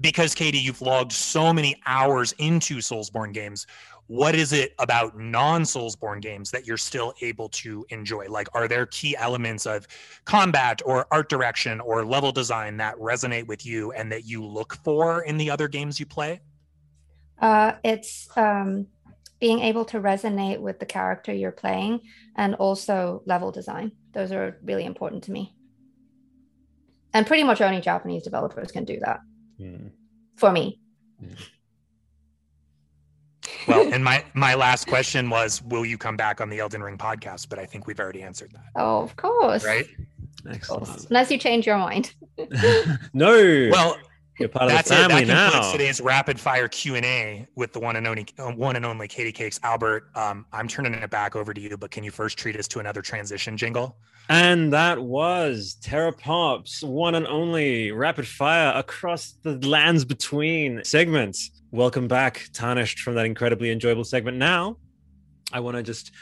because 0.00 0.34
Katie, 0.34 0.58
you've 0.58 0.80
logged 0.80 1.12
so 1.12 1.52
many 1.52 1.76
hours 1.86 2.32
into 2.38 2.78
Soulsborne 2.78 3.32
games, 3.34 3.66
what 4.06 4.34
is 4.34 4.52
it 4.52 4.74
about 4.78 5.18
non 5.18 5.62
Soulsborne 5.62 6.20
games 6.20 6.50
that 6.50 6.66
you're 6.66 6.78
still 6.78 7.12
able 7.20 7.48
to 7.50 7.84
enjoy? 7.90 8.26
Like, 8.28 8.48
are 8.54 8.66
there 8.66 8.86
key 8.86 9.14
elements 9.16 9.66
of 9.66 9.86
combat 10.24 10.80
or 10.84 11.06
art 11.12 11.28
direction 11.28 11.80
or 11.80 12.04
level 12.04 12.32
design 12.32 12.78
that 12.78 12.96
resonate 12.96 13.46
with 13.46 13.64
you 13.64 13.92
and 13.92 14.10
that 14.10 14.24
you 14.24 14.44
look 14.44 14.74
for 14.82 15.22
in 15.22 15.36
the 15.36 15.50
other 15.50 15.68
games 15.68 16.00
you 16.00 16.06
play? 16.06 16.40
Uh, 17.38 17.72
it's 17.84 18.28
um, 18.36 18.86
being 19.42 19.58
able 19.58 19.84
to 19.84 19.98
resonate 20.00 20.60
with 20.60 20.78
the 20.78 20.86
character 20.86 21.32
you're 21.34 21.50
playing 21.64 22.00
and 22.36 22.54
also 22.54 23.22
level 23.26 23.50
design. 23.50 23.90
Those 24.12 24.30
are 24.30 24.56
really 24.62 24.84
important 24.84 25.24
to 25.24 25.32
me. 25.32 25.52
And 27.12 27.26
pretty 27.26 27.42
much 27.42 27.60
only 27.60 27.80
Japanese 27.80 28.22
developers 28.22 28.70
can 28.70 28.84
do 28.84 29.00
that 29.00 29.18
Hmm. 29.58 29.88
for 30.36 30.52
me. 30.52 30.80
Well, 33.66 33.92
and 33.92 34.04
my 34.04 34.24
my 34.34 34.54
last 34.54 34.86
question 34.86 35.28
was, 35.28 35.60
will 35.62 35.84
you 35.84 35.98
come 35.98 36.16
back 36.16 36.40
on 36.40 36.48
the 36.48 36.60
Elden 36.60 36.82
Ring 36.82 36.96
podcast? 36.96 37.48
But 37.48 37.58
I 37.58 37.66
think 37.66 37.88
we've 37.88 37.98
already 38.00 38.22
answered 38.22 38.52
that, 38.52 38.64
Oh, 38.76 39.02
of 39.02 39.16
course. 39.16 39.64
right? 39.64 39.86
Of 40.46 40.60
course. 40.62 40.88
Excellent. 40.88 41.06
Unless 41.10 41.30
you 41.32 41.38
change 41.38 41.66
your 41.66 41.78
mind. 41.78 42.14
no. 43.12 43.68
Well, 43.72 43.96
you're 44.42 44.48
part 44.50 44.64
of 44.64 44.70
that's 44.70 44.88
the 44.88 44.94
it. 44.94 45.08
family 45.08 45.24
That 45.24 45.52
concludes 45.52 45.66
now. 45.68 45.72
today's 45.72 46.00
rapid 46.00 46.38
fire 46.38 46.68
Q 46.68 46.96
and 46.96 47.04
A 47.06 47.46
with 47.54 47.72
the 47.72 47.80
one 47.80 47.96
and 47.96 48.06
only 48.06 48.26
uh, 48.38 48.50
one 48.52 48.76
and 48.76 48.84
only 48.84 49.08
Katie 49.08 49.32
Cakes. 49.32 49.58
Albert, 49.62 50.10
um, 50.14 50.44
I'm 50.52 50.68
turning 50.68 50.92
it 50.94 51.10
back 51.10 51.34
over 51.36 51.54
to 51.54 51.60
you, 51.60 51.76
but 51.76 51.90
can 51.90 52.04
you 52.04 52.10
first 52.10 52.36
treat 52.36 52.56
us 52.56 52.68
to 52.68 52.80
another 52.80 53.00
transition 53.00 53.56
jingle? 53.56 53.96
And 54.28 54.72
that 54.72 55.02
was 55.02 55.76
Terra 55.80 56.12
Pop's 56.12 56.82
one 56.82 57.14
and 57.14 57.26
only 57.26 57.90
rapid 57.92 58.26
fire 58.26 58.72
across 58.76 59.32
the 59.42 59.54
lands 59.66 60.04
between 60.04 60.84
segments. 60.84 61.50
Welcome 61.70 62.06
back, 62.06 62.48
tarnished 62.52 63.00
from 63.00 63.14
that 63.14 63.24
incredibly 63.24 63.70
enjoyable 63.70 64.04
segment. 64.04 64.36
Now, 64.36 64.76
I 65.52 65.60
want 65.60 65.76
to 65.76 65.82
just, 65.82 66.12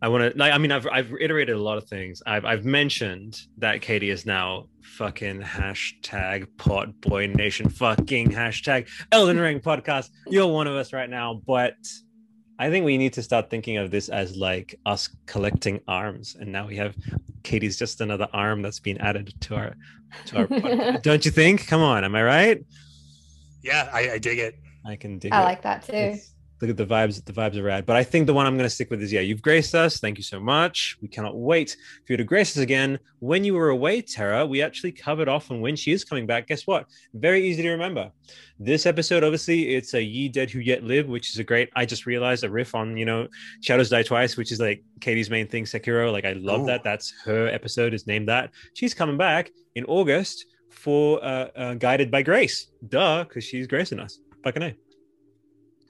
I 0.00 0.08
want 0.08 0.32
to, 0.32 0.38
like, 0.38 0.52
I 0.52 0.58
mean, 0.58 0.72
I've 0.72 0.86
I've 0.86 1.12
reiterated 1.12 1.54
a 1.54 1.60
lot 1.60 1.76
of 1.78 1.84
things. 1.88 2.22
I've 2.26 2.44
I've 2.46 2.64
mentioned 2.64 3.38
that 3.58 3.82
Katie 3.82 4.10
is 4.10 4.24
now 4.24 4.69
fucking 4.82 5.40
hashtag 5.40 6.46
pot 6.56 7.00
boy 7.00 7.26
nation 7.26 7.68
fucking 7.68 8.30
hashtag 8.30 8.88
Elden 9.12 9.38
Ring 9.38 9.60
podcast. 9.60 10.10
You're 10.28 10.46
one 10.48 10.66
of 10.66 10.74
us 10.74 10.92
right 10.92 11.08
now, 11.10 11.40
but 11.46 11.74
I 12.58 12.70
think 12.70 12.84
we 12.84 12.98
need 12.98 13.14
to 13.14 13.22
start 13.22 13.48
thinking 13.50 13.78
of 13.78 13.90
this 13.90 14.08
as 14.08 14.36
like 14.36 14.74
us 14.84 15.08
collecting 15.26 15.80
arms, 15.88 16.36
and 16.38 16.52
now 16.52 16.66
we 16.66 16.76
have 16.76 16.94
Katie's 17.42 17.78
just 17.78 18.00
another 18.00 18.28
arm 18.32 18.62
that's 18.62 18.80
been 18.80 18.98
added 18.98 19.32
to 19.42 19.54
our 19.56 19.74
to 20.26 20.36
our. 20.38 20.46
podcast. 20.46 21.02
Don't 21.08 21.24
you 21.24 21.30
think? 21.30 21.66
Come 21.66 21.80
on, 21.82 22.04
am 22.04 22.14
I 22.14 22.22
right? 22.22 22.64
Yeah, 23.62 23.88
I, 23.92 24.12
I 24.12 24.18
dig 24.18 24.38
it. 24.38 24.56
I 24.86 24.96
can 24.96 25.18
dig 25.18 25.32
I 25.32 25.40
it. 25.40 25.44
like 25.44 25.62
that 25.62 25.84
too. 25.84 25.92
It's- 25.92 26.34
Look 26.60 26.70
at 26.70 26.76
the 26.76 26.86
vibes. 26.86 27.24
The 27.24 27.32
vibes 27.32 27.56
are 27.56 27.62
rad. 27.62 27.86
But 27.86 27.96
I 27.96 28.04
think 28.04 28.26
the 28.26 28.34
one 28.34 28.46
I'm 28.46 28.56
going 28.56 28.68
to 28.68 28.74
stick 28.74 28.90
with 28.90 29.02
is 29.02 29.10
yeah, 29.10 29.20
you've 29.20 29.40
graced 29.40 29.74
us. 29.74 29.98
Thank 29.98 30.18
you 30.18 30.24
so 30.24 30.38
much. 30.38 30.98
We 31.00 31.08
cannot 31.08 31.36
wait 31.36 31.76
for 32.06 32.12
you 32.12 32.16
to 32.18 32.24
grace 32.24 32.56
us 32.56 32.62
again. 32.62 32.98
When 33.20 33.44
you 33.44 33.54
were 33.54 33.70
away, 33.70 34.02
Tara, 34.02 34.44
we 34.44 34.60
actually 34.60 34.92
covered 34.92 35.28
off 35.28 35.50
on 35.50 35.62
when 35.62 35.74
she 35.74 35.92
is 35.92 36.04
coming 36.04 36.26
back. 36.26 36.48
Guess 36.48 36.66
what? 36.66 36.86
Very 37.14 37.46
easy 37.46 37.62
to 37.62 37.70
remember. 37.70 38.10
This 38.58 38.84
episode, 38.84 39.24
obviously, 39.24 39.74
it's 39.74 39.94
a 39.94 40.02
Ye 40.02 40.28
Dead 40.28 40.50
Who 40.50 40.58
Yet 40.58 40.84
Live, 40.84 41.08
which 41.08 41.30
is 41.30 41.38
a 41.38 41.44
great. 41.44 41.70
I 41.76 41.86
just 41.86 42.04
realized 42.04 42.44
a 42.44 42.50
riff 42.50 42.74
on 42.74 42.94
you 42.96 43.06
know 43.06 43.26
Shadows 43.62 43.88
Die 43.88 44.02
Twice, 44.02 44.36
which 44.36 44.52
is 44.52 44.60
like 44.60 44.82
Katie's 45.00 45.30
main 45.30 45.48
thing, 45.48 45.64
Sekiro. 45.64 46.12
Like 46.12 46.26
I 46.26 46.34
love 46.34 46.62
Ooh. 46.62 46.66
that. 46.66 46.84
That's 46.84 47.14
her 47.24 47.48
episode. 47.48 47.94
Is 47.94 48.06
named 48.06 48.28
that. 48.28 48.50
She's 48.74 48.92
coming 48.92 49.16
back 49.16 49.50
in 49.76 49.84
August 49.86 50.44
for 50.68 51.24
uh, 51.24 51.48
uh 51.56 51.74
Guided 51.74 52.10
by 52.10 52.22
Grace. 52.22 52.66
Duh, 52.86 53.24
because 53.24 53.44
she's 53.44 53.66
gracing 53.66 53.98
us. 53.98 54.20
Fucking 54.44 54.62
a. 54.62 54.74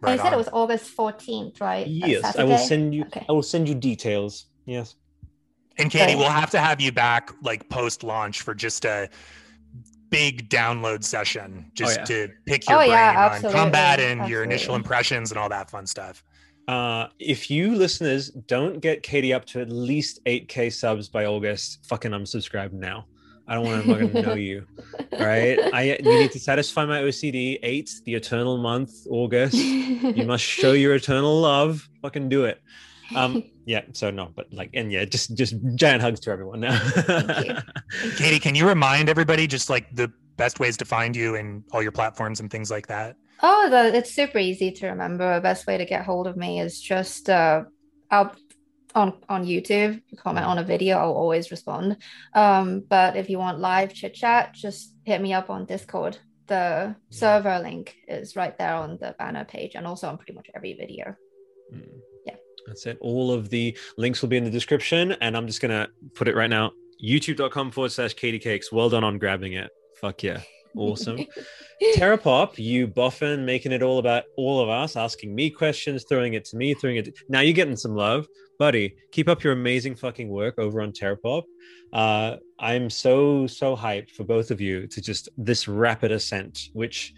And 0.03 0.09
Right 0.09 0.13
you 0.15 0.19
said 0.19 0.29
on. 0.29 0.35
it 0.35 0.37
was 0.39 0.49
August 0.53 0.97
14th, 0.97 1.61
right? 1.61 1.87
Yes, 1.87 2.37
I 2.37 2.45
will 2.45 2.57
send 2.59 2.95
you. 2.95 3.03
Okay. 3.05 3.25
I 3.29 3.33
will 3.33 3.43
send 3.43 3.69
you 3.69 3.75
details. 3.75 4.47
Yes. 4.65 4.95
And 5.79 5.91
Katie, 5.91 6.13
Right. 6.15 6.19
we'll 6.19 6.29
have 6.31 6.51
to 6.51 6.59
have 6.59 6.81
you 6.81 6.91
back 6.93 7.31
like 7.43 7.69
post 7.69 8.03
launch 8.03 8.41
for 8.43 8.55
just 8.55 8.85
a 8.85 9.09
big 10.11 10.49
download 10.49 11.05
session, 11.05 11.71
just 11.75 11.99
yeah. 11.99 12.05
to 12.05 12.29
pick 12.47 12.69
your 12.69 12.79
Oh, 12.79 12.81
brain 12.81 12.91
yeah, 12.91 13.11
on 13.11 13.17
absolutely, 13.33 13.59
combat 13.61 14.01
and 14.01 14.29
your 14.29 14.43
initial 14.43 14.75
impressions 14.75 15.31
and 15.31 15.39
all 15.39 15.49
that 15.51 15.71
fun 15.71 15.87
stuff. 15.87 16.25
Uh, 16.67 17.07
if 17.19 17.51
you 17.51 17.75
listeners 17.75 18.31
don't 18.31 18.81
get 18.81 19.03
Katie 19.03 19.33
up 19.33 19.45
to 19.47 19.61
at 19.61 19.71
least 19.71 20.21
8k 20.27 20.73
subs 20.73 21.09
by 21.09 21.27
August, 21.27 21.85
fucking 21.87 22.11
unsubscribe 22.13 22.73
now. 22.73 23.07
I 23.51 23.55
don't 23.55 23.65
want 23.65 23.85
to 23.85 23.93
fucking 23.93 24.23
know 24.23 24.35
you. 24.35 24.65
All 25.13 25.27
right. 25.27 25.59
I 25.75 25.99
you 26.01 26.21
need 26.21 26.31
to 26.31 26.39
satisfy 26.39 26.85
my 26.85 27.01
OCD. 27.01 27.59
Eight, 27.65 27.91
the 28.05 28.15
eternal 28.15 28.59
month, 28.59 28.93
August. 29.11 29.55
You 29.55 30.25
must 30.25 30.45
show 30.45 30.71
your 30.71 30.95
eternal 30.95 31.41
love. 31.41 31.89
Fucking 32.01 32.29
do 32.29 32.45
it. 32.45 32.63
Um, 33.17 33.43
yeah, 33.65 33.83
so 33.93 34.13
no, 34.13 34.31
but 34.37 34.53
like 34.53 34.71
and 34.75 34.93
yeah, 34.93 35.05
just 35.05 35.35
just 35.35 35.57
giant 35.75 36.01
hugs 36.01 36.21
to 36.21 36.31
everyone 36.31 36.61
now. 36.61 36.79
Katie, 38.17 38.39
can 38.39 38.55
you 38.55 38.69
remind 38.69 39.09
everybody 39.09 39.49
just 39.49 39.69
like 39.69 39.93
the 39.97 40.13
best 40.37 40.61
ways 40.61 40.77
to 40.77 40.85
find 40.85 41.17
you 41.17 41.35
and 41.35 41.65
all 41.73 41.83
your 41.83 41.91
platforms 41.91 42.39
and 42.39 42.53
things 42.53 42.71
like 42.71 42.87
that? 42.87 43.17
Oh, 43.43 43.69
the, 43.69 43.97
it's 43.97 44.15
super 44.15 44.39
easy 44.39 44.71
to 44.71 44.87
remember. 44.87 45.35
The 45.35 45.41
best 45.41 45.67
way 45.67 45.77
to 45.77 45.85
get 45.85 46.05
hold 46.05 46.29
of 46.29 46.37
me 46.37 46.61
is 46.61 46.81
just 46.81 47.29
uh, 47.29 47.65
I'll 48.13 48.33
on 48.95 49.15
on 49.29 49.45
YouTube. 49.45 50.03
Comment 50.17 50.47
on 50.47 50.59
a 50.59 50.65
video, 50.65 50.99
I'll 50.99 51.13
always 51.13 51.51
respond. 51.51 51.97
Um, 52.35 52.85
but 52.89 53.17
if 53.17 53.31
you 53.31 53.39
want 53.39 53.59
live 53.59 53.95
chit 53.95 54.15
chat, 54.15 54.55
just 54.55 54.95
hit 55.05 55.21
me 55.21 55.33
up 55.33 55.51
on 55.51 55.67
Discord. 55.67 56.19
The 56.47 56.97
server 57.11 57.61
link 57.61 57.97
is 58.09 58.35
right 58.35 58.57
there 58.59 58.75
on 58.75 58.99
the 59.01 59.15
banner 59.19 59.45
page, 59.45 59.77
and 59.77 59.87
also 59.87 60.09
on 60.09 60.17
pretty 60.17 60.33
much 60.33 60.51
every 60.55 60.75
video. 60.75 61.15
Mm. 61.73 62.01
Yeah. 62.27 62.37
That's 62.67 62.87
it. 62.87 62.99
All 63.01 63.33
of 63.33 63.51
the 63.51 63.77
links 63.97 64.23
will 64.23 64.29
be 64.29 64.37
in 64.37 64.45
the 64.45 64.51
description. 64.51 65.13
And 65.21 65.37
I'm 65.37 65.47
just 65.47 65.61
going 65.61 65.71
to 65.71 65.89
put 66.15 66.29
it 66.29 66.35
right 66.35 66.51
now 66.51 66.73
youtube.com 67.03 67.71
forward 67.71 67.93
slash 67.93 68.15
Katie 68.15 68.39
Cakes. 68.39 68.73
Well 68.73 68.91
done 68.91 69.05
on 69.05 69.19
grabbing 69.19 69.55
it. 69.55 69.71
Fuck 70.01 70.23
yeah. 70.23 70.41
Awesome. 70.77 71.19
Terra 71.95 72.19
Pop, 72.19 72.59
you 72.59 72.87
boffin, 72.87 73.45
making 73.45 73.73
it 73.73 73.83
all 73.83 73.99
about 73.99 74.25
all 74.37 74.61
of 74.61 74.69
us, 74.69 74.97
asking 74.97 75.35
me 75.35 75.51
questions, 75.51 76.05
throwing 76.09 76.35
it 76.35 76.45
to 76.47 76.57
me, 76.57 76.75
throwing 76.75 76.97
it. 76.97 77.09
now 77.29 77.41
you're 77.41 77.55
getting 77.55 77.77
some 77.77 77.95
love, 77.95 78.27
buddy. 78.61 78.95
Keep 79.11 79.29
up 79.31 79.43
your 79.43 79.55
amazing 79.55 79.97
fucking 79.97 80.29
work 80.29 80.59
over 80.59 80.83
on 80.83 80.93
Terra 80.93 81.17
Pop. 81.17 81.47
Uh, 81.95 82.37
I'm 82.61 82.91
so 82.91 83.47
so 83.47 83.75
hyped 83.75 84.11
for 84.11 84.23
both 84.23 84.51
of 84.51 84.61
you 84.61 84.87
to 84.87 85.01
just 85.01 85.31
this 85.39 85.67
rapid 85.67 86.13
ascent, 86.13 86.69
which 86.75 87.15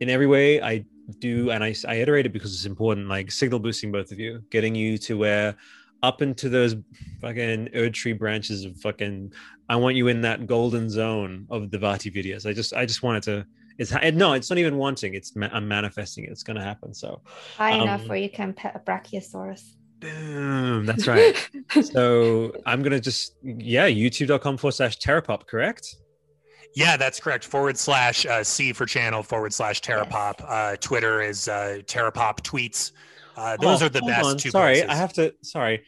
in 0.00 0.08
every 0.08 0.26
way 0.26 0.62
I 0.62 0.86
do, 1.18 1.50
and 1.50 1.62
I, 1.62 1.74
I 1.86 1.96
iterate 1.96 2.24
it 2.24 2.32
because 2.32 2.54
it's 2.54 2.64
important. 2.64 3.06
Like 3.06 3.30
signal 3.30 3.60
boosting 3.60 3.92
both 3.92 4.10
of 4.10 4.18
you, 4.18 4.42
getting 4.50 4.74
you 4.74 4.96
to 4.98 5.18
where 5.18 5.54
up 6.02 6.22
into 6.22 6.48
those 6.48 6.74
fucking 7.20 7.68
Erd 7.74 7.92
tree 7.92 8.14
branches 8.14 8.64
of 8.64 8.74
fucking. 8.80 9.32
I 9.68 9.76
want 9.76 9.94
you 9.94 10.08
in 10.08 10.22
that 10.22 10.46
golden 10.46 10.88
zone 10.88 11.46
of 11.50 11.70
the 11.70 11.76
Vaati 11.76 12.10
videos. 12.10 12.48
I 12.48 12.54
just 12.54 12.72
I 12.72 12.86
just 12.86 13.02
wanted 13.02 13.22
to. 13.24 13.46
It's 13.76 13.92
no, 14.14 14.32
it's 14.32 14.48
not 14.48 14.58
even 14.58 14.78
wanting. 14.78 15.12
It's 15.12 15.34
I'm 15.36 15.68
manifesting 15.68 16.24
it. 16.24 16.30
It's 16.30 16.42
gonna 16.42 16.64
happen. 16.64 16.94
So 16.94 17.20
High 17.58 17.74
enough 17.74 18.02
Um, 18.02 18.08
where 18.08 18.18
you 18.18 18.30
can 18.30 18.54
pet 18.54 18.74
a 18.74 18.78
Brachiosaurus. 18.78 19.74
Boom. 20.00 20.86
That's 20.86 21.06
right. 21.06 21.34
so 21.82 22.52
I'm 22.66 22.82
gonna 22.82 23.00
just 23.00 23.34
yeah, 23.42 23.88
youtube.com 23.88 24.56
forward 24.58 24.72
slash 24.72 24.98
terrapop, 24.98 25.46
correct? 25.46 25.96
Yeah, 26.74 26.96
that's 26.96 27.18
correct. 27.18 27.44
Forward 27.44 27.78
slash 27.78 28.26
uh, 28.26 28.44
C 28.44 28.72
for 28.72 28.86
channel 28.86 29.22
forward 29.22 29.52
slash 29.54 29.80
Terrapop. 29.80 30.34
Uh, 30.46 30.76
Twitter 30.76 31.22
is 31.22 31.48
uh, 31.48 31.78
Terrapop 31.86 32.42
tweets. 32.42 32.92
Uh, 33.36 33.56
those 33.56 33.82
Oh, 33.82 33.86
are 33.86 33.88
the 33.88 34.02
best 34.02 34.24
on. 34.26 34.36
two 34.36 34.50
Sorry, 34.50 34.74
places. 34.74 34.90
I 34.90 34.94
have 34.94 35.12
to. 35.14 35.34
Sorry, 35.42 35.82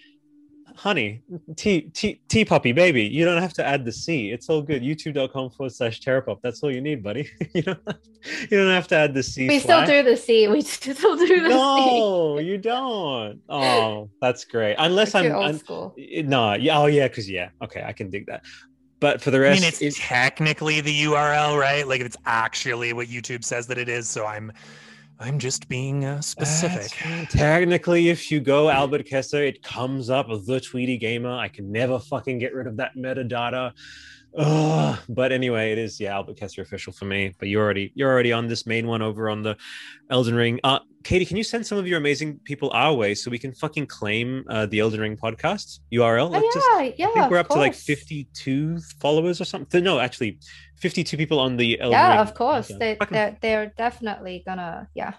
honey, 0.80 1.22
T 1.56 1.82
T 1.82 2.20
T 2.28 2.44
puppy 2.44 2.72
baby. 2.72 3.02
You 3.02 3.26
don't 3.26 3.42
have 3.42 3.52
to 3.54 3.64
add 3.64 3.84
the 3.84 3.92
C. 3.92 4.30
It's 4.30 4.48
all 4.48 4.62
good. 4.62 4.82
YouTube.com 4.82 5.50
forward 5.50 5.72
slash 5.72 6.00
terrapop. 6.00 6.38
That's 6.42 6.62
all 6.62 6.72
you 6.72 6.80
need, 6.80 7.02
buddy. 7.02 7.28
you 7.54 7.62
don't. 7.62 7.80
Have, 7.86 7.98
you 8.50 8.58
don't 8.58 8.70
have 8.70 8.88
to 8.88 8.96
add 8.96 9.12
the 9.12 9.22
C. 9.22 9.46
we 9.46 9.58
still 9.58 9.84
do 9.84 10.02
the 10.02 10.16
C. 10.16 10.48
We 10.48 10.62
still 10.78 11.16
do 11.16 11.40
the 11.42 11.48
C. 11.50 11.54
No, 11.54 12.38
you 12.38 12.56
don't. 12.56 13.40
Oh, 13.48 14.08
that's 14.22 14.44
great. 14.44 14.76
Unless 14.78 15.14
I'm, 15.14 15.30
old 15.32 15.44
I'm 15.44 15.58
school. 15.58 15.94
Eh, 15.98 16.22
no, 16.22 16.54
yeah, 16.54 16.78
oh 16.78 16.86
yeah, 16.86 17.08
because 17.08 17.28
yeah, 17.28 17.50
okay, 17.62 17.84
I 17.86 17.92
can 17.92 18.08
dig 18.08 18.26
that. 18.26 18.42
But 19.00 19.20
for 19.20 19.30
the 19.30 19.40
rest, 19.40 19.58
I 19.58 19.60
mean, 19.60 19.68
it's 19.68 19.82
it- 19.82 19.96
technically 19.96 20.80
the 20.80 21.04
URL, 21.04 21.58
right? 21.58 21.86
Like 21.86 22.00
it's 22.00 22.16
actually 22.24 22.92
what 22.94 23.08
YouTube 23.08 23.44
says 23.44 23.66
that 23.66 23.76
it 23.76 23.88
is. 23.88 24.08
So 24.08 24.26
I'm, 24.26 24.52
I'm 25.20 25.38
just 25.38 25.68
being 25.68 26.06
uh, 26.06 26.22
specific. 26.22 26.90
That's. 27.04 27.32
Technically, 27.34 28.08
if 28.08 28.30
you 28.30 28.40
go 28.40 28.70
Albert 28.70 29.06
Chessa, 29.06 29.46
it 29.46 29.62
comes 29.62 30.08
up 30.08 30.28
the 30.46 30.58
Tweety 30.60 30.96
Gamer. 30.96 31.30
I 31.30 31.48
can 31.48 31.70
never 31.70 31.98
fucking 31.98 32.38
get 32.38 32.54
rid 32.54 32.66
of 32.66 32.78
that 32.78 32.96
metadata. 32.96 33.72
Oh, 34.36 34.98
but 35.08 35.32
anyway, 35.32 35.72
it 35.72 35.78
is 35.78 35.98
yeah, 35.98 36.14
Albert 36.14 36.36
Chessa 36.36 36.58
official 36.58 36.92
for 36.92 37.04
me. 37.04 37.34
But 37.38 37.48
you're 37.48 37.62
already 37.62 37.92
you're 37.94 38.10
already 38.10 38.32
on 38.32 38.46
this 38.46 38.66
main 38.66 38.86
one 38.86 39.02
over 39.02 39.28
on 39.28 39.42
the 39.42 39.56
Elden 40.10 40.34
Ring. 40.34 40.60
Uh, 40.62 40.80
Katie, 41.02 41.24
can 41.24 41.36
you 41.36 41.44
send 41.44 41.66
some 41.66 41.78
of 41.78 41.86
your 41.86 41.98
amazing 41.98 42.38
people 42.44 42.70
our 42.72 42.94
way 42.94 43.14
so 43.14 43.30
we 43.30 43.38
can 43.38 43.52
fucking 43.52 43.86
claim 43.86 44.44
uh, 44.48 44.66
the 44.66 44.80
Elden 44.80 45.00
Ring 45.00 45.16
podcast 45.16 45.80
URL? 45.92 46.30
Oh, 46.30 46.34
yeah, 46.34 46.50
just, 46.52 46.98
yeah. 46.98 47.08
I 47.08 47.12
think 47.12 47.30
we're 47.30 47.38
up 47.38 47.46
of 47.50 47.54
to 47.54 47.60
like 47.60 47.74
52 47.74 48.78
followers 49.00 49.40
or 49.40 49.44
something. 49.44 49.82
No, 49.82 49.98
actually, 49.98 50.38
52 50.78 51.16
people 51.16 51.40
on 51.40 51.56
the 51.56 51.80
Elden 51.80 51.92
Ring. 51.92 51.92
Yeah, 51.92 52.10
Ring. 52.10 52.18
of 52.20 52.34
course. 52.34 52.70
podcast. 52.70 52.78
They 52.78 52.94
Fucking 52.96 53.14
they're 53.14 53.38
they're 53.40 53.72
definitely 53.76 54.42
gonna 54.46 54.88
yeah. 54.94 55.14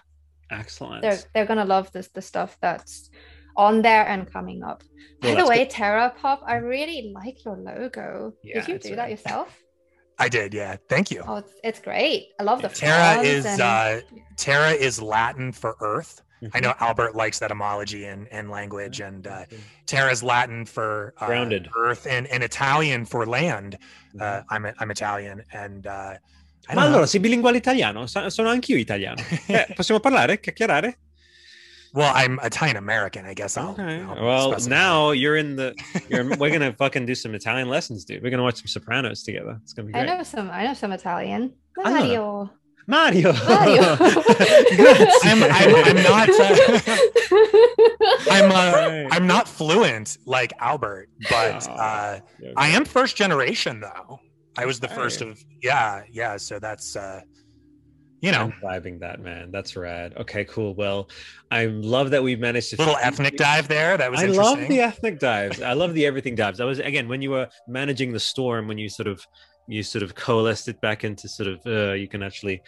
excellent. 0.50 1.02
They're 1.02 1.18
they're 1.34 1.46
gonna 1.46 1.66
love 1.66 1.92
this 1.92 2.08
the 2.08 2.22
stuff 2.22 2.56
that's 2.60 3.10
on 3.56 3.82
there 3.82 4.06
and 4.06 4.30
coming 4.32 4.62
up. 4.62 4.82
By 5.20 5.34
the 5.34 5.46
way, 5.46 5.58
good. 5.64 5.70
Terra 5.70 6.12
Pop, 6.20 6.42
I 6.46 6.56
really 6.56 7.12
like 7.14 7.44
your 7.44 7.56
logo. 7.56 8.32
Yeah, 8.42 8.60
Did 8.60 8.68
you 8.68 8.78
do 8.78 8.88
right. 8.90 8.96
that 8.96 9.10
yourself? 9.10 9.48
I 10.18 10.28
did, 10.28 10.52
yeah. 10.54 10.76
Thank 10.88 11.10
you. 11.10 11.22
Oh, 11.26 11.36
it's, 11.36 11.52
it's 11.64 11.80
great. 11.80 12.28
I 12.38 12.42
love 12.44 12.62
the 12.62 12.68
Terra 12.68 13.22
is 13.22 13.44
and- 13.46 13.60
uh, 13.60 14.00
Terra 14.36 14.70
is 14.70 15.00
Latin 15.00 15.52
for 15.52 15.76
Earth. 15.80 16.22
I 16.42 16.58
Mhm. 16.58 16.62
know 16.62 16.74
Albert 16.80 17.14
likes 17.14 17.40
etymology 17.40 18.04
and, 18.06 18.26
and 18.32 18.50
language, 18.50 18.98
and 19.00 19.26
uh, 19.28 19.44
Terra 19.86 20.10
is 20.10 20.24
Latin 20.24 20.64
for 20.66 21.14
uh, 21.20 21.26
Grounded. 21.26 21.68
Earth, 21.76 22.04
and, 22.10 22.26
and 22.26 22.42
Italian 22.42 23.04
for 23.06 23.24
land. 23.26 23.78
Uh, 24.20 24.42
I'm 24.50 24.66
I'm 24.80 24.90
Italian, 24.90 25.44
and 25.52 25.86
uh, 25.86 26.14
I 26.68 26.74
Ma 26.74 26.82
don't 26.82 26.90
know. 26.90 26.96
allora 26.98 27.06
sei 27.06 27.20
bilinguale 27.20 27.58
italiano? 27.58 28.06
Sa- 28.06 28.28
Sono 28.28 28.48
anch'io 28.48 28.76
italiano. 28.76 29.22
Eh, 29.46 29.68
possiamo 29.72 30.00
parlare, 30.00 30.40
chiacchierare? 30.40 30.98
Well, 31.94 32.12
I'm 32.14 32.38
Italian 32.42 32.76
American, 32.76 33.26
I 33.26 33.34
guess. 33.34 33.56
I'll, 33.56 33.70
Okay. 33.72 34.00
I'll 34.02 34.24
Well, 34.24 34.52
specify. 34.52 34.70
now 34.70 35.10
you're 35.10 35.36
in 35.36 35.56
the. 35.56 35.74
You're, 36.08 36.24
we're 36.36 36.50
gonna 36.50 36.72
fucking 36.72 37.06
do 37.06 37.14
some 37.14 37.34
Italian 37.34 37.68
lessons, 37.68 38.04
dude. 38.04 38.22
We're 38.22 38.30
gonna 38.30 38.42
watch 38.42 38.56
some 38.56 38.66
Sopranos 38.66 39.22
together. 39.22 39.58
It's 39.62 39.72
gonna 39.72 39.88
be 39.88 39.94
I 39.94 40.04
know 40.04 40.22
some 40.22 40.50
I 40.50 40.64
know 40.64 40.74
some 40.74 40.92
Italian. 40.92 41.52
Mario. 41.76 42.50
Mario. 42.88 43.32
Mario. 43.32 43.82
I'm, 45.24 45.42
I'm, 45.44 45.74
I'm 45.84 46.02
not. 46.02 46.28
Uh, 46.28 46.96
I'm 48.30 48.50
uh, 48.50 48.72
Right. 48.72 49.08
I'm 49.10 49.26
not 49.26 49.46
fluent 49.48 50.18
like 50.26 50.52
Albert, 50.58 51.08
but 51.30 51.66
Oh, 51.68 51.72
uh, 51.74 52.20
I 52.56 52.68
am 52.68 52.84
first 52.84 53.16
generation 53.16 53.80
though. 53.80 54.18
I 54.56 54.66
was 54.66 54.80
the 54.80 54.88
first 54.88 55.22
Okay. 55.22 55.30
of 55.30 55.42
yeah, 55.62 56.02
yeah. 56.10 56.36
So 56.36 56.58
that's 56.58 56.96
uh, 56.96 57.20
you 58.22 58.32
know, 58.32 58.44
I'm 58.44 58.52
vibing 58.62 59.00
that, 59.00 59.20
man. 59.20 59.50
That's 59.50 59.76
rad. 59.76 60.14
Okay, 60.16 60.44
cool. 60.44 60.74
Well, 60.74 61.10
I 61.50 61.66
love 61.66 62.10
that 62.10 62.22
we've 62.22 62.38
managed 62.38 62.70
to 62.70 62.76
little 62.76 62.96
ethnic 62.96 63.36
dive 63.36 63.68
there. 63.68 63.98
That 63.98 64.10
was 64.10 64.20
I 64.20 64.26
love 64.26 64.60
the 64.68 64.80
ethnic 64.80 65.18
dives. 65.18 65.60
I 65.60 65.72
love 65.72 65.92
the 65.92 66.06
everything 66.06 66.36
dives. 66.36 66.60
I 66.60 66.64
was 66.64 66.78
again 66.78 67.08
when 67.08 67.20
you 67.20 67.30
were 67.30 67.48
managing 67.66 68.12
the 68.12 68.20
storm 68.20 68.68
when 68.68 68.78
you 68.78 68.88
sort 68.88 69.08
of 69.08 69.26
you 69.66 69.82
sort 69.82 70.02
of 70.02 70.14
coalesced 70.14 70.68
it 70.68 70.80
back 70.80 71.04
into 71.04 71.28
sort 71.28 71.48
of 71.48 71.60
uh, 71.66 71.92
you 71.92 72.08
can 72.08 72.22
actually 72.22 72.62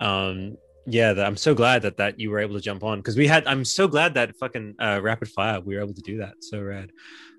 um 0.00 0.56
yeah 0.86 1.12
that, 1.12 1.26
i'm 1.26 1.36
so 1.36 1.54
glad 1.54 1.82
that 1.82 1.96
that 1.96 2.20
you 2.20 2.30
were 2.30 2.38
able 2.38 2.54
to 2.54 2.60
jump 2.60 2.84
on 2.84 2.98
because 2.98 3.16
we 3.16 3.26
had 3.26 3.46
i'm 3.46 3.64
so 3.64 3.88
glad 3.88 4.14
that 4.14 4.36
fucking 4.36 4.74
uh 4.78 5.00
rapid 5.02 5.28
fire 5.28 5.60
we 5.60 5.74
were 5.74 5.82
able 5.82 5.94
to 5.94 6.02
do 6.02 6.18
that 6.18 6.34
so 6.40 6.60
rad 6.60 6.90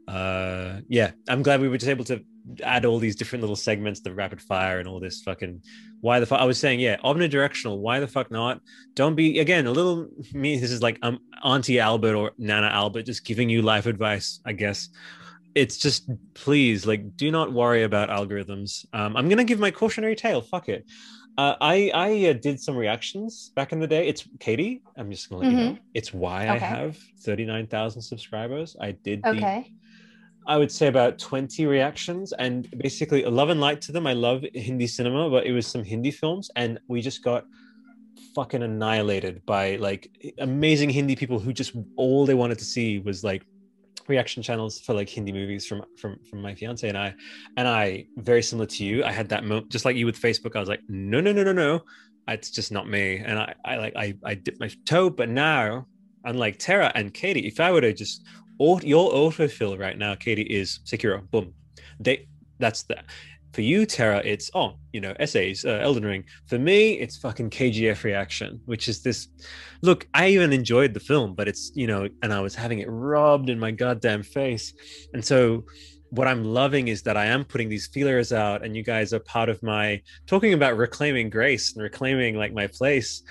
uh 0.07 0.79
yeah 0.87 1.11
i'm 1.29 1.43
glad 1.43 1.61
we 1.61 1.67
were 1.69 1.77
just 1.77 1.89
able 1.89 2.03
to 2.03 2.23
add 2.63 2.85
all 2.85 2.99
these 2.99 3.15
different 3.15 3.41
little 3.41 3.55
segments 3.55 3.99
the 4.01 4.13
rapid 4.13 4.41
fire 4.41 4.79
and 4.79 4.87
all 4.87 4.99
this 4.99 5.21
fucking 5.21 5.61
why 6.01 6.19
the 6.19 6.25
fuck 6.25 6.39
i 6.39 6.45
was 6.45 6.59
saying 6.59 6.79
yeah 6.79 6.95
omnidirectional 7.03 7.77
why 7.79 7.99
the 7.99 8.07
fuck 8.07 8.29
not? 8.31 8.61
Don't 8.95 9.15
be 9.15 9.39
again 9.39 9.67
a 9.67 9.71
little 9.71 10.07
me 10.33 10.57
this 10.59 10.71
is 10.71 10.81
like 10.81 10.97
um 11.01 11.19
auntie 11.43 11.79
albert 11.79 12.15
or 12.15 12.31
nana 12.37 12.67
albert 12.67 13.03
just 13.03 13.25
giving 13.25 13.49
you 13.49 13.61
life 13.61 13.85
advice 13.85 14.39
i 14.45 14.53
guess. 14.53 14.89
It's 15.55 15.77
just 15.77 16.07
please 16.35 16.85
like 16.85 17.17
do 17.17 17.31
not 17.31 17.51
worry 17.51 17.81
about 17.83 18.09
algorithms. 18.09 18.85
Um, 18.93 19.17
i'm 19.17 19.27
gonna 19.27 19.43
give 19.43 19.59
my 19.59 19.71
cautionary 19.71 20.15
tale 20.15 20.41
fuck 20.41 20.69
it. 20.69 20.85
Uh, 21.37 21.55
i 21.61 21.91
i 21.93 22.29
uh, 22.29 22.33
did 22.33 22.59
some 22.61 22.75
reactions 22.77 23.51
back 23.55 23.71
in 23.71 23.79
the 23.79 23.87
day. 23.87 24.07
It's 24.07 24.27
katie 24.39 24.83
i'm 24.97 25.09
just 25.11 25.29
gonna 25.29 25.41
let 25.41 25.51
you 25.51 25.57
know. 25.57 25.77
It's 25.93 26.13
why 26.13 26.43
i 26.43 26.57
Okay. 26.57 26.65
have 26.65 26.97
39000 27.23 28.01
subscribers. 28.01 28.75
I 28.79 28.91
did 28.91 29.23
the 29.23 29.29
Okay. 29.29 29.71
I 30.47 30.57
would 30.57 30.71
say 30.71 30.87
about 30.87 31.19
20 31.19 31.65
reactions 31.65 32.31
and 32.31 32.69
basically 32.79 33.23
a 33.23 33.29
love 33.29 33.49
and 33.49 33.59
light 33.59 33.81
to 33.81 33.91
them. 33.91 34.07
I 34.07 34.13
love 34.13 34.45
Hindi 34.53 34.87
cinema, 34.87 35.29
but 35.29 35.45
it 35.45 35.51
was 35.51 35.67
some 35.67 35.83
Hindi 35.83 36.09
films 36.09 36.49
and 36.55 36.79
we 36.87 37.01
just 37.01 37.21
got 37.21 37.45
fucking 38.33 38.63
annihilated 38.63 39.45
by 39.45 39.75
like 39.75 40.09
amazing 40.39 40.89
Hindi 40.89 41.15
people 41.15 41.37
who 41.37 41.51
just 41.51 41.75
all 41.97 42.25
they 42.25 42.33
wanted 42.33 42.59
to 42.59 42.65
see 42.65 42.99
was 42.99 43.23
like 43.23 43.45
reaction 44.07 44.41
channels 44.41 44.79
for 44.79 44.93
like 44.93 45.09
Hindi 45.09 45.33
movies 45.33 45.65
from 45.65 45.83
from 45.97 46.17
from 46.29 46.41
my 46.41 46.55
fiance 46.55 46.87
and 46.87 46.97
I 46.97 47.13
and 47.57 47.67
I 47.67 48.05
very 48.15 48.41
similar 48.41 48.67
to 48.67 48.85
you 48.85 49.03
I 49.03 49.11
had 49.11 49.29
that 49.29 49.43
moment 49.43 49.69
just 49.69 49.85
like 49.85 49.95
you 49.95 50.05
with 50.05 50.19
Facebook 50.19 50.55
I 50.55 50.59
was 50.59 50.69
like 50.69 50.81
no 50.87 51.19
no 51.19 51.31
no 51.33 51.43
no 51.43 51.51
no 51.51 51.81
it's 52.27 52.49
just 52.49 52.71
not 52.71 52.87
me 52.87 53.17
and 53.17 53.37
I 53.37 53.53
I 53.65 53.75
like 53.77 53.95
I 53.95 54.13
I 54.23 54.35
dipped 54.35 54.59
my 54.59 54.69
toe 54.85 55.09
but 55.09 55.29
now 55.29 55.87
unlike 56.23 56.57
Tara 56.57 56.91
and 56.95 57.13
Katie 57.13 57.47
if 57.47 57.59
I 57.59 57.71
were 57.71 57.81
to 57.81 57.93
just 57.93 58.23
your 58.59 59.11
autofill 59.11 59.79
right 59.79 59.97
now 59.97 60.15
Katie 60.15 60.43
is 60.43 60.79
Sekiro 60.85 61.29
boom. 61.29 61.53
They 61.99 62.27
that's 62.59 62.83
the 62.83 62.97
for 63.53 63.61
you 63.61 63.85
Tara 63.85 64.21
it's 64.23 64.51
oh 64.53 64.73
you 64.93 65.01
know 65.01 65.13
essays 65.19 65.65
uh, 65.65 65.79
Elden 65.81 66.05
Ring. 66.05 66.23
For 66.47 66.59
me 66.59 66.93
it's 66.93 67.17
fucking 67.17 67.49
KGF 67.49 68.03
reaction 68.03 68.59
which 68.65 68.87
is 68.87 69.01
this 69.01 69.27
look 69.81 70.07
I 70.13 70.29
even 70.29 70.53
enjoyed 70.53 70.93
the 70.93 70.99
film 70.99 71.35
but 71.35 71.47
it's 71.47 71.71
you 71.75 71.87
know 71.87 72.07
and 72.23 72.33
I 72.33 72.41
was 72.41 72.55
having 72.55 72.79
it 72.79 72.87
rubbed 72.89 73.49
in 73.49 73.59
my 73.59 73.71
goddamn 73.71 74.23
face. 74.23 74.73
And 75.13 75.23
so 75.23 75.65
what 76.09 76.27
I'm 76.27 76.43
loving 76.43 76.87
is 76.87 77.01
that 77.03 77.17
I 77.17 77.25
am 77.25 77.43
putting 77.43 77.69
these 77.69 77.87
feelers 77.87 78.31
out 78.31 78.63
and 78.63 78.75
you 78.75 78.83
guys 78.83 79.13
are 79.13 79.19
part 79.19 79.49
of 79.49 79.61
my 79.61 80.01
talking 80.25 80.53
about 80.53 80.77
reclaiming 80.77 81.29
grace 81.29 81.73
and 81.73 81.83
reclaiming 81.83 82.37
like 82.37 82.53
my 82.53 82.67
place 82.67 83.23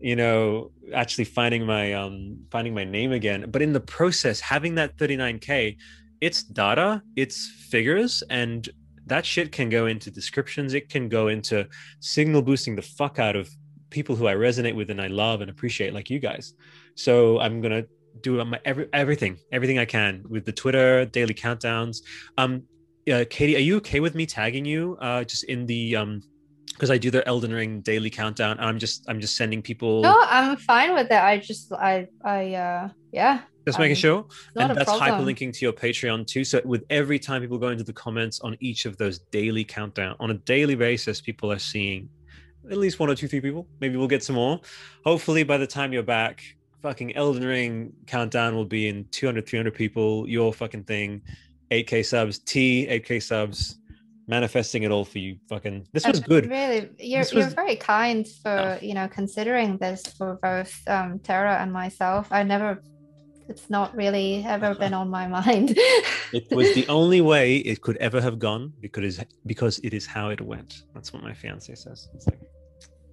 you 0.00 0.16
know 0.16 0.70
actually 0.94 1.24
finding 1.24 1.64
my 1.64 1.92
um 1.92 2.38
finding 2.50 2.74
my 2.74 2.84
name 2.84 3.12
again. 3.12 3.46
But 3.48 3.62
in 3.62 3.72
the 3.72 3.80
process 3.80 4.40
having 4.40 4.74
that 4.76 4.96
39k 4.96 5.76
it's 6.20 6.42
data 6.42 7.02
it's 7.16 7.50
figures 7.70 8.22
and 8.30 8.68
that 9.06 9.26
shit 9.26 9.52
can 9.52 9.68
go 9.68 9.86
into 9.86 10.10
descriptions. 10.10 10.72
It 10.72 10.88
can 10.88 11.08
go 11.10 11.28
into 11.28 11.68
signal 12.00 12.40
boosting 12.40 12.74
the 12.74 12.82
fuck 12.82 13.18
out 13.18 13.36
of 13.36 13.50
people 13.90 14.16
who 14.16 14.26
i 14.26 14.34
resonate 14.34 14.74
with 14.74 14.90
and 14.90 15.00
i 15.00 15.06
love 15.06 15.40
and 15.40 15.50
appreciate 15.50 15.94
like 15.94 16.10
you 16.10 16.18
guys. 16.18 16.54
So 16.96 17.38
i'm 17.40 17.60
gonna 17.60 17.84
do 18.20 18.44
my 18.44 18.60
every, 18.64 18.88
everything 18.92 19.38
everything 19.50 19.78
i 19.78 19.84
can 19.84 20.22
with 20.28 20.44
the 20.44 20.52
twitter 20.52 21.04
daily 21.06 21.34
countdowns. 21.34 21.98
Um 22.38 22.62
uh, 23.12 23.24
katie 23.28 23.56
are 23.56 23.60
you 23.60 23.76
okay 23.76 24.00
with 24.00 24.14
me 24.14 24.24
tagging 24.24 24.64
you 24.64 24.96
uh 25.00 25.22
just 25.24 25.44
in 25.44 25.66
the 25.66 25.94
um 25.96 26.22
because 26.74 26.90
I 26.90 26.98
do 26.98 27.10
the 27.10 27.26
Elden 27.26 27.52
Ring 27.52 27.80
daily 27.80 28.10
countdown. 28.10 28.58
And 28.58 28.66
I'm 28.66 28.78
just 28.78 29.04
I'm 29.08 29.20
just 29.20 29.36
sending 29.36 29.62
people 29.62 30.02
No, 30.02 30.16
I'm 30.26 30.56
fine 30.56 30.92
with 30.94 31.08
that. 31.08 31.24
I 31.24 31.38
just 31.38 31.72
I 31.72 32.08
I 32.24 32.54
uh 32.54 32.88
yeah. 33.12 33.42
just 33.66 33.78
making 33.78 33.96
sure. 33.96 34.26
And 34.56 34.76
that's 34.76 34.84
problem. 34.84 35.24
hyperlinking 35.24 35.52
to 35.54 35.64
your 35.64 35.72
Patreon 35.72 36.26
too. 36.26 36.44
So 36.44 36.60
with 36.64 36.84
every 36.90 37.18
time 37.18 37.40
people 37.42 37.58
go 37.58 37.68
into 37.68 37.84
the 37.84 37.92
comments 37.92 38.40
on 38.40 38.56
each 38.60 38.86
of 38.86 38.96
those 38.96 39.20
daily 39.30 39.64
countdown 39.64 40.16
on 40.20 40.30
a 40.30 40.34
daily 40.34 40.74
basis, 40.74 41.20
people 41.20 41.50
are 41.50 41.58
seeing 41.58 42.08
at 42.70 42.76
least 42.76 42.98
one 42.98 43.10
or 43.10 43.14
two, 43.14 43.28
three 43.28 43.40
people. 43.40 43.66
Maybe 43.80 43.96
we'll 43.96 44.08
get 44.08 44.22
some 44.22 44.36
more. 44.36 44.60
Hopefully 45.04 45.44
by 45.44 45.58
the 45.58 45.66
time 45.66 45.92
you're 45.92 46.02
back, 46.02 46.42
fucking 46.82 47.14
Elden 47.16 47.44
Ring 47.44 47.92
countdown 48.06 48.54
will 48.54 48.64
be 48.64 48.88
in 48.88 49.06
200, 49.10 49.46
300 49.46 49.74
people. 49.74 50.28
Your 50.28 50.52
fucking 50.52 50.84
thing, 50.84 51.22
8k 51.70 52.04
subs, 52.04 52.38
T, 52.40 52.86
8k 52.90 53.22
subs, 53.22 53.78
manifesting 54.26 54.82
it 54.82 54.90
all 54.90 55.04
for 55.04 55.18
you. 55.18 55.36
Fucking 55.48 55.86
this 55.92 56.06
was 56.06 56.20
good. 56.20 56.48
Really, 56.50 56.90
you're 56.98 57.22
This 57.22 57.32
you're 57.32 57.48
very 57.48 57.76
kind 57.76 58.26
for 58.42 58.78
Oh. 58.78 58.78
you 58.82 58.94
know 58.94 59.08
considering 59.08 59.78
this 59.78 60.02
for 60.18 60.38
both 60.42 60.72
um 60.86 61.18
Tara 61.20 61.54
and 61.62 61.72
myself. 61.72 62.28
I 62.30 62.42
never 62.42 62.82
it's 63.48 63.68
not 63.68 63.94
really 63.94 64.42
ever 64.46 64.74
been 64.82 64.94
on 64.94 65.08
my 65.10 65.26
mind. 65.26 65.78
It 66.32 66.50
was 66.50 66.74
the 66.74 66.86
only 66.88 67.20
way 67.20 67.56
it 67.58 67.80
could 67.80 67.96
ever 67.98 68.20
have 68.20 68.38
gone 68.38 68.72
because 68.80 69.20
because 69.46 69.78
it 69.84 69.92
is 69.94 70.04
how 70.06 70.30
it 70.30 70.40
went. 70.40 70.82
That's 70.94 71.12
what 71.12 71.22
my 71.22 71.32
fiance 71.32 71.72
says. 71.74 72.08
It's 72.14 72.26
like 72.26 72.40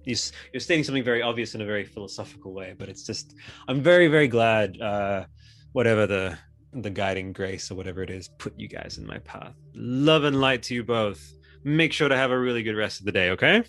you're, 0.04 0.18
you're 0.52 0.60
stating 0.60 0.82
something 0.82 1.04
very 1.04 1.22
obvious 1.22 1.54
in 1.54 1.60
a 1.60 1.64
very 1.64 1.84
philosophical 1.84 2.52
way, 2.52 2.74
but 2.76 2.88
it's 2.88 3.04
just 3.04 3.34
I'm 3.68 3.80
very 3.80 4.08
very 4.08 4.26
glad 4.26 4.80
uh, 4.80 5.26
whatever 5.72 6.06
the 6.06 6.36
the 6.72 6.90
guiding 6.90 7.32
grace 7.32 7.70
or 7.70 7.74
whatever 7.74 8.02
it 8.02 8.10
is 8.10 8.28
put 8.38 8.58
you 8.58 8.68
guys 8.68 8.98
in 8.98 9.06
my 9.06 9.18
path. 9.18 9.54
Love 9.74 10.24
and 10.24 10.40
light 10.40 10.62
to 10.64 10.74
you 10.74 10.82
both. 10.82 11.32
Make 11.64 11.92
sure 11.92 12.08
to 12.08 12.16
have 12.16 12.30
a 12.30 12.38
really 12.38 12.62
good 12.62 12.76
rest 12.76 13.00
of 13.00 13.06
the 13.06 13.12
day. 13.12 13.30
Okay. 13.30 13.62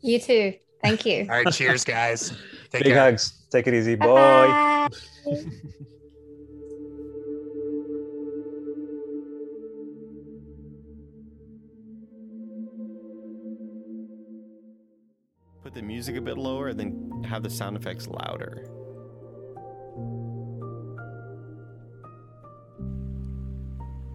you 0.00 0.18
too. 0.18 0.54
Thank 0.82 1.06
you. 1.06 1.22
All 1.30 1.42
right, 1.44 1.52
cheers, 1.52 1.84
guys. 1.84 2.30
Take 2.70 2.82
Big 2.84 2.92
care. 2.94 2.98
hugs. 3.02 3.44
Take 3.52 3.68
it 3.68 3.74
easy. 3.74 3.94
Bye. 3.94 4.88
Bye. 5.24 5.38
Put 15.62 15.74
the 15.74 15.82
music 15.82 16.16
a 16.16 16.20
bit 16.20 16.36
lower 16.38 16.68
and 16.68 16.80
then 16.80 17.22
have 17.28 17.42
the 17.42 17.50
sound 17.50 17.76
effects 17.76 18.08
louder. 18.08 18.66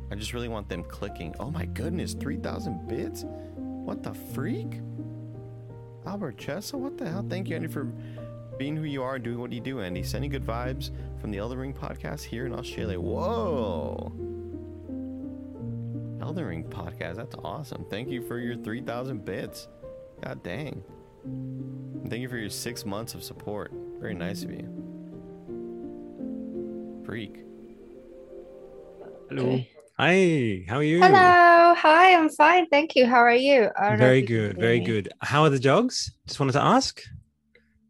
I 0.09 0.15
just 0.15 0.33
really 0.33 0.47
want 0.47 0.69
them 0.69 0.83
clicking. 0.83 1.35
Oh 1.39 1.51
my 1.51 1.65
goodness, 1.65 2.13
3,000 2.13 2.87
bits? 2.87 3.25
What 3.25 4.03
the 4.03 4.13
freak? 4.13 4.79
Albert 6.05 6.37
Chessa, 6.37 6.75
what 6.75 6.97
the 6.97 7.09
hell? 7.09 7.25
Thank 7.27 7.49
you, 7.49 7.55
Andy, 7.55 7.67
for 7.67 7.85
being 8.57 8.75
who 8.77 8.83
you 8.83 9.03
are 9.03 9.15
and 9.15 9.23
doing 9.23 9.39
what 9.39 9.51
you 9.51 9.59
do, 9.59 9.81
Andy. 9.81 10.03
Sending 10.03 10.31
good 10.31 10.45
vibes 10.45 10.91
from 11.19 11.31
the 11.31 11.37
Elden 11.37 11.57
Ring 11.57 11.73
podcast 11.73 12.23
here 12.23 12.45
in 12.45 12.53
Australia. 12.53 12.99
Whoa! 12.99 14.11
Elden 16.21 16.45
Ring 16.45 16.63
podcast, 16.63 17.15
that's 17.15 17.35
awesome. 17.43 17.85
Thank 17.89 18.09
you 18.09 18.21
for 18.21 18.39
your 18.39 18.55
3,000 18.55 19.23
bits. 19.23 19.67
God 20.21 20.41
dang. 20.43 20.83
And 21.23 22.09
thank 22.09 22.21
you 22.21 22.29
for 22.29 22.37
your 22.37 22.49
six 22.49 22.85
months 22.85 23.13
of 23.13 23.23
support. 23.23 23.71
Very 23.99 24.13
nice 24.13 24.43
of 24.43 24.51
you. 24.51 24.67
Freak. 27.05 27.43
Hello. 29.29 29.43
Okay. 29.43 29.69
Hi. 29.97 30.63
How 30.67 30.77
are 30.77 30.83
you? 30.83 30.99
Hello. 31.01 31.73
Hi. 31.75 32.13
I'm 32.13 32.29
fine. 32.29 32.67
Thank 32.67 32.95
you. 32.95 33.07
How 33.07 33.17
are 33.17 33.33
you? 33.35 33.69
Very 33.97 34.21
good. 34.21 34.57
Very 34.57 34.79
good. 34.79 35.09
How 35.21 35.43
are 35.43 35.49
the 35.49 35.59
dogs? 35.59 36.11
Just 36.27 36.39
wanted 36.39 36.51
to 36.53 36.63
ask. 36.63 37.01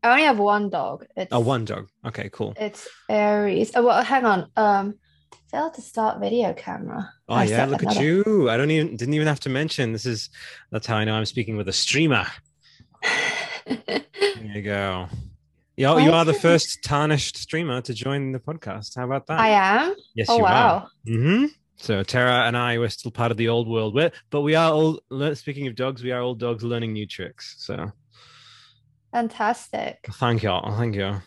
I 0.04 0.12
only 0.12 0.24
have 0.24 0.40
one 0.40 0.70
dog. 0.70 1.06
It's 1.18 1.34
Oh, 1.34 1.40
one 1.42 1.66
dog. 1.66 1.90
Okay, 2.06 2.30
cool. 2.32 2.54
It's 2.58 2.88
Aries. 3.10 3.72
Oh 3.76 3.84
well, 3.84 4.02
hang 4.04 4.24
on. 4.26 4.50
Um, 4.56 4.94
failed 5.52 5.74
to 5.74 5.82
start 5.82 6.22
video 6.22 6.54
camera. 6.54 7.10
Oh 7.28 7.34
I 7.36 7.44
yeah, 7.44 7.66
look 7.66 7.84
at 7.84 8.00
you. 8.00 8.50
I 8.50 8.56
don't 8.56 8.72
even 8.72 8.96
didn't 8.96 9.14
even 9.16 9.28
have 9.28 9.42
to 9.42 9.50
mention 9.50 9.92
this 9.92 10.06
is 10.06 10.30
that's 10.72 10.88
how 10.88 10.96
I 10.96 11.04
know 11.04 11.16
I'm 11.16 11.26
speaking 11.26 11.58
with 11.58 11.68
a 11.68 11.74
streamer. 11.74 12.26
There 13.68 14.56
you 14.56 14.62
go. 14.62 15.08
You, 15.76 15.88
Why 15.90 16.06
you 16.06 16.12
are 16.14 16.24
the 16.24 16.34
first 16.34 16.82
tarnished 16.84 17.36
streamer 17.36 17.82
to 17.82 17.94
join 17.94 18.32
the 18.32 18.40
podcast. 18.40 18.96
How 18.96 19.04
about 19.04 19.28
that? 19.28 19.40
I 19.42 19.50
am. 19.50 19.94
yes, 20.16 20.28
Oh 20.30 20.38
you 20.38 20.46
are. 20.46 20.88
wow. 21.06 21.48
So 21.78 22.02
Tara 22.04 22.46
and 22.48 22.58
I 22.58 22.78
were 22.80 22.90
still 22.90 23.12
part 23.12 23.32
of 23.32 23.38
the 23.38 23.50
old 23.50 23.68
world, 23.68 23.94
We're, 23.94 24.12
but 24.32 24.42
we 24.42 24.56
are 24.56 24.72
all. 24.72 25.00
Speaking 25.36 25.68
of 25.68 25.76
dogs, 25.76 26.04
we 26.04 26.12
are 26.12 26.22
all 26.22 26.34
dogs 26.36 26.64
learning 26.64 26.94
new 26.94 27.06
tricks. 27.06 27.56
So 27.60 27.92
Fantastic. 29.14 30.00
thank 30.14 30.44
you, 30.44 30.60
thank 30.72 30.96
you. 30.96 31.22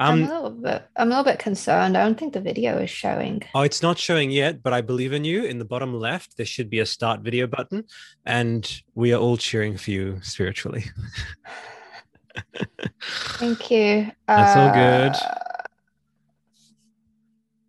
I'm 0.00 0.20
a 0.20 0.22
Um, 0.22 0.28
little 0.28 0.50
bit. 0.50 0.86
I'm 0.96 1.08
a 1.08 1.10
little 1.10 1.24
bit 1.24 1.40
concerned. 1.40 1.96
I 1.96 2.04
don't 2.04 2.16
think 2.16 2.32
the 2.32 2.40
video 2.40 2.78
is 2.78 2.88
showing. 2.90 3.42
oh, 3.54 3.62
it's 3.62 3.82
not 3.82 3.98
showing 3.98 4.30
yet, 4.30 4.62
but 4.62 4.72
I 4.72 4.80
believe 4.80 5.12
in 5.12 5.24
you. 5.24 5.42
In 5.42 5.58
the 5.58 5.64
bottom 5.64 5.92
left, 5.92 6.36
there 6.36 6.46
should 6.46 6.70
be 6.70 6.78
a 6.78 6.86
start 6.86 7.20
video 7.22 7.48
button, 7.48 7.82
and 8.24 8.80
we 8.94 9.12
are 9.12 9.20
all 9.20 9.36
cheering 9.36 9.76
for 9.76 9.90
you 9.90 10.20
spiritually. 10.22 10.84
Thank 13.02 13.70
you. 13.72 14.12
That's 14.28 14.56
all 14.56 14.72
good. 14.72 15.16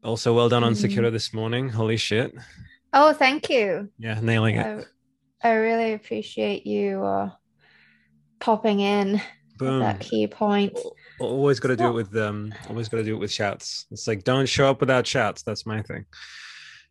Also, 0.04 0.34
well 0.34 0.50
done 0.50 0.64
on 0.64 0.74
Mhm. 0.74 0.88
Sekiro 0.90 1.12
this 1.12 1.34
morning. 1.34 1.70
Holy 1.70 1.98
shit! 1.98 2.34
Oh, 2.94 3.14
thank 3.14 3.50
you. 3.50 3.90
Yeah, 4.00 4.20
nailing 4.22 4.56
it. 4.56 4.88
I, 5.44 5.50
I 5.50 5.54
really 5.56 5.94
appreciate 5.94 6.66
you 6.66 7.04
uh, 7.04 7.32
popping 8.40 8.80
in 8.80 9.22
Boom. 9.58 9.80
that 9.80 10.00
key 10.00 10.26
point. 10.28 10.78
Always 11.20 11.60
got 11.60 11.70
to 11.70 11.76
do 11.76 11.88
it 11.90 11.94
with 11.94 12.16
um. 12.16 12.54
Always 12.70 12.88
got 12.88 12.98
to 12.98 13.04
do 13.04 13.16
it 13.16 13.20
with 13.20 13.32
shouts. 13.32 13.86
It's 13.92 14.08
like 14.08 14.24
don't 14.24 14.48
show 14.48 14.70
up 14.70 14.80
without 14.80 15.06
shouts. 15.06 15.44
That's 15.44 15.66
my 15.66 15.82
thing. 15.82 16.06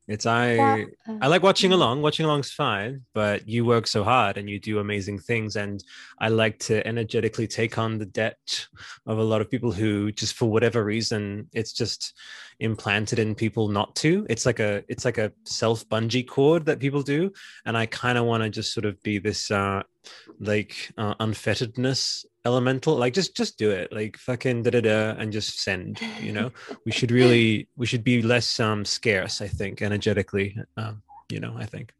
It's 0.08 0.24
I. 0.26 0.56
Well, 0.56 1.18
I 1.20 1.26
like 1.28 1.42
watching 1.42 1.70
Mhm. 1.70 1.74
along. 1.74 2.02
Watching 2.02 2.24
along's 2.24 2.50
fine, 2.50 3.02
but 3.14 3.46
you 3.46 3.64
work 3.66 3.86
so 3.86 4.04
hard 4.04 4.38
and 4.38 4.48
you 4.48 4.58
do 4.58 4.78
amazing 4.78 5.18
things. 5.18 5.54
And 5.54 5.84
I 6.18 6.28
like 6.28 6.58
to 6.60 6.84
energetically 6.86 7.46
take 7.46 7.76
on 7.76 7.98
the 7.98 8.06
debt 8.06 8.66
of 9.06 9.18
a 9.18 9.22
lot 9.22 9.42
of 9.42 9.50
people 9.50 9.70
who 9.72 10.10
just 10.10 10.34
for 10.34 10.50
whatever 10.50 10.82
reason 10.82 11.48
it's 11.52 11.72
just 11.72 12.14
implanted 12.58 13.18
in 13.18 13.34
people 13.34 13.68
not 13.68 13.94
to. 13.96 14.26
It's 14.30 14.46
like 14.46 14.60
a 14.60 14.82
it's 14.88 15.04
like 15.04 15.18
a 15.18 15.30
self 15.44 15.86
bungee 15.88 16.26
cord 16.26 16.64
that 16.66 16.80
people 16.80 17.02
do, 17.02 17.30
and 17.66 17.76
I 17.76 17.84
kind 17.86 18.16
of 18.18 18.24
want 18.24 18.42
to 18.42 18.48
just 18.50 18.72
sort 18.72 18.86
of 18.86 19.00
be 19.02 19.18
this 19.18 19.50
uh 19.50 19.82
like 20.40 20.90
uh, 20.96 21.14
unfetteredness 21.16 22.24
elemental. 22.44 22.96
Like 22.96 23.14
just 23.14 23.36
just 23.36 23.58
do 23.58 23.70
it. 23.70 23.92
Like 23.92 24.16
fucking 24.16 24.62
da 24.62 24.70
da 24.70 24.80
da 24.80 25.10
and 25.18 25.32
just 25.32 25.60
send. 25.60 26.00
You 26.22 26.32
know 26.32 26.50
we 26.84 26.92
should 26.92 27.10
really 27.10 27.68
we 27.76 27.86
should 27.86 28.04
be 28.04 28.22
less 28.22 28.60
um 28.60 28.84
scarce 28.84 29.40
i 29.40 29.48
think 29.48 29.82
energetically 29.82 30.56
um 30.76 31.02
you 31.30 31.40
know 31.40 31.54
i 31.58 31.66
think 31.66 31.92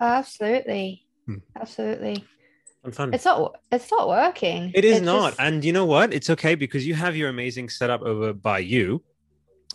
Absolutely. 0.00 1.02
Hmm. 1.26 1.36
Absolutely. 1.58 2.24
i'm 2.84 2.92
fun 2.92 3.12
It's 3.14 3.24
not. 3.24 3.56
It's 3.72 3.90
not 3.90 4.08
working. 4.08 4.70
it 4.74 4.84
is 4.84 5.00
not 5.00 5.30
just- 5.30 5.40
and 5.40 5.64
you 5.64 5.72
know 5.72 5.86
what 5.86 6.12
it's 6.14 6.30
okay 6.30 6.54
because 6.54 6.86
you 6.86 6.94
have 6.94 7.16
your 7.16 7.28
amazing 7.28 7.68
setup 7.68 8.02
over 8.02 8.32
by 8.32 8.58
you 8.60 9.02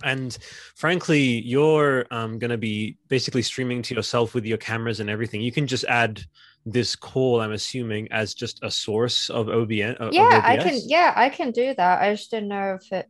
and 0.04 0.38
frankly 0.76 1.20
you're 1.20 2.06
um, 2.12 2.40
going 2.40 2.52
to 2.52 2.58
be 2.58 2.98
basically 3.08 3.42
streaming 3.42 3.82
to 3.82 3.94
yourself 3.94 4.34
with 4.34 4.46
your 4.46 4.58
cameras 4.58 5.00
and 5.00 5.10
everything 5.10 5.42
you 5.42 5.52
can 5.52 5.68
just 5.68 5.84
add 5.86 6.22
this 6.66 6.96
call 6.96 7.42
i'm 7.42 7.52
assuming 7.52 8.08
as 8.12 8.34
just 8.34 8.60
a 8.64 8.72
source 8.72 9.30
of 9.30 9.48
OBS 9.50 9.96
of 10.00 10.14
yeah, 10.14 10.42
I 10.44 10.58
can. 10.58 10.80
Yeah, 10.86 11.14
I 11.16 11.30
can 11.30 11.52
do 11.52 11.74
that. 11.76 12.02
I 12.02 12.14
just 12.14 12.30
didn't 12.32 12.50
know 12.50 12.78
if 12.82 12.92
it 12.92 13.08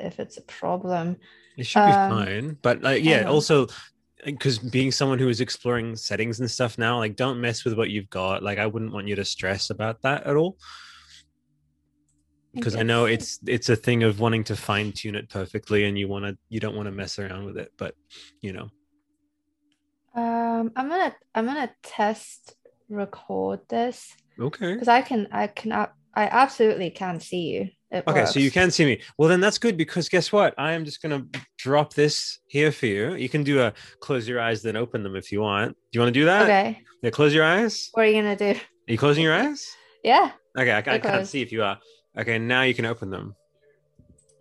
if 0.00 0.18
it's 0.20 0.36
a 0.36 0.42
problem. 0.42 1.16
It 1.56 1.66
should 1.66 1.86
be 1.86 1.92
Um, 1.92 2.10
fine. 2.10 2.58
But 2.62 2.82
like, 2.82 3.04
yeah, 3.04 3.24
also 3.24 3.66
because 4.24 4.58
being 4.58 4.90
someone 4.90 5.18
who 5.18 5.28
is 5.28 5.40
exploring 5.40 5.94
settings 5.96 6.40
and 6.40 6.50
stuff 6.50 6.78
now, 6.78 6.98
like 6.98 7.16
don't 7.16 7.40
mess 7.40 7.64
with 7.64 7.74
what 7.74 7.90
you've 7.90 8.10
got. 8.10 8.42
Like 8.42 8.58
I 8.58 8.66
wouldn't 8.66 8.92
want 8.92 9.08
you 9.08 9.16
to 9.16 9.24
stress 9.24 9.70
about 9.70 10.02
that 10.02 10.24
at 10.24 10.36
all. 10.36 10.56
Because 12.58 12.76
I 12.76 12.82
know 12.82 13.06
it's- 13.06 13.38
it's 13.46 13.68
a 13.68 13.76
thing 13.76 14.02
of 14.02 14.20
wanting 14.20 14.44
to 14.44 14.56
fine 14.56 14.92
tune 14.92 15.14
it 15.14 15.28
perfectly 15.28 15.84
and 15.84 15.98
you 15.98 16.08
want 16.08 16.24
to 16.26 16.36
you 16.48 16.60
don't 16.60 16.76
want 16.76 16.86
to 16.86 16.92
mess 16.92 17.18
around 17.18 17.44
with 17.46 17.56
it. 17.58 17.72
But 17.76 17.94
you 18.40 18.52
know, 18.52 18.70
Um, 20.14 20.72
I'm 20.76 20.88
gonna 20.88 21.14
I'm 21.34 21.46
gonna 21.46 21.70
test 21.82 22.56
record 22.88 23.60
this 23.68 24.14
okay. 24.40 24.72
because 24.74 24.88
I 24.88 25.02
can 25.02 25.28
I 25.30 25.46
can 25.46 25.72
I 25.72 25.88
absolutely 26.14 26.90
can 26.90 27.20
see 27.20 27.42
you. 27.54 27.68
It 27.90 28.04
Okay, 28.06 28.26
so 28.26 28.38
you 28.38 28.50
can 28.50 28.70
see 28.70 28.84
me. 28.84 29.00
Well, 29.16 29.28
then 29.30 29.40
that's 29.40 29.56
good 29.58 29.76
because 29.78 30.08
guess 30.10 30.30
what? 30.32 30.52
I 30.58 30.72
am 30.72 30.84
just 30.84 31.00
gonna 31.00 31.24
drop 31.56 31.94
this 31.94 32.38
here 32.48 32.70
for 32.72 32.86
you. 32.86 33.14
You 33.14 33.28
can 33.28 33.44
do 33.44 33.60
a 33.60 33.72
close 34.00 34.28
your 34.28 34.40
eyes, 34.40 34.62
then 34.62 34.76
open 34.76 35.02
them 35.02 35.16
if 35.16 35.30
you 35.32 35.40
want. 35.40 35.72
Do 35.72 35.96
you 35.96 36.00
want 36.00 36.12
to 36.12 36.20
do 36.20 36.26
that? 36.26 36.42
Okay, 36.42 36.82
Yeah, 37.02 37.10
close 37.10 37.32
your 37.32 37.44
eyes. 37.44 37.88
what 37.92 38.04
are 38.04 38.08
you 38.08 38.20
gonna 38.20 38.36
do? 38.36 38.50
Are 38.50 38.92
you 38.92 38.98
closing 38.98 39.22
your 39.24 39.34
eyes? 39.34 39.66
Yeah, 40.04 40.30
Okay, 40.56 40.70
I, 40.70 40.78
I 40.78 40.98
can't 41.00 41.26
see 41.26 41.42
if 41.42 41.50
you 41.50 41.62
are. 41.64 41.78
Okay, 42.18 42.38
now 42.38 42.62
you 42.62 42.74
can 42.74 42.86
open 42.86 43.10
them. 43.10 43.34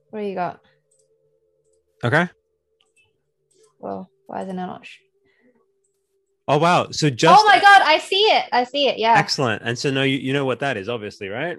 what 0.10 0.22
do 0.22 0.26
you 0.26 0.36
got? 0.36 0.60
Okay. 2.04 2.28
Well, 3.80 4.10
why 4.26 4.42
isn't 4.42 4.58
it 4.58 4.66
not? 4.66 4.86
Sh- 4.86 4.98
Oh 6.50 6.58
wow! 6.60 6.88
So 6.92 7.08
oh 7.08 7.10
just 7.10 7.44
oh 7.44 7.46
my 7.46 7.60
god, 7.60 7.82
I 7.84 8.00
see 8.00 8.22
it. 8.22 8.46
I 8.54 8.64
see 8.64 8.88
it. 8.88 8.98
Yeah. 8.98 9.16
excellent. 9.18 9.64
And 9.66 9.78
so 9.78 9.92
now 9.92 10.04
you 10.04 10.18
you 10.18 10.32
know 10.32 10.46
what 10.46 10.60
that 10.62 10.78
is, 10.78 10.88
obviously, 10.88 11.28
right? 11.28 11.58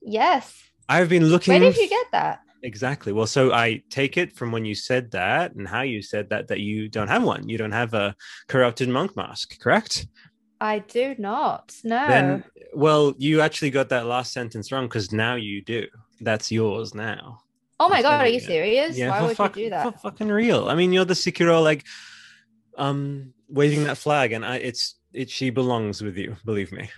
Yes. 0.00 0.58
I've 0.88 1.10
been 1.10 1.26
looking. 1.26 1.52
Where 1.52 1.70
did 1.70 1.76
you 1.76 1.88
get 1.88 2.06
that? 2.12 2.40
exactly? 2.62 3.12
Well, 3.12 3.26
so 3.26 3.52
I 3.52 3.82
take 3.90 4.16
it 4.16 4.32
from 4.32 4.50
when 4.52 4.64
you 4.64 4.74
said 4.74 5.10
that 5.12 5.54
and 5.54 5.68
how 5.68 5.82
you 5.82 6.02
said 6.02 6.30
that 6.30 6.48
that 6.48 6.60
you 6.60 6.88
don't 6.88 7.08
have 7.08 7.22
one. 7.22 7.48
You 7.48 7.58
don't 7.58 7.72
have 7.72 7.92
a 7.94 8.14
corrupted 8.48 8.88
monk 8.88 9.14
mask, 9.14 9.60
correct? 9.60 10.06
I 10.60 10.80
do 10.80 11.14
not. 11.18 11.74
No. 11.84 12.06
Then, 12.06 12.44
well, 12.74 13.14
you 13.18 13.40
actually 13.40 13.70
got 13.70 13.88
that 13.88 14.06
last 14.06 14.32
sentence 14.32 14.70
wrong 14.70 14.86
because 14.86 15.12
now 15.12 15.34
you 15.36 15.62
do. 15.62 15.86
That's 16.20 16.52
yours 16.52 16.94
now. 16.94 17.40
oh 17.78 17.88
my 17.88 18.02
god, 18.02 18.20
are 18.20 18.28
you 18.28 18.34
you. 18.34 18.40
serious? 18.40 18.98
Why 18.98 19.22
would 19.22 19.36
fuck- 19.36 19.56
you 19.56 19.64
do 19.64 19.70
that? 19.70 19.84
For 19.84 19.98
fucking 20.10 20.28
real. 20.28 20.68
I 20.68 20.74
mean, 20.74 20.92
you're 20.92 21.06
the 21.06 21.14
Sekiro, 21.14 21.62
like, 21.62 21.86
um, 22.76 23.32
waving 23.48 23.84
that 23.84 23.96
flag, 23.96 24.32
and 24.32 24.44
I, 24.44 24.56
it's 24.56 24.96
it. 25.14 25.30
She 25.30 25.50
belongs 25.50 26.02
with 26.02 26.16
you. 26.16 26.36
Believe 26.44 26.72
me. 26.72 26.90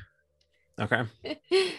Okay. 0.81 1.02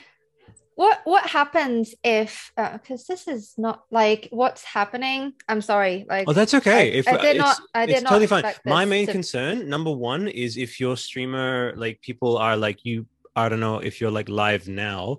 what 0.75 1.01
what 1.05 1.25
happens 1.25 1.93
if 2.03 2.51
because 2.55 3.05
this 3.05 3.27
is 3.27 3.53
not 3.57 3.83
like 3.91 4.27
what's 4.31 4.63
happening? 4.63 5.33
I'm 5.47 5.61
sorry. 5.61 6.05
Like 6.09 6.25
Oh, 6.27 6.33
that's 6.33 6.53
okay. 6.55 6.91
I- 6.91 6.97
if 6.99 7.07
I 7.07 7.17
did 7.17 7.37
not- 7.37 7.59
I 7.73 7.85
did 7.85 7.93
it's 7.95 8.03
not 8.03 8.09
totally 8.09 8.27
fine. 8.27 8.45
My 8.65 8.85
main 8.85 9.05
to- 9.07 9.11
concern, 9.11 9.69
number 9.69 9.91
one, 9.91 10.27
is 10.27 10.57
if 10.57 10.79
your 10.79 10.97
streamer, 10.97 11.73
like, 11.75 12.01
people 12.01 12.37
are 12.37 12.57
like 12.57 12.79
you. 12.85 13.05
I 13.35 13.49
don't 13.49 13.59
know 13.59 13.79
if 13.79 13.99
you're 13.99 14.11
like 14.11 14.29
live 14.29 14.67
now, 14.67 15.17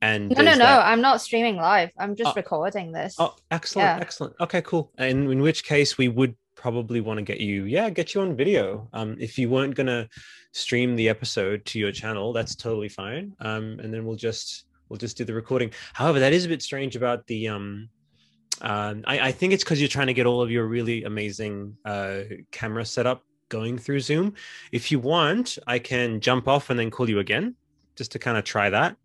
and 0.00 0.30
no 0.30 0.42
no 0.42 0.52
no, 0.52 0.58
that- 0.58 0.86
I'm 0.86 1.00
not 1.00 1.20
streaming 1.20 1.56
live. 1.56 1.90
I'm 1.98 2.16
just 2.16 2.30
Oh. 2.30 2.34
recording 2.36 2.92
this. 2.92 3.14
Oh, 3.18 3.34
excellent, 3.50 3.86
Yeah. 3.86 3.98
excellent. 4.00 4.34
Okay, 4.40 4.62
cool. 4.62 4.90
And 4.98 5.30
in 5.30 5.40
which 5.42 5.62
case, 5.64 5.96
we 5.96 6.08
would 6.08 6.34
probably 6.56 7.00
want 7.00 7.18
to 7.18 7.22
get 7.22 7.40
you, 7.40 7.64
yeah, 7.64 7.88
get 7.90 8.14
you 8.14 8.20
on 8.20 8.36
video. 8.36 8.88
Um, 8.92 9.16
if 9.20 9.38
you 9.38 9.48
weren't 9.48 9.74
gonna 9.74 10.08
stream 10.52 10.96
the 10.96 11.08
episode 11.08 11.64
to 11.66 11.78
your 11.78 11.92
channel, 11.92 12.32
that's 12.32 12.54
totally 12.54 12.88
fine. 12.88 13.32
Um, 13.40 13.78
and 13.80 13.92
then 13.94 14.04
we'll 14.04 14.16
just 14.16 14.64
we'll 14.92 14.98
just 14.98 15.16
do 15.16 15.24
the 15.24 15.32
recording. 15.32 15.72
However, 15.94 16.20
that 16.20 16.34
is 16.34 16.44
a 16.44 16.48
bit 16.48 16.62
strange 16.62 16.94
about 16.94 17.26
the 17.26 17.48
um. 17.48 17.88
Um, 18.60 19.02
I, 19.08 19.28
I 19.28 19.32
think 19.32 19.52
it's 19.54 19.64
because 19.64 19.80
you're 19.80 19.88
trying 19.88 20.06
to 20.08 20.12
get 20.14 20.26
all 20.26 20.40
of 20.42 20.50
your 20.50 20.66
really 20.66 21.02
amazing 21.02 21.76
uh, 21.84 22.20
camera 22.52 22.84
setup 22.84 23.24
going 23.48 23.76
through 23.78 24.00
Zoom. 24.00 24.34
If 24.70 24.92
you 24.92 25.00
want, 25.00 25.58
I 25.66 25.78
can 25.80 26.20
jump 26.20 26.46
off 26.46 26.70
and 26.70 26.78
then 26.78 26.90
call 26.90 27.08
you 27.08 27.18
again, 27.18 27.56
just 27.96 28.12
to 28.12 28.18
kind 28.20 28.36
of 28.36 28.44
try 28.44 28.70
that. 28.70 28.96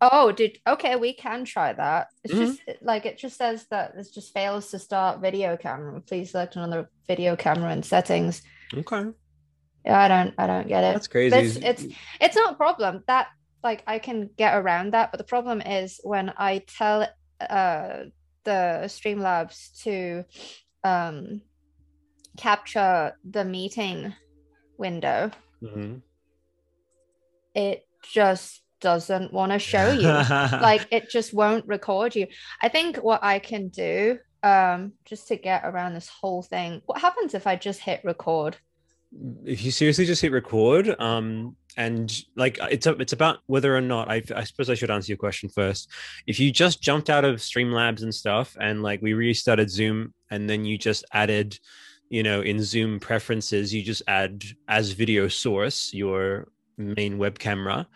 Oh, 0.00 0.32
did 0.32 0.58
okay, 0.66 0.96
we 0.96 1.12
can 1.12 1.44
try 1.44 1.74
that. 1.74 2.08
It's 2.24 2.34
Mhm. 2.34 2.46
just 2.66 2.82
like 2.82 3.06
it 3.06 3.18
just 3.18 3.36
says 3.36 3.66
that 3.70 3.94
this 3.94 4.10
just 4.10 4.32
fails 4.32 4.70
to 4.72 4.78
start 4.80 5.20
video 5.20 5.56
camera. 5.56 6.00
Please 6.00 6.30
select 6.32 6.56
another 6.56 6.88
video 7.06 7.36
camera 7.36 7.70
in 7.72 7.82
settings. 7.84 8.42
Okay, 8.74 9.10
Yeah, 9.84 10.00
I 10.00 10.08
don't 10.08 10.34
I 10.38 10.46
don't 10.48 10.66
get 10.66 10.82
it. 10.82 10.94
that's 10.94 11.06
crazy. 11.06 11.30
This- 11.36 11.56
it's 11.58 11.84
it's 12.20 12.34
not 12.36 12.54
a 12.54 12.56
problem. 12.56 13.04
That 13.06 13.28
like 13.62 13.82
I 13.86 13.98
can 13.98 14.30
get 14.36 14.56
around 14.56 14.92
that, 14.92 15.10
but 15.10 15.18
the 15.18 15.24
problem 15.24 15.60
is 15.60 16.00
when 16.02 16.32
I 16.36 16.58
tell 16.66 17.06
uh 17.40 18.04
the 18.44 18.82
Streamlabs 18.86 19.82
to 19.82 20.24
um 20.84 21.42
capture 22.36 23.16
the 23.28 23.44
meeting 23.44 24.14
window, 24.78 25.30
Mhm. 25.62 26.02
it 27.54 27.86
just 28.02 28.62
doesn't 28.80 29.32
want 29.32 29.52
to 29.52 29.58
show 29.58 29.92
you. 29.92 30.08
like 30.60 30.86
it 30.90 31.08
just 31.10 31.32
won't 31.32 31.66
record 31.68 32.16
you. 32.16 32.26
I 32.60 32.68
think 32.68 32.96
what 32.96 33.22
I 33.22 33.38
can 33.38 33.68
do 33.68 34.18
um 34.42 34.92
just 35.04 35.28
to 35.28 35.36
get 35.36 35.64
around 35.64 35.94
this 35.94 36.08
whole 36.08 36.42
thing. 36.42 36.82
What 36.86 37.00
happens 37.00 37.34
if 37.34 37.46
I 37.46 37.54
just 37.56 37.80
hit 37.80 38.00
record? 38.04 38.56
If 39.44 39.62
you 39.64 39.70
seriously 39.70 40.06
just 40.06 40.22
hit 40.22 40.32
record 40.32 40.98
um 40.98 41.54
and 41.76 42.22
like 42.36 42.58
it's 42.70 42.86
a, 42.86 42.92
it's 42.92 43.12
about 43.12 43.38
whether 43.46 43.74
or 43.76 43.80
not 43.80 44.10
I, 44.10 44.22
I 44.34 44.44
suppose 44.44 44.70
i 44.70 44.74
should 44.74 44.90
answer 44.90 45.10
your 45.10 45.18
question 45.18 45.48
first. 45.48 45.90
If 46.26 46.38
you 46.38 46.50
just 46.50 46.82
jumped 46.82 47.10
out 47.10 47.24
of 47.24 47.36
streamlabs 47.36 48.02
and 48.02 48.14
stuff 48.14 48.56
and 48.60 48.82
like 48.82 49.00
we 49.02 49.14
restarted 49.14 49.70
zoom 49.70 50.12
and 50.30 50.48
then 50.48 50.64
you 50.64 50.78
just 50.78 51.04
added 51.12 51.58
you 52.08 52.22
know 52.22 52.42
in 52.42 52.62
zoom 52.62 53.00
preferences 53.00 53.72
you 53.72 53.82
just 53.82 54.02
add 54.06 54.44
as 54.68 54.92
video 54.92 55.28
source 55.28 55.92
your 55.94 56.48
main 56.76 57.18
web 57.18 57.38
camera 57.38 57.86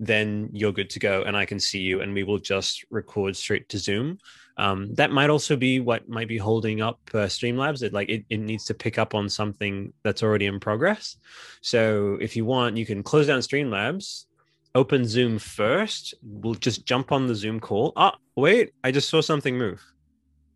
then 0.00 0.50
you're 0.52 0.72
good 0.72 0.90
to 0.90 0.98
go 0.98 1.22
and 1.22 1.36
i 1.36 1.44
can 1.44 1.60
see 1.60 1.80
you 1.80 2.00
and 2.00 2.12
we 2.12 2.22
will 2.22 2.38
just 2.38 2.84
record 2.90 3.36
straight 3.36 3.68
to 3.68 3.78
zoom 3.78 4.18
um, 4.56 4.94
that 4.94 5.10
might 5.10 5.30
also 5.30 5.56
be 5.56 5.80
what 5.80 6.08
might 6.08 6.28
be 6.28 6.38
holding 6.38 6.80
up 6.82 7.00
uh, 7.14 7.26
streamlabs. 7.26 7.82
It 7.82 7.92
like 7.92 8.08
it, 8.08 8.24
it 8.28 8.38
needs 8.38 8.64
to 8.66 8.74
pick 8.74 8.98
up 8.98 9.14
on 9.14 9.28
something 9.28 9.92
that's 10.02 10.22
already 10.22 10.46
in 10.46 10.60
progress. 10.60 11.16
So 11.62 12.18
if 12.20 12.36
you 12.36 12.44
want 12.44 12.76
you 12.76 12.84
can 12.86 13.02
close 13.02 13.26
down 13.26 13.40
streamlabs 13.40 14.26
open 14.74 15.04
zoom 15.06 15.38
first 15.38 16.14
we'll 16.22 16.54
just 16.54 16.86
jump 16.86 17.12
on 17.12 17.26
the 17.26 17.34
zoom 17.34 17.60
call. 17.60 17.92
Oh 17.96 18.12
wait 18.36 18.72
i 18.84 18.90
just 18.90 19.08
saw 19.08 19.20
something 19.20 19.56
move. 19.58 19.82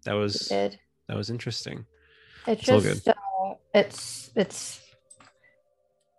That 0.05 0.15
was 0.15 0.49
that 0.49 1.16
was 1.16 1.31
interesting. 1.31 1.84
It 2.47 2.60
It's 2.60 2.68
all 2.68 2.81
just 2.81 3.08
uh, 3.08 3.15
it's 3.75 4.31
it's 4.34 4.81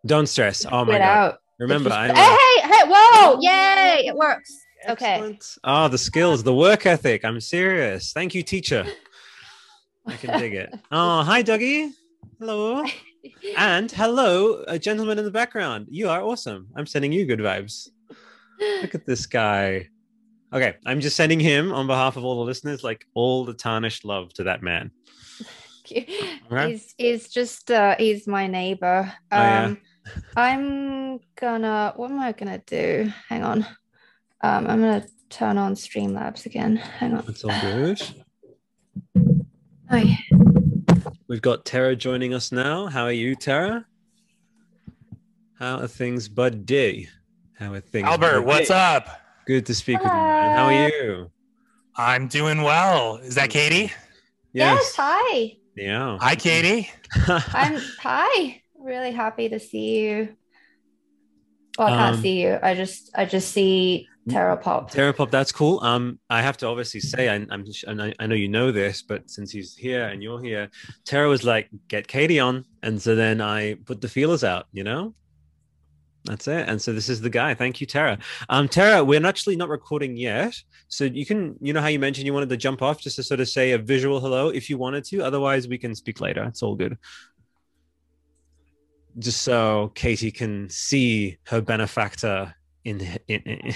don't 0.05 0.27
stress. 0.27 0.65
Oh 0.65 0.85
my 0.85 0.93
god. 0.93 1.01
out. 1.01 1.37
Remember 1.59 1.89
just- 1.89 2.15
hey, 2.15 2.35
hey, 2.61 2.67
hey, 2.67 2.83
whoa, 2.87 3.39
yay, 3.41 4.07
it 4.07 4.15
works. 4.15 4.53
Okay. 4.89 5.13
Excellent. 5.15 5.57
Oh, 5.63 5.87
the 5.87 5.97
skills, 5.97 6.43
the 6.43 6.53
work 6.53 6.85
ethic. 6.85 7.25
I'm 7.25 7.39
serious. 7.39 8.13
Thank 8.13 8.35
you, 8.35 8.43
teacher. 8.43 8.85
I 10.05 10.13
can 10.15 10.39
dig 10.39 10.53
it. 10.53 10.73
Oh, 10.91 11.23
hi, 11.29 11.43
Dougie. 11.43 11.91
Hello. 12.39 12.83
And 13.57 13.91
hello, 13.91 14.63
a 14.69 14.79
gentleman 14.79 15.19
in 15.19 15.25
the 15.25 15.31
background. 15.31 15.87
You 15.89 16.07
are 16.07 16.21
awesome. 16.21 16.67
I'm 16.77 16.85
sending 16.85 17.11
you 17.11 17.25
good 17.25 17.39
vibes. 17.39 17.89
Look 18.81 18.95
at 18.95 19.05
this 19.05 19.25
guy. 19.25 19.89
Okay, 20.53 20.75
I'm 20.85 21.01
just 21.01 21.17
sending 21.17 21.39
him 21.39 21.73
on 21.73 21.87
behalf 21.87 22.15
of 22.15 22.23
all 22.23 22.37
the 22.37 22.45
listeners, 22.45 22.85
like 22.85 23.05
all 23.15 23.43
the 23.43 23.53
tarnished 23.53 24.05
love 24.05 24.31
to 24.33 24.43
that 24.43 24.61
man. 24.63 24.91
Okay. 25.89 26.69
He's 26.69 26.93
he's 26.97 27.29
just 27.29 27.71
uh 27.71 27.95
he's 27.97 28.27
my 28.27 28.45
neighbor. 28.47 29.09
Oh, 29.31 29.37
yeah. 29.37 29.65
Um 29.65 29.77
I'm 30.35 31.19
gonna 31.39 31.93
what 31.95 32.11
am 32.11 32.19
I 32.19 32.33
gonna 32.33 32.61
do? 32.65 33.09
Hang 33.29 33.43
on. 33.43 33.65
Um 34.47 34.65
I'm 34.67 34.79
gonna 34.79 35.05
turn 35.29 35.57
on 35.57 35.75
Streamlabs 35.75 36.45
again. 36.45 36.77
Hang 36.77 37.13
on. 37.15 37.23
That's 37.25 37.43
all 37.43 37.59
good. 37.61 38.01
Yeah. 39.91 40.15
We've 41.27 41.41
got 41.41 41.65
Tara 41.65 41.95
joining 41.97 42.33
us 42.33 42.51
now. 42.53 42.87
How 42.87 43.03
are 43.03 43.11
you, 43.11 43.35
Tara? 43.35 43.85
How 45.59 45.79
are 45.79 45.87
things, 45.87 46.29
Bud 46.29 46.65
D? 46.65 47.09
How 47.59 47.73
are 47.73 47.81
things? 47.81 48.07
Albert, 48.07 48.41
Bud 48.41 48.45
what's 48.45 48.69
up? 48.69 49.07
Good 49.45 49.65
to 49.65 49.75
speak 49.75 49.97
with 49.99 50.07
you, 50.11 50.17
man. 50.17 50.57
How 50.57 50.65
are 50.65 50.87
you? 50.87 51.31
I'm 51.97 52.27
doing 52.27 52.61
well. 52.61 53.17
Is 53.17 53.35
that 53.35 53.49
Katie? 53.49 53.91
Yes, 54.53 54.93
hi. 54.95 55.57
Yeah. 55.75 56.17
Hi, 56.21 56.35
Katie. 56.35 56.89
I'm 57.27 57.81
hi. 57.99 58.61
Really 58.79 59.11
happy 59.11 59.49
to 59.49 59.59
see 59.59 59.99
you. 59.99 60.35
Well, 61.77 61.87
I 61.87 61.91
can't 61.91 62.15
Um, 62.15 62.21
see 62.21 62.41
you. 62.41 62.57
I 62.61 62.75
just 62.75 63.11
I 63.15 63.25
just 63.25 63.51
see 63.51 64.07
Terra 64.29 64.57
Pop. 64.57 64.91
Terrapop, 64.91 65.31
that's 65.31 65.51
cool. 65.51 65.79
Um, 65.81 66.19
I 66.29 66.41
have 66.41 66.57
to 66.57 66.67
obviously 66.67 66.99
say, 66.99 67.29
I, 67.29 67.35
I'm, 67.35 67.65
and 67.87 68.01
I, 68.01 68.13
I 68.19 68.27
know 68.27 68.35
you 68.35 68.49
know 68.49 68.71
this, 68.71 69.01
but 69.01 69.29
since 69.29 69.51
he's 69.51 69.75
here 69.75 70.05
and 70.05 70.21
you're 70.21 70.41
here, 70.41 70.69
Tara 71.05 71.29
was 71.29 71.43
like, 71.43 71.69
"Get 71.87 72.07
Katie 72.07 72.39
on," 72.39 72.65
and 72.83 73.01
so 73.01 73.15
then 73.15 73.39
I 73.39 73.75
put 73.85 74.01
the 74.01 74.09
feelers 74.09 74.43
out. 74.43 74.67
You 74.73 74.83
know, 74.83 75.13
that's 76.25 76.47
it. 76.47 76.67
And 76.67 76.81
so 76.81 76.91
this 76.91 77.07
is 77.07 77.21
the 77.21 77.29
guy. 77.29 77.53
Thank 77.53 77.79
you, 77.79 77.87
Tara. 77.87 78.17
Um, 78.49 78.67
Tara, 78.67 79.03
we're 79.03 79.25
actually 79.25 79.55
not 79.55 79.69
recording 79.69 80.17
yet, 80.17 80.55
so 80.89 81.05
you 81.05 81.25
can, 81.25 81.55
you 81.61 81.71
know, 81.71 81.81
how 81.81 81.87
you 81.87 81.99
mentioned 81.99 82.25
you 82.25 82.33
wanted 82.33 82.49
to 82.49 82.57
jump 82.57 82.81
off 82.81 82.99
just 82.99 83.15
to 83.15 83.23
sort 83.23 83.39
of 83.39 83.47
say 83.47 83.71
a 83.71 83.77
visual 83.77 84.19
hello 84.19 84.49
if 84.49 84.69
you 84.69 84.77
wanted 84.77 85.05
to. 85.05 85.21
Otherwise, 85.21 85.69
we 85.69 85.77
can 85.77 85.95
speak 85.95 86.19
later. 86.19 86.43
It's 86.43 86.61
all 86.61 86.75
good. 86.75 86.97
Just 89.19 89.41
so 89.41 89.91
Katie 89.95 90.31
can 90.31 90.69
see 90.69 91.37
her 91.45 91.61
benefactor 91.61 92.53
in, 92.83 93.01
in, 93.27 93.71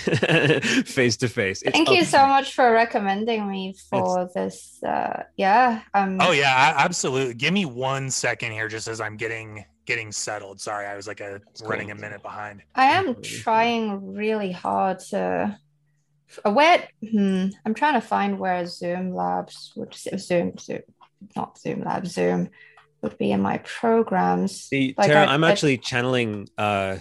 face 0.85 1.17
to 1.17 1.27
face. 1.27 1.61
It's 1.61 1.71
Thank 1.75 1.89
you 1.89 2.03
so 2.05 2.25
much 2.27 2.53
for 2.53 2.71
recommending 2.71 3.49
me 3.49 3.75
for 3.89 4.29
this. 4.33 4.81
Uh, 4.83 5.23
yeah. 5.37 5.81
Um, 5.93 6.17
Oh 6.21 6.31
yeah, 6.31 6.71
a- 6.75 6.79
absolutely. 6.79 7.33
Give 7.33 7.53
me 7.53 7.65
one 7.65 8.09
second 8.09 8.51
here, 8.53 8.67
just 8.67 8.87
as 8.87 9.01
I'm 9.01 9.17
getting 9.17 9.65
getting 9.85 10.11
settled. 10.11 10.61
Sorry, 10.61 10.85
I 10.85 10.95
was 10.95 11.07
like 11.07 11.19
a 11.21 11.41
It's 11.49 11.61
running 11.61 11.91
a 11.91 11.95
minute 11.95 12.21
behind. 12.21 12.61
I 12.75 12.85
am 12.85 13.21
trying 13.21 14.13
really 14.13 14.51
hard 14.51 14.99
to. 15.09 15.57
uh, 16.45 16.51
Where 16.51 16.87
hmm, 17.09 17.47
I'm 17.65 17.73
trying 17.73 17.95
to 17.95 18.01
find 18.07 18.39
where 18.39 18.65
Zoom 18.65 19.13
Labs 19.13 19.73
would 19.75 19.93
Zoom 19.93 20.57
Zoom 20.57 20.81
not 21.35 21.57
Zoom 21.59 21.81
Labs 21.83 22.11
Zoom 22.13 22.49
would 23.01 23.17
be 23.17 23.31
in 23.31 23.41
my 23.41 23.57
programs. 23.59 24.55
See, 24.61 24.93
Like, 24.97 25.07
Tara, 25.07 25.27
I- 25.27 25.33
I'm 25.33 25.43
I- 25.43 25.51
actually 25.51 25.77
channeling 25.79 26.47
uh 26.57 26.97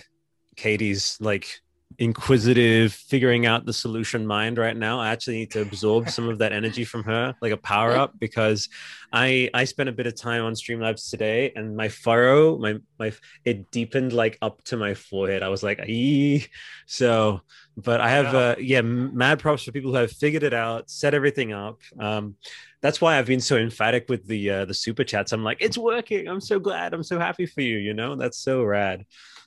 Katie's 0.57 1.17
like 1.21 1.61
inquisitive, 2.01 2.93
figuring 2.93 3.47
out 3.47 3.67
the 3.67 3.73
solution 3.73 4.27
mind 4.27 4.59
right 4.59 4.77
now. 4.77 4.99
I 4.99 5.11
actually 5.11 5.37
need 5.37 5.51
to 5.53 5.61
absorb 5.61 6.09
some 6.11 6.29
of 6.29 6.39
that 6.39 6.53
energy 6.53 6.85
from 6.85 7.05
her, 7.05 7.35
like 7.43 7.53
a 7.53 7.57
power 7.59 7.93
up, 7.93 8.19
because 8.19 8.69
I 9.13 9.51
I 9.55 9.65
spent 9.65 9.89
a 9.89 9.93
bit 9.93 10.07
of 10.07 10.17
time 10.17 10.43
on 10.45 10.55
Streamlabs 10.55 11.11
today, 11.11 11.53
and 11.55 11.77
my 11.77 11.89
furrow, 11.89 12.59
my 12.59 12.77
my 12.99 13.13
it 13.45 13.71
deepened 13.71 14.13
like 14.13 14.39
up 14.43 14.65
to 14.65 14.77
my 14.77 14.95
forehead. 14.95 15.43
I 15.43 15.49
was 15.49 15.63
like, 15.63 15.79
Ee. 15.89 16.47
so. 16.87 17.43
But 17.77 18.01
I 18.03 18.11
have, 18.11 18.35
Yeah. 18.35 18.41
uh, 18.41 18.55
yeah, 18.59 18.81
mad 18.83 19.39
props 19.39 19.63
for 19.63 19.73
people 19.73 19.93
who 19.93 19.97
have 19.97 20.11
figured 20.13 20.43
it 20.43 20.53
out, 20.53 20.91
set 20.91 21.15
everything 21.15 21.53
up. 21.55 21.81
Um, 21.99 22.35
that's 22.83 23.01
why 23.01 23.17
I've 23.17 23.27
been 23.27 23.41
so 23.41 23.57
emphatic 23.57 24.07
with 24.09 24.27
the 24.27 24.51
uh, 24.51 24.65
the 24.67 24.75
super 24.75 25.05
chats. 25.05 25.33
I'm 25.33 25.45
like, 25.45 25.59
it's 25.61 25.79
working. 25.79 26.29
I'm 26.29 26.41
so 26.43 26.59
glad. 26.59 26.93
I'm 26.93 27.05
so 27.05 27.19
happy 27.19 27.47
for 27.47 27.63
you. 27.63 27.79
You 27.79 27.95
know, 27.95 28.17
that's 28.17 28.37
so 28.37 28.63
rad. 28.65 29.07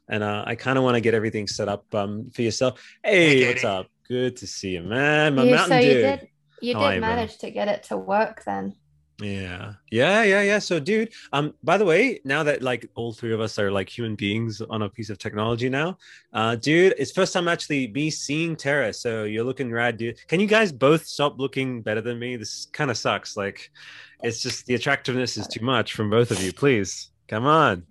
And 0.09 0.23
uh, 0.23 0.43
I 0.45 0.55
kind 0.55 0.77
of 0.77 0.83
want 0.83 0.95
to 0.95 1.01
get 1.01 1.13
everything 1.13 1.47
set 1.47 1.67
up 1.69 1.93
um, 1.95 2.29
for 2.33 2.41
yourself. 2.41 2.81
Hey, 3.03 3.39
Hey, 3.39 3.47
what's 3.47 3.61
Katie. 3.61 3.67
up? 3.67 3.87
Good 4.07 4.37
to 4.37 4.47
see 4.47 4.71
you, 4.71 4.83
man. 4.83 5.35
My 5.35 5.43
You- 5.43 5.51
mountain 5.55 5.81
so 5.81 5.81
dude. 5.81 5.95
you 5.95 6.01
did 6.01 6.27
you 6.61 6.73
How 6.75 6.79
did 6.91 6.97
are 6.97 6.99
bro? 6.99 7.09
manage 7.09 7.37
to 7.39 7.51
get 7.51 7.67
it 7.67 7.83
to 7.83 7.97
work 7.97 8.43
then. 8.45 8.75
Yeah, 9.21 9.73
yeah, 9.91 10.23
yeah, 10.23 10.41
yeah. 10.41 10.59
So, 10.59 10.79
dude, 10.79 11.13
um, 11.31 11.53
by 11.63 11.77
the 11.77 11.85
way, 11.85 12.19
now 12.25 12.41
that 12.43 12.61
like 12.63 12.89
all 12.95 13.13
three 13.13 13.31
of 13.31 13.39
us 13.39 13.59
are 13.59 13.71
like 13.71 13.87
human 13.87 14.15
beings 14.15 14.59
on 14.59 14.81
a 14.81 14.89
piece 14.89 15.09
of 15.09 15.17
technology 15.19 15.69
now, 15.69 15.97
uh, 16.33 16.55
dude, 16.55 16.95
it's 16.97 17.11
first 17.11 17.31
time 17.31 17.47
actually 17.47 17.87
be 17.87 18.09
seeing 18.09 18.55
Tara. 18.55 18.91
So 18.91 19.23
you're 19.23 19.43
looking 19.43 19.71
rad, 19.71 19.97
dude. 19.97 20.17
Can 20.27 20.39
you 20.39 20.47
guys 20.47 20.71
both 20.71 21.05
stop 21.05 21.37
looking 21.39 21.81
better 21.83 22.01
than 22.01 22.17
me? 22.17 22.35
This 22.37 22.65
kind 22.73 22.89
of 22.89 22.97
sucks. 22.97 23.37
Like, 23.37 23.71
it's 24.23 24.41
just 24.41 24.65
the 24.65 24.73
attractiveness 24.75 25.37
is 25.37 25.47
too 25.47 25.63
much 25.63 25.93
from 25.93 26.09
both 26.09 26.31
of 26.31 26.41
you. 26.41 26.51
Please, 26.51 27.11
come 27.27 27.45
on. 27.45 27.83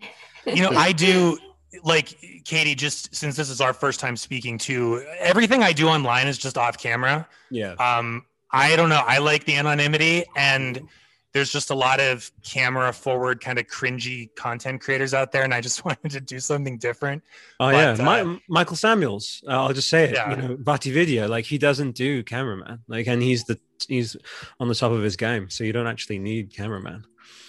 You 0.45 0.63
know, 0.63 0.71
I 0.77 0.91
do 0.93 1.39
like 1.84 2.17
Katie. 2.44 2.75
Just 2.75 3.15
since 3.15 3.36
this 3.36 3.51
is 3.51 3.60
our 3.60 3.73
first 3.73 4.01
time 4.01 4.17
speaking 4.17 4.59
to 4.59 5.05
everything 5.18 5.62
I 5.62 5.73
do 5.73 5.89
online 5.89 6.26
is 6.26 6.39
just 6.39 6.59
off 6.59 6.78
camera. 6.78 7.28
Yeah. 7.51 7.73
Um, 7.75 8.25
I 8.51 8.76
don't 8.76 8.89
know. 8.89 9.02
I 9.07 9.18
like 9.18 9.44
the 9.44 9.57
anonymity 9.57 10.25
and. 10.36 10.89
There's 11.34 11.51
just 11.51 11.70
a 11.70 11.75
lot 11.75 11.99
of 11.99 12.31
camera 12.42 12.92
forward, 12.92 13.41
kind 13.41 13.59
of 13.59 13.67
cringy 13.67 14.28
content 14.34 14.83
creators 14.83 15.15
out 15.15 15.33
there, 15.33 15.44
and 15.44 15.55
I 15.55 15.62
just 15.62 15.83
wanted 15.86 16.10
to 16.10 16.20
do 16.20 16.39
something 16.39 16.76
different. 16.76 17.23
Oh 17.59 17.70
But, 17.70 17.99
yeah, 17.99 18.05
My, 18.05 18.20
uh, 18.20 18.36
Michael 18.51 18.76
Samuels. 18.76 19.42
Uh, 19.49 19.52
I'll 19.52 19.73
just 19.73 19.89
say 19.89 20.10
it. 20.10 20.12
Yeah. 20.12 20.31
You 20.31 20.36
know, 20.36 20.57
VaatiVidya. 20.59 21.31
Like 21.31 21.47
he 21.47 21.57
doesn't 21.57 21.92
do 21.92 22.23
cameraman. 22.23 22.81
Like, 22.86 23.07
and 23.07 23.23
he's 23.23 23.44
the 23.44 23.59
he's 23.89 24.15
on 24.60 24.68
the 24.68 24.75
top 24.75 24.92
of 24.92 25.01
his 25.01 25.17
game. 25.17 25.49
So 25.49 25.65
you 25.65 25.73
don't 25.73 25.86
actually 25.86 26.18
need 26.18 26.55
cameraman. 26.55 27.07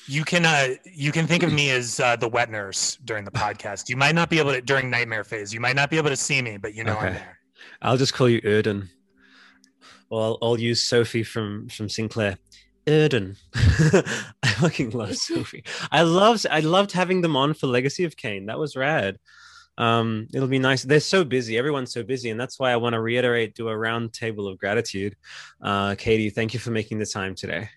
You 0.07 0.25
can 0.25 0.45
uh, 0.45 0.75
you 0.83 1.11
can 1.11 1.27
think 1.27 1.43
of 1.43 1.53
me 1.53 1.69
as 1.69 1.99
uh, 1.99 2.15
the 2.15 2.27
wet 2.27 2.49
nurse 2.49 2.97
during 3.05 3.25
the 3.25 3.31
podcast. 3.43 3.89
You 3.89 3.97
might 3.97 4.15
not 4.15 4.29
be 4.29 4.39
able 4.39 4.51
to 4.51 4.61
during 4.61 4.89
nightmare 4.89 5.23
phase. 5.23 5.53
You 5.53 5.59
might 5.59 5.75
not 5.75 5.89
be 5.89 5.97
able 5.97 6.09
to 6.09 6.17
see 6.17 6.41
me, 6.41 6.57
but 6.57 6.73
you 6.73 6.83
know 6.83 6.97
I'm 6.97 7.13
there. 7.13 7.39
I'll 7.81 7.97
just 7.97 8.13
call 8.13 8.29
you 8.29 8.41
Erden. 8.43 8.89
Well, 10.09 10.21
I'll, 10.21 10.37
I'll 10.41 10.59
use 10.59 10.83
Sophie 10.83 11.23
from 11.23 11.69
from 11.69 11.89
Sinclair. 11.89 12.37
Erden. 12.87 13.37
I 13.55 14.47
fucking 14.59 14.91
love 14.91 15.15
Sophie. 15.15 15.63
I 15.91 16.01
loved 16.01 16.45
I 16.49 16.59
loved 16.59 16.91
having 16.91 17.21
them 17.21 17.35
on 17.35 17.53
for 17.53 17.67
Legacy 17.67 18.03
of 18.03 18.17
Kain. 18.17 18.47
That 18.47 18.59
was 18.59 18.75
rad. 18.75 19.17
Um, 19.77 20.27
it'll 20.33 20.47
be 20.47 20.59
nice. 20.59 20.83
They're 20.83 20.99
so 20.99 21.23
busy. 21.23 21.57
Everyone's 21.57 21.93
so 21.93 22.03
busy, 22.03 22.29
and 22.29 22.39
that's 22.39 22.59
why 22.59 22.71
I 22.71 22.75
want 22.75 22.93
to 22.93 23.01
reiterate, 23.01 23.55
do 23.55 23.69
a 23.69 23.77
round 23.77 24.13
table 24.13 24.47
of 24.47 24.59
gratitude. 24.59 25.15
Uh, 25.61 25.95
Katie, 25.95 26.29
thank 26.29 26.53
you 26.53 26.59
for 26.59 26.71
making 26.71 26.99
the 26.99 27.05
time 27.05 27.35
today. 27.35 27.69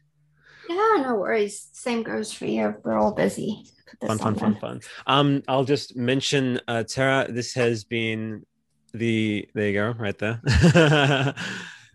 Yeah, 0.96 1.02
no 1.02 1.14
worries. 1.16 1.68
Same 1.72 2.02
goes 2.02 2.32
for 2.32 2.46
you. 2.46 2.74
We're 2.82 2.98
all 2.98 3.12
busy. 3.12 3.64
Fun, 4.06 4.18
fun, 4.18 4.34
fun, 4.34 4.56
fun. 4.56 4.80
Um, 5.06 5.42
I'll 5.48 5.64
just 5.64 5.96
mention 5.96 6.60
uh, 6.68 6.82
Tara. 6.84 7.30
This 7.30 7.54
has 7.54 7.84
been 7.84 8.44
the 8.92 9.48
there 9.54 9.68
you 9.68 9.74
go, 9.74 9.90
right 9.98 10.18
there. 10.18 10.40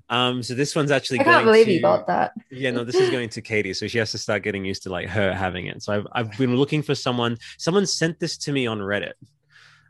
um, 0.10 0.42
so 0.42 0.54
this 0.56 0.76
one's 0.76 0.90
actually. 0.92 1.20
I 1.20 1.24
can't 1.24 1.46
going 1.46 1.54
believe 1.54 1.66
to- 1.68 1.74
you 1.74 1.82
got 1.82 2.08
that. 2.08 2.32
Yeah, 2.50 2.72
no, 2.72 2.84
this 2.84 2.96
is 2.96 3.10
going 3.10 3.30
to 3.30 3.42
Katie, 3.42 3.74
so 3.74 3.88
she 3.88 3.98
has 3.98 4.12
to 4.12 4.18
start 4.18 4.44
getting 4.44 4.66
used 4.66 4.84
to 4.84 4.90
like 4.90 5.08
her 5.10 5.34
having 5.34 5.68
it. 5.68 5.84
So 5.84 5.94
I've 5.94 6.08
I've 6.14 6.38
been 6.38 6.56
looking 6.56 6.82
for 6.82 6.96
someone. 6.96 7.38
Someone 7.58 7.86
sent 7.86 8.20
this 8.20 8.38
to 8.40 8.52
me 8.52 8.68
on 8.68 8.80
Reddit. 8.80 9.14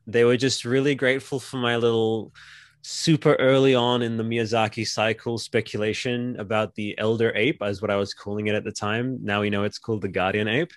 They 0.08 0.24
were 0.24 0.38
just 0.38 0.66
really 0.66 0.96
grateful 0.96 1.40
for 1.40 1.58
my 1.58 1.78
little 1.78 2.34
super 2.82 3.36
early 3.36 3.76
on 3.76 4.02
in 4.02 4.18
the 4.18 4.24
Miyazaki 4.24 4.88
cycle 4.88 5.38
speculation 5.38 6.40
about 6.40 6.76
the 6.76 6.98
elder 6.98 7.32
ape, 7.36 7.62
as 7.62 7.82
what 7.82 7.92
I 7.92 7.96
was 7.96 8.14
calling 8.14 8.48
it 8.48 8.56
at 8.56 8.64
the 8.64 8.72
time. 8.72 9.20
Now 9.22 9.42
we 9.42 9.50
know 9.50 9.64
it's 9.64 9.80
called 9.80 10.02
the 10.02 10.08
guardian 10.08 10.48
ape. 10.48 10.74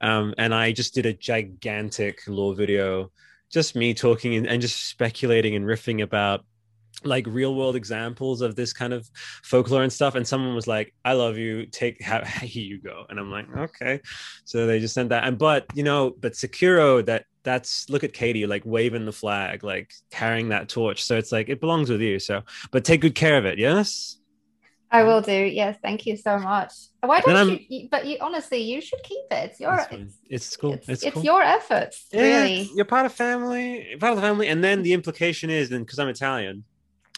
Um, 0.00 0.34
and 0.38 0.54
I 0.54 0.72
just 0.72 0.94
did 0.94 1.06
a 1.06 1.12
gigantic 1.12 2.20
lore 2.26 2.54
video, 2.54 3.10
just 3.50 3.76
me 3.76 3.94
talking 3.94 4.34
and, 4.34 4.46
and 4.46 4.60
just 4.60 4.88
speculating 4.88 5.54
and 5.54 5.64
riffing 5.64 6.02
about 6.02 6.44
like 7.04 7.26
real 7.26 7.54
world 7.54 7.76
examples 7.76 8.40
of 8.40 8.56
this 8.56 8.72
kind 8.72 8.92
of 8.92 9.08
folklore 9.42 9.82
and 9.82 9.92
stuff. 9.92 10.14
And 10.14 10.26
someone 10.26 10.54
was 10.54 10.66
like 10.66 10.94
i 11.04 11.12
love 11.12 11.36
you. 11.36 11.66
Take 11.66 12.02
how 12.02 12.24
here 12.42 12.64
you 12.64 12.80
go. 12.80 13.06
And 13.08 13.18
i'm 13.18 13.30
like 13.30 13.46
okay. 13.56 14.00
So 14.44 14.66
they 14.66 14.80
just 14.80 14.94
sent 14.94 15.10
that. 15.10 15.24
And 15.24 15.38
but 15.38 15.66
you 15.74 15.82
know 15.82 16.14
but 16.18 16.32
sekiro 16.32 17.04
that 17.06 17.26
that's 17.46 17.88
look 17.88 18.04
at 18.04 18.12
katie 18.12 18.44
like 18.44 18.62
waving 18.66 19.06
the 19.06 19.12
flag 19.12 19.64
like 19.64 19.94
carrying 20.10 20.48
that 20.50 20.68
torch 20.68 21.02
so 21.02 21.16
it's 21.16 21.30
like 21.30 21.48
it 21.48 21.60
belongs 21.60 21.88
with 21.88 22.00
you 22.00 22.18
so 22.18 22.42
but 22.72 22.84
take 22.84 23.00
good 23.00 23.14
care 23.14 23.38
of 23.38 23.46
it 23.46 23.58
yes 23.58 24.18
I 24.88 25.02
will 25.02 25.20
do. 25.20 25.32
Yes, 25.32 25.76
thank 25.82 26.06
you 26.06 26.16
so 26.16 26.38
much. 26.38 26.72
Why 27.00 27.20
don't 27.20 27.60
you? 27.68 27.88
But 27.90 28.06
you 28.06 28.18
honestly, 28.20 28.58
you 28.58 28.80
should 28.80 29.02
keep 29.02 29.24
it. 29.32 29.50
It's 29.50 29.60
your. 29.60 29.74
It's. 29.90 30.14
It's, 30.30 30.56
cool 30.56 30.74
it's, 30.74 30.88
it's, 30.88 31.02
it's 31.02 31.14
cool 31.14 31.24
your 31.24 31.42
efforts, 31.42 32.06
Yeah, 32.12 32.22
really. 32.22 32.70
you're 32.74 32.84
part 32.84 33.04
of 33.04 33.12
family 33.12 33.88
you're 33.90 33.98
part 33.98 34.12
of 34.12 34.16
the 34.16 34.22
family 34.22 34.46
and 34.48 34.62
then 34.62 34.82
the 34.82 34.92
implication 34.92 35.50
is 35.50 35.68
then 35.68 35.82
because 35.82 35.98
i'm 35.98 36.08
italian 36.08 36.64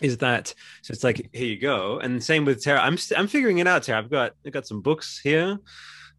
is 0.03 0.19
that 0.19 0.55
so 0.83 0.93
it's 0.93 1.03
like 1.05 1.29
here 1.33 1.47
you 1.47 1.59
go 1.59 1.99
and 2.01 2.23
same 2.23 2.45
with 2.45 2.63
tara 2.63 2.81
i'm 2.81 2.97
st- 2.97 3.19
i'm 3.19 3.27
figuring 3.27 3.59
it 3.59 3.67
out 3.67 3.83
tara 3.83 3.99
i've 3.99 4.11
got 4.11 4.33
i've 4.45 4.53
got 4.53 4.67
some 4.67 4.81
books 4.83 5.19
here 5.19 5.59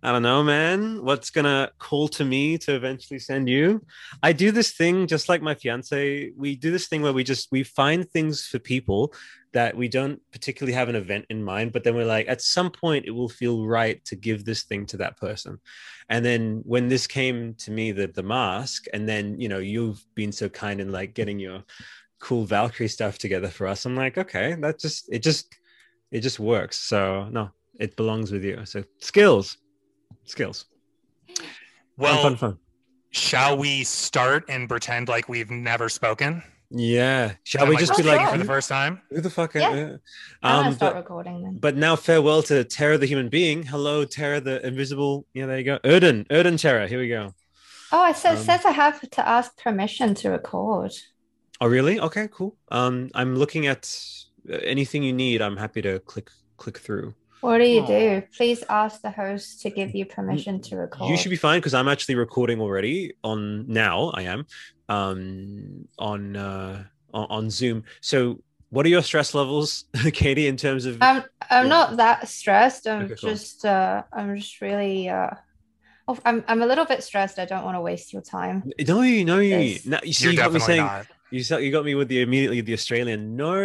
i 0.04 0.12
don't 0.12 0.24
know 0.24 0.44
man. 0.44 1.04
What's 1.04 1.30
gonna 1.30 1.72
call 1.80 2.08
to 2.10 2.26
me 2.26 2.58
to 2.60 2.76
eventually 2.76 3.20
send 3.20 3.50
you? 3.50 3.86
I 4.24 4.34
do 4.34 4.52
this 4.52 4.72
thing 4.72 5.08
just 5.08 5.30
like 5.30 5.42
my 5.42 5.56
fiance 5.56 6.32
we 6.36 6.56
do 6.56 6.72
this 6.72 6.88
thing 6.88 7.02
where 7.02 7.14
we 7.14 7.24
just 7.24 7.52
we 7.52 7.64
find 7.64 8.10
things 8.10 8.48
for 8.48 8.60
people 8.60 9.14
that 9.52 9.76
we 9.76 9.88
don't 9.88 10.22
particularly 10.32 10.74
have 10.74 10.90
an 10.90 10.96
event 10.96 11.26
in 11.30 11.44
mind 11.44 11.72
but 11.72 11.84
then 11.84 11.96
we're 11.96 12.06
like 12.06 12.28
at 12.28 12.42
some 12.42 12.70
point 12.70 13.06
it 13.06 13.12
will 13.12 13.30
feel 13.30 13.66
right 13.66 14.04
to 14.06 14.16
give 14.16 14.46
this 14.46 14.64
thing 14.64 14.86
to 14.88 14.98
that 14.98 15.18
person. 15.18 15.60
And 16.10 16.24
then 16.26 16.62
when 16.66 16.88
this 16.88 17.08
came 17.08 17.54
to 17.56 17.72
me 17.72 17.92
the 17.92 18.08
the 18.08 18.24
mask 18.24 18.86
and 18.94 19.08
then 19.08 19.40
you 19.40 19.50
know 19.50 19.60
you've 19.60 20.04
been 20.16 20.32
so 20.32 20.50
kind 20.50 20.82
in 20.82 20.92
like 20.92 21.14
getting 21.14 21.40
your 21.40 21.64
cool 22.20 22.46
valkyrie 22.46 22.90
stuff 22.90 23.18
together 23.18 23.48
for 23.48 23.66
us 23.66 23.86
i'm 23.86 23.96
like 23.96 24.18
okay 24.18 24.54
that 24.60 24.78
just 24.78 25.08
it 25.10 25.24
just 25.24 25.56
it 26.12 26.22
just 26.22 26.40
works. 26.40 26.78
So 26.78 27.28
no 27.32 27.52
it 27.80 27.96
belongs 27.96 28.32
with 28.32 28.44
you. 28.44 28.66
So 28.66 28.84
skills 29.00 29.58
skills 30.30 30.66
Well, 31.98 32.22
fun, 32.24 32.38
fun, 32.38 32.52
fun. 32.52 32.60
shall 33.12 33.58
we 33.58 33.84
start 33.84 34.46
and 34.50 34.70
pretend 34.70 35.08
like 35.10 35.28
we've 35.30 35.50
never 35.52 35.90
spoken? 35.90 36.44
yeah 36.72 37.34
shall 37.44 37.62
And, 37.64 37.70
we 37.70 37.76
like, 37.76 37.86
just 37.86 37.98
be 37.98 38.04
like 38.04 38.22
sure. 38.22 38.30
for 38.34 38.38
the 38.38 38.46
first 38.46 38.70
time? 38.70 39.02
who 39.10 39.22
the 39.22 39.30
fuck 39.30 39.56
Yeah. 39.56 39.74
yeah. 39.74 39.96
I'm 40.44 40.56
gonna 40.58 40.68
um 40.70 40.74
start 40.76 40.94
but, 40.94 40.96
recording 40.98 41.44
then. 41.44 41.58
but 41.60 41.76
now 41.76 41.96
farewell 41.96 42.44
to 42.44 42.64
Terra 42.64 42.98
the 43.00 43.08
human 43.08 43.28
being. 43.30 43.64
Hello, 43.64 44.06
Terra 44.06 44.40
the 44.40 44.56
invisible. 44.66 45.26
Yeah, 45.34 45.48
there 45.48 45.58
you 45.58 45.64
go. 45.66 45.80
Erden, 45.84 46.28
Erden 46.30 46.58
Terra. 46.58 46.88
Here 46.88 47.00
we 47.00 47.10
go. 47.10 47.34
oh, 47.92 48.06
it 48.10 48.16
says, 48.16 48.40
um, 48.40 48.46
says 48.46 48.66
I 48.66 48.72
have 48.72 49.02
to 49.18 49.28
ask 49.28 49.58
permission 49.58 50.14
to 50.22 50.30
record. 50.30 50.94
Oh, 51.60 51.68
really? 51.68 52.00
Okay, 52.00 52.30
cool. 52.32 52.56
Um, 52.70 53.10
I'm 53.16 53.36
looking 53.36 53.66
at 53.66 53.84
uh, 54.48 54.58
anything 54.74 55.02
you 55.04 55.12
need. 55.12 55.42
I'm 55.42 55.58
happy 55.58 55.82
to 55.82 56.00
click 56.12 56.30
click 56.58 56.78
through. 56.78 57.16
What 57.42 57.60
do 57.60 57.66
you 57.66 57.82
Aw. 57.82 57.88
do? 57.88 58.24
Please 58.36 58.64
ask 58.70 59.02
the 59.02 59.12
host 59.12 59.62
to 59.62 59.70
give 59.70 59.96
you 59.96 60.06
permission 60.06 60.62
to 60.64 60.76
record. 60.78 61.10
You 61.10 61.18
should 61.18 61.30
be 61.30 61.38
fine 61.38 61.60
because 61.60 61.74
I'm 61.74 61.88
actually 61.88 62.16
recording 62.16 62.60
already 62.60 63.14
on 63.24 63.68
now. 63.68 64.12
I 64.14 64.24
am 64.24 64.46
um 64.90 65.88
on 65.98 66.36
uh 66.36 66.84
on, 67.14 67.28
on 67.30 67.50
Zoom. 67.50 67.84
So, 68.02 68.42
what 68.72 68.86
are 68.86 68.90
your 68.90 69.02
stress 69.04 69.34
levels, 69.34 69.86
Katie, 70.14 70.48
in 70.48 70.58
terms 70.58 70.86
of? 70.86 71.02
I'm 71.02 71.24
I'm 71.50 71.64
Yeah. 71.66 71.70
not 71.70 71.98
that 71.98 72.28
stressed. 72.28 72.88
I'm 72.88 73.04
Okay, 73.04 73.16
cool. 73.20 73.30
just 73.30 73.64
uh 73.66 74.04
I'm 74.12 74.36
just 74.36 74.60
really 74.60 75.08
uh 75.10 75.30
oh, 76.10 76.18
I'm 76.26 76.44
I'm 76.48 76.62
a 76.62 76.66
little 76.68 76.86
bit 76.86 77.04
stressed. 77.04 77.40
I 77.40 77.46
don't 77.46 77.64
want 77.64 77.76
to 77.76 77.82
waste 77.82 78.12
your 78.12 78.22
time. 78.22 78.70
no, 78.86 79.02
you 79.02 79.24
no, 79.24 79.40
you. 79.40 79.56
Yes. 79.58 79.86
No, 79.86 80.00
you 80.04 80.14
see, 80.14 80.26
You're 80.26 80.34
you 80.34 80.40
got 80.40 80.52
me 80.54 80.60
saying 80.60 80.84
not. 80.84 81.06
you 81.32 81.44
said 81.44 81.64
you 81.64 81.72
got 81.72 81.86
me 81.86 81.96
with 81.96 82.10
the 82.10 82.22
immediately 82.22 82.60
the 82.62 82.74
Australian 82.74 83.38
no 83.38 83.64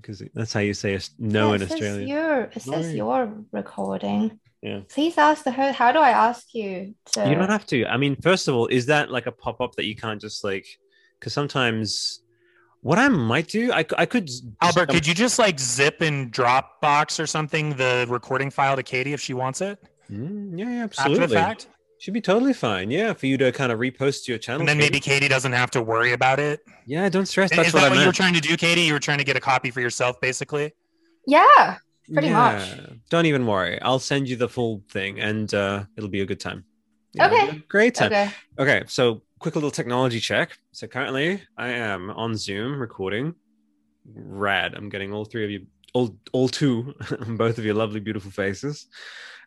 because 0.00 0.22
that's 0.34 0.52
how 0.52 0.60
you 0.60 0.74
say 0.74 0.94
es- 0.94 1.10
no 1.18 1.48
Yeah, 1.50 1.54
in 1.56 1.62
it 1.62 1.68
says 1.68 1.72
Australia. 1.72 2.06
You're, 2.06 2.40
it 2.42 2.62
says 2.62 2.86
No. 2.88 2.92
you're 2.92 3.34
recording. 3.52 4.38
Yeah. 4.62 4.80
Please 4.88 5.16
ask 5.16 5.44
the 5.44 5.52
host. 5.52 5.76
How 5.76 5.90
do 5.92 5.98
I 6.00 6.10
ask 6.10 6.54
you 6.54 6.94
to? 7.12 7.28
You 7.28 7.34
don't 7.34 7.48
have 7.48 7.66
to. 7.66 7.86
I 7.86 7.96
mean, 7.96 8.16
first 8.16 8.46
of 8.48 8.54
all, 8.54 8.66
is 8.66 8.86
that 8.86 9.10
like 9.10 9.26
a 9.26 9.32
pop 9.32 9.60
up 9.60 9.74
that 9.76 9.84
you 9.86 9.96
can't 9.96 10.20
just 10.20 10.44
like? 10.44 10.66
Because 11.18 11.32
sometimes, 11.32 12.20
what 12.82 12.98
I 12.98 13.08
might 13.08 13.48
do, 13.48 13.72
I, 13.72 13.84
I 13.96 14.04
could. 14.06 14.28
Albert, 14.60 14.90
could 14.90 15.06
you 15.06 15.14
just 15.14 15.38
like 15.38 15.58
zip 15.58 16.02
in 16.02 16.30
Dropbox 16.30 17.18
or 17.18 17.26
something 17.26 17.70
the 17.74 18.06
recording 18.08 18.50
file 18.50 18.76
to 18.76 18.82
Katie 18.82 19.12
if 19.14 19.20
she 19.20 19.32
wants 19.34 19.60
it 19.60 19.78
Mm, 20.10 20.58
yeah, 20.58 20.68
yeah, 20.68 20.84
after 20.84 21.00
absolutely. 21.02 21.26
the 21.28 21.34
fact? 21.34 21.68
Should 22.00 22.14
be 22.14 22.22
totally 22.22 22.54
fine. 22.54 22.90
Yeah, 22.90 23.12
for 23.12 23.26
you 23.26 23.36
to 23.36 23.52
kind 23.52 23.70
of 23.70 23.78
repost 23.78 24.24
to 24.24 24.32
your 24.32 24.38
channel. 24.38 24.60
And 24.60 24.68
then 24.70 24.78
maybe 24.78 25.00
Katie 25.00 25.28
doesn't 25.28 25.52
have 25.52 25.70
to 25.72 25.82
worry 25.82 26.14
about 26.14 26.40
it. 26.40 26.60
Yeah, 26.86 27.06
don't 27.10 27.26
stress. 27.26 27.50
That's 27.50 27.68
Is 27.68 27.72
That's 27.74 27.84
that 27.84 27.90
what 27.90 27.96
what, 27.96 28.00
you 28.00 28.06
were 28.06 28.12
trying 28.14 28.32
to 28.32 28.40
do, 28.40 28.56
Katie? 28.56 28.80
You 28.80 28.94
were 28.94 29.00
trying 29.00 29.18
to 29.18 29.24
get 29.24 29.36
a 29.36 29.40
copy 29.40 29.70
for 29.70 29.82
yourself, 29.82 30.18
basically. 30.18 30.72
Yeah. 31.26 31.76
pretty 32.10 32.30
much. 32.30 32.80
Don't 33.10 33.26
even 33.26 33.46
worry. 33.46 33.78
I'll 33.82 33.98
send 33.98 34.30
you 34.30 34.36
the 34.36 34.48
full 34.48 34.82
thing, 34.90 35.20
and 35.20 35.52
uh, 35.52 35.84
it'll 35.98 36.08
be 36.08 36.22
a 36.22 36.26
good 36.26 36.40
time. 36.40 36.64
Yeah, 37.12 37.26
Okay. 37.26 37.62
great 37.68 37.94
time. 37.94 38.06
Okay. 38.06 38.30
Okay, 38.58 38.82
so 38.86 39.20
quick 39.38 39.54
little 39.54 39.70
technology 39.70 40.20
check. 40.20 40.56
So 40.72 40.86
currently 40.86 41.42
I 41.58 41.68
am 41.68 42.08
on 42.08 42.34
Zoom 42.34 42.80
recording. 42.80 43.34
Rad. 44.14 44.74
I'm 44.74 44.88
getting 44.88 45.12
all 45.12 45.26
three 45.26 45.44
of 45.44 45.50
you, 45.50 45.66
all 45.92 46.16
all 46.32 46.48
two, 46.48 46.94
both 47.28 47.58
of 47.58 47.64
your 47.66 47.74
lovely, 47.74 48.00
beautiful 48.00 48.30
faces. 48.30 48.86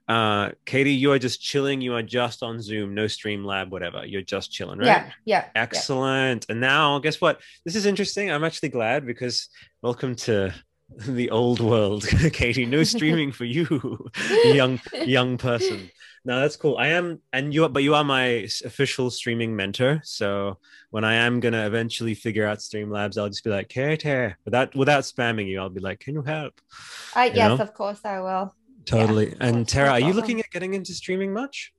Uh 0.07 0.49
Katie, 0.65 0.93
you 0.93 1.11
are 1.11 1.19
just 1.19 1.41
chilling. 1.41 1.79
You 1.81 1.93
are 1.95 2.03
just 2.03 2.43
on 2.43 2.61
Zoom, 2.61 2.93
no 2.93 3.07
stream 3.07 3.45
lab, 3.45 3.71
whatever. 3.71 4.05
You're 4.05 4.21
just 4.21 4.51
chilling, 4.51 4.79
right? 4.79 4.87
Yeah. 4.87 5.05
Yeah. 5.25 5.45
yeah. 5.45 5.49
Excellent. 5.55 6.45
And 6.49 6.59
now, 6.59 6.99
guess 6.99 7.21
what? 7.21 7.39
This 7.63 7.75
is 7.75 7.85
interesting. 7.85 8.29
I'm 8.31 8.43
actually 8.43 8.69
glad 8.69 9.05
because 9.05 9.47
welcome 9.81 10.15
to 10.15 10.53
the 11.07 11.29
old 11.31 11.59
world, 11.59 12.05
Katie. 12.33 12.65
No 12.65 12.83
streaming 12.83 13.31
for 13.31 13.45
you, 13.45 14.09
young 14.43 14.79
young 15.05 15.37
person. 15.37 15.89
No, 16.25 16.39
that's 16.39 16.55
cool. 16.55 16.77
I 16.77 16.87
am, 16.87 17.19
and 17.33 17.53
you, 17.53 17.65
are, 17.65 17.69
but 17.69 17.83
you 17.83 17.95
are 17.95 18.03
my 18.03 18.47
official 18.63 19.09
streaming 19.09 19.57
mentor. 19.57 19.99
So 20.05 20.57
when 20.89 21.03
I 21.03 21.15
am 21.15 21.41
gonna 21.41 21.65
eventually 21.65 22.13
figure 22.13 22.47
out 22.47 22.59
Streamlabs, 22.59 23.17
I'll 23.17 23.27
just 23.27 23.43
be 23.43 23.49
like, 23.49 23.67
Katie, 23.67 24.33
without 24.45 24.73
without 24.73 25.03
spamming 25.03 25.47
you, 25.47 25.59
I'll 25.59 25.69
be 25.69 25.81
like, 25.81 25.99
can 25.99 26.13
you 26.13 26.21
help? 26.21 26.61
I, 27.13 27.25
You 27.25 27.33
yes, 27.35 27.57
know? 27.57 27.63
of 27.63 27.73
course 27.73 27.99
I 28.05 28.21
will. 28.21 28.55
Totally. 28.85 29.35
and 29.39 29.67
Tara, 29.67 29.87
no 29.87 29.93
are 29.93 29.99
you 29.99 30.13
looking 30.13 30.39
at 30.39 30.49
getting 30.51 30.73
into 30.73 30.93
streaming 30.93 31.33
much? 31.33 31.73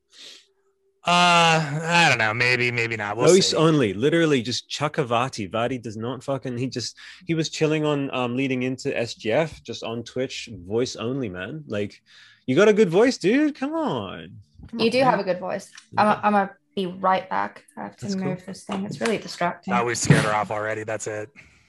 Uh, 1.07 1.60
I 1.83 2.07
don't 2.08 2.16
know. 2.16 2.33
Maybe, 2.33 2.70
maybe 2.70 2.97
not. 2.97 3.18
We'll 3.18 3.28
Voice 3.28 3.50
see. 3.50 3.57
only, 3.57 3.92
literally 3.92 4.41
just 4.41 4.70
chuck 4.70 4.97
a 4.97 5.05
Vaati. 5.05 5.50
Vaati 5.50 5.83
does 5.83 5.99
not 5.99 6.24
fucking. 6.24 6.57
He 6.57 6.66
just 6.66 6.97
he 7.26 7.34
was 7.34 7.50
chilling 7.50 7.84
on 7.84 8.10
um 8.15 8.36
leading 8.36 8.62
into 8.62 8.89
SGF 8.91 9.62
just 9.62 9.83
on 9.84 10.02
Twitch, 10.02 10.49
voice 10.66 10.97
only, 10.97 11.28
man. 11.28 11.65
Like, 11.66 12.00
you 12.47 12.57
got 12.57 12.68
a 12.68 12.73
good 12.73 12.89
voice, 12.89 13.18
dude. 13.18 13.55
Come 13.55 13.74
on. 13.74 14.39
Come 14.70 14.81
You 14.81 14.86
on, 14.86 14.91
do 14.92 14.99
man. 15.00 15.10
have 15.10 15.20
a 15.20 15.24
good 15.24 15.41
voice. 15.41 15.70
I'm, 15.99 16.07
a, 16.07 16.20
I'm 16.24 16.33
gonna 16.33 16.50
be 16.74 16.86
right 16.86 17.28
back. 17.28 17.65
I 17.76 17.83
have 17.83 17.97
to 17.97 18.05
That's 18.07 18.15
cool. 18.15 18.24
move 18.24 18.47
this 18.47 18.65
thing. 18.65 18.86
It's 18.86 18.99
really 18.99 19.18
distracting. 19.18 19.74
Oh, 19.74 19.84
we 19.84 19.94
scared 19.94 20.24
her 20.24 20.33
off 20.34 20.50
already. 20.50 20.84
That's 20.84 21.07
it. 21.07 21.28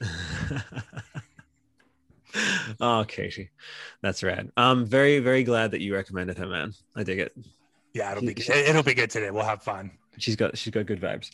oh, 2.80 3.04
Katie, 3.06 3.50
that's 4.02 4.22
rad. 4.22 4.50
I'm 4.56 4.86
very, 4.86 5.18
very 5.18 5.44
glad 5.44 5.70
that 5.72 5.80
you 5.80 5.94
recommended 5.94 6.38
her, 6.38 6.46
man. 6.46 6.72
I 6.94 7.02
dig 7.02 7.18
it. 7.18 7.32
Yeah, 7.94 8.12
it'll 8.12 8.22
be 8.22 8.34
good. 8.34 8.50
It'll 8.50 8.82
be 8.82 8.94
good 8.94 9.10
today. 9.10 9.30
We'll 9.30 9.44
have 9.44 9.62
fun. 9.62 9.90
she's 10.18 10.36
got 10.36 10.56
she's 10.58 10.72
got 10.72 10.86
good 10.86 11.00
vibes. 11.00 11.30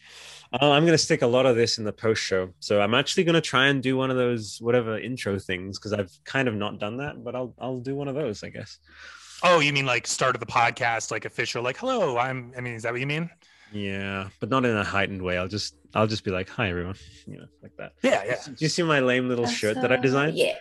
Uh, 0.52 0.70
I'm 0.70 0.84
gonna 0.84 0.98
stick 0.98 1.22
a 1.22 1.26
lot 1.26 1.46
of 1.46 1.56
this 1.56 1.78
in 1.78 1.84
the 1.84 1.92
post 1.92 2.22
show, 2.22 2.50
so 2.60 2.80
I'm 2.80 2.94
actually 2.94 3.24
gonna 3.24 3.40
try 3.40 3.66
and 3.66 3.82
do 3.82 3.96
one 3.96 4.10
of 4.10 4.16
those 4.16 4.58
whatever 4.60 4.98
intro 4.98 5.38
things 5.38 5.78
because 5.78 5.92
I've 5.92 6.12
kind 6.24 6.46
of 6.46 6.54
not 6.54 6.78
done 6.78 6.98
that, 6.98 7.24
but 7.24 7.34
I'll 7.34 7.54
I'll 7.60 7.80
do 7.80 7.96
one 7.96 8.08
of 8.08 8.14
those, 8.14 8.44
I 8.44 8.50
guess. 8.50 8.78
Oh, 9.42 9.58
you 9.58 9.72
mean 9.72 9.86
like 9.86 10.06
start 10.06 10.36
of 10.36 10.40
the 10.40 10.46
podcast, 10.46 11.10
like 11.10 11.24
official, 11.24 11.62
like 11.62 11.76
hello, 11.76 12.16
I'm. 12.16 12.52
I 12.56 12.60
mean, 12.60 12.74
is 12.74 12.84
that 12.84 12.92
what 12.92 13.00
you 13.00 13.06
mean? 13.08 13.28
Yeah, 13.72 14.28
but 14.38 14.50
not 14.50 14.64
in 14.64 14.76
a 14.76 14.84
heightened 14.84 15.22
way. 15.22 15.38
I'll 15.38 15.48
just 15.48 15.74
I'll 15.94 16.06
just 16.06 16.24
be 16.24 16.30
like, 16.30 16.48
hi 16.48 16.68
everyone, 16.70 16.94
you 17.26 17.38
know, 17.38 17.46
like 17.62 17.76
that. 17.78 17.92
Yeah, 18.02 18.22
yeah. 18.24 18.36
Do 18.46 18.54
you 18.58 18.68
see 18.68 18.82
my 18.82 19.00
lame 19.00 19.28
little 19.28 19.46
shirt 19.46 19.76
that 19.80 19.92
I 19.92 19.96
designed? 19.96 20.36
Yeah. 20.36 20.54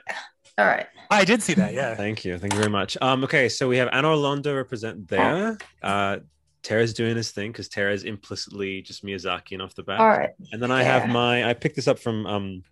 All 0.58 0.66
right. 0.66 0.88
I 1.10 1.24
did 1.26 1.42
see 1.42 1.53
that. 1.56 1.74
Yeah. 1.74 1.95
Thank 1.95 2.26
you. 2.26 2.38
Thank 2.38 2.53
you 2.53 2.60
very 2.60 2.72
much. 2.72 2.98
Um, 3.01 3.24
okay, 3.24 3.48
so 3.50 3.68
we 3.68 3.77
have 3.77 3.90
Anor 3.90 4.18
Londo 4.18 4.56
represent 4.56 5.08
there. 5.08 5.58
Uh 5.82 6.19
Tara's 6.64 6.93
doing 6.93 7.16
his 7.16 7.32
thing 7.32 7.51
because 7.51 7.68
Tara's 7.69 8.03
implicitly 8.03 8.84
just 8.84 9.03
Miyazaki 9.03 9.53
and 9.53 9.64
off 9.64 9.74
the 9.74 9.82
bat. 9.82 10.00
All 10.00 10.08
right. 10.08 10.30
And 10.51 10.61
then 10.61 10.69
I 10.69 10.84
have 10.84 11.08
Yeah. 11.08 11.14
my 11.14 11.50
I 11.50 11.53
picked 11.53 11.76
this 11.76 11.88
up 11.88 11.98
from 11.98 12.26
um 12.27 12.64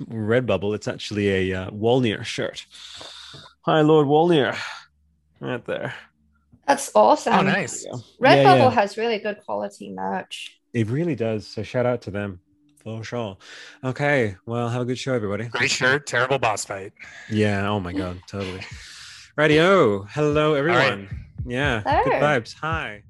Redbubble. 0.00 0.74
It's 0.74 0.88
actually 0.88 1.50
a 1.52 1.62
uh, 1.62 1.70
Wolnir 1.70 2.24
shirt. 2.24 2.64
Hi, 3.62 3.80
Lord 3.80 4.06
Wolnir. 4.06 4.56
Right 5.40 5.64
there. 5.66 5.94
That's 6.66 6.90
awesome. 6.94 7.34
Oh, 7.34 7.42
nice. 7.42 7.84
There 7.84 7.92
you 7.92 7.98
go. 7.98 8.04
Redbubble 8.26 8.44
Yeah, 8.44 8.56
yeah. 8.56 8.70
has 8.70 8.96
really 8.96 9.18
good 9.18 9.38
quality 9.44 9.90
merch. 9.90 10.55
It 10.76 10.90
really 10.90 11.14
does. 11.14 11.46
So 11.46 11.62
shout 11.62 11.86
out 11.86 12.02
to 12.02 12.10
them 12.10 12.38
for 12.76 13.02
sure. 13.02 13.38
Okay. 13.82 14.36
Well, 14.44 14.68
have 14.68 14.82
a 14.82 14.84
good 14.84 14.98
show, 14.98 15.14
everybody. 15.14 15.44
Great 15.44 15.70
shirt. 15.70 16.06
Terrible 16.06 16.38
boss 16.38 16.66
fight. 16.66 16.92
Yeah. 17.30 17.66
Oh 17.66 17.80
my 17.80 17.94
god. 17.94 18.20
Totally. 18.26 18.60
Radio. 19.36 20.02
Hello, 20.02 20.52
everyone. 20.52 21.08
Yeah. 21.46 21.80
Good 22.04 22.12
vibes. 22.12 22.54
Hi. 22.60 23.04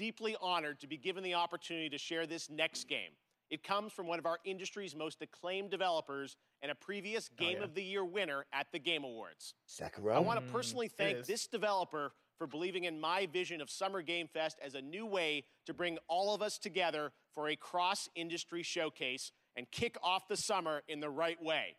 Deeply 0.00 0.34
honored 0.40 0.80
to 0.80 0.86
be 0.86 0.96
given 0.96 1.22
the 1.22 1.34
opportunity 1.34 1.90
to 1.90 1.98
share 1.98 2.26
this 2.26 2.48
next 2.48 2.88
game. 2.88 3.10
It 3.50 3.62
comes 3.62 3.92
from 3.92 4.06
one 4.06 4.18
of 4.18 4.24
our 4.24 4.38
industry's 4.46 4.96
most 4.96 5.20
acclaimed 5.20 5.70
developers 5.70 6.38
and 6.62 6.72
a 6.72 6.74
previous 6.74 7.28
oh, 7.30 7.34
Game 7.36 7.58
yeah. 7.58 7.64
of 7.64 7.74
the 7.74 7.82
Year 7.82 8.02
winner 8.02 8.46
at 8.50 8.68
the 8.72 8.78
Game 8.78 9.04
Awards. 9.04 9.52
Sekiro. 9.68 10.14
I 10.14 10.18
want 10.20 10.42
to 10.42 10.50
personally 10.50 10.88
mm, 10.88 10.96
thank 10.96 11.26
this 11.26 11.46
developer 11.46 12.12
for 12.38 12.46
believing 12.46 12.84
in 12.84 12.98
my 12.98 13.26
vision 13.26 13.60
of 13.60 13.68
Summer 13.68 14.00
Game 14.00 14.26
Fest 14.26 14.58
as 14.64 14.74
a 14.74 14.80
new 14.80 15.04
way 15.04 15.44
to 15.66 15.74
bring 15.74 15.98
all 16.08 16.34
of 16.34 16.40
us 16.40 16.56
together 16.56 17.12
for 17.34 17.48
a 17.48 17.56
cross 17.56 18.08
industry 18.14 18.62
showcase 18.62 19.32
and 19.54 19.70
kick 19.70 19.98
off 20.02 20.28
the 20.28 20.36
summer 20.36 20.80
in 20.88 21.00
the 21.00 21.10
right 21.10 21.42
way. 21.42 21.76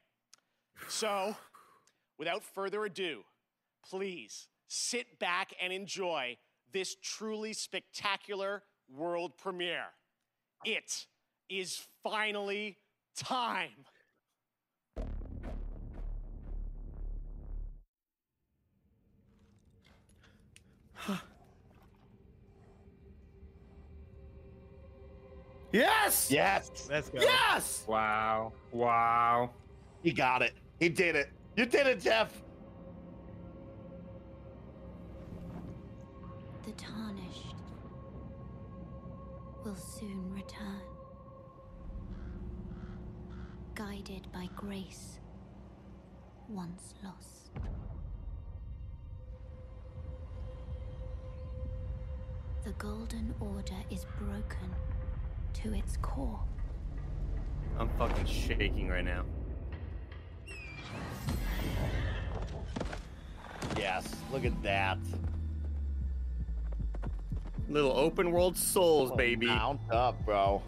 So, 0.90 1.36
without 2.20 2.44
further 2.44 2.86
ado, 2.86 3.24
please 3.90 4.48
sit 4.68 5.18
back 5.18 5.56
and 5.60 5.74
enjoy 5.74 6.38
this 6.72 6.96
truly 7.02 7.54
spectacular 7.54 8.64
world 8.90 9.38
premiere. 9.38 9.88
It 10.66 11.06
is 11.50 11.86
finally 12.04 12.78
time. 13.16 13.86
Yes. 25.72 26.30
Yes. 26.30 26.88
Let's 26.90 27.10
go. 27.10 27.22
Yes. 27.22 27.86
Wow. 27.88 28.52
Wow. 28.72 29.52
He 30.04 30.12
got 30.12 30.42
it. 30.42 30.54
He 30.80 30.90
did 30.90 31.16
it. 31.16 31.30
You 31.56 31.66
did 31.66 31.88
it, 31.88 32.02
Jeff. 32.02 32.42
The 36.64 36.72
tarnished 36.74 37.56
will 39.66 39.76
soon 39.76 40.32
return, 40.34 40.82
guided 43.74 44.32
by 44.32 44.48
grace 44.56 45.20
once 46.48 46.94
lost. 47.04 47.50
The 52.64 52.74
Golden 52.74 53.34
Order 53.40 53.84
is 53.90 54.06
broken 54.20 54.70
to 55.54 55.74
its 55.74 55.98
core. 55.98 56.40
I'm 57.80 57.90
fucking 57.98 58.26
shaking 58.28 58.88
right 58.88 59.04
now. 59.04 59.26
Yes, 63.76 64.16
look 64.32 64.46
at 64.46 64.62
that. 64.62 65.00
Little 67.72 67.94
open 67.94 68.32
world 68.32 68.58
souls, 68.58 69.12
Oh, 69.14 69.16
baby. 69.16 69.46
Mount 69.46 69.80
up, 69.92 70.26
bro. 70.26 70.62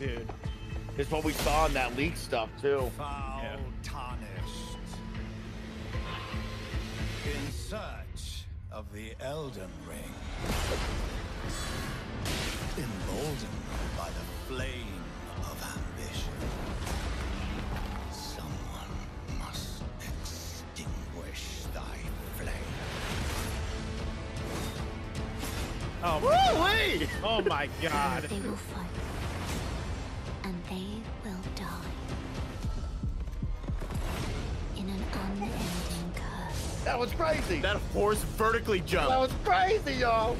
Dude. 0.00 0.28
It's 0.98 1.10
what 1.10 1.22
we 1.24 1.32
saw 1.32 1.66
in 1.66 1.74
that 1.74 1.96
leak 1.96 2.16
stuff 2.16 2.48
too. 2.60 2.90
Foul 2.96 3.40
Yeah. 3.42 3.56
tarnished. 3.84 4.78
In 7.24 7.52
search 7.52 8.44
of 8.72 8.92
the 8.92 9.14
Elden 9.20 9.70
Ring. 9.88 10.14
Emboldened 12.76 13.62
by 13.96 14.08
the 14.10 14.52
flame 14.52 14.93
Oh, 26.06 26.18
Woo-wee! 26.18 27.08
oh 27.24 27.40
my 27.40 27.66
god. 27.80 28.24
They 28.24 28.38
will 28.40 28.56
fight. 28.56 28.84
And 30.44 30.54
they 30.68 30.84
will 31.24 31.40
die. 31.56 31.90
In 34.76 34.86
an 34.90 35.02
unending 35.14 36.12
curse. 36.14 36.82
That 36.84 36.98
was 36.98 37.10
crazy. 37.12 37.60
That 37.60 37.78
horse 37.94 38.22
vertically 38.36 38.80
jumped. 38.80 39.08
That 39.08 39.18
was 39.18 39.32
crazy, 39.44 39.94
y'all. 40.00 40.36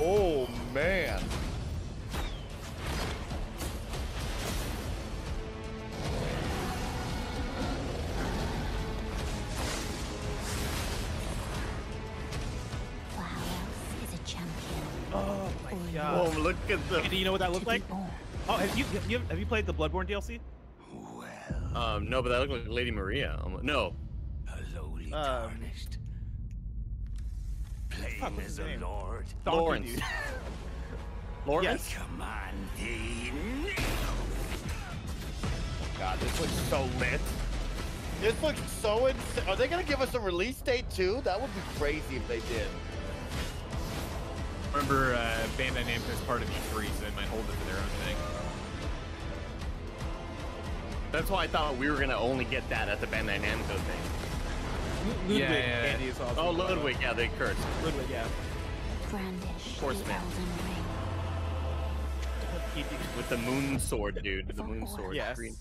Oh 0.00 0.48
man. 0.72 1.22
Look 16.68 16.80
at 16.80 16.88
the. 16.88 17.08
Do 17.08 17.16
you 17.16 17.24
know 17.24 17.32
what 17.32 17.38
that 17.40 17.52
looked 17.52 17.66
like? 17.66 17.82
Oh, 18.48 18.56
have 18.56 18.76
you 18.78 18.84
have 18.84 19.10
you, 19.10 19.18
have 19.28 19.38
you 19.38 19.46
played 19.46 19.66
the 19.66 19.74
Bloodborne 19.74 20.08
DLC? 20.08 20.40
Well, 20.92 21.26
Um, 21.76 22.08
no, 22.08 22.22
but 22.22 22.30
that 22.30 22.40
looked 22.40 22.52
like 22.52 22.68
Lady 22.68 22.90
Maria. 22.90 23.40
No, 23.62 23.94
a 24.48 24.76
lowly 24.76 25.12
Um, 25.12 25.50
tarnished. 25.50 25.98
Plain 27.90 28.34
what's 28.34 28.46
as 28.46 28.58
a 28.58 28.64
name? 28.64 28.80
lord. 28.80 29.26
Donkey 29.44 29.60
Laurence. 29.60 29.90
dude. 29.92 30.02
Laurence. 31.46 31.94
Command 31.94 32.56
thee 32.76 33.32
God, 35.98 36.18
this 36.20 36.40
looks 36.40 36.52
so 36.68 36.88
lit. 36.98 37.20
This 38.20 38.42
looks 38.42 38.60
so 38.80 39.06
insane. 39.06 39.44
Are 39.48 39.56
they 39.56 39.66
gonna 39.68 39.82
give 39.84 40.00
us 40.00 40.14
a 40.14 40.20
release 40.20 40.60
date 40.60 40.88
too? 40.90 41.20
That 41.24 41.40
would 41.40 41.52
be 41.54 41.60
crazy 41.78 42.16
if 42.16 42.26
they 42.28 42.40
did. 42.40 42.66
Remember, 44.72 45.14
uh, 45.14 45.46
Bandai 45.56 45.84
Namco 45.84 46.12
is 46.12 46.20
part 46.26 46.42
of 46.42 46.48
E3, 46.48 46.86
so 46.86 47.04
they 47.04 47.10
might 47.16 47.26
hold 47.28 47.44
it 47.44 47.52
for 47.52 47.64
their 47.66 47.76
own 47.76 47.88
thing. 48.04 48.16
That's 51.12 51.30
why 51.30 51.44
I 51.44 51.46
thought 51.46 51.76
we 51.76 51.90
were 51.90 51.98
gonna 51.98 52.16
only 52.16 52.44
get 52.44 52.68
that 52.68 52.88
at 52.88 53.00
the 53.00 53.06
Bandai 53.06 53.40
Namco 53.40 53.66
thing. 53.66 55.08
Ludwig 55.08 55.38
Yeah, 55.38 55.52
yeah, 55.52 55.58
yeah. 55.58 55.92
Andy 55.92 56.06
is 56.06 56.20
also. 56.20 56.40
Oh, 56.40 56.50
Ludwig, 56.50 56.96
yeah, 57.00 57.12
they 57.12 57.28
cursed. 57.38 57.60
Ludwig, 57.84 58.06
yeah. 58.10 58.26
Brandish 59.10 59.78
course, 59.78 60.00
the 60.00 60.08
man. 60.08 60.20
Elden 60.20 60.46
Ring. 60.64 60.74
With 63.16 63.28
the 63.28 63.38
moon 63.38 63.78
sword, 63.78 64.20
dude. 64.22 64.48
The 64.48 64.62
moon 64.62 64.86
sword. 64.86 65.16
Yes. 65.16 65.36
Green. 65.36 65.56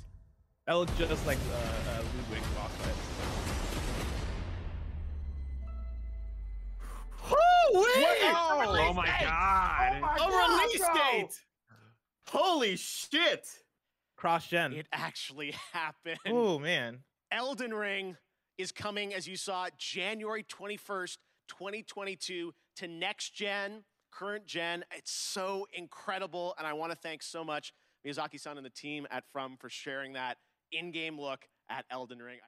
That 0.67 0.73
looks 0.73 0.91
just 0.97 1.25
like 1.27 1.37
uh, 1.37 1.91
uh, 1.91 2.01
Ludwig 2.17 2.41
boss 2.55 2.71
fight. 2.71 3.64
Oh 7.75 8.93
my 8.95 9.07
god! 9.21 10.19
A 10.21 10.27
release 10.27 10.87
date! 10.93 11.43
Holy 12.27 12.75
shit! 12.75 13.47
Cross 14.15 14.47
gen. 14.47 14.73
It 14.73 14.87
actually 14.91 15.53
happened. 15.73 16.19
Oh 16.27 16.59
man. 16.59 16.99
Elden 17.31 17.73
Ring 17.73 18.15
is 18.57 18.71
coming, 18.71 19.13
as 19.13 19.27
you 19.27 19.35
saw, 19.35 19.67
January 19.77 20.43
21st, 20.43 21.17
2022 21.49 22.53
to 22.77 22.87
next 22.87 23.31
gen, 23.35 23.83
current 24.11 24.45
gen. 24.45 24.85
It's 24.95 25.11
so 25.11 25.67
incredible. 25.73 26.55
And 26.57 26.65
I 26.65 26.73
want 26.73 26.91
to 26.91 26.97
thank 26.97 27.21
so 27.23 27.43
much 27.43 27.73
Miyazaki 28.05 28.39
san 28.39 28.57
and 28.57 28.65
the 28.65 28.69
team 28.69 29.05
at 29.11 29.23
From 29.31 29.57
for 29.57 29.69
sharing 29.69 30.13
that 30.13 30.37
in 30.71 30.91
game 30.91 31.19
look 31.19 31.45
at 31.69 31.85
Elden 31.91 32.19
Ring. 32.19 32.39